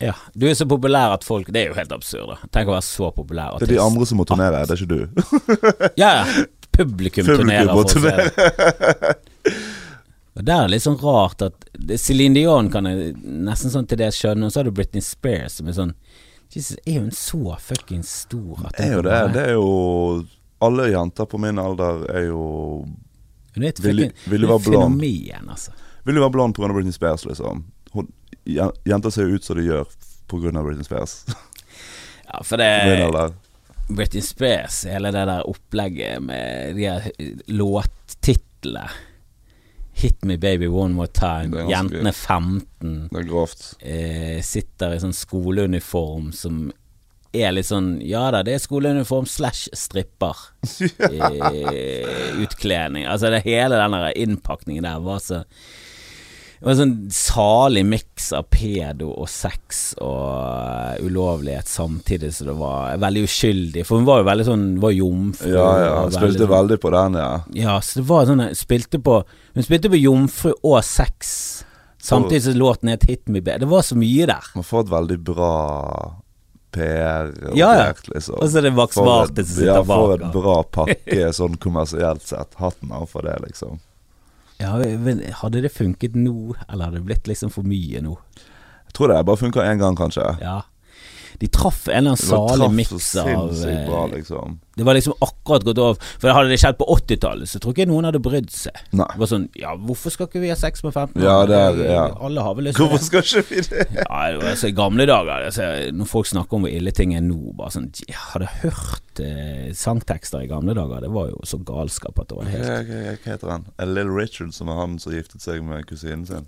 Ja, 0.00 0.14
du 0.32 0.46
er 0.48 0.54
så 0.54 0.64
populær 0.70 1.12
at 1.16 1.24
folk 1.26 1.48
Det 1.52 1.64
er 1.64 1.72
jo 1.72 1.74
helt 1.76 1.92
absurd, 1.92 2.30
da. 2.32 2.48
Tenk 2.54 2.70
å 2.70 2.76
være 2.76 2.86
så 2.86 3.10
populær 3.12 3.58
Det 3.58 3.68
er 3.68 3.74
de 3.74 3.82
andre 3.82 4.06
som 4.08 4.20
må 4.20 4.24
turnere, 4.28 4.62
det 4.64 4.76
er 4.76 4.84
ikke 4.84 4.94
du. 4.94 5.02
Ja, 6.02 6.12
ja. 6.22 6.46
Publikum, 6.78 7.26
Publikum 7.26 7.48
turnerer. 7.48 7.74
Og 7.74 7.84
det. 7.98 9.16
Der 10.38 10.54
er 10.54 10.68
det 10.68 10.76
litt 10.76 10.84
sånn 10.84 10.98
rart 11.02 11.42
at 11.42 11.64
Celine 11.98 12.36
Dion 12.38 12.68
kan 12.70 12.86
jeg 12.86 13.16
nesten 13.18 13.72
sånn 13.74 13.88
til 13.90 13.98
det 13.98 14.12
skjønne, 14.14 14.46
og 14.46 14.54
så 14.54 14.60
har 14.62 14.68
du 14.68 14.74
Britney 14.76 15.02
Spears 15.02 15.58
som 15.58 15.68
er 15.68 15.74
sånn 15.74 15.94
Jesus, 16.54 16.78
er 16.86 17.02
hun 17.02 17.10
så 17.12 17.56
fuckings 17.60 18.08
stor? 18.22 18.62
At 18.70 18.78
Det 18.78 18.86
er 18.86 18.94
jo 18.94 19.02
det. 19.04 19.18
Det 19.34 19.42
er 19.42 19.56
jo 19.58 19.66
Alle 20.60 20.88
jenter 20.90 21.24
på 21.30 21.38
min 21.38 21.58
alder 21.62 22.04
er 22.10 22.24
jo 22.28 22.42
Hun 23.54 23.64
er 23.64 23.68
et 23.68 23.80
Vil- 23.82 24.12
vil 24.26 24.40
du 24.40 24.46
være 24.46 24.62
blond? 24.64 25.00
fenomen, 25.00 25.48
altså. 25.50 25.72
Vil 26.04 26.14
jo 26.18 26.20
være 26.24 26.32
blond 26.34 26.54
pga. 26.54 26.68
Britney 26.72 26.92
Spears, 26.92 27.24
liksom. 27.26 27.64
Hun, 27.92 28.08
jenter 28.86 29.10
ser 29.10 29.28
jo 29.28 29.34
ut 29.38 29.44
som 29.44 29.56
de 29.56 29.62
gjør 29.68 29.84
pga. 30.28 30.62
Britney 30.62 30.84
Spears. 30.84 31.24
Ja, 32.28 32.42
for 32.44 32.56
det 32.60 32.66
er 32.66 33.32
Britney 33.88 34.20
Spears, 34.20 34.82
hele 34.84 35.08
det 35.14 35.26
der 35.30 35.46
opplegget 35.48 36.20
med 36.22 36.74
de 36.76 36.82
her 36.84 37.06
låttitlene 37.48 38.88
Hit 39.98 40.24
me 40.24 40.36
baby 40.38 40.66
one 40.68 40.94
more 40.94 41.08
time. 41.10 41.56
Jentene 41.70 42.12
15. 42.12 43.08
Det 43.10 43.18
er 43.18 43.24
grovt. 43.26 43.74
eh, 43.82 44.40
sitter 44.46 44.92
i 44.94 45.00
sånn 45.02 45.12
skoleuniform 45.16 46.28
som 46.32 46.68
er 47.38 47.54
litt 47.54 47.68
sånn 47.68 47.98
Ja 48.04 48.28
da, 48.34 48.44
det 48.46 48.56
er 48.56 48.62
skoleuniform 48.62 49.26
slash 49.28 49.68
stripper. 49.76 50.36
utkledning. 52.44 53.06
Altså 53.06 53.32
det 53.32 53.44
hele 53.46 53.78
den 53.78 53.96
der 53.96 54.16
innpakningen 54.18 54.86
der 54.86 55.04
var 55.04 55.20
så 55.22 55.44
Det 56.58 56.66
var 56.66 56.72
en 56.74 56.80
sånn 56.80 56.94
salig 57.14 57.84
miks 57.86 58.32
av 58.34 58.48
pedo 58.50 59.12
og 59.12 59.28
sex 59.30 59.92
og 60.02 61.04
ulovlighet 61.06 61.70
samtidig 61.70 62.32
som 62.34 62.48
det 62.50 62.56
var 62.58 62.98
veldig 62.98 63.22
uskyldig. 63.28 63.84
For 63.86 64.00
hun 64.00 64.08
var 64.08 64.24
jo 64.24 64.26
veldig 64.26 64.46
sånn 64.48 64.66
var 64.82 64.96
jomfru. 64.96 65.52
Ja, 65.54 65.68
ja. 65.84 65.94
Hun 66.02 66.16
spilte 66.16 66.48
veldig, 66.48 66.50
veldig 66.56 66.80
på 66.82 66.92
den, 66.96 67.20
ja. 67.22 67.30
ja, 67.54 67.78
så 67.78 68.00
det 68.00 68.08
var 68.10 68.26
sånn 68.26 68.44
spilte 68.58 68.98
på 68.98 69.20
Hun 69.54 69.66
spilte 69.66 69.92
på 69.92 70.02
jomfru 70.02 70.52
og 70.56 70.80
sex. 70.86 71.30
Samtidig 72.02 72.42
som 72.42 72.58
låten 72.58 72.88
het 72.88 73.06
Hit 73.06 73.28
Me 73.28 73.40
Baby. 73.40 73.58
Det 73.58 73.70
var 73.70 73.82
så 73.82 73.94
mye 73.98 74.26
der. 74.26 74.50
Man 74.54 74.66
får 74.66 74.86
et 74.86 74.92
veldig 74.92 75.18
bra 75.30 75.54
PR-objekt, 76.72 77.56
Ja, 77.58 77.70
ja. 77.76 77.92
liksom. 78.14 78.38
Og 78.42 78.50
så 78.50 78.58
er 78.60 78.66
det 78.68 78.72
Max 78.76 78.96
Martin 78.96 79.44
som 79.44 79.54
sitter 79.54 79.70
ja, 79.72 79.82
bak. 79.82 80.02
For 80.04 80.14
et 80.16 80.32
bra 80.34 80.56
pakke 80.78 81.28
sånn 81.36 81.56
kommersielt 81.62 82.22
sett. 82.28 82.54
Hatten 82.60 82.92
av 82.92 83.06
for 83.10 83.24
det, 83.28 83.36
liksom. 83.46 83.78
Ja, 84.58 84.74
men 84.76 85.22
Hadde 85.40 85.60
det 85.62 85.70
funket 85.72 86.16
nå, 86.18 86.54
eller 86.68 86.88
hadde 86.88 86.98
det 86.98 87.06
blitt 87.08 87.28
liksom 87.30 87.52
for 87.54 87.62
mye 87.68 88.02
nå? 88.04 88.16
Jeg 88.88 88.96
tror 88.96 89.12
det 89.12 89.20
bare 89.28 89.38
funka 89.40 89.62
én 89.68 89.78
gang, 89.80 89.96
kanskje. 89.96 90.24
Ja. 90.42 90.60
De 91.38 91.46
traff 91.54 91.84
en 91.88 91.94
eller 92.06 92.16
annen 92.16 92.18
salig 92.18 92.70
miks 92.74 93.10
av 93.20 93.28
bra, 93.86 94.04
eh, 94.08 94.16
liksom. 94.16 94.56
Det 94.78 94.84
var 94.86 94.94
liksom 94.94 95.14
akkurat 95.22 95.64
gått 95.66 95.78
over. 95.82 95.96
For 96.22 96.30
hadde 96.34 96.48
det 96.52 96.58
skjedd 96.62 96.76
på 96.78 96.86
80-tallet, 96.94 97.48
så 97.50 97.58
tror 97.62 97.74
ikke 97.74 97.86
noen 97.90 98.06
hadde 98.06 98.20
brydd 98.22 98.50
seg. 98.50 98.74
Nei. 98.94 99.06
Det 99.12 99.18
var 99.22 99.30
sånn 99.30 99.48
Ja, 99.58 99.72
hvorfor 99.76 100.10
skal 100.14 100.26
ikke 100.28 100.40
vi 100.42 100.50
ha 100.52 100.56
sex 100.58 100.82
med 100.86 100.94
15 100.94 101.22
Ja, 101.22 101.36
det 101.46 101.56
er- 101.58 101.80
ja. 101.92 102.04
Alle 102.20 102.42
har 102.42 102.54
vel 102.54 102.64
lyst 102.68 102.76
til 102.78 102.86
det. 102.86 102.90
Hvorfor 102.92 103.04
skal 103.04 103.22
ikke 103.22 103.48
vi 103.50 103.60
det? 103.60 103.86
Ja, 103.98 104.30
det 104.30 104.42
var- 104.42 104.50
altså, 104.50 104.68
I 104.68 104.76
gamle 104.78 105.06
dager 105.06 105.46
altså, 105.48 105.92
Når 105.92 106.06
folk 106.06 106.26
snakker 106.26 106.54
om 106.54 106.62
hvor 106.66 106.74
ille 106.74 106.90
ting 106.94 107.14
er 107.14 107.20
nå 107.26 107.54
Bare 107.56 107.70
sånn 107.74 107.88
Jeg 108.06 108.14
hadde 108.18 108.50
hørt 108.62 109.20
eh, 109.20 109.72
sangtekster 109.74 110.42
i 110.42 110.46
gamle 110.50 110.74
dager. 110.74 111.00
Det 111.06 111.10
var 111.10 111.28
jo 111.30 111.40
så 111.44 111.58
galskap 111.64 112.18
at 112.22 112.28
det 112.28 112.36
var 112.38 112.44
helt 112.44 112.66
hva 112.68 113.32
heter 113.32 113.50
han? 113.50 113.66
Er 113.78 113.86
Little 113.86 114.14
Richard 114.14 114.52
som 114.54 114.68
er 114.68 114.74
han 114.78 114.98
som 114.98 115.12
giftet 115.12 115.42
seg 115.42 115.62
med 115.62 115.86
kusinen 115.86 116.26
sin? 116.26 116.46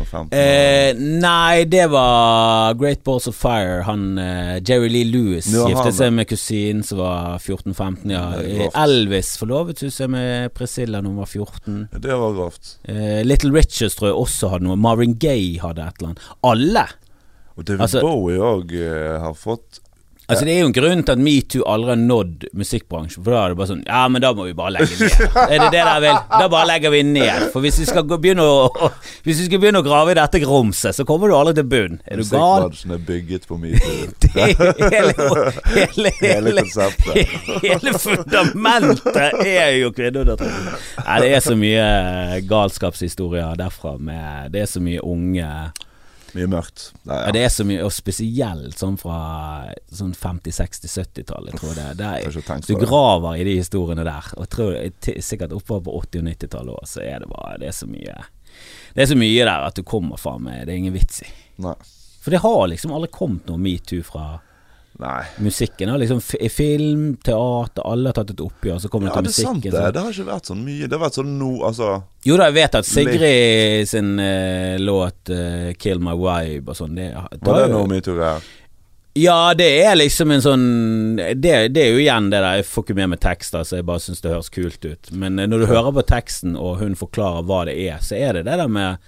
Og 0.00 0.06
15 0.08 0.30
år. 0.32 0.40
Eh, 0.40 1.00
nei, 1.20 1.64
det 1.68 1.84
var 1.92 2.74
Great 2.80 3.02
Balls 3.04 3.28
of 3.28 3.36
Fire. 3.36 3.82
Han 3.86 4.18
eh, 4.20 4.54
Jerry 4.64 4.88
Lee 4.92 5.04
Lewis 5.10 5.50
giftet 5.52 5.96
seg 5.98 6.14
med 6.16 6.28
kusinen 6.30 6.82
som 6.86 7.02
var 7.02 7.36
14-15. 7.42 8.08
Ja. 8.14 8.24
Eh. 8.40 8.66
Elvis 8.80 9.34
forlovet 9.40 9.82
seg 9.92 10.10
med 10.14 10.54
Priscilla 10.56 11.02
da 11.02 11.10
hun 11.10 11.20
var 11.20 11.28
14. 11.28 11.84
Det 12.00 12.16
var 12.24 12.34
grovt. 12.38 12.74
Eh, 12.88 13.20
Little 13.26 13.52
Richards 13.56 13.98
tror 13.98 14.10
jeg 14.12 14.18
også 14.24 14.54
hadde 14.54 14.68
noe. 14.70 14.78
Marvin 14.80 15.18
Gaye 15.20 15.60
hadde 15.62 15.84
et 15.84 16.00
eller 16.00 16.14
annet. 16.14 16.26
Alle! 16.48 16.86
Og 17.58 17.66
David 17.68 17.84
Altså- 17.84 18.00
Bowie 18.06 18.40
òg 18.40 18.72
har 19.20 19.36
fått 19.36 19.82
Altså 20.30 20.46
Det 20.46 20.54
er 20.54 20.60
jo 20.62 20.68
en 20.70 20.74
grunn 20.76 21.02
til 21.04 21.16
at 21.16 21.22
metoo 21.22 21.64
aldri 21.68 21.92
har 21.92 22.00
nådd 22.00 22.44
musikkbransjen. 22.56 23.24
For 23.24 23.34
da 23.34 23.40
er 23.42 23.52
det 23.52 23.58
bare 23.60 23.70
sånn 23.72 23.82
Ja, 23.86 24.02
men 24.12 24.22
da 24.22 24.30
må 24.36 24.46
vi 24.46 24.54
bare 24.56 24.76
legge 24.76 24.96
ned. 25.00 25.16
Er 25.42 25.56
det 25.56 25.66
det 25.66 25.72
dere 25.74 25.96
vil? 26.04 26.20
Da 26.30 26.48
bare 26.52 26.68
legger 26.70 26.94
vi 26.94 27.02
ned. 27.08 27.48
For 27.54 27.64
hvis 27.64 27.80
vi 27.82 27.88
skal 27.90 28.06
begynne 28.10 28.46
å 28.46 28.90
Hvis 29.26 29.42
vi 29.42 29.48
skal 29.48 29.62
begynne 29.62 29.82
å 29.82 29.86
grave 29.86 30.14
i 30.14 30.18
dette 30.18 30.40
grumset, 30.42 30.96
så 30.96 31.06
kommer 31.08 31.30
du 31.30 31.36
aldri 31.36 31.56
til 31.58 31.68
bunn. 31.70 31.98
Er 32.06 32.20
du 32.20 32.24
gal? 32.30 32.68
Musikkbransjen 32.70 32.94
er 32.96 33.04
bygget 33.10 33.48
på 33.50 33.58
metoo. 33.60 33.98
Hele, 34.90 35.12
Hele 35.74 36.10
hele, 36.20 36.62
konseptet. 36.62 37.34
hele 37.64 37.92
fundamentet 37.98 39.40
er 39.44 39.74
jo 39.80 39.90
kvinneundertrykking. 39.96 40.80
Nei, 41.04 41.18
det 41.24 41.30
er 41.36 41.44
så 41.44 41.56
mye 41.58 41.86
galskapshistorier 42.48 43.58
derfra 43.58 43.96
med 44.00 44.52
Det 44.54 44.64
er 44.64 44.70
så 44.70 44.82
mye 44.84 45.02
unge 45.04 45.48
Mye 46.34 46.46
mørkt. 46.50 46.92
Nei, 47.08 47.16
Ja, 47.26 47.32
det 47.34 47.40
er 47.44 47.48
så 47.52 47.64
mye, 47.66 47.82
og 47.84 47.92
spesielt 47.94 48.78
sånn 48.78 48.98
fra 49.00 49.16
sånn 49.90 50.12
50-, 50.14 50.52
60-, 50.60 50.92
70-tallet, 51.00 51.56
tror 51.58 51.72
jeg 51.74 51.78
det. 51.78 51.96
det 51.98 52.10
Jeg 52.24 52.42
er, 52.44 52.66
du 52.66 52.74
graver 52.84 53.32
det. 53.34 53.40
i 53.40 53.44
de 53.50 53.56
historiene 53.58 54.04
der, 54.06 54.28
og 54.36 54.48
tror 54.52 54.76
sikkert 55.26 55.52
oppover 55.56 55.86
på 55.88 55.96
80- 56.04 56.22
og 56.22 56.28
90-tallet 56.30 56.74
òg, 56.76 56.86
så 56.90 57.02
er 57.02 57.24
det 57.24 57.30
bare 57.32 57.56
Det 57.62 57.68
er 57.72 57.76
så 57.80 57.88
mye 57.90 58.18
Det 58.94 59.02
er 59.02 59.10
så 59.10 59.16
mye 59.18 59.44
der 59.48 59.66
at 59.70 59.74
du 59.78 59.82
kommer 59.82 60.16
faen 60.20 60.42
meg 60.46 60.66
Det 60.66 60.74
er 60.74 60.80
ingen 60.84 60.94
vits 60.94 61.22
i. 61.26 61.32
Nei. 61.64 61.74
For 62.20 62.30
det 62.34 62.42
har 62.44 62.66
liksom 62.68 62.92
aldri 62.92 63.08
kommet 63.14 63.46
noe 63.48 63.56
metoo 63.58 64.02
fra 64.04 64.40
Nei. 65.00 65.24
musikken. 65.38 65.88
Har 65.88 65.98
liksom 65.98 66.20
i 66.40 66.48
film, 66.52 67.16
teater, 67.24 67.82
alle 67.88 68.10
har 68.10 68.18
tatt 68.18 68.30
et 68.34 68.40
oppgjør, 68.44 68.78
så 68.82 68.88
kommer 68.92 69.08
Ja, 69.08 69.14
det 69.20 69.30
det 69.30 69.38
er 69.38 69.46
sant 69.46 69.62
det. 69.64 69.72
så- 69.72 69.92
Det 69.92 70.02
har 70.02 70.12
ikke 70.12 70.26
vært 70.28 70.46
sånn 70.50 70.64
mye. 70.64 70.88
Det 70.88 70.98
har 70.98 71.04
vært 71.08 71.18
sånn 71.18 71.38
nå, 71.38 71.50
altså 71.64 72.02
Jo 72.26 72.36
da, 72.36 72.44
jeg 72.50 72.54
vet 72.54 72.74
at 72.74 72.84
Sigrid 72.84 73.88
sin 73.88 74.18
uh, 74.20 74.76
låt 74.78 75.30
uh, 75.30 75.72
'Kill 75.72 75.98
My 76.00 76.12
Vibe' 76.12 76.68
og 76.68 76.76
sånn 76.76 76.94
det, 76.94 77.14
det 77.32 77.40
Var 77.42 77.62
det 77.66 77.70
noe 77.72 77.86
metoo-greier? 77.88 78.42
Ja, 79.16 79.54
det 79.54 79.66
er 79.84 79.96
liksom 79.96 80.30
en 80.30 80.40
sånn 80.40 81.16
Det, 81.16 81.72
det 81.74 81.82
er 81.82 81.90
jo 81.90 81.98
igjen 81.98 82.28
det 82.30 82.38
der 82.44 82.60
Jeg 82.60 82.64
får 82.66 82.84
ikke 82.84 82.94
med 82.94 83.08
meg 83.10 83.20
tekster, 83.20 83.64
så 83.64 83.76
jeg 83.80 83.86
bare 83.86 83.98
syns 83.98 84.20
det 84.20 84.30
høres 84.30 84.50
kult 84.50 84.84
ut. 84.84 85.10
Men 85.12 85.38
uh, 85.40 85.46
når 85.46 85.64
du 85.64 85.66
hører 85.66 85.92
på 85.92 86.06
teksten, 86.06 86.56
og 86.56 86.78
hun 86.78 86.94
forklarer 86.94 87.42
hva 87.42 87.64
det 87.66 87.78
er, 87.88 87.98
så 88.04 88.14
er 88.20 88.32
det 88.34 88.44
det 88.44 88.58
der 88.60 88.68
med 88.68 88.98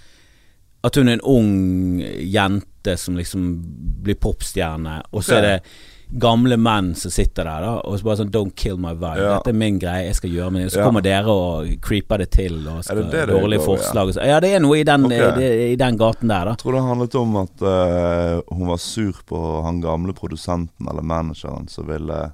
at 0.83 0.95
hun 0.95 1.07
er 1.07 1.13
en 1.13 1.21
ung 1.23 2.01
jente 2.19 2.67
som 2.99 3.17
liksom 3.17 3.49
blir 4.03 4.19
popstjerne, 4.19 4.99
og 5.11 5.23
så 5.23 5.37
okay. 5.37 5.39
er 5.39 5.47
det 5.47 5.59
gamle 6.13 6.57
menn 6.61 6.91
som 6.95 7.11
sitter 7.11 7.47
der, 7.47 7.63
da, 7.65 7.71
og 7.81 7.97
så 7.97 8.05
bare 8.05 8.19
sånn 8.21 8.33
Don't 8.33 8.53
kill 8.59 8.77
my 8.81 8.91
vibe. 8.93 9.17
Ja. 9.17 9.37
Dette 9.37 9.53
er 9.53 9.57
min 9.57 9.79
greie, 9.81 10.05
jeg 10.09 10.17
skal 10.19 10.35
gjøre 10.35 10.51
min 10.53 10.69
Så 10.69 10.79
Ja. 10.79 10.85
kommer 10.85 11.01
dere 11.01 11.31
og 11.31 11.71
creeper 11.81 12.21
det 12.21 12.29
til, 12.31 12.67
og 12.67 12.83
skal, 12.83 13.01
det 13.01 13.11
det 13.11 13.27
det 13.27 13.39
dårlige 13.39 13.61
ja? 13.61 13.65
forslag 13.65 14.13
så. 14.13 14.21
Ja, 14.21 14.39
det 14.39 14.53
er 14.53 14.59
noe 14.59 14.77
i 14.77 14.83
den, 14.83 15.05
okay. 15.05 15.71
i 15.73 15.75
den 15.79 15.97
gaten 15.97 16.29
der, 16.29 16.45
da. 16.45 16.55
Tror 16.55 16.77
det 16.77 16.83
handlet 16.85 17.15
om 17.15 17.35
at 17.41 17.65
uh, 17.65 18.41
hun 18.51 18.67
var 18.67 18.77
sur 18.77 19.23
på 19.25 19.41
han 19.65 19.81
gamle 19.81 20.13
produsenten 20.13 20.87
eller 20.89 21.01
manageren 21.01 21.67
som 21.67 21.87
ville 21.89 22.31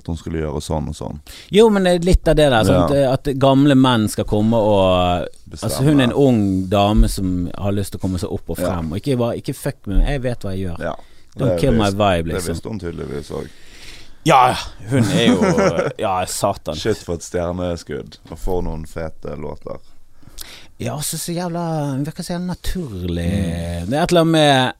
at 0.00 0.08
hun 0.10 0.18
skulle 0.18 0.40
gjøre 0.42 0.60
sånn 0.64 0.88
og 0.90 0.96
sånn. 0.98 1.20
Jo, 1.54 1.68
men 1.72 1.86
det 1.86 1.92
er 1.98 2.06
litt 2.10 2.28
av 2.32 2.36
det 2.40 2.48
der. 2.52 2.72
Ja. 2.72 3.12
At 3.14 3.30
gamle 3.40 3.76
menn 3.78 4.08
skal 4.12 4.26
komme 4.28 4.58
og 4.58 5.28
Bestemme. 5.50 5.66
Altså 5.70 5.82
Hun 5.86 6.00
er 6.00 6.04
en 6.08 6.12
ung 6.14 6.42
dame 6.70 7.08
som 7.10 7.30
har 7.58 7.72
lyst 7.74 7.92
til 7.94 7.98
å 7.98 8.04
komme 8.04 8.18
seg 8.22 8.30
opp 8.32 8.50
og 8.54 8.58
Ja. 8.60 8.68
frem. 8.68 8.92
Og 8.92 9.00
ikke, 9.00 9.16
bare, 9.18 9.36
ikke 9.40 9.54
fuck 9.56 9.80
med 9.86 9.98
meg, 9.98 10.06
jeg 10.14 10.22
vet 10.22 10.44
hva 10.46 10.52
jeg 10.54 10.66
gjør. 10.68 10.84
Ja. 10.90 10.94
Don't 11.38 11.58
kill 11.62 11.72
my 11.78 11.90
vibe, 11.90 12.30
liksom. 12.32 12.46
Det 12.46 12.54
visste 12.54 12.68
hun 12.68 12.80
tydeligvis 12.82 13.30
òg. 13.30 13.48
Ja, 14.28 14.54
hun 14.90 15.04
er 15.16 15.26
jo 15.30 15.38
Ja, 16.04 16.24
satan. 16.28 16.76
Shit 16.76 17.00
for 17.06 17.14
et 17.16 17.24
stjerneskudd. 17.24 18.18
Og 18.30 18.38
for 18.38 18.62
noen 18.66 18.84
fete 18.86 19.36
låter. 19.40 19.78
Ja, 20.80 20.98
så 21.04 21.18
så 21.20 21.32
jævla 21.32 21.62
Hun 21.94 22.04
virker 22.06 22.22
så 22.24 22.34
jævla 22.36 22.46
naturlig. 22.54 23.26
Mm. 23.32 23.90
Det 23.90 23.98
er 23.98 24.02
et 24.02 24.12
eller 24.12 24.20
annet 24.26 24.32
med 24.32 24.72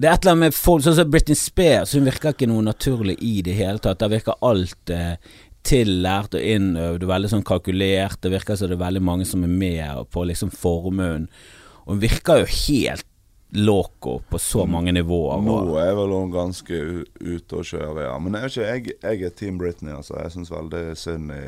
det 0.00 0.08
er 0.08 0.16
et 0.16 0.24
eller 0.24 0.36
annet 0.36 0.48
med 0.48 0.56
folk 0.56 0.84
Sånn 0.84 0.96
som 0.96 1.12
Britney 1.12 1.36
Spears, 1.38 1.94
hun 1.96 2.08
virker 2.08 2.32
ikke 2.32 2.48
noe 2.48 2.64
naturlig 2.64 3.18
i 3.20 3.40
det 3.44 3.58
hele 3.58 3.82
tatt. 3.82 4.00
Der 4.00 4.12
virker 4.12 4.38
alt 4.46 4.92
eh, 4.94 5.14
tillært 5.66 6.36
og 6.38 6.44
innøvd 6.54 7.04
og 7.04 7.12
veldig 7.12 7.30
sånn 7.34 7.46
kalkulert. 7.46 8.20
Det 8.24 8.32
virker 8.32 8.56
som 8.56 8.70
det 8.70 8.78
er 8.78 8.84
veldig 8.86 9.04
mange 9.04 9.28
som 9.28 9.44
er 9.44 9.52
med 9.52 10.10
på 10.14 10.24
liksom 10.30 10.52
formuen. 10.54 11.28
Og 11.84 11.94
hun 11.94 12.04
virker 12.06 12.42
jo 12.42 12.50
helt 12.54 13.06
loco 13.50 14.20
på 14.30 14.38
så 14.38 14.64
mange 14.70 14.94
nivåer. 14.94 15.42
Nå 15.42 15.76
er 15.82 15.92
vel 15.98 16.14
hun 16.14 16.32
ganske 16.32 16.80
ute 17.18 17.58
å 17.58 17.66
kjøre, 17.66 18.06
ja. 18.06 18.14
Men 18.22 18.38
jeg, 18.44 18.54
jeg, 18.62 18.96
jeg 19.02 19.26
er 19.26 19.36
Team 19.36 19.58
Britney, 19.60 19.92
altså. 19.96 20.16
Jeg 20.22 20.36
syns 20.36 20.52
veldig 20.54 20.84
synd 20.98 21.34
i, 21.34 21.44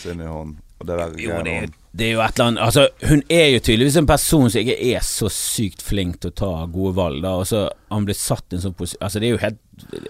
synd 0.00 0.24
i 0.24 0.30
hun. 0.30 0.56
Det 0.80 0.96
er, 0.96 1.10
jo, 1.20 1.42
det, 1.44 1.72
det 1.92 2.06
er 2.06 2.12
jo 2.14 2.20
et 2.24 2.38
eller 2.38 2.46
annet 2.48 2.62
Altså, 2.64 2.86
hun 3.10 3.22
er 3.28 3.48
jo 3.52 3.58
tydeligvis 3.60 3.96
en 4.00 4.06
person 4.08 4.48
som 4.48 4.60
ikke 4.62 4.78
er 4.94 5.00
så 5.04 5.28
sykt 5.28 5.82
flink 5.84 6.20
til 6.22 6.30
å 6.30 6.36
ta 6.40 6.52
gode 6.72 6.94
valg, 6.96 7.20
da. 7.22 7.34
Og 7.36 7.44
så 7.50 7.66
han 7.90 8.06
blir 8.08 8.16
satt 8.16 8.46
i 8.52 8.56
en 8.56 8.62
sånn 8.64 8.76
posisjon 8.78 9.02
Altså, 9.04 9.20
det 9.20 9.28
er 9.28 9.34
jo 9.34 9.42
helt, 9.44 9.58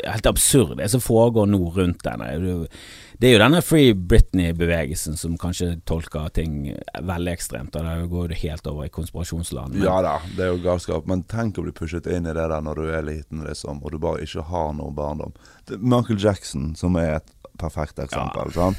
helt 0.06 0.26
absurd, 0.30 0.76
det 0.78 0.90
som 0.92 1.02
foregår 1.02 1.48
nå 1.50 1.58
rundt 1.74 2.06
henne. 2.06 2.28
Det 2.30 2.38
er 2.38 2.46
jo- 2.46 3.32
jo 3.34 3.38
denne 3.42 3.62
Free 3.62 3.92
Britney-bevegelsen 3.94 5.16
som 5.18 5.36
kanskje 5.38 5.80
tolker 5.86 6.28
ting 6.32 6.74
veldig 7.02 7.32
ekstremt. 7.34 7.74
Og 7.76 7.84
det 7.84 8.10
går 8.10 8.28
det 8.28 8.38
helt 8.44 8.66
over 8.66 8.84
i 8.86 8.88
konspirasjonsland. 8.88 9.74
Men- 9.74 9.82
Ja 9.82 10.00
da, 10.02 10.18
det 10.36 10.40
er 10.46 10.52
jo 10.56 10.62
galskap. 10.64 11.06
Men 11.06 11.22
tenk 11.24 11.58
å 11.58 11.62
bli 11.66 11.72
pushet 11.72 12.06
inn 12.06 12.26
i 12.26 12.32
det 12.32 12.48
der 12.48 12.60
når 12.62 12.74
du 12.76 12.82
er 12.90 13.02
liten, 13.02 13.44
liksom, 13.46 13.82
og 13.84 13.90
du 13.92 13.98
bare 13.98 14.22
ikke 14.22 14.42
har 14.44 14.72
noen 14.72 14.94
barndom. 14.94 15.32
Michael 15.78 16.18
Jackson, 16.18 16.74
som 16.76 16.96
er 16.96 17.16
et 17.16 17.30
perfekt 17.58 17.96
eksempel. 17.96 18.52
sant? 18.52 18.76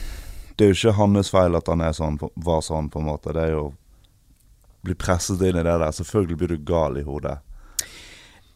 Det 0.57 0.65
er 0.65 0.73
jo 0.73 0.79
ikke 0.79 0.97
hans 0.97 1.31
feil 1.33 1.55
at 1.57 1.69
han 1.71 1.85
sånn, 1.95 2.19
var 2.35 2.65
sånn, 2.65 2.89
på 2.91 3.01
en 3.01 3.09
måte. 3.11 3.35
Det 3.35 3.47
er 3.49 3.55
jo 3.57 3.69
Bli 4.81 4.95
presset 4.97 5.37
inn 5.45 5.59
i 5.59 5.61
det 5.61 5.75
der. 5.77 5.91
Selvfølgelig 5.93 6.37
blir 6.39 6.55
du 6.55 6.61
gal 6.65 6.95
i 6.97 7.03
hodet. 7.05 7.35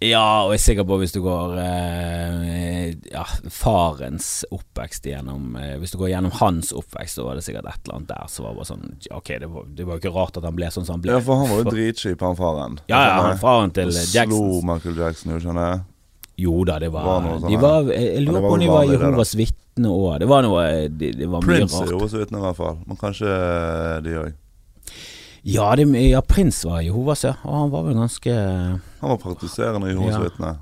Ja, 0.04 0.44
og 0.44 0.52
jeg 0.52 0.60
er 0.60 0.64
sikker 0.64 0.86
på 0.90 0.98
hvis 1.00 1.14
du 1.16 1.22
går 1.24 1.54
eh, 1.62 2.90
Ja, 3.14 3.24
farens 3.54 4.44
oppvekst 4.52 5.08
gjennom 5.08 5.54
eh, 5.56 5.78
Hvis 5.80 5.94
du 5.94 6.00
går 6.02 6.12
gjennom 6.12 6.34
hans 6.42 6.74
oppvekst, 6.76 7.16
så 7.16 7.24
var 7.24 7.40
det 7.40 7.46
sikkert 7.46 7.70
et 7.72 7.80
eller 7.86 8.02
annet 8.02 8.12
der 8.12 8.28
som 8.32 8.50
var 8.50 8.58
bare 8.58 8.68
sånn 8.74 8.84
Ok, 9.16 9.32
det 9.40 9.48
var, 9.54 9.70
det 9.72 9.88
var 9.88 9.96
jo 9.96 10.04
ikke 10.04 10.14
rart 10.18 10.42
at 10.42 10.50
han 10.50 10.58
ble 10.60 10.68
sånn 10.76 10.88
som 10.88 10.98
han 10.98 11.06
ble. 11.06 11.16
Ja, 11.16 11.24
for 11.24 11.40
han 11.40 11.52
var 11.54 11.64
jo 11.64 11.72
dritkjip, 11.78 12.26
han 12.28 12.36
faren. 12.40 12.80
Ja, 12.92 13.00
ja, 13.08 13.16
han 13.24 13.40
faren 13.40 13.72
til 13.76 13.94
Jackson. 13.96 14.36
Slo 14.36 14.60
Michael 14.68 15.00
Jackson, 15.00 15.32
jo, 15.32 15.42
skjønner 15.46 15.72
jeg. 15.72 15.84
Jo 16.38 16.64
da, 16.68 16.80
det 16.84 16.90
var, 16.92 17.06
Var 17.08 17.28
sånn 17.40 17.52
De 17.52 17.58
var 17.62 17.86
Jeg, 17.96 18.24
lurer 18.26 18.42
på 18.44 18.50
om 18.54 18.60
de 18.60 18.68
var. 18.68 18.84
Jehovas 18.92 19.30
vitne 19.40 19.88
òg. 19.92 20.18
Det 20.20 20.28
var 20.28 20.44
noe 20.44 20.64
Det, 20.92 21.12
det 21.22 21.30
var 21.32 21.46
mye 21.46 21.48
Prince 21.62 21.80
er. 21.80 21.92
Jehovas 21.94 22.16
vitne, 22.20 22.42
i 22.42 22.44
hvert 22.44 22.58
fall. 22.60 22.76
Men 22.90 23.00
kanskje 23.00 23.30
eh, 23.32 23.96
de 24.04 24.18
òg. 24.24 24.34
Ja, 25.46 25.68
det, 25.78 25.86
ja, 26.10 26.22
Prins 26.26 26.64
var 26.66 26.82
Jehovas, 26.82 27.22
ja. 27.24 27.36
Og 27.46 27.54
han 27.60 27.72
var 27.72 27.84
vel 27.86 28.00
ganske 28.02 28.34
Han 28.36 29.12
var 29.14 29.20
praktiserende 29.22 29.92
Jehovas 29.94 30.16
Ja. 30.18 30.24
vitne. 30.26 30.54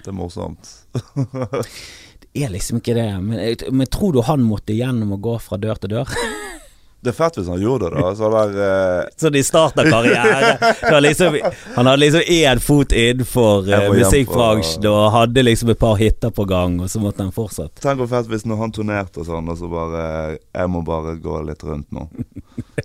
Det 0.00 0.08
er 0.08 0.16
morsomt. 0.16 0.70
Det 2.30 2.44
er 2.46 2.52
liksom 2.54 2.78
ikke 2.78 2.94
det. 2.94 3.08
Men, 3.20 3.40
men 3.74 3.86
tror 3.90 4.12
du 4.14 4.20
han 4.22 4.42
måtte 4.46 4.70
gjennom 4.76 5.16
å 5.16 5.18
gå 5.18 5.32
fra 5.42 5.56
dør 5.58 5.80
til 5.82 5.90
dør? 5.96 6.12
Det 7.00 7.12
er 7.12 7.16
fett 7.16 7.38
hvis 7.38 7.48
han 7.48 7.60
gjorde 7.62 7.90
det. 7.94 8.02
Så 8.16 8.28
der 8.32 8.56
uh... 8.60 9.04
så 9.16 9.30
de 9.32 9.42
starta 9.44 9.84
karriere. 9.88 11.00
Liksom, 11.00 11.38
han 11.74 11.86
hadde 11.86 12.00
liksom 12.02 12.20
én 12.20 12.60
fot 12.60 12.92
innenfor 12.92 13.68
uh, 13.68 13.76
eh, 13.78 13.86
musikkbransjen 13.94 14.88
og 14.90 15.06
hadde 15.14 15.44
liksom 15.46 15.72
et 15.72 15.80
par 15.80 15.96
hiter 16.00 16.34
på 16.34 16.44
gang, 16.44 16.76
og 16.80 16.90
så 16.92 17.00
måtte 17.00 17.24
han 17.24 17.32
fortsette. 17.32 17.80
Tenk 17.80 18.02
hvor 18.02 18.10
fett 18.10 18.28
hvis 18.28 18.44
når 18.48 18.60
han 18.66 18.74
turnerte 18.76 19.22
og 19.22 19.30
sånn, 19.30 19.48
og 19.48 19.56
så 19.56 19.70
bare 19.70 20.02
Jeg 20.36 20.68
må 20.72 20.82
bare 20.84 21.16
gå 21.22 21.40
litt 21.48 21.64
rundt 21.64 21.88
nå. 21.94 22.04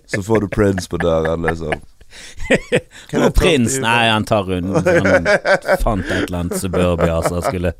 Så 0.08 0.22
får 0.24 0.46
du 0.46 0.48
Prince 0.54 0.88
på 0.88 1.00
døren, 1.02 1.44
liksom. 1.44 1.76
Og 3.18 3.34
prins 3.34 3.76
Nei, 3.82 4.08
han 4.08 4.24
tar 4.24 4.46
runden. 4.48 4.76
Han 4.76 5.78
fant 5.82 6.06
et 6.06 6.26
eller 6.26 6.38
annet 6.38 6.60
suburbia, 6.60 7.20
så 7.26 7.40
han 7.40 7.44
skulle, 7.44 7.72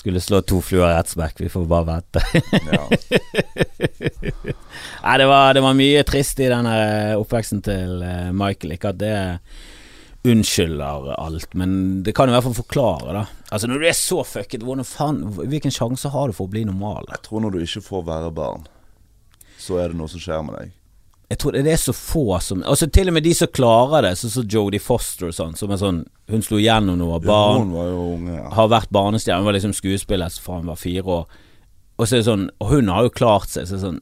skulle 0.00 0.20
slå 0.24 0.40
to 0.48 0.62
fluer 0.64 0.88
i 0.88 0.98
ett 0.98 1.12
smekk. 1.12 1.36
Vi 1.44 1.50
får 1.52 1.66
bare 1.68 1.88
vente. 1.90 2.20
Ja. 2.72 2.84
Nei, 5.04 5.16
det 5.20 5.26
var, 5.28 5.52
det 5.56 5.62
var 5.64 5.76
mye 5.76 6.04
trist 6.08 6.40
i 6.40 6.48
denne 6.48 6.74
oppveksten 7.20 7.60
til 7.66 8.00
eh, 8.06 8.30
Michael. 8.32 8.72
Ikke 8.76 8.94
at 8.94 9.00
det 9.02 9.16
unnskylder 10.28 11.14
alt, 11.16 11.54
men 11.56 12.02
det 12.04 12.12
kan 12.16 12.28
i 12.28 12.34
hvert 12.34 12.44
fall 12.44 12.56
forklare, 12.58 13.14
da. 13.16 13.22
Altså, 13.48 13.70
når 13.70 13.80
du 13.80 13.86
er 13.88 13.96
så 13.96 14.20
fucket, 14.24 14.64
Hvilken 14.64 15.72
sjanse 15.72 16.12
har 16.12 16.28
du 16.28 16.36
for 16.36 16.48
å 16.48 16.52
bli 16.52 16.66
normal? 16.68 17.08
Jeg 17.08 17.24
tror 17.24 17.44
når 17.44 17.56
du 17.56 17.64
ikke 17.64 17.84
får 17.84 18.04
være 18.08 18.34
barn, 18.36 18.66
så 19.60 19.80
er 19.80 19.92
det 19.92 20.00
noe 20.00 20.12
som 20.12 20.20
skjer 20.20 20.44
med 20.44 20.58
deg. 20.58 20.74
Jeg 21.30 21.38
tror 21.38 21.54
det 21.54 21.70
er 21.70 21.78
så 21.78 21.92
få 21.94 22.24
som 22.42 22.64
Altså 22.66 22.88
Til 22.90 23.06
og 23.08 23.14
med 23.14 23.22
de 23.22 23.30
som 23.38 23.46
klarer 23.54 24.02
det, 24.08 24.16
sånn 24.18 24.32
som 24.34 24.48
Jodie 24.50 24.82
Foster 24.82 25.28
og 25.30 25.36
sånn, 25.36 25.52
som 25.58 25.70
er 25.70 25.78
sånn 25.78 26.00
Hun 26.32 26.42
slo 26.42 26.58
igjennom 26.58 26.98
når 26.98 27.06
hun 27.06 27.12
var 27.14 27.20
Ja, 27.22 27.30
barn. 27.30 27.60
hun 27.62 27.74
var 27.76 27.86
jo 27.92 28.00
unge, 28.16 28.34
ja. 28.34 28.48
har 28.56 28.68
vært 28.72 28.90
barnestjerne. 28.90 29.38
Hun 29.44 29.46
var 29.50 29.54
liksom 29.58 29.74
skuespiller 29.78 30.34
fra 30.42 30.58
hun 30.58 30.66
var 30.72 30.80
fire 30.80 31.04
år. 31.06 31.26
Og 32.00 32.06
så 32.08 32.16
er 32.16 32.22
det 32.24 32.26
sånn 32.30 32.46
Og 32.58 32.72
hun 32.74 32.90
har 32.90 33.06
jo 33.06 33.12
klart 33.14 33.48
seg. 33.52 33.68
Så 33.68 33.76
er 33.76 33.78
det 33.78 33.86
sånn 33.86 34.00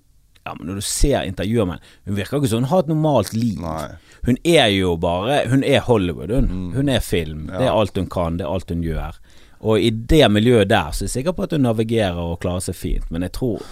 ja, 0.48 0.54
men 0.56 0.70
når 0.70 0.78
du 0.80 0.84
ser 0.88 1.26
intervjuer 1.28 1.66
med 1.68 1.76
henne 1.76 2.06
Hun 2.08 2.16
virker 2.16 2.38
ikke 2.40 2.48
som 2.48 2.62
hun 2.62 2.70
har 2.70 2.80
et 2.86 2.88
normalt 2.88 3.34
liv. 3.36 3.58
Nei. 3.60 3.90
Hun 4.24 4.38
er 4.48 4.70
jo 4.72 4.94
bare 4.96 5.42
Hun 5.52 5.60
er 5.66 5.84
Hollywood, 5.84 6.32
hun. 6.32 6.72
Hun 6.72 6.88
er 6.88 7.04
film. 7.04 7.42
Mm. 7.44 7.52
Ja. 7.52 7.58
Det 7.58 7.66
er 7.68 7.76
alt 7.82 8.00
hun 8.00 8.08
kan, 8.08 8.38
det 8.40 8.46
er 8.46 8.54
alt 8.56 8.72
hun 8.72 8.86
gjør. 8.86 9.18
Og 9.60 9.82
i 9.82 9.90
det 9.90 10.24
miljøet 10.32 10.70
der 10.70 10.94
så 10.94 11.04
er 11.04 11.10
jeg 11.10 11.16
sikker 11.18 11.34
på 11.36 11.44
at 11.44 11.52
hun 11.52 11.66
navigerer 11.66 12.16
og 12.22 12.38
klarer 12.40 12.62
seg 12.64 12.78
fint, 12.78 13.08
men 13.10 13.26
jeg 13.26 13.32
tror 13.36 13.62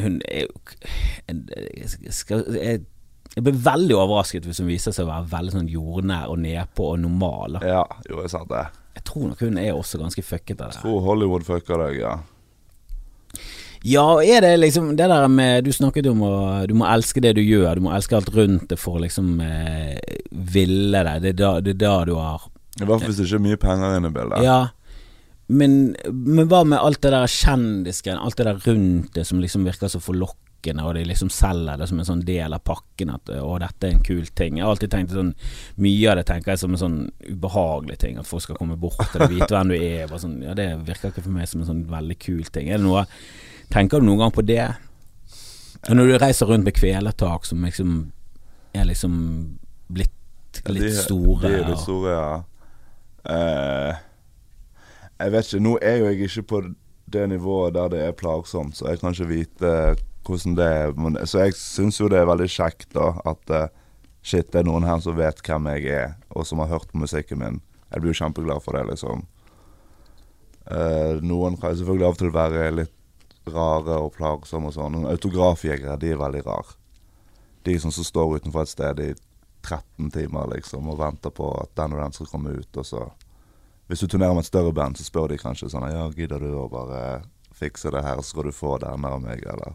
hun 0.00 0.20
er 0.28 0.46
jo 0.46 0.52
jeg 1.28 2.12
skal, 2.14 2.44
jeg, 2.56 2.82
jeg 3.36 3.44
blir 3.44 3.58
veldig 3.64 3.96
overrasket 3.96 4.46
hvis 4.48 4.60
hun 4.62 4.70
viser 4.70 4.94
seg 4.94 5.06
å 5.06 5.12
være 5.12 5.30
veldig 5.32 5.54
sånn 5.56 5.70
jordnær 5.72 6.32
og 6.32 6.40
nedpå 6.42 6.92
og 6.94 7.00
normal. 7.04 7.58
da. 7.58 7.66
Ja, 7.66 7.84
jo, 8.08 8.20
jeg 8.24 8.32
sa 8.32 8.42
det. 8.48 8.66
Jeg 8.96 9.04
tror 9.08 9.30
nok 9.30 9.40
hun 9.40 9.58
er 9.60 9.72
også 9.72 10.00
ganske 10.00 10.24
fuckete. 10.24 10.68
Jeg 10.68 10.82
Tror 10.82 11.00
Hollywood 11.06 11.46
fucker 11.48 11.80
deg, 11.86 12.02
ja. 12.02 12.18
Ja, 13.82 14.04
er 14.22 14.44
det 14.44 14.50
liksom 14.60 14.92
det 14.94 15.08
der 15.10 15.24
med 15.26 15.64
Du 15.66 15.72
snakket 15.74 16.06
om 16.06 16.20
å 16.22 16.34
Du 16.70 16.74
må 16.78 16.86
elske 16.86 17.18
det 17.24 17.32
du 17.34 17.40
gjør, 17.42 17.80
du 17.80 17.86
må 17.88 17.90
elske 17.96 18.14
alt 18.14 18.28
rundt 18.30 18.68
det 18.70 18.78
for 18.78 19.00
å 19.00 19.02
liksom 19.02 19.40
eh, 19.42 19.96
ville 20.30 21.02
deg. 21.02 21.24
Det 21.24 21.32
er 21.32 21.38
da, 21.40 21.50
det 21.64 21.74
er 21.74 21.80
da 21.80 21.96
du 22.06 22.12
har 22.14 22.44
I 22.78 22.84
hvert 22.84 23.00
fall 23.02 23.08
hvis 23.08 23.18
det 23.18 23.26
ikke 23.26 23.40
er 23.40 23.46
mye 23.48 23.60
penger 23.64 23.96
inne 23.98 24.12
i 24.12 24.16
bildet. 24.20 24.44
Ja. 24.46 24.60
Men, 25.52 25.72
men 26.12 26.46
hva 26.48 26.62
med 26.64 26.78
alt 26.80 27.02
det 27.04 27.10
der 27.12 27.26
kjendisgreiene, 27.28 28.22
alt 28.24 28.38
det 28.38 28.46
der 28.48 28.62
rundt 28.66 29.12
det 29.16 29.26
som 29.28 29.40
liksom 29.42 29.66
virker 29.68 29.90
så 29.92 30.00
forlokkende, 30.00 30.84
og 30.86 30.94
de 30.94 31.02
liksom 31.08 31.28
selger 31.34 31.80
det 31.80 31.88
som 31.90 31.98
en 31.98 32.06
sånn 32.06 32.20
del 32.24 32.54
av 32.54 32.62
pakken 32.62 33.10
at 33.10 33.32
å, 33.34 33.56
dette 33.58 33.88
er 33.88 33.96
en 33.96 34.04
kul 34.06 34.28
ting. 34.38 34.60
Jeg 34.60 34.64
har 34.64 34.70
alltid 34.76 34.92
tenkt 34.94 35.10
sånn 35.16 35.32
Mye 35.82 36.12
av 36.12 36.20
det 36.20 36.24
tenker 36.28 36.52
jeg 36.54 36.60
som 36.62 36.76
en 36.76 36.80
sånn 36.84 36.98
ubehagelig 37.26 37.96
ting, 38.04 38.20
at 38.22 38.28
folk 38.30 38.44
skal 38.46 38.58
komme 38.60 38.76
bort 38.78 39.02
og 39.18 39.26
vite 39.34 39.50
hvem 39.50 39.72
du 39.72 39.76
er. 39.80 40.06
Bare 40.06 40.22
sånn, 40.22 40.38
ja, 40.46 40.54
det 40.58 40.68
virker 40.86 41.10
ikke 41.10 41.24
for 41.26 41.34
meg 41.34 41.50
som 41.50 41.64
en 41.64 41.70
sånn 41.72 41.82
veldig 41.90 42.18
kul 42.22 42.46
ting. 42.54 42.70
Er 42.70 42.78
det 42.80 42.86
noe 42.86 43.04
Tenker 43.72 44.02
du 44.02 44.06
noen 44.06 44.20
gang 44.20 44.32
på 44.36 44.42
det? 44.44 44.66
Og 45.88 45.96
når 45.96 46.10
du 46.12 46.16
reiser 46.22 46.46
rundt 46.50 46.66
med 46.68 46.74
kvelertak 46.76 47.46
som 47.48 47.62
liksom 47.64 47.94
er 48.76 48.84
liksom 48.86 49.14
blitt 49.92 50.60
litt 50.68 50.84
de- 50.84 50.94
store 51.02 51.48
De 51.48 51.54
er 51.58 51.68
litt 51.70 51.80
store, 51.82 52.12
ja. 52.12 52.32
Eh, 53.32 54.00
jeg 55.20 55.32
vet 55.32 55.48
ikke, 55.48 55.64
nå 55.64 55.74
er 55.82 55.98
jo 56.00 56.08
jeg 56.10 56.28
ikke 56.28 56.46
på 56.50 56.62
det 57.12 57.28
nivået 57.28 57.74
der 57.74 57.92
det 57.92 58.00
er 58.06 58.16
plagsomt, 58.16 58.76
så 58.76 58.88
jeg 58.88 59.00
kan 59.00 59.12
ikke 59.12 59.28
vite 59.30 59.72
hvordan 60.26 60.56
det 60.56 60.66
er. 60.66 60.92
Men, 60.96 61.18
så 61.26 61.44
jeg 61.46 61.56
syns 61.58 62.00
jo 62.00 62.08
det 62.10 62.20
er 62.20 62.30
veldig 62.30 62.48
kjekt 62.50 62.92
da 62.94 63.12
at 63.28 63.52
eh, 63.52 63.68
shit, 64.22 64.52
det 64.52 64.62
er 64.62 64.68
noen 64.68 64.86
her 64.86 65.02
som 65.02 65.18
vet 65.18 65.42
hvem 65.46 65.68
jeg 65.74 65.86
er, 65.90 66.16
og 66.30 66.46
som 66.46 66.62
har 66.62 66.70
hørt 66.72 66.90
på 66.92 67.02
musikken 67.02 67.42
min. 67.42 67.60
Jeg 67.92 68.02
blir 68.02 68.14
jo 68.14 68.22
kjempeglad 68.22 68.62
for 68.64 68.78
det, 68.78 68.86
liksom. 68.88 69.26
Uh, 70.62 71.18
noen 71.26 71.58
kan 71.58 71.74
selvfølgelig 71.74 72.06
av 72.06 72.14
og 72.14 72.20
til 72.20 72.30
være 72.32 72.68
litt 72.70 73.50
rare 73.50 73.96
og 73.98 74.14
plagsomme 74.14 74.70
og 74.70 74.76
sånn. 74.76 75.02
Autografjegere, 75.10 75.98
de 76.00 76.12
er 76.14 76.20
veldig 76.20 76.44
rare. 76.46 76.78
De 77.66 77.74
som 77.82 77.92
står 77.92 78.38
utenfor 78.38 78.62
et 78.62 78.70
sted 78.70 79.02
i 79.02 79.10
13 79.62 80.10
timer 80.14 80.48
liksom 80.54 80.88
og 80.90 80.98
venter 81.02 81.34
på 81.34 81.50
at 81.60 81.74
den 81.78 81.94
og 81.94 82.02
den 82.02 82.14
skal 82.16 82.30
komme 82.30 82.54
ut, 82.54 82.78
og 82.78 82.86
så 82.86 83.02
Hvis 83.92 84.00
du 84.00 84.08
turnerer 84.08 84.32
med 84.32 84.46
et 84.46 84.48
større 84.48 84.72
band, 84.72 84.96
så 84.96 85.04
spør 85.04 85.28
de 85.28 85.36
kanskje 85.36 85.68
sånn 85.68 85.84
Ja, 85.92 86.06
gidder 86.16 86.40
du 86.40 86.54
å 86.56 86.64
bare 86.72 87.20
fikse 87.52 87.90
det 87.92 88.00
her, 88.00 88.22
så 88.24 88.30
skal 88.32 88.48
du 88.48 88.54
få 88.56 88.78
denne 88.80 89.10
av 89.12 89.20
meg, 89.20 89.42
eller 89.44 89.74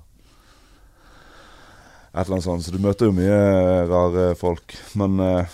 Et 2.18 2.24
eller 2.24 2.40
annet 2.40 2.48
sånt. 2.48 2.66
Så 2.66 2.74
du 2.74 2.82
møter 2.82 3.12
jo 3.12 3.14
mye 3.14 3.38
rare 3.86 4.32
folk. 4.40 4.74
Men 4.98 5.20
eh, 5.22 5.54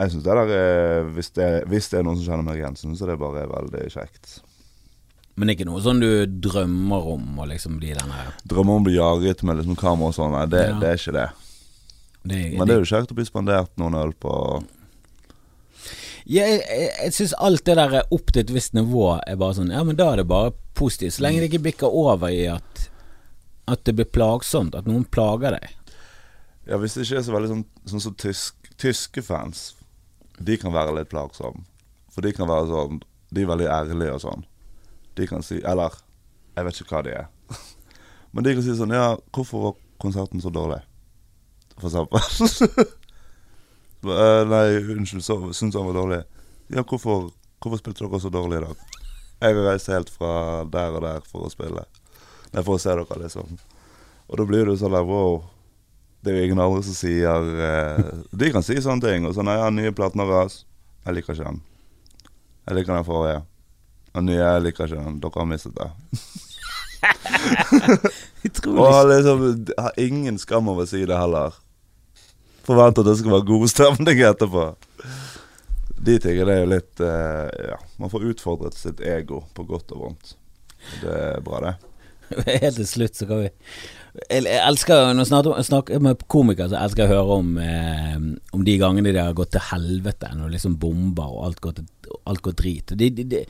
jeg 0.00 0.10
syns 0.16 0.24
det 0.26 0.34
der 0.34 0.50
er 0.56 1.06
hvis 1.14 1.30
det, 1.36 1.46
hvis 1.70 1.86
det 1.92 2.00
er 2.00 2.08
noen 2.08 2.18
som 2.18 2.26
kjenner 2.26 2.48
meg 2.48 2.58
igjen, 2.58 2.74
så 2.74 2.88
syns 2.88 3.04
jeg 3.04 3.12
det 3.12 3.18
bare 3.22 3.44
er 3.44 3.52
veldig 3.52 3.84
kjekt. 3.94 4.40
Men 5.36 5.46
det 5.46 5.54
ikke 5.58 5.68
noe 5.68 5.84
sånn 5.84 6.02
du 6.02 6.10
drømmer 6.48 7.06
om 7.14 7.38
å 7.38 7.46
liksom 7.46 7.76
bli 7.78 7.92
den 7.94 8.10
her 8.10 8.32
Drømmer 8.48 8.80
om 8.80 8.82
å 8.82 8.86
bli 8.88 8.96
jaget 8.96 9.44
med 9.46 9.60
liksom 9.60 9.76
kamera 9.78 10.10
og 10.10 10.16
sånn, 10.16 10.32
nei, 10.34 10.46
det, 10.50 10.62
Ja. 10.72 10.78
det 10.80 10.88
er 10.90 10.98
ikke 10.98 11.14
det. 11.20 11.26
det, 12.24 12.40
Men 12.56 12.66
det 12.66 12.74
er 12.74 12.82
jo 12.82 12.90
kjekt 12.90 13.12
å 13.12 13.18
bli 13.20 13.28
spandert 13.28 13.70
noen 13.78 13.94
øl 14.00 14.14
på 14.16 14.32
Jeg, 16.26 16.58
jeg, 16.58 16.86
jeg 17.04 17.14
syns 17.14 17.36
alt 17.38 17.62
det 17.68 17.76
der 17.78 17.92
er 18.00 18.14
opp 18.14 18.32
til 18.32 18.42
et 18.42 18.50
visst 18.50 18.74
nivå 18.74 19.12
er 19.22 19.38
bare 19.38 19.54
sånn 19.60 19.70
Ja, 19.70 19.84
men 19.86 19.98
da 19.98 20.08
er 20.12 20.22
det 20.22 20.28
bare 20.30 20.50
positivt. 20.74 21.14
Så 21.14 21.22
lenge 21.22 21.38
det 21.44 21.52
ikke 21.52 21.66
bikker 21.68 21.94
over 21.94 22.32
i 22.34 22.48
at 22.50 22.88
At 23.70 23.84
det 23.86 23.94
blir 23.98 24.10
plagsomt. 24.10 24.74
At 24.74 24.86
noen 24.90 25.04
plager 25.06 25.54
deg. 25.54 25.70
Ja, 26.66 26.80
hvis 26.82 26.96
det 26.98 27.06
ikke 27.06 27.20
er 27.20 27.26
så 27.28 27.36
veldig 27.36 27.52
sånn 27.52 27.64
Sånn 27.92 28.02
som 28.08 28.18
tysk, 28.18 28.72
tyske 28.82 29.22
fans 29.22 29.68
De 30.42 30.58
kan 30.58 30.74
være 30.74 30.96
litt 30.98 31.12
plagsomme 31.12 31.62
For 32.10 32.26
de 32.26 32.34
kan 32.34 32.50
være 32.50 32.66
sånn 32.72 33.00
De 33.30 33.44
er 33.44 33.50
veldig 33.52 33.70
ærlige 33.70 34.18
og 34.18 34.22
sånn 34.26 34.44
De 35.18 35.30
kan 35.30 35.46
si 35.46 35.60
Eller 35.62 35.94
Jeg 36.58 36.66
vet 36.66 36.82
ikke 36.82 36.96
hva 36.96 37.06
de 37.06 37.14
er 37.22 37.30
Men 38.34 38.48
de 38.48 38.58
kan 38.58 38.66
si 38.66 38.74
sånn 38.82 38.98
Ja, 38.98 39.12
hvorfor 39.30 39.68
var 39.68 39.78
konserten 40.02 40.42
så 40.42 40.50
dårlig? 40.52 40.82
For 41.78 41.86
eksempel 41.86 42.90
«Eh, 44.04 44.42
Nei, 44.50 44.66
unnskyld, 44.96 45.24
så 45.24 45.38
syntes 45.52 45.78
han 45.78 45.88
var 45.88 45.96
dårlig 46.00 46.20
Ja, 46.74 46.82
hvorfor, 46.82 47.30
hvorfor 47.62 47.80
spilte 47.80 48.04
dere 48.04 48.20
så 48.20 48.30
dårlig 48.30 48.60
i 48.60 48.64
dag? 48.66 48.84
Jeg 49.40 49.56
har 49.56 49.68
reist 49.70 49.92
helt 49.92 50.10
fra 50.12 50.64
der 50.68 50.96
og 50.96 51.02
der 51.04 51.24
for 51.28 51.46
å 51.46 51.52
spille 51.52 51.84
Nei, 52.52 52.62
for 52.62 52.76
å 52.76 52.82
se 52.82 52.92
dere 52.92 53.20
liksom 53.24 53.56
Og 54.28 54.40
da 54.40 54.48
blir 54.48 54.68
det 54.68 54.78
sånn 54.80 54.94
der, 54.96 55.06
wow 55.06 55.44
det 56.26 56.32
er 56.32 56.40
jo 56.40 56.46
ingen 56.48 56.58
andre 56.62 56.82
som 56.82 56.94
sier 56.96 57.50
eh, 57.62 58.06
De 58.34 58.48
kan 58.50 58.64
si 58.66 58.74
sånne 58.82 59.04
ting. 59.04 59.26
Og 59.28 59.36
sånn, 59.36 59.46
ja, 59.46 59.68
nye 59.70 59.92
platen 59.94 60.24
Ras. 60.26 60.64
Jeg 61.06 61.14
liker 61.20 61.36
ikke 61.36 61.46
den. 61.52 61.60
Jeg 62.66 62.78
liker 62.80 62.96
den 62.96 63.06
forrige. 63.06 63.44
Den 64.16 64.26
nye, 64.26 64.40
jeg 64.40 64.64
liker 64.64 64.88
ikke 64.90 65.04
den. 65.04 65.20
Dere 65.22 65.42
har 65.42 65.46
mistet 65.46 65.76
det. 65.78 65.86
Utrolig. 68.48 68.80
Og 68.82 69.12
liksom 69.12 69.44
har 69.78 70.02
ingen 70.02 70.40
skam 70.42 70.72
over 70.72 70.82
å 70.82 70.90
si 70.90 71.04
det 71.06 71.20
heller. 71.20 71.54
Forventer 72.66 73.04
at 73.04 73.10
det 73.10 73.18
skal 73.20 73.36
være 73.36 73.48
god 73.48 73.68
stemning 73.70 74.22
etterpå. 74.26 74.70
De 76.06 76.16
tingene 76.22 76.54
er 76.54 76.64
jo 76.64 76.72
litt 76.74 77.02
uh, 77.02 77.46
Ja, 77.72 77.78
man 78.00 78.12
får 78.12 78.26
utfordret 78.32 78.76
sitt 78.78 79.00
ego 79.00 79.44
på 79.56 79.66
godt 79.68 79.94
og 79.96 80.02
vondt. 80.02 80.34
Det 81.02 81.12
er 81.12 81.44
bra, 81.44 81.62
det. 81.64 81.76
Helt 82.64 82.78
til 82.80 82.88
slutt 82.88 83.18
så 83.18 83.26
kan 83.28 83.44
vi 83.44 83.48
Jeg, 84.32 84.42
elsker 84.58 85.12
Når 85.14 85.28
jeg 85.54 85.66
snakker, 85.68 86.00
med 86.02 86.24
komikere, 86.30 86.70
så 86.72 86.80
elsker 86.80 87.04
jeg 87.04 87.12
å 87.12 87.14
høre 87.14 87.36
om 87.38 87.52
eh, 87.62 88.16
Om 88.56 88.64
de 88.66 88.74
gangene 88.82 89.12
de 89.14 89.22
har 89.22 89.36
gått 89.36 89.54
til 89.54 89.62
helvete, 89.70 90.32
når 90.34 90.56
liksom 90.56 90.74
bomber 90.82 91.30
og 91.30 91.44
alt 91.48 91.62
går, 91.62 91.76
til, 91.78 92.16
alt 92.26 92.42
går 92.42 92.56
drit. 92.58 92.96
De, 92.98 93.10
de, 93.14 93.26
de, 93.30 93.44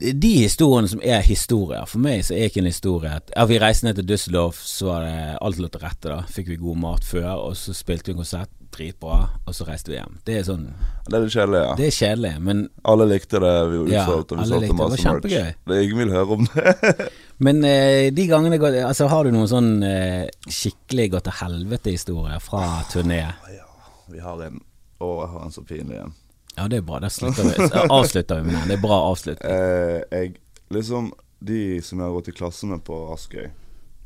de 0.00 0.32
historiene 0.42 0.88
som 0.90 1.00
er 1.04 1.20
historier. 1.26 1.84
For 1.90 2.02
meg 2.02 2.24
så 2.26 2.34
er 2.36 2.48
ikke 2.50 2.62
en 2.64 2.70
historie 2.70 3.12
at 3.20 3.30
Ja, 3.36 3.44
vi 3.50 3.58
reiste 3.62 3.86
ned 3.86 3.96
til 4.00 4.08
Düsseldorf, 4.12 4.58
så 4.64 4.90
var 4.92 5.06
det 5.06 5.38
alt 5.40 5.58
lå 5.62 5.68
til 5.70 5.80
rette, 5.84 6.08
da. 6.10 6.20
Fikk 6.30 6.48
vi 6.52 6.56
god 6.60 6.76
mat 6.82 7.04
før, 7.06 7.30
og 7.48 7.56
så 7.56 7.74
spilte 7.76 8.10
vi 8.10 8.16
en 8.16 8.22
konsert. 8.24 8.50
Dritbra. 8.74 9.28
Og 9.46 9.54
så 9.54 9.62
reiste 9.68 9.92
vi 9.92 9.94
hjem. 10.00 10.16
Det 10.26 10.34
er 10.40 10.46
sånn 10.48 10.64
Det 11.06 11.14
er 11.14 11.22
litt 11.22 11.34
kjedelig, 11.36 11.60
ja. 11.62 11.74
Det 11.78 11.84
er 11.86 11.92
kjedelig, 11.94 12.32
men 12.42 12.62
Alle 12.90 13.04
likte 13.06 13.38
det, 13.44 13.52
vi 13.70 13.76
utsolgte, 13.84 14.34
Ja, 14.34 14.40
vi 14.40 14.48
solgte 14.48 14.64
likte 14.64 14.88
det. 14.96 15.42
Merch. 15.44 15.60
Det 15.68 15.76
er 15.76 15.84
ingen 15.84 16.00
vil 16.00 16.10
høre 16.16 16.38
om 16.38 16.48
det. 16.48 16.74
Men 17.46 17.64
eh, 17.66 18.08
de 18.14 18.26
gangene 18.30 18.58
går, 18.58 18.80
Altså 18.88 19.06
Har 19.10 19.24
du 19.26 19.30
noen 19.34 19.46
sånn 19.50 19.70
eh, 19.86 20.26
skikkelig 20.50 21.06
gå 21.14 21.22
til 21.26 21.38
helvete-historie 21.38 22.40
fra 22.42 22.64
turné? 22.90 23.20
ja, 23.54 23.68
vi 24.10 24.18
har 24.26 24.42
en 24.48 24.58
Å, 24.58 25.06
jeg 25.22 25.30
har 25.36 25.46
en 25.46 25.54
så 25.54 25.62
pinlig 25.66 26.00
en. 26.02 26.12
Ja, 26.56 26.68
det 26.70 26.76
er 26.76 26.86
bra. 26.86 27.00
Vi. 27.02 27.68
Avslutter 27.90 28.40
vi 28.40 28.46
med 28.46 28.54
den. 28.54 28.68
Det 28.68 28.76
er 28.78 28.82
bra 28.82 29.00
avslutning. 29.10 29.50
Eh, 29.54 30.02
jeg 30.10 30.34
Liksom 30.72 31.12
De 31.44 31.82
som 31.82 31.98
jeg 32.00 32.06
har 32.06 32.14
gått 32.14 32.28
i 32.28 32.32
klasse 32.32 32.66
med 32.66 32.80
på 32.86 32.96
Askøy, 33.12 33.50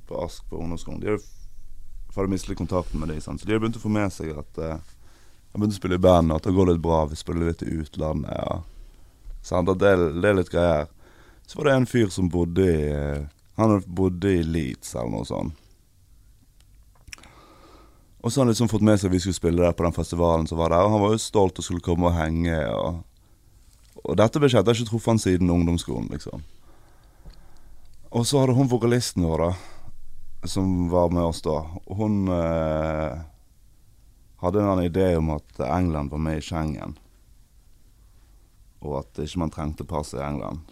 på 0.09 0.23
Ask 0.25 0.49
på 0.51 0.59
ungdomsskolen, 0.59 1.01
de 1.01 1.19
hadde 2.17 2.33
mistet 2.33 2.59
kontakten 2.59 2.99
med 2.99 3.13
de, 3.13 3.21
sant? 3.23 3.41
så 3.41 3.47
de 3.47 3.55
har 3.55 3.61
begynt 3.63 3.79
å 3.79 3.83
få 3.85 3.93
med 3.95 4.11
seg 4.11 4.33
at 4.35 4.59
eh, 4.59 4.81
jeg 5.53 5.61
begynte 5.61 5.77
å 5.77 5.79
spille 5.79 5.99
i 6.01 6.03
band, 6.03 6.33
og 6.33 6.41
at 6.41 6.49
det 6.49 6.55
går 6.57 6.69
litt 6.73 6.83
bra. 6.83 6.99
Vi 7.09 7.17
spiller 7.17 7.49
litt 7.53 7.63
i 7.63 7.77
utlandet. 7.79 8.35
Ja. 8.35 8.59
Sant? 9.47 9.71
Det, 9.81 9.93
det 10.19 10.29
er 10.29 10.37
litt 10.37 10.51
greier. 10.53 10.91
Så 11.47 11.61
var 11.61 11.71
det 11.71 11.77
en 11.79 11.89
fyr 11.89 12.11
som 12.13 12.29
bodde 12.29 12.67
i 12.69 12.83
eh, 12.93 13.23
Han 13.57 13.79
bodde 13.87 14.35
i 14.35 14.43
Leeds 14.45 14.93
eller 14.95 15.15
noe 15.15 15.29
sånt. 15.29 15.55
Og 18.21 18.33
så 18.33 18.41
har 18.41 18.47
han 18.47 18.51
liksom 18.51 18.71
fått 18.71 18.83
med 18.83 18.99
seg 18.99 19.11
at 19.11 19.15
vi 19.15 19.21
skulle 19.23 19.39
spille 19.39 19.63
der 19.63 19.77
på 19.79 19.85
den 19.87 19.95
festivalen 19.95 20.47
som 20.51 20.59
var 20.59 20.75
der. 20.75 20.85
Og 20.85 20.95
han 20.95 21.03
var 21.05 21.15
jo 21.15 21.23
stolt 21.23 21.59
og 21.61 21.67
skulle 21.67 21.85
komme 21.85 22.11
og 22.11 22.17
henge. 22.19 22.57
Og, 22.75 23.03
og 24.03 24.19
dette 24.19 24.43
beskjedet 24.43 24.67
har 24.67 24.75
Jeg 24.75 24.83
ikke 24.83 24.91
truffet 24.91 25.13
han 25.13 25.23
siden 25.23 25.55
ungdomsskolen, 25.55 26.09
liksom. 26.11 26.43
Og 28.11 28.27
så 28.27 28.41
hadde 28.41 28.57
hun 28.57 28.71
vokalisten 28.71 29.27
vår, 29.29 29.43
da, 29.45 30.49
som 30.49 30.89
var 30.91 31.13
med 31.13 31.29
oss 31.29 31.43
da. 31.45 31.59
Hun 31.93 32.25
eh, 32.33 33.21
hadde 34.41 34.63
en 34.63 34.71
annen 34.73 34.89
idé 34.89 35.13
om 35.19 35.31
at 35.37 35.61
England 35.61 36.11
var 36.11 36.23
med 36.25 36.41
i 36.41 36.45
Schengen. 36.45 36.97
Og 38.81 39.01
at 39.03 39.21
ikke 39.23 39.43
man 39.45 39.53
trengte 39.53 39.87
pass 39.87 40.15
i 40.17 40.23
England. 40.25 40.65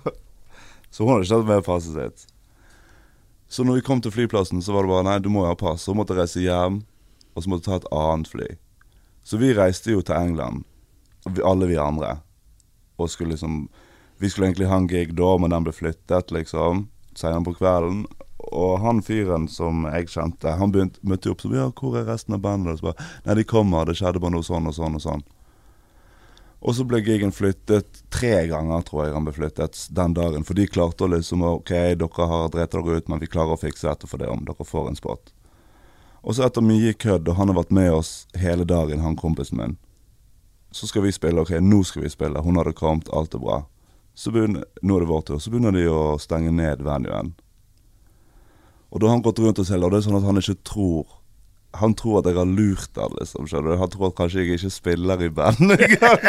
så 0.90 1.04
hun 1.04 1.14
hadde 1.14 1.28
ikke 1.28 1.38
hatt 1.38 1.50
med 1.52 1.66
passet 1.68 1.96
sitt. 1.96 2.33
Så 3.54 3.62
når 3.62 3.74
vi 3.78 3.82
kom 3.86 4.00
til 4.02 4.10
flyplassen, 4.10 4.58
så 4.62 4.72
var 4.74 4.82
det 4.82 4.90
bare 4.90 5.06
nei, 5.06 5.18
du 5.22 5.28
må 5.30 5.44
jo 5.44 5.52
ha 5.52 5.54
pass. 5.54 5.84
Så 5.86 5.92
måtte 5.94 6.10
måtte 6.10 6.24
reise 6.24 6.40
hjem, 6.42 6.80
og 7.34 7.44
så 7.44 7.50
måtte 7.52 7.68
ta 7.68 7.76
et 7.78 7.84
annet 7.94 8.30
fly. 8.32 8.46
Så 9.22 9.38
vi 9.38 9.52
reiste 9.54 9.92
jo 9.94 10.00
til 10.02 10.16
England, 10.18 10.64
alle 11.38 11.68
vi 11.70 11.76
andre. 11.78 12.16
Og 12.98 13.10
skulle 13.10 13.36
liksom 13.36 13.68
Vi 14.18 14.28
skulle 14.30 14.46
egentlig 14.46 14.68
ha 14.70 14.76
en 14.76 14.86
gig 14.88 15.14
da, 15.14 15.36
men 15.38 15.50
den 15.50 15.64
ble 15.66 15.72
flyttet, 15.74 16.30
liksom. 16.30 16.88
Senere 17.14 17.44
på 17.44 17.54
kvelden. 17.54 18.06
og 18.52 18.80
han 18.80 19.02
fyren 19.02 19.48
som 19.48 19.86
jeg 19.86 20.08
kjente, 20.08 20.50
han 20.58 20.72
begynte, 20.72 20.98
møtte 21.02 21.30
opp 21.30 21.40
som 21.40 21.54
Ja, 21.54 21.70
hvor 21.70 21.96
er 21.98 22.04
resten 22.04 22.34
av 22.34 22.40
bandet? 22.40 22.72
Og 22.72 22.78
så 22.78 22.90
bare 22.90 23.06
Nei, 23.24 23.34
de 23.34 23.44
kommer, 23.44 23.84
det 23.86 23.96
skjedde 23.96 24.20
bare 24.20 24.34
noe 24.34 24.42
sånn 24.42 24.66
og 24.66 24.74
sånn 24.74 24.94
og 24.98 25.02
sånn. 25.02 25.24
Og 26.64 26.72
så 26.72 26.84
ble 26.88 27.02
gigen 27.04 27.32
flyttet 27.32 27.98
tre 28.08 28.46
ganger, 28.48 28.80
tror 28.88 29.04
jeg 29.04 29.12
han 29.12 29.26
ble 29.26 29.34
flyttet 29.36 29.76
den 29.92 30.14
dagen. 30.16 30.46
For 30.48 30.56
de 30.56 30.64
klarte 30.64 31.04
å 31.04 31.10
liksom 31.12 31.44
OK, 31.44 31.72
dere 32.00 32.28
har 32.30 32.52
drept 32.54 32.72
dere 32.72 32.96
ut, 32.96 33.08
men 33.12 33.20
vi 33.20 33.28
klarer 33.28 33.52
å 33.52 33.60
fikse 33.60 33.84
dette 33.84 34.08
for 34.08 34.22
det 34.22 34.30
om 34.32 34.46
dere 34.48 34.64
får 34.64 34.88
en 34.88 34.96
spot. 34.96 35.34
Og 36.24 36.36
så 36.36 36.46
etter 36.46 36.64
mye 36.64 36.94
kødd, 36.96 37.28
og 37.28 37.36
han 37.36 37.52
har 37.52 37.58
vært 37.58 37.74
med 37.76 37.90
oss 37.92 38.12
hele 38.40 38.64
dagen, 38.64 39.04
han 39.04 39.18
kompisen 39.20 39.60
min, 39.60 39.76
så 40.72 40.88
skal 40.88 41.04
vi 41.04 41.12
spille. 41.12 41.44
OK, 41.44 41.52
nå 41.60 41.82
skal 41.84 42.06
vi 42.06 42.14
spille. 42.14 42.40
Hun 42.40 42.56
hadde 42.56 42.72
kommet, 42.78 43.12
alt 43.12 43.36
er 43.36 43.44
bra. 43.44 43.58
Så 44.16 44.32
begynner, 44.32 44.64
nå 44.80 44.96
er 44.96 45.04
det 45.04 45.10
vår 45.10 45.26
tur. 45.28 45.42
Så 45.42 45.52
begynner 45.52 45.76
de 45.76 45.84
å 45.92 46.16
stenge 46.22 46.54
ned 46.54 46.80
venuen. 46.86 47.34
Og 48.88 49.02
da 49.02 49.10
har 49.10 49.18
han 49.18 49.26
gått 49.26 49.42
rundt 49.42 49.60
og 49.60 49.68
sett, 49.68 49.84
og 49.84 49.92
det 49.92 50.00
er 50.00 50.06
sånn 50.08 50.16
at 50.16 50.24
han 50.24 50.40
ikke 50.40 50.64
tror 50.64 51.20
Han 51.80 51.94
tror 51.98 52.20
at 52.20 52.28
jeg 52.30 52.38
har 52.38 52.46
lurt 52.48 52.98
han, 53.00 53.14
liksom. 53.18 53.48
skjønner 53.50 53.74
du? 53.74 53.80
Han 53.80 53.92
tror 53.92 54.10
at 54.10 54.16
kanskje 54.18 54.44
jeg 54.44 54.58
ikke 54.58 54.70
spiller 54.70 55.24
i 55.26 55.30
band 55.34 55.74
engang. 55.74 56.26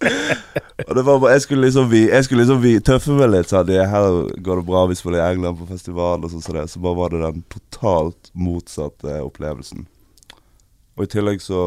og 0.88 0.92
det 0.98 1.04
var 1.06 1.18
bare, 1.18 1.32
jeg 1.34 1.44
skulle 1.46 1.66
liksom 1.66 1.88
vi, 1.90 2.04
jeg 2.08 2.26
skulle 2.26 2.44
liksom 2.44 2.60
vi 2.62 2.76
tøffe 2.84 3.16
meg 3.18 3.32
litt. 3.32 3.50
sånn, 3.50 3.72
Her 3.92 4.20
går 4.38 4.62
det 4.62 4.68
bra, 4.68 4.84
vi 4.90 4.98
spiller 4.98 5.22
i 5.22 5.26
England 5.32 5.58
på 5.58 5.70
festival, 5.70 6.22
og 6.22 6.30
sånn 6.32 6.44
så. 6.44 6.66
Så 6.70 6.82
bare 6.84 7.00
var 7.00 7.14
det 7.14 7.24
den 7.24 7.42
totalt 7.52 8.30
motsatte 8.38 9.18
opplevelsen. 9.24 9.88
Og 10.96 11.06
i 11.06 11.10
tillegg 11.10 11.42
så 11.42 11.62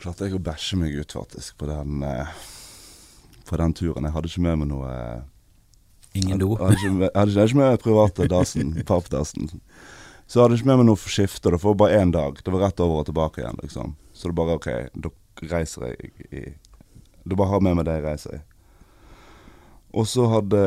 klarte 0.00 0.28
jeg 0.28 0.36
å 0.36 0.44
bæsje 0.44 0.78
meg 0.80 0.96
ut, 0.96 1.12
faktisk, 1.12 1.56
på 1.60 1.68
den, 1.68 2.02
eh, 2.06 2.32
på 3.48 3.58
den 3.60 3.74
turen. 3.76 4.06
Jeg 4.06 4.14
hadde 4.16 4.30
ikke 4.30 4.46
med 4.46 4.62
meg 4.62 4.70
noe 4.72 4.94
eh, 4.94 5.20
Ingen 6.18 6.40
do. 6.40 6.56
jeg 6.58 7.10
hadde 7.14 7.46
ikke 7.46 7.58
med, 7.60 7.78
private 7.82 8.26
dasen, 8.30 8.72
ikke, 8.74 9.60
jeg 10.38 10.42
hadde. 10.42 10.54
Så 10.54 10.54
jeg 10.54 10.60
ikke 10.60 10.70
med 10.70 10.78
meg 10.80 10.86
noe 10.86 11.00
for 11.00 11.10
skifte. 11.10 11.50
Det 11.50 11.62
var 11.62 11.74
bare 11.74 12.00
én 12.00 12.12
dag. 12.12 12.38
Det 12.44 12.52
var 12.52 12.66
rett 12.68 12.80
over 12.80 13.02
og 13.02 13.06
tilbake 13.06 13.42
igjen, 13.42 13.58
liksom. 13.62 13.96
Så 14.12 14.28
det 14.28 14.36
bare 14.38 14.58
OK, 14.58 14.68
da 14.94 15.10
reiser 15.50 15.86
jeg 15.88 16.12
i 16.30 16.42
Du 17.24 17.36
bare 17.36 17.48
har 17.48 17.60
med 17.60 17.76
meg 17.76 17.86
det 17.86 17.98
jeg 17.98 18.04
reiser 18.04 18.36
i. 18.38 18.40
Og 19.90 20.06
så 20.06 20.26
hadde 20.30 20.60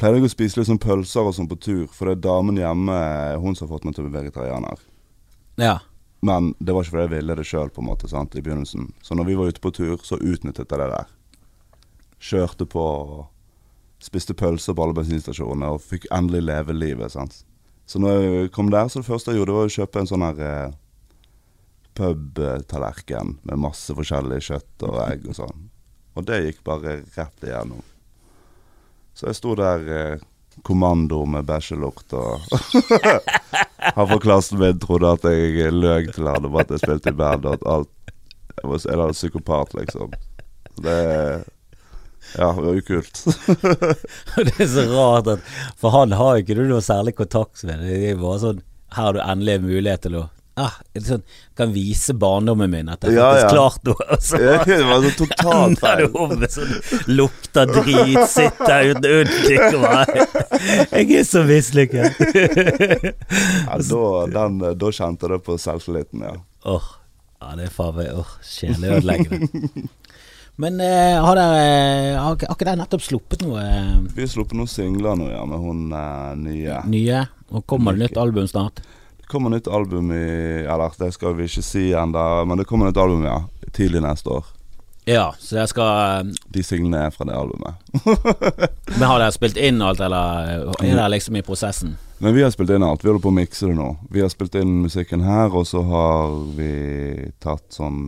Pleide 0.00 0.16
jeg 0.16 0.30
å 0.30 0.32
spise 0.32 0.56
litt 0.56 0.68
sånn 0.70 0.80
pølser 0.80 1.26
og 1.28 1.34
sånn 1.36 1.48
på 1.50 1.58
tur, 1.60 1.86
for 1.92 2.08
det 2.08 2.14
er 2.16 2.22
damen 2.24 2.56
hjemme 2.56 2.94
hun 3.42 3.52
som 3.52 3.66
har 3.66 3.74
fått 3.74 3.84
meg 3.84 3.92
til 3.94 4.06
å 4.06 4.08
bli 4.08 4.16
vegetarianer. 4.16 4.80
Ja. 5.60 5.74
Men 6.24 6.54
det 6.56 6.72
var 6.72 6.86
ikke 6.86 6.94
fordi 6.94 7.04
jeg 7.04 7.12
ville 7.18 7.36
det 7.36 7.44
sjøl, 7.44 7.68
på 7.68 7.82
en 7.84 7.88
måte, 7.90 8.08
sant, 8.08 8.32
i 8.32 8.40
begynnelsen. 8.40 8.94
Så 9.04 9.12
når 9.18 9.28
vi 9.28 9.36
var 9.36 9.52
ute 9.52 9.60
på 9.60 9.74
tur, 9.76 10.00
så 10.00 10.16
utnyttet 10.16 10.72
jeg 10.72 10.80
det 10.80 10.88
der. 10.94 11.12
Kjørte 12.30 12.68
på 12.68 12.86
Spiste 14.00 14.32
pølser 14.32 14.72
på 14.72 14.80
alle 14.80 14.96
bensinstasjonene 14.96 15.74
og 15.74 15.82
fikk 15.84 16.06
endelig 16.16 16.46
leve 16.46 16.72
livet. 16.72 17.12
sant? 17.12 17.42
Så 17.90 17.98
når 17.98 18.20
jeg 18.22 18.50
kom 18.54 18.68
der, 18.70 18.86
så 18.86 19.00
det 19.00 19.08
første 19.08 19.32
jeg 19.32 19.40
gjorde, 19.40 19.56
var 19.56 19.66
å 19.66 19.74
kjøpe 19.74 19.98
en 19.98 20.06
sånn 20.06 20.22
her 20.22 20.42
eh, 20.46 20.74
pubtallerken 21.98 23.32
med 23.42 23.58
masse 23.58 23.94
forskjellig 23.98 24.38
kjøtt 24.46 24.84
og 24.86 24.98
egg 25.08 25.26
og 25.26 25.38
sånn. 25.40 25.64
Og 26.14 26.26
det 26.28 26.38
gikk 26.44 26.60
bare 26.66 27.00
rett 27.16 27.46
igjennom. 27.46 27.82
Så 29.18 29.26
jeg 29.26 29.40
sto 29.40 29.56
der 29.58 29.90
eh, 29.96 30.22
kommando 30.66 31.24
med 31.26 31.48
bæsjelukt 31.48 32.14
og 32.14 32.42
Han 33.96 34.08
fra 34.10 34.18
klassen 34.22 34.60
min 34.60 34.78
trodde 34.78 35.10
at 35.16 35.24
jeg 35.26 35.72
løy 35.72 36.10
til 36.12 36.28
han 36.28 36.46
om 36.46 36.58
at 36.60 36.70
jeg 36.70 36.82
spilte 36.82 37.10
i 37.10 37.16
band, 37.16 37.46
og 37.48 37.58
at 37.58 37.66
alt 37.74 38.14
Jeg 38.60 38.98
var 39.00 39.08
en 39.08 39.16
psykopat, 39.16 39.74
liksom. 39.78 40.12
Det 40.84 40.98
Ja, 42.36 42.52
det 42.52 42.66
var 42.66 42.74
jo 42.76 42.82
kult. 42.86 43.22
det 44.46 44.56
er 44.60 44.68
så 44.70 44.84
rart 44.92 45.30
at 45.32 45.54
For 45.80 45.94
han 45.94 46.12
har 46.18 46.36
jo 46.36 46.44
ikke 46.44 46.58
du 46.58 46.66
noe 46.68 46.84
særlig 46.84 47.16
kontakt 47.18 47.64
med. 47.66 47.82
Det 47.86 48.12
er 48.12 48.20
bare 48.20 48.42
sånn 48.42 48.60
Her 48.94 49.08
har 49.08 49.16
du 49.16 49.24
endelig 49.24 49.56
en 49.58 49.66
mulighet 49.70 50.06
til 50.06 50.20
å 50.20 50.28
ah, 50.60 50.76
sånn, 51.06 51.22
Kan 51.58 51.72
vise 51.74 52.14
barndommen 52.18 52.70
min 52.72 52.90
at 52.92 53.04
jeg 53.06 53.16
Ja, 53.16 53.30
faktisk 53.30 53.46
ja. 53.46 53.54
klart 53.54 53.88
noe. 53.88 54.06
Og 54.06 54.24
så 54.24 54.40
Ja, 54.44 54.58
det 54.68 54.78
var 54.88 55.04
så 55.06 55.12
totalt 55.18 55.64
ender 55.64 55.80
feil. 55.82 56.04
du 56.04 56.20
opp 56.24 56.36
med 56.42 56.54
sånn 56.54 57.10
lukter 57.20 57.74
drit, 57.74 58.22
sitter 58.34 58.92
uten 58.92 59.10
unnskikk 59.10 59.66
og 59.66 59.84
bare 59.86 60.28
Jeg 61.00 61.10
er 61.20 61.26
så 61.26 61.42
mislykket. 61.48 62.20
Ja, 62.30 63.78
da, 63.90 64.04
den, 64.36 64.60
da 64.80 64.92
kjente 64.94 65.30
det 65.32 65.40
på 65.46 65.56
selvtilliten, 65.60 66.24
ja. 66.26 66.36
Åh, 66.68 66.88
ja, 67.40 67.54
det 67.56 67.70
er 67.70 67.74
faen 67.74 67.96
meg 67.96 68.12
oh, 68.20 68.36
sjeleødeleggende. 68.44 69.88
Men 70.60 70.76
uh, 70.82 71.24
har 71.24 71.38
dere 71.38 71.60
eh, 71.64 72.18
har, 72.20 72.36
ikke- 72.36 72.56
dere 72.66 72.76
nettopp 72.82 73.04
sluppet 73.04 73.44
noe 73.46 73.62
eh, 73.64 73.92
Vi 74.12 74.24
har 74.26 74.28
sluppet 74.32 74.58
noen 74.58 74.68
singler 74.68 75.16
nå, 75.16 75.30
ja, 75.32 75.44
med 75.48 75.62
hun 75.62 75.86
uh, 75.94 76.34
nye. 76.36 76.82
nye? 76.90 77.22
Og 77.50 77.64
kommer 77.70 77.96
det 77.96 78.10
nytt 78.10 78.18
album 78.20 78.48
snart? 78.50 78.82
Det 79.22 79.26
kommer 79.30 79.50
nytt 79.54 79.68
album 79.70 80.10
i 80.12 80.20
Eller 80.66 80.92
det 81.00 81.12
skal 81.16 81.34
vi 81.38 81.46
ikke 81.48 81.64
si 81.64 81.90
ennå, 81.96 82.24
men 82.44 82.60
det 82.60 82.66
kommer 82.68 82.90
nytt 82.90 83.00
album, 83.00 83.24
ja. 83.24 83.38
Tidlig 83.72 84.02
neste 84.04 84.34
år. 84.40 84.48
Ja, 85.08 85.30
så 85.40 85.56
dere 85.56 85.66
skal 85.70 86.30
De 86.52 86.62
singlene 86.66 87.06
er 87.06 87.14
fra 87.14 87.24
det 87.26 87.34
albumet. 87.34 87.80
Men 88.98 89.06
har 89.08 89.22
dere 89.22 89.32
spilt 89.34 89.56
inn 89.58 89.80
alt, 89.82 90.02
eller 90.04 90.50
er 90.76 90.84
dere 90.84 91.08
liksom 91.14 91.38
i 91.40 91.42
prosessen? 91.46 91.96
Men 92.20 92.34
vi 92.36 92.42
har 92.44 92.52
spilt 92.52 92.70
inn 92.74 92.84
alt. 92.84 93.02
Vi 93.02 93.08
holder 93.08 93.22
på 93.24 93.30
å 93.32 93.38
mikse 93.38 93.70
det 93.70 93.78
nå. 93.78 93.88
Vi 94.12 94.20
har 94.22 94.28
spilt 94.30 94.58
inn 94.60 94.82
musikken 94.84 95.24
her, 95.24 95.48
og 95.56 95.64
så 95.66 95.80
har 95.88 96.34
vi 96.58 96.70
tatt 97.42 97.64
sånn 97.74 98.04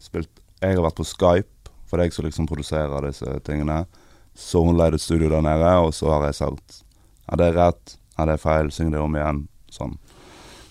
Spilt 0.00 0.30
Jeg 0.62 0.78
har 0.78 0.86
vært 0.86 0.98
på 1.02 1.06
Skype, 1.06 1.59
for 1.90 1.98
det 1.98 2.06
er 2.06 2.10
jeg 2.12 2.16
som 2.16 2.28
liksom 2.28 2.46
produserer 2.46 3.08
disse 3.08 3.36
tingene. 3.46 3.82
Så 4.38 4.62
hun 4.62 4.78
leide 4.78 4.96
et 5.00 5.02
studio 5.02 5.28
der 5.32 5.42
nede, 5.42 5.70
og 5.82 5.94
så 5.94 6.12
har 6.14 6.28
jeg 6.28 6.38
sagt 6.38 6.82
Ja, 7.26 7.36
det 7.36 7.50
er 7.50 7.56
rett. 7.58 7.96
Ja, 8.16 8.26
det 8.28 8.36
er 8.38 8.42
feil. 8.42 8.70
Syng 8.70 8.92
det 8.94 9.00
om 9.02 9.16
igjen. 9.18 9.46
Sånn. 9.70 9.96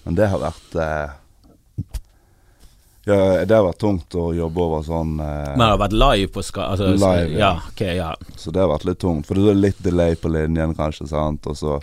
Men 0.03 0.15
det 0.15 0.29
har 0.31 0.41
vært 0.41 0.77
eh, 0.79 1.17
Ja, 3.07 3.17
det 3.45 3.55
har 3.55 3.65
vært 3.67 3.81
tungt 3.81 4.15
å 4.15 4.29
jobbe 4.35 4.63
over 4.63 4.83
sånn 4.87 5.19
eh, 5.23 5.53
Men 5.55 5.65
har 5.67 5.81
vært 5.81 5.95
live 5.97 6.31
på 6.35 6.43
ska... 6.45 6.69
Altså, 6.73 6.91
Live, 6.95 7.33
ja. 7.35 7.39
ja. 7.39 7.51
ok, 7.71 7.83
ja. 7.99 8.13
Så 8.39 8.55
det 8.55 8.63
har 8.63 8.71
vært 8.71 8.87
litt 8.89 9.01
tungt. 9.03 9.27
For 9.27 9.39
det 9.39 9.51
er 9.53 9.59
litt 9.59 9.83
delay 9.83 10.15
på 10.19 10.31
linjen, 10.31 10.75
kanskje, 10.77 11.09
sant. 11.11 11.47
Og 11.51 11.59
så 11.59 11.79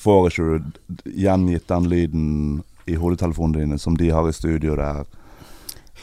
får 0.00 0.30
ikke 0.30 0.48
du 0.48 1.14
gjengitt 1.20 1.68
den 1.68 1.88
lyden 1.92 2.28
i 2.88 2.96
hodetelefonene 3.00 3.64
dine 3.64 3.78
som 3.80 3.96
de 3.96 4.10
har 4.12 4.28
i 4.28 4.36
studio 4.36 4.76
der. 4.80 5.04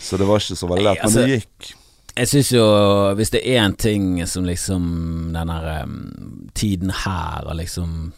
Så 0.01 0.17
det 0.17 0.25
var 0.29 0.41
ikke 0.41 0.57
så 0.57 0.69
veldig 0.69 0.87
lett, 0.87 1.03
men 1.03 1.09
Altså, 1.09 1.25
det 1.25 1.39
gikk. 1.39 1.73
Jeg 2.17 2.27
syns 2.27 2.49
jo, 2.51 2.65
hvis 3.15 3.31
det 3.31 3.39
er 3.47 3.61
én 3.63 3.75
ting 3.79 4.19
som 4.27 4.43
liksom 4.45 4.83
den 5.31 5.49
em, 5.49 5.93
tiden 6.53 6.91
her 7.05 7.45
og 7.47 7.55
liksom 7.55 8.11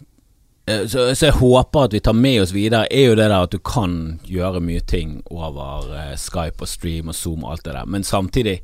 eh, 0.66 0.88
så, 0.90 1.12
så 1.16 1.28
jeg 1.30 1.38
håper 1.38 1.86
at 1.86 1.94
vi 1.94 2.02
tar 2.02 2.18
med 2.18 2.42
oss 2.42 2.56
videre, 2.56 2.88
er 2.90 3.12
jo 3.12 3.16
det 3.20 3.30
der 3.30 3.38
at 3.38 3.54
du 3.54 3.60
kan 3.62 4.20
gjøre 4.26 4.64
mye 4.66 4.82
ting 4.90 5.20
over 5.30 5.94
eh, 5.94 6.16
Skype 6.18 6.66
og 6.66 6.72
stream 6.72 7.14
og 7.14 7.16
Zoom 7.16 7.46
og 7.46 7.54
alt 7.54 7.66
det 7.66 7.78
der, 7.78 7.86
men 7.86 8.04
samtidig 8.04 8.58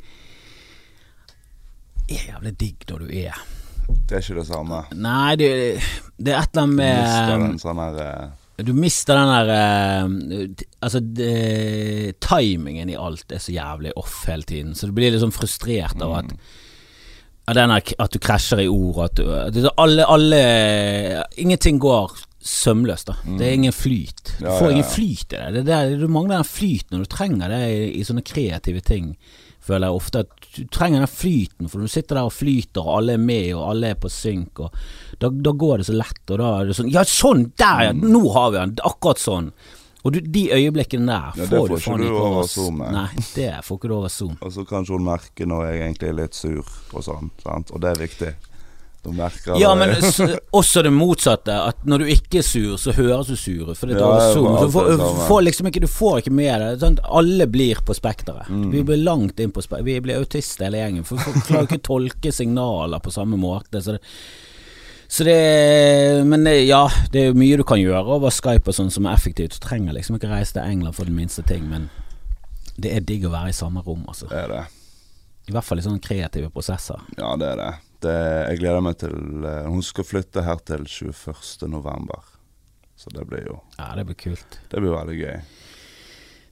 er 2.10 2.26
jævlig 2.34 2.56
digg 2.60 2.90
når 2.90 3.06
du 3.06 3.16
er 3.22 3.38
Det 4.10 4.18
er 4.18 4.22
ikke 4.22 4.40
det 4.40 4.48
samme. 4.48 4.84
Nei, 4.98 5.36
det, 5.38 5.50
det 6.18 6.34
er 6.34 6.42
et 6.42 6.58
eller 6.58 6.66
annet 6.66 6.76
Mister 6.82 7.38
med 7.38 7.46
den 7.46 7.62
sånn 7.62 7.82
her 7.86 8.02
eh, 8.06 8.28
Du 8.66 8.74
mister 8.76 9.18
den 9.18 9.30
der 9.32 9.52
eh, 9.56 10.66
Altså, 10.82 11.02
de, 11.02 12.14
timingen 12.24 12.90
i 12.92 12.98
alt 13.00 13.32
er 13.36 13.42
så 13.44 13.54
jævlig 13.54 13.94
off 14.00 14.24
hele 14.30 14.48
tiden, 14.48 14.74
så 14.76 14.88
du 14.88 14.96
blir 14.96 15.18
sånn 15.20 15.36
frustrert 15.36 16.00
av 16.04 16.18
at 16.22 16.34
av 17.50 17.58
denne, 17.58 17.80
at 17.82 18.14
du 18.14 18.20
krasjer 18.22 18.64
i 18.64 18.70
ord, 18.70 19.00
at, 19.08 19.18
du, 19.18 19.30
at 19.34 19.80
alle, 19.82 20.06
alle 20.06 20.42
Ingenting 21.42 21.80
går 21.82 22.14
sømløst, 22.40 23.10
da. 23.10 23.16
Det 23.40 23.48
er 23.48 23.58
ingen 23.58 23.76
flyt. 23.76 24.36
Du 24.40 24.46
får 24.48 24.72
ingen 24.72 24.88
flyt 24.88 25.34
i 25.34 25.40
det. 25.40 25.48
det 25.58 25.64
er 25.66 25.90
der, 25.90 25.98
du 26.00 26.08
mangler 26.12 26.38
den 26.40 26.48
flyten, 26.48 27.00
og 27.00 27.04
du 27.04 27.12
trenger 27.12 27.52
det 27.52 27.64
i, 27.74 27.82
i 28.00 28.06
sånne 28.08 28.24
kreative 28.26 28.84
ting. 28.86 29.12
Føler 29.66 29.90
jeg 29.90 30.00
ofte 30.00 30.24
at 30.24 30.39
du 30.56 30.64
trenger 30.74 31.04
den 31.04 31.12
flyten, 31.12 31.70
for 31.70 31.80
du 31.84 31.88
sitter 31.88 32.16
der 32.20 32.28
og 32.30 32.34
flyter, 32.34 32.82
og 32.82 32.96
alle 33.00 33.14
er 33.18 33.22
med, 33.22 33.52
og 33.54 33.68
alle 33.70 33.92
er 33.94 34.00
på 34.02 34.10
synk, 34.10 34.60
og 34.66 34.74
da, 35.22 35.30
da 35.30 35.52
går 35.52 35.78
det 35.84 35.86
så 35.92 35.98
lett, 35.98 36.24
og 36.34 36.40
da 36.42 36.54
er 36.62 36.72
det 36.72 36.78
sånn 36.80 36.90
Ja, 36.94 37.04
sånn! 37.06 37.44
Der, 37.60 37.84
ja! 37.90 37.94
Nå 37.94 38.24
har 38.34 38.50
vi 38.56 38.58
den! 38.64 38.74
Akkurat 38.90 39.22
sånn. 39.22 39.52
Og 40.08 40.14
du, 40.16 40.22
de 40.24 40.46
øyeblikkene 40.56 41.06
der 41.12 41.42
Ja, 41.42 41.46
det 41.46 41.58
får 41.60 41.68
får 41.68 41.76
du 41.76 41.84
faen 41.84 42.04
ikke 42.08 42.20
over 42.24 42.44
s- 42.48 42.54
Zoom, 42.56 42.78
nei. 42.80 42.92
Nei, 42.96 43.24
det 43.36 43.50
får 43.68 43.78
ikke 43.82 43.90
du 43.92 43.96
over 43.98 44.14
Zoom. 44.16 44.38
Og 44.48 44.54
så 44.56 44.64
kanskje 44.70 44.96
hun 44.96 45.04
merker 45.10 45.50
når 45.52 45.66
jeg 45.68 45.82
egentlig 45.84 46.10
er 46.14 46.18
litt 46.22 46.38
sur 46.40 46.64
og 46.94 47.04
sånn, 47.04 47.30
sant. 47.44 47.74
Og 47.76 47.84
det 47.84 47.92
er 47.92 48.00
viktig. 48.08 48.32
Du 49.04 49.14
merker 49.16 49.56
Ja, 49.60 49.70
det. 49.76 49.80
men 49.80 50.34
også 50.52 50.82
det 50.84 50.92
motsatte. 50.92 51.54
At 51.70 51.86
når 51.88 52.04
du 52.04 52.10
ikke 52.12 52.42
er 52.42 52.44
sur, 52.44 52.76
så 52.82 52.92
høres 52.98 53.30
du 53.32 53.36
sur 53.40 53.70
ut. 53.72 53.78
For 53.80 53.88
det 53.88 53.96
Ja, 54.00 54.34
Zoom. 54.34 54.58
Du 54.60 54.72
får, 54.74 54.90
får 55.30 55.42
liksom 55.48 55.70
ikke, 55.72 55.84
du 55.86 55.88
får 55.88 56.20
ikke 56.24 56.34
med 56.36 56.60
deg 56.66 56.82
sånn, 56.84 56.98
Alle 57.08 57.48
blir 57.48 57.80
på 57.88 57.96
spekteret. 57.96 58.50
Mm. 58.52 58.68
Vi 58.74 58.84
blir 58.90 59.00
langt 59.06 59.40
inn 59.40 59.54
på 59.56 59.64
spekteret. 59.64 59.88
Vi 59.88 60.00
blir 60.04 60.20
autister 60.20 60.68
hele 60.68 60.82
gjengen. 60.84 61.08
For 61.08 61.16
vi 61.22 61.46
klarer 61.48 61.70
ikke 61.70 61.80
å 61.80 61.88
tolke 61.94 62.34
signaler 62.36 63.00
på 63.00 63.14
samme 63.16 63.40
måte. 63.40 63.82
Så 63.86 63.96
det, 63.96 64.04
så 65.10 65.24
det 65.26 65.40
Men 66.28 66.46
ja, 66.68 66.84
det 67.14 67.30
er 67.30 67.40
mye 67.40 67.58
du 67.58 67.64
kan 67.64 67.80
gjøre 67.80 68.20
over 68.20 68.30
Skype 68.36 68.68
og 68.68 68.76
sånn 68.76 68.92
som 68.92 69.08
er 69.08 69.16
effektivt. 69.16 69.56
Du 69.56 69.64
trenger 69.64 69.96
liksom 69.96 70.20
ikke 70.20 70.30
reise 70.36 70.58
til 70.60 70.68
England 70.68 71.00
for 71.00 71.08
den 71.08 71.16
minste 71.16 71.42
ting, 71.48 71.64
men 71.72 71.88
det 72.80 72.92
er 72.96 73.02
digg 73.04 73.26
å 73.28 73.32
være 73.32 73.50
i 73.52 73.56
samme 73.56 73.82
rom, 73.84 74.04
altså. 74.08 74.28
Det 74.30 74.44
er 74.44 74.52
det. 74.54 74.66
I 75.50 75.56
hvert 75.56 75.66
fall 75.66 75.80
i 75.82 75.84
sånne 75.88 76.00
kreative 76.04 76.52
prosesser. 76.54 77.00
Ja, 77.18 77.34
det 77.40 77.48
er 77.56 77.58
det. 77.64 77.72
Det, 78.00 78.18
jeg 78.50 78.60
gleder 78.62 78.84
meg 78.84 79.00
til 79.02 79.44
eh, 79.44 79.66
Hun 79.68 79.82
skal 79.84 80.06
flytte 80.08 80.44
her 80.46 80.62
til 80.64 80.86
21. 80.88 81.68
november. 81.68 82.22
Så 83.00 83.12
det 83.16 83.26
blir 83.28 83.48
jo 83.48 83.58
Ja, 83.78 83.94
det 83.96 84.06
blir 84.08 84.20
kult. 84.20 84.60
Det 84.72 84.80
blir 84.80 84.96
veldig 84.96 85.18
gøy. 85.20 85.42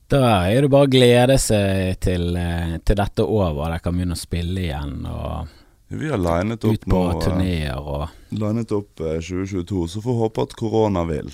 Da 0.07 0.19
er 0.48 0.64
det 0.64 0.72
bare 0.72 0.88
å 0.88 0.91
glede 0.91 1.36
seg 1.44 1.98
til, 1.99 2.30
eh, 2.40 2.78
til 2.80 2.95
dette 2.95 3.24
er 3.24 3.28
over. 3.28 3.65
Dere 3.65 3.80
kan 3.84 3.98
begynne 3.98 4.15
å 4.15 4.19
spille 4.19 4.61
igjen 4.64 5.02
og 5.11 5.56
Vi 5.91 6.07
har 6.11 6.19
linet 6.19 6.64
opp 6.68 6.88
nå 6.88 7.02
eh, 7.10 7.19
turneer 7.24 7.80
og 7.80 8.07
Linet 8.32 8.72
opp 8.76 9.03
eh, 9.03 9.19
2022, 9.19 9.84
så 9.91 10.03
får 10.03 10.14
vi 10.14 10.24
håpe 10.24 10.48
at 10.48 10.56
korona 10.56 11.03
vil. 11.07 11.32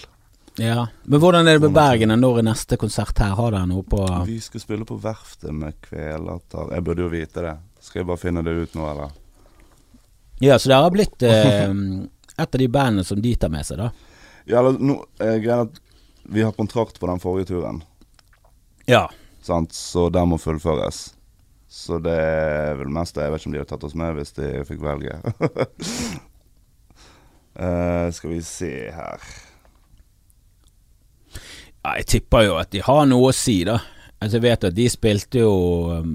Ja. 0.57 0.87
Men 1.05 1.21
hvordan 1.21 1.47
er 1.47 1.57
det 1.57 1.67
med 1.67 1.77
Bergen? 1.77 2.13
Når 2.21 2.39
er 2.41 2.47
neste 2.49 2.77
konsert 2.77 3.17
her? 3.21 3.33
Har 3.37 3.53
dere 3.53 3.69
noe 3.69 3.85
på 3.85 4.01
Vi 4.25 4.39
skal 4.41 4.61
spille 4.61 4.85
på 4.85 4.97
Verftet 5.01 5.53
med 5.53 5.79
Kvelertak 5.81 6.73
Jeg 6.73 6.85
burde 6.85 7.05
jo 7.05 7.09
vite 7.13 7.45
det. 7.45 7.55
Skal 7.81 8.01
jeg 8.01 8.09
bare 8.09 8.21
finne 8.21 8.45
det 8.45 8.53
ut 8.53 8.77
nå, 8.77 8.89
eller? 8.89 9.13
Ja, 10.41 10.57
så 10.59 10.69
dere 10.69 10.81
har 10.85 10.91
blitt 10.91 11.23
eh, 11.23 11.69
et 11.69 12.55
av 12.55 12.59
de 12.59 12.67
bandene 12.67 13.03
som 13.05 13.21
de 13.21 13.35
tar 13.35 13.49
med 13.53 13.65
seg, 13.67 13.77
da? 13.79 13.91
Ja, 14.49 14.59
eller 14.59 15.03
er 15.23 15.39
greia 15.43 15.61
at 15.67 15.77
vi 16.23 16.41
har 16.43 16.55
kontrakt 16.55 16.99
på 16.99 17.07
den 17.07 17.19
forrige 17.19 17.51
turen, 17.51 17.83
Ja. 18.87 19.09
sant? 19.41 19.71
så 19.73 20.09
den 20.11 20.29
må 20.31 20.37
fullføres. 20.39 21.13
Så 21.73 21.97
det 22.03 22.13
er 22.13 22.75
vel 22.77 22.87
mest 22.93 23.15
det. 23.15 23.23
Jeg 23.25 23.31
vet 23.33 23.41
ikke 23.41 23.49
om 23.49 23.53
de 23.55 23.59
hadde 23.63 23.71
tatt 23.71 23.83
oss 23.87 23.95
med 23.97 24.13
hvis 24.19 24.35
de 24.37 24.49
fikk 24.67 24.81
velge. 24.83 25.15
uh, 27.57 28.11
skal 28.15 28.29
vi 28.29 28.41
se 28.45 28.69
her 28.93 29.17
ja. 31.83 31.95
Jeg 31.97 32.05
tipper 32.07 32.45
jo 32.45 32.53
at 32.61 32.69
de 32.71 32.79
har 32.85 33.05
noe 33.09 33.31
å 33.31 33.35
si, 33.35 33.57
da. 33.67 33.79
Altså, 34.23 34.37
jeg 34.37 34.43
vet 34.45 34.65
at 34.69 34.75
de 34.77 34.83
spilte 34.87 35.41
jo 35.41 35.53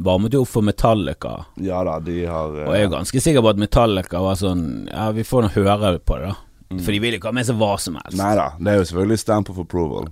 Varmet 0.04 0.32
jo 0.32 0.40
opp 0.44 0.48
for 0.48 0.64
Metallica. 0.64 1.34
Ja 1.60 1.82
da, 1.84 1.98
de 2.00 2.22
har 2.24 2.54
eh, 2.56 2.64
Og 2.64 2.72
jeg 2.72 2.84
er 2.84 2.86
jo 2.86 2.94
ganske 2.94 3.22
sikker 3.24 3.44
på 3.44 3.50
at 3.52 3.60
Metallica 3.60 4.22
var 4.24 4.38
sånn 4.40 4.62
Ja, 4.88 5.10
vi 5.16 5.26
får 5.28 5.44
nå 5.44 5.50
høre 5.58 5.98
på 6.00 6.16
det, 6.16 6.30
da. 6.30 6.38
Mm. 6.68 6.80
For 6.84 6.92
de 6.92 7.00
vil 7.00 7.16
jo 7.16 7.20
ikke 7.20 7.30
ha 7.30 7.36
med 7.36 7.48
seg 7.48 7.56
hva 7.60 7.74
som 7.80 7.96
helst. 7.96 8.18
Nei 8.20 8.32
da, 8.36 8.50
det 8.60 8.72
er 8.72 8.80
jo 8.80 8.88
selvfølgelig 8.90 9.20
stamp 9.22 9.52
of 9.52 9.60
approval. 9.62 10.10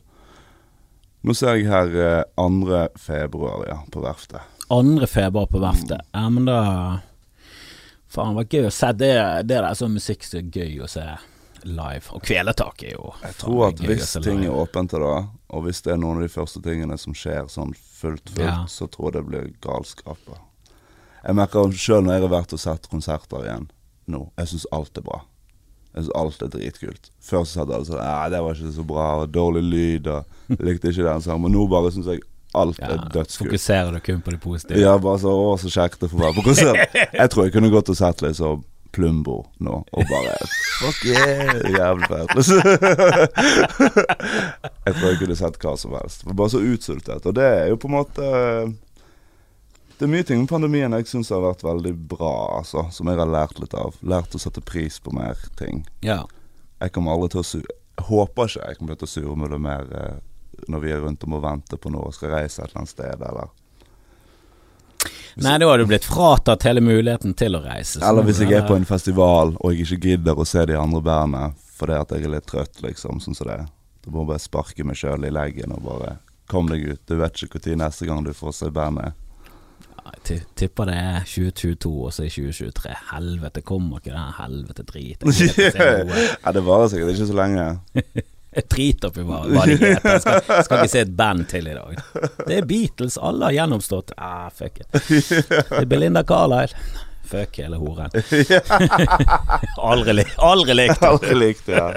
Nå 1.27 1.35
ser 1.36 1.59
jeg 1.59 1.68
her 1.68 1.97
eh, 2.01 2.23
2. 2.39 2.85
februar, 3.02 3.64
ja, 3.68 3.81
på 3.93 4.05
verftet. 4.05 4.55
Andre 4.73 5.09
februar 5.10 5.51
på 5.52 5.60
verftet. 5.60 6.01
Mm. 6.01 6.16
Ja, 6.16 6.31
men 6.32 6.48
da 6.48 6.60
Faen, 8.06 8.32
det 8.32 8.39
var 8.39 8.52
gøy 8.55 8.68
å 8.68 8.73
se. 8.73 8.93
Det, 8.97 9.12
det 9.44 9.51
der 9.51 9.66
er 9.68 9.77
sånn 9.77 9.97
musikk 9.97 10.24
er 10.32 10.47
gøy 10.48 10.85
å 10.86 10.89
se 10.90 11.05
live. 11.66 12.10
Og 12.16 12.22
Kvelertak 12.24 12.82
er 12.86 12.94
jo 12.97 13.12
Jeg 13.22 13.36
tror 13.43 13.68
at 13.68 13.80
hvis 13.82 14.12
ting 14.24 14.44
er 14.47 14.55
åpent 14.55 14.90
til 14.94 15.02
det, 15.05 15.16
og 15.51 15.62
hvis 15.66 15.82
det 15.82 15.93
er 15.94 16.01
noen 16.02 16.20
av 16.20 16.26
de 16.26 16.32
første 16.32 16.62
tingene 16.64 16.98
som 16.98 17.14
skjer 17.16 17.48
sånn 17.52 17.74
fullt 17.74 18.30
fullt, 18.30 18.38
Ja. 18.38 18.64
så 18.68 18.88
tror 18.90 19.12
jeg 19.12 19.20
det 19.20 19.24
blir 19.30 19.48
galskap. 19.64 20.18
Jeg 21.26 21.34
merker 21.34 21.72
sjøl 21.72 22.05
når 22.05 22.12
jeg 22.18 22.22
har 22.26 22.34
vært 22.36 22.52
og 22.52 22.60
sett 22.62 22.88
konserter 22.93 23.43
igjen 23.47 23.70
nå, 24.06 24.28
jeg 24.38 24.52
syns 24.52 24.66
alt 24.70 24.98
er 24.98 25.02
bra. 25.02 25.20
Jeg 25.97 26.05
syns 26.05 26.14
alt 26.14 26.43
er 26.43 26.51
dritkult. 26.52 27.10
Før 27.24 27.43
så 27.43 27.60
satt 27.62 27.72
alle 27.74 27.88
sånn 27.88 27.98
Nei, 27.98 28.28
det 28.30 28.40
var 28.44 28.55
ikke 28.55 28.72
så 28.76 28.84
bra, 28.86 29.06
og 29.24 29.32
dårlig 29.34 29.62
lyd, 29.66 30.06
og 30.12 30.60
likte 30.62 30.93
ikke 30.93 31.06
den 31.09 31.24
sangen. 31.24 31.43
Men 31.43 31.56
nå 31.56 31.64
bare 31.72 31.90
syns 31.90 32.06
jeg 32.12 32.22
alt 32.55 32.78
ja, 32.78 32.93
er 32.94 33.09
dødskult. 33.10 33.51
Fokuserer 33.51 33.97
du 33.97 34.01
kun 34.05 34.22
på 34.22 34.30
det 34.30 34.40
positive? 34.44 34.78
Ja, 34.80 34.94
bare 35.02 35.18
så, 35.24 35.32
å, 35.34 35.56
så 35.59 35.72
kjekt 35.72 36.06
å 36.06 36.10
få 36.12 36.20
være 36.22 36.36
på 36.38 36.44
konsert. 36.47 36.94
Jeg 37.20 37.32
tror 37.32 37.44
jeg 37.48 37.52
kunne 37.56 37.72
gått 37.74 37.90
og 37.93 37.98
sett 37.98 38.22
liksom 38.22 38.62
Plumbo 38.97 39.43
nå, 39.60 39.82
og 39.93 40.09
bare 40.09 40.39
Fuck 40.77 41.05
yeah, 41.05 41.70
jævlig 41.73 42.09
fett. 42.09 42.36
jeg 44.86 44.97
tror 44.97 45.09
jeg 45.09 45.18
kunne 45.20 45.36
sett 45.36 45.56
hva 45.60 45.73
som 45.81 45.94
helst. 45.97 46.27
Var 46.27 46.36
Bare 46.36 46.52
så 46.52 46.60
utsultet. 46.60 47.28
Og 47.28 47.35
det 47.36 47.47
er 47.48 47.68
jo 47.70 47.78
på 47.81 47.89
en 47.89 47.97
måte 47.97 48.24
Det 49.97 50.05
er 50.05 50.12
mye 50.12 50.27
ting 50.28 50.43
med 50.43 50.52
pandemien 50.52 50.97
jeg 50.98 51.09
syns 51.09 51.32
har 51.32 51.44
vært 51.44 51.64
veldig 51.64 51.94
bra, 52.12 52.35
altså. 52.59 52.86
Som 52.93 53.09
jeg 53.09 53.20
har 53.20 53.32
lært 53.32 53.60
litt 53.60 53.77
av. 53.77 53.97
Lært 54.01 54.36
å 54.36 54.43
sette 54.43 54.64
pris 54.64 54.98
på 55.01 55.14
mer 55.16 55.36
ting. 55.60 55.85
Ja. 56.05 56.23
Jeg 56.81 56.93
kommer 56.97 57.16
aldri 57.16 57.28
til 57.36 57.44
å 57.44 57.48
su... 57.48 57.60
Håper 58.09 58.51
ikke 58.51 58.66
jeg 58.66 58.81
kommer 58.81 59.01
til 59.01 59.09
å 59.09 59.14
surmule 59.14 59.59
mer 59.60 59.85
eh, 59.97 60.16
når 60.68 60.82
vi 60.82 60.90
er 60.93 61.01
rundt 61.05 61.24
om 61.24 61.39
og 61.39 61.44
venter 61.44 61.81
på 61.81 61.93
noe 61.93 62.10
og 62.10 62.16
skal 62.16 62.35
reise 62.35 62.60
et 62.60 62.68
eller 62.68 62.82
annet 62.82 62.93
sted, 62.93 63.24
eller 63.24 63.48
Nei, 65.44 65.56
da 65.60 65.68
har 65.68 65.78
du 65.78 65.86
blitt 65.88 66.06
fratatt 66.08 66.64
hele 66.68 66.80
muligheten 66.80 67.34
til 67.36 67.58
å 67.58 67.62
reise. 67.64 68.00
Eller 68.04 68.24
hvis 68.26 68.40
jeg 68.40 68.54
er 68.56 68.66
på 68.68 68.76
en 68.76 68.88
festival 68.88 69.54
og 69.56 69.72
jeg 69.74 69.84
ikke 69.86 70.12
gidder 70.12 70.38
å 70.38 70.46
se 70.48 70.64
de 70.68 70.78
andre 70.80 71.02
bandene 71.04 71.50
fordi 71.76 71.92
at 71.98 72.12
jeg 72.14 72.24
er 72.24 72.32
litt 72.32 72.46
trøtt, 72.48 72.80
liksom, 72.80 73.20
sånn 73.20 73.36
som 73.36 73.50
det. 73.50 73.58
Da 74.00 74.12
må 74.12 74.22
jeg 74.22 74.30
bare 74.30 74.40
sparke 74.40 74.86
meg 74.86 74.96
sjøl 74.96 75.26
i 75.28 75.32
leggen 75.34 75.74
og 75.76 75.84
bare 75.84 76.16
Kom 76.46 76.68
deg 76.70 76.84
ut. 76.86 77.00
Du 77.10 77.16
vet 77.18 77.40
ikke 77.42 77.58
når 77.58 77.80
neste 77.80 78.06
gang 78.06 78.20
du 78.22 78.30
får 78.30 78.52
se 78.54 78.68
bandet. 78.70 79.16
Ja, 79.96 80.12
Jeg 80.28 80.44
tipper 80.54 80.86
det 80.86 80.94
er 80.94 81.24
2022 81.26 81.90
og 81.90 82.12
så 82.14 82.22
i 82.22 82.30
2023. 82.30 82.92
Helvete, 83.10 83.64
kommer 83.66 83.98
ikke 83.98 84.14
den 84.14 84.36
helvete 84.38 84.86
drit. 84.86 85.26
Ja, 86.46 86.54
det 86.54 86.62
varer 86.62 86.86
sikkert 86.92 87.16
ikke 87.16 87.26
så 87.32 87.38
lenge. 87.42 87.66
Jeg 88.56 88.68
driter 88.72 89.10
oppi 89.10 89.24
hva, 89.28 89.42
hva 89.52 89.64
de 89.68 89.76
heter. 89.80 90.20
Skal, 90.22 90.62
skal 90.64 90.78
ikke 90.82 90.92
se 90.94 91.02
et 91.04 91.10
band 91.18 91.44
til 91.50 91.66
i 91.68 91.74
dag. 91.76 91.98
Det 92.46 92.54
er 92.62 92.68
Beatles, 92.68 93.18
alle 93.20 93.50
har 93.50 93.56
gjennomstått. 93.58 94.14
Ah, 94.16 94.46
fuck 94.54 94.80
it. 94.80 94.88
Det 94.96 95.82
er 95.82 95.90
Belinda 95.90 96.22
Carlisle. 96.24 96.78
Fuck 97.26 97.58
hele 97.58 97.76
horen. 97.82 98.10
aldri, 99.76 100.24
aldri 100.38 100.74
likt. 100.78 101.02
Aldri 101.02 101.34
likt. 101.34 101.68
Ja. 101.68 101.88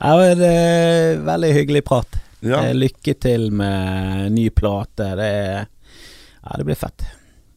Ja, 0.00 0.12
men 0.20 0.42
er 0.44 1.16
veldig 1.24 1.52
hyggelig 1.56 1.84
prat. 1.88 2.18
Ja. 2.42 2.60
Uh, 2.66 2.72
Lykke 2.76 3.14
til 3.22 3.48
med 3.54 4.32
ny 4.36 4.48
plate. 4.50 5.12
Det 5.18 5.32
Ja, 6.42 6.56
det 6.58 6.64
blir 6.66 6.74
fett. 6.78 7.04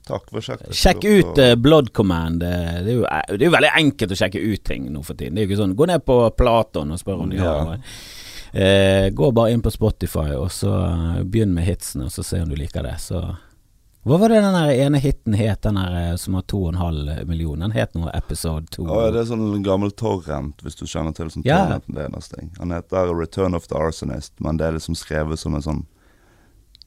Takk 0.05 0.27
for 0.29 0.45
kjekt. 0.45 0.67
Sjekk 0.77 1.05
ut 1.09 1.39
uh, 1.41 1.55
Blood 1.57 1.89
Command. 1.97 2.39
Det 2.43 2.51
er, 2.53 2.89
jo, 2.93 3.05
det 3.33 3.41
er 3.41 3.47
jo 3.49 3.55
veldig 3.57 3.71
enkelt 3.81 4.13
å 4.13 4.19
sjekke 4.19 4.43
ut 4.45 4.63
ting 4.67 4.85
nå 4.93 5.01
for 5.03 5.17
tiden. 5.17 5.33
Det 5.35 5.41
er 5.41 5.47
jo 5.47 5.51
ikke 5.51 5.61
sånn 5.63 5.73
Gå 5.79 5.87
ned 5.89 6.05
på 6.05 6.19
Platon 6.37 6.93
og 6.93 7.01
spør 7.01 7.23
om 7.25 7.33
de 7.33 7.41
har 7.41 7.49
Ja. 7.49 7.63
noe. 7.71 7.79
Eh, 8.55 9.09
gå 9.09 9.31
bare 9.35 9.51
inn 9.51 9.61
på 9.61 9.71
Spotify, 9.71 10.29
og 10.39 10.51
så 10.51 10.71
eh, 10.85 11.23
begynn 11.27 11.51
med 11.53 11.65
hitsene, 11.67 12.05
og 12.07 12.13
så 12.13 12.23
se 12.23 12.39
om 12.39 12.49
du 12.49 12.55
liker 12.55 12.85
det. 12.87 12.95
Så 13.03 13.19
Hva 14.05 14.19
var 14.21 14.29
det 14.29 14.37
den 14.45 14.55
ene 14.55 14.99
hiten 15.01 15.33
het, 15.35 15.63
den 15.65 15.75
der 15.75 15.95
eh, 15.99 16.15
som 16.21 16.37
har 16.37 16.45
2,5 16.47 17.25
millioner? 17.27 17.65
Den 17.67 17.75
het 17.75 17.97
noe 17.97 18.13
Episode 18.15 18.69
2. 18.77 18.85
Oh, 18.85 19.01
ja, 19.03 19.09
det 19.11 19.23
er 19.25 19.27
sånn 19.33 19.63
gammel 19.65 19.91
torrent, 19.91 20.63
hvis 20.63 20.79
du 20.79 20.85
kjenner 20.85 21.11
til 21.17 21.33
sånn 21.33 21.43
Ja. 21.43 21.65
torrent 21.65 21.89
det 21.91 22.07
er. 22.07 22.47
Han 22.61 22.71
heter 22.71 23.11
Return 23.11 23.55
of 23.59 23.67
the 23.67 23.75
Arsonist, 23.75 24.31
men 24.39 24.61
det 24.61 24.69
er 24.69 24.77
liksom 24.79 24.95
skrevet 24.95 25.41
som 25.41 25.55
en 25.59 25.65
sånn 25.65 25.83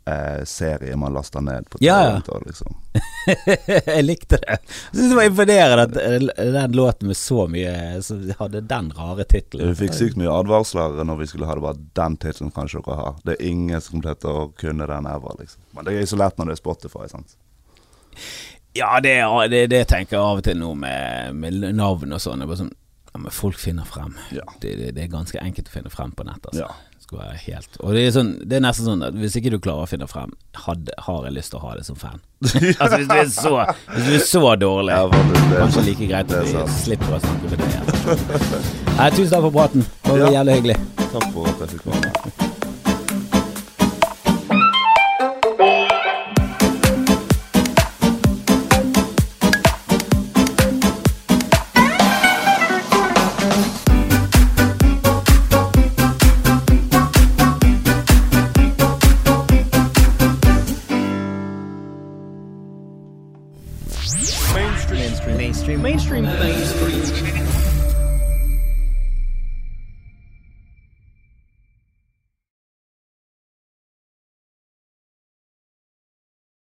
eh, 0.09 0.45
serie 0.49 0.97
man 0.97 1.15
laster 1.15 1.45
ned 1.45 1.69
på 1.71 1.81
Ja, 1.85 1.99
ja. 2.27 2.39
Liksom. 2.47 2.77
jeg 3.87 4.05
likte 4.05 4.41
det. 4.43 4.59
Jeg 4.59 4.97
synes 4.97 5.11
det 5.13 5.19
var 5.19 5.29
imponerende 5.31 5.87
at 5.87 5.99
eh, 6.03 6.53
den 6.57 6.77
låten 6.79 7.11
med 7.11 7.17
så 7.17 7.47
mye 7.51 8.03
Så 8.03 8.17
hadde 8.39 8.61
den 8.61 8.91
rare 8.97 9.25
tittelen. 9.29 9.73
Vi 9.73 9.85
fikk 9.85 9.97
sykt 9.99 10.21
mye 10.21 10.33
advarsler 10.33 10.99
når 11.05 11.23
vi 11.23 11.31
skulle 11.33 11.49
ha 11.49 11.57
det 11.59 11.67
bare 11.67 11.87
den 12.01 12.17
tittelen 12.17 12.55
kan 12.55 12.71
ikke 12.71 12.85
dere 12.87 13.01
ha. 13.03 13.15
Det 13.25 13.37
er 13.37 13.47
ingen 13.53 13.81
som 13.81 13.99
kommer 13.99 14.19
til 14.19 14.43
å 14.43 14.49
kunne 14.59 14.89
den 14.89 15.11
ever, 15.13 15.39
liksom. 15.43 15.63
Men 15.77 15.89
det 15.89 15.99
er 15.99 16.11
så 16.11 16.19
lett 16.21 16.39
når 16.39 16.51
det 16.51 16.57
er 16.57 16.63
Spotify, 16.63 17.07
sant. 17.11 17.39
Ja, 18.77 19.01
det, 19.01 19.15
det, 19.51 19.67
det 19.73 19.85
tenker 19.91 20.17
jeg 20.17 20.23
av 20.25 20.41
og 20.41 20.45
til 20.47 20.59
nå 20.61 20.75
med, 20.79 21.35
med 21.35 21.65
navn 21.75 22.15
og 22.15 22.23
sånn. 22.23 22.45
Sånn 22.59 22.71
ja, 23.13 23.19
men 23.19 23.35
Folk 23.35 23.59
finner 23.59 23.89
frem. 23.89 24.15
Ja. 24.35 24.45
Det, 24.61 24.75
det, 24.77 24.93
det 24.97 25.07
er 25.07 25.13
ganske 25.13 25.41
enkelt 25.43 25.71
å 25.71 25.75
finne 25.79 25.93
frem 25.93 26.13
på 26.15 26.27
nett. 26.29 26.45
Altså. 26.45 26.67
Ja. 26.67 26.88
Skal 27.09 27.19
være 27.23 27.37
helt 27.47 27.77
Og 27.81 27.95
det 27.97 28.03
er, 28.05 28.11
sånn, 28.13 28.31
det 28.45 28.59
er 28.59 28.61
nesten 28.67 28.85
sånn 28.85 29.05
at 29.07 29.15
hvis 29.17 29.37
ikke 29.41 29.53
du 29.55 29.59
klarer 29.65 29.87
å 29.87 29.89
finne 29.89 30.05
frem, 30.11 30.35
hadde, 30.67 30.93
har 31.07 31.23
jeg 31.25 31.33
lyst 31.39 31.55
til 31.55 31.61
å 31.61 31.63
ha 31.65 31.71
det 31.79 31.87
som 31.89 31.97
fan. 31.97 32.21
altså 32.45 32.99
Hvis 32.99 33.09
du 33.09 33.15
er 33.17 33.31
så, 33.33 33.55
hvis 33.95 34.05
du 34.11 34.13
er 34.19 34.27
så 34.29 34.43
dårlig, 34.61 34.93
Ja, 34.93 35.07
det- 35.09 35.63
kanskje 35.63 35.87
like 35.89 36.11
greit 36.11 36.37
at 36.37 36.45
vi 36.53 36.67
slipper 36.83 37.17
å 37.17 37.23
snakke 37.25 37.49
med 37.49 37.59
det. 37.59 37.71
igjen. 37.73 38.93
Nei, 38.99 39.09
tusen 39.17 39.33
takk 39.33 39.49
for 39.49 39.57
praten. 39.57 39.89
Det 40.05 40.13
var 40.13 40.19
Ja. 40.27 40.31
jævlig 40.37 40.59
hyggelig. 40.61 40.79
Takk 41.09 41.33
for 41.33 41.49
at 41.49 41.65
jeg 41.65 41.75
fikk 41.79 41.89
være 41.89 42.05
med. 42.05 42.48
Mainstream 66.11 66.25
mainstream 66.25 66.39
mainstream 66.39 66.39
mainstream 66.39 66.39
mainstream 66.41 66.58